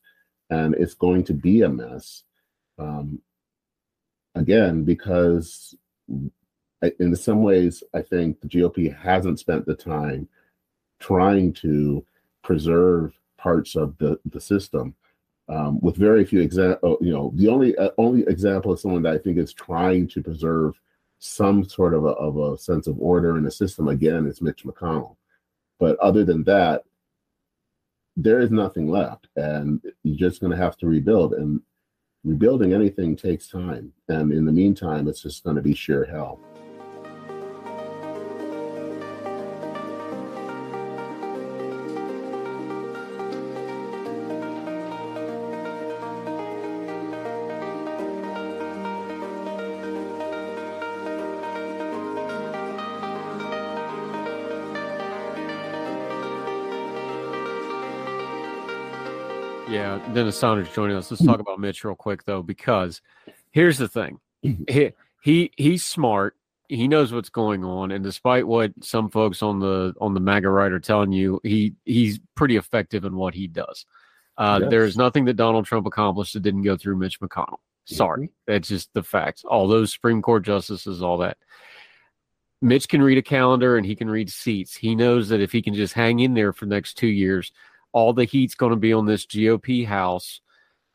and 0.49 0.75
it's 0.75 0.95
going 0.95 1.25
to 1.25 1.35
be 1.35 1.63
a 1.63 1.69
mess. 1.69 2.23
Um, 2.79 3.21
again, 4.35 4.85
because 4.85 5.75
in 6.99 7.17
some 7.17 7.43
ways, 7.43 7.83
I 7.95 8.03
think 8.03 8.41
the 8.41 8.49
GOP 8.49 8.97
hasn't 8.97 9.41
spent 9.41 9.67
the 9.67 9.75
time 9.75 10.29
trying 11.01 11.53
to 11.55 12.05
preserve 12.43 13.13
parts 13.37 13.77
of 13.77 13.97
the, 13.99 14.19
the 14.25 14.41
system. 14.41 14.95
Um, 15.49 15.79
with 15.81 15.97
very 15.97 16.25
few 16.25 16.41
example, 16.41 16.97
you 17.01 17.13
know, 17.13 17.33
the 17.35 17.49
only 17.49 17.77
uh, 17.77 17.91
only 17.99 18.23
example 18.23 18.73
of 18.73 18.81
someone 18.81 19.03
that 19.03 19.15
I 19.15 19.19
think 19.19 19.37
is 19.37 19.53
trying 19.53 20.09
to 20.09 20.23
preserve 20.23 20.81
some 21.19 21.69
sort 21.69 21.95
of 21.95 22.05
a, 22.05 22.09
of 22.09 22.37
a 22.37 22.59
sense 22.59 22.87
of 22.87 22.99
order 22.99 23.37
in 23.37 23.45
the 23.45 23.51
system 23.51 23.89
again 23.89 24.27
is 24.27 24.41
Mitch 24.41 24.65
McConnell. 24.65 25.17
But 25.79 25.99
other 25.99 26.25
than 26.25 26.45
that, 26.45 26.85
there 28.17 28.41
is 28.41 28.51
nothing 28.51 28.89
left, 28.89 29.29
and 29.37 29.83
you're 30.03 30.17
just 30.17 30.41
going 30.41 30.53
to 30.53 30.57
have 30.57 30.77
to 30.79 30.87
rebuild. 30.87 31.35
And 31.35 31.61
rebuilding 32.25 32.73
anything 32.73 33.17
takes 33.17 33.49
time, 33.49 33.93
and 34.09 34.33
in 34.33 34.47
the 34.47 34.53
meantime, 34.53 35.09
it's 35.09 35.23
just 35.23 35.45
going 35.45 35.57
to 35.57 35.63
be 35.63 35.75
sheer 35.75 36.05
hell. 36.05 36.41
Dennis 60.13 60.39
Sanders 60.39 60.69
joining 60.75 60.97
us. 60.97 61.11
Let's 61.11 61.25
talk 61.25 61.41
about 61.41 61.59
Mitch 61.59 61.85
real 61.85 61.95
quick 61.95 62.25
though, 62.25 62.43
because 62.43 63.01
here's 63.51 63.79
the 63.79 63.89
thing: 63.89 64.21
he, 64.43 64.93
he 65.23 65.51
he's 65.57 65.85
smart. 65.85 66.37
He 66.69 66.89
knows 66.89 67.13
what's 67.13 67.31
going 67.31 67.65
on, 67.65 67.91
and 67.91 68.05
despite 68.05 68.47
what 68.47 68.73
some 68.83 69.11
folks 69.11 69.43
on 69.43 69.61
the 69.61 69.95
on 70.01 70.15
the 70.15 70.21
MAGA 70.21 70.49
right 70.49 70.73
are 70.73 70.81
telling 70.81 71.13
you, 71.13 71.41
he 71.43 71.75
he's 71.85 72.21
pretty 72.35 72.57
effective 72.57 73.05
in 73.05 73.17
what 73.17 73.35
he 73.35 73.47
does. 73.47 73.87
Uh, 74.37 74.59
yes. 74.63 74.71
There 74.71 74.85
is 74.85 74.97
nothing 74.97 75.25
that 75.27 75.35
Donald 75.35 75.65
Trump 75.65 75.87
accomplished 75.87 76.35
that 76.35 76.41
didn't 76.41 76.63
go 76.63 76.77
through 76.77 76.97
Mitch 76.97 77.21
McConnell. 77.21 77.59
Sorry, 77.85 78.27
mm-hmm. 78.27 78.53
that's 78.53 78.69
just 78.69 78.93
the 78.95 79.03
facts. 79.03 79.45
All 79.45 79.69
those 79.69 79.93
Supreme 79.93 80.23
Court 80.23 80.45
justices, 80.45 81.03
all 81.03 81.19
that. 81.19 81.39
Mitch 82.63 82.89
can 82.89 83.03
read 83.03 83.19
a 83.19 83.23
calendar 83.23 83.77
and 83.77 83.85
he 83.85 83.95
can 83.95 84.09
read 84.09 84.31
seats. 84.31 84.75
He 84.75 84.95
knows 84.95 85.29
that 85.29 85.41
if 85.41 85.53
he 85.53 85.61
can 85.61 85.75
just 85.75 85.93
hang 85.93 86.21
in 86.21 86.33
there 86.33 86.53
for 86.53 86.65
the 86.65 86.75
next 86.75 86.95
two 86.95 87.09
years, 87.09 87.53
all 87.95 88.13
the 88.13 88.25
heat's 88.25 88.57
going 88.57 88.71
to 88.71 88.77
be 88.77 88.93
on 88.93 89.07
this 89.07 89.25
GOP 89.25 89.87
House. 89.87 90.41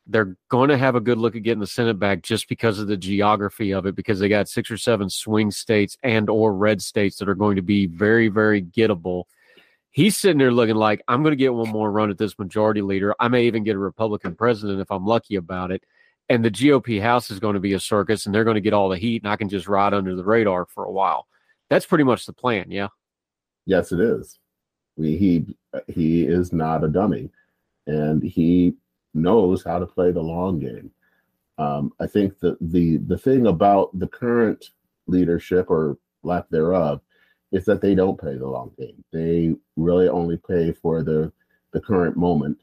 They're 0.06 0.36
going 0.50 0.68
to 0.68 0.76
have 0.76 0.94
a 0.94 1.00
good 1.00 1.18
look 1.18 1.34
at 1.34 1.42
getting 1.42 1.60
the 1.60 1.66
Senate 1.66 1.98
back 1.98 2.22
just 2.22 2.48
because 2.48 2.78
of 2.78 2.88
the 2.88 2.96
geography 2.96 3.72
of 3.72 3.86
it, 3.86 3.96
because 3.96 4.20
they 4.20 4.28
got 4.28 4.48
six 4.48 4.70
or 4.70 4.76
seven 4.76 5.08
swing 5.08 5.50
states 5.50 5.96
and 6.02 6.28
or 6.28 6.54
red 6.54 6.82
states 6.82 7.16
that 7.16 7.28
are 7.28 7.34
going 7.34 7.56
to 7.56 7.62
be 7.62 7.86
very, 7.86 8.28
very 8.28 8.62
gettable. 8.62 9.24
He's 9.90 10.16
sitting 10.16 10.38
there 10.38 10.52
looking 10.52 10.76
like 10.76 11.02
I'm 11.08 11.22
going 11.22 11.32
to 11.32 11.36
get 11.36 11.54
one 11.54 11.70
more 11.70 11.90
run 11.90 12.10
at 12.10 12.18
this 12.18 12.38
majority 12.38 12.82
leader. 12.82 13.14
I 13.18 13.28
may 13.28 13.46
even 13.46 13.64
get 13.64 13.76
a 13.76 13.80
Republican 13.80 14.34
president 14.36 14.80
if 14.80 14.90
I'm 14.90 15.06
lucky 15.06 15.36
about 15.36 15.70
it. 15.70 15.82
And 16.28 16.44
the 16.44 16.50
GOP 16.50 17.00
House 17.00 17.30
is 17.30 17.40
going 17.40 17.54
to 17.54 17.60
be 17.60 17.72
a 17.72 17.80
circus, 17.80 18.26
and 18.26 18.34
they're 18.34 18.44
going 18.44 18.54
to 18.56 18.60
get 18.60 18.72
all 18.72 18.88
the 18.88 18.98
heat, 18.98 19.22
and 19.22 19.32
I 19.32 19.36
can 19.36 19.48
just 19.48 19.66
ride 19.66 19.94
under 19.94 20.14
the 20.14 20.22
radar 20.22 20.66
for 20.66 20.84
a 20.84 20.92
while. 20.92 21.26
That's 21.70 21.86
pretty 21.86 22.04
much 22.04 22.26
the 22.26 22.32
plan, 22.32 22.70
yeah. 22.70 22.88
Yes, 23.66 23.90
it 23.90 24.00
is. 24.00 24.39
He 25.02 25.46
he 25.88 26.24
is 26.24 26.52
not 26.52 26.84
a 26.84 26.88
dummy, 26.88 27.30
and 27.86 28.22
he 28.22 28.74
knows 29.14 29.64
how 29.64 29.78
to 29.78 29.86
play 29.86 30.12
the 30.12 30.22
long 30.22 30.58
game. 30.58 30.90
Um, 31.58 31.92
I 32.00 32.06
think 32.06 32.38
that 32.40 32.56
the 32.60 32.98
the 32.98 33.18
thing 33.18 33.46
about 33.46 33.98
the 33.98 34.08
current 34.08 34.70
leadership 35.06 35.70
or 35.70 35.98
lack 36.22 36.48
thereof 36.48 37.00
is 37.52 37.64
that 37.64 37.80
they 37.80 37.94
don't 37.94 38.18
play 38.18 38.36
the 38.36 38.46
long 38.46 38.72
game. 38.78 39.04
They 39.12 39.54
really 39.76 40.08
only 40.08 40.36
play 40.36 40.72
for 40.72 41.02
the 41.02 41.32
the 41.72 41.80
current 41.80 42.16
moment, 42.16 42.58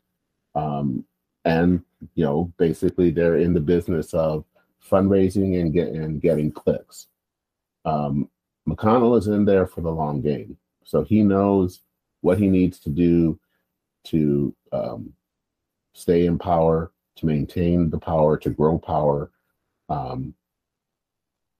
um, 0.56 1.06
and 1.46 1.84
you 2.16 2.24
know 2.24 2.52
basically 2.58 3.12
they're 3.12 3.38
in 3.38 3.54
the 3.54 3.60
business 3.60 4.14
of 4.14 4.46
fundraising 4.90 5.60
and 5.60 5.74
get 5.74 5.90
and 5.90 6.22
getting 6.22 6.52
clicks. 6.52 7.08
Um, 7.86 8.30
McConnell 8.68 9.18
is 9.18 9.28
in 9.28 9.46
there 9.46 9.68
for 9.68 9.82
the 9.82 9.92
long 9.92 10.22
game, 10.22 10.58
so 10.84 11.04
he 11.04 11.24
knows 11.24 11.82
what 12.22 12.38
he 12.38 12.48
needs 12.48 12.80
to 12.80 12.90
do 12.90 13.40
to 14.06 14.56
um, 14.72 15.14
stay 15.94 16.26
in 16.26 16.38
power, 16.38 16.92
to 17.16 17.26
maintain 17.26 17.90
the 17.90 18.00
power, 18.00 18.38
to 18.38 18.50
grow 18.50 18.78
power. 18.78 19.32
Um, 19.90 20.34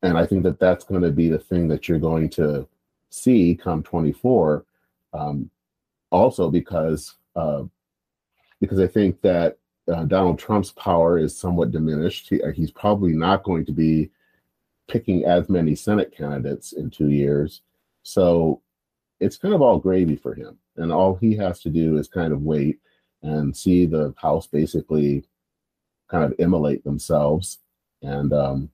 and 0.02 0.18
I 0.18 0.26
think 0.26 0.44
that 0.44 0.60
that's 0.60 0.86
going 0.86 1.02
to 1.02 1.12
be 1.12 1.30
the 1.30 1.40
thing 1.40 1.68
that 1.70 1.88
you're 1.88 2.00
going 2.00 2.30
to 2.32 2.68
see 3.10 3.56
come 3.56 3.84
24. 3.84 4.66
Um, 5.14 5.50
also 6.12 6.50
because 6.50 7.16
uh, 7.36 7.64
because 8.60 8.80
I 8.80 8.88
think 8.88 9.22
that 9.22 9.58
uh, 9.92 10.04
Donald 10.06 10.40
Trump's 10.40 10.72
power 10.72 11.18
is 11.18 11.38
somewhat 11.38 11.72
diminished. 11.72 12.30
He, 12.30 12.42
he's 12.56 12.72
probably 12.72 13.14
not 13.14 13.44
going 13.44 13.66
to 13.66 13.72
be 13.72 14.10
picking 14.88 15.26
as 15.26 15.50
many 15.50 15.76
Senate 15.76 16.16
candidates 16.16 16.74
in 16.74 16.90
two 16.90 17.10
years. 17.10 17.62
So 18.04 18.62
it's 19.20 19.38
kind 19.38 19.54
of 19.54 19.62
all 19.62 19.80
gravy 19.80 20.16
for 20.16 20.34
him. 20.34 20.58
And 20.76 20.92
all 20.92 21.16
he 21.16 21.36
has 21.38 21.60
to 21.62 21.70
do 21.70 21.98
is 21.98 22.08
kind 22.08 22.34
of 22.34 22.44
wait 22.44 22.80
and 23.24 23.56
see 23.56 23.86
the 23.86 24.14
house 24.18 24.48
basically 24.48 25.24
kind 26.08 26.24
of 26.24 26.34
immolate 26.40 26.84
themselves. 26.84 27.60
And 28.02 28.32
um, 28.32 28.70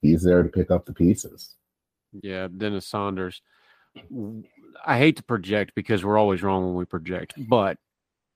he's 0.00 0.22
there 0.22 0.42
to 0.42 0.48
pick 0.48 0.70
up 0.70 0.86
the 0.86 0.94
pieces. 0.94 1.56
Yeah, 2.22 2.48
Dennis 2.54 2.86
Sanders. 2.86 3.42
I 4.84 4.98
hate 4.98 5.16
to 5.16 5.22
project 5.22 5.72
because 5.74 6.04
we're 6.04 6.18
always 6.18 6.42
wrong 6.42 6.64
when 6.64 6.74
we 6.74 6.84
project, 6.84 7.34
but 7.36 7.78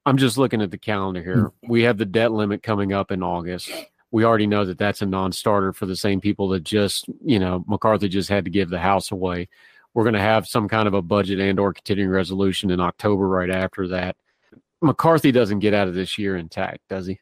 I'm 0.05 0.19
just 0.19 0.39
looking 0.39 0.63
at 0.63 0.71
the 0.71 0.79
calendar 0.79 1.23
here. 1.23 1.53
We 1.69 1.83
have 1.83 1.99
the 1.99 2.07
debt 2.07 2.33
limit 2.33 2.63
coming 2.63 2.93
up 2.93 3.11
in 3.11 3.23
August. 3.23 3.71
We 4.11 4.25
already 4.25 4.47
know 4.47 4.65
that 4.65 4.79
that's 4.79 5.03
a 5.03 5.07
non 5.07 5.33
starter 5.33 5.73
for 5.73 5.87
the 5.87 5.97
same 5.97 6.21
people 6.21 6.49
that 6.51 6.63
just, 6.63 7.07
you 7.25 7.39
know, 7.39 7.65
McCarthy 7.67 8.09
just 8.09 8.29
had 8.29 8.45
to 8.45 8.51
give 8.51 8.71
the 8.71 8.79
house 8.79 9.11
away 9.11 9.49
we're 9.97 10.05
going 10.05 10.13
to 10.13 10.21
have 10.21 10.47
some 10.47 10.69
kind 10.69 10.87
of 10.87 10.93
a 10.93 11.01
budget 11.01 11.41
and 11.41 11.59
or 11.59 11.73
continuing 11.73 12.11
resolution 12.11 12.71
in 12.71 12.81
October 12.81 13.27
right 13.27 13.49
after 13.49 13.89
that. 13.89 14.15
McCarthy 14.83 15.33
doesn't 15.33 15.61
get 15.61 15.73
out 15.73 15.89
of 15.89 15.95
this 15.95 16.19
year 16.19 16.37
intact, 16.37 16.81
does 16.91 17.07
he? 17.07 17.19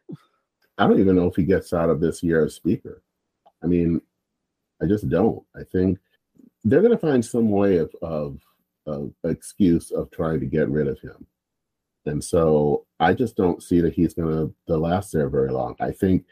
I 0.77 0.89
don't 0.89 0.99
even 0.99 1.15
know 1.15 1.29
if 1.29 1.37
he 1.37 1.45
gets 1.45 1.73
out 1.73 1.89
of 1.89 2.01
this 2.01 2.21
year 2.21 2.45
as 2.45 2.57
speaker. 2.57 3.01
I 3.63 3.69
mean, 3.69 4.01
I 4.83 4.87
just 4.87 5.09
don't. 5.09 5.41
I 5.55 5.63
think 5.63 6.01
they're 6.65 6.81
going 6.81 6.91
to 6.91 6.99
find 6.99 7.25
some 7.25 7.49
way 7.49 7.77
of, 7.77 7.95
of, 8.03 8.41
of 8.87 9.13
excuse 9.23 9.93
of 9.93 10.11
trying 10.11 10.41
to 10.41 10.47
get 10.47 10.69
rid 10.69 10.89
of 10.89 10.99
him. 10.99 11.25
And 12.07 12.23
so 12.25 12.87
I 12.99 13.15
just 13.15 13.37
don't 13.37 13.63
see 13.63 13.83
that 13.83 13.95
he's 13.95 14.15
going 14.15 14.53
to 14.67 14.77
last 14.77 15.13
there 15.13 15.29
very 15.29 15.53
long. 15.53 15.77
I 15.79 15.93
think, 15.93 16.25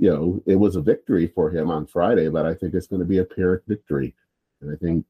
you 0.00 0.10
know, 0.10 0.42
it 0.44 0.56
was 0.56 0.74
a 0.74 0.82
victory 0.82 1.28
for 1.28 1.50
him 1.50 1.70
on 1.70 1.86
Friday, 1.86 2.28
but 2.30 2.46
I 2.46 2.54
think 2.54 2.74
it's 2.74 2.88
going 2.88 2.98
to 3.00 3.06
be 3.06 3.18
a 3.18 3.24
Pyrrhic 3.24 3.62
victory. 3.68 4.16
And 4.60 4.72
I 4.72 4.76
think 4.76 5.06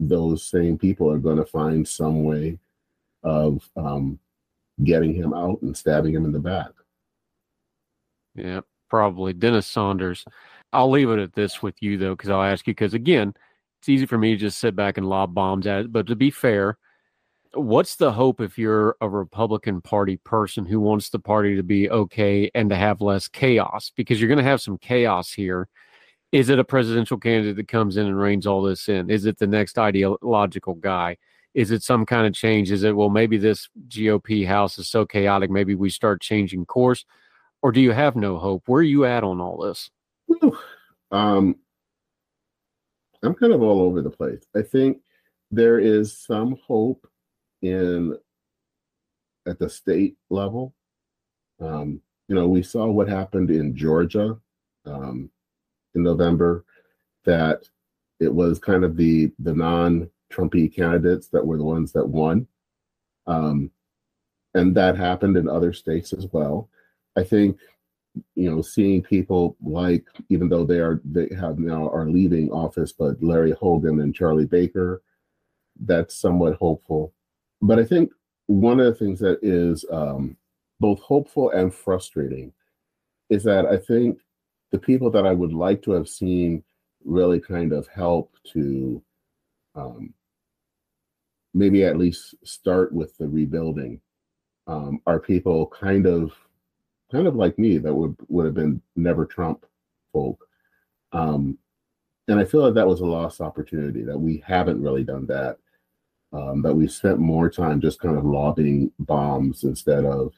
those 0.00 0.42
same 0.42 0.78
people 0.78 1.10
are 1.10 1.18
going 1.18 1.36
to 1.36 1.44
find 1.44 1.86
some 1.86 2.24
way 2.24 2.58
of 3.22 3.68
um, 3.76 4.18
getting 4.84 5.14
him 5.14 5.32
out 5.34 5.60
and 5.62 5.76
stabbing 5.76 6.14
him 6.14 6.24
in 6.24 6.32
the 6.32 6.38
back. 6.38 6.70
Yeah, 8.34 8.60
probably. 8.88 9.32
Dennis 9.32 9.66
Sanders. 9.66 10.24
I'll 10.72 10.90
leave 10.90 11.10
it 11.10 11.18
at 11.18 11.34
this 11.34 11.62
with 11.62 11.82
you, 11.82 11.96
though, 11.96 12.14
because 12.14 12.30
I'll 12.30 12.42
ask 12.42 12.66
you, 12.66 12.72
because 12.72 12.94
again, 12.94 13.34
it's 13.80 13.88
easy 13.88 14.06
for 14.06 14.18
me 14.18 14.32
to 14.32 14.36
just 14.36 14.58
sit 14.58 14.76
back 14.76 14.98
and 14.98 15.08
lob 15.08 15.34
bombs 15.34 15.66
at 15.66 15.82
it. 15.82 15.92
But 15.92 16.06
to 16.08 16.16
be 16.16 16.30
fair, 16.30 16.78
what's 17.54 17.96
the 17.96 18.12
hope 18.12 18.40
if 18.40 18.58
you're 18.58 18.96
a 19.00 19.08
Republican 19.08 19.80
Party 19.80 20.16
person 20.18 20.66
who 20.66 20.80
wants 20.80 21.08
the 21.08 21.18
party 21.18 21.56
to 21.56 21.62
be 21.62 21.88
okay 21.90 22.50
and 22.54 22.68
to 22.70 22.76
have 22.76 23.00
less 23.00 23.28
chaos? 23.28 23.92
Because 23.94 24.20
you're 24.20 24.28
going 24.28 24.38
to 24.38 24.44
have 24.44 24.60
some 24.60 24.78
chaos 24.78 25.32
here 25.32 25.68
is 26.32 26.48
it 26.48 26.58
a 26.58 26.64
presidential 26.64 27.18
candidate 27.18 27.56
that 27.56 27.68
comes 27.68 27.96
in 27.96 28.06
and 28.06 28.18
reins 28.18 28.46
all 28.46 28.62
this 28.62 28.88
in? 28.88 29.10
Is 29.10 29.26
it 29.26 29.38
the 29.38 29.46
next 29.46 29.78
ideological 29.78 30.74
guy? 30.74 31.16
Is 31.54 31.70
it 31.70 31.82
some 31.82 32.04
kind 32.04 32.26
of 32.26 32.34
change? 32.34 32.70
Is 32.70 32.82
it, 32.82 32.94
well, 32.94 33.08
maybe 33.08 33.38
this 33.38 33.68
GOP 33.88 34.46
house 34.46 34.78
is 34.78 34.88
so 34.88 35.06
chaotic, 35.06 35.50
maybe 35.50 35.74
we 35.74 35.88
start 35.88 36.20
changing 36.20 36.66
course? 36.66 37.04
Or 37.62 37.72
do 37.72 37.80
you 37.80 37.92
have 37.92 38.16
no 38.16 38.38
hope? 38.38 38.64
Where 38.66 38.80
are 38.80 38.82
you 38.82 39.04
at 39.06 39.24
on 39.24 39.40
all 39.40 39.58
this? 39.58 39.90
Um, 41.10 41.56
I'm 43.22 43.34
kind 43.34 43.52
of 43.52 43.62
all 43.62 43.80
over 43.80 44.02
the 44.02 44.10
place. 44.10 44.42
I 44.54 44.62
think 44.62 44.98
there 45.50 45.78
is 45.78 46.18
some 46.18 46.58
hope 46.66 47.08
in 47.62 48.16
at 49.46 49.58
the 49.58 49.70
state 49.70 50.16
level. 50.28 50.74
Um, 51.60 52.00
you 52.28 52.34
know, 52.34 52.48
we 52.48 52.62
saw 52.62 52.86
what 52.86 53.08
happened 53.08 53.50
in 53.50 53.76
Georgia 53.76 54.36
um, 54.84 55.30
in 55.96 56.02
November. 56.02 56.64
That 57.24 57.64
it 58.20 58.32
was 58.32 58.58
kind 58.58 58.84
of 58.84 58.96
the 58.96 59.32
the 59.40 59.54
non-Trumpy 59.54 60.74
candidates 60.74 61.28
that 61.28 61.44
were 61.44 61.56
the 61.56 61.64
ones 61.64 61.92
that 61.92 62.06
won, 62.08 62.46
um, 63.26 63.70
and 64.54 64.74
that 64.76 64.96
happened 64.96 65.36
in 65.36 65.48
other 65.48 65.72
states 65.72 66.12
as 66.12 66.26
well. 66.32 66.68
I 67.16 67.24
think 67.24 67.58
you 68.34 68.50
know 68.50 68.62
seeing 68.62 69.02
people 69.02 69.56
like 69.62 70.06
even 70.28 70.48
though 70.48 70.64
they 70.64 70.78
are 70.78 71.00
they 71.04 71.28
have 71.38 71.58
now 71.58 71.88
are 71.88 72.08
leaving 72.08 72.50
office, 72.50 72.92
but 72.92 73.22
Larry 73.22 73.52
Hogan 73.52 74.00
and 74.00 74.14
Charlie 74.14 74.46
Baker, 74.46 75.02
that's 75.80 76.14
somewhat 76.14 76.54
hopeful. 76.54 77.12
But 77.60 77.78
I 77.78 77.84
think 77.84 78.12
one 78.46 78.80
of 78.80 78.86
the 78.86 78.94
things 78.94 79.18
that 79.20 79.38
is 79.42 79.84
um, 79.90 80.36
both 80.80 81.00
hopeful 81.00 81.50
and 81.50 81.74
frustrating 81.74 82.52
is 83.28 83.42
that 83.44 83.66
I 83.66 83.76
think 83.76 84.20
the 84.72 84.78
people 84.78 85.10
that 85.10 85.26
I 85.26 85.32
would 85.32 85.52
like 85.52 85.82
to 85.82 85.92
have 85.92 86.08
seen 86.08 86.62
really 87.04 87.40
kind 87.40 87.72
of 87.72 87.86
help 87.88 88.34
to 88.52 89.02
um, 89.74 90.12
maybe 91.54 91.84
at 91.84 91.98
least 91.98 92.34
start 92.44 92.92
with 92.92 93.16
the 93.16 93.28
rebuilding 93.28 94.00
um, 94.66 95.00
are 95.06 95.20
people 95.20 95.66
kind 95.66 96.06
of 96.06 96.32
kind 97.10 97.26
of 97.26 97.36
like 97.36 97.58
me 97.58 97.78
that 97.78 97.94
would 97.94 98.16
would 98.28 98.46
have 98.46 98.54
been 98.54 98.82
never 98.96 99.24
Trump 99.24 99.64
folk. 100.12 100.46
Um, 101.12 101.58
and 102.28 102.40
I 102.40 102.44
feel 102.44 102.62
like 102.62 102.74
that 102.74 102.88
was 102.88 103.00
a 103.00 103.06
lost 103.06 103.40
opportunity 103.40 104.02
that 104.02 104.18
we 104.18 104.42
haven't 104.44 104.82
really 104.82 105.04
done 105.04 105.26
that. 105.26 105.58
Um, 106.32 106.60
that 106.62 106.74
we 106.74 106.88
spent 106.88 107.18
more 107.20 107.48
time 107.48 107.80
just 107.80 108.00
kind 108.00 108.18
of 108.18 108.24
lobbing 108.24 108.90
bombs 108.98 109.62
instead 109.62 110.04
of 110.04 110.32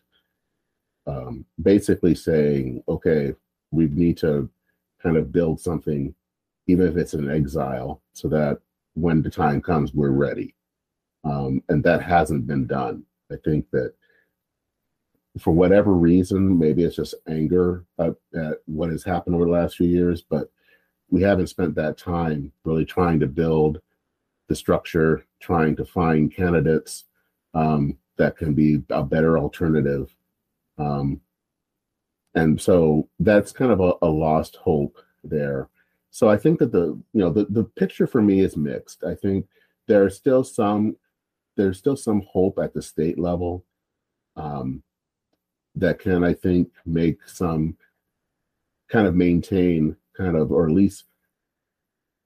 um, 1.07 1.47
basically 1.63 2.15
saying, 2.15 2.85
okay, 2.87 3.33
we 3.70 3.86
need 3.86 4.16
to 4.19 4.49
kind 5.03 5.16
of 5.16 5.32
build 5.32 5.61
something 5.61 6.15
even 6.66 6.86
if 6.86 6.97
it's 6.97 7.15
an 7.15 7.31
exile, 7.31 8.03
so 8.12 8.28
that 8.28 8.59
when 8.95 9.23
the 9.23 9.31
time 9.31 9.61
comes, 9.61 9.95
we're 9.95 10.11
ready. 10.11 10.55
Um, 11.24 11.62
and 11.69 11.82
that 11.85 12.03
hasn't 12.03 12.47
been 12.47 12.66
done. 12.66 13.05
I 13.32 13.36
think 13.43 13.70
that 13.70 13.95
for 15.39 15.53
whatever 15.53 15.95
reason, 15.95 16.59
maybe 16.59 16.85
it's 16.85 16.97
just 16.97 17.15
anger 17.27 17.85
at, 17.99 18.15
at 18.35 18.59
what 18.66 18.90
has 18.90 19.05
happened 19.05 19.35
over 19.35 19.47
the 19.47 19.51
last 19.51 19.77
few 19.77 19.89
years, 19.89 20.20
but 20.20 20.51
we 21.11 21.23
haven't 21.23 21.47
spent 21.47 21.74
that 21.77 21.97
time 21.97 22.53
really 22.65 22.85
trying 22.85 23.19
to 23.20 23.27
build 23.27 23.81
the 24.49 24.55
structure, 24.55 25.24
trying 25.40 25.77
to 25.77 25.85
find 25.85 26.35
candidates 26.35 27.05
um, 27.55 27.97
that 28.16 28.36
can 28.36 28.53
be 28.53 28.82
a 28.90 29.03
better 29.03 29.39
alternative. 29.39 30.15
Um, 30.77 31.20
and 32.39 32.60
so 32.60 33.09
that's 33.19 33.52
kind 33.52 33.73
of 33.73 33.81
a, 33.81 33.93
a 34.02 34.09
lost 34.09 34.56
hope 34.56 34.97
there. 35.24 35.69
So 36.10 36.28
I 36.28 36.36
think 36.36 36.59
that 36.60 36.73
the 36.73 36.86
you 37.12 37.20
know 37.23 37.31
the 37.31 37.47
the 37.51 37.65
picture 37.65 38.06
for 38.06 38.23
me 38.23 38.40
is 38.40 38.56
mixed. 38.56 39.05
I 39.05 39.15
think 39.15 39.47
there 39.86 40.05
are 40.05 40.10
still 40.10 40.44
some 40.44 40.97
there's 41.56 41.78
still 41.78 41.97
some 41.97 42.23
hope 42.31 42.59
at 42.59 42.73
the 42.73 42.82
state 42.82 43.19
level 43.19 43.65
um, 44.36 44.82
that 45.74 45.98
can 45.98 46.23
I 46.23 46.32
think 46.32 46.70
make 46.86 47.19
some 47.27 47.77
kind 48.89 49.06
of 49.06 49.15
maintain 49.15 49.97
kind 50.16 50.36
of 50.36 50.52
or 50.52 50.66
at 50.66 50.74
least 50.74 51.05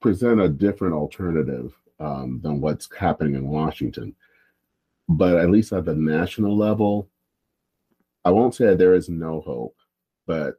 present 0.00 0.40
a 0.40 0.48
different 0.48 0.94
alternative 0.94 1.72
um, 2.00 2.40
than 2.42 2.60
what's 2.60 2.88
happening 2.94 3.34
in 3.34 3.48
Washington. 3.48 4.14
But 5.08 5.36
at 5.38 5.50
least 5.50 5.72
at 5.72 5.84
the 5.84 5.94
national 5.94 6.56
level, 6.56 7.08
I 8.24 8.30
won't 8.30 8.54
say 8.54 8.74
there 8.74 8.94
is 8.94 9.08
no 9.08 9.40
hope, 9.40 9.76
but 10.26 10.54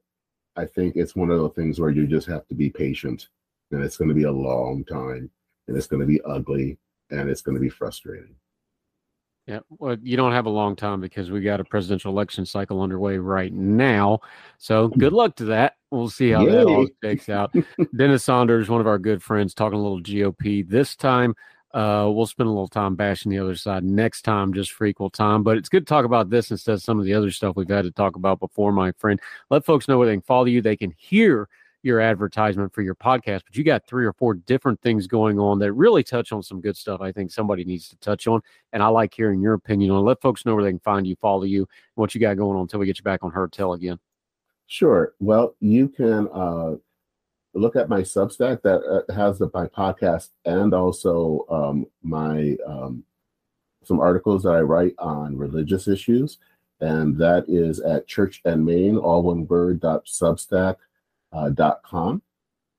I 0.55 0.65
think 0.65 0.95
it's 0.95 1.15
one 1.15 1.29
of 1.31 1.37
those 1.37 1.53
things 1.55 1.79
where 1.79 1.89
you 1.89 2.05
just 2.07 2.27
have 2.27 2.47
to 2.47 2.55
be 2.55 2.69
patient 2.69 3.29
and 3.71 3.83
it's 3.83 3.97
going 3.97 4.09
to 4.09 4.15
be 4.15 4.23
a 4.23 4.31
long 4.31 4.83
time 4.85 5.29
and 5.67 5.77
it's 5.77 5.87
going 5.87 6.01
to 6.01 6.05
be 6.05 6.21
ugly 6.25 6.77
and 7.09 7.29
it's 7.29 7.41
going 7.41 7.55
to 7.55 7.61
be 7.61 7.69
frustrating. 7.69 8.35
Yeah, 9.47 9.59
well, 9.69 9.97
you 10.01 10.15
don't 10.15 10.31
have 10.31 10.45
a 10.45 10.49
long 10.49 10.75
time 10.75 11.01
because 11.01 11.29
we 11.29 11.41
got 11.41 11.59
a 11.59 11.65
presidential 11.65 12.11
election 12.11 12.45
cycle 12.45 12.81
underway 12.81 13.17
right 13.17 13.51
now. 13.51 14.19
So 14.57 14.87
good 14.87 15.11
luck 15.11 15.35
to 15.37 15.45
that. 15.45 15.75
We'll 15.91 16.09
see 16.09 16.29
how 16.29 16.45
Yay. 16.45 16.51
that 16.51 16.65
all 16.65 16.87
shakes 17.03 17.27
out. 17.27 17.53
Dennis 17.95 18.23
Sanders, 18.23 18.69
one 18.69 18.79
of 18.79 18.87
our 18.87 18.97
good 18.97 19.21
friends, 19.21 19.53
talking 19.53 19.77
a 19.77 19.81
little 19.81 20.01
GOP 20.01 20.67
this 20.67 20.95
time. 20.95 21.35
Uh, 21.73 22.07
we'll 22.11 22.27
spend 22.27 22.47
a 22.47 22.51
little 22.51 22.67
time 22.67 22.95
bashing 22.95 23.31
the 23.31 23.39
other 23.39 23.55
side 23.55 23.83
next 23.83 24.21
time 24.21 24.53
just 24.53 24.71
for 24.71 24.85
equal 24.85 25.09
time. 25.09 25.41
But 25.41 25.57
it's 25.57 25.69
good 25.69 25.87
to 25.87 25.89
talk 25.89 26.05
about 26.05 26.29
this 26.29 26.51
instead 26.51 26.73
of 26.73 26.83
some 26.83 26.99
of 26.99 27.05
the 27.05 27.13
other 27.13 27.31
stuff 27.31 27.55
we've 27.55 27.67
had 27.67 27.85
to 27.85 27.91
talk 27.91 28.15
about 28.15 28.39
before, 28.39 28.71
my 28.71 28.91
friend. 28.93 29.19
Let 29.49 29.65
folks 29.65 29.87
know 29.87 29.97
where 29.97 30.07
they 30.07 30.13
can 30.13 30.21
follow 30.21 30.45
you. 30.45 30.61
They 30.61 30.77
can 30.77 30.93
hear 30.97 31.49
your 31.81 31.99
advertisement 31.99 32.73
for 32.73 32.81
your 32.81 32.95
podcast, 32.95 33.41
but 33.45 33.55
you 33.55 33.63
got 33.63 33.85
three 33.85 34.05
or 34.05 34.13
four 34.13 34.35
different 34.35 34.81
things 34.81 35.05
going 35.05 35.37
on 35.37 35.59
that 35.59 35.73
really 35.73 36.01
touch 36.01 36.31
on 36.31 36.41
some 36.41 36.61
good 36.61 36.77
stuff 36.77 37.01
I 37.01 37.11
think 37.11 37.29
somebody 37.29 37.65
needs 37.65 37.89
to 37.89 37.97
touch 37.97 38.25
on. 38.25 38.41
And 38.71 38.81
I 38.81 38.87
like 38.87 39.13
hearing 39.13 39.41
your 39.41 39.53
opinion 39.53 39.91
on 39.91 40.05
Let 40.05 40.21
folks 40.21 40.45
know 40.45 40.55
where 40.55 40.63
they 40.63 40.71
can 40.71 40.79
find 40.79 41.05
you, 41.05 41.15
follow 41.17 41.43
you, 41.43 41.67
what 41.95 42.15
you 42.15 42.21
got 42.21 42.37
going 42.37 42.55
on 42.55 42.61
until 42.61 42.79
we 42.79 42.85
get 42.85 42.97
you 42.97 43.03
back 43.03 43.23
on 43.23 43.31
Heard 43.31 43.51
Tell 43.51 43.73
again. 43.73 43.99
Sure. 44.67 45.13
Well, 45.19 45.55
you 45.59 45.89
can 45.89 46.29
uh, 46.33 46.75
look 47.53 47.75
at 47.75 47.89
my 47.89 48.01
Substack 48.01 48.61
that 48.63 48.81
uh, 48.83 49.13
has 49.13 49.39
the, 49.39 49.49
my 49.53 49.67
podcast 49.67 50.29
and 50.45 50.73
also 50.73 51.45
um, 51.49 51.85
my 52.01 52.55
um, 52.65 53.03
some 53.83 53.99
articles 53.99 54.43
that 54.43 54.53
I 54.53 54.61
write 54.61 54.95
on 54.97 55.37
religious 55.37 55.87
issues, 55.87 56.37
and 56.79 57.17
that 57.17 57.45
is 57.47 57.79
at 57.79 58.07
Church 58.07 58.41
and 58.45 58.65
Main, 58.65 58.97
all 58.97 59.23
one 59.23 59.47
word. 59.47 59.81
Dot 59.81 60.05
Substack 60.05 60.77
uh, 61.31 61.49
dot 61.49 61.83
com. 61.83 62.21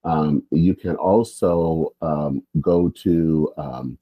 Um, 0.05 0.43
you 0.51 0.75
can 0.75 0.97
also 0.97 1.95
um, 2.03 2.43
go 2.61 2.89
to 2.91 3.53
um, 3.57 3.99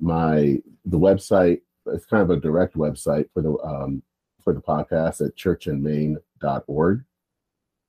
my 0.00 0.60
the 0.84 0.98
website. 0.98 1.60
It's 1.86 2.04
kind 2.04 2.22
of 2.22 2.30
a 2.30 2.40
direct 2.40 2.76
website 2.76 3.28
for 3.32 3.42
the 3.42 3.56
um, 3.58 4.02
for 4.42 4.52
the 4.52 4.60
podcast 4.60 5.24
at 5.26 5.36
churchandmain.org. 5.36 7.04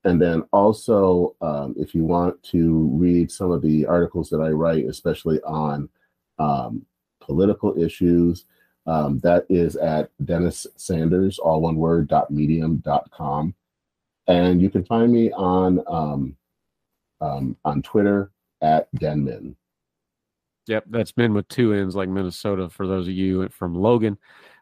And 0.05 0.21
then 0.21 0.43
also, 0.53 1.35
um, 1.41 1.76
if 1.77 1.93
you 1.93 2.05
want 2.05 2.41
to 2.43 2.89
read 2.93 3.30
some 3.30 3.51
of 3.51 3.61
the 3.61 3.85
articles 3.85 4.30
that 4.30 4.39
I 4.39 4.49
write, 4.49 4.85
especially 4.85 5.41
on 5.41 5.89
um, 6.38 6.85
political 7.19 7.77
issues, 7.77 8.45
um, 8.88 9.19
that 9.19 9.45
is 9.49 9.76
at 9.76 10.09
Dennis 10.23 10.65
Sanders, 10.77 11.38
all 11.38 11.61
one 11.61 11.76
word, 11.76 12.07
dot 12.07 12.31
medium 12.31 12.77
dot 12.77 13.11
com. 13.11 13.53
And 14.27 14.61
you 14.61 14.69
can 14.69 14.85
find 14.85 15.11
me 15.11 15.31
on 15.34 15.84
um, 15.88 16.35
um, 17.19 17.57
on 17.65 17.81
Twitter 17.81 18.31
at 18.61 18.88
Denmin. 18.95 19.55
Yep, 20.67 20.85
that's 20.89 21.17
men 21.17 21.34
with 21.34 21.47
two 21.49 21.73
ends, 21.73 21.95
like 21.95 22.09
Minnesota. 22.09 22.69
For 22.69 22.88
those 22.88 23.07
of 23.07 23.13
you 23.13 23.49
from 23.49 23.76
Logan, 23.76 24.17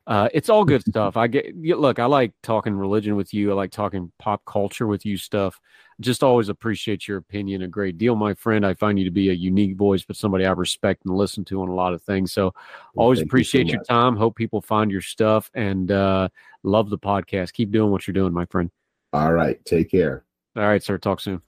uh, 0.07 0.29
it's 0.33 0.49
all 0.49 0.63
good 0.65 0.81
stuff. 0.89 1.17
I 1.17 1.27
get 1.27 1.55
look. 1.55 1.99
I 1.99 2.05
like 2.05 2.33
talking 2.41 2.75
religion 2.75 3.15
with 3.15 3.33
you. 3.33 3.51
I 3.51 3.53
like 3.53 3.71
talking 3.71 4.11
pop 4.17 4.43
culture 4.45 4.87
with 4.87 5.05
you. 5.05 5.17
Stuff. 5.17 5.59
Just 5.99 6.23
always 6.23 6.49
appreciate 6.49 7.07
your 7.07 7.17
opinion 7.17 7.63
a 7.63 7.67
great 7.67 7.97
deal, 7.97 8.15
my 8.15 8.33
friend. 8.33 8.65
I 8.65 8.73
find 8.73 8.97
you 8.97 9.05
to 9.05 9.11
be 9.11 9.29
a 9.29 9.33
unique 9.33 9.75
voice, 9.75 10.03
but 10.03 10.15
somebody 10.15 10.45
I 10.45 10.51
respect 10.51 11.05
and 11.05 11.15
listen 11.15 11.43
to 11.45 11.61
on 11.61 11.69
a 11.69 11.73
lot 11.73 11.93
of 11.93 12.01
things. 12.01 12.31
So, 12.31 12.53
always 12.95 13.21
appreciate 13.21 13.65
you 13.65 13.71
so 13.71 13.75
your 13.75 13.83
time. 13.83 14.15
Hope 14.15 14.35
people 14.35 14.61
find 14.61 14.89
your 14.89 15.01
stuff 15.01 15.51
and 15.53 15.91
uh, 15.91 16.29
love 16.63 16.89
the 16.89 16.99
podcast. 16.99 17.53
Keep 17.53 17.71
doing 17.71 17.91
what 17.91 18.07
you're 18.07 18.13
doing, 18.13 18.33
my 18.33 18.45
friend. 18.45 18.71
All 19.13 19.33
right. 19.33 19.63
Take 19.65 19.91
care. 19.91 20.23
All 20.55 20.63
right, 20.63 20.83
sir. 20.83 20.97
Talk 20.97 21.19
soon. 21.19 21.41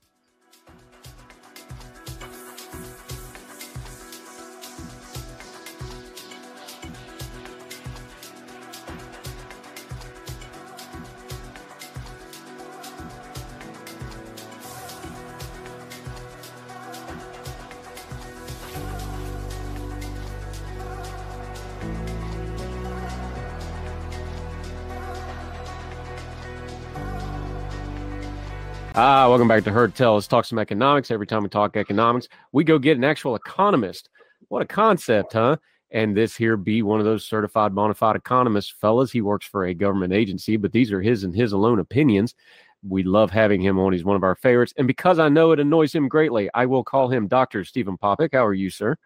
Ah, 29.01 29.29
welcome 29.29 29.47
back 29.47 29.63
to 29.63 29.71
Heard 29.71 29.95
Tell. 29.95 30.15
Let's 30.15 30.27
talk 30.27 30.43
some 30.43 30.59
economics. 30.59 31.09
Every 31.09 31.25
time 31.25 31.43
we 31.43 31.47
talk 31.47 31.77
economics, 31.77 32.27
we 32.51 32.65
go 32.65 32.77
get 32.77 32.97
an 32.97 33.05
actual 33.05 33.35
economist. 33.35 34.09
What 34.49 34.61
a 34.61 34.65
concept, 34.65 35.31
huh? 35.31 35.55
And 35.91 36.17
this 36.17 36.35
here 36.35 36.57
be 36.57 36.81
one 36.81 36.99
of 36.99 37.05
those 37.05 37.25
certified 37.25 37.73
bona 37.73 37.93
fide 37.93 38.17
economists, 38.17 38.75
fellas. 38.81 39.09
He 39.09 39.21
works 39.21 39.45
for 39.45 39.63
a 39.63 39.73
government 39.73 40.11
agency, 40.11 40.57
but 40.57 40.73
these 40.73 40.91
are 40.91 41.01
his 41.01 41.23
and 41.23 41.33
his 41.33 41.53
alone 41.53 41.79
opinions. 41.79 42.35
We 42.85 43.03
love 43.03 43.31
having 43.31 43.61
him 43.61 43.79
on. 43.79 43.93
He's 43.93 44.03
one 44.03 44.17
of 44.17 44.23
our 44.23 44.35
favorites. 44.35 44.73
And 44.77 44.85
because 44.85 45.17
I 45.17 45.29
know 45.29 45.53
it 45.53 45.61
annoys 45.61 45.95
him 45.95 46.09
greatly, 46.09 46.49
I 46.53 46.65
will 46.65 46.83
call 46.83 47.07
him 47.07 47.29
Dr. 47.29 47.63
Stephen 47.63 47.97
Popick. 47.97 48.31
How 48.33 48.45
are 48.45 48.53
you, 48.53 48.69
sir? 48.69 48.97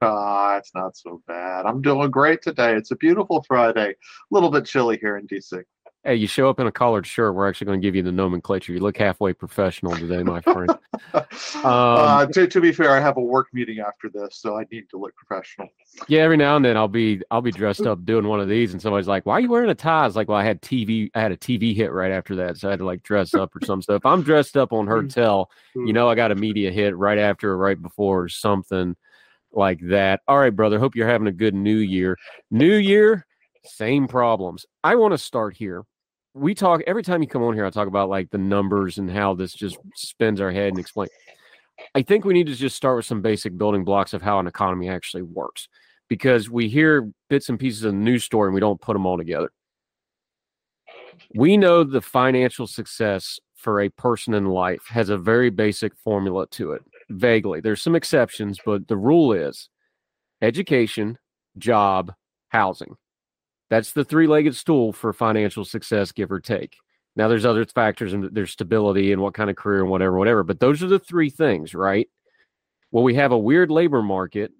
Ah, 0.00 0.58
it's 0.58 0.72
not 0.76 0.96
so 0.96 1.22
bad. 1.26 1.66
I'm 1.66 1.82
doing 1.82 2.08
great 2.12 2.40
today. 2.40 2.76
It's 2.76 2.92
a 2.92 2.96
beautiful 2.96 3.42
Friday. 3.48 3.90
A 3.90 3.94
little 4.30 4.52
bit 4.52 4.64
chilly 4.64 4.96
here 5.00 5.16
in 5.16 5.26
DC. 5.26 5.64
Hey, 6.06 6.16
you 6.16 6.26
show 6.26 6.50
up 6.50 6.60
in 6.60 6.66
a 6.66 6.72
collared 6.72 7.06
shirt. 7.06 7.34
We're 7.34 7.48
actually 7.48 7.64
going 7.64 7.80
to 7.80 7.86
give 7.86 7.94
you 7.94 8.02
the 8.02 8.12
nomenclature. 8.12 8.74
You 8.74 8.80
look 8.80 8.98
halfway 8.98 9.32
professional 9.32 9.96
today, 9.96 10.22
my 10.22 10.42
friend. 10.42 10.68
um, 11.14 11.24
uh, 11.64 12.26
to, 12.26 12.46
to 12.46 12.60
be 12.60 12.72
fair, 12.72 12.90
I 12.90 13.00
have 13.00 13.16
a 13.16 13.22
work 13.22 13.46
meeting 13.54 13.78
after 13.80 14.10
this, 14.12 14.36
so 14.36 14.58
I 14.58 14.66
need 14.70 14.90
to 14.90 14.98
look 14.98 15.14
professional. 15.16 15.68
Yeah, 16.06 16.20
every 16.20 16.36
now 16.36 16.56
and 16.56 16.64
then 16.64 16.76
I'll 16.76 16.88
be 16.88 17.22
I'll 17.30 17.40
be 17.40 17.52
dressed 17.52 17.86
up 17.86 18.04
doing 18.04 18.28
one 18.28 18.38
of 18.38 18.50
these, 18.50 18.74
and 18.74 18.82
somebody's 18.82 19.08
like, 19.08 19.24
"Why 19.24 19.34
are 19.34 19.40
you 19.40 19.48
wearing 19.48 19.70
a 19.70 19.74
tie?" 19.74 20.06
It's 20.06 20.14
like, 20.14 20.28
"Well, 20.28 20.36
I 20.36 20.44
had 20.44 20.60
TV. 20.60 21.08
I 21.14 21.22
had 21.22 21.32
a 21.32 21.38
TV 21.38 21.74
hit 21.74 21.90
right 21.90 22.12
after 22.12 22.36
that, 22.36 22.58
so 22.58 22.68
I 22.68 22.72
had 22.72 22.80
to 22.80 22.84
like 22.84 23.02
dress 23.02 23.32
up 23.32 23.56
or 23.56 23.64
some 23.64 23.80
stuff." 23.80 23.96
If 23.96 24.06
I'm 24.06 24.22
dressed 24.22 24.58
up 24.58 24.74
on 24.74 24.86
Heard 24.86 25.08
Tell, 25.08 25.50
you 25.74 25.94
know, 25.94 26.10
I 26.10 26.14
got 26.16 26.32
a 26.32 26.34
media 26.34 26.70
hit 26.70 26.94
right 26.98 27.18
after 27.18 27.52
or 27.52 27.56
right 27.56 27.80
before 27.80 28.24
or 28.24 28.28
something 28.28 28.94
like 29.52 29.80
that. 29.88 30.20
All 30.28 30.38
right, 30.38 30.54
brother. 30.54 30.78
Hope 30.78 30.96
you're 30.96 31.08
having 31.08 31.28
a 31.28 31.32
good 31.32 31.54
New 31.54 31.78
Year. 31.78 32.18
New 32.50 32.74
Year, 32.74 33.26
same 33.64 34.06
problems. 34.06 34.66
I 34.82 34.96
want 34.96 35.12
to 35.12 35.18
start 35.18 35.56
here 35.56 35.86
we 36.34 36.54
talk 36.54 36.82
every 36.86 37.02
time 37.02 37.22
you 37.22 37.28
come 37.28 37.42
on 37.42 37.54
here, 37.54 37.64
I 37.64 37.70
talk 37.70 37.88
about 37.88 38.08
like 38.08 38.30
the 38.30 38.38
numbers 38.38 38.98
and 38.98 39.10
how 39.10 39.34
this 39.34 39.54
just 39.54 39.78
spins 39.94 40.40
our 40.40 40.50
head 40.50 40.68
and 40.68 40.78
explain. 40.78 41.08
I 41.94 42.02
think 42.02 42.24
we 42.24 42.34
need 42.34 42.48
to 42.48 42.54
just 42.54 42.76
start 42.76 42.96
with 42.96 43.06
some 43.06 43.22
basic 43.22 43.56
building 43.56 43.84
blocks 43.84 44.12
of 44.14 44.22
how 44.22 44.38
an 44.38 44.46
economy 44.46 44.88
actually 44.88 45.22
works 45.22 45.68
because 46.08 46.50
we 46.50 46.68
hear 46.68 47.10
bits 47.30 47.48
and 47.48 47.58
pieces 47.58 47.84
of 47.84 47.92
the 47.92 47.98
news 47.98 48.24
story 48.24 48.48
and 48.48 48.54
we 48.54 48.60
don't 48.60 48.80
put 48.80 48.92
them 48.92 49.06
all 49.06 49.16
together. 49.16 49.50
We 51.34 51.56
know 51.56 51.84
the 51.84 52.00
financial 52.02 52.66
success 52.66 53.38
for 53.54 53.80
a 53.80 53.88
person 53.88 54.34
in 54.34 54.46
life 54.46 54.82
has 54.88 55.08
a 55.08 55.16
very 55.16 55.50
basic 55.50 55.96
formula 55.96 56.46
to 56.48 56.72
it, 56.72 56.82
vaguely. 57.08 57.60
There's 57.60 57.82
some 57.82 57.94
exceptions, 57.94 58.58
but 58.64 58.88
the 58.88 58.96
rule 58.96 59.32
is 59.32 59.68
education, 60.42 61.18
job, 61.58 62.12
housing. 62.48 62.96
That's 63.74 63.90
the 63.90 64.04
three 64.04 64.28
legged 64.28 64.54
stool 64.54 64.92
for 64.92 65.12
financial 65.12 65.64
success, 65.64 66.12
give 66.12 66.30
or 66.30 66.38
take. 66.38 66.76
Now, 67.16 67.26
there's 67.26 67.44
other 67.44 67.64
factors 67.64 68.12
and 68.12 68.32
there's 68.32 68.52
stability 68.52 69.10
and 69.10 69.20
what 69.20 69.34
kind 69.34 69.50
of 69.50 69.56
career 69.56 69.80
and 69.80 69.90
whatever, 69.90 70.16
whatever. 70.16 70.44
But 70.44 70.60
those 70.60 70.80
are 70.84 70.86
the 70.86 71.00
three 71.00 71.28
things, 71.28 71.74
right? 71.74 72.08
Well, 72.92 73.02
we 73.02 73.16
have 73.16 73.32
a 73.32 73.36
weird 73.36 73.72
labor 73.72 74.00
market 74.00 74.52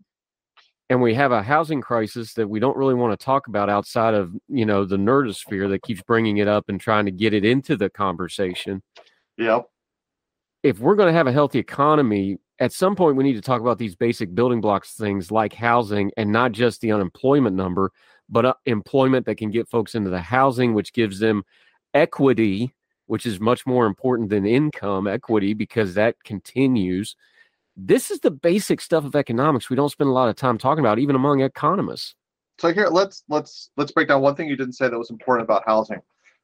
and 0.91 1.01
we 1.01 1.15
have 1.15 1.31
a 1.31 1.45
housing 1.45 1.81
crisis 1.81 2.35
that 2.35 2.49
we 2.49 2.59
don't 2.59 2.77
really 2.77 2.95
want 2.95 3.17
to 3.17 3.25
talk 3.25 3.47
about 3.47 3.71
outside 3.71 4.15
of, 4.15 4.33
you 4.49 4.67
know, 4.67 4.85
the 4.85 4.97
nerdosphere 4.97 5.69
that 5.71 5.85
keeps 5.85 6.03
bringing 6.03 6.39
it 6.39 6.49
up 6.49 6.65
and 6.69 6.81
trying 6.81 7.05
to 7.05 7.13
get 7.13 7.33
it 7.33 7.45
into 7.45 7.77
the 7.77 7.91
conversation. 7.91 8.83
Yep. 9.39 9.67
If 10.65 10.81
we're 10.81 10.97
going 10.97 11.13
to 11.13 11.17
have 11.17 11.29
a 11.29 11.33
healthy 11.33 11.61
economy, 11.61 12.39
at 12.59 12.73
some 12.73 12.97
point 12.97 13.17
we 13.17 13.23
need 13.23 13.35
to 13.35 13.41
talk 13.41 13.61
about 13.61 13.79
these 13.79 13.95
basic 13.95 14.35
building 14.35 14.61
blocks 14.61 14.95
things 14.95 15.31
like 15.31 15.53
housing 15.53 16.11
and 16.17 16.33
not 16.33 16.51
just 16.51 16.81
the 16.81 16.91
unemployment 16.91 17.55
number 17.55 17.93
but 18.29 18.45
uh, 18.45 18.55
employment 18.67 19.27
that 19.27 19.37
can 19.37 19.51
get 19.51 19.69
folks 19.69 19.95
into 19.95 20.11
the 20.11 20.21
housing, 20.21 20.75
which 20.75 20.93
gives 20.93 21.19
them 21.19 21.45
equity, 21.93 22.75
which 23.07 23.27
is 23.27 23.41
much 23.41 23.67
more 23.67 23.87
important 23.87 24.31
than 24.31 24.47
income 24.47 25.07
equity 25.07 25.55
because 25.55 25.95
that 25.95 26.17
continues. 26.25 27.17
This 27.77 28.11
is 28.11 28.21
the 28.21 28.31
basic 28.31 28.81
stuff 28.81 29.05
of 29.05 29.17
economics 29.17 29.69
we 29.69 29.77
don't 29.77 29.91
spend 29.91 30.09
a 30.09 30.13
lot 30.13 30.29
of 30.29 30.37
time 30.37 30.59
talking 30.59 30.85
about, 30.85 30.99
even 30.99 31.17
among 31.17 31.41
economists. 31.41 32.15
So 32.59 32.73
here, 32.73 32.89
let's 32.89 33.25
let's 33.29 33.71
let's 33.77 33.91
break 33.91 34.09
down 34.09 34.23
one 34.23 34.37
thing 34.37 34.49
you 34.49 34.57
didn't 34.57 34.75
say 34.75 34.89
that 34.89 34.99
was 34.99 35.11
important 35.11 35.45
about 35.45 35.65
housing, 35.67 36.01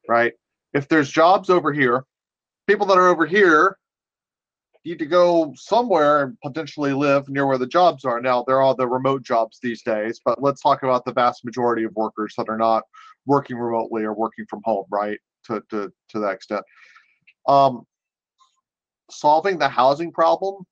right? 0.09 0.33
If 0.73 0.87
there's 0.87 1.09
jobs 1.09 1.49
over 1.49 1.71
here, 1.71 2.05
people 2.67 2.85
that 2.87 2.97
are 2.97 3.07
over 3.07 3.25
here 3.25 3.77
need 4.85 4.99
to 4.99 5.05
go 5.05 5.53
somewhere 5.55 6.23
and 6.23 6.37
potentially 6.41 6.93
live 6.93 7.29
near 7.29 7.45
where 7.45 7.57
the 7.57 7.67
jobs 7.67 8.03
are. 8.05 8.19
Now, 8.19 8.43
there 8.47 8.61
are 8.61 8.75
the 8.75 8.87
remote 8.87 9.23
jobs 9.23 9.59
these 9.61 9.83
days, 9.83 10.19
but 10.23 10.41
let's 10.41 10.61
talk 10.61 10.83
about 10.83 11.05
the 11.05 11.13
vast 11.13 11.45
majority 11.45 11.83
of 11.83 11.93
workers 11.95 12.33
that 12.37 12.49
are 12.49 12.57
not 12.57 12.83
working 13.25 13.57
remotely 13.57 14.03
or 14.03 14.13
working 14.13 14.45
from 14.49 14.61
home, 14.63 14.85
right? 14.91 15.19
To 15.45 15.61
to 15.69 15.91
to 16.09 16.19
that 16.19 16.31
extent. 16.31 16.63
Um, 17.47 17.83
solving 19.09 19.57
the 19.57 19.69
housing 19.69 20.11
problem 20.11 20.65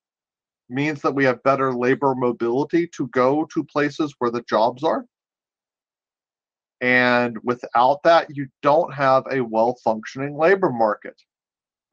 means 0.70 1.02
that 1.02 1.14
we 1.14 1.26
have 1.26 1.42
better 1.44 1.74
labor 1.74 2.16
mobility 2.16 2.88
to 2.96 3.08
go 3.08 3.46
to 3.54 3.64
places 3.64 4.14
where 4.20 4.32
the 4.32 4.44
jobs 4.44 4.84
are. 4.84 5.06
And 6.82 7.38
without 7.44 8.02
that, 8.04 8.36
you 8.36 8.48
don't 8.62 8.94
have 8.94 9.24
a 9.32 9.42
well 9.42 9.76
functioning 9.84 10.38
labor 10.38 10.72
market 10.72 11.16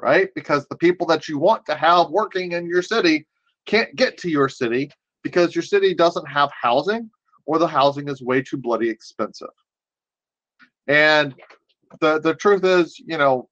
right? 0.01 0.29
Because 0.35 0.67
the 0.67 0.77
people 0.77 1.07
that 1.07 1.29
you 1.29 1.39
want 1.39 1.65
to 1.67 1.75
have 1.75 2.11
working 2.11 2.53
in 2.53 2.67
your 2.67 2.83
city 2.83 3.27
can't 3.67 3.95
get 3.97 4.19
to 4.19 4.31
your 4.31 4.49
city 4.49 4.91
because 5.23 5.55
your 5.55 5.63
city 5.63 5.95
doesn't 5.95 6.27
have 6.27 6.51
housing 6.53 7.11
or 7.47 7.59
the 7.59 7.67
housing 7.67 8.09
is 8.09 8.23
way 8.23 8.43
too 8.43 8.57
bloody 8.57 8.89
expensive. 8.89 9.49
And 10.87 11.35
the 12.01 12.21
the 12.21 12.35
truth 12.35 12.65
is, 12.65 12.99
you 12.99 13.19
know, 13.19 13.49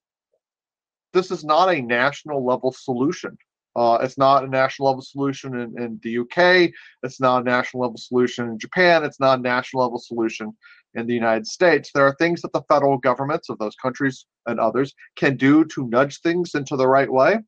this 1.13 1.31
is 1.31 1.45
not 1.45 1.73
a 1.73 1.81
national 1.81 2.45
level 2.45 2.73
solution. 2.73 3.37
Uh, 3.77 3.99
it's 4.03 4.19
not 4.19 4.45
a 4.45 4.49
national 4.49 4.89
level 4.89 5.03
solution 5.03 5.59
in, 5.59 5.83
in 5.83 6.01
the 6.05 6.19
UK. 6.19 6.71
It's 7.03 7.21
not 7.21 7.43
a 7.43 7.45
national 7.45 7.83
level 7.83 7.97
solution 7.97 8.49
in 8.49 8.59
Japan. 8.59 9.03
It's 9.05 9.19
not 9.19 9.41
a 9.41 9.43
national 9.43 9.83
level 9.83 9.99
solution 9.99 10.57
in 10.95 11.07
the 11.07 11.15
United 11.15 11.47
States. 11.47 11.91
There 11.93 12.07
are 12.07 12.15
things 12.19 12.41
that 12.43 12.53
the 12.53 12.63
federal 12.69 12.99
governments 12.99 13.49
of 13.49 13.59
those 13.59 13.75
countries 13.77 14.27
and 14.47 14.61
others 14.61 14.95
can 15.17 15.37
do 15.37 15.65
to 15.67 15.89
nudge 15.89 16.21
things 16.21 16.55
into 16.55 16.77
the 16.77 16.89
right 16.89 17.11
way, 17.11 17.39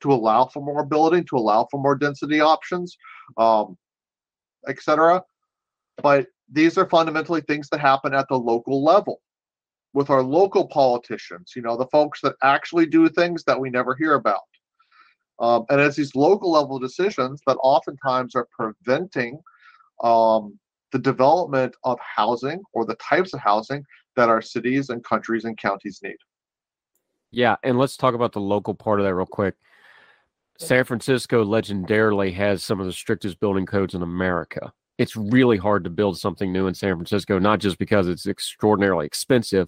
to 0.00 0.12
allow 0.12 0.46
for 0.46 0.62
more 0.62 0.84
building, 0.84 1.24
to 1.30 1.36
allow 1.36 1.66
for 1.70 1.80
more 1.80 1.96
density 1.96 2.40
options, 2.40 2.96
um, 3.36 3.76
etc. 4.68 5.22
But 6.02 6.26
these 6.50 6.78
are 6.78 6.88
fundamentally 6.88 7.40
things 7.42 7.68
that 7.70 7.80
happen 7.80 8.14
at 8.14 8.28
the 8.28 8.38
local 8.38 8.84
level 8.84 9.20
with 9.92 10.10
our 10.10 10.22
local 10.22 10.66
politicians, 10.66 11.52
you 11.54 11.62
know, 11.62 11.76
the 11.76 11.86
folks 11.86 12.20
that 12.20 12.34
actually 12.42 12.86
do 12.86 13.08
things 13.08 13.44
that 13.44 13.58
we 13.58 13.70
never 13.70 13.94
hear 13.94 14.14
about. 14.14 14.40
Um, 15.38 15.64
and 15.68 15.80
it's 15.80 15.96
these 15.96 16.14
local 16.14 16.52
level 16.52 16.78
decisions 16.78 17.40
that 17.46 17.56
oftentimes 17.62 18.34
are 18.34 18.48
preventing 18.56 19.40
um, 20.02 20.58
the 20.94 20.98
development 21.00 21.74
of 21.82 21.98
housing 21.98 22.62
or 22.72 22.86
the 22.86 22.94
types 22.94 23.34
of 23.34 23.40
housing 23.40 23.84
that 24.14 24.28
our 24.28 24.40
cities 24.40 24.90
and 24.90 25.02
countries 25.02 25.44
and 25.44 25.58
counties 25.58 25.98
need. 26.04 26.16
Yeah, 27.32 27.56
and 27.64 27.76
let's 27.76 27.96
talk 27.96 28.14
about 28.14 28.30
the 28.30 28.40
local 28.40 28.74
part 28.74 29.00
of 29.00 29.04
that 29.04 29.12
real 29.12 29.26
quick. 29.26 29.56
San 30.56 30.84
Francisco 30.84 31.44
legendarily 31.44 32.32
has 32.34 32.62
some 32.62 32.78
of 32.78 32.86
the 32.86 32.92
strictest 32.92 33.40
building 33.40 33.66
codes 33.66 33.94
in 33.94 34.02
America. 34.02 34.72
It's 34.96 35.16
really 35.16 35.56
hard 35.56 35.82
to 35.82 35.90
build 35.90 36.16
something 36.16 36.52
new 36.52 36.68
in 36.68 36.74
San 36.74 36.94
Francisco, 36.94 37.40
not 37.40 37.58
just 37.58 37.76
because 37.78 38.06
it's 38.06 38.28
extraordinarily 38.28 39.04
expensive, 39.04 39.66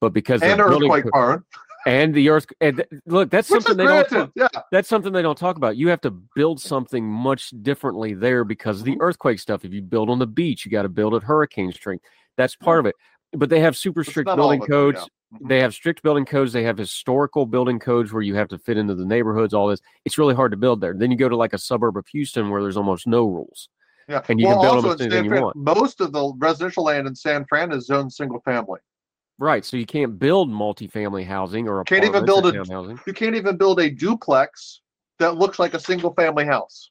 but 0.00 0.12
because 0.12 0.40
and 0.40 0.60
earthquake 0.60 1.04
prone 1.06 1.42
and 1.86 2.14
the 2.14 2.28
earth 2.28 2.46
and 2.60 2.84
look 3.06 3.30
that's 3.30 3.50
Which 3.50 3.62
something 3.62 3.76
they 3.76 3.90
don't 3.90 4.08
talk, 4.08 4.30
yeah. 4.34 4.48
that's 4.70 4.88
something 4.88 5.12
they 5.12 5.22
don't 5.22 5.38
talk 5.38 5.56
about. 5.56 5.76
You 5.76 5.88
have 5.88 6.00
to 6.02 6.10
build 6.10 6.60
something 6.60 7.06
much 7.06 7.50
differently 7.62 8.14
there 8.14 8.44
because 8.44 8.80
of 8.80 8.84
the 8.84 8.92
mm-hmm. 8.92 9.02
earthquake 9.02 9.38
stuff. 9.38 9.64
If 9.64 9.72
you 9.72 9.82
build 9.82 10.10
on 10.10 10.18
the 10.18 10.26
beach 10.26 10.64
you 10.64 10.70
got 10.70 10.82
to 10.82 10.88
build 10.88 11.14
at 11.14 11.22
hurricane 11.22 11.72
strength. 11.72 12.04
That's 12.36 12.56
part 12.56 12.80
of 12.80 12.86
it. 12.86 12.94
But 13.32 13.48
they 13.48 13.60
have 13.60 13.76
super 13.76 14.02
strict 14.02 14.26
building 14.34 14.60
codes 14.60 14.98
it, 14.98 15.08
yeah. 15.32 15.38
mm-hmm. 15.38 15.48
they 15.48 15.60
have 15.60 15.74
strict 15.74 16.02
building 16.02 16.24
codes. 16.24 16.52
They 16.52 16.64
have 16.64 16.78
historical 16.78 17.46
building 17.46 17.78
codes 17.78 18.12
where 18.12 18.22
you 18.22 18.34
have 18.34 18.48
to 18.48 18.58
fit 18.58 18.76
into 18.76 18.94
the 18.94 19.06
neighborhoods 19.06 19.54
all 19.54 19.68
this. 19.68 19.80
It's 20.04 20.18
really 20.18 20.34
hard 20.34 20.50
to 20.50 20.56
build 20.56 20.80
there. 20.80 20.94
Then 20.94 21.10
you 21.10 21.16
go 21.16 21.28
to 21.28 21.36
like 21.36 21.52
a 21.52 21.58
suburb 21.58 21.96
of 21.96 22.06
houston 22.08 22.50
where 22.50 22.62
there's 22.62 22.76
almost 22.76 23.06
no 23.06 23.26
rules. 23.26 23.68
Yeah. 24.08 24.22
And 24.28 24.40
you 24.40 24.46
well, 24.48 24.60
can 24.60 24.62
build 24.62 24.84
also 24.86 25.08
Fran, 25.08 25.24
you 25.24 25.30
want. 25.30 25.56
most 25.56 26.00
of 26.00 26.12
the 26.12 26.32
residential 26.38 26.84
land 26.84 27.06
in 27.06 27.14
san 27.14 27.44
fran 27.48 27.70
is 27.72 27.86
zoned 27.86 28.12
single 28.12 28.40
family 28.40 28.80
Right. 29.40 29.64
So 29.64 29.78
you 29.78 29.86
can't 29.86 30.18
build 30.18 30.50
multifamily 30.50 31.26
housing 31.26 31.66
or 31.66 31.82
can't 31.84 32.04
even 32.04 32.26
build 32.26 32.46
a 32.46 32.58
housing. 32.70 33.00
you 33.06 33.14
can't 33.14 33.34
even 33.34 33.56
build 33.56 33.80
a 33.80 33.90
duplex 33.90 34.82
that 35.18 35.36
looks 35.36 35.58
like 35.58 35.72
a 35.72 35.80
single 35.80 36.12
family 36.12 36.44
house. 36.44 36.90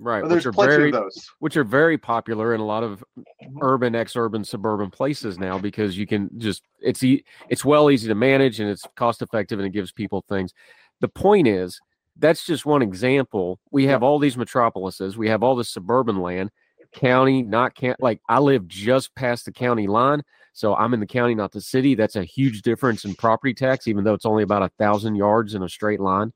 Right. 0.00 0.22
And 0.22 0.28
there's 0.28 0.44
which 0.44 0.46
are 0.46 0.52
plenty 0.52 0.74
very, 0.74 0.88
of 0.88 0.94
those. 0.94 1.30
Which 1.38 1.56
are 1.56 1.62
very 1.62 1.96
popular 1.96 2.52
in 2.52 2.60
a 2.60 2.64
lot 2.66 2.82
of 2.82 3.04
mm-hmm. 3.16 3.58
urban, 3.62 3.94
ex-urban, 3.94 4.42
suburban 4.42 4.90
places 4.90 5.38
now 5.38 5.56
because 5.56 5.96
you 5.96 6.04
can 6.04 6.30
just 6.36 6.62
it's 6.80 7.04
e- 7.04 7.24
it's 7.48 7.64
well 7.64 7.88
easy 7.88 8.08
to 8.08 8.14
manage 8.16 8.58
and 8.58 8.68
it's 8.68 8.84
cost 8.96 9.22
effective 9.22 9.60
and 9.60 9.66
it 9.66 9.72
gives 9.72 9.92
people 9.92 10.24
things. 10.28 10.52
The 11.00 11.08
point 11.08 11.46
is 11.46 11.80
that's 12.16 12.44
just 12.44 12.66
one 12.66 12.82
example. 12.82 13.60
We 13.70 13.86
have 13.86 14.02
all 14.02 14.18
these 14.18 14.36
metropolises. 14.36 15.16
We 15.16 15.28
have 15.28 15.44
all 15.44 15.54
this 15.54 15.70
suburban 15.70 16.20
land, 16.20 16.50
county, 16.92 17.42
not 17.42 17.76
count. 17.76 18.02
Like 18.02 18.20
I 18.28 18.40
live 18.40 18.66
just 18.66 19.14
past 19.14 19.44
the 19.44 19.52
county 19.52 19.86
line. 19.86 20.24
So 20.54 20.76
I'm 20.76 20.94
in 20.94 21.00
the 21.00 21.06
county, 21.06 21.34
not 21.34 21.50
the 21.50 21.60
city. 21.60 21.96
That's 21.96 22.14
a 22.14 22.22
huge 22.22 22.62
difference 22.62 23.04
in 23.04 23.16
property 23.16 23.52
tax, 23.52 23.88
even 23.88 24.04
though 24.04 24.14
it's 24.14 24.24
only 24.24 24.44
about 24.44 24.62
a 24.62 24.70
thousand 24.78 25.16
yards 25.16 25.54
in 25.54 25.64
a 25.64 25.68
straight 25.68 25.98
line. 25.98 26.32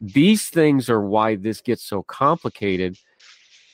These 0.00 0.48
things 0.48 0.90
are 0.90 1.00
why 1.00 1.36
this 1.36 1.60
gets 1.60 1.84
so 1.84 2.02
complicated. 2.02 2.98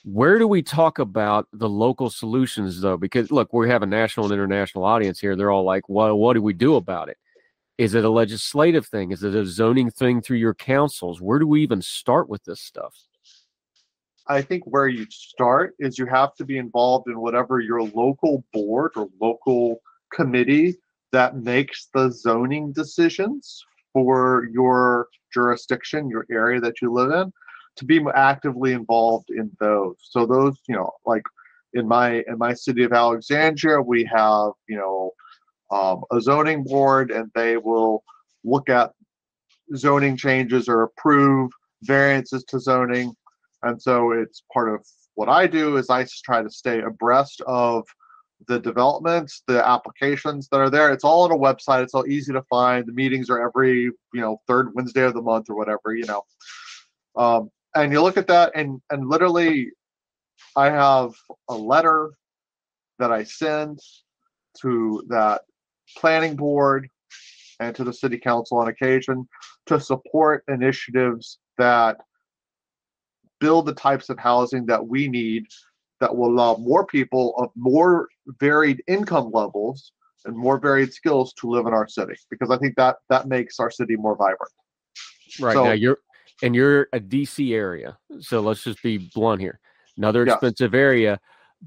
Where 0.04 0.38
do 0.38 0.46
we 0.46 0.62
talk 0.62 0.98
about 0.98 1.48
the 1.54 1.68
local 1.68 2.10
solutions, 2.10 2.80
though? 2.82 2.98
Because 2.98 3.30
look, 3.30 3.54
we 3.54 3.70
have 3.70 3.82
a 3.82 3.86
national 3.86 4.26
and 4.26 4.34
international 4.34 4.84
audience 4.84 5.18
here. 5.18 5.34
They're 5.34 5.50
all 5.50 5.64
like, 5.64 5.88
well, 5.88 6.16
what 6.18 6.34
do 6.34 6.42
we 6.42 6.52
do 6.52 6.76
about 6.76 7.08
it? 7.08 7.16
Is 7.78 7.94
it 7.94 8.04
a 8.04 8.10
legislative 8.10 8.86
thing? 8.86 9.12
Is 9.12 9.22
it 9.22 9.34
a 9.34 9.46
zoning 9.46 9.90
thing 9.90 10.20
through 10.20 10.38
your 10.38 10.54
councils? 10.54 11.22
Where 11.22 11.38
do 11.38 11.46
we 11.46 11.62
even 11.62 11.80
start 11.80 12.28
with 12.28 12.44
this 12.44 12.60
stuff? 12.60 13.05
I 14.28 14.42
think 14.42 14.64
where 14.64 14.88
you 14.88 15.06
start 15.10 15.74
is 15.78 15.98
you 15.98 16.06
have 16.06 16.34
to 16.36 16.44
be 16.44 16.58
involved 16.58 17.08
in 17.08 17.20
whatever 17.20 17.60
your 17.60 17.82
local 17.82 18.44
board 18.52 18.92
or 18.96 19.08
local 19.20 19.80
committee 20.12 20.76
that 21.12 21.36
makes 21.36 21.88
the 21.94 22.10
zoning 22.10 22.72
decisions 22.72 23.64
for 23.92 24.48
your 24.52 25.08
jurisdiction, 25.32 26.10
your 26.10 26.26
area 26.30 26.60
that 26.60 26.82
you 26.82 26.92
live 26.92 27.10
in, 27.12 27.32
to 27.76 27.84
be 27.84 28.04
actively 28.14 28.72
involved 28.72 29.30
in 29.30 29.50
those. 29.60 29.96
So 30.02 30.26
those, 30.26 30.58
you 30.68 30.74
know, 30.74 30.90
like 31.04 31.22
in 31.74 31.86
my 31.86 32.24
in 32.26 32.38
my 32.38 32.54
city 32.54 32.82
of 32.84 32.92
Alexandria, 32.92 33.80
we 33.80 34.04
have, 34.04 34.52
you 34.68 34.76
know, 34.76 35.12
um, 35.70 36.02
a 36.12 36.20
zoning 36.20 36.64
board, 36.64 37.10
and 37.10 37.30
they 37.34 37.56
will 37.56 38.02
look 38.44 38.68
at 38.68 38.92
zoning 39.76 40.16
changes 40.16 40.68
or 40.68 40.82
approve 40.82 41.50
variances 41.82 42.44
to 42.44 42.58
zoning. 42.58 43.14
And 43.62 43.80
so 43.80 44.12
it's 44.12 44.42
part 44.52 44.72
of 44.72 44.84
what 45.14 45.28
I 45.28 45.46
do 45.46 45.76
is 45.76 45.90
I 45.90 46.06
try 46.24 46.42
to 46.42 46.50
stay 46.50 46.80
abreast 46.80 47.40
of 47.46 47.86
the 48.48 48.58
developments, 48.58 49.42
the 49.46 49.66
applications 49.66 50.48
that 50.50 50.58
are 50.58 50.70
there. 50.70 50.92
It's 50.92 51.04
all 51.04 51.22
on 51.22 51.32
a 51.32 51.36
website. 51.36 51.82
It's 51.82 51.94
all 51.94 52.06
easy 52.06 52.32
to 52.32 52.42
find. 52.42 52.86
The 52.86 52.92
meetings 52.92 53.30
are 53.30 53.40
every, 53.40 53.84
you 53.84 54.20
know, 54.20 54.40
third 54.46 54.74
Wednesday 54.74 55.02
of 55.02 55.14
the 55.14 55.22
month 55.22 55.48
or 55.48 55.56
whatever, 55.56 55.94
you 55.94 56.04
know. 56.04 56.22
Um, 57.16 57.50
and 57.74 57.92
you 57.92 58.02
look 58.02 58.16
at 58.16 58.26
that 58.28 58.52
and 58.54 58.80
and 58.90 59.08
literally 59.08 59.70
I 60.54 60.70
have 60.70 61.12
a 61.48 61.54
letter 61.54 62.12
that 62.98 63.12
I 63.12 63.24
send 63.24 63.78
to 64.60 65.02
that 65.08 65.42
planning 65.98 66.36
board 66.36 66.88
and 67.60 67.74
to 67.76 67.84
the 67.84 67.92
city 67.92 68.18
council 68.18 68.58
on 68.58 68.68
occasion 68.68 69.28
to 69.66 69.80
support 69.80 70.44
initiatives 70.48 71.38
that 71.58 71.98
build 73.40 73.66
the 73.66 73.74
types 73.74 74.08
of 74.08 74.18
housing 74.18 74.66
that 74.66 74.86
we 74.86 75.08
need 75.08 75.44
that 76.00 76.14
will 76.14 76.30
allow 76.30 76.56
more 76.56 76.86
people 76.86 77.34
of 77.38 77.50
more 77.56 78.08
varied 78.38 78.82
income 78.86 79.30
levels 79.32 79.92
and 80.24 80.36
more 80.36 80.58
varied 80.58 80.92
skills 80.92 81.32
to 81.34 81.48
live 81.48 81.66
in 81.66 81.72
our 81.72 81.88
city 81.88 82.14
because 82.30 82.50
I 82.50 82.58
think 82.58 82.74
that 82.76 82.96
that 83.08 83.28
makes 83.28 83.58
our 83.58 83.70
city 83.70 83.96
more 83.96 84.16
vibrant. 84.16 84.52
Right 85.40 85.54
so, 85.54 85.64
now 85.64 85.72
you're 85.72 85.98
and 86.42 86.54
you're 86.54 86.88
a 86.92 87.00
DC 87.00 87.54
area. 87.54 87.96
So 88.20 88.40
let's 88.40 88.64
just 88.64 88.82
be 88.82 89.10
blunt 89.14 89.40
here. 89.40 89.60
Another 89.96 90.24
expensive 90.24 90.74
yes. 90.74 90.78
area, 90.78 91.20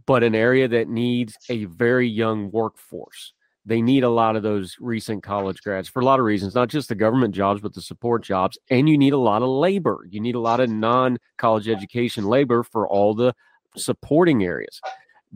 but 0.06 0.24
an 0.24 0.36
area 0.36 0.68
that 0.68 0.88
needs 0.88 1.36
a 1.50 1.66
very 1.66 2.08
young 2.08 2.52
workforce. 2.52 3.34
They 3.70 3.84
need 3.84 4.04
a 4.04 4.10
lot 4.10 4.36
of 4.36 4.42
those 4.42 4.78
recent 4.80 5.22
college 5.22 5.62
grads 5.62 5.88
for 5.88 6.00
a 6.00 6.06
lot 6.06 6.20
of 6.20 6.26
reasons, 6.26 6.56
not 6.56 6.70
just 6.70 6.90
the 6.90 6.96
government 6.96 7.36
jobs, 7.36 7.62
but 7.62 7.76
the 7.76 7.84
support 7.84 8.24
jobs. 8.24 8.58
And 8.72 8.90
you 8.90 8.98
need 8.98 9.14
a 9.14 9.18
lot 9.18 9.44
of 9.44 9.50
labor. 9.50 10.08
You 10.10 10.20
need 10.20 10.34
a 10.34 10.40
lot 10.40 10.60
of 10.60 10.72
non 10.72 11.20
college 11.38 11.70
education 11.70 12.26
labor 12.26 12.64
for 12.64 12.88
all 12.88 13.14
the 13.14 13.36
supporting 13.78 14.44
areas. 14.44 14.82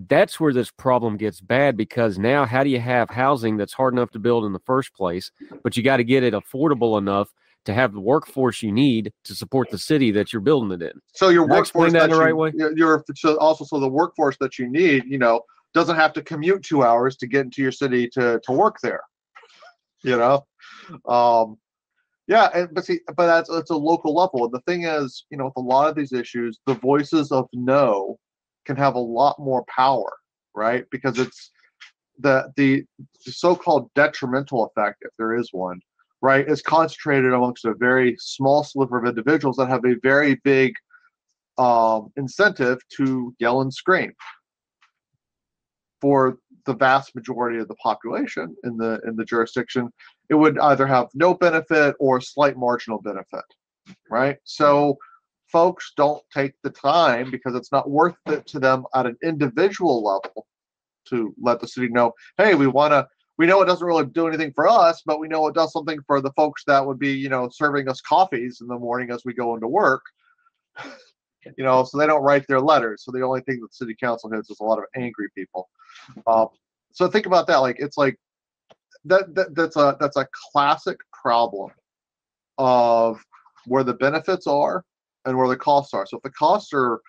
That's 0.10 0.40
where 0.40 0.52
this 0.52 0.72
problem 0.72 1.16
gets 1.16 1.42
bad 1.42 1.78
because 1.78 2.18
now, 2.18 2.44
how 2.44 2.64
do 2.64 2.72
you 2.72 2.80
have 2.80 3.12
housing 3.12 3.56
that's 3.56 3.74
hard 3.74 3.94
enough 3.94 4.10
to 4.12 4.20
build 4.20 4.46
in 4.46 4.52
the 4.52 4.60
first 4.66 4.96
place, 4.96 5.30
but 5.64 5.78
you 5.78 5.84
got 5.84 5.98
to 5.98 6.04
get 6.04 6.24
it 6.24 6.34
affordable 6.34 6.98
enough 6.98 7.32
to 7.66 7.74
have 7.76 7.94
the 7.94 8.00
workforce 8.00 8.64
you 8.64 8.72
need 8.72 9.14
to 9.26 9.36
support 9.36 9.70
the 9.70 9.78
city 9.78 10.10
that 10.10 10.34
you're 10.34 10.42
building 10.42 10.72
it 10.72 10.82
in. 10.82 11.00
So 11.14 11.30
your 11.30 11.48
Did 11.48 11.54
workforce 11.54 11.94
that, 11.94 12.00
that 12.00 12.10
the 12.10 12.20
right 12.20 12.30
you, 12.30 12.36
way. 12.36 12.52
You're 12.76 13.06
so 13.16 13.38
also 13.38 13.64
so 13.64 13.80
the 13.80 13.88
workforce 13.88 14.38
that 14.40 14.58
you 14.58 14.68
need, 14.68 15.06
you 15.06 15.20
know, 15.20 15.42
doesn't 15.74 15.96
have 15.96 16.14
to 16.14 16.22
commute 16.22 16.64
two 16.64 16.84
hours 16.84 17.16
to 17.18 17.28
get 17.28 17.46
into 17.46 17.62
your 17.62 17.72
city 17.72 18.08
to 18.10 18.40
to 18.44 18.52
work 18.52 18.78
there. 18.82 19.02
You 20.06 20.18
know, 20.18 20.46
um, 21.08 21.56
yeah, 22.28 22.50
and, 22.54 22.70
but 22.74 22.86
see, 22.86 23.00
but 23.16 23.26
that's 23.28 23.50
it's 23.50 23.70
a 23.70 23.76
local 23.76 24.14
level. 24.14 24.46
And 24.46 24.54
the 24.54 24.60
thing 24.62 24.84
is, 24.84 25.26
you 25.30 25.38
know, 25.38 25.46
with 25.46 25.58
a 25.58 25.62
lot 25.62 25.90
of 25.90 25.96
these 25.96 26.14
issues, 26.14 26.60
the 26.66 26.76
voices 26.76 27.32
of 27.32 27.48
no 27.54 28.18
can 28.66 28.76
have 28.78 28.96
a 28.96 29.00
lot 29.00 29.40
more 29.40 29.66
power, 29.74 30.12
right? 30.56 30.86
Because 30.90 31.20
it's 31.20 31.52
the 32.20 32.52
the 32.56 32.86
so-called 33.20 33.90
detrimental 33.96 34.66
effect, 34.66 34.98
if 35.02 35.12
there 35.18 35.36
is 35.36 35.50
one, 35.52 35.80
right, 36.22 36.48
is 36.48 36.62
concentrated 36.62 37.34
amongst 37.34 37.66
a 37.66 37.74
very 37.74 38.16
small 38.20 38.64
sliver 38.64 39.00
of 39.00 39.06
individuals 39.06 39.58
that 39.58 39.70
have 39.70 39.86
a 39.86 39.96
very 40.02 40.36
big 40.44 40.74
um, 41.58 42.10
incentive 42.16 42.80
to 42.98 43.36
yell 43.40 43.62
and 43.62 43.74
scream. 43.74 44.14
For 46.04 46.38
the 46.66 46.76
vast 46.76 47.16
majority 47.16 47.60
of 47.60 47.70
the 47.70 47.76
population 47.76 48.58
in 48.66 48.76
the 48.76 49.00
in 49.08 49.16
the 49.16 49.24
jurisdiction, 49.24 49.90
it 50.28 50.36
would 50.36 50.60
either 50.60 50.86
have 50.86 51.08
no 51.14 51.34
benefit 51.34 51.96
or 51.98 52.20
slight 52.20 52.58
marginal 52.58 53.02
benefit, 53.02 53.46
right? 54.10 54.36
So 54.44 54.98
folks 55.50 55.94
don't 55.96 56.22
take 56.34 56.56
the 56.62 56.72
time 56.72 57.32
because 57.32 57.56
it's 57.56 57.72
not 57.72 57.90
worth 57.90 58.18
it 58.26 58.46
to 58.48 58.60
them 58.60 58.84
at 58.94 59.06
an 59.06 59.16
individual 59.24 60.04
level 60.04 60.46
to 61.06 61.34
let 61.42 61.62
the 61.62 61.70
city 61.70 61.88
know, 61.88 62.12
hey, 62.38 62.54
we 62.54 62.68
want 62.68 62.92
to 62.92 63.08
we 63.38 63.48
know 63.48 63.62
it 63.62 63.66
doesn't 63.68 63.88
really 63.88 64.06
do 64.06 64.28
anything 64.28 64.52
for 64.52 64.68
us, 64.68 65.04
but 65.06 65.22
we 65.22 65.30
know 65.30 65.48
it 65.48 65.56
does 65.56 65.72
something 65.72 66.00
for 66.06 66.20
the 66.20 66.34
folks 66.34 66.66
that 66.66 66.86
would 66.86 67.00
be, 67.00 67.14
you 67.14 67.30
know, 67.30 67.48
serving 67.50 67.88
us 67.88 68.02
coffees 68.02 68.60
in 68.60 68.68
the 68.68 68.78
morning 68.78 69.10
as 69.10 69.24
we 69.24 69.34
go 69.34 69.56
into 69.56 69.70
work. 69.70 70.04
You 71.58 71.64
know, 71.64 71.84
so 71.84 71.98
they 71.98 72.08
don't 72.08 72.24
write 72.24 72.46
their 72.48 72.62
letters. 72.62 73.04
So 73.04 73.12
the 73.12 73.22
only 73.22 73.42
thing 73.42 73.60
that 73.62 73.74
city 73.74 73.96
council 74.00 74.32
has 74.32 74.50
is 74.50 74.60
a 74.60 74.64
lot 74.64 74.80
of 74.80 74.86
angry 74.96 75.28
people. 75.36 75.70
Um, 76.28 76.48
so 76.92 77.08
think 77.08 77.26
about 77.26 77.48
that. 77.48 77.58
Like 77.58 77.78
it's 77.80 77.98
like 77.98 78.18
that, 79.06 79.34
that 79.36 79.56
that's 79.56 79.76
a 79.76 79.98
that's 80.00 80.18
a 80.18 80.28
classic 80.52 80.98
problem 81.12 81.72
of 82.58 83.24
where 83.66 83.84
the 83.84 83.94
benefits 83.94 84.48
are 84.48 84.84
and 85.26 85.38
where 85.38 85.48
the 85.48 85.58
costs 85.58 85.94
are. 85.94 86.06
So 86.06 86.18
if 86.18 86.24
the 86.24 86.32
costs 86.32 86.72
are 86.74 87.02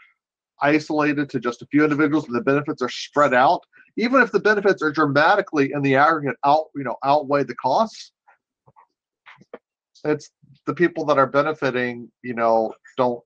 isolated 0.63 1.29
to 1.31 1.41
just 1.41 1.63
a 1.63 1.67
few 1.67 1.85
individuals 1.85 2.27
and 2.27 2.35
the 2.35 2.41
benefits 2.41 2.81
are 2.81 2.89
spread 2.89 3.35
out, 3.35 3.61
even 3.97 4.21
if 4.21 4.33
the 4.33 4.41
benefits 4.41 4.83
are 4.83 4.93
dramatically 4.93 5.73
in 5.73 5.83
the 5.83 5.95
aggregate 5.95 6.37
out 6.45 6.67
you 6.75 6.85
know 6.85 6.97
outweigh 7.05 7.45
the 7.45 7.55
costs 7.57 8.13
it's 10.05 10.31
the 10.67 10.75
people 10.75 11.05
that 11.05 11.19
are 11.19 11.27
benefiting 11.27 12.11
you 12.23 12.35
know 12.35 12.73
don't 12.97 13.23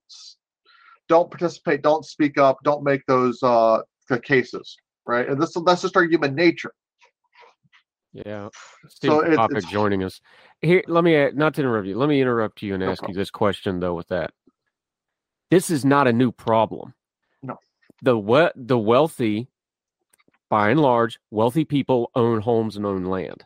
don't 1.09 1.31
participate 1.31 1.83
don't 1.83 2.05
speak 2.05 2.39
up 2.39 2.59
don't 2.65 2.83
make 2.83 3.05
those 3.07 3.43
uh 3.43 3.81
cases 4.23 4.77
right? 5.09 5.28
And 5.28 5.41
this 5.43 5.57
that's 5.67 5.83
just 5.83 5.97
our 5.97 6.05
human 6.05 6.37
nature. 6.37 6.73
Yeah. 8.12 8.49
Stephen 8.89 9.19
Popick 9.19 9.69
joining 9.69 10.05
us. 10.05 10.20
Here 10.61 10.85
let 10.87 11.03
me 11.03 11.31
not 11.33 11.55
to 11.55 11.62
interrupt 11.62 11.89
you 11.89 11.97
let 11.97 12.09
me 12.09 12.20
interrupt 12.20 12.62
you 12.62 12.75
and 12.75 12.83
no 12.83 12.91
ask 12.91 13.01
problem. 13.01 13.17
you 13.17 13.20
this 13.20 13.31
question 13.31 13.81
though 13.81 13.95
with 13.95 14.09
that. 14.09 14.31
This 15.51 15.70
is 15.70 15.85
not 15.85 16.07
a 16.07 16.12
new 16.12 16.31
problem. 16.31 16.95
No. 17.43 17.57
The 18.03 18.17
what 18.17 18.53
the 18.55 18.78
wealthy 18.78 19.49
by 20.51 20.70
and 20.70 20.81
large, 20.81 21.19
wealthy 21.31 21.65
people 21.65 22.11
own 22.15 22.41
homes 22.41 22.77
and 22.77 22.87
own 22.87 23.05
land. 23.05 23.45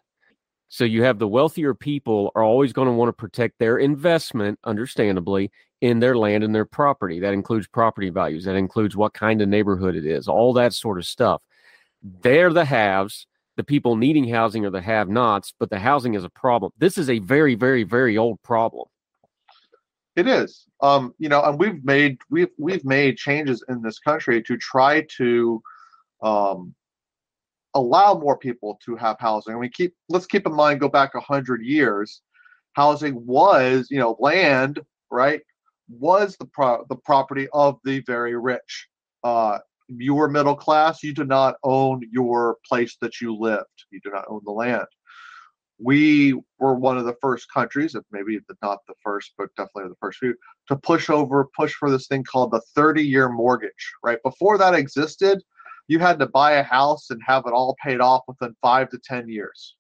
So 0.73 0.84
you 0.84 1.02
have 1.02 1.18
the 1.18 1.28
wealthier 1.28 1.75
people 1.75 2.33
are 2.34 2.42
always 2.42 2.73
going 2.73 2.89
to 2.89 2.94
want 2.94 3.10
to 3.10 3.12
protect 3.12 3.59
their 3.59 3.76
investment, 3.76 4.59
understandably, 4.65 5.51
in 5.83 6.01
their 6.01 6.17
land 6.17 6.42
and 6.44 6.55
their 6.55 6.65
property. 6.65 7.20
That 7.20 7.34
includes 7.34 7.67
property 7.67 8.09
values. 8.09 8.47
That 8.47 8.57
includes 8.57 8.97
what 8.97 9.12
kind 9.12 9.42
of 9.42 9.51
neighborhood 9.51 9.97
it 9.97 10.07
is, 10.07 10.28
all 10.28 10.55
that 10.55 10.73
sort 10.73 10.97
of 10.97 11.05
stuff. 11.05 11.42
They're 12.23 12.55
the 12.55 12.65
haves. 12.65 13.26
The 13.57 13.65
people 13.65 13.97
needing 13.97 14.26
housing 14.26 14.65
are 14.65 14.70
the 14.70 14.81
have 14.81 15.10
nots, 15.10 15.52
but 15.60 15.68
the 15.68 15.78
housing 15.78 16.15
is 16.15 16.25
a 16.25 16.31
problem. 16.31 16.73
This 16.78 16.97
is 16.97 17.10
a 17.10 17.18
very, 17.18 17.55
very, 17.55 17.83
very 17.83 18.17
old 18.17 18.41
problem. 18.41 18.86
It 20.17 20.26
is. 20.26 20.65
Um, 20.81 21.12
you 21.18 21.28
know, 21.28 21.42
and 21.42 21.59
we've 21.59 21.84
made 21.84 22.17
we've 22.31 22.49
we've 22.57 22.84
made 22.86 23.18
changes 23.18 23.62
in 23.68 23.83
this 23.83 23.99
country 23.99 24.42
to 24.44 24.57
try 24.57 25.07
to 25.18 25.62
um, 26.23 26.75
allow 27.75 28.15
more 28.15 28.36
people 28.36 28.78
to 28.84 28.97
have 28.97 29.17
housing. 29.18 29.55
I 29.55 29.59
mean, 29.59 29.70
keep 29.73 29.94
let's 30.09 30.26
keep 30.26 30.47
in 30.47 30.55
mind, 30.55 30.81
go 30.81 30.89
back 30.89 31.12
hundred 31.15 31.65
years, 31.65 32.23
housing 32.75 33.25
was, 33.26 33.89
you 33.91 33.99
know, 33.99 34.17
land, 34.18 34.81
right, 35.10 35.41
was 35.89 36.36
the 36.36 36.47
pro- 36.47 36.84
the 36.89 36.97
property 36.97 37.49
of 37.52 37.78
the 37.84 38.01
very 38.07 38.36
rich. 38.36 38.89
Uh, 39.25 39.59
you 39.89 40.15
were 40.15 40.28
middle 40.28 40.57
class, 40.57 41.02
you 41.02 41.12
did 41.12 41.28
not 41.28 41.57
own 41.62 42.02
your 42.10 42.57
place 42.67 42.97
that 43.01 43.20
you 43.20 43.34
lived. 43.34 43.67
You 43.91 44.01
did 44.01 44.12
not 44.12 44.25
own 44.28 44.41
the 44.44 44.52
land. 44.52 44.86
We 45.78 46.41
were 46.59 46.75
one 46.75 46.97
of 46.97 47.05
the 47.05 47.17
first 47.20 47.52
countries, 47.52 47.94
if 47.94 48.05
maybe 48.12 48.39
not 48.62 48.78
the 48.86 48.94
first, 49.02 49.33
but 49.36 49.49
definitely 49.57 49.89
the 49.89 49.97
first 50.01 50.18
few, 50.18 50.34
to 50.68 50.76
push 50.76 51.10
over, 51.10 51.49
push 51.57 51.73
for 51.75 51.91
this 51.91 52.07
thing 52.07 52.23
called 52.25 52.52
the 52.52 52.62
30 52.75 53.02
year 53.02 53.28
mortgage, 53.28 53.92
right? 54.02 54.18
Before 54.23 54.57
that 54.59 54.75
existed, 54.75 55.42
you 55.88 55.98
had 55.98 56.18
to 56.18 56.26
buy 56.26 56.52
a 56.52 56.62
house 56.62 57.10
and 57.10 57.20
have 57.26 57.44
it 57.46 57.52
all 57.52 57.76
paid 57.82 58.00
off 58.00 58.22
within 58.26 58.54
five 58.60 58.88
to 58.90 58.98
ten 58.98 59.28
years 59.28 59.76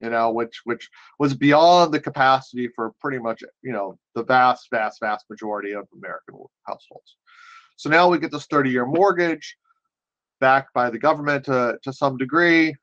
you 0.00 0.10
know 0.10 0.30
which 0.30 0.60
which 0.64 0.88
was 1.18 1.34
beyond 1.34 1.92
the 1.92 2.00
capacity 2.00 2.68
for 2.74 2.92
pretty 3.00 3.18
much 3.18 3.42
you 3.62 3.72
know 3.72 3.98
the 4.14 4.24
vast 4.24 4.68
vast 4.70 4.98
vast 5.00 5.24
majority 5.28 5.72
of 5.72 5.86
american 5.94 6.34
households 6.66 7.16
so 7.76 7.88
now 7.88 8.08
we 8.08 8.18
get 8.18 8.30
this 8.30 8.46
30 8.46 8.70
year 8.70 8.86
mortgage 8.86 9.56
backed 10.40 10.72
by 10.72 10.88
the 10.88 10.98
government 10.98 11.44
to, 11.44 11.78
to 11.82 11.92
some 11.92 12.16
degree 12.16 12.74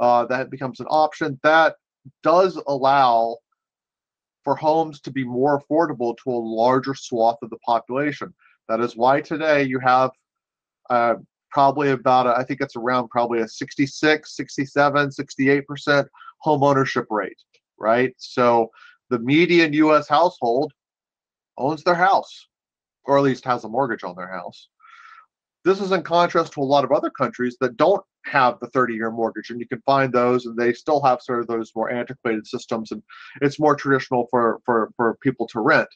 uh, 0.00 0.24
that 0.26 0.50
becomes 0.50 0.80
an 0.80 0.86
option 0.90 1.38
that 1.42 1.76
does 2.22 2.60
allow 2.66 3.36
for 4.44 4.54
homes 4.54 5.00
to 5.00 5.10
be 5.10 5.24
more 5.24 5.60
affordable 5.60 6.16
to 6.22 6.30
a 6.30 6.32
larger 6.32 6.94
swath 6.94 7.36
of 7.42 7.50
the 7.50 7.58
population. 7.58 8.32
That 8.68 8.80
is 8.80 8.96
why 8.96 9.20
today 9.20 9.64
you 9.64 9.80
have 9.80 10.10
uh, 10.88 11.14
probably 11.56 11.88
about, 11.88 12.26
a, 12.26 12.36
I 12.36 12.44
think 12.44 12.60
it's 12.60 12.76
around 12.76 13.08
probably 13.08 13.40
a 13.40 13.48
66, 13.48 14.36
67, 14.36 15.08
68% 15.08 16.06
home 16.42 16.62
ownership 16.62 17.06
rate, 17.08 17.38
right? 17.78 18.12
So 18.18 18.68
the 19.08 19.20
median 19.20 19.72
US 19.72 20.06
household 20.06 20.74
owns 21.56 21.82
their 21.82 21.94
house, 21.94 22.48
or 23.06 23.16
at 23.16 23.24
least 23.24 23.46
has 23.46 23.64
a 23.64 23.70
mortgage 23.70 24.04
on 24.04 24.14
their 24.16 24.30
house. 24.30 24.68
This 25.64 25.80
is 25.80 25.92
in 25.92 26.02
contrast 26.02 26.52
to 26.52 26.60
a 26.60 26.72
lot 26.74 26.84
of 26.84 26.92
other 26.92 27.08
countries 27.08 27.56
that 27.62 27.78
don't 27.78 28.04
have 28.26 28.60
the 28.60 28.66
30 28.66 28.92
year 28.92 29.10
mortgage, 29.10 29.48
and 29.48 29.58
you 29.58 29.66
can 29.66 29.80
find 29.86 30.12
those, 30.12 30.44
and 30.44 30.58
they 30.58 30.74
still 30.74 31.02
have 31.04 31.22
sort 31.22 31.40
of 31.40 31.46
those 31.46 31.72
more 31.74 31.90
antiquated 31.90 32.46
systems, 32.46 32.92
and 32.92 33.02
it's 33.40 33.58
more 33.58 33.74
traditional 33.74 34.26
for, 34.30 34.60
for, 34.66 34.90
for 34.94 35.16
people 35.22 35.46
to 35.46 35.60
rent. 35.60 35.88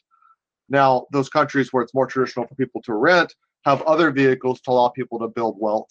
Now, 0.69 1.05
those 1.11 1.29
countries 1.29 1.71
where 1.71 1.83
it's 1.83 1.93
more 1.93 2.07
traditional 2.07 2.47
for 2.47 2.55
people 2.55 2.81
to 2.81 2.95
rent 2.95 3.31
have 3.63 3.81
other 3.83 4.11
vehicles 4.11 4.61
to 4.61 4.71
allow 4.71 4.89
people 4.89 5.19
to 5.19 5.27
build 5.27 5.57
wealth, 5.59 5.89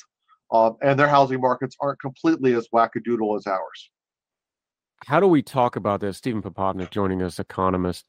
um, 0.53 0.77
and 0.83 0.99
their 0.99 1.09
housing 1.09 1.41
markets 1.41 1.77
aren't 1.81 2.01
completely 2.01 2.55
as 2.55 2.69
wackadoodle 2.75 3.37
as 3.39 3.47
ours. 3.47 3.91
How 5.07 5.21
do 5.21 5.27
we 5.27 5.43
talk 5.43 5.77
about 5.77 6.01
this? 6.01 6.19
Stephen 6.19 6.43
Popick 6.43 6.91
joining 6.91 7.23
us, 7.23 7.39
economist. 7.39 8.05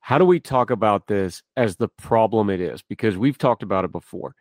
How 0.00 0.18
do 0.18 0.24
we 0.24 0.38
talk 0.38 0.70
about 0.70 1.08
this 1.08 1.42
as 1.56 1.76
the 1.76 1.88
problem 1.88 2.50
it 2.50 2.60
is? 2.60 2.82
Because 2.82 3.16
we've 3.16 3.38
talked 3.38 3.64
about 3.64 3.84
it 3.84 3.90
before 3.90 4.34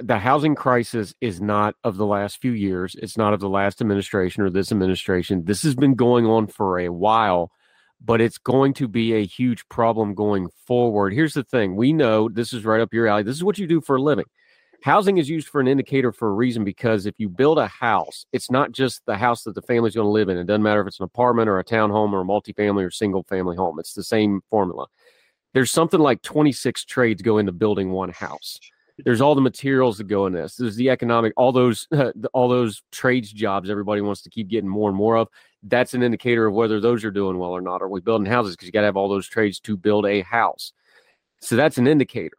the 0.00 0.18
housing 0.18 0.54
crisis 0.54 1.14
is 1.20 1.40
not 1.40 1.74
of 1.84 1.96
the 1.96 2.06
last 2.06 2.40
few 2.40 2.52
years. 2.52 2.96
It's 3.00 3.16
not 3.16 3.34
of 3.34 3.40
the 3.40 3.48
last 3.48 3.80
administration 3.80 4.42
or 4.42 4.50
this 4.50 4.72
administration. 4.72 5.44
This 5.44 5.62
has 5.62 5.74
been 5.74 5.94
going 5.94 6.26
on 6.26 6.46
for 6.46 6.78
a 6.78 6.88
while, 6.88 7.50
but 8.04 8.20
it's 8.20 8.38
going 8.38 8.74
to 8.74 8.88
be 8.88 9.14
a 9.14 9.24
huge 9.24 9.66
problem 9.68 10.14
going 10.14 10.48
forward. 10.66 11.12
Here's 11.12 11.34
the 11.34 11.44
thing 11.44 11.76
we 11.76 11.92
know 11.92 12.28
this 12.28 12.52
is 12.52 12.64
right 12.64 12.80
up 12.80 12.92
your 12.92 13.06
alley. 13.06 13.22
This 13.22 13.36
is 13.36 13.44
what 13.44 13.58
you 13.58 13.66
do 13.66 13.80
for 13.80 13.96
a 13.96 14.02
living. 14.02 14.26
Housing 14.82 15.18
is 15.18 15.28
used 15.28 15.46
for 15.46 15.60
an 15.60 15.68
indicator 15.68 16.10
for 16.12 16.28
a 16.28 16.32
reason 16.32 16.64
because 16.64 17.06
if 17.06 17.14
you 17.18 17.28
build 17.28 17.58
a 17.58 17.68
house, 17.68 18.26
it's 18.32 18.50
not 18.50 18.72
just 18.72 19.00
the 19.06 19.16
house 19.16 19.44
that 19.44 19.54
the 19.54 19.62
family's 19.62 19.94
going 19.94 20.06
to 20.06 20.10
live 20.10 20.28
in. 20.28 20.36
It 20.36 20.46
doesn't 20.46 20.62
matter 20.62 20.80
if 20.80 20.88
it's 20.88 20.98
an 20.98 21.04
apartment 21.04 21.48
or 21.48 21.60
a 21.60 21.64
townhome 21.64 22.12
or 22.12 22.22
a 22.22 22.24
multifamily 22.24 22.84
or 22.84 22.90
single 22.90 23.22
family 23.28 23.56
home. 23.56 23.78
It's 23.78 23.94
the 23.94 24.02
same 24.02 24.40
formula. 24.50 24.86
There's 25.54 25.70
something 25.70 26.00
like 26.00 26.22
26 26.22 26.84
trades 26.86 27.22
go 27.22 27.38
into 27.38 27.52
building 27.52 27.90
one 27.90 28.10
house 28.10 28.58
there's 29.04 29.20
all 29.20 29.34
the 29.34 29.40
materials 29.40 29.98
that 29.98 30.04
go 30.04 30.26
in 30.26 30.32
this. 30.32 30.56
There's 30.56 30.76
the 30.76 30.90
economic, 30.90 31.32
all 31.36 31.52
those, 31.52 31.86
uh, 31.92 32.12
all 32.32 32.48
those 32.48 32.82
trades 32.90 33.32
jobs 33.32 33.70
everybody 33.70 34.00
wants 34.00 34.22
to 34.22 34.30
keep 34.30 34.48
getting 34.48 34.68
more 34.68 34.88
and 34.88 34.96
more 34.96 35.16
of. 35.16 35.28
That's 35.62 35.94
an 35.94 36.02
indicator 36.02 36.46
of 36.46 36.54
whether 36.54 36.80
those 36.80 37.04
are 37.04 37.10
doing 37.10 37.38
well 37.38 37.50
or 37.50 37.60
not. 37.60 37.82
Are 37.82 37.88
we 37.88 38.00
building 38.00 38.26
houses? 38.26 38.56
Because 38.56 38.66
you 38.66 38.72
got 38.72 38.80
to 38.80 38.86
have 38.86 38.96
all 38.96 39.08
those 39.08 39.28
trades 39.28 39.60
to 39.60 39.76
build 39.76 40.06
a 40.06 40.22
house. 40.22 40.72
So 41.40 41.56
that's 41.56 41.78
an 41.78 41.86
indicator. 41.86 42.36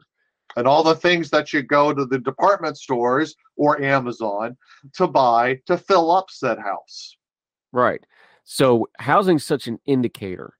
And 0.56 0.68
all 0.68 0.84
the 0.84 0.96
things 0.96 1.30
that 1.32 1.52
you 1.52 1.64
go 1.64 1.94
to 1.94 2.06
the 2.06 2.20
department 2.20 2.78
stores 2.78 3.36
or 3.56 3.82
Amazon 3.82 4.56
to 4.94 5.08
buy 5.08 5.60
to 5.66 5.78
fill 5.78 6.12
up 6.12 6.30
said 6.30 6.60
house. 6.60 7.18
Right. 7.72 8.06
So 8.44 8.88
housing's 9.00 9.44
such 9.44 9.68
an 9.68 9.80
indicator. 9.86 10.54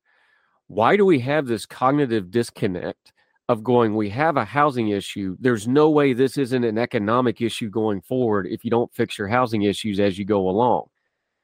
Why 0.68 0.98
do 0.98 1.06
we 1.06 1.20
have 1.20 1.46
this 1.46 1.66
cognitive 1.66 2.32
disconnect? 2.32 3.13
Of 3.50 3.64
going, 3.64 3.96
we 3.96 4.10
have 4.10 4.38
a 4.38 4.46
housing 4.46 4.90
issue. 4.90 5.36
There's 5.40 5.68
no 5.68 5.90
way 5.90 6.14
this 6.14 6.38
isn't 6.38 6.64
an 6.64 6.78
economic 6.78 7.42
issue 7.42 7.70
going 7.70 8.02
forward 8.02 8.48
if 8.48 8.64
you 8.64 8.72
don't 8.72 8.94
fix 8.94 9.18
your 9.18 9.28
housing 9.28 9.64
issues 9.64 10.00
as 10.00 10.18
you 10.18 10.26
go 10.26 10.50
along. 10.50 10.86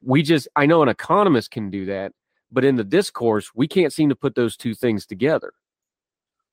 We 0.02 0.22
just, 0.22 0.48
I 0.56 0.64
know 0.64 0.82
an 0.82 0.88
economist 0.88 1.50
can 1.50 1.70
do 1.70 1.84
that, 1.86 2.12
but 2.50 2.64
in 2.64 2.76
the 2.76 2.84
discourse, 2.84 3.50
we 3.54 3.68
can't 3.68 3.92
seem 3.92 4.08
to 4.08 4.16
put 4.16 4.34
those 4.34 4.56
two 4.56 4.74
things 4.74 5.04
together. 5.04 5.52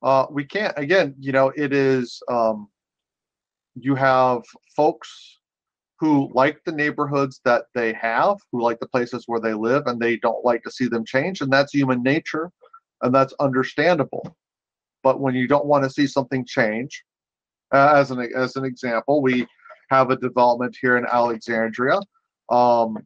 Uh, 0.04 0.26
we 0.30 0.44
can't, 0.44 0.74
again, 0.78 1.16
you 1.18 1.32
know, 1.32 1.52
it 1.56 1.72
is, 1.74 2.22
um, 2.30 2.68
you 3.76 3.96
have 3.96 4.42
folks 4.76 5.40
who 6.00 6.30
like 6.34 6.60
the 6.66 6.72
neighborhoods 6.72 7.40
that 7.46 7.66
they 7.74 7.94
have, 7.94 8.38
who 8.52 8.62
like 8.62 8.80
the 8.80 8.88
places 8.88 9.24
where 9.28 9.40
they 9.40 9.54
live, 9.54 9.88
and 9.88 10.00
they 10.00 10.18
don't 10.18 10.44
like 10.44 10.62
to 10.64 10.72
see 10.72 10.88
them 10.88 11.06
change. 11.06 11.42
And 11.42 11.52
that's 11.52 11.74
human 11.74 12.04
nature, 12.04 12.52
and 13.02 13.16
that's 13.16 13.34
understandable 13.40 14.36
but 15.04 15.20
when 15.20 15.36
you 15.36 15.48
don't 15.48 15.66
want 15.66 15.84
to 15.84 15.90
see 15.90 16.08
something 16.08 16.46
change, 16.46 17.04
uh, 17.74 17.94
as 17.96 18.12
an 18.12 18.30
as 18.36 18.56
an 18.56 18.66
example, 18.66 19.22
we 19.22 19.46
have 19.90 20.10
a 20.10 20.18
development 20.18 20.76
here 20.82 20.98
in 20.98 21.06
Alexandria 21.06 22.00
um, 22.50 22.98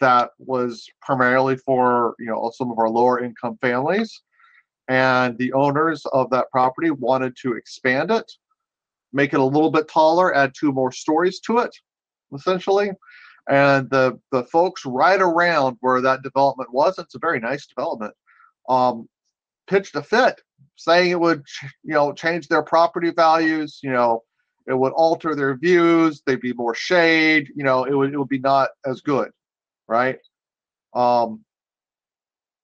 that 0.00 0.30
was 0.38 0.86
primarily 1.02 1.56
for 1.56 2.14
you 2.18 2.26
know 2.26 2.50
some 2.54 2.70
of 2.70 2.78
our 2.78 2.88
lower 2.88 3.22
income 3.22 3.58
families, 3.60 4.22
and 4.88 5.36
the 5.38 5.52
owners 5.52 6.04
of 6.12 6.30
that 6.30 6.50
property 6.50 6.90
wanted 6.90 7.34
to 7.42 7.54
expand 7.54 8.10
it, 8.10 8.30
make 9.12 9.32
it 9.32 9.40
a 9.40 9.44
little 9.44 9.70
bit 9.70 9.88
taller, 9.88 10.34
add 10.34 10.52
two 10.58 10.72
more 10.72 10.92
stories 10.92 11.40
to 11.40 11.58
it, 11.58 11.74
essentially. 12.34 12.90
And 13.48 13.90
the 13.90 14.18
the 14.32 14.44
folks 14.44 14.86
right 14.86 15.20
around 15.20 15.76
where 15.80 16.00
that 16.00 16.22
development 16.22 16.72
was, 16.72 16.98
it's 16.98 17.14
a 17.14 17.18
very 17.18 17.40
nice 17.40 17.66
development, 17.66 18.14
um, 18.68 19.08
pitched 19.66 19.96
a 19.96 20.02
fit 20.02 20.40
saying 20.76 21.10
it 21.10 21.20
would, 21.20 21.44
you 21.82 21.94
know, 21.94 22.12
change 22.12 22.48
their 22.48 22.62
property 22.62 23.10
values. 23.10 23.80
You 23.82 23.92
know, 23.92 24.22
it 24.66 24.74
would 24.74 24.92
alter 24.92 25.34
their 25.34 25.56
views. 25.56 26.22
They'd 26.26 26.40
be 26.40 26.52
more 26.52 26.74
shade. 26.74 27.48
You 27.54 27.64
know, 27.64 27.84
it 27.84 27.94
would 27.94 28.12
it 28.12 28.18
would 28.18 28.28
be 28.28 28.38
not 28.38 28.70
as 28.86 29.00
good, 29.00 29.30
right? 29.88 30.18
Um, 30.94 31.44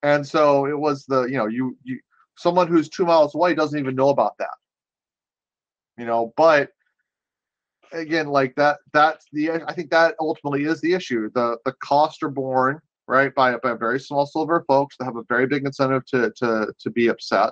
and 0.03 0.25
so 0.25 0.65
it 0.65 0.77
was 0.77 1.05
the 1.05 1.23
you 1.23 1.37
know 1.37 1.47
you 1.47 1.77
you 1.83 1.99
someone 2.37 2.67
who's 2.67 2.89
two 2.89 3.05
miles 3.05 3.35
away 3.35 3.53
doesn't 3.53 3.77
even 3.77 3.95
know 3.95 4.09
about 4.09 4.37
that. 4.39 4.55
You 5.97 6.05
know, 6.05 6.33
but 6.37 6.69
again, 7.91 8.27
like 8.27 8.55
that 8.55 8.79
that's 8.93 9.25
the 9.31 9.51
I 9.51 9.73
think 9.73 9.91
that 9.91 10.15
ultimately 10.19 10.63
is 10.63 10.81
the 10.81 10.93
issue. 10.93 11.29
The 11.33 11.57
the 11.65 11.73
costs 11.83 12.23
are 12.23 12.29
borne 12.29 12.79
right 13.07 13.33
by, 13.35 13.57
by 13.57 13.73
very 13.73 13.99
small 13.99 14.25
sliver 14.25 14.57
of 14.57 14.65
folks 14.67 14.95
that 14.97 15.05
have 15.05 15.17
a 15.17 15.23
very 15.27 15.45
big 15.45 15.65
incentive 15.65 16.05
to 16.07 16.31
to 16.37 16.73
to 16.79 16.89
be 16.89 17.07
upset 17.07 17.51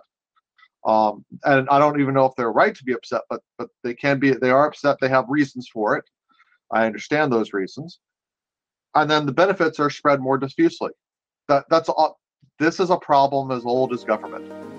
um, 0.86 1.26
and 1.44 1.68
I 1.70 1.80
don't 1.80 2.00
even 2.00 2.14
know 2.14 2.26
if 2.26 2.36
they're 2.36 2.52
right 2.52 2.74
to 2.74 2.84
be 2.84 2.94
upset, 2.94 3.22
but 3.30 3.42
but 3.58 3.70
they 3.84 3.94
can 3.94 4.20
be. 4.20 4.32
They 4.32 4.50
are 4.50 4.68
upset. 4.68 4.98
They 5.00 5.10
have 5.10 5.26
reasons 5.28 5.68
for 5.72 5.98
it. 5.98 6.06
I 6.72 6.86
understand 6.86 7.32
those 7.32 7.54
reasons. 7.54 8.00
And 8.96 9.10
then 9.10 9.26
the 9.26 9.32
benefits 9.32 9.80
are 9.80 9.90
spread 9.90 10.22
more 10.22 10.38
diffusely. 10.38 10.92
That 11.48 11.66
that's 11.70 11.90
all. 11.90 12.20
This 12.60 12.80
is 12.80 12.90
a 12.90 12.98
problem 12.98 13.52
as 13.52 13.66
old 13.66 13.94
as 13.94 14.04
government. 14.04 14.79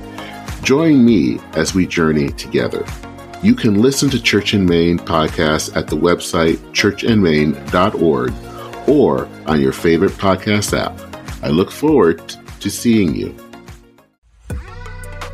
Join 0.63 1.03
me 1.03 1.39
as 1.53 1.73
we 1.73 1.87
journey 1.87 2.29
together. 2.29 2.85
You 3.41 3.55
can 3.55 3.81
listen 3.81 4.11
to 4.11 4.21
Church 4.21 4.53
in 4.53 4.67
Main 4.67 4.99
podcast 4.99 5.75
at 5.75 5.87
the 5.87 5.95
website 5.95 6.57
churchandmain.org 6.71 8.33
or 8.87 9.27
on 9.47 9.59
your 9.59 9.73
favorite 9.73 10.11
podcast 10.11 10.77
app. 10.77 10.99
I 11.43 11.49
look 11.49 11.71
forward 11.71 12.21
to 12.59 12.69
seeing 12.69 13.15
you. 13.15 13.35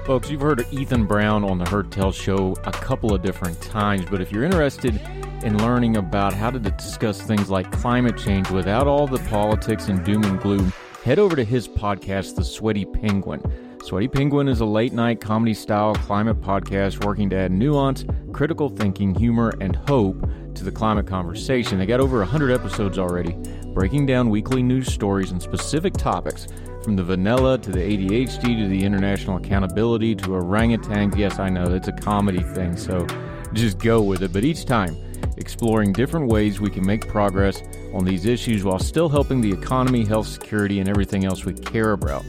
Folks, 0.06 0.30
you've 0.32 0.40
heard 0.40 0.66
Ethan 0.72 1.06
Brown 1.06 1.44
on 1.44 1.58
the 1.58 1.70
Heard 1.70 1.92
Tell 1.92 2.14
show 2.14 2.56
a 2.64 2.72
couple 2.72 3.14
of 3.14 3.22
different 3.22 3.62
times, 3.62 4.06
but 4.10 4.22
if 4.22 4.32
you're 4.32 4.46
interested 4.46 4.96
in 5.44 5.58
learning 5.58 5.98
about 5.98 6.34
how 6.34 6.50
to 6.50 6.60
discuss 6.60 7.22
things 7.22 7.50
like 7.50 7.70
climate 7.74 8.18
change 8.18 8.50
without 8.50 8.88
all 8.88 9.06
the 9.06 9.20
politics 9.28 9.90
and 9.90 10.06
doom 10.06 10.24
and 10.24 10.40
gloom, 10.40 10.72
head 11.04 11.20
over 11.20 11.36
to 11.36 11.44
his 11.44 11.68
podcast, 11.68 12.36
The 12.36 12.46
Sweaty 12.46 12.86
Penguin. 12.86 13.42
Sweaty 13.88 14.10
Penguin 14.10 14.50
is 14.50 14.60
a 14.60 14.66
late 14.66 14.92
night 14.92 15.22
comedy 15.22 15.54
style 15.54 15.96
climate 15.96 16.42
podcast 16.42 17.06
working 17.06 17.30
to 17.30 17.38
add 17.38 17.54
nuance, 17.54 18.04
critical 18.34 18.68
thinking, 18.68 19.16
humor, 19.16 19.54
and 19.62 19.78
hope 19.78 20.30
to 20.56 20.66
the 20.66 20.72
climate 20.74 21.08
conversation. 21.08 21.80
They 21.80 21.86
got 21.86 22.02
over 22.02 22.18
100 22.18 22.52
episodes 22.52 23.00
already, 23.00 23.32
breaking 23.68 24.06
down 24.06 24.30
weekly 24.30 24.62
news 24.62 24.92
stories 24.92 25.32
and 25.32 25.42
specific 25.42 25.94
topics 25.94 26.50
from 26.84 26.98
the 26.98 27.04
vanilla 27.06 27.58
to 27.60 27.72
the 27.72 27.80
ADHD 27.80 28.62
to 28.62 28.68
the 28.68 28.84
international 28.84 29.38
accountability 29.38 30.16
to 30.16 30.28
orangutans. 30.32 31.16
Yes, 31.16 31.40
I 31.40 31.48
know 31.48 31.74
it's 31.74 31.88
a 31.88 31.94
comedy 31.94 32.44
thing, 32.44 32.76
so 32.76 33.08
just 33.54 33.80
go 33.80 34.02
with 34.02 34.22
it. 34.22 34.34
But 34.34 34.44
each 34.44 34.66
time, 34.66 34.98
exploring 35.38 35.94
different 35.94 36.28
ways 36.28 36.60
we 36.60 36.70
can 36.70 36.86
make 36.86 37.08
progress 37.08 37.64
on 37.94 38.04
these 38.04 38.26
issues 38.26 38.66
while 38.66 38.80
still 38.80 39.08
helping 39.08 39.40
the 39.40 39.54
economy, 39.54 40.04
health, 40.04 40.28
security, 40.28 40.82
and 40.82 40.90
everything 40.90 41.24
else 41.24 41.46
we 41.46 41.54
care 41.54 41.94
about. 41.94 42.26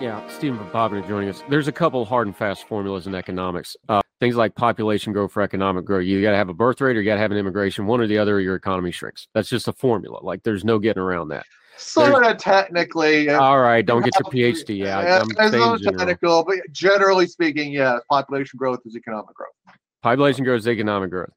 Yeah, 0.00 0.26
Stephen 0.28 0.58
Popick 0.70 1.06
joining 1.06 1.28
us. 1.28 1.44
There's 1.48 1.68
a 1.68 1.72
couple 1.72 2.04
hard 2.06 2.26
and 2.26 2.34
fast 2.34 2.66
formulas 2.66 3.06
in 3.06 3.14
economics. 3.14 3.76
Uh, 3.88 3.99
things 4.20 4.36
like 4.36 4.54
population 4.54 5.12
growth 5.12 5.32
for 5.32 5.42
economic 5.42 5.84
growth. 5.84 6.04
You 6.04 6.22
got 6.22 6.30
to 6.30 6.36
have 6.36 6.50
a 6.50 6.54
birth 6.54 6.80
rate 6.80 6.96
or 6.96 7.00
you 7.00 7.10
got 7.10 7.14
to 7.14 7.20
have 7.20 7.32
an 7.32 7.38
immigration. 7.38 7.86
One 7.86 8.00
or 8.00 8.06
the 8.06 8.18
other, 8.18 8.40
your 8.40 8.54
economy 8.54 8.92
shrinks. 8.92 9.26
That's 9.34 9.48
just 9.48 9.66
a 9.66 9.72
formula. 9.72 10.20
Like 10.22 10.42
there's 10.42 10.64
no 10.64 10.78
getting 10.78 11.02
around 11.02 11.28
that. 11.28 11.46
Sort 11.78 12.26
of 12.26 12.36
technically. 12.36 13.30
All 13.30 13.58
right, 13.58 13.84
don't 13.84 14.02
get 14.02 14.12
your 14.20 14.30
PhD 14.30 14.86
out. 14.86 15.04
Yeah, 15.04 15.18
I'm 15.20 15.30
it's 15.30 15.56
not 15.56 15.80
technical, 15.98 16.44
but 16.44 16.58
generally 16.72 17.26
speaking, 17.26 17.72
yeah, 17.72 17.98
population 18.10 18.58
growth 18.58 18.80
is 18.84 18.94
economic 18.94 19.34
growth. 19.34 19.76
Population 20.02 20.44
growth 20.44 20.60
is 20.60 20.68
economic 20.68 21.10
growth. 21.10 21.32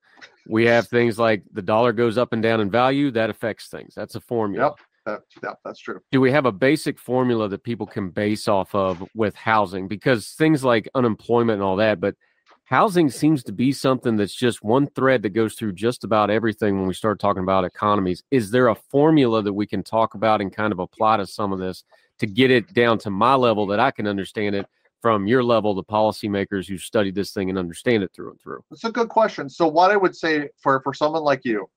We 0.49 0.65
have 0.65 0.89
things 0.89 1.17
like 1.17 1.43
the 1.53 1.61
dollar 1.61 1.93
goes 1.93 2.17
up 2.17 2.33
and 2.33 2.43
down 2.43 2.59
in 2.59 2.69
value. 2.69 3.09
That 3.11 3.29
affects 3.29 3.69
things. 3.69 3.93
That's 3.95 4.15
a 4.15 4.19
formula. 4.19 4.65
Yep, 4.67 4.79
that, 5.05 5.21
yeah, 5.41 5.53
that's 5.63 5.79
true. 5.79 6.01
do 6.11 6.19
we 6.19 6.31
have 6.31 6.45
a 6.45 6.51
basic 6.51 6.99
formula 6.99 7.47
that 7.47 7.63
people 7.63 7.87
can 7.87 8.09
base 8.09 8.49
off 8.49 8.75
of 8.75 9.01
with 9.15 9.35
housing 9.35 9.87
because 9.87 10.31
things 10.31 10.63
like 10.63 10.89
unemployment 10.95 11.55
and 11.55 11.63
all 11.63 11.75
that 11.75 11.99
but 11.99 12.15
housing 12.66 13.09
seems 13.09 13.43
to 13.43 13.51
be 13.51 13.72
something 13.72 14.16
that's 14.16 14.35
just 14.35 14.64
one 14.64 14.88
thread 14.88 15.22
that 15.22 15.30
goes 15.30 15.56
through 15.56 15.74
just 15.74 16.03
about 16.03 16.30
everything 16.30 16.77
when 16.77 16.88
we 16.88 16.93
start 16.93 17.19
talking 17.19 17.43
about 17.43 17.66
economies 17.66 18.24
is 18.32 18.51
there 18.51 18.67
a 18.67 18.75
formula 18.75 19.42
that 19.42 19.53
we 19.53 19.67
can 19.67 19.83
talk 19.83 20.16
about 20.16 20.42
and 20.42 20.56
kind 20.56 20.72
of 20.72 20.80
apply 20.80 21.17
to 21.17 21.27
some 21.27 21.51
of 21.51 21.59
this 21.59 21.83
to 22.19 22.27
get 22.27 22.51
it 22.51 22.74
down 22.74 22.98
to 22.98 23.09
my 23.09 23.35
level 23.35 23.67
that 23.67 23.80
i 23.80 23.92
can 23.92 24.08
understand 24.08 24.56
it 24.56 24.66
from 25.03 25.27
your 25.27 25.43
level 25.43 25.75
the 25.75 25.83
policymakers 25.83 26.66
who 26.66 26.77
studied 26.77 27.14
this 27.14 27.32
thing 27.33 27.50
and 27.50 27.59
understand 27.59 28.01
it 28.01 28.11
through 28.16 28.32
and 28.32 28.40
through 28.42 28.64
That's 28.72 28.85
a 28.85 28.92
good 28.92 29.09
question. 29.09 29.50
So, 29.50 29.67
what 29.67 29.92
I 29.92 29.98
would 29.98 30.16
say 30.16 30.48
for 30.61 30.82
for 30.82 30.93
someone 30.93 31.24
like 31.24 31.42
you, 31.43 31.69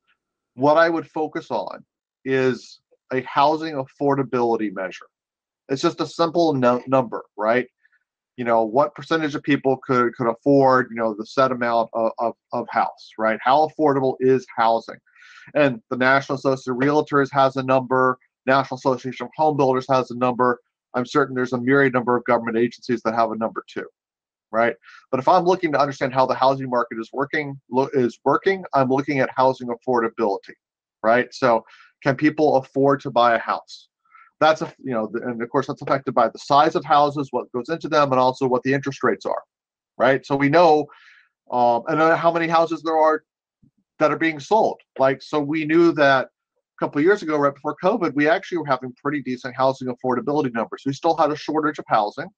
what 0.55 0.78
I 0.78 0.89
would 0.89 1.10
focus 1.10 1.50
on 1.50 1.84
is 2.24 2.81
a 3.12 3.20
housing 3.23 3.74
affordability 3.74 4.73
measure. 4.73 5.06
It's 5.68 5.82
just 5.82 6.00
a 6.00 6.06
simple 6.06 6.55
no- 6.55 6.82
number, 6.86 7.24
right? 7.36 7.66
You 8.36 8.44
know, 8.44 8.65
what 8.65 8.94
percentage 8.94 9.34
of 9.34 9.42
people 9.42 9.78
could 9.78 10.15
could 10.15 10.28
afford, 10.28 10.89
you 10.90 10.97
know, 10.97 11.15
the 11.15 11.26
set 11.26 11.52
amount 11.52 11.90
of, 11.94 12.12
of, 12.18 12.34
of 12.52 12.66
house, 12.70 13.10
right? 13.18 13.39
How 13.42 13.68
affordable 13.68 14.16
is 14.20 14.47
housing? 14.56 14.98
And 15.55 15.81
the 15.90 15.97
National 15.97 16.36
Association 16.36 16.73
of 16.73 16.78
Realtors 16.78 17.32
has 17.32 17.56
a 17.56 17.62
number. 17.62 18.18
National 18.47 18.78
Association 18.78 19.26
of 19.26 19.32
Home 19.36 19.56
Builders 19.56 19.86
has 19.90 20.10
a 20.10 20.16
number. 20.16 20.60
I'm 20.94 21.06
certain 21.06 21.34
there's 21.34 21.52
a 21.52 21.60
myriad 21.60 21.92
number 21.92 22.16
of 22.16 22.24
government 22.24 22.56
agencies 22.56 23.02
that 23.05 23.15
have 23.15 23.31
a 23.31 23.36
number 23.36 23.65
too 23.68 23.86
right? 24.52 24.74
But 25.10 25.20
if 25.20 25.28
I'm 25.28 25.44
looking 25.44 25.73
to 25.73 25.81
understand 25.81 26.15
how 26.15 26.26
the 26.26 26.34
housing 26.34 26.70
market 26.70 26.98
is 26.98 27.10
working, 27.12 27.60
lo- 27.70 27.90
is 27.92 28.18
working, 28.24 28.65
I'm 28.74 28.89
looking 28.89 29.20
at 29.20 29.31
housing 29.34 29.68
affordability, 29.68 30.55
right? 31.02 31.32
So, 31.32 31.65
can 32.02 32.16
people 32.16 32.56
afford 32.56 33.00
to 33.00 33.10
buy 33.10 33.34
a 33.34 33.39
house? 33.39 33.89
That's 34.40 34.62
a 34.62 34.73
you 34.78 34.92
know, 34.92 35.10
and 35.15 35.40
of 35.40 35.48
course 35.50 35.66
that's 35.66 35.82
affected 35.82 36.15
by 36.15 36.28
the 36.28 36.39
size 36.39 36.74
of 36.74 36.84
houses, 36.84 37.28
what 37.31 37.50
goes 37.52 37.68
into 37.68 37.89
them, 37.89 38.12
and 38.12 38.20
also 38.20 38.47
what 38.47 38.62
the 38.62 38.74
interest 38.74 39.02
rates 39.02 39.24
are, 39.24 39.42
right? 39.97 40.24
So 40.26 40.36
we 40.36 40.48
know, 40.48 40.86
um, 41.50 41.84
and 41.89 42.00
then 42.00 42.16
how 42.16 42.32
many 42.32 42.47
houses 42.47 42.82
there 42.82 42.97
are 42.97 43.23
that 43.98 44.12
are 44.12 44.18
being 44.18 44.39
sold. 44.40 44.81
Like, 44.98 45.23
so 45.23 45.40
we 45.40 45.65
knew 45.65 45.92
that 45.92 46.26
a 46.26 46.84
couple 46.84 47.00
years 47.00 47.23
ago, 47.23 47.39
right 47.39 47.55
before 47.55 47.76
COVID, 47.82 48.15
we 48.15 48.28
actually 48.28 48.58
were 48.58 48.66
having 48.66 48.92
pretty 49.02 49.23
decent 49.23 49.56
housing 49.56 49.89
affordability 49.89 50.52
numbers. 50.52 50.82
We 50.84 50.92
still 50.92 51.16
had 51.16 51.32
a 51.32 51.36
shortage 51.36 51.78
of 51.78 51.86
housing 51.89 52.28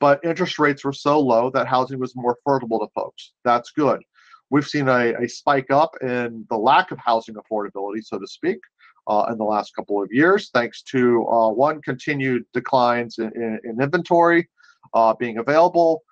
but 0.00 0.20
interest 0.24 0.58
rates 0.58 0.84
were 0.84 0.92
so 0.92 1.18
low 1.18 1.50
that 1.50 1.66
housing 1.66 1.98
was 1.98 2.14
more 2.16 2.36
affordable 2.36 2.80
to 2.80 2.88
folks. 2.94 3.32
That's 3.44 3.70
good. 3.70 4.02
We've 4.50 4.66
seen 4.66 4.88
a, 4.88 5.14
a 5.14 5.26
spike 5.26 5.70
up 5.70 5.92
in 6.02 6.44
the 6.50 6.58
lack 6.58 6.90
of 6.90 6.98
housing 6.98 7.36
affordability, 7.36 8.02
so 8.02 8.18
to 8.18 8.26
speak, 8.26 8.58
uh, 9.06 9.26
in 9.30 9.38
the 9.38 9.44
last 9.44 9.74
couple 9.74 10.02
of 10.02 10.08
years, 10.12 10.50
thanks 10.54 10.82
to 10.82 11.26
uh, 11.28 11.48
one 11.50 11.80
continued 11.82 12.44
declines 12.52 13.18
in, 13.18 13.30
in, 13.34 13.58
in 13.64 13.80
inventory 13.80 14.48
uh, 14.94 15.14
being 15.14 15.38
available. 15.38 16.02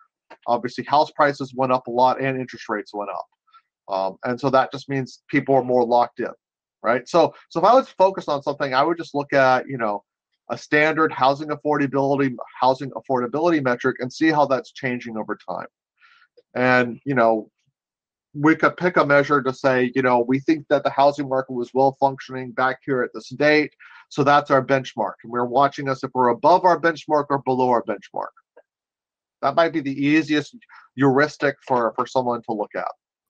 Obviously, 0.47 0.85
house 0.85 1.11
prices 1.11 1.53
went 1.55 1.73
up 1.73 1.87
a 1.87 1.91
lot 1.91 2.21
and 2.21 2.41
interest 2.41 2.69
rates 2.69 2.93
went 2.95 3.11
up, 3.11 3.27
um, 3.95 4.19
and 4.25 4.41
so 4.41 4.51
that 4.51 4.73
just 4.73 4.89
means 4.89 5.23
people 5.29 5.55
are 5.55 5.65
more 5.65 5.85
locked 5.85 6.21
in, 6.21 6.33
right? 6.83 7.07
So, 7.09 7.35
so 7.51 7.61
if 7.61 7.67
I 7.67 7.75
was 7.75 7.89
focused 7.91 8.29
on 8.29 8.43
something, 8.43 8.73
I 8.75 8.83
would 8.83 8.97
just 8.97 9.15
look 9.15 9.33
at 9.33 9.69
you 9.69 9.77
know 9.77 10.03
a 10.49 10.59
standard 10.59 11.13
housing 11.13 11.49
affordability 11.49 12.35
housing 12.61 12.91
affordability 12.91 13.63
metric 13.63 13.97
and 14.01 14.13
see 14.13 14.31
how 14.31 14.47
that's 14.47 14.73
changing 14.73 15.17
over 15.17 15.39
time. 15.49 15.67
And 16.55 16.99
you 17.05 17.15
know, 17.15 17.51
we 18.35 18.57
could 18.57 18.77
pick 18.77 18.97
a 18.97 19.05
measure 19.05 19.43
to 19.43 19.53
say, 19.53 19.93
you 19.95 20.03
know, 20.03 20.21
we 20.21 20.41
think 20.41 20.67
that 20.69 20.85
the 20.85 20.91
housing 20.91 21.29
market 21.29 21.53
was 21.53 21.71
well 21.75 21.97
functioning 22.01 22.53
back 22.53 22.79
here 22.85 23.03
at 23.03 23.11
this 23.13 23.29
date, 23.31 23.75
so 24.09 24.25
that's 24.25 24.51
our 24.51 24.65
benchmark, 24.65 25.15
and 25.23 25.33
we're 25.33 25.45
watching 25.45 25.89
us 25.89 26.03
if 26.03 26.11
we're 26.15 26.29
above 26.29 26.65
our 26.65 26.81
benchmark 26.81 27.27
or 27.31 27.39
below 27.39 27.69
our 27.69 27.83
benchmark. 27.83 28.33
That 29.43 29.55
might 29.55 29.73
be 29.73 29.81
the 29.81 29.93
easiest 29.93 30.57
heuristic 30.97 31.57
for 31.67 31.93
for 31.95 32.07
someone 32.07 32.43
to 32.43 32.53
look 32.53 32.75
at. 32.77 32.87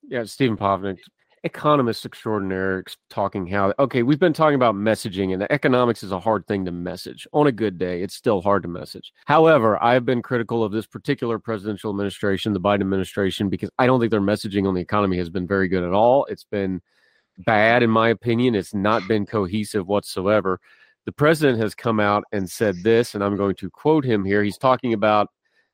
Yeah, 0.09 0.25
Stephen 0.25 0.57
Popick, 0.57 0.99
economist 1.45 2.07
extraordinaire, 2.07 2.85
talking 3.11 3.47
how 3.47 3.75
okay, 3.79 4.03
we've 4.03 4.19
been 4.19 4.33
talking 4.33 4.55
about 4.55 4.75
messaging, 4.75 5.33
and 5.33 5.43
the 5.43 5.53
economics 5.53 6.03
is 6.03 6.13
a 6.13 6.21
hard 6.21 6.47
thing 6.47 6.65
to 6.65 6.73
message. 6.73 7.27
On 7.33 7.47
a 7.47 7.53
good 7.53 7.79
day, 7.79 8.03
it's 8.03 8.15
still 8.15 8.41
hard 8.41 8.63
to 8.63 8.69
message. 8.69 9.13
However, 9.27 9.83
I've 9.83 10.05
been 10.05 10.23
critical 10.23 10.63
of 10.63 10.73
this 10.73 10.87
particular 10.87 11.39
presidential 11.39 11.91
administration, 11.91 12.53
the 12.53 12.61
Biden 12.61 12.83
administration, 12.83 13.49
because 13.49 13.71
I 13.79 13.87
don't 13.87 13.99
think 14.01 14.11
their 14.11 14.21
messaging 14.21 14.67
on 14.67 14.75
the 14.75 14.81
economy 14.81 15.17
has 15.19 15.31
been 15.31 15.47
very 15.47 15.69
good 15.69 15.85
at 15.85 15.93
all. 15.93 16.25
It's 16.27 16.45
been 16.45 16.81
bad, 17.39 17.83
in 17.83 17.91
my 17.91 18.11
opinion. 18.11 18.55
It's 18.55 18.75
not 18.75 19.07
been 19.09 19.27
cohesive 19.27 19.89
whatsoever. 19.89 20.61
The 21.05 21.13
president 21.13 21.59
has 21.59 21.75
come 21.75 21.99
out 21.99 22.25
and 22.33 22.49
said 22.49 22.77
this, 22.85 23.15
and 23.15 23.25
I'm 23.25 23.37
going 23.37 23.57
to 23.57 23.71
quote 23.71 24.05
him 24.05 24.25
here. 24.25 24.45
He's 24.45 24.59
talking 24.59 24.93
about 24.93 25.29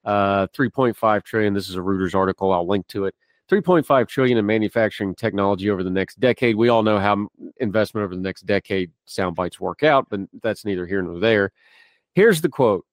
uh, 0.04 0.46
3.5 0.48 1.22
trillion. 1.24 1.52
This 1.52 1.68
is 1.68 1.76
a 1.76 1.80
Reuters 1.80 2.14
article. 2.14 2.52
I'll 2.52 2.66
link 2.66 2.86
to 2.88 3.04
it. 3.04 3.14
3.5 3.50 4.08
trillion 4.08 4.38
in 4.38 4.46
manufacturing 4.46 5.14
technology 5.14 5.70
over 5.70 5.82
the 5.82 5.90
next 5.90 6.20
decade. 6.20 6.56
We 6.56 6.68
all 6.68 6.82
know 6.82 6.98
how 6.98 7.28
investment 7.58 8.04
over 8.04 8.14
the 8.14 8.20
next 8.20 8.42
decade 8.42 8.90
sound 9.06 9.36
bites 9.36 9.58
work 9.58 9.82
out, 9.82 10.06
but 10.10 10.20
that's 10.42 10.64
neither 10.64 10.86
here 10.86 11.02
nor 11.02 11.18
there. 11.18 11.52
Here's 12.14 12.40
the 12.40 12.48
quote. 12.48 12.84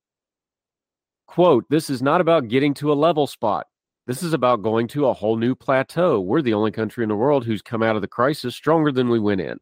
Quote, 1.27 1.66
this 1.69 1.90
is 1.90 2.01
not 2.01 2.22
about 2.22 2.48
getting 2.48 2.74
to 2.75 2.92
a 2.92 2.95
level 2.95 3.27
spot. 3.27 3.67
This 4.08 4.22
is 4.22 4.34
about 4.34 4.61
going 4.61 4.88
to 4.90 5.08
a 5.08 5.14
whole 5.14 5.35
new 5.35 5.56
plateau. 5.56 6.22
We're 6.22 6.43
the 6.43 6.53
only 6.53 6.72
country 6.72 7.03
in 7.03 7.09
the 7.09 7.16
world 7.16 7.43
who's 7.43 7.61
come 7.61 7.82
out 7.82 7.95
of 7.95 8.01
the 8.01 8.08
crisis 8.08 8.56
stronger 8.56 8.92
than 8.92 9.09
we 9.09 9.19
went 9.19 9.42
in. 9.42 9.58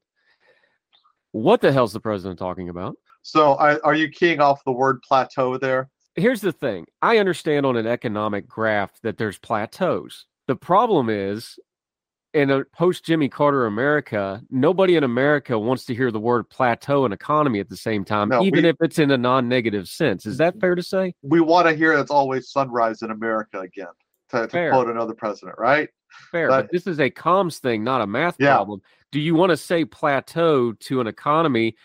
What 1.31 1.61
the 1.61 1.71
hell's 1.71 1.93
the 1.93 2.01
president 2.01 2.37
talking 2.37 2.69
about? 2.69 2.95
So, 3.21 3.53
I, 3.53 3.79
are 3.79 3.95
you 3.95 4.09
keying 4.09 4.41
off 4.41 4.63
the 4.65 4.71
word 4.73 5.01
plateau 5.01 5.57
there? 5.57 5.89
Here's 6.15 6.41
the 6.41 6.51
thing 6.51 6.85
I 7.01 7.17
understand 7.17 7.65
on 7.65 7.77
an 7.77 7.87
economic 7.87 8.47
graph 8.47 8.91
that 9.01 9.17
there's 9.17 9.39
plateaus. 9.39 10.25
The 10.47 10.55
problem 10.55 11.09
is, 11.09 11.57
in 12.33 12.49
a 12.49 12.65
post 12.65 13.05
Jimmy 13.05 13.29
Carter 13.29 13.65
America, 13.65 14.41
nobody 14.49 14.95
in 14.95 15.03
America 15.03 15.57
wants 15.57 15.85
to 15.85 15.95
hear 15.95 16.09
the 16.11 16.19
word 16.19 16.49
plateau 16.49 17.05
and 17.05 17.13
economy 17.13 17.59
at 17.59 17.69
the 17.69 17.77
same 17.77 18.03
time, 18.03 18.29
No, 18.29 18.43
even 18.43 18.63
we- 18.63 18.69
if 18.69 18.75
it's 18.81 18.97
in 18.99 19.11
a 19.11 19.17
non 19.17 19.47
negative 19.47 19.87
sense. 19.87 20.25
Is 20.25 20.37
that 20.37 20.59
fair 20.59 20.73
to 20.75 20.81
say? 20.83 21.13
We 21.21 21.41
want 21.41 21.67
to 21.67 21.75
hear 21.75 21.93
it's 21.93 22.09
always 22.11 22.49
sunrise 22.49 23.01
in 23.03 23.11
America 23.11 23.59
again. 23.59 23.87
to, 24.29 24.47
to 24.47 24.69
quote 24.71 24.89
another 24.89 25.13
president, 25.13 25.55
right? 25.59 25.89
Fair, 26.31 26.47
But- 26.47 26.63
but, 26.63 26.71
this 26.71 26.87
is 26.87 26.99
a 26.99 27.11
comms 27.11 27.59
thing, 27.59 27.83
not 27.83 28.01
a 28.01 28.07
math 28.07 28.35
Yeah. 28.39 28.55
problem. 28.55 28.81
Do 29.11 29.19
you 29.19 29.35
want 29.35 29.51
to 29.51 29.57
say 29.57 29.85
plateau 29.85 30.71
to 30.71 31.01
an 31.01 31.05
economy 31.05 31.75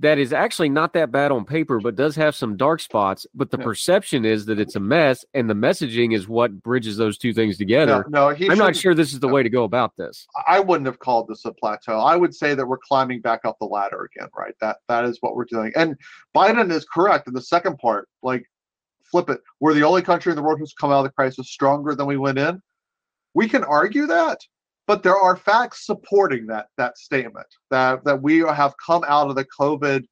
that 0.00 0.18
is 0.18 0.32
actually 0.32 0.68
not 0.68 0.92
that 0.92 1.10
bad 1.10 1.32
on 1.32 1.44
paper, 1.44 1.80
but 1.80 1.96
does 1.96 2.14
have 2.16 2.34
some 2.34 2.56
dark 2.56 2.80
spots? 2.80 3.26
But 3.34 3.50
the 3.50 3.58
perception 3.58 4.26
is 4.26 4.44
that 4.46 4.58
it's 4.58 4.76
a 4.76 4.80
mess, 4.80 5.24
and 5.32 5.48
the 5.48 5.54
messaging 5.54 6.14
is 6.14 6.28
what 6.28 6.62
bridges 6.62 6.98
those 6.98 7.16
two 7.16 7.32
things 7.32 7.56
together. 7.56 8.04
no, 8.08 8.30
he 8.30 8.50
I'm 8.50 8.58
not 8.58 8.76
sure 8.76 8.94
this 8.94 9.14
is 9.14 9.20
the 9.20 9.28
way 9.28 9.42
to 9.42 9.48
go 9.48 9.64
about 9.64 9.96
this. 9.96 10.26
I 10.46 10.60
wouldn't 10.60 10.86
have 10.86 10.98
called 10.98 11.28
this 11.28 11.44
a 11.46 11.52
plateau. 11.52 11.98
I 11.98 12.16
would 12.16 12.34
say 12.34 12.54
that 12.54 12.66
we're 12.66 12.78
climbing 12.78 13.22
back 13.22 13.40
up 13.44 13.56
the 13.58 13.66
ladder 13.66 14.08
again, 14.14 14.28
right? 14.36 14.54
That 14.60 14.78
that 14.88 15.06
is 15.06 15.18
what 15.20 15.34
we're 15.34 15.46
doing. 15.46 15.72
And 15.74 15.96
Biden 16.34 16.70
is 16.70 16.84
correct 16.84 17.26
in 17.26 17.34
the 17.34 17.42
second 17.42 17.78
part. 17.78 18.08
Like, 18.22 18.44
flip 19.10 19.30
it. 19.30 19.40
We're 19.60 19.74
the 19.74 19.84
only 19.84 20.02
country 20.02 20.30
in 20.30 20.36
the 20.36 20.42
world 20.42 20.58
who's 20.58 20.74
come 20.74 20.90
out 20.90 20.98
of 20.98 21.04
the 21.04 21.10
crisis 21.12 21.50
stronger 21.50 21.94
than 21.94 22.06
we 22.06 22.18
went 22.18 22.38
in. 22.38 22.60
We 23.34 23.48
can 23.48 23.64
argue 23.64 24.06
that, 24.06 24.40
but 24.86 25.02
there 25.02 25.16
are 25.16 25.36
facts 25.36 25.86
supporting 25.86 26.46
that 26.46 26.66
that 26.76 26.98
statement 26.98 27.46
that 27.70 28.04
that 28.04 28.20
we 28.20 28.38
have 28.38 28.74
come 28.84 29.04
out 29.06 29.28
of 29.28 29.36
the 29.36 29.46
COVID 29.58 30.04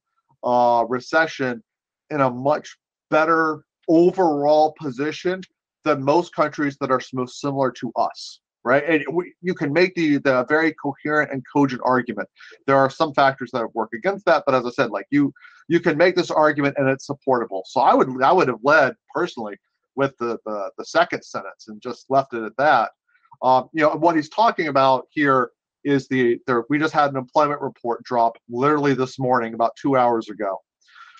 uh, 0.43 0.85
recession 0.87 1.63
in 2.09 2.21
a 2.21 2.29
much 2.29 2.77
better 3.09 3.63
overall 3.87 4.75
position 4.79 5.41
than 5.83 6.03
most 6.03 6.33
countries 6.35 6.77
that 6.81 6.91
are 6.91 7.01
most 7.13 7.39
similar 7.39 7.71
to 7.71 7.91
us 7.95 8.39
right? 8.65 8.83
And 8.83 9.05
we, 9.13 9.33
you 9.41 9.53
can 9.53 9.71
make 9.71 9.95
the 9.95 10.17
the 10.17 10.43
very 10.49 10.73
coherent 10.73 11.31
and 11.31 11.41
cogent 11.53 11.81
argument. 11.85 12.27
There 12.65 12.75
are 12.75 12.89
some 12.89 13.13
factors 13.13 13.51
that 13.53 13.73
work 13.73 13.91
against 13.93 14.25
that, 14.25 14.43
but 14.45 14.55
as 14.55 14.65
I 14.65 14.71
said, 14.71 14.89
like 14.89 15.05
you 15.11 15.31
you 15.69 15.79
can 15.79 15.97
make 15.97 16.15
this 16.15 16.31
argument 16.31 16.75
and 16.77 16.89
it's 16.89 17.05
supportable. 17.05 17.63
So 17.67 17.79
I 17.79 17.93
would 17.93 18.21
I 18.21 18.33
would 18.33 18.49
have 18.49 18.59
led 18.63 18.95
personally 19.13 19.55
with 19.95 20.17
the 20.17 20.37
the, 20.45 20.71
the 20.77 20.85
second 20.85 21.23
sentence 21.23 21.67
and 21.69 21.81
just 21.81 22.07
left 22.09 22.33
it 22.33 22.43
at 22.43 22.57
that. 22.57 22.91
Um, 23.41 23.69
you 23.73 23.81
know 23.81 23.95
what 23.95 24.15
he's 24.15 24.29
talking 24.29 24.67
about 24.67 25.07
here 25.11 25.51
is 25.83 26.07
the 26.07 26.39
there 26.47 26.65
we 26.69 26.79
just 26.79 26.93
had 26.93 27.11
an 27.11 27.17
employment 27.17 27.61
report 27.61 28.03
drop 28.03 28.37
literally 28.49 28.93
this 28.93 29.19
morning 29.19 29.53
about 29.53 29.71
two 29.79 29.95
hours 29.95 30.29
ago, 30.29 30.61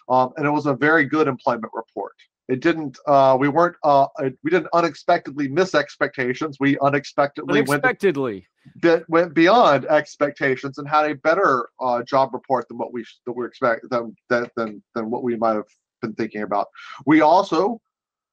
um, 0.10 0.32
and 0.38 0.46
it 0.46 0.52
was 0.52 0.66
a 0.66 0.74
very 0.74 1.06
good 1.06 1.28
employment 1.28 1.72
report. 1.74 2.14
It 2.48 2.60
didn't 2.60 2.98
uh 3.08 3.38
we 3.40 3.48
weren't 3.48 3.76
uh 3.84 4.08
we 4.44 4.52
didn't 4.52 4.70
unexpectedly 4.74 5.48
miss 5.48 5.74
expectations. 5.74 6.58
We 6.60 6.78
unexpectedly 6.80 7.60
Unexpectedly. 7.60 8.48
went 8.84 9.10
went 9.10 9.34
beyond 9.34 9.86
expectations 9.86 10.78
and 10.78 10.88
had 10.88 11.10
a 11.10 11.16
better 11.16 11.70
uh 11.82 12.04
job 12.04 12.34
report 12.34 12.68
than 12.68 12.78
what 12.78 12.94
we 12.94 13.04
that 13.26 13.32
we 13.32 13.46
expect 13.46 13.90
than 13.90 14.16
than, 14.30 14.84
than 14.94 15.10
what 15.10 15.24
we 15.24 15.36
might 15.38 15.56
have 15.56 15.66
been 16.02 16.14
thinking 16.14 16.44
about. 16.44 16.68
We 17.06 17.22
also 17.22 17.80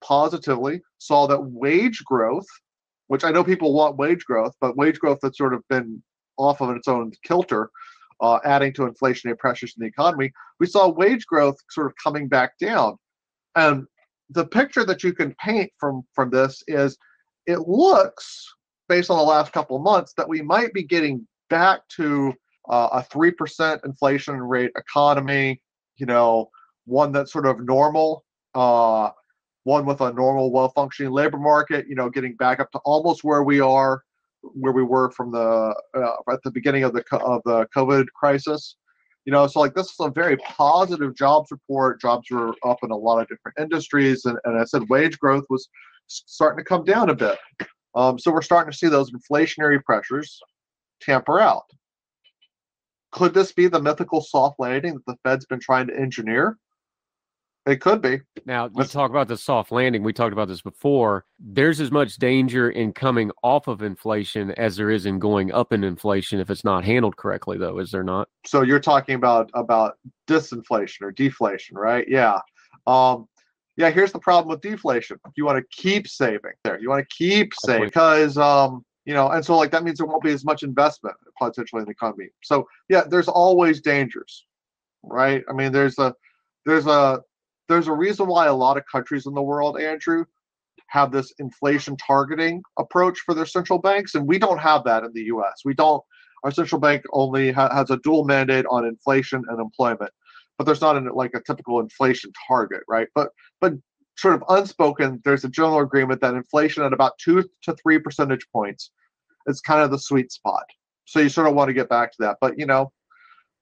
positively 0.03 0.83
saw 0.99 1.27
that 1.29 1.41
wage 1.41 2.03
growth 2.05 2.47
which 3.13 3.25
i 3.25 3.31
know 3.31 3.45
people 3.45 3.75
want 3.75 3.97
wage 3.97 4.25
growth 4.25 4.55
but 4.61 4.77
wage 4.77 4.99
growth 4.99 5.19
that's 5.23 5.39
sort 5.39 5.55
of 5.55 5.63
been 5.69 6.03
off 6.39 6.61
of 6.61 6.75
its 6.77 6.89
own 6.89 7.13
kilter 7.25 7.71
uh, 8.23 8.39
adding 8.45 8.73
to 8.73 8.83
inflationary 8.83 9.39
pressures 9.39 9.75
in 9.77 9.83
the 9.83 9.89
economy 9.89 10.33
we 10.63 10.67
saw 10.69 10.89
wage 10.89 11.27
growth 11.27 11.57
sort 11.71 11.89
of 11.89 11.93
coming 12.01 12.29
back 12.29 12.57
down. 12.57 12.97
And 13.57 13.85
the 14.31 14.47
picture 14.47 14.85
that 14.85 15.03
you 15.03 15.13
can 15.13 15.35
paint 15.45 15.73
from 15.77 16.05
from 16.15 16.31
this 16.31 16.63
is 16.69 16.97
it 17.47 17.67
looks 17.67 18.47
based 18.89 19.11
on 19.11 19.17
the 19.17 19.25
last 19.25 19.53
couple 19.53 19.77
of 19.77 19.83
months 19.83 20.15
that 20.17 20.29
we 20.29 20.41
might 20.41 20.73
be 20.73 20.85
getting 20.85 21.27
back 21.51 21.81
to 21.97 22.33
uh, 22.71 22.91
a 22.93 23.03
3% 23.03 23.85
inflation 23.85 24.41
rate 24.41 24.71
economy 24.77 25.61
you 25.97 26.07
know 26.07 26.49
one 26.85 27.11
that's 27.11 27.33
sort 27.33 27.47
of 27.47 27.59
normal 27.59 28.25
uh, 28.55 29.11
one 29.65 29.87
with 29.87 30.01
a 30.01 30.13
normal 30.13 30.51
well-functioning 30.51 31.13
labor 31.13 31.39
market 31.39 31.87
you 31.89 31.95
know 31.95 32.11
getting 32.11 32.35
back 32.37 32.61
up 32.61 32.71
to 32.73 32.79
almost 32.85 33.25
where 33.25 33.43
we 33.43 33.61
are 33.61 34.03
where 34.43 34.73
we 34.73 34.83
were 34.83 35.11
from 35.11 35.31
the 35.31 35.75
uh, 35.95 36.33
at 36.33 36.43
the 36.43 36.51
beginning 36.51 36.85
of 36.85 36.93
the 36.93 37.05
of 37.19 37.43
the 37.45 37.67
covid 37.75 38.07
crisis. 38.15 38.77
You 39.25 39.33
know 39.33 39.47
so 39.47 39.61
like 39.61 39.75
this 39.75 39.87
is 39.87 39.97
a 40.01 40.11
very 40.11 40.37
positive 40.39 41.15
jobs 41.15 41.51
report. 41.51 42.01
Jobs 42.01 42.29
were 42.31 42.55
up 42.65 42.79
in 42.83 42.91
a 42.91 42.97
lot 42.97 43.21
of 43.21 43.29
different 43.29 43.59
industries 43.59 44.25
and, 44.25 44.37
and 44.45 44.59
i 44.59 44.65
said 44.65 44.89
wage 44.89 45.19
growth 45.19 45.45
was 45.49 45.69
starting 46.09 46.63
to 46.63 46.69
come 46.69 46.85
down 46.85 47.11
a 47.11 47.15
bit. 47.15 47.39
Um, 47.95 48.19
so 48.19 48.33
we're 48.33 48.43
starting 48.43 48.73
to 48.73 48.77
see 48.77 48.89
those 48.89 49.13
inflationary 49.13 49.83
pressures 49.83 50.41
tamper 51.01 51.41
out. 51.41 51.65
Could 53.13 53.35
this 53.35 53.53
be 53.53 53.67
the 53.69 53.81
mythical 53.81 54.23
soft 54.23 54.59
landing 54.59 54.95
that 54.95 55.07
the 55.07 55.17
fed's 55.23 55.47
been 55.47 55.61
trying 55.61 55.87
to 55.89 55.97
engineer 55.99 56.59
it 57.67 57.81
could 57.81 58.03
be. 58.03 58.21
Now, 58.45 58.65
you 58.65 58.73
Let's... 58.75 58.93
talk 58.93 59.11
about 59.11 59.29
the 59.29 59.37
soft 59.37 59.71
landing. 59.71 60.03
We 60.03 60.13
talked 60.13 60.33
about 60.33 60.49
this 60.49 60.63
before. 60.63 61.25
There's 61.39 61.81
as 61.81 61.93
much 61.93 62.17
danger 62.17 62.71
in 62.71 62.93
coming 62.93 63.31
off 63.43 63.69
of 63.69 63.83
inflation 63.83 64.51
as 64.53 64.77
there 64.77 64.91
is 64.91 65.07
in 65.07 65.19
going 65.19 65.53
up 65.53 65.73
in 65.73 65.85
inflation 65.85 66.41
if 66.41 66.51
it's 66.51 66.65
not 66.65 66.85
handled 66.85 67.17
correctly, 67.17 67.59
though, 67.59 67.79
is 67.79 67.91
there 67.91 68.03
not? 68.05 68.29
so 68.45 68.63
you're 68.63 68.81
talking 68.81 69.15
about 69.15 69.51
about 69.55 69.99
disinflation 70.27 71.03
or 71.03 71.13
deflation 71.13 71.77
right? 71.77 72.07
Yeah. 72.09 72.41
Um 72.87 73.29
yeah 73.77 73.91
here's 73.91 74.13
the 74.13 74.19
problem 74.19 74.49
with 74.49 74.61
deflation. 74.61 75.19
You 75.37 75.45
want 75.45 75.59
to 75.59 75.83
keep 75.83 76.09
saving 76.09 76.53
there. 76.65 76.81
You 76.81 76.89
want 76.89 77.07
to 77.09 77.17
keep 77.17 77.53
saving 77.65 77.87
because 77.87 78.37
um 78.37 78.85
you 79.05 79.15
know 79.15 79.31
and 79.31 79.45
so 79.45 79.57
like 79.57 79.71
that 79.71 79.85
means 79.85 79.99
there 79.99 80.07
won't 80.07 80.23
be 80.23 80.33
as 80.33 80.45
much 80.45 80.63
investment 80.63 81.15
potentially 81.41 81.81
in 81.81 81.87
the 81.87 81.93
economy. 81.93 82.29
So 82.43 82.67
yeah 82.89 83.03
there's 83.09 83.29
always 83.29 83.81
dangers 83.81 84.45
right? 85.05 85.45
I 85.49 85.53
mean 85.53 85.73
there's 85.73 85.99
a 85.99 86.15
there's 86.67 86.87
a 86.87 87.23
there's 87.73 87.89
a 87.89 87.93
reason 87.93 88.27
why 88.27 88.47
a 88.47 88.55
lot 88.55 88.77
of 88.77 88.85
countries 88.91 89.27
in 89.27 89.35
the 89.35 89.43
world 89.43 89.81
andrew 89.81 90.25
have 90.89 91.11
this 91.11 91.33
inflation 91.39 91.97
targeting 91.97 92.63
approach 92.79 93.19
for 93.21 93.35
their 93.35 93.47
central 93.47 93.79
banks 93.79 94.15
and 94.15 94.27
we 94.27 94.39
don't 94.39 94.59
have 94.59 94.85
that 94.85 95.05
in 95.05 95.13
the 95.15 95.23
us 95.23 95.63
we 95.65 95.75
don't 95.75 96.03
our 96.45 96.51
central 96.51 96.81
bank 96.81 97.03
only 97.13 97.53
ha- 97.53 97.75
has 97.75 97.91
a 97.91 97.99
dual 97.99 98.25
mandate 98.25 98.67
on 98.71 98.85
inflation 98.85 99.43
and 99.49 99.61
employment 99.61 100.11
but 100.59 100.65
there's 100.65 100.81
not 100.81 100.97
an, 100.97 101.09
like 101.15 101.33
a 101.35 101.43
typical 101.43 101.81
inflation 101.81 102.31
target 102.47 102.83
right? 102.89 103.09
But 103.15 103.31
but 103.61 103.75
sort 104.17 104.35
of 104.35 104.45
unspoken 104.49 105.21
there's 105.25 105.45
a 105.45 105.49
general 105.49 105.81
agreement 105.81 106.21
that 106.21 106.35
inflation 106.35 106.83
at 106.83 106.93
about 106.93 107.19
two 107.19 107.45
to 107.63 107.75
three 107.75 107.99
percentage 107.99 108.47
points 108.53 108.91
is 109.47 109.61
kind 109.61 109.83
of 109.83 109.91
the 109.91 109.99
sweet 109.99 110.31
spot. 110.31 110.65
So 111.05 111.21
you 111.21 111.29
sort 111.29 111.49
of 111.49 111.55
want 111.55 111.69
to 111.69 111.75
get 111.75 111.89
back 111.89 112.13
to 112.13 112.17
that. 112.21 112.37
But 112.41 112.59
you 112.59 112.67
know 112.67 112.93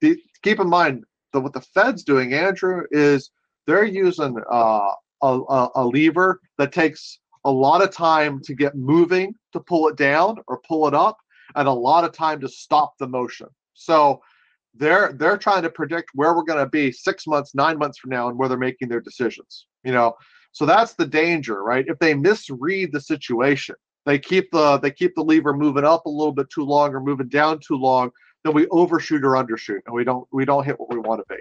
the, 0.00 0.20
keep 0.42 0.60
in 0.60 0.68
mind 0.68 1.04
that 1.32 1.40
what 1.40 1.52
the 1.52 1.60
fed's 1.60 2.02
doing 2.02 2.34
andrew 2.34 2.84
is 2.90 3.30
they're 3.70 3.84
using 3.84 4.36
uh, 4.50 4.90
a, 5.22 5.68
a, 5.76 5.86
lever 5.86 6.40
that 6.58 6.72
takes 6.72 7.20
a 7.44 7.50
lot 7.50 7.82
of 7.82 7.92
time 7.92 8.40
to 8.42 8.52
get 8.52 8.74
moving 8.74 9.32
to 9.52 9.60
pull 9.60 9.86
it 9.86 9.96
down 9.96 10.36
or 10.48 10.60
pull 10.66 10.88
it 10.88 10.94
up 10.94 11.16
and 11.54 11.68
a 11.68 11.72
lot 11.72 12.02
of 12.02 12.12
time 12.12 12.40
to 12.40 12.48
stop 12.48 12.94
the 12.98 13.06
motion. 13.06 13.46
So 13.74 14.22
they're 14.74 15.12
they're 15.12 15.38
trying 15.38 15.62
to 15.62 15.70
predict 15.70 16.10
where 16.14 16.34
we're 16.34 16.42
going 16.42 16.64
to 16.64 16.68
be 16.68 16.90
6 16.90 17.26
months, 17.28 17.54
9 17.54 17.78
months 17.78 17.98
from 17.98 18.10
now 18.10 18.28
and 18.28 18.36
where 18.36 18.48
they're 18.48 18.58
making 18.58 18.88
their 18.88 19.00
decisions. 19.00 19.66
You 19.84 19.92
know, 19.92 20.16
so 20.50 20.66
that's 20.66 20.94
the 20.94 21.06
danger, 21.06 21.62
right? 21.62 21.84
If 21.86 22.00
they 22.00 22.14
misread 22.14 22.90
the 22.92 23.00
situation, 23.00 23.76
they 24.04 24.18
keep 24.18 24.50
the 24.50 24.78
they 24.78 24.90
keep 24.90 25.14
the 25.14 25.22
lever 25.22 25.54
moving 25.54 25.84
up 25.84 26.06
a 26.06 26.10
little 26.10 26.32
bit 26.32 26.50
too 26.50 26.64
long 26.64 26.92
or 26.92 27.00
moving 27.00 27.28
down 27.28 27.60
too 27.60 27.76
long, 27.76 28.10
then 28.42 28.52
we 28.52 28.66
overshoot 28.68 29.24
or 29.24 29.34
undershoot 29.34 29.80
and 29.86 29.94
we 29.94 30.02
don't 30.02 30.26
we 30.32 30.44
don't 30.44 30.64
hit 30.64 30.80
what 30.80 30.90
we 30.90 30.98
want 30.98 31.20
to 31.20 31.34
be. 31.34 31.40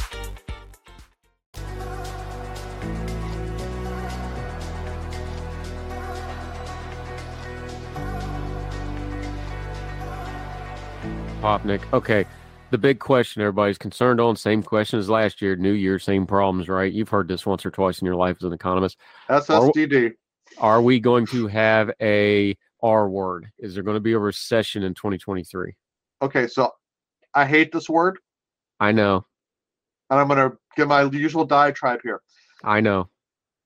Popick. 11.41 11.81
Okay. 11.91 12.25
the 12.69 12.77
big 12.77 12.99
question 12.99 13.41
everybody's 13.41 13.79
concerned 13.79 14.21
on, 14.21 14.35
same 14.35 14.61
question 14.61 14.99
as 14.99 15.09
last 15.09 15.41
year, 15.41 15.55
New 15.55 15.73
Year, 15.73 15.97
same 15.97 16.27
problems, 16.27 16.69
right? 16.69 16.93
You've 16.93 17.09
heard 17.09 17.27
this 17.27 17.45
once 17.45 17.65
or 17.65 17.71
twice 17.71 17.99
in 17.99 18.05
your 18.05 18.15
life 18.15 18.37
as 18.37 18.43
an 18.43 18.53
economist. 18.53 18.97
SSDD. 19.29 20.11
Are, 20.59 20.77
are 20.77 20.81
we 20.81 20.99
going 20.99 21.25
to 21.27 21.47
have 21.47 21.91
a 21.99 22.55
R 22.83 23.09
word? 23.09 23.47
Is 23.57 23.73
there 23.73 23.83
going 23.83 23.95
to 23.95 24.01
be 24.01 24.13
a 24.13 24.19
recession 24.19 24.83
in 24.83 24.93
2023? 24.93 25.73
Okay, 26.21 26.47
so 26.47 26.71
I 27.33 27.45
hate 27.45 27.71
this 27.71 27.89
word, 27.89 28.19
I 28.79 28.91
know. 28.91 29.25
and 30.11 30.19
I'm 30.19 30.27
going 30.27 30.51
to 30.51 30.55
give 30.77 30.87
my 30.87 31.03
usual 31.03 31.45
diatribe 31.45 32.01
here. 32.03 32.21
I 32.63 32.81
know. 32.81 33.09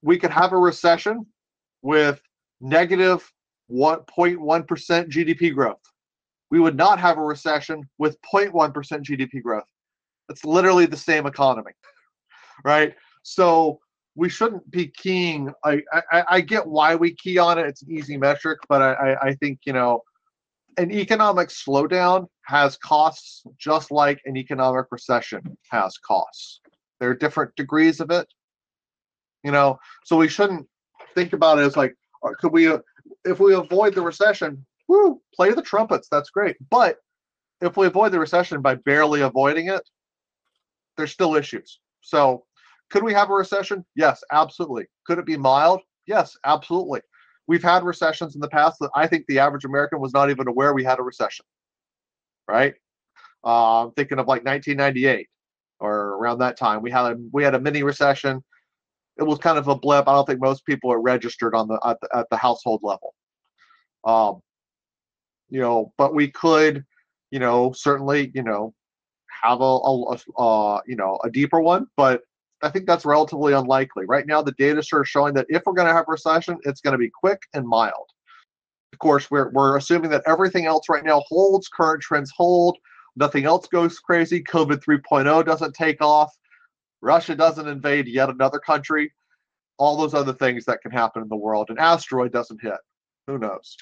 We 0.01 0.17
could 0.17 0.31
have 0.31 0.53
a 0.53 0.57
recession 0.57 1.25
with 1.81 2.21
negative 2.61 3.29
1.1 3.69 4.37
GDP 4.37 5.53
growth. 5.53 5.81
We 6.51 6.59
would 6.59 6.75
not 6.75 6.99
have 6.99 7.17
a 7.17 7.23
recession 7.23 7.83
with 7.97 8.17
0.1% 8.21 8.73
GDP 8.73 9.41
growth. 9.41 9.63
It's 10.29 10.45
literally 10.45 10.85
the 10.85 10.97
same 10.97 11.25
economy, 11.25 11.71
right? 12.63 12.95
So 13.23 13.79
we 14.15 14.29
shouldn't 14.29 14.69
be 14.71 14.87
keying. 14.87 15.51
I, 15.63 15.81
I, 16.11 16.23
I 16.29 16.41
get 16.41 16.65
why 16.65 16.95
we 16.95 17.13
key 17.13 17.37
on 17.37 17.59
it. 17.59 17.65
It's 17.65 17.81
an 17.81 17.91
easy 17.91 18.17
metric, 18.17 18.59
but 18.69 18.81
I, 18.81 19.15
I, 19.21 19.33
think, 19.35 19.59
you 19.65 19.73
know, 19.73 20.01
an 20.77 20.91
economic 20.91 21.49
slowdown 21.49 22.27
has 22.45 22.77
costs 22.77 23.43
just 23.57 23.91
like 23.91 24.21
an 24.25 24.37
economic 24.37 24.85
recession 24.91 25.57
has 25.69 25.97
costs. 25.97 26.61
There 26.99 27.09
are 27.09 27.15
different 27.15 27.55
degrees 27.55 27.99
of 27.99 28.09
it, 28.09 28.27
you 29.43 29.51
know, 29.51 29.79
so 30.05 30.15
we 30.15 30.29
shouldn't 30.29 30.65
think 31.13 31.33
about 31.33 31.59
it 31.59 31.63
as 31.63 31.75
like, 31.75 31.95
uh, 32.25 32.31
could 32.39 32.53
we, 32.53 32.71
if 33.25 33.39
we 33.39 33.53
avoid 33.53 33.95
the 33.95 34.01
recession, 34.01 34.65
woo, 34.87 35.21
play 35.33 35.51
the 35.51 35.61
trumpets. 35.61 36.07
That's 36.09 36.29
great. 36.29 36.57
But 36.69 36.97
if 37.61 37.77
we 37.77 37.87
avoid 37.87 38.11
the 38.11 38.19
recession 38.19 38.61
by 38.61 38.75
barely 38.75 39.21
avoiding 39.21 39.69
it, 39.69 39.81
there's 40.97 41.11
still 41.11 41.35
issues. 41.35 41.79
So 42.01 42.45
could 42.89 43.03
we 43.03 43.13
have 43.13 43.29
a 43.29 43.33
recession? 43.33 43.85
Yes, 43.95 44.23
absolutely. 44.31 44.85
Could 45.05 45.19
it 45.19 45.25
be 45.25 45.37
mild? 45.37 45.81
Yes, 46.07 46.35
absolutely. 46.45 47.01
We've 47.47 47.63
had 47.63 47.83
recessions 47.83 48.35
in 48.35 48.41
the 48.41 48.49
past 48.49 48.77
that 48.79 48.91
I 48.95 49.07
think 49.07 49.25
the 49.27 49.39
average 49.39 49.65
American 49.65 49.99
was 49.99 50.13
not 50.13 50.29
even 50.29 50.47
aware 50.47 50.73
we 50.73 50.83
had 50.83 50.99
a 50.99 51.03
recession. 51.03 51.45
Right? 52.47 52.75
Uh, 53.43 53.85
I'm 53.85 53.91
thinking 53.91 54.19
of 54.19 54.27
like 54.27 54.45
1998 54.45 55.27
or 55.79 56.17
around 56.17 56.39
that 56.39 56.57
time. 56.57 56.81
We 56.81 56.91
had 56.91 57.05
a 57.05 57.17
we 57.31 57.43
had 57.43 57.55
a 57.55 57.59
mini 57.59 57.83
recession. 57.83 58.43
It 59.17 59.23
was 59.23 59.39
kind 59.39 59.57
of 59.57 59.67
a 59.67 59.75
blip. 59.75 60.07
I 60.07 60.13
don't 60.13 60.25
think 60.25 60.41
most 60.41 60.65
people 60.65 60.91
are 60.91 61.01
registered 61.01 61.55
on 61.55 61.67
the 61.67 61.79
at 61.85 61.97
the, 62.01 62.17
at 62.17 62.27
the 62.29 62.37
household 62.37 62.81
level. 62.83 63.13
Um, 64.03 64.41
you 65.49 65.59
know, 65.59 65.93
but 65.97 66.13
we 66.13 66.29
could, 66.29 66.83
you 67.31 67.39
know, 67.39 67.71
certainly, 67.73 68.31
you 68.33 68.43
know, 68.43 68.73
have 69.43 69.61
a, 69.61 69.63
a, 69.63 70.17
a 70.37 70.41
uh, 70.41 70.81
you 70.87 70.95
know 70.95 71.19
a 71.23 71.29
deeper 71.29 71.61
one, 71.61 71.87
but 71.97 72.21
I 72.61 72.69
think 72.69 72.87
that's 72.87 73.05
relatively 73.05 73.53
unlikely. 73.53 74.05
Right 74.07 74.25
now, 74.25 74.41
the 74.41 74.53
data 74.53 74.83
are 74.93 75.05
showing 75.05 75.33
that 75.35 75.45
if 75.49 75.63
we're 75.65 75.73
going 75.73 75.87
to 75.87 75.93
have 75.93 76.05
a 76.07 76.11
recession, 76.11 76.57
it's 76.63 76.81
going 76.81 76.93
to 76.93 76.97
be 76.97 77.09
quick 77.09 77.41
and 77.53 77.67
mild. 77.67 78.09
Of 78.93 78.99
course, 78.99 79.29
we're, 79.29 79.51
we're 79.51 79.77
assuming 79.77 80.09
that 80.11 80.23
everything 80.25 80.65
else 80.65 80.87
right 80.89 81.03
now 81.03 81.21
holds, 81.27 81.67
current 81.67 82.01
trends 82.01 82.31
hold, 82.35 82.77
nothing 83.15 83.45
else 83.45 83.67
goes 83.67 83.99
crazy, 83.99 84.41
COVID 84.41 84.83
3.0 84.83 85.45
doesn't 85.45 85.75
take 85.75 86.01
off, 86.01 86.33
Russia 87.01 87.35
doesn't 87.35 87.67
invade 87.67 88.07
yet 88.07 88.29
another 88.29 88.57
country, 88.57 89.11
all 89.77 89.97
those 89.97 90.13
other 90.13 90.33
things 90.33 90.65
that 90.65 90.81
can 90.81 90.91
happen 90.91 91.21
in 91.21 91.29
the 91.29 91.35
world. 91.35 91.69
An 91.69 91.77
asteroid 91.77 92.31
doesn't 92.31 92.61
hit. 92.61 92.77
Who 93.27 93.37
knows? 93.37 93.75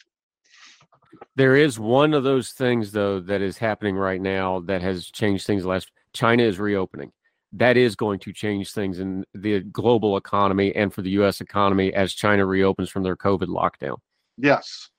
There 1.35 1.55
is 1.55 1.79
one 1.79 2.13
of 2.13 2.23
those 2.23 2.51
things 2.51 2.91
though 2.91 3.19
that 3.21 3.41
is 3.41 3.57
happening 3.57 3.95
right 3.95 4.21
now 4.21 4.59
that 4.61 4.81
has 4.81 5.07
changed 5.07 5.45
things 5.45 5.65
last 5.65 5.91
China 6.13 6.43
is 6.43 6.59
reopening. 6.59 7.11
That 7.51 7.77
is 7.77 7.95
going 7.95 8.19
to 8.19 8.33
change 8.33 8.71
things 8.71 8.99
in 8.99 9.25
the 9.33 9.61
global 9.61 10.17
economy 10.17 10.75
and 10.75 10.93
for 10.93 11.01
the 11.01 11.11
US 11.11 11.41
economy 11.41 11.93
as 11.93 12.13
China 12.13 12.45
reopens 12.45 12.89
from 12.89 13.03
their 13.03 13.15
COVID 13.15 13.47
lockdown. 13.47 13.97
Yes. 14.37 14.89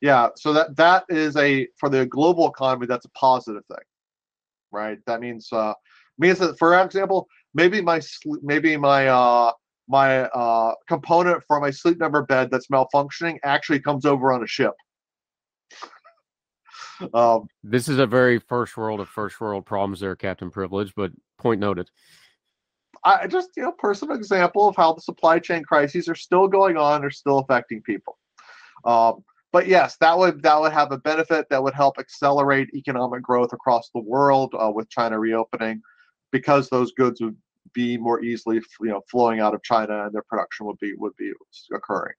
Yeah. 0.00 0.28
So 0.36 0.52
that 0.52 0.76
that 0.76 1.04
is 1.08 1.36
a 1.36 1.68
for 1.78 1.88
the 1.88 2.06
global 2.06 2.48
economy, 2.48 2.86
that's 2.86 3.06
a 3.06 3.10
positive 3.10 3.64
thing. 3.66 3.84
Right? 4.70 4.98
That 5.06 5.20
means 5.20 5.48
uh 5.52 5.74
means 6.18 6.38
that 6.38 6.58
for 6.58 6.78
example, 6.80 7.28
maybe 7.54 7.80
my 7.80 8.00
maybe 8.42 8.76
my 8.76 9.08
uh 9.08 9.52
my 9.88 10.22
uh 10.22 10.74
component 10.88 11.42
for 11.46 11.60
my 11.60 11.70
sleep 11.70 11.98
number 11.98 12.22
bed 12.22 12.50
that's 12.50 12.68
malfunctioning 12.68 13.38
actually 13.44 13.80
comes 13.80 14.04
over 14.04 14.32
on 14.32 14.42
a 14.42 14.46
ship. 14.46 14.72
Um, 17.14 17.48
this 17.62 17.88
is 17.88 17.98
a 17.98 18.06
very 18.06 18.38
first 18.38 18.76
world 18.76 19.00
of 19.00 19.08
first 19.08 19.40
world 19.40 19.66
problems 19.66 20.00
there, 20.00 20.16
Captain 20.16 20.50
Privilege, 20.50 20.94
but 20.94 21.12
point 21.38 21.60
noted. 21.60 21.90
I 23.04 23.26
just, 23.26 23.50
you 23.56 23.64
know, 23.64 23.72
personal 23.72 24.16
example 24.16 24.68
of 24.68 24.76
how 24.76 24.92
the 24.92 25.00
supply 25.00 25.38
chain 25.40 25.64
crises 25.64 26.08
are 26.08 26.14
still 26.14 26.46
going 26.46 26.76
on, 26.76 27.04
are 27.04 27.10
still 27.10 27.38
affecting 27.38 27.82
people. 27.82 28.16
Um, 28.84 29.24
but 29.52 29.66
yes, 29.66 29.96
that 29.98 30.16
would 30.16 30.42
that 30.42 30.60
would 30.60 30.72
have 30.72 30.92
a 30.92 30.98
benefit 30.98 31.48
that 31.50 31.62
would 31.62 31.74
help 31.74 31.98
accelerate 31.98 32.70
economic 32.74 33.22
growth 33.22 33.52
across 33.52 33.90
the 33.94 34.00
world 34.00 34.54
uh, 34.58 34.70
with 34.72 34.88
China 34.88 35.18
reopening, 35.18 35.82
because 36.30 36.68
those 36.68 36.92
goods 36.92 37.20
would 37.20 37.36
be 37.74 37.96
more 37.96 38.22
easily, 38.22 38.60
you 38.80 38.88
know, 38.88 39.02
flowing 39.10 39.40
out 39.40 39.54
of 39.54 39.62
China 39.62 40.04
and 40.04 40.14
their 40.14 40.24
production 40.28 40.66
would 40.66 40.78
be 40.78 40.94
would 40.94 41.16
be 41.16 41.32
occurring. 41.74 42.14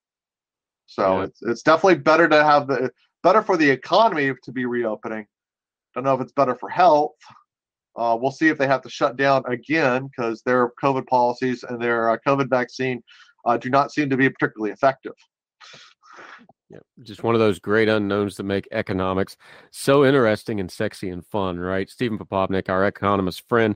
So 0.86 1.20
Yeah. 1.20 1.24
it's 1.24 1.42
it's 1.42 1.64
definitely 1.64 2.00
better 2.00 2.28
to 2.28 2.44
have 2.44 2.68
the 2.68 2.92
better 3.24 3.42
for 3.42 3.58
the 3.58 3.69
economy 3.69 4.34
to 4.43 4.52
be 4.52 4.66
reopening. 4.66 5.26
Don't 5.95 6.03
know 6.03 6.14
if 6.14 6.22
it's 6.22 6.34
better 6.34 6.56
for 6.56 6.69
health. 6.69 7.16
Uh, 7.95 8.18
we'll 8.19 8.32
see 8.32 8.48
if 8.48 8.58
they 8.58 8.68
have 8.68 8.82
to 8.82 8.90
shut 8.90 9.18
down 9.18 9.43
again 9.48 10.08
because 10.08 10.42
their 10.42 10.72
COVID 10.82 11.08
policies 11.08 11.64
and 11.64 11.82
their 11.82 12.10
uh, 12.10 12.18
COVID 12.27 12.50
vaccine 12.50 13.03
uh, 13.45 13.58
do 13.58 13.69
not 13.69 13.92
seem 13.92 14.10
to 14.10 14.18
be 14.18 14.30
particularly 14.30 14.72
effective. 14.72 15.14
Yeah, 16.69 16.80
just 17.03 17.24
one 17.24 17.35
of 17.35 17.40
those 17.40 17.60
great 17.60 17.88
unknowns 17.88 18.35
that 18.38 18.43
make 18.43 18.68
economics 18.72 19.38
so 19.72 20.06
interesting 20.06 20.60
and 20.60 20.72
sexy 20.72 21.10
and 21.10 21.26
fun, 21.27 21.60
right? 21.60 21.88
Stephen 21.88 22.18
Popovnik, 22.18 22.68
our 22.68 22.88
economist 22.88 23.48
friend. 23.48 23.76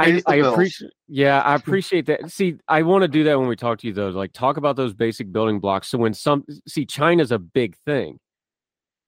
I, 0.00 0.20
I 0.26 0.36
appreciate, 0.36 0.92
yeah, 1.06 1.40
I 1.40 1.54
appreciate 1.56 2.06
that. 2.06 2.30
See, 2.30 2.56
I 2.66 2.82
want 2.82 3.02
to 3.02 3.08
do 3.08 3.22
that 3.24 3.38
when 3.38 3.48
we 3.48 3.54
talk 3.54 3.78
to 3.80 3.86
you, 3.86 3.92
though. 3.92 4.08
Like, 4.08 4.32
talk 4.32 4.56
about 4.56 4.74
those 4.74 4.92
basic 4.92 5.30
building 5.30 5.60
blocks. 5.60 5.88
So 5.88 5.98
when 5.98 6.14
some 6.14 6.44
see, 6.66 6.84
China's 6.84 7.30
a 7.30 7.38
big 7.38 7.76
thing, 7.84 8.18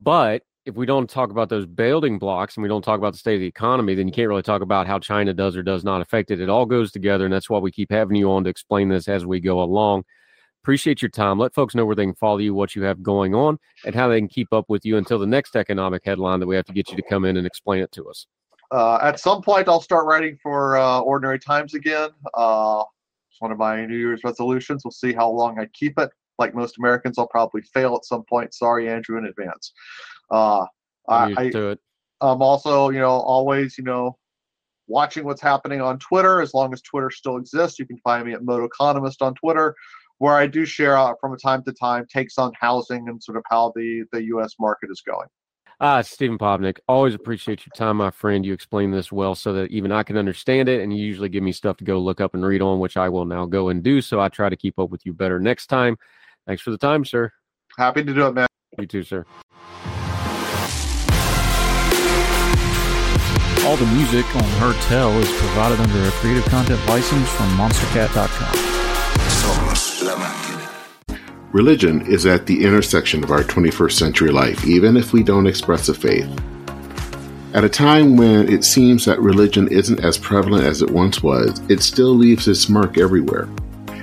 but 0.02 0.42
if 0.64 0.76
we 0.76 0.86
don't 0.86 1.10
talk 1.10 1.30
about 1.30 1.48
those 1.48 1.66
building 1.66 2.18
blocks 2.18 2.56
and 2.56 2.62
we 2.62 2.68
don't 2.68 2.82
talk 2.82 2.98
about 2.98 3.12
the 3.12 3.18
state 3.18 3.34
of 3.34 3.40
the 3.40 3.46
economy, 3.46 3.94
then 3.94 4.06
you 4.06 4.12
can't 4.12 4.28
really 4.28 4.42
talk 4.42 4.62
about 4.62 4.86
how 4.86 4.98
China 4.98 5.34
does 5.34 5.56
or 5.56 5.62
does 5.62 5.82
not 5.82 6.00
affect 6.00 6.30
it. 6.30 6.40
It 6.40 6.48
all 6.48 6.66
goes 6.66 6.92
together, 6.92 7.24
and 7.24 7.34
that's 7.34 7.50
why 7.50 7.58
we 7.58 7.72
keep 7.72 7.90
having 7.90 8.16
you 8.16 8.30
on 8.30 8.44
to 8.44 8.50
explain 8.50 8.88
this 8.88 9.08
as 9.08 9.26
we 9.26 9.40
go 9.40 9.60
along. 9.62 10.04
Appreciate 10.62 11.02
your 11.02 11.08
time. 11.08 11.40
Let 11.40 11.54
folks 11.54 11.74
know 11.74 11.84
where 11.84 11.96
they 11.96 12.04
can 12.04 12.14
follow 12.14 12.38
you, 12.38 12.54
what 12.54 12.76
you 12.76 12.82
have 12.82 13.02
going 13.02 13.34
on, 13.34 13.58
and 13.84 13.94
how 13.96 14.06
they 14.06 14.20
can 14.20 14.28
keep 14.28 14.52
up 14.52 14.66
with 14.68 14.84
you 14.84 14.96
until 14.96 15.18
the 15.18 15.26
next 15.26 15.56
economic 15.56 16.02
headline 16.04 16.38
that 16.38 16.46
we 16.46 16.54
have 16.54 16.66
to 16.66 16.72
get 16.72 16.88
you 16.90 16.96
to 16.96 17.02
come 17.02 17.24
in 17.24 17.36
and 17.36 17.46
explain 17.46 17.82
it 17.82 17.90
to 17.92 18.08
us. 18.08 18.26
Uh, 18.70 18.98
at 19.02 19.18
some 19.18 19.42
point, 19.42 19.68
I'll 19.68 19.80
start 19.80 20.06
writing 20.06 20.38
for 20.40 20.76
uh, 20.76 21.00
Ordinary 21.00 21.40
Times 21.40 21.74
again. 21.74 22.10
Uh, 22.32 22.84
it's 23.30 23.40
one 23.40 23.50
of 23.50 23.58
my 23.58 23.84
New 23.84 23.96
Year's 23.96 24.22
resolutions. 24.22 24.84
We'll 24.84 24.92
see 24.92 25.12
how 25.12 25.28
long 25.28 25.58
I 25.58 25.66
keep 25.72 25.98
it. 25.98 26.10
Like 26.38 26.54
most 26.54 26.78
Americans, 26.78 27.18
I'll 27.18 27.28
probably 27.28 27.62
fail 27.74 27.94
at 27.94 28.04
some 28.04 28.24
point. 28.28 28.54
Sorry, 28.54 28.88
Andrew, 28.88 29.18
in 29.18 29.26
advance. 29.26 29.72
Uh, 30.30 30.66
I'm 31.08 31.36
I, 31.36 31.42
used 31.42 31.56
it. 31.56 31.78
I'm 32.20 32.42
also, 32.42 32.90
you 32.90 33.00
know, 33.00 33.10
always, 33.10 33.76
you 33.76 33.84
know, 33.84 34.16
watching 34.86 35.24
what's 35.24 35.40
happening 35.40 35.80
on 35.80 35.98
Twitter. 35.98 36.40
As 36.40 36.54
long 36.54 36.72
as 36.72 36.80
Twitter 36.82 37.10
still 37.10 37.36
exists, 37.36 37.78
you 37.78 37.86
can 37.86 37.98
find 37.98 38.26
me 38.26 38.32
at 38.32 38.44
Moto 38.44 38.64
Economist 38.64 39.22
on 39.22 39.34
Twitter, 39.34 39.74
where 40.18 40.34
I 40.34 40.46
do 40.46 40.64
share 40.64 40.96
out 40.96 41.16
from 41.20 41.36
time 41.38 41.62
to 41.64 41.72
time 41.72 42.06
takes 42.12 42.38
on 42.38 42.52
housing 42.58 43.08
and 43.08 43.22
sort 43.22 43.36
of 43.36 43.44
how 43.50 43.72
the 43.74 44.04
the 44.12 44.24
U.S. 44.24 44.54
market 44.58 44.90
is 44.90 45.02
going. 45.04 45.28
Ah, 45.80 46.00
Stephen 46.00 46.38
Popick, 46.38 46.78
always 46.86 47.12
appreciate 47.12 47.66
your 47.66 47.72
time, 47.74 47.96
my 47.96 48.12
friend. 48.12 48.46
You 48.46 48.52
explain 48.52 48.92
this 48.92 49.10
well 49.10 49.34
so 49.34 49.52
that 49.54 49.72
even 49.72 49.90
I 49.90 50.04
can 50.04 50.16
understand 50.16 50.68
it, 50.68 50.80
and 50.80 50.96
you 50.96 51.04
usually 51.04 51.28
give 51.28 51.42
me 51.42 51.50
stuff 51.50 51.76
to 51.78 51.84
go 51.84 51.98
look 51.98 52.20
up 52.20 52.34
and 52.34 52.44
read 52.44 52.62
on, 52.62 52.78
which 52.78 52.96
I 52.96 53.08
will 53.08 53.24
now 53.24 53.46
go 53.46 53.68
and 53.68 53.82
do. 53.82 54.00
So 54.00 54.20
I 54.20 54.28
try 54.28 54.48
to 54.48 54.56
keep 54.56 54.78
up 54.78 54.90
with 54.90 55.04
you 55.04 55.12
better 55.12 55.40
next 55.40 55.66
time. 55.66 55.96
Thanks 56.46 56.62
for 56.62 56.70
the 56.70 56.78
time, 56.78 57.04
sir. 57.04 57.30
Happy 57.78 58.04
to 58.04 58.14
do 58.14 58.26
it, 58.26 58.34
man. 58.34 58.46
You 58.78 58.86
too, 58.86 59.02
sir. 59.02 59.24
All 63.64 63.76
the 63.76 63.86
music 63.94 64.26
on 64.34 64.42
Heard 64.58 64.76
Tell 64.82 65.10
is 65.18 65.30
provided 65.38 65.78
under 65.78 66.08
a 66.08 66.10
creative 66.12 66.44
content 66.46 66.84
license 66.88 67.28
from 67.30 67.48
monstercat.com. 67.56 68.72
Religion 71.52 72.00
is 72.06 72.26
at 72.26 72.46
the 72.46 72.64
intersection 72.64 73.22
of 73.22 73.30
our 73.30 73.42
21st 73.42 73.92
century 73.92 74.30
life, 74.30 74.64
even 74.64 74.96
if 74.96 75.12
we 75.12 75.22
don't 75.22 75.46
express 75.46 75.88
a 75.88 75.94
faith. 75.94 76.28
At 77.54 77.62
a 77.62 77.68
time 77.68 78.16
when 78.16 78.48
it 78.48 78.64
seems 78.64 79.04
that 79.04 79.20
religion 79.20 79.68
isn't 79.68 80.02
as 80.02 80.16
prevalent 80.16 80.64
as 80.64 80.80
it 80.80 80.90
once 80.90 81.22
was, 81.22 81.60
it 81.68 81.82
still 81.82 82.14
leaves 82.14 82.48
its 82.48 82.70
mark 82.70 82.96
everywhere. 82.98 83.48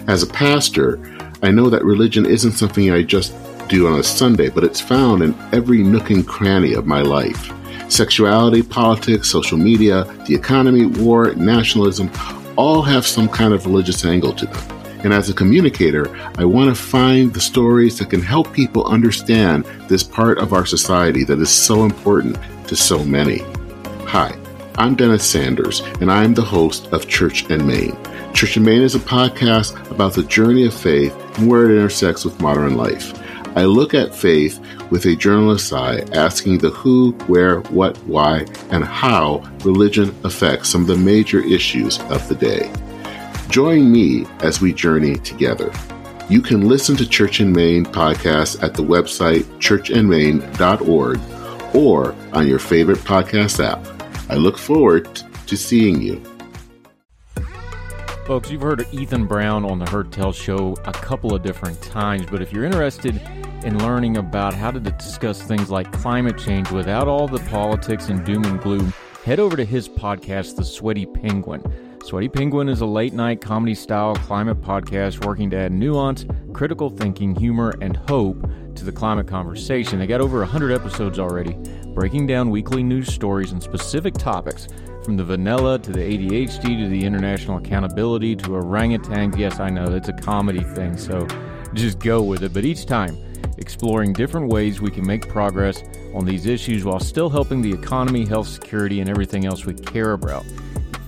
As 0.08 0.22
a 0.22 0.28
pastor, 0.28 1.00
I 1.42 1.52
know 1.52 1.70
that 1.70 1.86
religion 1.86 2.26
isn't 2.26 2.52
something 2.52 2.92
I 2.92 3.02
just 3.02 3.34
do 3.70 3.88
on 3.88 3.98
a 3.98 4.04
Sunday, 4.04 4.50
but 4.50 4.66
it's 4.66 4.82
found 4.82 5.24
in 5.24 5.34
every 5.54 5.84
nook 5.84 6.10
and 6.10 6.28
cranny 6.28 6.74
of 6.74 6.86
my 6.86 7.02
life. 7.02 7.54
Sexuality, 7.90 8.62
politics, 8.62 9.30
social 9.30 9.58
media, 9.58 10.04
the 10.28 10.36
economy, 10.36 10.86
war, 10.86 11.34
nationalism 11.36 12.12
all 12.58 12.82
have 12.82 13.08
some 13.08 13.30
kind 13.30 13.54
of 13.54 13.66
religious 13.66 14.04
angle 14.04 14.34
to 14.34 14.48
them. 14.48 14.82
And 15.06 15.14
as 15.14 15.30
a 15.30 15.34
communicator, 15.34 16.14
I 16.38 16.44
want 16.44 16.76
to 16.76 16.82
find 16.82 17.34
the 17.34 17.40
stories 17.40 17.98
that 18.00 18.10
can 18.10 18.22
help 18.22 18.52
people 18.52 18.86
understand 18.86 19.64
this 19.88 20.04
part 20.04 20.40
of 20.40 20.52
our 20.52 20.66
society 20.66 21.24
that 21.24 21.40
is 21.40 21.50
so 21.50 21.86
important 21.86 22.38
to 22.68 22.76
so 22.76 23.06
many. 23.06 23.40
Hi, 24.08 24.38
I'm 24.76 24.94
Dennis 24.94 25.24
Sanders, 25.24 25.80
and 26.02 26.12
I 26.12 26.26
am 26.26 26.34
the 26.34 26.42
host 26.42 26.88
of 26.88 27.08
Church 27.08 27.50
and 27.50 27.66
Main. 27.66 27.96
Church 28.34 28.56
and 28.56 28.66
Main 28.66 28.82
is 28.82 28.96
a 28.96 29.00
podcast 29.00 29.92
about 29.92 30.14
the 30.14 30.24
journey 30.24 30.66
of 30.66 30.74
faith 30.74 31.14
and 31.38 31.50
where 31.50 31.66
it 31.66 31.76
intersects 31.76 32.24
with 32.24 32.40
modern 32.40 32.78
life. 32.78 33.14
I 33.58 33.66
look 33.66 33.94
at 33.94 34.16
faith 34.16 34.60
with 34.92 35.06
a 35.06 35.16
journalist's 35.16 35.74
eye, 35.74 36.06
asking 36.14 36.60
the 36.60 36.70
who, 36.70 37.12
where, 37.28 37.60
what, 37.62 37.98
why, 38.06 38.46
and 38.72 38.86
how 38.86 39.40
religion 39.66 40.16
affects 40.24 40.70
some 40.70 40.82
of 40.82 40.88
the 40.88 40.96
major 40.96 41.42
issues 41.44 42.00
of 42.04 42.28
the 42.30 42.36
day. 42.36 42.72
Join 43.50 43.92
me 43.92 44.26
as 44.42 44.62
we 44.62 44.72
journey 44.72 45.16
together. 45.18 45.74
You 46.30 46.42
can 46.42 46.70
listen 46.70 46.96
to 46.98 47.10
Church 47.10 47.40
and 47.40 47.52
Main 47.52 47.84
podcast 47.84 48.62
at 48.62 48.76
the 48.76 48.84
website 48.84 49.44
churchandmain.org 49.58 51.20
or 51.76 52.16
on 52.34 52.48
your 52.48 52.60
favorite 52.60 53.00
podcast 53.00 53.64
app. 53.64 53.84
I 54.30 54.36
look 54.36 54.58
forward 54.58 55.10
to 55.48 55.58
seeing 55.58 56.02
you. 56.02 56.22
Folks, 58.30 58.52
you've 58.52 58.62
heard 58.62 58.80
of 58.80 58.94
Ethan 58.94 59.26
Brown 59.26 59.66
on 59.66 59.80
the 59.80 59.90
Heard 59.90 60.12
Tell 60.12 60.32
show 60.32 60.78
a 60.86 60.92
couple 60.92 61.34
of 61.34 61.42
different 61.42 61.82
times, 61.82 62.28
but 62.30 62.44
if 62.44 62.54
you're 62.54 62.64
interested 62.64 63.20
in 63.64 63.80
learning 63.80 64.18
about 64.18 64.54
how 64.54 64.70
to 64.70 64.80
discuss 64.80 65.42
things 65.42 65.72
like 65.72 65.92
climate 65.92 66.38
change 66.38 66.70
without 66.70 67.08
all 67.08 67.28
the 67.28 67.40
politics 67.50 68.10
and 68.10 68.24
doom 68.24 68.46
and 68.46 68.62
gloom, 68.62 68.94
head 69.26 69.40
over 69.40 69.58
to 69.58 69.66
his 69.66 69.90
podcast, 69.90 70.58
The 70.58 70.64
Sweaty 70.64 71.08
Penguin. 71.08 71.64
Sweaty 72.04 72.30
Penguin 72.30 72.70
is 72.70 72.82
a 72.82 72.86
late 72.86 73.14
night 73.14 73.42
comedy 73.42 73.74
style 73.74 74.16
climate 74.18 74.62
podcast 74.62 75.26
working 75.26 75.50
to 75.50 75.58
add 75.58 75.72
nuance, 75.72 76.28
critical 76.54 76.92
thinking, 76.92 77.36
humor, 77.36 77.74
and 77.82 77.98
hope 77.98 78.48
to 78.76 78.86
the 78.86 78.92
climate 78.92 79.26
conversation. 79.26 79.98
They 79.98 80.06
got 80.06 80.22
over 80.22 80.38
100 80.38 80.72
episodes 80.72 81.18
already, 81.18 81.54
breaking 81.96 82.28
down 82.28 82.52
weekly 82.52 82.84
news 82.84 83.12
stories 83.12 83.54
and 83.54 83.64
specific 83.64 84.14
topics 84.14 84.68
from 85.10 85.18
the 85.18 85.24
vanilla 85.24 85.80
to 85.80 85.92
the 85.92 86.02
ADHD 86.02 86.84
to 86.84 86.88
the 86.88 87.04
international 87.04 87.58
accountability 87.58 88.36
to 88.36 88.50
orangutans. 88.50 89.36
Yes, 89.36 89.60
I 89.60 89.72
know 89.72 89.86
it's 89.86 90.08
a 90.08 90.14
comedy 90.14 90.64
thing, 90.64 90.98
so 90.98 91.26
just 91.74 91.98
go 91.98 92.22
with 92.22 92.44
it. 92.44 92.54
But 92.54 92.64
each 92.64 92.86
time, 92.86 93.18
exploring 93.58 94.14
different 94.14 94.54
ways 94.54 94.82
we 94.82 94.92
can 94.92 95.08
make 95.08 95.28
progress 95.28 95.82
on 96.14 96.26
these 96.26 96.46
issues 96.46 96.86
while 96.86 97.00
still 97.00 97.28
helping 97.28 97.64
the 97.64 97.74
economy, 97.74 98.24
health, 98.24 98.50
security, 98.50 99.00
and 99.00 99.10
everything 99.10 99.48
else 99.48 99.66
we 99.66 99.74
care 99.74 100.12
about. 100.12 100.46